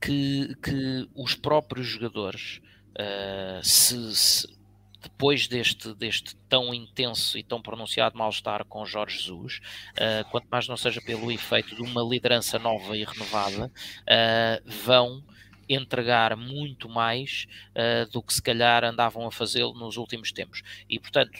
que, 0.00 0.54
que 0.62 1.08
os 1.14 1.34
próprios 1.34 1.86
jogadores, 1.86 2.60
uh, 2.92 3.62
se, 3.62 4.14
se, 4.14 4.60
depois 5.02 5.48
deste, 5.48 5.94
deste 5.94 6.36
tão 6.48 6.72
intenso 6.72 7.36
e 7.36 7.42
tão 7.42 7.60
pronunciado 7.60 8.16
mal-estar 8.16 8.64
com 8.64 8.84
Jorge 8.86 9.18
Jesus, 9.18 9.60
uh, 9.94 10.28
quanto 10.30 10.46
mais 10.50 10.68
não 10.68 10.76
seja 10.76 11.00
pelo 11.02 11.30
efeito 11.30 11.74
de 11.74 11.82
uma 11.82 12.02
liderança 12.02 12.58
nova 12.58 12.96
e 12.96 13.04
renovada, 13.04 13.66
uh, 13.66 14.70
vão 14.84 15.22
entregar 15.68 16.36
muito 16.36 16.88
mais 16.88 17.46
do 18.12 18.20
que 18.20 18.34
se 18.34 18.42
calhar 18.42 18.82
andavam 18.82 19.24
a 19.24 19.30
fazê-lo 19.30 19.72
nos 19.72 19.96
últimos 19.96 20.32
tempos. 20.32 20.64
E, 20.88 20.98
portanto, 20.98 21.38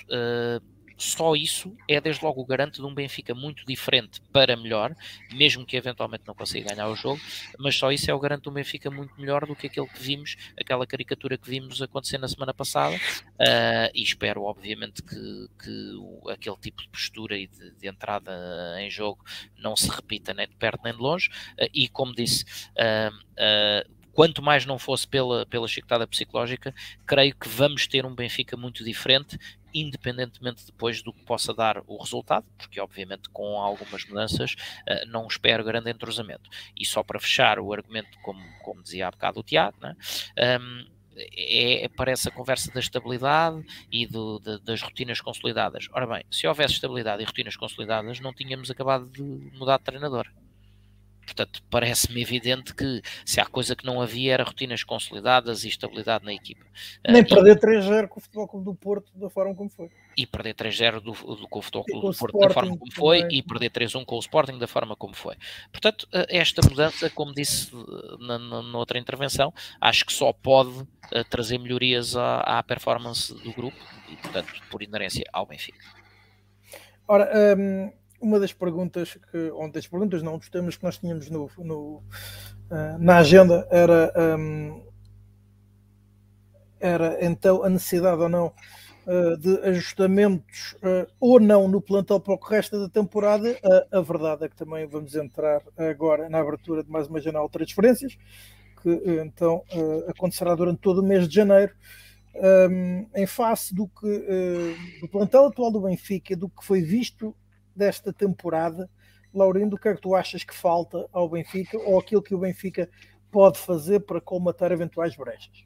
só 1.01 1.35
isso 1.35 1.75
é 1.89 2.01
desde 2.01 2.23
logo 2.23 2.43
o 2.43 2.45
garante 2.45 2.81
de 2.81 2.87
um 2.87 2.95
Benfica 2.95 3.35
muito 3.35 3.65
diferente 3.65 4.21
para 4.33 4.55
melhor, 4.57 4.95
mesmo 5.33 5.65
que 5.65 5.77
eventualmente 5.77 6.25
não 6.27 6.35
consiga 6.35 6.75
ganhar 6.75 6.89
o 6.89 6.95
jogo, 6.95 7.21
mas 7.59 7.75
só 7.75 7.91
isso 7.91 8.11
é 8.11 8.15
o 8.15 8.21
garante 8.21 8.43
de 8.43 8.51
um 8.51 8.53
Benfica 8.53 8.91
muito 8.91 9.19
melhor 9.19 9.47
do 9.47 9.57
que 9.57 9.67
aquele 9.67 9.87
que 9.87 9.99
vimos, 9.99 10.37
aquela 10.59 10.87
caricatura 10.87 11.39
que 11.39 11.49
vimos 11.49 11.81
acontecer 11.81 12.19
na 12.19 12.29
semana 12.29 12.53
passada, 12.53 12.97
uh, 12.97 13.91
e 13.95 14.03
espero 14.03 14.43
obviamente 14.43 15.03
que, 15.03 15.49
que 15.59 16.31
aquele 16.31 16.57
tipo 16.57 16.83
de 16.83 16.89
postura 16.91 17.39
e 17.39 17.47
de, 17.47 17.71
de, 17.73 17.89
entrada 17.89 18.31
em 18.81 18.91
jogo 18.91 19.25
não 19.57 19.75
se 19.75 19.89
repita 19.89 20.35
nem 20.35 20.47
de 20.47 20.55
perto 20.57 20.83
nem 20.85 20.93
de 20.93 21.01
longe, 21.01 21.29
uh, 21.29 21.69
e 21.73 21.89
como 21.89 22.15
disse, 22.15 22.45
uh, 22.73 24.01
quanto 24.13 24.43
mais 24.43 24.67
não 24.67 24.79
fosse 24.79 25.07
pela, 25.09 25.47
pela 25.47 25.67
chicotada 25.67 26.07
psicológica, 26.07 26.75
creio 27.07 27.35
que 27.35 27.49
vamos 27.49 27.87
ter 27.87 28.05
um 28.05 28.15
Benfica 28.15 28.57
muito 28.57 28.85
diferente 28.85 29.39
independentemente 29.75 30.67
depois 30.67 31.03
do 31.03 31.13
que 31.13 31.23
possa 31.25 31.55
dar 31.55 31.83
o 31.87 31.97
resultado, 31.97 32.47
porque 32.59 32.81
obviamente 32.81 33.29
com 33.31 33.59
algumas 33.59 34.05
mudanças 34.07 34.55
uh, 34.55 35.07
não 35.09 35.27
espero 35.27 35.65
grande 35.65 35.91
entrosamento. 35.91 36.49
E 36.77 36.85
só 36.85 37.03
para 37.03 37.21
fechar 37.21 37.59
o 37.59 37.73
argumento, 37.73 38.19
como, 38.23 38.43
como 38.63 38.83
dizia 38.83 39.09
há 39.09 39.11
bocado 39.11 39.41
o 39.41 39.43
Tiago, 39.43 39.77
né? 39.81 39.97
um, 40.61 41.01
é, 41.17 41.89
parece 41.97 42.29
a 42.29 42.33
conversa 42.33 42.71
da 42.73 42.81
estabilidade 42.81 43.65
e 43.91 44.07
do, 44.07 44.39
de, 44.39 44.59
das 44.61 44.81
rotinas 44.81 45.21
consolidadas. 45.21 45.89
Ora 45.93 46.07
bem, 46.07 46.25
se 46.31 46.47
houvesse 46.47 46.75
estabilidade 46.75 47.23
e 47.23 47.27
rotinas 47.27 47.57
consolidadas, 47.57 48.21
não 48.21 48.33
tínhamos 48.33 48.71
acabado 48.71 49.09
de 49.11 49.23
mudar 49.23 49.79
de 49.79 49.85
treinador. 49.85 50.27
Portanto, 51.31 51.63
parece-me 51.71 52.21
evidente 52.21 52.75
que 52.75 53.01
se 53.25 53.41
há 53.41 53.47
coisa 53.47 53.77
que 53.77 53.87
não 53.87 54.03
havia 54.03 54.35
era 54.35 54.43
rotinas 54.43 54.83
consolidadas 54.83 55.63
e 55.63 55.69
estabilidade 55.69 56.25
na 56.25 56.35
equipa. 56.35 56.65
Nem 57.09 57.23
uh, 57.23 57.29
perder 57.29 57.57
3-0 57.61 58.09
com 58.09 58.19
o 58.19 58.23
Futebol 58.23 58.49
Clube 58.49 58.65
do 58.65 58.75
Porto 58.75 59.13
da 59.15 59.31
forma 59.31 59.55
como 59.55 59.71
foi. 59.71 59.89
E 60.17 60.27
perder 60.27 60.55
3-0 60.55 61.01
do, 61.01 61.13
do, 61.13 61.49
com 61.49 61.61
o 61.61 61.63
Futebol 61.63 61.85
Clube 61.85 62.09
do 62.09 62.19
Porto 62.19 62.39
da 62.39 62.51
forma 62.51 62.77
como 62.77 62.93
foi 62.93 63.21
também. 63.21 63.39
e 63.39 63.43
perder 63.43 63.71
3-1 63.71 64.05
com 64.05 64.17
o 64.17 64.19
Sporting 64.19 64.59
da 64.59 64.67
forma 64.67 64.97
como 64.97 65.15
foi. 65.15 65.37
Portanto, 65.71 66.03
uh, 66.13 66.27
esta 66.29 66.69
mudança, 66.69 67.09
como 67.11 67.33
disse 67.33 67.71
na, 68.19 68.37
na, 68.37 68.63
na, 68.63 68.79
outra 68.79 68.99
intervenção, 68.99 69.55
acho 69.81 70.05
que 70.05 70.13
só 70.13 70.33
pode 70.33 70.71
uh, 70.71 71.25
trazer 71.31 71.59
melhorias 71.59 72.17
à, 72.17 72.41
à 72.41 72.63
performance 72.65 73.33
do 73.33 73.53
grupo 73.53 73.79
e, 74.09 74.17
portanto, 74.17 74.53
por 74.69 74.83
inerência 74.83 75.25
ao 75.33 75.47
Benfica. 75.47 75.79
Ora, 77.07 77.57
um 77.57 78.00
uma 78.21 78.39
das 78.39 78.53
perguntas 78.53 79.19
que, 79.31 79.51
ou 79.51 79.71
das 79.71 79.87
perguntas 79.87 80.23
não, 80.23 80.37
dos 80.37 80.49
temas 80.49 80.77
que 80.77 80.85
nós 80.85 80.99
tínhamos 80.99 81.31
no, 81.31 81.51
no 81.59 82.03
uh, 82.71 82.99
na 82.99 83.17
agenda 83.17 83.67
era, 83.71 84.13
um, 84.39 84.83
era 86.79 87.25
então 87.25 87.65
a 87.65 87.71
necessidade 87.71 88.21
ou 88.21 88.29
não 88.29 88.53
uh, 89.07 89.37
de 89.39 89.59
ajustamentos 89.61 90.77
uh, 90.83 91.11
ou 91.19 91.41
não 91.41 91.67
no 91.67 91.81
plantel 91.81 92.21
para 92.21 92.35
o 92.35 92.39
que 92.39 92.51
resta 92.51 92.79
da 92.79 92.89
temporada. 92.89 93.57
a 93.91 94.01
verdade 94.01 94.45
é 94.45 94.49
que 94.49 94.57
também 94.57 94.87
vamos 94.87 95.15
entrar 95.15 95.63
agora 95.77 96.29
na 96.29 96.39
abertura 96.39 96.85
de 96.85 96.91
mais 96.91 97.09
uma 97.09 97.21
janela 97.21 97.47
de 97.47 97.53
transferências, 97.53 98.19
que 98.83 98.91
então 99.23 99.65
acontecerá 100.09 100.55
durante 100.55 100.81
todo 100.81 101.01
o 101.01 101.07
mês 101.07 101.27
de 101.27 101.35
janeiro. 101.35 101.75
Um, 102.33 103.09
em 103.13 103.27
face 103.27 103.75
do 103.75 103.89
que 103.89 105.01
do 105.01 105.09
plantel 105.09 105.47
atual 105.47 105.73
do 105.73 105.81
Benfica, 105.81 106.37
do 106.37 106.49
que 106.49 106.65
foi 106.65 106.81
visto 106.81 107.35
desta 107.75 108.13
temporada. 108.13 108.89
Laurindo, 109.33 109.77
o 109.77 109.79
que 109.79 109.89
é 109.89 109.95
que 109.95 110.01
tu 110.01 110.15
achas 110.15 110.43
que 110.43 110.55
falta 110.55 111.07
ao 111.13 111.29
Benfica 111.29 111.79
ou 111.79 111.99
aquilo 111.99 112.23
que 112.23 112.35
o 112.35 112.39
Benfica 112.39 112.89
pode 113.31 113.59
fazer 113.59 114.01
para 114.01 114.21
colmatar 114.21 114.73
eventuais 114.73 115.17
brechas? 115.17 115.65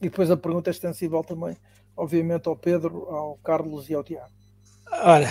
E 0.00 0.08
depois 0.08 0.30
a 0.30 0.36
pergunta 0.36 0.68
é 0.68 0.72
extensível 0.72 1.22
também, 1.22 1.56
obviamente, 1.96 2.48
ao 2.48 2.56
Pedro, 2.56 3.08
ao 3.08 3.36
Carlos 3.36 3.88
e 3.88 3.94
ao 3.94 4.02
Tiago. 4.02 4.32
Olha, 4.90 5.28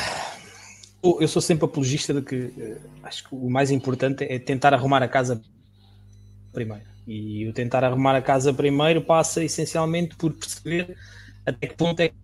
eu 1.04 1.28
sou 1.28 1.42
sempre 1.42 1.66
apologista 1.66 2.14
de 2.14 2.22
que 2.22 2.54
eh, 2.58 2.78
acho 3.04 3.28
que 3.28 3.36
o 3.36 3.50
mais 3.50 3.70
importante 3.70 4.24
é 4.24 4.40
tentar 4.40 4.74
arrumar 4.74 5.04
a 5.04 5.10
casa 5.10 5.42
primeiro. 6.54 6.86
E 7.06 7.48
o 7.48 7.54
tentar 7.54 7.84
arrumar 7.84 8.16
a 8.16 8.22
casa 8.22 8.54
primeiro 8.54 9.02
passa 9.02 9.44
essencialmente 9.44 10.16
por 10.16 10.32
perceber 10.34 10.96
até 11.46 11.68
que 11.68 11.76
ponto 11.76 12.00
é 12.00 12.10
que 12.10 12.16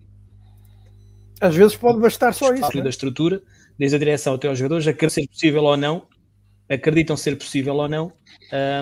às 1.39 1.55
vezes 1.55 1.75
pode 1.75 1.99
bastar 1.99 2.33
só 2.33 2.53
isso. 2.53 2.75
Né? 2.75 2.83
Da 2.83 2.89
estrutura, 2.89 3.41
desde 3.77 3.95
a 3.95 3.99
direção 3.99 4.35
até 4.35 4.47
aos 4.47 4.57
jogadores, 4.57 4.87
acreditam 4.87 5.23
ser 5.23 5.27
possível 5.27 5.63
ou 5.63 5.77
não, 5.77 6.07
acreditam 6.69 7.17
ser 7.17 7.37
possível 7.37 7.75
ou 7.75 7.87
não, 7.87 8.13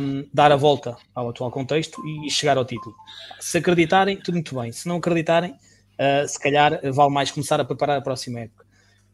um, 0.01 0.27
dar 0.33 0.51
a 0.51 0.55
volta 0.55 0.95
ao 1.13 1.29
atual 1.29 1.51
contexto 1.51 2.01
e 2.07 2.29
chegar 2.29 2.57
ao 2.57 2.65
título. 2.65 2.95
Se 3.39 3.57
acreditarem, 3.57 4.17
tudo 4.17 4.35
muito 4.35 4.59
bem. 4.59 4.71
Se 4.71 4.87
não 4.87 4.97
acreditarem, 4.97 5.51
uh, 5.51 6.27
se 6.27 6.39
calhar 6.39 6.79
vale 6.93 7.13
mais 7.13 7.31
começar 7.31 7.59
a 7.59 7.65
preparar 7.65 7.97
a 7.97 8.01
próxima 8.01 8.41
época. 8.41 8.65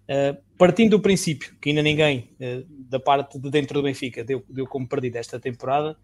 Uh, 0.03 0.38
partindo 0.57 0.91
do 0.91 0.99
princípio 0.99 1.55
que 1.61 1.69
ainda 1.69 1.81
ninguém 1.81 2.35
uh, 2.39 2.65
da 2.89 2.99
parte 2.99 3.39
de 3.39 3.49
dentro 3.49 3.76
do 3.76 3.84
Benfica 3.84 4.23
deu, 4.23 4.43
deu 4.49 4.68
como 4.68 4.88
perdido 4.88 5.15
esta 5.15 5.39
temporada, 5.39 5.95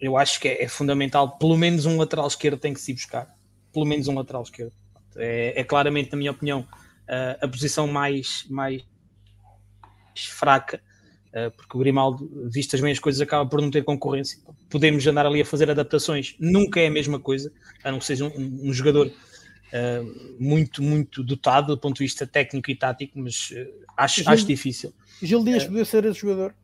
eu 0.00 0.16
acho 0.16 0.38
que 0.38 0.46
é, 0.46 0.62
é 0.62 0.68
fundamental, 0.68 1.38
pelo 1.38 1.56
menos 1.56 1.84
um 1.84 1.96
lateral 1.96 2.28
esquerdo 2.28 2.56
tem 2.56 2.72
que 2.72 2.80
se 2.80 2.94
buscar. 2.94 3.34
Pelo 3.72 3.84
menos 3.84 4.06
um 4.06 4.14
lateral 4.14 4.42
esquerdo. 4.42 4.72
É, 5.16 5.60
é 5.60 5.64
claramente, 5.64 6.12
na 6.12 6.18
minha 6.18 6.30
opinião, 6.30 6.66
a, 7.08 7.44
a 7.44 7.48
posição 7.48 7.86
mais, 7.86 8.44
mais 8.48 8.84
fraca, 10.14 10.80
porque 11.56 11.76
o 11.76 11.78
Grimaldo, 11.78 12.28
vistas 12.50 12.80
bem 12.80 12.90
as 12.90 12.98
coisas, 12.98 13.20
acaba 13.20 13.48
por 13.48 13.60
não 13.60 13.70
ter 13.70 13.84
concorrência. 13.84 14.40
Podemos 14.68 15.06
andar 15.06 15.24
ali 15.24 15.40
a 15.40 15.44
fazer 15.44 15.70
adaptações, 15.70 16.34
nunca 16.40 16.80
é 16.80 16.88
a 16.88 16.90
mesma 16.90 17.20
coisa, 17.20 17.52
a 17.84 17.92
não 17.92 18.00
ser 18.00 18.20
um, 18.22 18.68
um 18.68 18.72
jogador 18.72 19.12
uh, 19.68 20.36
muito, 20.38 20.82
muito 20.82 21.22
dotado 21.22 21.74
do 21.74 21.80
ponto 21.80 21.98
de 21.98 22.04
vista 22.04 22.26
técnico 22.26 22.70
e 22.70 22.76
tático, 22.76 23.18
mas 23.18 23.50
uh, 23.50 23.84
acho, 23.96 24.22
Gil, 24.22 24.32
acho 24.32 24.46
difícil. 24.46 24.94
Gil 25.22 25.44
Dias 25.44 25.64
uh, 25.64 25.66
podia 25.66 25.84
ser 25.84 26.04
esse 26.04 26.20
jogador? 26.20 26.54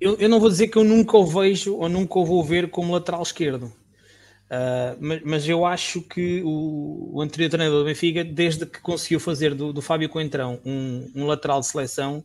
Eu, 0.00 0.16
eu 0.16 0.28
não 0.28 0.40
vou 0.40 0.48
dizer 0.48 0.68
que 0.68 0.76
eu 0.76 0.84
nunca 0.84 1.16
o 1.16 1.24
vejo 1.24 1.76
ou 1.76 1.88
nunca 1.88 2.18
o 2.18 2.26
vou 2.26 2.42
ver 2.42 2.68
como 2.70 2.92
lateral 2.92 3.22
esquerdo. 3.22 3.72
Uh, 4.52 4.98
mas, 5.00 5.22
mas, 5.24 5.48
eu 5.48 5.64
acho 5.64 6.02
que 6.02 6.42
o, 6.44 7.14
o, 7.14 7.22
anterior 7.22 7.48
treinador 7.48 7.78
do 7.78 7.86
Benfica, 7.86 8.22
desde 8.22 8.66
que 8.66 8.80
conseguiu 8.82 9.18
fazer 9.18 9.54
do, 9.54 9.72
do 9.72 9.80
Fábio 9.80 10.10
Coentrão 10.10 10.60
um, 10.62 11.10
um, 11.14 11.24
lateral 11.24 11.60
de 11.60 11.68
seleção, 11.68 12.22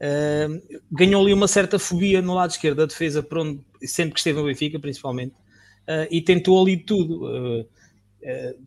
uh, 0.00 0.80
ganhou 0.90 1.22
ali 1.22 1.34
uma 1.34 1.46
certa 1.46 1.78
fobia 1.78 2.22
no 2.22 2.32
lado 2.32 2.52
esquerdo 2.52 2.78
da 2.78 2.86
defesa, 2.86 3.22
por 3.22 3.36
onde, 3.36 3.60
sempre 3.82 4.14
que 4.14 4.20
esteve 4.20 4.38
no 4.38 4.46
Benfica, 4.46 4.78
principalmente, 4.78 5.34
uh, 5.86 6.08
e 6.10 6.22
tentou 6.22 6.58
ali 6.58 6.78
tudo. 6.78 7.68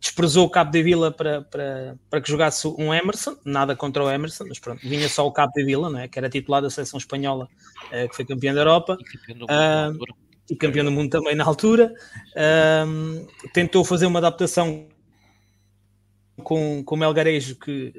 desprezou 0.00 0.46
o 0.46 0.50
Cabo 0.50 0.70
de 0.70 0.82
Vila 0.84 1.10
para, 1.10 1.42
para, 1.42 1.96
para 2.08 2.20
que 2.20 2.30
jogasse 2.30 2.68
um 2.68 2.94
Emerson, 2.94 3.36
nada 3.44 3.74
contra 3.74 4.04
o 4.04 4.08
Emerson, 4.08 4.44
mas 4.46 4.60
pronto, 4.60 4.80
vinha 4.80 5.08
só 5.08 5.26
o 5.26 5.32
Cabo 5.32 5.52
de 5.56 5.64
Vila, 5.64 5.90
né, 5.90 6.06
que 6.06 6.20
era 6.20 6.30
titular 6.30 6.62
da 6.62 6.70
seleção 6.70 6.98
espanhola, 6.98 7.48
que 7.90 8.14
foi 8.14 8.24
campeão 8.24 8.54
da 8.54 8.60
Europa. 8.60 8.96
E 9.28 10.31
e 10.52 10.56
campeão 10.56 10.84
do 10.84 10.92
mundo 10.92 11.08
também 11.08 11.34
na 11.34 11.44
altura. 11.44 11.94
Um, 12.86 13.26
tentou 13.54 13.82
fazer 13.84 14.04
uma 14.04 14.18
adaptação 14.18 14.86
com, 16.42 16.84
com 16.84 16.94
o 16.94 16.98
Melgarejo 16.98 17.56
que 17.56 17.94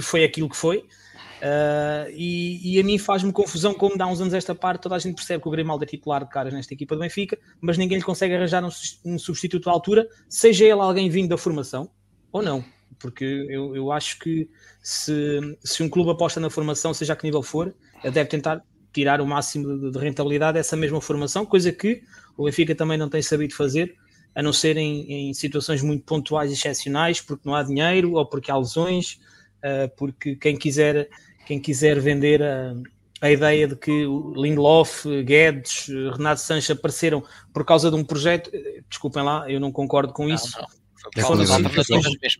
foi 0.00 0.24
aquilo 0.24 0.48
que 0.48 0.56
foi. 0.56 0.78
Uh, 0.78 2.10
e, 2.12 2.76
e, 2.76 2.80
a 2.80 2.84
mim 2.84 2.98
faz-me 2.98 3.32
confusão 3.32 3.74
como 3.74 3.96
dá 3.96 4.06
uns 4.06 4.20
anos 4.20 4.32
esta 4.32 4.54
parte, 4.54 4.82
toda 4.82 4.94
a 4.94 4.98
gente 4.98 5.16
percebe 5.16 5.42
que 5.42 5.48
o 5.48 5.50
Grimaldo 5.50 5.82
é 5.82 5.86
titular 5.86 6.24
de 6.24 6.30
caras 6.30 6.52
nesta 6.52 6.72
equipa 6.72 6.94
do 6.94 7.00
Benfica, 7.00 7.36
mas 7.60 7.76
ninguém 7.76 7.98
lhe 7.98 8.04
consegue 8.04 8.34
arranjar 8.34 8.64
um, 8.64 8.70
um 9.04 9.18
substituto 9.18 9.68
à 9.68 9.72
altura, 9.72 10.08
seja 10.28 10.64
ele 10.64 10.80
alguém 10.80 11.10
vindo 11.10 11.30
da 11.30 11.36
formação 11.36 11.90
ou 12.30 12.42
não. 12.42 12.64
Porque 12.98 13.24
eu, 13.50 13.74
eu 13.74 13.90
acho 13.90 14.20
que 14.20 14.48
se, 14.80 15.40
se 15.64 15.82
um 15.82 15.88
clube 15.88 16.10
aposta 16.10 16.38
na 16.38 16.48
formação, 16.48 16.94
seja 16.94 17.12
a 17.12 17.16
que 17.16 17.24
nível 17.24 17.42
for, 17.42 17.74
deve 18.04 18.26
tentar 18.26 18.62
tirar 18.92 19.20
o 19.20 19.26
máximo 19.26 19.78
de, 19.78 19.90
de 19.90 19.98
rentabilidade 19.98 20.54
dessa 20.54 20.76
mesma 20.76 21.00
formação, 21.00 21.46
coisa 21.46 21.72
que 21.72 22.02
o 22.36 22.44
Benfica 22.44 22.74
também 22.74 22.98
não 22.98 23.08
tem 23.08 23.22
sabido 23.22 23.54
fazer, 23.54 23.94
a 24.34 24.42
não 24.42 24.52
ser 24.52 24.76
em, 24.76 25.28
em 25.30 25.34
situações 25.34 25.82
muito 25.82 26.04
pontuais 26.04 26.50
e 26.50 26.54
excepcionais, 26.54 27.20
porque 27.20 27.42
não 27.46 27.54
há 27.54 27.62
dinheiro 27.62 28.12
ou 28.14 28.26
porque 28.26 28.50
há 28.50 28.56
lesões, 28.56 29.18
uh, 29.58 29.90
porque 29.96 30.36
quem 30.36 30.56
quiser 30.56 31.08
quem 31.46 31.60
quiser 31.60 32.00
vender 32.00 32.42
a, 32.42 32.74
a 33.20 33.30
ideia 33.30 33.68
de 33.68 33.76
que 33.76 34.04
Lindelof, 34.34 35.04
Guedes, 35.24 35.86
Renato 36.16 36.40
Sanches 36.40 36.70
apareceram 36.70 37.22
por 37.52 37.64
causa 37.64 37.90
de 37.90 37.96
um 37.96 38.04
projeto, 38.04 38.50
desculpem 38.88 39.22
lá, 39.22 39.50
eu 39.50 39.60
não 39.60 39.70
concordo 39.70 40.12
com 40.12 40.28
isso. 40.28 40.56
Não, 40.56 40.62
não. 40.62 41.26
Foram, 41.26 41.44
situações, 41.44 42.38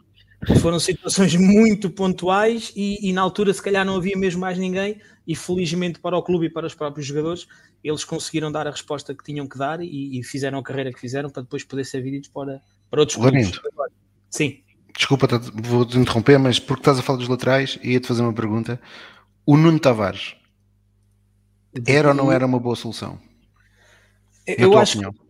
foram, 0.61 0.79
situações, 0.79 1.35
muito 1.35 1.91
pontuais 1.91 2.73
e, 2.77 3.09
e, 3.09 3.13
na 3.13 3.21
altura 3.21 3.53
se 3.53 3.61
calhar 3.61 3.85
não 3.85 3.97
havia 3.97 4.17
mesmo 4.17 4.41
mais 4.41 4.57
ninguém 4.57 5.01
e 5.27 5.37
felizmente 5.37 6.01
para 6.01 6.17
o 6.17 6.23
clube 6.23 6.47
e 6.47 6.51
para 6.51 6.67
os 6.67 6.75
próprios 6.75 7.07
jogadores 7.07 7.47
eles 7.83 8.05
conseguiram 8.05 8.51
dar 8.51 8.67
a 8.67 8.71
resposta 8.71 9.15
que 9.15 9.23
tinham 9.23 9.47
que 9.47 9.59
dar 9.59 9.81
e, 9.81 10.19
e 10.19 10.25
fizeram 10.25 10.59
a 10.59 10.63
carreira 10.63 10.93
que 10.93 11.01
fizeram 11.01 11.31
para 11.31 11.43
depois 11.43 11.65
poder 11.65 11.85
ser 11.85 12.03
vendidos 12.03 12.29
para, 12.29 12.61
para 12.91 13.01
outros 13.01 13.17
clubes. 13.17 13.53
Sim 14.31 14.63
desculpa, 14.97 15.27
vou-te 15.55 15.97
interromper, 15.97 16.39
mas 16.39 16.59
porque 16.59 16.83
estás 16.83 16.99
a 16.99 17.03
falar 17.03 17.19
dos 17.19 17.29
laterais, 17.29 17.79
ia-te 17.83 18.07
fazer 18.07 18.23
uma 18.23 18.33
pergunta. 18.33 18.81
O 19.45 19.57
Nuno 19.57 19.79
Tavares 19.79 20.37
era 21.87 22.09
ou 22.09 22.15
não 22.15 22.31
era 22.31 22.47
uma 22.47 22.59
boa 22.59 22.77
solução? 22.77 23.19
Eu 24.47 24.77
acho 24.77 24.99
opinião? 24.99 25.13
que 25.13 25.21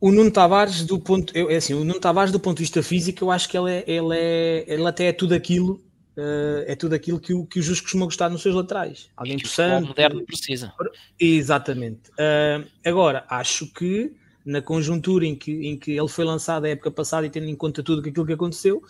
o 0.00 0.12
Nuno 0.12 0.30
Tavares, 0.30 0.84
do 0.84 0.98
ponto, 0.98 1.36
eu, 1.36 1.50
é 1.50 1.56
assim, 1.56 1.74
o 1.74 1.84
Nuno 1.84 1.98
Tavares, 1.98 2.30
do 2.30 2.38
ponto 2.38 2.58
de 2.58 2.64
vista 2.64 2.82
físico, 2.82 3.24
eu 3.24 3.30
acho 3.30 3.48
que 3.48 3.56
ele, 3.56 3.70
é, 3.70 3.84
ele, 3.86 4.14
é, 4.14 4.64
ele 4.66 4.86
até 4.86 5.06
é 5.06 5.12
tudo 5.12 5.34
aquilo. 5.34 5.82
Uh, 6.16 6.64
é 6.66 6.74
tudo 6.74 6.94
aquilo 6.94 7.20
que 7.20 7.34
o, 7.34 7.44
que 7.44 7.60
o 7.60 7.62
Jus 7.62 7.78
costuma 7.78 8.06
gostar 8.06 8.30
nos 8.30 8.40
seus 8.40 8.54
laterais. 8.54 9.10
Alguém 9.14 9.38
possante. 9.38 9.84
O 9.84 9.88
moderno 9.88 10.24
precisa. 10.24 10.72
Exatamente. 11.20 12.10
Uh, 12.12 12.66
agora, 12.84 13.26
acho 13.28 13.66
que 13.66 14.16
na 14.44 14.62
conjuntura 14.62 15.26
em 15.26 15.34
que, 15.34 15.52
em 15.52 15.76
que 15.76 15.90
ele 15.90 16.08
foi 16.08 16.24
lançado 16.24 16.64
a 16.64 16.68
época 16.70 16.90
passada 16.90 17.26
e 17.26 17.30
tendo 17.30 17.48
em 17.48 17.54
conta 17.54 17.82
tudo 17.82 18.00
aquilo 18.00 18.24
que 18.24 18.32
aconteceu, 18.32 18.82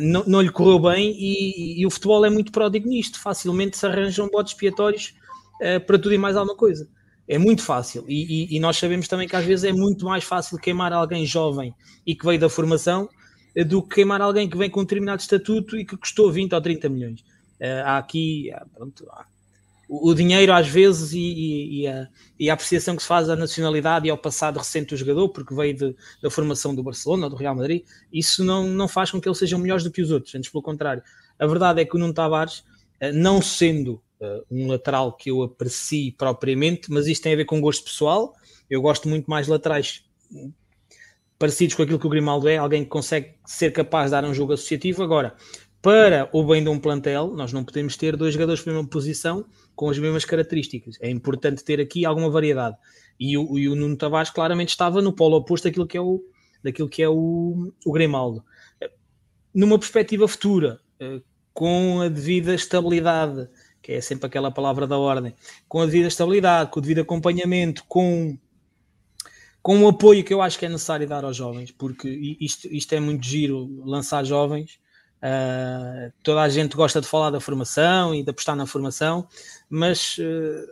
não, 0.00 0.24
não 0.26 0.40
lhe 0.40 0.48
correu 0.48 0.78
bem 0.78 1.14
e, 1.18 1.80
e, 1.80 1.86
o 1.86 1.90
futebol 1.90 2.24
é 2.24 2.30
muito 2.30 2.52
pródigo 2.52 2.88
nisto. 2.88 3.20
Facilmente 3.20 3.76
se 3.76 3.84
arranjam 3.84 4.28
botes 4.28 4.52
expiatórios 4.52 5.14
uh, 5.60 5.84
para 5.84 5.98
tudo 5.98 6.14
e 6.14 6.18
mais 6.18 6.36
alguma 6.36 6.56
coisa. 6.56 6.88
É 7.28 7.36
muito 7.36 7.62
fácil. 7.62 8.04
E, 8.08 8.46
e, 8.52 8.56
e, 8.56 8.60
nós 8.60 8.76
sabemos 8.76 9.08
também 9.08 9.28
que 9.28 9.36
às 9.36 9.44
vezes 9.44 9.64
é 9.64 9.72
muito 9.72 10.06
mais 10.06 10.24
fácil 10.24 10.58
queimar 10.58 10.92
alguém 10.92 11.26
jovem 11.26 11.74
e 12.06 12.14
que 12.14 12.24
veio 12.24 12.40
da 12.40 12.48
formação 12.48 13.08
do 13.66 13.82
que 13.82 13.96
queimar 13.96 14.20
alguém 14.20 14.48
que 14.48 14.56
vem 14.56 14.70
com 14.70 14.80
um 14.80 14.84
determinado 14.84 15.20
estatuto 15.20 15.76
e 15.76 15.84
que 15.84 15.96
custou 15.96 16.32
20 16.32 16.54
ou 16.54 16.60
30 16.60 16.88
milhões. 16.88 17.20
Uh, 17.60 17.84
há 17.84 17.98
aqui, 17.98 18.50
pronto, 18.74 19.06
há, 19.10 19.26
o 19.94 20.14
dinheiro 20.14 20.54
às 20.54 20.66
vezes 20.66 21.12
e, 21.12 21.82
e, 21.82 21.86
a, 21.86 22.08
e, 22.38 22.48
a, 22.48 22.54
apreciação 22.54 22.96
que 22.96 23.02
se 23.02 23.08
faz 23.08 23.28
à 23.28 23.36
nacionalidade 23.36 24.06
e 24.06 24.10
ao 24.10 24.16
passado 24.16 24.58
recente 24.58 24.90
do 24.90 24.96
jogador, 24.96 25.28
porque 25.28 25.54
veio 25.54 25.74
de, 25.74 25.96
da 26.22 26.30
formação 26.30 26.74
do 26.74 26.82
Barcelona 26.82 27.24
ou 27.24 27.30
do 27.30 27.36
Real 27.36 27.54
Madrid, 27.54 27.84
isso 28.10 28.42
não, 28.42 28.66
não 28.66 28.88
faz 28.88 29.10
com 29.10 29.20
que 29.20 29.28
eles 29.28 29.36
sejam 29.36 29.58
melhores 29.58 29.84
do 29.84 29.90
que 29.90 30.00
os 30.00 30.10
outros, 30.10 30.34
antes 30.34 30.50
pelo 30.50 30.62
contrário. 30.62 31.02
A 31.38 31.46
verdade 31.46 31.82
é 31.82 31.84
que 31.84 31.94
o 31.94 31.98
Nuno 31.98 32.14
Tavares, 32.14 32.64
eh, 33.00 33.12
não 33.12 33.42
sendo 33.42 34.02
uh, 34.18 34.42
um 34.50 34.66
lateral 34.68 35.12
que 35.12 35.30
eu 35.30 35.42
aprecie 35.42 36.12
propriamente, 36.12 36.90
mas 36.90 37.06
isto 37.06 37.22
tem 37.22 37.34
a 37.34 37.36
ver 37.36 37.44
com 37.44 37.60
gosto 37.60 37.84
pessoal, 37.84 38.34
eu 38.70 38.80
gosto 38.80 39.08
muito 39.08 39.28
mais 39.28 39.46
laterais 39.46 40.04
parecidos 41.42 41.74
com 41.74 41.82
aquilo 41.82 41.98
que 41.98 42.06
o 42.06 42.08
Grimaldo 42.08 42.48
é, 42.48 42.56
alguém 42.56 42.84
que 42.84 42.88
consegue 42.88 43.34
ser 43.44 43.72
capaz 43.72 44.06
de 44.06 44.10
dar 44.12 44.24
um 44.24 44.32
jogo 44.32 44.52
associativo. 44.52 45.02
Agora, 45.02 45.34
para 45.82 46.30
o 46.32 46.44
bem 46.44 46.62
de 46.62 46.68
um 46.68 46.78
plantel, 46.78 47.34
nós 47.34 47.52
não 47.52 47.64
podemos 47.64 47.96
ter 47.96 48.16
dois 48.16 48.34
jogadores 48.34 48.62
de 48.62 48.70
mesma 48.70 48.88
posição 48.88 49.44
com 49.74 49.90
as 49.90 49.98
mesmas 49.98 50.24
características. 50.24 50.96
É 51.00 51.10
importante 51.10 51.64
ter 51.64 51.80
aqui 51.80 52.06
alguma 52.06 52.30
variedade. 52.30 52.76
E 53.18 53.36
o, 53.36 53.58
e 53.58 53.68
o 53.68 53.74
Nuno 53.74 53.96
Tavares 53.96 54.30
claramente 54.30 54.68
estava 54.68 55.02
no 55.02 55.12
polo 55.12 55.36
oposto 55.36 55.64
daquilo 55.64 55.84
que 55.84 55.96
é 55.96 56.00
o, 56.00 56.22
daquilo 56.62 56.88
que 56.88 57.02
é 57.02 57.08
o, 57.08 57.72
o 57.84 57.92
Grimaldo. 57.92 58.44
Numa 59.52 59.80
perspectiva 59.80 60.28
futura, 60.28 60.78
eh, 61.00 61.22
com 61.52 62.02
a 62.02 62.08
devida 62.08 62.54
estabilidade, 62.54 63.48
que 63.82 63.90
é 63.90 64.00
sempre 64.00 64.28
aquela 64.28 64.52
palavra 64.52 64.86
da 64.86 64.96
ordem, 64.96 65.34
com 65.66 65.80
a 65.80 65.86
devida 65.86 66.06
estabilidade, 66.06 66.70
com 66.70 66.78
o 66.78 66.82
devido 66.82 67.00
acompanhamento, 67.00 67.82
com 67.88 68.38
com 69.62 69.82
o 69.84 69.88
apoio 69.88 70.24
que 70.24 70.34
eu 70.34 70.42
acho 70.42 70.58
que 70.58 70.66
é 70.66 70.68
necessário 70.68 71.06
dar 71.06 71.24
aos 71.24 71.36
jovens, 71.36 71.70
porque 71.70 72.08
isto, 72.40 72.66
isto 72.68 72.92
é 72.94 73.00
muito 73.00 73.24
giro, 73.24 73.82
lançar 73.84 74.24
jovens, 74.24 74.80
Uh, 75.22 76.12
toda 76.20 76.42
a 76.42 76.48
gente 76.48 76.74
gosta 76.74 77.00
de 77.00 77.06
falar 77.06 77.30
da 77.30 77.38
formação 77.38 78.12
e 78.12 78.24
de 78.24 78.30
apostar 78.30 78.56
na 78.56 78.66
formação, 78.66 79.24
mas 79.70 80.18
uh, 80.18 80.66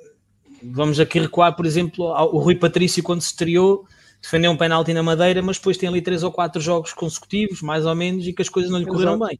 vamos 0.61 0.99
aqui 0.99 1.21
recuar, 1.21 1.55
por 1.55 1.65
exemplo, 1.65 2.09
ao, 2.09 2.35
o 2.35 2.39
Rui 2.41 2.57
Patrício, 2.57 3.01
quando 3.01 3.21
se 3.21 3.29
estreou, 3.29 3.87
defendeu 4.21 4.51
um 4.51 4.57
penalti 4.57 4.93
na 4.93 5.05
Madeira, 5.05 5.41
mas 5.41 5.57
depois 5.57 5.77
tem 5.77 5.89
ali 5.89 6.03
três 6.03 6.25
ou 6.25 6.33
quatro 6.33 6.61
jogos 6.61 6.93
consecutivos, 6.93 7.63
mais 7.63 7.87
ou 7.87 7.95
menos, 7.95 8.27
e 8.27 8.33
que 8.33 8.43
as 8.43 8.49
coisas 8.49 8.73
não 8.73 8.81
lhe 8.81 8.87
correram 8.87 9.21
bem. 9.21 9.39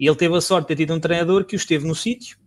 E 0.00 0.06
ele 0.06 0.16
teve 0.16 0.34
a 0.34 0.40
sorte 0.40 0.64
de 0.64 0.68
ter 0.68 0.76
tido 0.76 0.94
um 0.94 1.00
treinador 1.00 1.44
que 1.44 1.54
o 1.54 1.58
esteve 1.58 1.86
no 1.86 1.94
sítio 1.94 2.38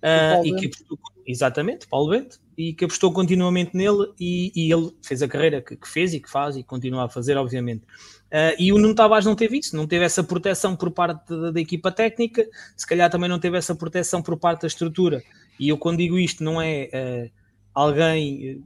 uh, 0.00 0.46
e 0.46 0.54
que 0.54 0.66
apostou, 0.66 0.98
exatamente, 1.28 1.86
Paulo 1.86 2.10
Bento, 2.10 2.40
e 2.56 2.72
que 2.72 2.86
apostou 2.86 3.12
continuamente 3.12 3.76
nele 3.76 4.12
e, 4.18 4.50
e 4.56 4.72
ele 4.72 4.90
fez 5.02 5.22
a 5.22 5.28
carreira 5.28 5.60
que, 5.60 5.76
que, 5.76 5.86
fez 5.86 6.14
e 6.14 6.20
que 6.20 6.30
faz 6.30 6.56
e 6.56 6.62
continua 6.62 7.04
a 7.04 7.08
fazer, 7.08 7.36
obviamente. 7.36 7.82
Uh, 8.28 8.56
e 8.58 8.72
o 8.72 8.78
Nuno 8.78 8.94
Tavares 8.94 9.26
não 9.26 9.36
teve 9.36 9.58
isso, 9.58 9.76
não 9.76 9.86
teve 9.86 10.04
essa 10.04 10.24
proteção 10.24 10.74
por 10.74 10.90
parte 10.90 11.28
da, 11.28 11.50
da, 11.50 11.60
equipa 11.60 11.92
técnica, 11.92 12.44
se 12.74 12.86
calhar 12.86 13.10
também 13.10 13.28
não 13.28 13.38
teve 13.38 13.58
essa 13.58 13.74
proteção 13.74 14.22
por 14.22 14.38
parte 14.38 14.62
da 14.62 14.66
estrutura. 14.66 15.22
E 15.60 15.68
eu, 15.68 15.76
quando 15.76 15.98
digo 15.98 16.18
isto, 16.18 16.42
não 16.42 16.60
é 16.60 16.88
uh, 16.92 17.30
alguém 17.74 18.62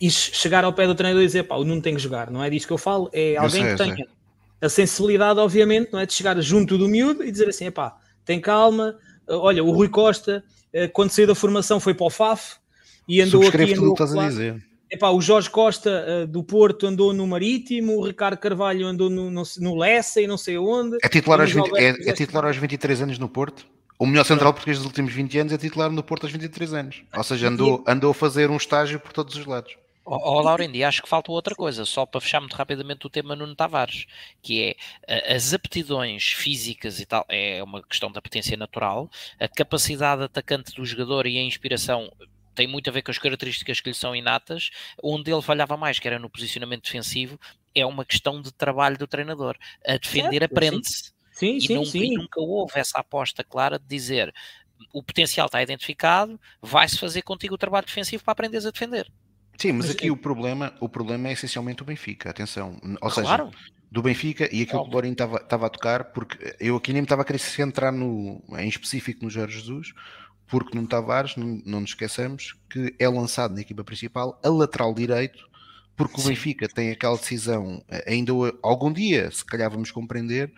uh, 0.00 0.10
chegar 0.10 0.64
ao 0.64 0.72
pé 0.72 0.86
do 0.86 0.94
treinador 0.94 1.22
e 1.22 1.26
dizer 1.26 1.42
pá, 1.42 1.56
o 1.56 1.64
Nuno 1.64 1.82
tem 1.82 1.94
que 1.94 2.00
jogar, 2.00 2.30
não 2.30 2.42
é 2.42 2.48
disso 2.48 2.66
que 2.66 2.72
eu 2.72 2.78
falo, 2.78 3.10
é 3.12 3.36
alguém 3.36 3.62
sei, 3.62 3.70
que 3.72 3.76
tenha 3.76 4.06
a 4.60 4.68
sensibilidade, 4.68 5.38
obviamente, 5.38 5.92
não 5.92 6.00
é 6.00 6.06
de 6.06 6.12
chegar 6.12 6.40
junto 6.40 6.76
do 6.76 6.88
miúdo 6.88 7.24
e 7.24 7.30
dizer 7.30 7.48
assim: 7.48 7.70
pá, 7.70 7.96
tem 8.24 8.40
calma. 8.40 8.96
Olha, 9.28 9.62
o 9.62 9.70
Rui 9.70 9.88
Costa, 9.88 10.42
quando 10.92 11.10
saiu 11.10 11.26
da 11.26 11.34
formação, 11.34 11.80
foi 11.80 11.94
para 11.94 12.06
o 12.06 12.10
FAF 12.10 12.56
e 13.08 13.20
andou 13.20 13.46
aqui. 13.46 13.62
Andou 13.62 13.74
tudo 13.74 13.92
estás 13.92 14.14
a 14.14 14.28
dizer 14.28 14.68
Epá, 14.90 15.10
o 15.10 15.20
Jorge 15.20 15.50
Costa 15.50 16.24
uh, 16.24 16.26
do 16.26 16.42
Porto 16.42 16.86
andou 16.86 17.12
no 17.12 17.26
Marítimo, 17.26 17.98
o 17.98 18.06
Ricardo 18.06 18.38
Carvalho 18.38 18.86
andou 18.86 19.10
no, 19.10 19.30
no, 19.30 19.42
no 19.58 19.76
Lessa 19.76 20.20
e 20.20 20.26
não 20.26 20.38
sei 20.38 20.56
onde. 20.56 20.96
É 21.02 21.08
titular, 21.08 21.40
aos 21.40 21.52
20, 21.52 21.76
é, 21.76 21.88
é 22.08 22.12
titular 22.12 22.46
aos 22.46 22.56
23 22.56 23.02
anos 23.02 23.18
no 23.18 23.28
Porto? 23.28 23.66
O 23.98 24.06
melhor 24.06 24.24
central 24.24 24.52
português 24.52 24.78
dos 24.78 24.86
últimos 24.86 25.12
20 25.12 25.38
anos 25.40 25.52
é 25.52 25.58
titular 25.58 25.90
no 25.90 26.02
Porto 26.02 26.24
aos 26.24 26.32
23 26.32 26.72
anos. 26.72 27.02
Ou 27.14 27.24
seja, 27.24 27.48
andou, 27.48 27.84
andou 27.86 28.12
a 28.12 28.14
fazer 28.14 28.48
um 28.48 28.56
estágio 28.56 28.98
por 28.98 29.12
todos 29.12 29.36
os 29.36 29.44
lados. 29.44 29.76
Ó 30.10 30.38
oh, 30.38 30.40
Laurendi, 30.40 30.82
acho 30.82 31.02
que 31.02 31.08
falta 31.08 31.30
outra 31.30 31.54
coisa, 31.54 31.84
só 31.84 32.06
para 32.06 32.20
fechar 32.20 32.40
muito 32.40 32.56
rapidamente 32.56 33.06
o 33.06 33.10
tema 33.10 33.36
Nuno 33.36 33.54
Tavares, 33.54 34.06
que 34.40 34.74
é 35.06 35.36
as 35.36 35.52
aptidões 35.52 36.28
físicas 36.28 36.98
e 36.98 37.04
tal, 37.04 37.26
é 37.28 37.62
uma 37.62 37.82
questão 37.82 38.10
da 38.10 38.22
potência 38.22 38.56
natural, 38.56 39.10
a 39.38 39.46
capacidade 39.46 40.22
atacante 40.22 40.74
do 40.74 40.84
jogador 40.84 41.26
e 41.26 41.36
a 41.36 41.42
inspiração 41.42 42.10
tem 42.54 42.66
muito 42.66 42.88
a 42.88 42.92
ver 42.92 43.02
com 43.02 43.10
as 43.10 43.18
características 43.18 43.80
que 43.80 43.90
lhe 43.90 43.94
são 43.94 44.16
inatas, 44.16 44.70
onde 45.02 45.30
ele 45.30 45.42
falhava 45.42 45.76
mais, 45.76 45.98
que 45.98 46.08
era 46.08 46.18
no 46.18 46.30
posicionamento 46.30 46.84
defensivo, 46.84 47.38
é 47.74 47.84
uma 47.84 48.04
questão 48.04 48.40
de 48.40 48.50
trabalho 48.50 48.96
do 48.96 49.06
treinador. 49.06 49.56
A 49.86 49.98
defender 49.98 50.42
aprende-se. 50.42 51.12
Sim, 51.30 51.56
e, 51.56 51.60
sim, 51.60 51.84
sim. 51.84 52.14
e 52.14 52.16
nunca 52.16 52.40
houve 52.40 52.80
essa 52.80 52.98
aposta 52.98 53.44
clara 53.44 53.78
de 53.78 53.86
dizer 53.86 54.34
o 54.92 55.02
potencial 55.02 55.46
está 55.46 55.62
identificado, 55.62 56.40
vai-se 56.60 56.98
fazer 56.98 57.22
contigo 57.22 57.54
o 57.54 57.58
trabalho 57.58 57.86
defensivo 57.86 58.24
para 58.24 58.32
aprenderes 58.32 58.66
a 58.66 58.70
defender. 58.70 59.08
Sim, 59.58 59.72
mas, 59.72 59.86
mas 59.86 59.96
aqui 59.96 60.06
é... 60.08 60.10
o 60.10 60.16
problema, 60.16 60.72
o 60.80 60.88
problema 60.88 61.28
é 61.28 61.32
essencialmente 61.32 61.82
o 61.82 61.84
Benfica, 61.84 62.30
atenção. 62.30 62.80
Ou 63.00 63.10
claro. 63.10 63.50
seja, 63.50 63.68
do 63.90 64.00
Benfica 64.00 64.48
e 64.54 64.62
aquilo 64.62 64.84
que 64.84 64.90
o 64.90 64.92
Lourinho 64.92 65.12
estava 65.12 65.66
a 65.66 65.68
tocar, 65.68 66.04
porque 66.12 66.54
eu 66.60 66.76
aqui 66.76 66.92
nem 66.92 67.02
me 67.02 67.06
estava 67.06 67.22
a 67.22 67.24
querer 67.24 67.38
centrar 67.38 67.92
no, 67.92 68.42
em 68.58 68.68
específico 68.68 69.24
no 69.24 69.30
Jorge 69.30 69.58
Jesus, 69.58 69.92
porque 70.46 70.78
no 70.78 70.86
Tavares, 70.86 71.36
não, 71.36 71.60
não 71.64 71.80
nos 71.80 71.90
esqueçamos, 71.90 72.54
que 72.70 72.94
é 72.98 73.08
lançado 73.08 73.54
na 73.54 73.60
equipa 73.60 73.82
principal 73.82 74.38
a 74.42 74.48
lateral 74.48 74.94
direito, 74.94 75.48
porque 75.98 76.20
o 76.20 76.24
Benfica 76.24 76.68
tem 76.68 76.92
aquela 76.92 77.16
decisão, 77.16 77.82
eh, 77.88 78.04
ainda 78.06 78.32
algum 78.62 78.92
dia, 78.92 79.28
se 79.32 79.44
calhar 79.44 79.68
vamos 79.68 79.90
compreender, 79.90 80.52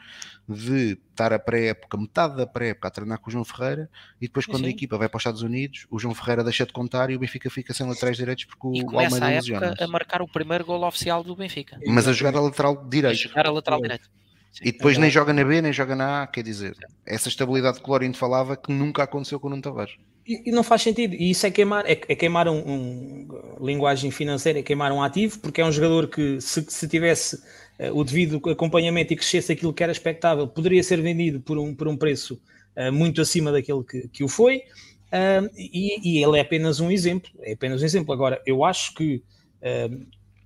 de 0.47 0.99
estar 1.11 1.33
a 1.33 1.39
pré-época, 1.39 1.97
metade 1.97 2.37
da 2.37 2.47
pré-época 2.47 2.89
a 2.89 2.91
treinar 2.91 3.19
com 3.19 3.31
o 3.31 3.33
João 3.33 3.45
Ferreira 3.45 3.89
e 4.21 4.27
depois 4.27 4.45
quando 4.45 4.65
Sim. 4.65 4.67
a 4.67 4.71
equipa 4.71 4.99
vai 4.99 5.09
para 5.09 5.17
os 5.17 5.23
Estados 5.23 5.41
Unidos, 5.41 5.87
o 5.91 5.99
João 5.99 6.15
Ferreira 6.15 6.45
deixa 6.45 6.67
de 6.67 6.73
contar 6.73 7.09
e 7.09 7.17
o 7.17 7.19
Benfica 7.19 7.49
fica 7.49 7.73
sem 7.73 7.89
laterais 7.89 8.19
direitos 8.19 8.45
porque 8.45 8.81
e 8.81 8.83
o 8.83 8.87
começa 8.87 9.25
a 9.25 9.31
época 9.31 9.75
a 9.83 9.89
marcar 9.89 10.21
o 10.21 10.29
primeiro 10.29 10.65
gol 10.67 10.85
oficial 10.85 11.25
do 11.25 11.35
Benfica. 11.35 11.79
Mas 11.87 12.07
a 12.07 12.13
jogar 12.13 12.37
a 12.37 12.41
lateral 12.43 12.87
direito. 12.87 13.15
A 13.15 13.29
jogar 13.29 13.47
a 13.47 13.51
lateral 13.51 13.81
direito. 13.81 14.11
Sim, 14.53 14.65
e 14.65 14.73
depois 14.73 14.99
é 14.99 15.01
nem 15.01 15.11
joga 15.11 15.33
na 15.33 15.45
B, 15.45 15.63
nem 15.63 15.73
joga 15.73 15.97
na 15.97 16.23
A, 16.23 16.27
quer 16.27 16.43
dizer, 16.43 16.77
essa 17.07 17.29
estabilidade 17.29 17.81
que 17.81 17.89
o 17.89 17.91
Lorindo 17.91 18.19
falava 18.19 18.57
que 18.57 18.71
nunca 18.73 19.05
aconteceu 19.05 19.41
com 19.41 19.47
o 19.47 19.51
Nuno 19.51 19.63
Tavares. 19.63 19.97
E, 20.31 20.53
não 20.53 20.63
faz 20.63 20.83
sentido, 20.83 21.15
e 21.15 21.31
isso 21.31 21.45
é 21.45 21.51
queimar, 21.51 21.85
é, 21.87 21.93
é 21.93 22.15
queimar 22.15 22.47
um, 22.47 22.59
um, 22.59 23.29
linguagem 23.61 24.13
financeira, 24.13 24.61
é 24.61 24.63
queimar 24.63 24.93
um 24.93 25.03
ativo, 25.03 25.41
porque 25.41 25.61
é 25.61 25.65
um 25.65 25.73
jogador 25.73 26.07
que 26.07 26.41
se, 26.41 26.65
se 26.69 26.87
tivesse 26.87 27.35
uh, 27.35 27.93
o 27.93 28.05
devido 28.05 28.41
acompanhamento 28.49 29.13
e 29.13 29.17
crescesse 29.17 29.51
aquilo 29.51 29.75
que 29.75 29.83
era 29.83 29.91
expectável, 29.91 30.47
poderia 30.47 30.85
ser 30.85 31.03
vendido 31.03 31.41
por 31.41 31.59
um, 31.59 31.75
por 31.75 31.89
um 31.89 31.97
preço 31.97 32.41
uh, 32.77 32.93
muito 32.93 33.21
acima 33.21 33.51
daquele 33.51 33.83
que, 33.83 34.07
que 34.07 34.23
o 34.23 34.29
foi, 34.29 34.59
uh, 34.59 35.51
e, 35.57 36.19
e, 36.19 36.23
ele 36.23 36.39
é 36.39 36.43
apenas 36.43 36.79
um 36.79 36.93
exemplo, 36.93 37.29
é 37.41 37.55
apenas 37.55 37.83
um 37.83 37.85
exemplo. 37.85 38.15
Agora, 38.15 38.41
eu 38.47 38.65
acho 38.65 38.95
que 38.95 39.25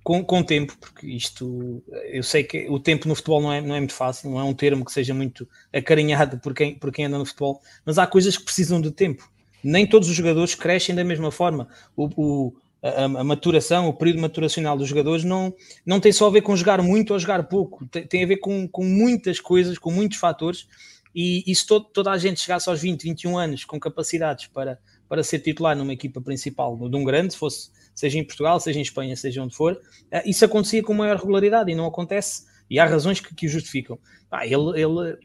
com, 0.03 0.23
com 0.23 0.39
o 0.39 0.43
tempo, 0.43 0.75
porque 0.79 1.05
isto, 1.07 1.83
eu 2.11 2.23
sei 2.23 2.43
que 2.43 2.67
o 2.69 2.79
tempo 2.79 3.07
no 3.07 3.15
futebol 3.15 3.41
não 3.41 3.53
é, 3.53 3.61
não 3.61 3.75
é 3.75 3.79
muito 3.79 3.93
fácil, 3.93 4.31
não 4.31 4.39
é 4.39 4.43
um 4.43 4.53
termo 4.53 4.83
que 4.83 4.91
seja 4.91 5.13
muito 5.13 5.47
acarinhado 5.71 6.39
por 6.39 6.55
quem, 6.55 6.75
por 6.75 6.91
quem 6.91 7.05
anda 7.05 7.19
no 7.19 7.25
futebol, 7.25 7.61
mas 7.85 7.99
há 7.99 8.07
coisas 8.07 8.35
que 8.35 8.43
precisam 8.43 8.81
de 8.81 8.91
tempo. 8.91 9.29
Nem 9.67 9.87
todos 9.87 10.07
os 10.07 10.15
jogadores 10.15 10.53
crescem 10.53 10.93
da 10.93 11.03
mesma 11.03 11.31
forma. 11.31 11.67
O, 11.95 12.09
o 12.15 12.53
a, 12.83 13.05
a, 13.05 13.23
maturação, 13.23 13.89
o 13.89 13.93
período 13.93 14.21
maturacional 14.21 14.77
dos 14.77 14.87
jogadores 14.87 15.23
não, 15.23 15.53
não 15.83 15.99
tem 15.99 16.11
só 16.11 16.27
a 16.27 16.31
ver 16.31 16.41
com 16.41 16.55
jogar 16.55 16.81
muito 16.83 17.13
ou 17.13 17.19
jogar 17.19 17.41
pouco, 17.43 17.83
tem, 17.87 18.05
tem 18.05 18.23
a 18.23 18.27
ver 18.27 18.37
com, 18.37 18.67
com 18.67 18.83
muitas 18.83 19.39
coisas, 19.39 19.79
com 19.79 19.89
muitos 19.89 20.19
fatores. 20.19 20.67
E, 21.15 21.43
e 21.47 21.55
se 21.55 21.65
todo, 21.65 21.85
toda 21.85 22.11
a 22.11 22.17
gente 22.17 22.41
chegasse 22.41 22.69
aos 22.69 22.79
20, 22.79 23.01
21 23.01 23.37
anos 23.37 23.65
com 23.65 23.79
capacidades 23.79 24.47
para, 24.47 24.77
para 25.09 25.23
ser 25.23 25.39
titular 25.39 25.75
numa 25.75 25.93
equipa 25.93 26.21
principal 26.21 26.77
de 26.77 26.95
um 26.95 27.03
grande, 27.03 27.33
se 27.33 27.39
fosse 27.39 27.71
seja 27.95 28.19
em 28.19 28.23
Portugal, 28.23 28.59
seja 28.59 28.77
em 28.77 28.81
Espanha, 28.81 29.15
seja 29.15 29.41
onde 29.41 29.55
for, 29.55 29.73
uh, 29.73 30.21
isso 30.25 30.43
acontecia 30.43 30.83
com 30.83 30.93
maior 30.93 31.15
regularidade 31.15 31.71
e 31.71 31.75
não 31.75 31.85
acontece, 31.85 32.43
e 32.69 32.77
há 32.77 32.85
razões 32.85 33.21
que, 33.21 33.33
que 33.33 33.47
o 33.47 33.49
justificam. 33.49 33.97
Ah, 34.29 34.45
ele, 34.45 34.81
ele 34.81 35.17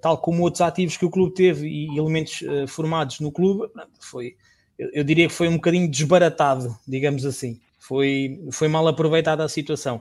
tal 0.00 0.18
como 0.18 0.42
outros 0.42 0.60
ativos 0.60 0.96
que 0.96 1.06
o 1.06 1.10
clube 1.10 1.34
teve 1.34 1.66
e 1.66 1.96
elementos 1.96 2.42
uh, 2.42 2.68
formados 2.68 3.20
no 3.20 3.32
clube, 3.32 3.70
foi, 3.98 4.36
eu, 4.78 5.02
diria 5.02 5.26
que 5.26 5.32
foi 5.32 5.48
um 5.48 5.54
bocadinho 5.54 5.90
desbaratado, 5.90 6.76
digamos 6.86 7.24
assim. 7.24 7.60
Foi, 7.78 8.40
foi 8.50 8.66
mal 8.66 8.88
aproveitada 8.88 9.44
a 9.44 9.48
situação. 9.48 10.00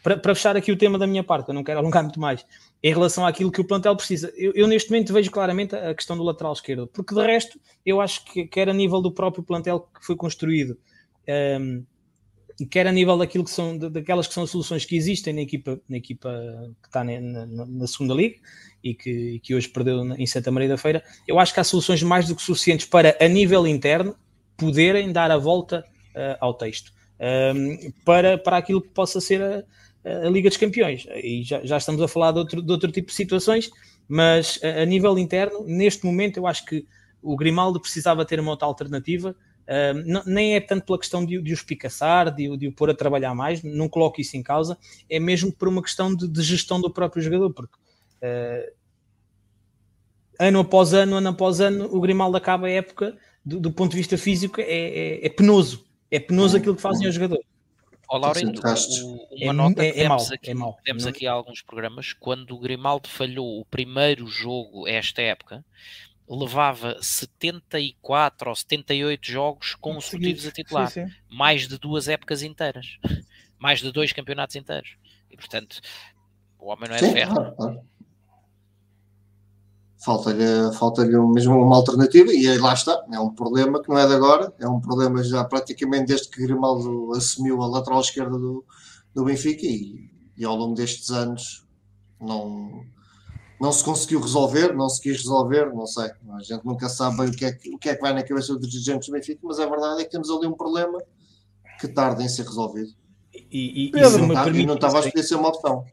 Para, 0.00 0.16
para, 0.16 0.34
fechar 0.34 0.56
aqui 0.56 0.70
o 0.70 0.76
tema 0.76 0.96
da 0.96 1.08
minha 1.08 1.24
parte, 1.24 1.48
eu 1.48 1.54
não 1.54 1.64
quero 1.64 1.80
alongar 1.80 2.04
muito 2.04 2.20
mais, 2.20 2.46
em 2.80 2.92
relação 2.92 3.26
àquilo 3.26 3.50
que 3.50 3.60
o 3.60 3.64
plantel 3.64 3.96
precisa. 3.96 4.32
Eu, 4.36 4.52
eu, 4.54 4.68
neste 4.68 4.90
momento 4.90 5.12
vejo 5.12 5.28
claramente 5.28 5.74
a 5.74 5.92
questão 5.92 6.16
do 6.16 6.22
lateral 6.22 6.52
esquerdo, 6.52 6.86
porque 6.86 7.12
de 7.12 7.20
resto 7.20 7.58
eu 7.84 8.00
acho 8.00 8.24
que 8.24 8.46
quer 8.46 8.68
a 8.68 8.72
nível 8.72 9.00
do 9.00 9.10
próprio 9.10 9.42
plantel 9.42 9.80
que 9.80 10.06
foi 10.06 10.14
construído, 10.14 10.78
um, 11.60 11.84
quer 12.66 12.86
a 12.86 12.92
nível 12.92 13.16
daquilo 13.16 13.44
que 13.44 13.50
são 13.50 13.76
daquelas 13.76 14.26
que 14.26 14.34
são 14.34 14.46
soluções 14.46 14.84
que 14.84 14.96
existem 14.96 15.32
na 15.32 15.40
equipa, 15.40 15.80
na 15.88 15.96
equipa 15.96 16.30
que 16.82 16.88
está 16.88 17.02
na, 17.02 17.20
na, 17.20 17.66
na 17.66 17.86
segunda 17.86 18.14
liga 18.14 18.36
e 18.82 18.94
que, 18.94 19.40
que 19.40 19.54
hoje 19.54 19.68
perdeu 19.68 20.02
em 20.14 20.26
Santa 20.26 20.50
Maria 20.50 20.68
da 20.68 20.76
Feira, 20.76 21.02
eu 21.26 21.38
acho 21.38 21.52
que 21.52 21.60
há 21.60 21.64
soluções 21.64 22.02
mais 22.02 22.26
do 22.26 22.34
que 22.34 22.42
suficientes 22.42 22.86
para, 22.86 23.16
a 23.20 23.28
nível 23.28 23.66
interno, 23.66 24.16
poderem 24.56 25.12
dar 25.12 25.30
a 25.30 25.38
volta 25.38 25.84
uh, 26.14 26.36
ao 26.40 26.54
texto 26.54 26.92
um, 27.54 27.92
para, 28.04 28.38
para 28.38 28.56
aquilo 28.56 28.80
que 28.80 28.88
possa 28.88 29.20
ser 29.20 29.42
a, 29.42 29.64
a, 30.26 30.30
Liga 30.30 30.48
dos 30.48 30.56
Campeões. 30.56 31.06
E 31.22 31.42
já, 31.42 31.64
já 31.64 31.76
estamos 31.76 32.00
a 32.00 32.08
falar 32.08 32.32
de 32.32 32.38
outro, 32.38 32.62
de 32.62 32.72
outro 32.72 32.90
tipo 32.90 33.08
de 33.08 33.14
situações, 33.14 33.70
mas 34.08 34.58
a, 34.62 34.82
a 34.82 34.84
nível 34.84 35.18
interno, 35.18 35.64
neste 35.66 36.04
momento, 36.04 36.38
eu 36.38 36.46
acho 36.46 36.64
que 36.64 36.86
o 37.22 37.36
Grimaldo 37.36 37.80
precisava 37.80 38.24
ter 38.24 38.40
uma 38.40 38.50
outra 38.50 38.66
alternativa 38.66 39.36
não, 40.04 40.22
nem 40.26 40.56
é 40.56 40.60
tanto 40.60 40.84
pela 40.84 40.98
questão 40.98 41.24
de, 41.24 41.40
de 41.40 41.52
os 41.52 41.62
picaçar, 41.62 42.34
de, 42.34 42.56
de 42.56 42.66
o 42.66 42.72
pôr 42.72 42.90
a 42.90 42.94
trabalhar 42.94 43.34
mais, 43.34 43.62
não 43.62 43.88
coloco 43.88 44.20
isso 44.20 44.36
em 44.36 44.42
causa, 44.42 44.76
é 45.08 45.20
mesmo 45.20 45.52
por 45.52 45.68
uma 45.68 45.80
questão 45.82 46.14
de, 46.14 46.26
de 46.26 46.42
gestão 46.42 46.80
do 46.80 46.90
próprio 46.90 47.22
jogador, 47.22 47.52
porque 47.52 47.76
uh, 47.76 48.72
ano 50.40 50.60
após 50.60 50.92
ano, 50.92 51.16
ano 51.16 51.28
após 51.28 51.60
ano, 51.60 51.84
o 51.94 52.00
Grimaldo 52.00 52.36
acaba 52.36 52.66
a 52.66 52.70
época, 52.70 53.16
do, 53.44 53.60
do 53.60 53.72
ponto 53.72 53.92
de 53.92 53.98
vista 53.98 54.18
físico, 54.18 54.60
é, 54.60 54.64
é, 54.64 55.26
é 55.26 55.28
penoso. 55.28 55.86
É 56.10 56.18
penoso 56.18 56.56
aquilo 56.56 56.74
que 56.74 56.82
fazem 56.82 57.06
o 57.06 57.12
jogador. 57.12 57.38
Ó, 58.08 58.18
Laurindo, 58.18 58.60
uma 58.60 58.72
é, 59.38 59.52
nota 59.52 59.84
é, 59.84 59.92
que 59.92 60.00
é 60.00 60.02
demos, 60.02 60.32
aqui, 60.32 60.50
é 60.50 60.54
demos 60.84 61.06
aqui 61.06 61.26
alguns 61.28 61.62
programas, 61.62 62.12
quando 62.12 62.56
o 62.56 62.58
Grimaldo 62.58 63.08
falhou 63.08 63.60
o 63.60 63.64
primeiro 63.64 64.26
jogo 64.26 64.88
esta 64.88 65.22
época, 65.22 65.64
levava 66.36 66.96
74 67.02 68.48
ou 68.48 68.54
78 68.54 69.26
jogos 69.26 69.74
consecutivos 69.74 70.46
a 70.46 70.52
titular, 70.52 70.90
sim, 70.90 71.06
sim. 71.06 71.12
mais 71.28 71.66
de 71.66 71.76
duas 71.76 72.06
épocas 72.06 72.42
inteiras, 72.42 72.98
mais 73.58 73.80
de 73.80 73.90
dois 73.90 74.12
campeonatos 74.12 74.54
inteiros. 74.54 74.96
E 75.28 75.36
portanto, 75.36 75.80
o 76.58 76.70
homem 76.70 76.88
não 76.88 76.94
é 76.94 76.98
sim, 77.00 77.08
de 77.08 77.12
ferro. 77.12 77.34
Claro, 77.34 77.56
claro. 77.56 77.80
Falta-lhe 80.02 80.72
falta 80.78 81.04
mesmo 81.04 81.62
uma 81.62 81.76
alternativa, 81.76 82.32
e 82.32 82.56
lá 82.58 82.72
está. 82.72 83.04
É 83.12 83.18
um 83.18 83.34
problema 83.34 83.82
que 83.82 83.88
não 83.88 83.98
é 83.98 84.06
de 84.06 84.14
agora, 84.14 84.54
é 84.58 84.66
um 84.66 84.80
problema 84.80 85.22
já 85.22 85.44
praticamente 85.44 86.06
desde 86.06 86.30
que 86.30 86.42
Grimaldo 86.42 87.12
assumiu 87.14 87.60
a 87.60 87.66
lateral 87.66 88.00
esquerda 88.00 88.38
do, 88.38 88.64
do 89.14 89.24
Benfica, 89.24 89.66
e, 89.66 90.10
e 90.36 90.44
ao 90.44 90.56
longo 90.56 90.74
destes 90.74 91.10
anos 91.10 91.66
não 92.18 92.82
não 93.60 93.70
se 93.72 93.84
conseguiu 93.84 94.20
resolver, 94.20 94.74
não 94.74 94.88
se 94.88 95.00
quis 95.00 95.18
resolver, 95.18 95.72
não 95.74 95.86
sei. 95.86 96.10
A 96.32 96.42
gente 96.42 96.64
nunca 96.64 96.88
sabe 96.88 97.18
bem 97.18 97.26
o 97.28 97.32
que 97.32 97.44
é 97.44 97.52
que, 97.52 97.74
o 97.74 97.78
que, 97.78 97.90
é 97.90 97.94
que 97.94 98.00
vai 98.00 98.14
na 98.14 98.22
cabeça 98.22 98.56
dos 98.56 98.68
dirigentes 98.70 99.08
do 99.08 99.12
Benfica, 99.12 99.40
mas 99.42 99.60
a 99.60 99.68
verdade 99.68 100.00
é 100.00 100.04
que 100.04 100.10
temos 100.10 100.30
ali 100.30 100.46
um 100.46 100.54
problema 100.54 100.98
que 101.78 101.86
tarda 101.86 102.22
em 102.22 102.28
ser 102.28 102.46
resolvido. 102.46 102.90
E, 103.34 103.86
e, 103.86 103.90
Pedro, 103.90 104.24
e, 104.24 104.26
não, 104.26 104.34
tá, 104.34 104.48
e 104.48 104.66
não 104.66 104.74
estava 104.74 105.00
a 105.00 105.02
poder 105.02 105.22
ser 105.22 105.34
uma 105.34 105.48
opção. 105.48 105.84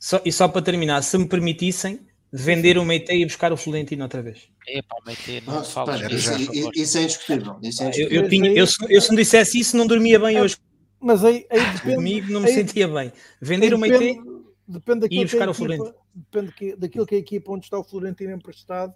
Só, 0.00 0.20
e 0.24 0.32
só 0.32 0.48
para 0.48 0.62
terminar, 0.62 1.00
se 1.02 1.16
me 1.16 1.26
permitissem, 1.26 2.00
vender 2.32 2.76
o 2.76 2.84
Meite 2.84 3.12
e 3.12 3.24
buscar 3.24 3.52
o 3.52 3.56
Florentino 3.56 4.02
outra 4.02 4.20
vez. 4.20 4.48
Epá, 4.66 4.96
o 5.00 5.06
Meite, 5.06 5.44
não 5.46 5.60
ah, 5.60 5.64
fala 5.64 5.96
isso, 6.12 6.32
isso, 6.74 6.98
é 6.98 7.02
indiscutível. 7.02 7.56
Isso 7.62 7.82
é 7.82 7.86
indiscutível. 7.86 8.18
Eu, 8.18 8.22
eu, 8.24 8.28
tinha, 8.28 8.50
eu, 8.50 8.66
eu, 8.88 9.00
se 9.00 9.10
me 9.10 9.16
dissesse 9.16 9.60
isso, 9.60 9.76
não 9.76 9.86
dormia 9.86 10.18
bem 10.18 10.40
hoje. 10.40 10.56
Mas 11.00 11.24
aí, 11.24 11.46
aí 11.50 11.60
depende, 11.60 11.94
Comigo 11.94 12.32
não 12.32 12.40
me 12.40 12.48
aí, 12.48 12.54
sentia 12.54 12.88
bem. 12.88 13.12
Vender 13.40 13.74
o 13.74 13.78
Meite 13.78 14.20
depende 14.66 15.00
daquilo 15.00 15.22
e 15.22 15.24
buscar 15.24 15.48
o 15.48 15.54
Florentino. 15.54 16.01
Depende 16.14 16.52
que, 16.52 16.76
daquilo 16.76 17.06
que 17.06 17.14
a 17.14 17.18
equipa 17.18 17.52
onde 17.52 17.64
está 17.64 17.78
o 17.78 17.84
Florentino 17.84 18.32
emprestado 18.32 18.94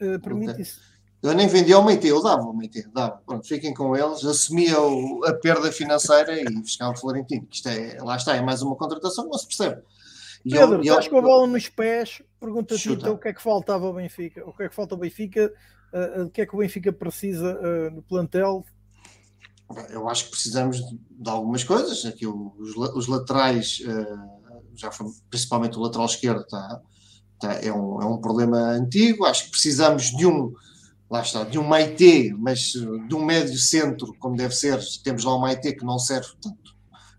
uh, 0.00 0.20
permite 0.20 0.52
okay. 0.52 0.62
isso. 0.62 0.80
Eu 1.22 1.34
nem 1.34 1.46
vendia 1.46 1.76
ao 1.76 1.84
Meite, 1.84 2.08
eu 2.08 2.20
dava 2.20 2.42
ao 2.42 2.52
Meite, 2.52 2.82
dava. 2.92 3.22
Pronto, 3.24 3.46
fiquem 3.46 3.72
com 3.72 3.96
eles, 3.96 4.24
assumia 4.24 4.80
o, 4.80 5.24
a 5.24 5.32
perda 5.32 5.70
financeira 5.70 6.32
e 6.38 6.44
o 6.44 6.96
Florentino. 6.96 7.46
Isto 7.50 7.68
é, 7.68 7.96
lá 8.02 8.16
está, 8.16 8.34
é 8.34 8.42
mais 8.42 8.60
uma 8.60 8.74
contratação, 8.74 9.28
não 9.28 9.38
se 9.38 9.46
percebe. 9.46 9.82
E 10.44 10.50
Pedro, 10.50 10.76
eu, 10.76 10.80
estás 10.80 11.06
com 11.06 11.18
a 11.18 11.22
bola 11.22 11.46
nos 11.46 11.68
pés, 11.68 12.20
pergunta-te 12.40 12.92
então 12.92 13.14
o 13.14 13.18
que 13.18 13.28
é 13.28 13.32
que 13.32 13.40
faltava 13.40 13.86
ao 13.86 13.94
Benfica, 13.94 14.44
o 14.44 14.52
que 14.52 14.64
é 14.64 14.68
que 14.68 14.74
falta 14.74 14.96
ao 14.96 14.98
Benfica, 14.98 15.52
uh, 15.92 16.24
o 16.24 16.30
que 16.30 16.40
é 16.40 16.46
que 16.46 16.56
o 16.56 16.58
Benfica 16.58 16.92
precisa 16.92 17.56
uh, 17.56 17.94
no 17.94 18.02
plantel. 18.02 18.64
Eu 19.90 20.08
acho 20.08 20.24
que 20.24 20.30
precisamos 20.32 20.78
de, 20.78 20.98
de 21.10 21.30
algumas 21.30 21.62
coisas. 21.62 22.04
Aqui 22.04 22.26
os, 22.26 22.76
os 22.76 23.06
laterais 23.06 23.80
uh, 23.86 24.41
já 24.76 24.90
foi, 24.90 25.06
principalmente 25.30 25.76
o 25.76 25.80
lateral 25.80 26.06
esquerdo, 26.06 26.44
tá, 26.46 26.80
tá, 27.38 27.54
é, 27.54 27.72
um, 27.72 28.02
é 28.02 28.06
um 28.06 28.20
problema 28.20 28.58
antigo. 28.58 29.24
Acho 29.24 29.44
que 29.44 29.50
precisamos 29.50 30.04
de 30.16 30.26
um, 30.26 30.52
lá 31.10 31.22
está, 31.22 31.44
de 31.44 31.58
um 31.58 31.64
Maite, 31.64 32.34
mas 32.38 32.72
de 32.72 33.14
um 33.14 33.24
médio 33.24 33.58
centro, 33.58 34.14
como 34.18 34.36
deve 34.36 34.54
ser. 34.54 34.80
Temos 35.04 35.24
lá 35.24 35.36
um 35.36 35.40
Maite 35.40 35.74
que 35.74 35.84
não 35.84 35.98
serve, 35.98 36.28
portanto, 36.28 36.72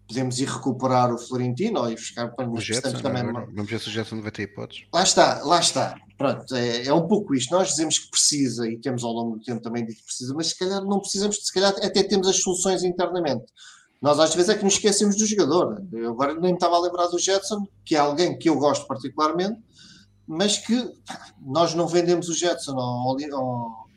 podemos 0.07 0.39
ir 0.39 0.47
recuperar 0.47 1.13
o 1.13 1.17
Florentino 1.17 1.79
ou 1.79 1.89
ir 1.89 1.95
buscar 1.95 2.29
para 2.29 2.49
o 2.49 2.59
Jetson, 2.59 3.01
também. 3.01 3.23
Não, 3.23 3.33
vamos 3.33 3.69
ver 3.69 3.79
se 3.79 3.87
o 3.87 3.91
Jetson 3.91 4.21
vai 4.21 4.31
ter 4.31 4.43
hipóteses. 4.43 4.85
Lá 4.93 5.03
está, 5.03 5.43
lá 5.43 5.59
está. 5.59 5.95
Pronto, 6.17 6.55
é, 6.55 6.85
é, 6.85 6.93
um 6.93 7.07
pouco 7.07 7.33
isto. 7.33 7.51
Nós 7.51 7.69
dizemos 7.69 7.99
que 7.99 8.09
precisa 8.09 8.67
e 8.67 8.77
temos 8.77 9.03
ao 9.03 9.11
longo 9.11 9.37
do 9.37 9.43
tempo 9.43 9.61
também 9.61 9.85
dito 9.85 9.97
que 9.97 10.05
precisa, 10.05 10.33
mas 10.33 10.47
se 10.47 10.57
calhar 10.57 10.81
não 10.83 10.99
precisamos, 10.99 11.37
se 11.37 11.53
calhar 11.53 11.73
até 11.83 12.03
temos 12.03 12.27
as 12.27 12.37
soluções 12.37 12.83
internamente. 12.83 13.45
Nós 14.03 14.19
às 14.19 14.35
vezes 14.35 14.49
é 14.49 14.57
que 14.57 14.65
nos 14.65 14.73
esquecemos 14.73 15.15
do 15.15 15.25
jogador. 15.25 15.81
Eu 15.93 16.11
agora 16.11 16.33
nem 16.33 16.51
me 16.51 16.57
estava 16.57 16.75
a 16.75 16.79
lembrar 16.81 17.07
do 17.07 17.17
Jetson, 17.17 17.65
que 17.85 17.95
é 17.95 17.99
alguém 17.99 18.37
que 18.37 18.49
eu 18.49 18.57
gosto 18.57 18.85
particularmente, 18.85 19.57
mas 20.27 20.57
que 20.57 20.91
nós 21.41 21.73
não 21.73 21.87
vendemos 21.87 22.27
o 22.27 22.33
Jetson 22.33 22.77
ao, 22.77 23.15
ao, 23.33 23.87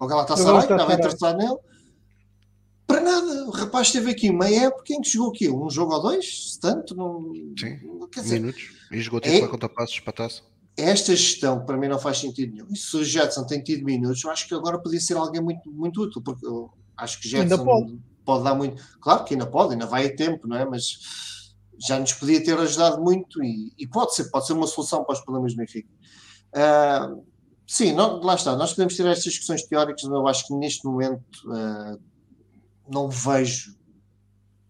ao 0.00 0.08
Galatasaray, 0.08 0.66
que 0.66 0.72
estava 0.72 0.94
interessado 0.94 1.38
nele, 1.38 1.56
para 2.84 3.00
nada. 3.00 3.46
O 3.46 3.50
rapaz 3.50 3.86
esteve 3.86 4.10
aqui 4.10 4.28
uma 4.28 4.50
época 4.50 4.92
em 4.92 5.00
que 5.00 5.10
jogou 5.10 5.30
aqui 5.30 5.48
um 5.48 5.70
jogo 5.70 5.94
ou 5.94 6.02
dois, 6.02 6.58
tanto, 6.60 6.96
não, 6.96 7.32
Sim, 7.56 7.78
quer 8.10 8.22
dizer, 8.22 8.40
minutos. 8.40 8.70
E 8.90 9.00
jogou 9.00 9.20
titular 9.20 9.44
é, 9.44 9.48
contra 9.48 9.68
passos 9.68 10.00
para 10.00 10.12
taça. 10.14 10.42
Esta 10.76 11.14
gestão 11.14 11.64
para 11.64 11.76
mim 11.76 11.86
não 11.86 12.00
faz 12.00 12.18
sentido 12.18 12.54
nenhum. 12.54 12.66
E 12.72 12.76
se 12.76 12.96
o 12.96 13.04
Jetson 13.04 13.44
tem 13.44 13.62
tido 13.62 13.84
minutos, 13.84 14.24
eu 14.24 14.32
acho 14.32 14.48
que 14.48 14.54
agora 14.54 14.80
podia 14.80 15.00
ser 15.00 15.16
alguém 15.16 15.40
muito, 15.40 15.70
muito 15.70 16.02
útil, 16.02 16.20
porque 16.20 16.44
eu 16.44 16.72
acho 16.96 17.20
que 17.20 17.28
Jetson 17.28 17.64
pode 17.64 18.11
dar 18.24 18.54
muito. 18.54 18.82
Claro 19.00 19.24
que 19.24 19.34
ainda 19.34 19.46
pode, 19.46 19.72
ainda 19.72 19.86
vai 19.86 20.06
a 20.06 20.16
tempo, 20.16 20.46
não 20.46 20.56
é? 20.56 20.64
Mas 20.64 20.98
já 21.78 21.98
nos 21.98 22.12
podia 22.12 22.42
ter 22.42 22.58
ajudado 22.58 23.02
muito 23.02 23.42
e, 23.42 23.72
e 23.78 23.86
pode 23.86 24.14
ser, 24.14 24.30
pode 24.30 24.46
ser 24.46 24.52
uma 24.52 24.66
solução 24.66 25.04
para 25.04 25.14
os 25.14 25.20
problemas 25.20 25.52
do 25.52 25.58
Benfica. 25.58 25.88
Uh, 26.54 27.24
sim, 27.66 27.92
não, 27.92 28.20
lá 28.20 28.34
está, 28.34 28.54
nós 28.56 28.70
podemos 28.70 28.96
ter 28.96 29.06
estas 29.06 29.24
discussões 29.24 29.64
teóricas, 29.64 30.02
mas 30.04 30.12
eu 30.12 30.28
acho 30.28 30.46
que 30.46 30.54
neste 30.54 30.84
momento 30.84 31.22
uh, 31.46 32.00
não 32.88 33.08
vejo 33.08 33.74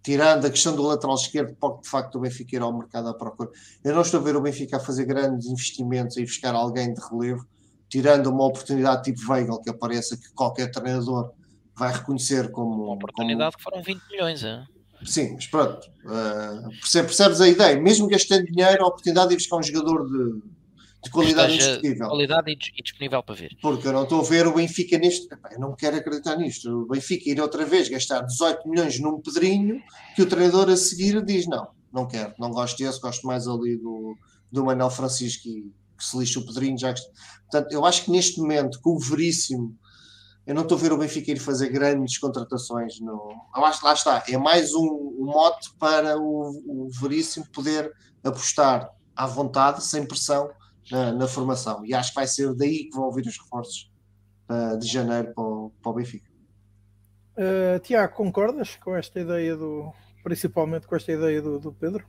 tirando 0.03 0.47
a 0.47 0.51
questão 0.51 0.75
do 0.75 0.83
lateral 0.83 1.15
esquerdo, 1.15 1.55
pode 1.55 1.83
de 1.83 1.89
facto 1.89 2.17
o 2.17 2.21
Benfica 2.21 2.57
ir 2.57 2.63
ao 2.63 2.77
mercado 2.77 3.09
à 3.09 3.15
procura. 3.15 3.51
Eu 3.85 3.95
não 3.95 4.03
estou 4.03 4.21
a 4.21 4.23
ver 4.23 4.35
o 4.35 4.41
Benfica 4.41 4.77
a 4.77 4.81
fazer 4.81 5.05
grandes 5.05 5.47
investimentos 5.47 6.17
e 6.17 6.23
buscar 6.23 6.55
alguém 6.55 6.93
de 6.93 7.01
relevo, 7.01 7.47
tirando 7.89 8.27
uma 8.27 8.47
oportunidade 8.47 9.05
tipo 9.05 9.31
Weigl, 9.31 9.61
que 9.61 9.71
apareça 9.71 10.17
que 10.17 10.33
qualquer 10.33 10.71
treinador 10.73 11.33
vai 11.83 11.93
reconhecer 11.93 12.51
como. 12.52 12.85
Uma 12.85 12.94
oportunidade 12.94 13.57
como... 13.57 13.59
que 13.59 13.62
foram 13.62 13.83
20 13.83 14.02
milhões, 14.11 14.44
é? 14.44 14.65
Sim, 15.05 15.35
mas 15.35 15.47
pronto, 15.49 15.91
uh, 16.05 16.70
percebes 16.81 17.41
a 17.41 17.49
ideia, 17.49 17.81
mesmo 17.81 18.07
gastando 18.07 18.44
dinheiro, 18.44 18.85
a 18.85 18.86
oportunidade 18.86 19.28
de 19.28 19.35
ir 19.35 19.36
buscar 19.39 19.57
um 19.57 19.62
jogador 19.62 20.07
de, 20.07 20.43
de 21.02 21.11
qualidade 21.11 21.55
indiscutível. 21.55 22.07
Qualidade 22.07 22.52
e 22.52 22.83
disponível 22.85 23.20
para 23.20 23.35
ver. 23.35 23.57
Porque 23.61 23.89
eu 23.89 23.93
não 23.93 24.05
estou 24.05 24.20
a 24.20 24.25
ver 24.25 24.47
o 24.47 24.55
Benfica 24.55 24.97
neste. 24.99 25.27
Eu 25.51 25.59
não 25.59 25.75
quero 25.75 25.97
acreditar 25.97 26.36
nisto. 26.36 26.70
O 26.83 26.86
Benfica 26.86 27.28
ir 27.28 27.41
outra 27.41 27.67
vez 27.67 27.89
gastar 27.89 28.20
18 28.20 28.69
milhões 28.69 29.01
num 29.01 29.20
Pedrinho 29.20 29.83
que 30.15 30.23
o 30.23 30.27
treinador 30.27 30.70
a 30.70 30.77
seguir 30.77 31.20
diz: 31.25 31.49
não, 31.49 31.67
não 31.93 32.07
quero, 32.07 32.33
não 32.39 32.52
gosto 32.52 32.78
desse, 32.78 33.01
gosto 33.01 33.27
mais 33.27 33.49
ali 33.49 33.77
do, 33.77 34.17
do 34.52 34.65
Manuel 34.65 34.91
Francisco 34.91 35.49
e 35.49 35.73
que 35.99 36.05
se 36.05 36.17
lixa 36.17 36.39
o 36.39 36.47
Pedrinho. 36.47 36.78
Já... 36.78 36.94
Portanto, 37.51 37.73
eu 37.73 37.85
acho 37.85 38.05
que 38.05 38.11
neste 38.12 38.39
momento, 38.39 38.81
com 38.81 38.91
o 38.91 39.01
Veríssimo 39.01 39.77
eu 40.47 40.55
não 40.55 40.62
estou 40.62 40.77
a 40.77 40.81
ver 40.81 40.93
o 40.93 40.99
Benfica 40.99 41.31
ir 41.31 41.39
fazer 41.39 41.69
grandes 41.69 42.19
contratações. 42.19 42.99
No... 43.01 43.33
Acho 43.55 43.85
lá 43.85 43.93
está. 43.93 44.23
É 44.29 44.37
mais 44.37 44.75
um, 44.75 44.87
um 45.21 45.27
mote 45.27 45.73
para 45.79 46.19
o, 46.19 46.51
o 46.67 46.91
Veríssimo 47.01 47.47
poder 47.53 47.93
apostar 48.25 48.91
à 49.15 49.27
vontade, 49.27 49.85
sem 49.85 50.05
pressão, 50.05 50.51
na, 50.91 51.12
na, 51.12 51.29
formação. 51.29 51.85
E 51.87 51.95
acho 51.95 52.11
que 52.11 52.17
vai 52.17 52.27
ser 52.27 52.53
daí 52.55 52.85
que 52.85 52.97
vão 52.97 53.05
ouvir 53.05 53.27
os 53.27 53.39
reforços 53.39 53.91
uh, 54.51 54.77
de 54.79 54.87
janeiro 54.87 55.33
para 55.33 55.45
o, 55.45 55.73
para 55.81 55.91
o 55.91 55.95
Benfica. 55.95 56.31
Uh, 57.37 57.79
Tiago, 57.81 58.15
concordas 58.15 58.77
com 58.77 58.97
esta 58.97 59.21
ideia 59.21 59.57
do. 59.57 59.93
principalmente 60.25 60.87
com 60.87 60.97
esta 60.97 61.12
ideia 61.12 61.41
do, 61.41 61.59
do 61.59 61.73
Pedro? 61.73 62.05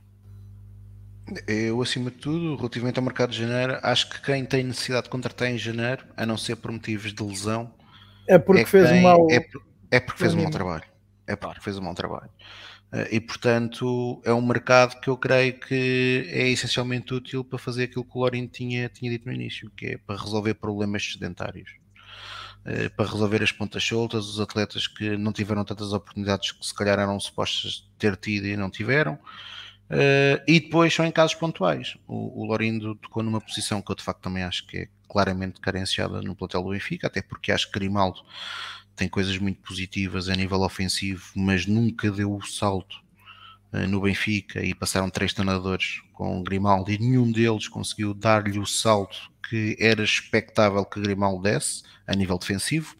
Eu, 1.46 1.80
acima 1.80 2.10
de 2.10 2.18
tudo, 2.18 2.56
relativamente 2.56 2.98
ao 2.98 3.04
mercado 3.04 3.30
de 3.30 3.38
janeiro, 3.38 3.78
acho 3.82 4.10
que 4.10 4.20
quem 4.20 4.44
tem 4.44 4.62
necessidade 4.62 5.04
de 5.04 5.10
contratar 5.10 5.48
em 5.48 5.56
janeiro, 5.56 6.04
a 6.16 6.26
não 6.26 6.36
ser 6.36 6.56
por 6.56 6.70
motivos 6.70 7.14
de 7.14 7.22
lesão, 7.22 7.72
é 8.26 8.38
porque 8.38 8.62
é 8.62 8.66
fez 8.66 8.88
tem, 8.88 9.00
um 9.00 9.02
mau. 9.02 9.26
É, 9.30 9.46
é 9.90 10.00
porque 10.00 10.18
fez 10.18 10.34
um 10.34 10.42
mau 10.42 10.50
trabalho. 10.50 10.84
É 11.26 11.36
porque 11.36 11.60
fez 11.60 11.78
um 11.78 11.82
mau 11.82 11.94
trabalho. 11.94 12.30
Eh, 12.92 13.16
e 13.16 13.20
portanto 13.20 14.22
é 14.24 14.32
um 14.32 14.44
mercado 14.44 15.00
que 15.00 15.08
eu 15.08 15.16
creio 15.16 15.58
que 15.58 16.28
é 16.30 16.48
essencialmente 16.48 17.12
útil 17.12 17.44
para 17.44 17.58
fazer 17.58 17.84
aquilo 17.84 18.04
que 18.04 18.16
o 18.16 18.20
Lorin 18.20 18.46
tinha, 18.46 18.88
tinha 18.88 19.10
dito 19.10 19.26
no 19.26 19.32
início, 19.32 19.70
que 19.76 19.86
é 19.86 19.98
para 19.98 20.20
resolver 20.20 20.54
problemas 20.54 21.12
sedentários. 21.12 21.70
Eh, 22.66 22.88
para 22.90 23.10
resolver 23.10 23.42
as 23.42 23.52
pontas 23.52 23.84
soltas, 23.84 24.26
os 24.26 24.40
atletas 24.40 24.86
que 24.86 25.16
não 25.16 25.32
tiveram 25.32 25.64
tantas 25.64 25.92
oportunidades 25.92 26.52
que 26.52 26.64
se 26.64 26.74
calhar 26.74 26.98
eram 26.98 27.18
supostos 27.20 27.90
ter 27.98 28.16
tido 28.16 28.46
e 28.46 28.56
não 28.56 28.70
tiveram, 28.70 29.18
Uh, 29.90 30.40
e 30.48 30.60
depois 30.60 30.94
são 30.94 31.04
em 31.04 31.10
casos 31.10 31.34
pontuais. 31.34 31.96
O, 32.06 32.42
o 32.42 32.46
Lorindo 32.46 32.94
tocou 32.96 33.22
numa 33.22 33.40
posição 33.40 33.82
que 33.82 33.92
eu 33.92 33.96
de 33.96 34.02
facto 34.02 34.20
também 34.20 34.42
acho 34.42 34.66
que 34.66 34.78
é 34.78 34.88
claramente 35.08 35.60
carenciada 35.60 36.22
no 36.22 36.34
plantel 36.34 36.62
do 36.62 36.70
Benfica, 36.70 37.06
até 37.06 37.20
porque 37.20 37.52
acho 37.52 37.70
que 37.70 37.78
Grimaldo 37.78 38.20
tem 38.96 39.08
coisas 39.08 39.36
muito 39.38 39.60
positivas 39.60 40.28
a 40.28 40.34
nível 40.34 40.62
ofensivo, 40.62 41.24
mas 41.36 41.66
nunca 41.66 42.10
deu 42.10 42.34
o 42.34 42.42
salto 42.42 42.96
uh, 43.72 43.86
no 43.86 44.00
Benfica 44.00 44.64
e 44.64 44.74
passaram 44.74 45.10
três 45.10 45.34
treinadores 45.34 46.00
com 46.12 46.42
Grimaldo 46.42 46.90
e 46.90 46.98
nenhum 46.98 47.30
deles 47.30 47.68
conseguiu 47.68 48.14
dar-lhe 48.14 48.58
o 48.58 48.66
salto 48.66 49.30
que 49.48 49.76
era 49.78 50.02
expectável 50.02 50.84
que 50.84 51.00
Grimaldo 51.00 51.42
desse 51.42 51.82
a 52.06 52.14
nível 52.14 52.38
defensivo. 52.38 52.94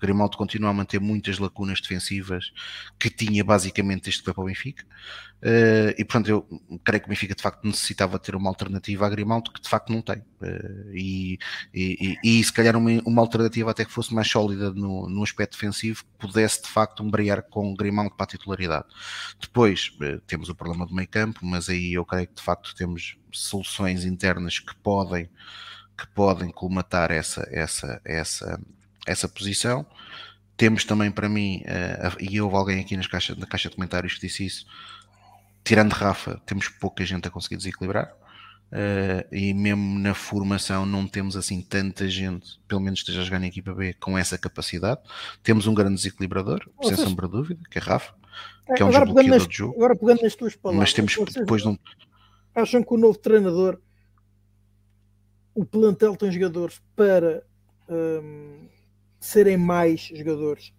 Grimaldo 0.00 0.36
continua 0.36 0.70
a 0.70 0.72
manter 0.72 1.00
muitas 1.00 1.38
lacunas 1.38 1.80
defensivas 1.80 2.52
que 2.98 3.10
tinha 3.10 3.44
basicamente 3.44 4.08
este 4.08 4.22
que 4.22 4.32
para 4.32 4.42
o 4.42 4.46
Benfica. 4.46 4.84
Uh, 5.40 5.94
e 5.96 6.04
portanto, 6.04 6.28
eu 6.28 6.46
creio 6.82 7.00
que 7.00 7.06
o 7.06 7.10
Benfica 7.10 7.34
de 7.34 7.42
facto 7.42 7.64
necessitava 7.64 8.18
ter 8.18 8.34
uma 8.34 8.50
alternativa 8.50 9.06
a 9.06 9.08
Grimaldo 9.08 9.52
que 9.52 9.60
de 9.60 9.68
facto 9.68 9.92
não 9.92 10.02
tem. 10.02 10.18
Uh, 10.18 10.92
e, 10.92 11.38
e, 11.72 12.16
e, 12.24 12.42
se 12.42 12.52
calhar 12.52 12.76
uma, 12.76 12.90
uma, 13.06 13.22
alternativa 13.22 13.70
até 13.70 13.84
que 13.84 13.92
fosse 13.92 14.12
mais 14.12 14.28
sólida 14.28 14.72
no, 14.72 15.08
no 15.08 15.22
aspecto 15.22 15.52
defensivo, 15.52 16.04
pudesse 16.18 16.62
de 16.62 16.68
facto 16.68 17.04
umbrear 17.04 17.42
com 17.44 17.74
Grimaldo 17.74 18.14
para 18.16 18.24
a 18.24 18.26
titularidade. 18.26 18.86
Depois 19.40 19.92
uh, 20.00 20.20
temos 20.26 20.48
o 20.48 20.54
problema 20.54 20.84
do 20.84 20.94
meio 20.94 21.08
campo, 21.08 21.40
mas 21.44 21.68
aí 21.68 21.92
eu 21.92 22.04
creio 22.04 22.26
que 22.26 22.34
de 22.34 22.42
facto 22.42 22.74
temos 22.74 23.16
soluções 23.30 24.04
internas 24.04 24.58
que 24.58 24.74
podem 24.76 25.28
que 25.98 26.06
podem 26.06 26.50
colmatar 26.50 27.10
essa, 27.10 27.46
essa, 27.50 28.00
essa, 28.04 28.60
essa 29.04 29.28
posição. 29.28 29.84
Temos 30.56 30.84
também 30.84 31.10
para 31.10 31.28
mim, 31.28 31.62
uh, 31.62 32.16
e 32.20 32.40
houve 32.40 32.56
alguém 32.56 32.80
aqui 32.80 32.96
nas 32.96 33.08
caixa, 33.08 33.34
na 33.34 33.46
caixa 33.46 33.68
de 33.68 33.74
comentários 33.74 34.14
que 34.14 34.20
disse 34.20 34.46
isso, 34.46 34.66
tirando 35.64 35.92
Rafa, 35.92 36.40
temos 36.46 36.68
pouca 36.68 37.04
gente 37.04 37.26
a 37.26 37.30
conseguir 37.30 37.56
desequilibrar. 37.56 38.14
Uh, 38.70 39.24
e 39.34 39.54
mesmo 39.54 39.98
na 39.98 40.12
formação 40.12 40.84
não 40.84 41.06
temos 41.06 41.36
assim 41.36 41.62
tanta 41.62 42.06
gente, 42.06 42.60
pelo 42.68 42.82
menos 42.82 43.00
esteja 43.00 43.22
a 43.22 43.24
jogar 43.24 43.40
na 43.40 43.46
equipa 43.46 43.72
B, 43.72 43.94
com 43.94 44.16
essa 44.16 44.38
capacidade. 44.38 45.00
Temos 45.42 45.66
um 45.66 45.74
grande 45.74 45.96
desequilibrador, 45.96 46.68
sem 46.82 46.94
sombra 46.94 47.26
de 47.26 47.32
dúvida, 47.32 47.60
que 47.70 47.78
é 47.78 47.80
Rafa, 47.80 48.12
que 48.76 48.82
é 48.82 48.84
um 48.84 48.90
desbloqueador 48.90 49.48
de 49.48 49.56
jogo. 49.56 49.74
Agora 49.74 49.96
pegando 49.96 50.22
nas 50.22 50.34
tuas 50.34 50.54
palavras, 50.54 50.80
mas 50.80 50.92
temos 50.92 51.32
depois 51.32 51.62
de 51.62 51.68
um... 51.68 51.78
acham 52.54 52.82
que 52.82 52.94
o 52.94 52.98
novo 52.98 53.18
treinador 53.18 53.80
o 55.54 55.64
plantel 55.64 56.16
tem 56.16 56.30
jogadores 56.30 56.80
para 56.94 57.42
um, 57.88 58.68
serem 59.20 59.56
mais 59.56 60.02
jogadores 60.02 60.72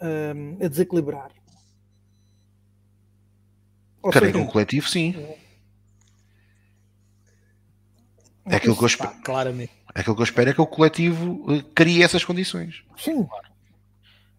um, 0.00 0.64
a 0.64 0.68
desequilibrar. 0.68 1.30
Ou 4.02 4.10
que 4.10 4.36
um 4.36 4.46
coletivo, 4.46 4.88
sim. 4.88 5.14
É 8.46 8.56
aquilo 8.56 8.76
que 8.76 8.82
eu 8.82 8.86
espero. 8.86 9.12
Claramente. 9.22 9.72
É 9.94 10.00
aquilo 10.00 10.16
que 10.16 10.22
eu 10.22 10.24
espero 10.24 10.50
é 10.50 10.54
que 10.54 10.60
o 10.60 10.66
coletivo 10.66 11.44
eh, 11.52 11.64
crie 11.74 12.02
essas 12.02 12.24
condições. 12.24 12.82
Sim. 12.96 13.26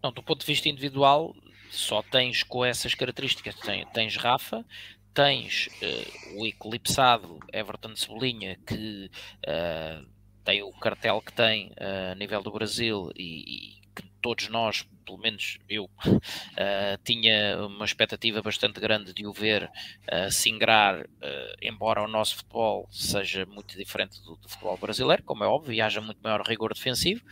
Não, 0.02 0.12
do 0.12 0.22
ponto 0.22 0.40
de 0.40 0.46
vista 0.46 0.68
individual, 0.68 1.34
só 1.70 2.02
tens 2.02 2.42
com 2.42 2.64
essas 2.64 2.94
características. 2.94 3.54
Tens, 3.56 3.86
tens 3.92 4.16
Rafa, 4.16 4.64
tens 5.14 5.68
uh, 5.82 6.40
o 6.40 6.46
eclipsado 6.46 7.38
Everton 7.52 7.96
Cebolinha 7.96 8.56
que 8.66 9.10
uh, 9.46 10.06
tem 10.44 10.62
o 10.62 10.72
cartel 10.72 11.20
que 11.20 11.32
tem 11.32 11.68
uh, 11.70 12.12
a 12.12 12.14
nível 12.14 12.42
do 12.42 12.52
Brasil 12.52 13.10
e, 13.16 13.79
todos 14.20 14.48
nós, 14.48 14.86
pelo 15.04 15.18
menos 15.18 15.58
eu, 15.68 15.88
tinha 17.04 17.66
uma 17.66 17.84
expectativa 17.84 18.42
bastante 18.42 18.78
grande 18.80 19.12
de 19.12 19.26
o 19.26 19.32
ver 19.32 19.64
uh, 19.64 20.30
se 20.30 20.50
ingrar, 20.50 21.06
embora 21.60 22.02
o 22.02 22.08
nosso 22.08 22.36
futebol 22.36 22.88
seja 22.90 23.44
muito 23.46 23.76
diferente 23.76 24.20
do, 24.22 24.36
do, 24.36 24.48
futebol 24.48 24.76
brasileiro, 24.76 25.22
como 25.22 25.44
é 25.44 25.46
óbvio, 25.46 25.72
e 25.72 25.80
haja 25.80 26.00
muito 26.00 26.18
maior 26.22 26.42
rigor 26.46 26.72
defensivo, 26.74 27.22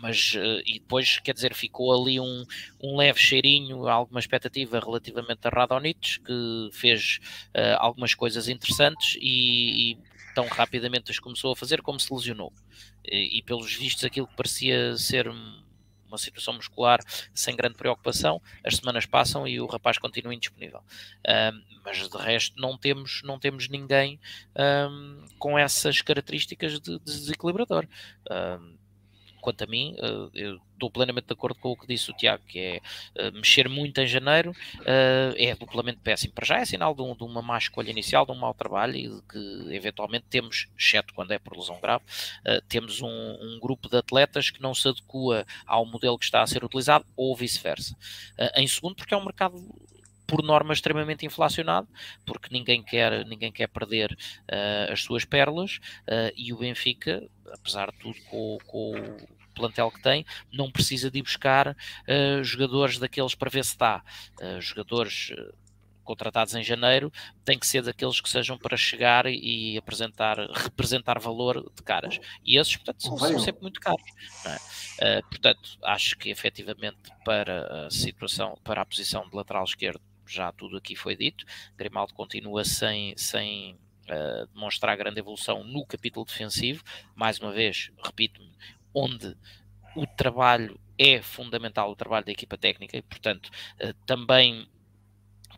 mas 0.00 0.34
uh, 0.34 0.60
e 0.66 0.80
depois 0.80 1.18
quer 1.18 1.32
dizer 1.32 1.54
ficou 1.54 1.92
ali 1.92 2.18
um, 2.18 2.44
um 2.82 2.96
leve 2.96 3.18
cheirinho 3.18 3.86
alguma 3.88 4.20
expectativa 4.20 4.80
relativamente 4.80 5.46
a 5.46 5.50
Radonich 5.50 6.20
que 6.20 6.68
fez 6.72 7.20
uh, 7.56 7.78
algumas 7.78 8.14
coisas 8.14 8.48
interessantes 8.48 9.16
e, 9.20 9.92
e, 9.92 9.98
tão 10.34 10.46
rapidamente 10.46 11.10
as 11.10 11.18
começou 11.18 11.52
a 11.52 11.56
fazer 11.56 11.82
como 11.82 12.00
se 12.00 12.12
lesionou. 12.12 12.52
E, 13.04 13.38
e 13.38 13.42
pelos 13.42 13.74
vistos 13.74 14.04
aquilo 14.04 14.26
que 14.26 14.36
parecia 14.36 14.96
ser 14.96 15.30
uma 16.12 16.18
situação 16.18 16.54
muscular 16.54 17.00
sem 17.34 17.56
grande 17.56 17.76
preocupação, 17.76 18.40
as 18.64 18.76
semanas 18.76 19.06
passam 19.06 19.46
e 19.46 19.60
o 19.60 19.66
rapaz 19.66 19.98
continua 19.98 20.34
indisponível. 20.34 20.80
Uh, 21.26 21.72
mas 21.84 22.08
de 22.08 22.16
resto 22.16 22.60
não 22.60 22.78
temos, 22.78 23.22
não 23.24 23.38
temos 23.38 23.68
ninguém 23.68 24.20
com 25.38 25.58
essas 25.58 26.00
características 26.00 26.78
de, 26.80 26.98
de 26.98 27.04
desequilibrador. 27.04 27.88
Uh, 28.30 28.81
quanto 29.42 29.64
a 29.64 29.66
mim, 29.66 29.94
uh, 29.98 30.30
eu 30.32 30.58
estou 30.72 30.90
plenamente 30.90 31.26
de 31.26 31.32
acordo 31.32 31.56
com 31.56 31.72
o 31.72 31.76
que 31.76 31.86
disse 31.86 32.10
o 32.10 32.14
Tiago, 32.14 32.42
que 32.46 32.58
é 32.58 32.80
uh, 33.20 33.32
mexer 33.34 33.68
muito 33.68 34.00
em 34.00 34.06
janeiro 34.06 34.52
uh, 34.52 35.34
é 35.36 35.54
duplamente 35.54 35.98
péssimo. 35.98 36.32
Para 36.32 36.46
já 36.46 36.58
é 36.58 36.64
sinal 36.64 36.94
de, 36.94 37.02
um, 37.02 37.14
de, 37.14 37.24
uma 37.24 37.42
má 37.42 37.58
escolha 37.58 37.90
inicial, 37.90 38.24
de 38.24 38.32
um 38.32 38.36
mau 38.36 38.54
trabalho 38.54 38.96
e 38.96 39.08
de 39.08 39.22
que 39.22 39.74
eventualmente 39.74 40.26
temos, 40.30 40.68
exceto 40.78 41.12
quando 41.12 41.32
é 41.32 41.38
por 41.38 41.56
lesão 41.56 41.78
grave, 41.80 42.04
temos 42.68 43.02
um, 43.02 43.08
um, 43.08 43.58
grupo 43.60 43.88
de 43.88 43.96
atletas 43.96 44.50
que 44.50 44.62
não 44.62 44.74
se 44.74 44.88
adequa 44.88 45.44
ao 45.66 45.84
modelo 45.84 46.18
que 46.18 46.24
está 46.24 46.40
a 46.40 46.46
ser 46.46 46.64
utilizado 46.64 47.04
ou 47.16 47.36
vice-versa. 47.36 47.96
em 48.56 48.66
segundo, 48.66 48.94
porque 48.94 49.12
é 49.12 49.16
um 49.16 49.24
mercado 49.24 49.56
por 50.32 50.42
norma 50.42 50.72
extremamente 50.72 51.26
inflacionado, 51.26 51.86
porque 52.24 52.48
ninguém 52.50 52.82
quer, 52.82 53.26
ninguém 53.26 53.52
quer 53.52 53.66
perder 53.66 54.10
uh, 54.12 54.90
as 54.90 55.02
suas 55.02 55.26
pérolas 55.26 55.76
uh, 56.08 56.32
e 56.34 56.54
o 56.54 56.56
Benfica, 56.56 57.22
apesar 57.52 57.90
de 57.90 57.98
tudo, 57.98 58.16
com, 58.30 58.56
com 58.66 58.92
o 58.92 59.54
plantel 59.54 59.90
que 59.90 60.00
tem, 60.00 60.24
não 60.50 60.72
precisa 60.72 61.10
de 61.10 61.18
ir 61.18 61.22
buscar 61.22 61.68
uh, 61.68 62.42
jogadores 62.42 62.98
daqueles 62.98 63.34
para 63.34 63.50
ver 63.50 63.62
se 63.62 63.76
dá. 63.76 64.02
jogadores 64.58 65.34
contratados 66.02 66.54
em 66.54 66.64
janeiro 66.64 67.12
tem 67.44 67.58
que 67.58 67.66
ser 67.66 67.82
daqueles 67.82 68.20
que 68.20 68.28
sejam 68.28 68.56
para 68.56 68.76
chegar 68.76 69.26
e 69.26 69.76
apresentar, 69.76 70.38
representar 70.50 71.18
valor 71.18 71.70
de 71.76 71.82
caras. 71.82 72.18
E 72.42 72.58
esses, 72.58 72.74
portanto, 72.74 73.02
são, 73.02 73.18
são 73.18 73.38
sempre 73.38 73.60
muito 73.60 73.80
caros. 73.80 74.02
É? 74.46 75.18
Uh, 75.18 75.28
portanto, 75.28 75.78
acho 75.82 76.16
que 76.16 76.30
efetivamente 76.30 77.12
para 77.22 77.86
a 77.86 77.90
situação, 77.90 78.58
para 78.64 78.80
a 78.80 78.86
posição 78.86 79.28
de 79.28 79.36
lateral 79.36 79.64
esquerdo, 79.64 80.00
já 80.32 80.52
tudo 80.52 80.76
aqui 80.76 80.96
foi 80.96 81.16
dito. 81.16 81.44
Grimaldo 81.76 82.14
continua 82.14 82.64
sem, 82.64 83.16
sem 83.16 83.74
uh, 84.08 84.46
demonstrar 84.52 84.96
grande 84.96 85.20
evolução 85.20 85.62
no 85.64 85.84
capítulo 85.86 86.24
defensivo. 86.24 86.82
Mais 87.14 87.38
uma 87.38 87.52
vez, 87.52 87.90
repito-me, 88.02 88.52
onde 88.94 89.36
o 89.94 90.06
trabalho 90.06 90.78
é 90.98 91.20
fundamental, 91.20 91.90
o 91.90 91.96
trabalho 91.96 92.24
da 92.24 92.32
equipa 92.32 92.56
técnica, 92.56 92.96
e 92.96 93.02
portanto 93.02 93.50
uh, 93.82 93.94
também 94.06 94.68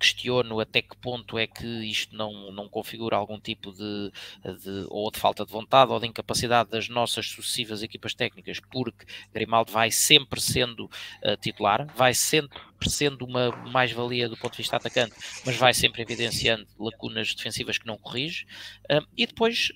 questiono 0.04 0.60
até 0.60 0.82
que 0.82 0.94
ponto 0.98 1.38
é 1.38 1.46
que 1.46 1.66
isto 1.86 2.14
não, 2.14 2.52
não 2.52 2.68
configura 2.68 3.16
algum 3.16 3.40
tipo 3.40 3.72
de, 3.72 4.12
de, 4.42 4.86
ou 4.90 5.10
de 5.10 5.18
falta 5.18 5.46
de 5.46 5.50
vontade 5.50 5.90
ou 5.90 5.98
de 5.98 6.06
incapacidade 6.06 6.70
das 6.70 6.90
nossas 6.90 7.26
sucessivas 7.26 7.82
equipas 7.82 8.14
técnicas, 8.14 8.60
porque 8.70 9.06
Grimaldo 9.32 9.72
vai 9.72 9.90
sempre 9.90 10.40
sendo 10.40 10.84
uh, 10.84 11.36
titular, 11.40 11.86
vai 11.96 12.12
sempre 12.12 12.60
sendo 12.86 13.24
uma 13.24 13.50
mais-valia 13.70 14.28
do 14.28 14.36
ponto 14.36 14.52
de 14.52 14.58
vista 14.58 14.76
atacante, 14.76 15.14
mas 15.46 15.56
vai 15.56 15.72
sempre 15.72 16.02
evidenciando 16.02 16.66
lacunas 16.78 17.34
defensivas 17.34 17.78
que 17.78 17.86
não 17.86 17.96
corrige, 17.96 18.44
uh, 18.90 19.06
e 19.16 19.26
depois 19.26 19.70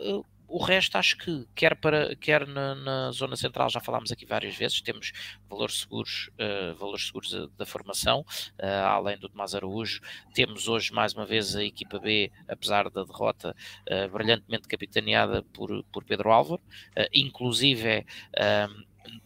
uh, 0.00 0.24
o 0.52 0.62
resto 0.62 0.96
acho 0.98 1.16
que 1.16 1.46
quer, 1.54 1.74
para, 1.74 2.14
quer 2.16 2.46
na, 2.46 2.74
na, 2.74 3.10
zona 3.10 3.36
central, 3.36 3.70
já 3.70 3.80
falámos 3.80 4.12
aqui 4.12 4.26
várias 4.26 4.54
vezes, 4.54 4.82
temos 4.82 5.10
valores 5.48 5.80
seguros, 5.80 6.30
uh, 6.34 6.74
valores 6.76 7.06
seguros 7.06 7.48
da 7.56 7.64
formação, 7.64 8.20
uh, 8.20 8.86
além 8.86 9.16
do 9.16 9.30
Tomás 9.30 9.54
Araújo, 9.54 10.02
temos 10.34 10.68
hoje 10.68 10.92
mais 10.92 11.14
uma 11.14 11.24
vez 11.24 11.56
a 11.56 11.64
equipa 11.64 11.98
B, 11.98 12.30
apesar 12.46 12.90
da 12.90 13.02
derrota 13.02 13.56
uh, 13.90 14.12
brilhantemente 14.12 14.68
capitaneada 14.68 15.42
por, 15.54 15.82
por 15.84 16.04
Pedro 16.04 16.30
Álvaro, 16.30 16.60
inclusive 17.14 18.04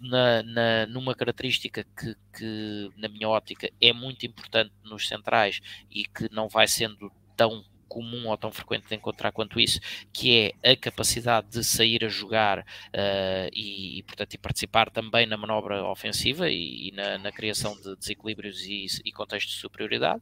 na, 0.01 0.43
na, 0.45 0.87
numa 0.87 1.15
característica 1.15 1.85
que, 1.85 2.15
que, 2.37 2.91
na 2.97 3.09
minha 3.09 3.29
ótica, 3.29 3.69
é 3.81 3.93
muito 3.93 4.25
importante 4.25 4.73
nos 4.85 5.09
centrais 5.09 5.61
e 5.91 6.05
que 6.05 6.33
não 6.33 6.49
vai 6.49 6.69
sendo 6.69 7.11
tão 7.37 7.65
comum 7.97 8.29
ou 8.29 8.37
tão 8.37 8.53
frequente 8.53 8.87
de 8.89 8.95
encontrar 8.95 9.33
quanto 9.33 9.59
isso, 9.59 9.81
que 10.13 10.53
é 10.63 10.73
a 10.73 10.77
capacidade 10.77 11.49
de 11.49 11.65
sair 11.65 12.05
a 12.05 12.09
jogar 12.09 12.59
uh, 12.59 13.49
e, 13.55 13.99
e, 13.99 14.03
portanto, 14.03 14.35
e 14.35 14.39
participar 14.39 14.91
também 14.91 15.27
na 15.27 15.39
manobra 15.39 15.83
ofensiva 15.87 16.51
e, 16.51 16.89
e 16.89 16.93
na, 16.93 17.17
na, 17.17 17.33
criação 17.33 17.75
de 17.75 17.97
desequilíbrios 17.97 18.61
e, 18.67 18.85
e 19.03 19.11
contextos 19.13 19.55
de 19.55 19.61
superioridade. 19.63 20.21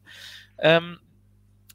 Um, 0.63 0.97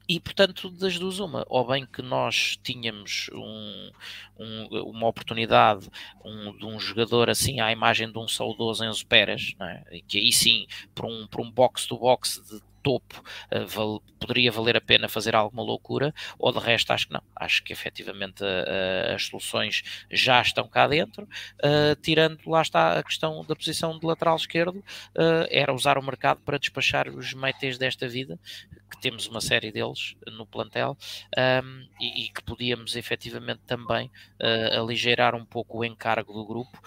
e 0.08 0.18
portanto, 0.18 0.70
das 0.70 0.98
duas, 0.98 1.20
uma, 1.20 1.44
ou 1.48 1.66
bem 1.68 1.84
que 1.84 2.00
nós 2.00 2.58
tínhamos 2.62 3.28
um, 3.34 3.90
um, 4.38 4.66
uma 4.90 5.06
oportunidade 5.06 5.88
um, 6.24 6.56
de 6.56 6.64
um 6.64 6.80
jogador 6.80 7.28
assim 7.28 7.60
à 7.60 7.70
imagem 7.70 8.10
de 8.10 8.18
um 8.18 8.26
saudoso 8.26 8.82
Enzo 8.84 9.06
Pérez, 9.06 9.54
é? 9.60 10.00
que 10.08 10.18
aí 10.18 10.32
sim, 10.32 10.66
por 10.94 11.04
um, 11.04 11.26
por 11.26 11.42
um 11.42 11.50
box-to-box 11.52 12.42
de 12.48 12.69
topo 12.82 13.22
uh, 13.52 13.66
val, 13.66 14.02
poderia 14.18 14.50
valer 14.52 14.76
a 14.76 14.80
pena 14.80 15.08
fazer 15.08 15.34
alguma 15.34 15.62
loucura, 15.62 16.14
ou 16.38 16.52
de 16.52 16.58
resto 16.58 16.92
acho 16.92 17.06
que 17.06 17.12
não. 17.12 17.22
Acho 17.34 17.62
que 17.62 17.72
efetivamente 17.72 18.42
uh, 18.42 19.14
as 19.14 19.26
soluções 19.26 19.82
já 20.10 20.40
estão 20.40 20.68
cá 20.68 20.86
dentro, 20.86 21.28
tirando 22.02 22.38
lá 22.46 22.62
está 22.62 22.98
a 22.98 23.02
questão 23.02 23.44
da 23.44 23.56
posição 23.56 23.98
de 23.98 24.04
lateral 24.04 24.36
esquerdo, 24.36 24.82
era 25.50 25.72
usar 25.72 25.98
o 25.98 26.02
mercado 26.02 26.40
para 26.44 26.58
despachar 26.58 27.08
os 27.08 27.32
meites 27.34 27.78
desta 27.78 28.08
vida, 28.08 28.38
que 28.90 29.00
temos 29.00 29.26
uma 29.28 29.40
série 29.40 29.70
deles 29.70 30.16
no 30.26 30.44
plantel, 30.46 30.96
um, 31.64 31.86
e, 32.00 32.24
e, 32.24 32.28
que 32.28 32.42
podíamos 32.42 32.96
efetivamente 32.96 33.60
também 33.66 34.10
aligeirar 34.76 35.34
um 35.34 35.44
pouco 35.44 35.78
o 35.78 35.84
encargo 35.84 36.32
do 36.32 36.46
grupo, 36.46 36.80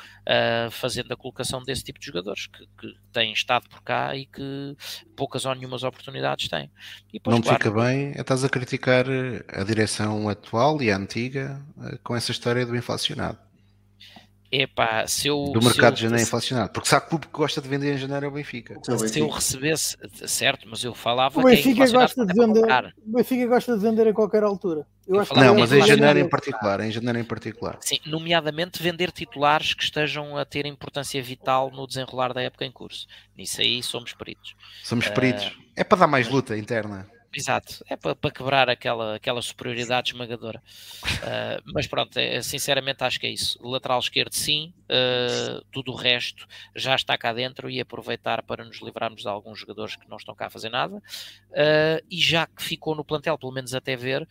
fazendo 0.71 1.13
a 1.13 1.17
colocação 1.17 1.63
desse 1.63 1.83
tipo 1.83 1.99
de 1.99 2.05
jogadores 2.05 2.47
que, 2.47 2.65
que 2.77 2.95
têm 3.11 3.31
estado 3.31 3.69
por 3.69 3.81
cá 3.81 4.15
e 4.15 4.25
que 4.25 4.75
poucas 5.15 5.45
ou 5.45 5.53
nenhumas 5.55 5.83
oportunidades 5.83 6.49
têm. 6.49 6.69
Depois, 7.11 7.35
não 7.35 7.41
claro, 7.41 7.57
fica 7.57 7.71
bem, 7.71 8.11
estás 8.11 8.43
a 8.43 8.49
criticar 8.49 9.05
a 9.47 9.63
direção 9.63 10.27
atual 10.27 10.81
e 10.81 10.91
a 10.91 10.97
antiga 10.97 11.61
eh, 11.83 11.97
com 12.03 12.15
essa 12.15 12.31
história 12.31 12.65
do 12.65 12.75
inflacionado. 12.75 13.37
Epá, 14.55 15.07
se 15.07 15.27
eu, 15.27 15.45
do 15.51 15.59
mercado 15.63 15.95
de 15.95 16.03
janeiro 16.03 16.21
inflacionado, 16.21 16.71
porque 16.71 16.87
se 16.87 16.93
há 16.93 17.01
clube 17.01 17.25
que 17.25 17.33
gosta 17.33 17.59
de 17.59 17.67
vender 17.67 17.95
em 17.95 17.97
janeiro 17.97 18.27
é 18.27 18.29
o 18.29 18.31
Benfica. 18.31 18.77
Se 18.83 19.19
eu 19.19 19.27
recebesse, 19.27 19.97
certo, 20.27 20.67
mas 20.69 20.83
eu 20.83 20.93
falava 20.93 21.39
o 21.39 21.43
Benfica 21.43 21.73
que 21.73 21.81
é 21.81 21.91
gosta 21.91 22.23
de 22.23 22.33
vender, 22.35 22.93
o 23.03 23.15
Benfica 23.17 23.47
gosta 23.47 23.75
de 23.75 23.81
vender 23.81 24.07
a 24.07 24.13
qualquer 24.13 24.43
altura. 24.43 24.85
não, 25.07 25.55
mas 25.55 25.73
em 25.73 25.81
janeiro 25.81 26.19
em 26.19 26.29
particular, 26.29 26.81
em 26.81 26.91
janeiro 26.91 27.17
em 27.17 27.23
particular. 27.23 27.79
Sim, 27.81 27.97
nomeadamente 28.05 28.79
vender 28.79 29.11
titulares 29.11 29.73
que 29.73 29.83
estejam 29.83 30.37
a 30.37 30.45
ter 30.45 30.67
importância 30.67 31.19
vital 31.23 31.71
no 31.71 31.87
desenrolar 31.87 32.31
da 32.31 32.43
época 32.43 32.63
em 32.63 32.71
curso. 32.71 33.07
Nisso 33.35 33.59
aí 33.59 33.81
somos 33.81 34.13
peritos. 34.13 34.55
Somos 34.83 35.07
peritos. 35.07 35.47
Uh, 35.47 35.63
é 35.75 35.83
para 35.83 35.97
dar 35.97 36.07
mais 36.07 36.29
luta 36.29 36.55
interna. 36.55 37.09
Exato, 37.35 37.83
é 37.89 37.95
para, 37.95 38.15
para 38.15 38.29
quebrar 38.29 38.69
aquela, 38.69 39.15
aquela 39.15 39.41
superioridade 39.41 40.11
esmagadora. 40.11 40.61
Uh, 41.03 41.71
mas 41.73 41.87
pronto, 41.87 42.15
é, 42.17 42.39
sinceramente 42.43 43.03
acho 43.03 43.19
que 43.19 43.25
é 43.25 43.31
isso. 43.31 43.57
Lateral 43.67 43.99
esquerdo, 43.99 44.33
sim, 44.33 44.71
uh, 44.83 45.65
tudo 45.71 45.91
o 45.91 45.95
resto 45.95 46.47
já 46.75 46.93
está 46.93 47.17
cá 47.17 47.33
dentro 47.33 47.71
e 47.71 47.81
aproveitar 47.81 48.43
para 48.43 48.63
nos 48.63 48.79
livrarmos 48.81 49.23
de 49.23 49.27
alguns 49.27 49.57
jogadores 49.59 49.95
que 49.95 50.07
não 50.07 50.17
estão 50.17 50.35
cá 50.35 50.45
a 50.45 50.49
fazer 50.51 50.69
nada. 50.69 50.97
Uh, 50.97 52.05
e 52.09 52.21
já 52.21 52.45
que 52.45 52.61
ficou 52.61 52.93
no 52.93 53.03
plantel, 53.03 53.37
pelo 53.37 53.51
menos 53.51 53.73
até 53.73 53.95
ver, 53.95 54.27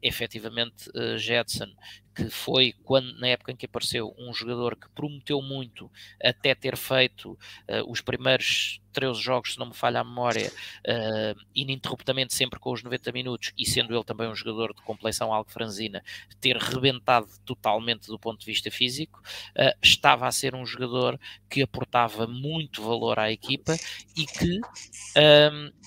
efetivamente, 0.00 0.90
Jetson, 1.18 1.68
que 2.14 2.28
foi 2.30 2.74
quando, 2.84 3.18
na 3.18 3.28
época 3.28 3.52
em 3.52 3.56
que 3.56 3.66
apareceu, 3.66 4.14
um 4.18 4.32
jogador 4.32 4.76
que 4.76 4.88
prometeu 4.90 5.40
muito 5.40 5.90
até 6.22 6.54
ter 6.54 6.76
feito 6.76 7.32
uh, 7.32 7.90
os 7.90 8.00
primeiros 8.00 8.80
13 8.92 9.20
jogos, 9.20 9.54
se 9.54 9.58
não 9.58 9.66
me 9.66 9.74
falha 9.74 10.00
a 10.00 10.04
memória, 10.04 10.52
uh, 10.86 11.40
ininterruptamente 11.54 12.34
sempre 12.34 12.60
com 12.60 12.72
os 12.72 12.82
90 12.82 13.10
minutos, 13.12 13.52
e 13.56 13.64
sendo 13.64 13.94
ele 13.94 14.04
também 14.04 14.28
um 14.28 14.34
jogador 14.34 14.74
de 14.74 14.82
complexão 14.82 15.32
algo 15.32 15.50
franzina, 15.50 16.02
ter 16.40 16.56
rebentado 16.56 17.26
totalmente 17.44 18.06
do 18.08 18.18
ponto 18.18 18.40
de 18.40 18.46
vista 18.46 18.70
físico, 18.70 19.20
uh, 19.56 19.76
estava 19.82 20.26
a 20.26 20.32
ser 20.32 20.54
um 20.54 20.66
jogador 20.66 21.18
que 21.48 21.62
aportava 21.62 22.26
muito 22.26 22.82
valor 22.82 23.18
à 23.18 23.32
equipa 23.32 23.74
e 24.16 24.26
que 24.26 24.60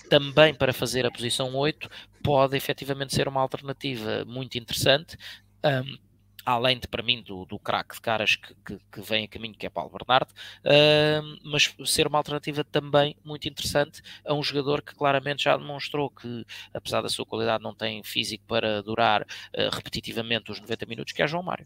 também 0.10 0.54
para 0.54 0.74
fazer 0.74 1.06
a 1.06 1.12
posição 1.12 1.56
8 1.56 1.90
pode 2.26 2.58
efetivamente 2.58 3.14
ser 3.14 3.28
uma 3.28 3.42
alternativa 3.42 4.26
muito 4.26 4.58
interessante. 4.58 5.16
Um, 5.64 6.05
além 6.46 6.80
de, 6.80 6.88
para 6.88 7.02
mim, 7.02 7.22
do, 7.24 7.44
do 7.46 7.58
craque 7.58 7.96
de 7.96 8.02
caras 8.02 8.36
que, 8.36 8.54
que, 8.66 8.80
que, 8.92 9.02
vem 9.02 9.26
a 9.26 9.28
caminho, 9.28 9.56
que 9.56 9.66
é 9.66 9.70
Paulo 9.70 9.92
Bernardo, 9.92 10.32
uh, 10.32 11.40
mas 11.44 11.76
ser 11.86 12.08
uma 12.08 12.20
alternativa 12.20 12.64
também 12.64 13.16
muito 13.24 13.48
interessante 13.50 14.02
a 14.24 14.34
um 14.34 14.44
jogador 14.44 14.82
que 14.82 14.94
claramente 14.94 15.44
já 15.44 15.58
demonstrou 15.58 16.10
que, 16.10 16.46
apesar 16.74 17.02
da 17.02 17.10
sua 17.10 17.26
qualidade, 17.26 17.64
não 17.64 17.74
tem 17.74 18.04
físico 18.04 18.44
para 18.48 18.84
durar 18.84 19.24
uh, 19.24 19.70
repetitivamente 19.74 20.52
os 20.52 20.60
90 20.60 20.86
minutos, 20.86 21.14
que 21.14 21.24
é 21.24 21.28
João 21.28 21.44
Mário. 21.44 21.66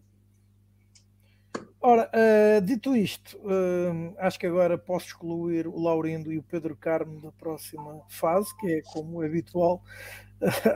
Ora, 1.81 2.11
uh, 2.13 2.61
dito 2.61 2.93
isto, 2.93 3.39
acho 4.17 4.37
que 4.37 4.45
agora 4.45 4.77
posso 4.77 5.07
excluir 5.07 5.65
o 5.65 5.81
Laurindo 5.81 6.31
e 6.31 6.37
o 6.37 6.43
Pedro 6.43 6.75
Carmo 6.75 7.21
da 7.21 7.31
próxima 7.31 8.01
fase, 8.09 8.55
que 8.57 8.67
é 8.67 8.81
como 8.81 9.23
é 9.23 9.27
habitual 9.27 9.81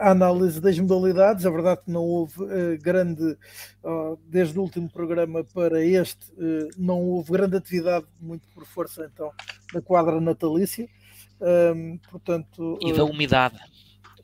a 0.00 0.10
análise 0.10 0.60
das 0.60 0.78
modalidades. 0.78 1.46
A 1.46 1.50
verdade 1.50 1.80
é 1.80 1.84
que 1.84 1.90
não 1.90 2.02
houve 2.02 2.42
uh, 2.42 2.78
grande, 2.80 3.36
desde 4.26 4.58
o 4.58 4.62
último 4.62 4.88
programa 4.88 5.44
para 5.44 5.84
este, 5.84 6.26
não 6.76 7.00
houve 7.00 7.32
grande 7.32 7.56
atividade, 7.56 8.06
muito 8.20 8.46
por 8.54 8.64
força 8.64 9.08
então, 9.12 9.30
da 9.72 9.80
quadra 9.80 10.20
natalícia. 10.20 10.88
Ehm, 11.40 11.98
portanto, 12.10 12.78
e 12.80 12.92
da 12.92 13.04
umidade. 13.04 13.58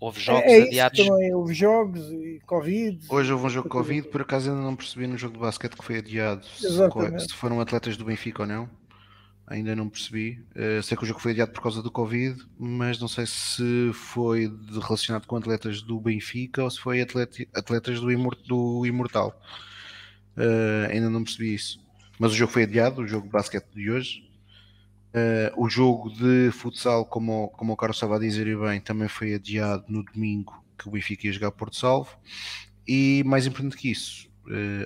Houve 0.01 0.19
é, 0.19 0.23
jogos 0.23 0.51
é, 0.51 0.63
adiados. 0.63 1.07
Também, 1.07 1.35
houve 1.35 1.55
jogos 1.55 2.11
e 2.11 2.41
Covid. 2.47 3.07
Hoje 3.11 3.33
houve 3.33 3.47
um 3.47 3.51
jogo 3.51 3.69
Covid, 3.69 4.09
por 4.09 4.23
acaso 4.23 4.51
ainda 4.51 4.63
não 4.63 4.75
percebi 4.75 5.07
no 5.07 5.19
jogo 5.19 5.35
de 5.35 5.41
basquete 5.41 5.77
que 5.77 5.85
foi 5.85 5.99
adiado. 5.99 6.47
Se, 6.47 6.69
se 6.69 7.35
foram 7.35 7.61
atletas 7.61 7.99
do 7.99 8.05
Benfica 8.07 8.43
ou 8.43 8.49
não. 8.49 8.80
Ainda 9.51 9.75
não 9.75 9.89
percebi. 9.89 10.41
Uh, 10.55 10.81
sei 10.81 10.97
que 10.97 11.03
o 11.03 11.07
jogo 11.07 11.19
foi 11.19 11.33
adiado 11.33 11.51
por 11.51 11.61
causa 11.61 11.83
do 11.83 11.91
Covid, 11.91 12.41
mas 12.57 13.01
não 13.01 13.09
sei 13.09 13.27
se 13.27 13.91
foi 13.93 14.49
relacionado 14.81 15.27
com 15.27 15.35
atletas 15.35 15.83
do 15.83 16.01
Benfica 16.01 16.63
ou 16.63 16.71
se 16.71 16.79
foi 16.79 17.01
atleta, 17.01 17.45
atletas 17.53 17.99
do, 17.99 18.13
Imor, 18.13 18.37
do 18.47 18.87
Imortal. 18.87 19.43
Uh, 20.37 20.89
ainda 20.89 21.11
não 21.11 21.25
percebi 21.25 21.53
isso. 21.53 21.85
Mas 22.17 22.31
o 22.31 22.37
jogo 22.37 22.53
foi 22.53 22.63
adiado, 22.63 23.03
o 23.03 23.09
jogo 23.09 23.27
de 23.27 23.33
basquete 23.33 23.67
de 23.75 23.91
hoje. 23.91 24.23
Uh, 25.09 25.65
o 25.65 25.69
jogo 25.69 26.11
de 26.11 26.53
futsal, 26.53 27.05
como, 27.05 27.49
como 27.49 27.73
o 27.73 27.77
Carlos 27.77 27.97
estava 27.97 28.15
a 28.15 28.21
dizer 28.21 28.47
e 28.47 28.55
bem, 28.55 28.81
também 28.81 29.09
foi 29.09 29.35
adiado 29.35 29.85
no 29.89 30.05
domingo 30.05 30.65
que 30.79 30.87
o 30.87 30.93
Benfica 30.93 31.27
ia 31.27 31.33
jogar 31.33 31.51
Porto 31.51 31.75
Salvo. 31.75 32.17
E 32.87 33.25
mais 33.27 33.49
importante 33.49 33.77
que 33.77 33.91
isso, 33.91 34.31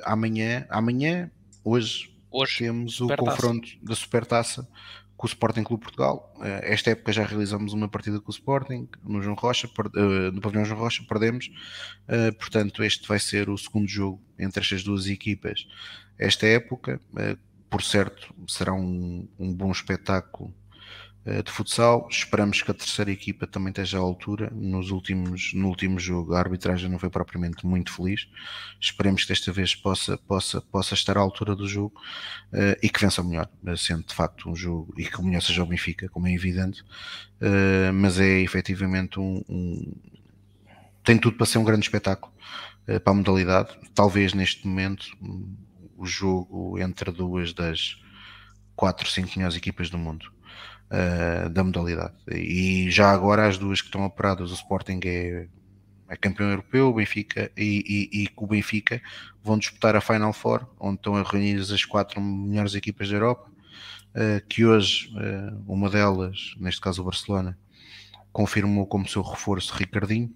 amanhã, 0.05 0.67
amanhã, 0.70 1.31
hoje, 1.62 2.14
hoje 2.34 2.58
temos 2.58 3.00
o 3.00 3.08
confronto 3.16 3.68
da 3.82 3.94
Supertaça 3.94 4.68
com 5.16 5.26
o 5.26 5.28
Sporting 5.28 5.62
Clube 5.62 5.82
Portugal. 5.84 6.34
Uh, 6.36 6.44
esta 6.62 6.90
época 6.90 7.12
já 7.12 7.24
realizamos 7.24 7.72
uma 7.72 7.88
partida 7.88 8.20
com 8.20 8.28
o 8.28 8.34
Sporting 8.34 8.88
no 9.04 9.22
João 9.22 9.36
Rocha, 9.36 9.68
no 10.32 10.40
pavilhão 10.40 10.64
João 10.64 10.80
Rocha, 10.80 11.04
perdemos. 11.08 11.50
portanto, 12.38 12.82
este 12.82 13.06
vai 13.06 13.18
ser 13.18 13.48
o 13.48 13.56
segundo 13.56 13.88
jogo 13.88 14.20
entre 14.38 14.60
estas 14.60 14.82
duas 14.82 15.06
equipas 15.06 15.66
esta 16.18 16.46
época 16.46 17.00
por 17.74 17.82
certo, 17.82 18.32
será 18.46 18.72
um, 18.72 19.28
um 19.36 19.52
bom 19.52 19.72
espetáculo 19.72 20.54
de 21.24 21.50
futsal. 21.50 22.06
Esperamos 22.10 22.60
que 22.60 22.70
a 22.70 22.74
terceira 22.74 23.10
equipa 23.10 23.46
também 23.46 23.70
esteja 23.70 23.96
à 23.96 24.00
altura. 24.00 24.50
Nos 24.54 24.90
últimos, 24.90 25.54
no 25.54 25.68
último 25.68 25.98
jogo, 25.98 26.34
a 26.34 26.38
arbitragem 26.38 26.90
não 26.90 26.98
foi 26.98 27.08
propriamente 27.08 27.66
muito 27.66 27.92
feliz. 27.92 28.28
Esperemos 28.78 29.22
que 29.22 29.28
desta 29.28 29.50
vez 29.50 29.74
possa, 29.74 30.18
possa, 30.18 30.60
possa 30.60 30.92
estar 30.92 31.16
à 31.16 31.20
altura 31.20 31.56
do 31.56 31.66
jogo 31.66 31.98
uh, 32.52 32.76
e 32.82 32.90
que 32.90 33.00
vença 33.00 33.22
o 33.22 33.24
melhor, 33.24 33.48
sendo 33.76 34.04
de 34.04 34.14
facto 34.14 34.50
um 34.50 34.54
jogo 34.54 34.92
e 34.98 35.06
que 35.06 35.18
o 35.18 35.24
melhor 35.24 35.40
seja 35.40 35.62
o 35.62 35.66
Benfica, 35.66 36.10
como 36.10 36.26
é 36.28 36.32
evidente. 36.32 36.82
Uh, 37.40 37.92
mas 37.94 38.20
é 38.20 38.40
efetivamente 38.40 39.18
um, 39.18 39.42
um, 39.48 39.94
tem 41.02 41.16
tudo 41.16 41.38
para 41.38 41.46
ser 41.46 41.56
um 41.56 41.64
grande 41.64 41.86
espetáculo 41.86 42.32
para 43.02 43.12
a 43.12 43.14
modalidade. 43.14 43.70
Talvez 43.94 44.34
neste 44.34 44.66
momento 44.66 45.06
o 45.96 46.04
jogo 46.04 46.78
entre 46.78 47.10
duas 47.10 47.54
das 47.54 47.96
4, 48.76 49.08
5 49.08 49.30
melhores 49.36 49.56
equipas 49.56 49.88
do 49.88 49.96
mundo 49.96 50.33
uh, 50.94 51.48
da 51.50 51.64
modalidade. 51.64 52.14
E 52.31 52.90
já 52.90 53.10
agora 53.10 53.47
as 53.47 53.58
duas 53.58 53.81
que 53.81 53.89
estão 53.89 54.05
operadas, 54.05 54.50
o 54.50 54.55
Sporting 54.55 55.00
é, 55.05 55.48
é 56.08 56.16
campeão 56.16 56.50
europeu, 56.50 56.89
o 56.89 56.94
Benfica 56.94 57.50
e, 57.56 58.10
e, 58.12 58.24
e 58.24 58.28
o 58.36 58.47
Benfica 58.47 59.02
vão 59.42 59.58
disputar 59.58 59.97
a 59.97 60.00
Final 60.00 60.32
Four, 60.32 60.66
onde 60.78 60.97
estão 60.97 61.20
reunidas 61.23 61.70
as 61.73 61.84
quatro 61.84 62.20
melhores 62.20 62.74
equipas 62.74 63.08
da 63.08 63.16
Europa, 63.16 63.50
uh, 63.50 64.47
que 64.48 64.64
hoje 64.64 65.10
uh, 65.16 65.62
uma 65.66 65.90
delas, 65.90 66.55
neste 66.58 66.81
caso 66.81 67.02
o 67.02 67.05
Barcelona, 67.05 67.58
confirmou 68.32 68.86
como 68.86 69.08
seu 69.08 69.23
reforço 69.23 69.74
Ricardinho. 69.74 70.32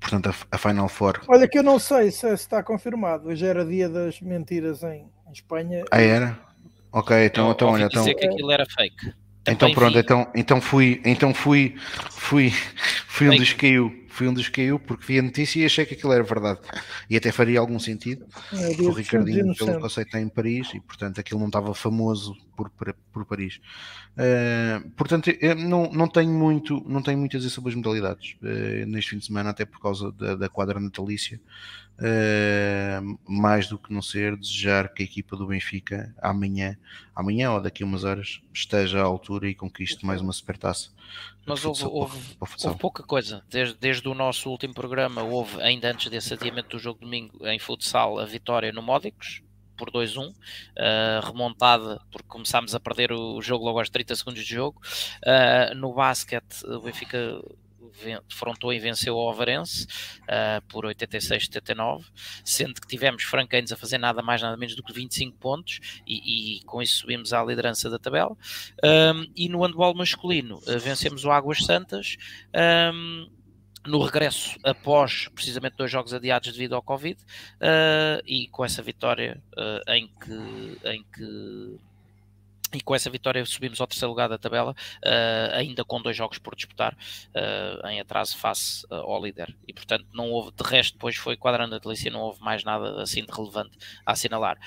Portanto, 0.00 0.30
a, 0.30 0.56
a 0.56 0.58
Final 0.58 0.88
Four. 0.88 1.20
Olha, 1.28 1.46
que 1.46 1.58
eu 1.58 1.62
não 1.62 1.78
sei 1.78 2.10
se 2.10 2.26
está 2.32 2.62
confirmado. 2.62 3.28
Hoje 3.28 3.44
era 3.44 3.66
dia 3.66 3.86
das 3.86 4.18
mentiras 4.22 4.82
em, 4.82 5.06
em 5.26 5.32
Espanha. 5.32 5.84
Ah, 5.90 6.00
era? 6.00 6.38
Ok, 6.90 7.24
então, 7.24 7.46
eu, 7.46 7.52
então 7.52 7.68
olha, 7.68 7.84
então. 7.84 8.02
dizer 8.02 8.14
que 8.14 8.26
aquilo 8.26 8.50
era 8.50 8.64
fake. 8.66 9.12
Então 9.46 9.72
pronto, 9.72 9.98
então, 9.98 10.30
então 10.34 10.60
fui, 10.60 11.00
então 11.04 11.32
fui, 11.32 11.74
fui, 12.10 12.52
fui 13.06 13.28
um 13.28 13.36
dos 13.36 13.52
que 13.52 13.60
caiu, 13.60 14.06
fui 14.08 14.28
um 14.28 14.34
dos 14.34 14.48
que 14.48 14.56
caiu 14.62 14.78
porque 14.78 15.04
vi 15.06 15.18
a 15.18 15.22
notícia 15.22 15.60
e 15.60 15.64
achei 15.64 15.86
que 15.86 15.94
aquilo 15.94 16.12
era 16.12 16.22
verdade. 16.22 16.60
E 17.08 17.16
até 17.16 17.32
faria 17.32 17.58
algum 17.58 17.78
sentido. 17.78 18.26
É, 18.52 18.82
o 18.82 18.92
Ricardinho, 18.92 19.54
pelo 19.54 19.78
que 19.78 19.84
eu 19.84 19.90
sei, 19.90 20.04
está 20.04 20.20
em 20.20 20.28
Paris 20.28 20.68
e 20.74 20.80
portanto 20.80 21.20
aquilo 21.20 21.40
não 21.40 21.46
estava 21.46 21.74
famoso 21.74 22.36
por, 22.54 22.68
por, 22.70 22.94
por 23.12 23.24
Paris. 23.24 23.60
Uh, 24.12 24.90
portanto, 24.90 25.30
eu 25.40 25.54
não, 25.54 25.90
não 25.90 26.06
tenho 26.06 26.32
muito, 26.32 26.84
não 26.86 27.00
tenho 27.00 27.26
dizer 27.26 27.48
sobre 27.48 27.70
as 27.70 27.76
modalidades 27.76 28.36
uh, 28.42 28.86
neste 28.86 29.10
fim 29.10 29.18
de 29.18 29.24
semana, 29.24 29.50
até 29.50 29.64
por 29.64 29.80
causa 29.80 30.12
da, 30.12 30.34
da 30.34 30.48
quadra 30.50 30.78
natalícia. 30.78 31.40
Uh, 32.00 33.18
mais 33.28 33.68
do 33.68 33.78
que 33.78 33.92
não 33.92 34.00
ser 34.00 34.34
desejar 34.34 34.88
que 34.88 35.02
a 35.02 35.04
equipa 35.04 35.36
do 35.36 35.46
Benfica 35.46 36.14
amanhã, 36.22 36.78
amanhã 37.14 37.52
ou 37.52 37.60
daqui 37.60 37.82
a 37.82 37.86
umas 37.86 38.04
horas 38.04 38.40
esteja 38.54 39.00
à 39.00 39.04
altura 39.04 39.50
e 39.50 39.54
conquiste 39.54 40.06
mais 40.06 40.22
uma 40.22 40.32
supertaça. 40.32 40.90
Mas 41.44 41.62
houve, 41.62 41.84
houve, 41.84 42.36
houve, 42.40 42.78
pouca 42.78 43.02
coisa. 43.02 43.44
Desde, 43.50 43.76
desde 43.76 44.08
o 44.08 44.14
nosso 44.14 44.48
último 44.48 44.72
programa, 44.72 45.22
houve, 45.22 45.60
ainda 45.60 45.90
antes 45.90 46.10
desse 46.10 46.32
adiamento 46.32 46.70
do 46.70 46.78
jogo 46.78 47.00
domingo 47.00 47.46
em 47.46 47.58
futsal, 47.58 48.18
a 48.18 48.24
vitória 48.24 48.72
no 48.72 48.80
Módicos 48.80 49.42
por 49.76 49.90
2-1, 49.90 50.28
uh, 50.28 50.34
remontada 51.26 52.00
porque 52.12 52.28
começámos 52.28 52.74
a 52.74 52.80
perder 52.80 53.12
o 53.12 53.40
jogo 53.40 53.64
logo 53.64 53.78
aos 53.78 53.88
30 53.88 54.14
segundos 54.14 54.44
de 54.44 54.54
jogo. 54.54 54.80
Uh, 55.24 55.74
no 55.74 55.94
basquete, 55.94 56.64
o 56.66 56.80
Benfica 56.80 57.42
defrontou 58.28 58.72
e 58.72 58.78
venceu 58.78 59.14
o 59.14 59.28
Ovarense 59.28 59.86
uh, 60.22 60.62
por 60.68 60.84
86-79, 60.84 62.04
sendo 62.44 62.80
que 62.80 62.86
tivemos 62.86 63.22
Franquenhos 63.22 63.72
a 63.72 63.76
fazer 63.76 63.98
nada 63.98 64.22
mais 64.22 64.42
nada 64.42 64.56
menos 64.56 64.74
do 64.74 64.82
que 64.82 64.92
25 64.92 65.36
pontos 65.38 65.80
e, 66.06 66.58
e 66.58 66.64
com 66.64 66.82
isso 66.82 66.96
subimos 66.98 67.32
à 67.32 67.42
liderança 67.44 67.88
da 67.90 67.98
tabela. 67.98 68.36
Um, 68.84 69.30
e 69.36 69.48
no 69.48 69.62
handball 69.64 69.94
masculino 69.94 70.58
uh, 70.58 70.78
vencemos 70.78 71.24
o 71.24 71.30
Águas 71.30 71.64
Santas. 71.64 72.16
Um, 72.92 73.28
no 73.86 74.04
regresso 74.04 74.58
após 74.62 75.28
precisamente 75.28 75.74
dois 75.74 75.90
jogos 75.90 76.12
adiados 76.12 76.52
devido 76.52 76.74
ao 76.74 76.82
Covid 76.82 77.18
uh, 77.22 78.20
e 78.26 78.46
com 78.48 78.62
essa 78.62 78.82
vitória 78.82 79.42
em 79.88 80.06
que, 80.06 80.78
em 80.86 81.02
que 81.02 81.80
e 82.72 82.80
com 82.80 82.94
essa 82.94 83.10
vitória 83.10 83.44
subimos 83.44 83.80
ao 83.80 83.86
terceiro 83.86 84.10
lugar 84.10 84.28
da 84.28 84.38
tabela, 84.38 84.72
uh, 84.72 85.54
ainda 85.54 85.84
com 85.84 86.00
dois 86.00 86.16
jogos 86.16 86.38
por 86.38 86.54
disputar, 86.54 86.94
uh, 86.94 87.86
em 87.88 88.00
atraso 88.00 88.36
face 88.36 88.84
uh, 88.86 88.94
ao 88.94 89.22
líder. 89.22 89.56
E 89.66 89.72
portanto, 89.72 90.06
não 90.12 90.30
houve, 90.30 90.52
de 90.52 90.62
resto, 90.62 90.94
depois 90.94 91.16
foi 91.16 91.36
quadrando 91.36 91.74
a 91.74 91.78
delícia, 91.78 92.10
não 92.10 92.20
houve 92.20 92.40
mais 92.40 92.64
nada 92.64 93.02
assim 93.02 93.24
de 93.24 93.32
relevante 93.32 93.76
a 94.06 94.12
assinalar. 94.12 94.58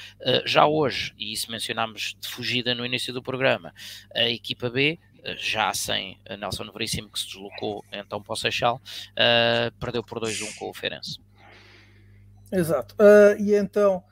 já 0.46 0.66
hoje, 0.66 1.14
e 1.18 1.32
isso 1.32 1.52
mencionámos 1.52 2.16
de 2.20 2.28
fugida 2.28 2.76
no 2.76 2.86
início 2.86 3.14
do 3.14 3.22
programa, 3.22 3.74
a 4.14 4.28
equipa 4.30 4.70
B. 4.70 5.00
Já 5.38 5.74
sem 5.74 6.20
Nelson 6.38 6.70
Veríssimo, 6.70 7.10
que 7.10 7.18
se 7.18 7.28
deslocou 7.28 7.86
então 7.94 8.22
para 8.22 8.34
o 8.34 8.36
Seixal, 8.36 8.82
perdeu 9.80 10.04
por 10.04 10.20
2-1 10.20 10.54
com 10.58 10.70
o 10.70 10.74
Ferenc. 10.74 11.18
Exato. 12.52 12.94
e 13.40 13.56
então, 13.56 14.04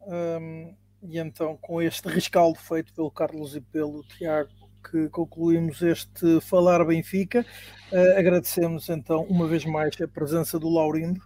um 0.00 0.12
ehm, 0.12 0.79
e 1.02 1.18
então, 1.18 1.56
com 1.56 1.80
este 1.80 2.08
rescaldo 2.08 2.58
feito 2.58 2.92
pelo 2.92 3.10
Carlos 3.10 3.56
e 3.56 3.60
pelo 3.60 4.02
Tiago, 4.04 4.50
que 4.90 5.08
concluímos 5.08 5.82
este 5.82 6.40
Falar 6.40 6.84
Benfica. 6.84 7.44
Uh, 7.92 8.18
agradecemos 8.18 8.88
então 8.88 9.24
uma 9.24 9.46
vez 9.46 9.64
mais 9.64 9.94
a 10.00 10.08
presença 10.08 10.58
do 10.58 10.68
Laurindo. 10.68 11.20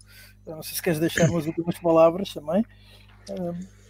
não 0.46 0.62
sei 0.62 0.76
se 0.76 0.82
queres 0.82 0.98
deixar 0.98 1.28
umas 1.30 1.46
últimas 1.46 1.78
palavras 1.78 2.32
também. 2.32 2.64
Uh... 3.30 3.84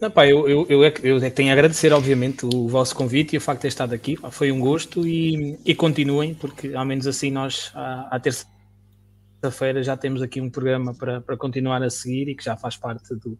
Não, 0.00 0.10
pá, 0.10 0.26
eu, 0.26 0.46
eu, 0.46 0.66
eu, 0.68 0.84
é 0.84 0.92
eu 1.02 1.16
é 1.16 1.30
tenho 1.30 1.48
a 1.48 1.52
agradecer, 1.54 1.90
obviamente, 1.90 2.44
o 2.44 2.68
vosso 2.68 2.94
convite 2.94 3.34
e 3.34 3.38
o 3.38 3.40
facto 3.40 3.60
de 3.60 3.62
ter 3.62 3.68
estado 3.68 3.94
aqui. 3.94 4.16
Foi 4.30 4.52
um 4.52 4.60
gosto 4.60 5.06
e, 5.06 5.58
e 5.64 5.74
continuem, 5.74 6.34
porque 6.34 6.74
ao 6.74 6.84
menos 6.84 7.06
assim 7.06 7.30
nós, 7.30 7.70
à, 7.74 8.14
à 8.14 8.20
terça-feira, 8.20 9.82
já 9.82 9.96
temos 9.96 10.20
aqui 10.20 10.38
um 10.38 10.50
programa 10.50 10.94
para, 10.94 11.22
para 11.22 11.34
continuar 11.38 11.82
a 11.82 11.88
seguir 11.88 12.28
e 12.28 12.34
que 12.34 12.44
já 12.44 12.58
faz 12.58 12.76
parte 12.76 13.14
do, 13.14 13.38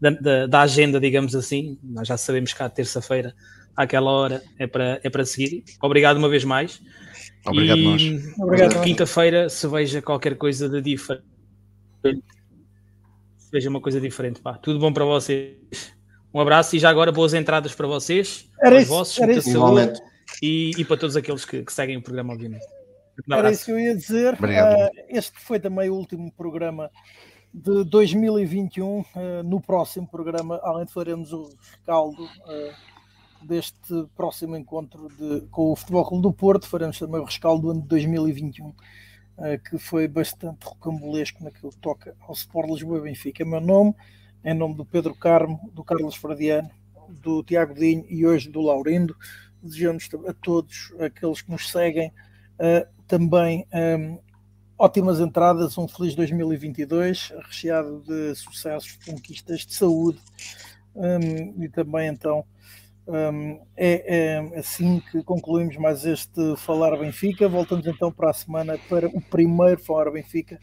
da, 0.00 0.10
da, 0.10 0.46
da, 0.46 0.60
agenda, 0.62 0.98
digamos 0.98 1.34
assim. 1.34 1.78
Nós 1.82 2.08
já 2.08 2.16
sabemos 2.16 2.52
que 2.52 2.62
à 2.62 2.68
terça-feira, 2.68 3.34
àquela 3.76 4.10
hora, 4.10 4.42
é 4.58 4.66
para, 4.66 5.00
é 5.02 5.10
para 5.10 5.24
seguir. 5.24 5.64
Obrigado 5.82 6.16
uma 6.16 6.28
vez 6.28 6.44
mais. 6.44 6.80
Obrigado, 7.46 7.78
e, 7.78 7.84
nós. 7.84 8.38
Obrigado. 8.38 8.82
Quinta-feira, 8.82 9.48
se 9.48 9.66
veja 9.68 10.00
qualquer 10.02 10.36
coisa 10.36 10.68
de 10.68 10.80
diferente, 10.80 11.24
se 12.02 13.50
veja 13.52 13.68
uma 13.68 13.80
coisa 13.80 14.00
diferente. 14.00 14.40
Pá. 14.40 14.54
Tudo 14.54 14.78
bom 14.78 14.92
para 14.92 15.04
vocês. 15.04 15.92
Um 16.32 16.40
abraço 16.40 16.76
e 16.76 16.78
já 16.78 16.88
agora 16.88 17.10
boas 17.10 17.34
entradas 17.34 17.74
para 17.74 17.88
vocês, 17.88 18.48
era 18.60 18.70
para 18.70 18.82
os 18.82 18.88
vossos, 18.88 19.18
era 19.18 19.32
isso. 19.32 19.50
E, 20.40 20.70
e, 20.78 20.84
para 20.84 20.96
todos 20.96 21.16
aqueles 21.16 21.44
que, 21.44 21.64
que 21.64 21.72
seguem 21.72 21.96
o 21.96 22.02
programa, 22.02 22.32
obviamente. 22.32 22.64
Um 23.28 23.34
era 23.34 23.50
isso 23.50 23.64
que 23.64 23.72
eu 23.72 23.80
ia 23.80 23.96
dizer. 23.96 24.34
Uh, 24.34 24.90
este 25.08 25.38
foi 25.40 25.58
também 25.58 25.90
o 25.90 25.94
último 25.94 26.32
programa 26.32 26.88
de 27.52 27.84
2021. 27.84 29.04
Eh, 29.14 29.42
no 29.42 29.60
próximo 29.60 30.06
programa, 30.06 30.60
além 30.62 30.86
de 30.86 30.92
faremos 30.92 31.32
o 31.32 31.50
rescaldo 31.58 32.28
eh, 32.48 32.72
deste 33.42 34.06
próximo 34.14 34.56
encontro 34.56 35.08
de, 35.08 35.46
com 35.48 35.72
o 35.72 35.76
Futebol 35.76 36.04
Clube 36.04 36.22
do 36.22 36.32
Porto, 36.32 36.68
faremos 36.68 36.98
também 36.98 37.20
o 37.20 37.24
rescaldo 37.24 37.62
do 37.62 37.70
ano 37.70 37.82
de 37.82 37.88
2021, 37.88 38.72
eh, 39.38 39.58
que 39.58 39.78
foi 39.78 40.06
bastante 40.06 40.64
rocambolesco 40.64 41.42
naquilo 41.42 41.72
que 41.72 41.78
toca 41.78 42.14
ao 42.20 42.34
Sport 42.34 42.70
Lisboa 42.70 43.00
Benfica. 43.00 43.44
Meu 43.44 43.60
nome, 43.60 43.94
em 44.44 44.54
nome 44.54 44.74
do 44.74 44.84
Pedro 44.84 45.14
Carmo, 45.14 45.70
do 45.72 45.82
Carlos 45.82 46.14
Fradiano, 46.14 46.70
do 47.08 47.42
Tiago 47.42 47.74
Dinho 47.74 48.04
e 48.08 48.24
hoje 48.24 48.48
do 48.48 48.60
Laurindo, 48.60 49.16
desejamos 49.62 50.08
a 50.26 50.32
todos 50.32 50.94
aqueles 51.00 51.42
que 51.42 51.50
nos 51.50 51.68
seguem 51.68 52.12
também 53.06 53.66
ótimas 54.80 55.20
entradas, 55.20 55.76
um 55.76 55.86
feliz 55.86 56.14
2022, 56.14 57.34
recheado 57.44 58.02
de 58.06 58.34
sucessos, 58.34 58.98
conquistas 59.04 59.66
de 59.66 59.74
saúde 59.74 60.18
um, 60.94 61.62
e 61.62 61.68
também 61.68 62.08
então 62.08 62.42
um, 63.06 63.60
é, 63.76 64.04
é, 64.06 64.58
assim 64.58 65.02
que 65.10 65.22
concluímos 65.22 65.76
mais 65.76 66.06
este 66.06 66.56
Falar 66.56 66.96
Benfica. 66.96 67.46
Voltamos 67.46 67.86
então 67.86 68.10
para 68.10 68.30
a 68.30 68.32
semana 68.32 68.78
para 68.88 69.06
o 69.08 69.20
primeiro 69.20 69.78
Falar 69.82 70.10
Benfica 70.10 70.58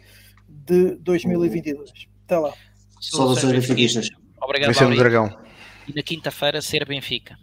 de 0.50 0.96
2022. 0.96 2.08
Até 2.26 2.40
lá. 2.40 2.54
Saudações 3.00 3.54
benfiquistas. 3.54 4.10
Obrigado, 4.42 4.96
dragão. 4.96 5.40
E 5.88 5.94
na 5.94 6.02
quinta-feira 6.02 6.60
ser 6.60 6.86
Benfica. 6.88 7.38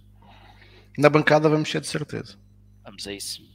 Na 0.98 1.08
bancada 1.08 1.48
vamos 1.48 1.70
ser 1.70 1.80
de 1.80 1.86
certeza. 1.86 2.36
Vamos 2.84 3.06
a 3.06 3.12
isso. 3.12 3.53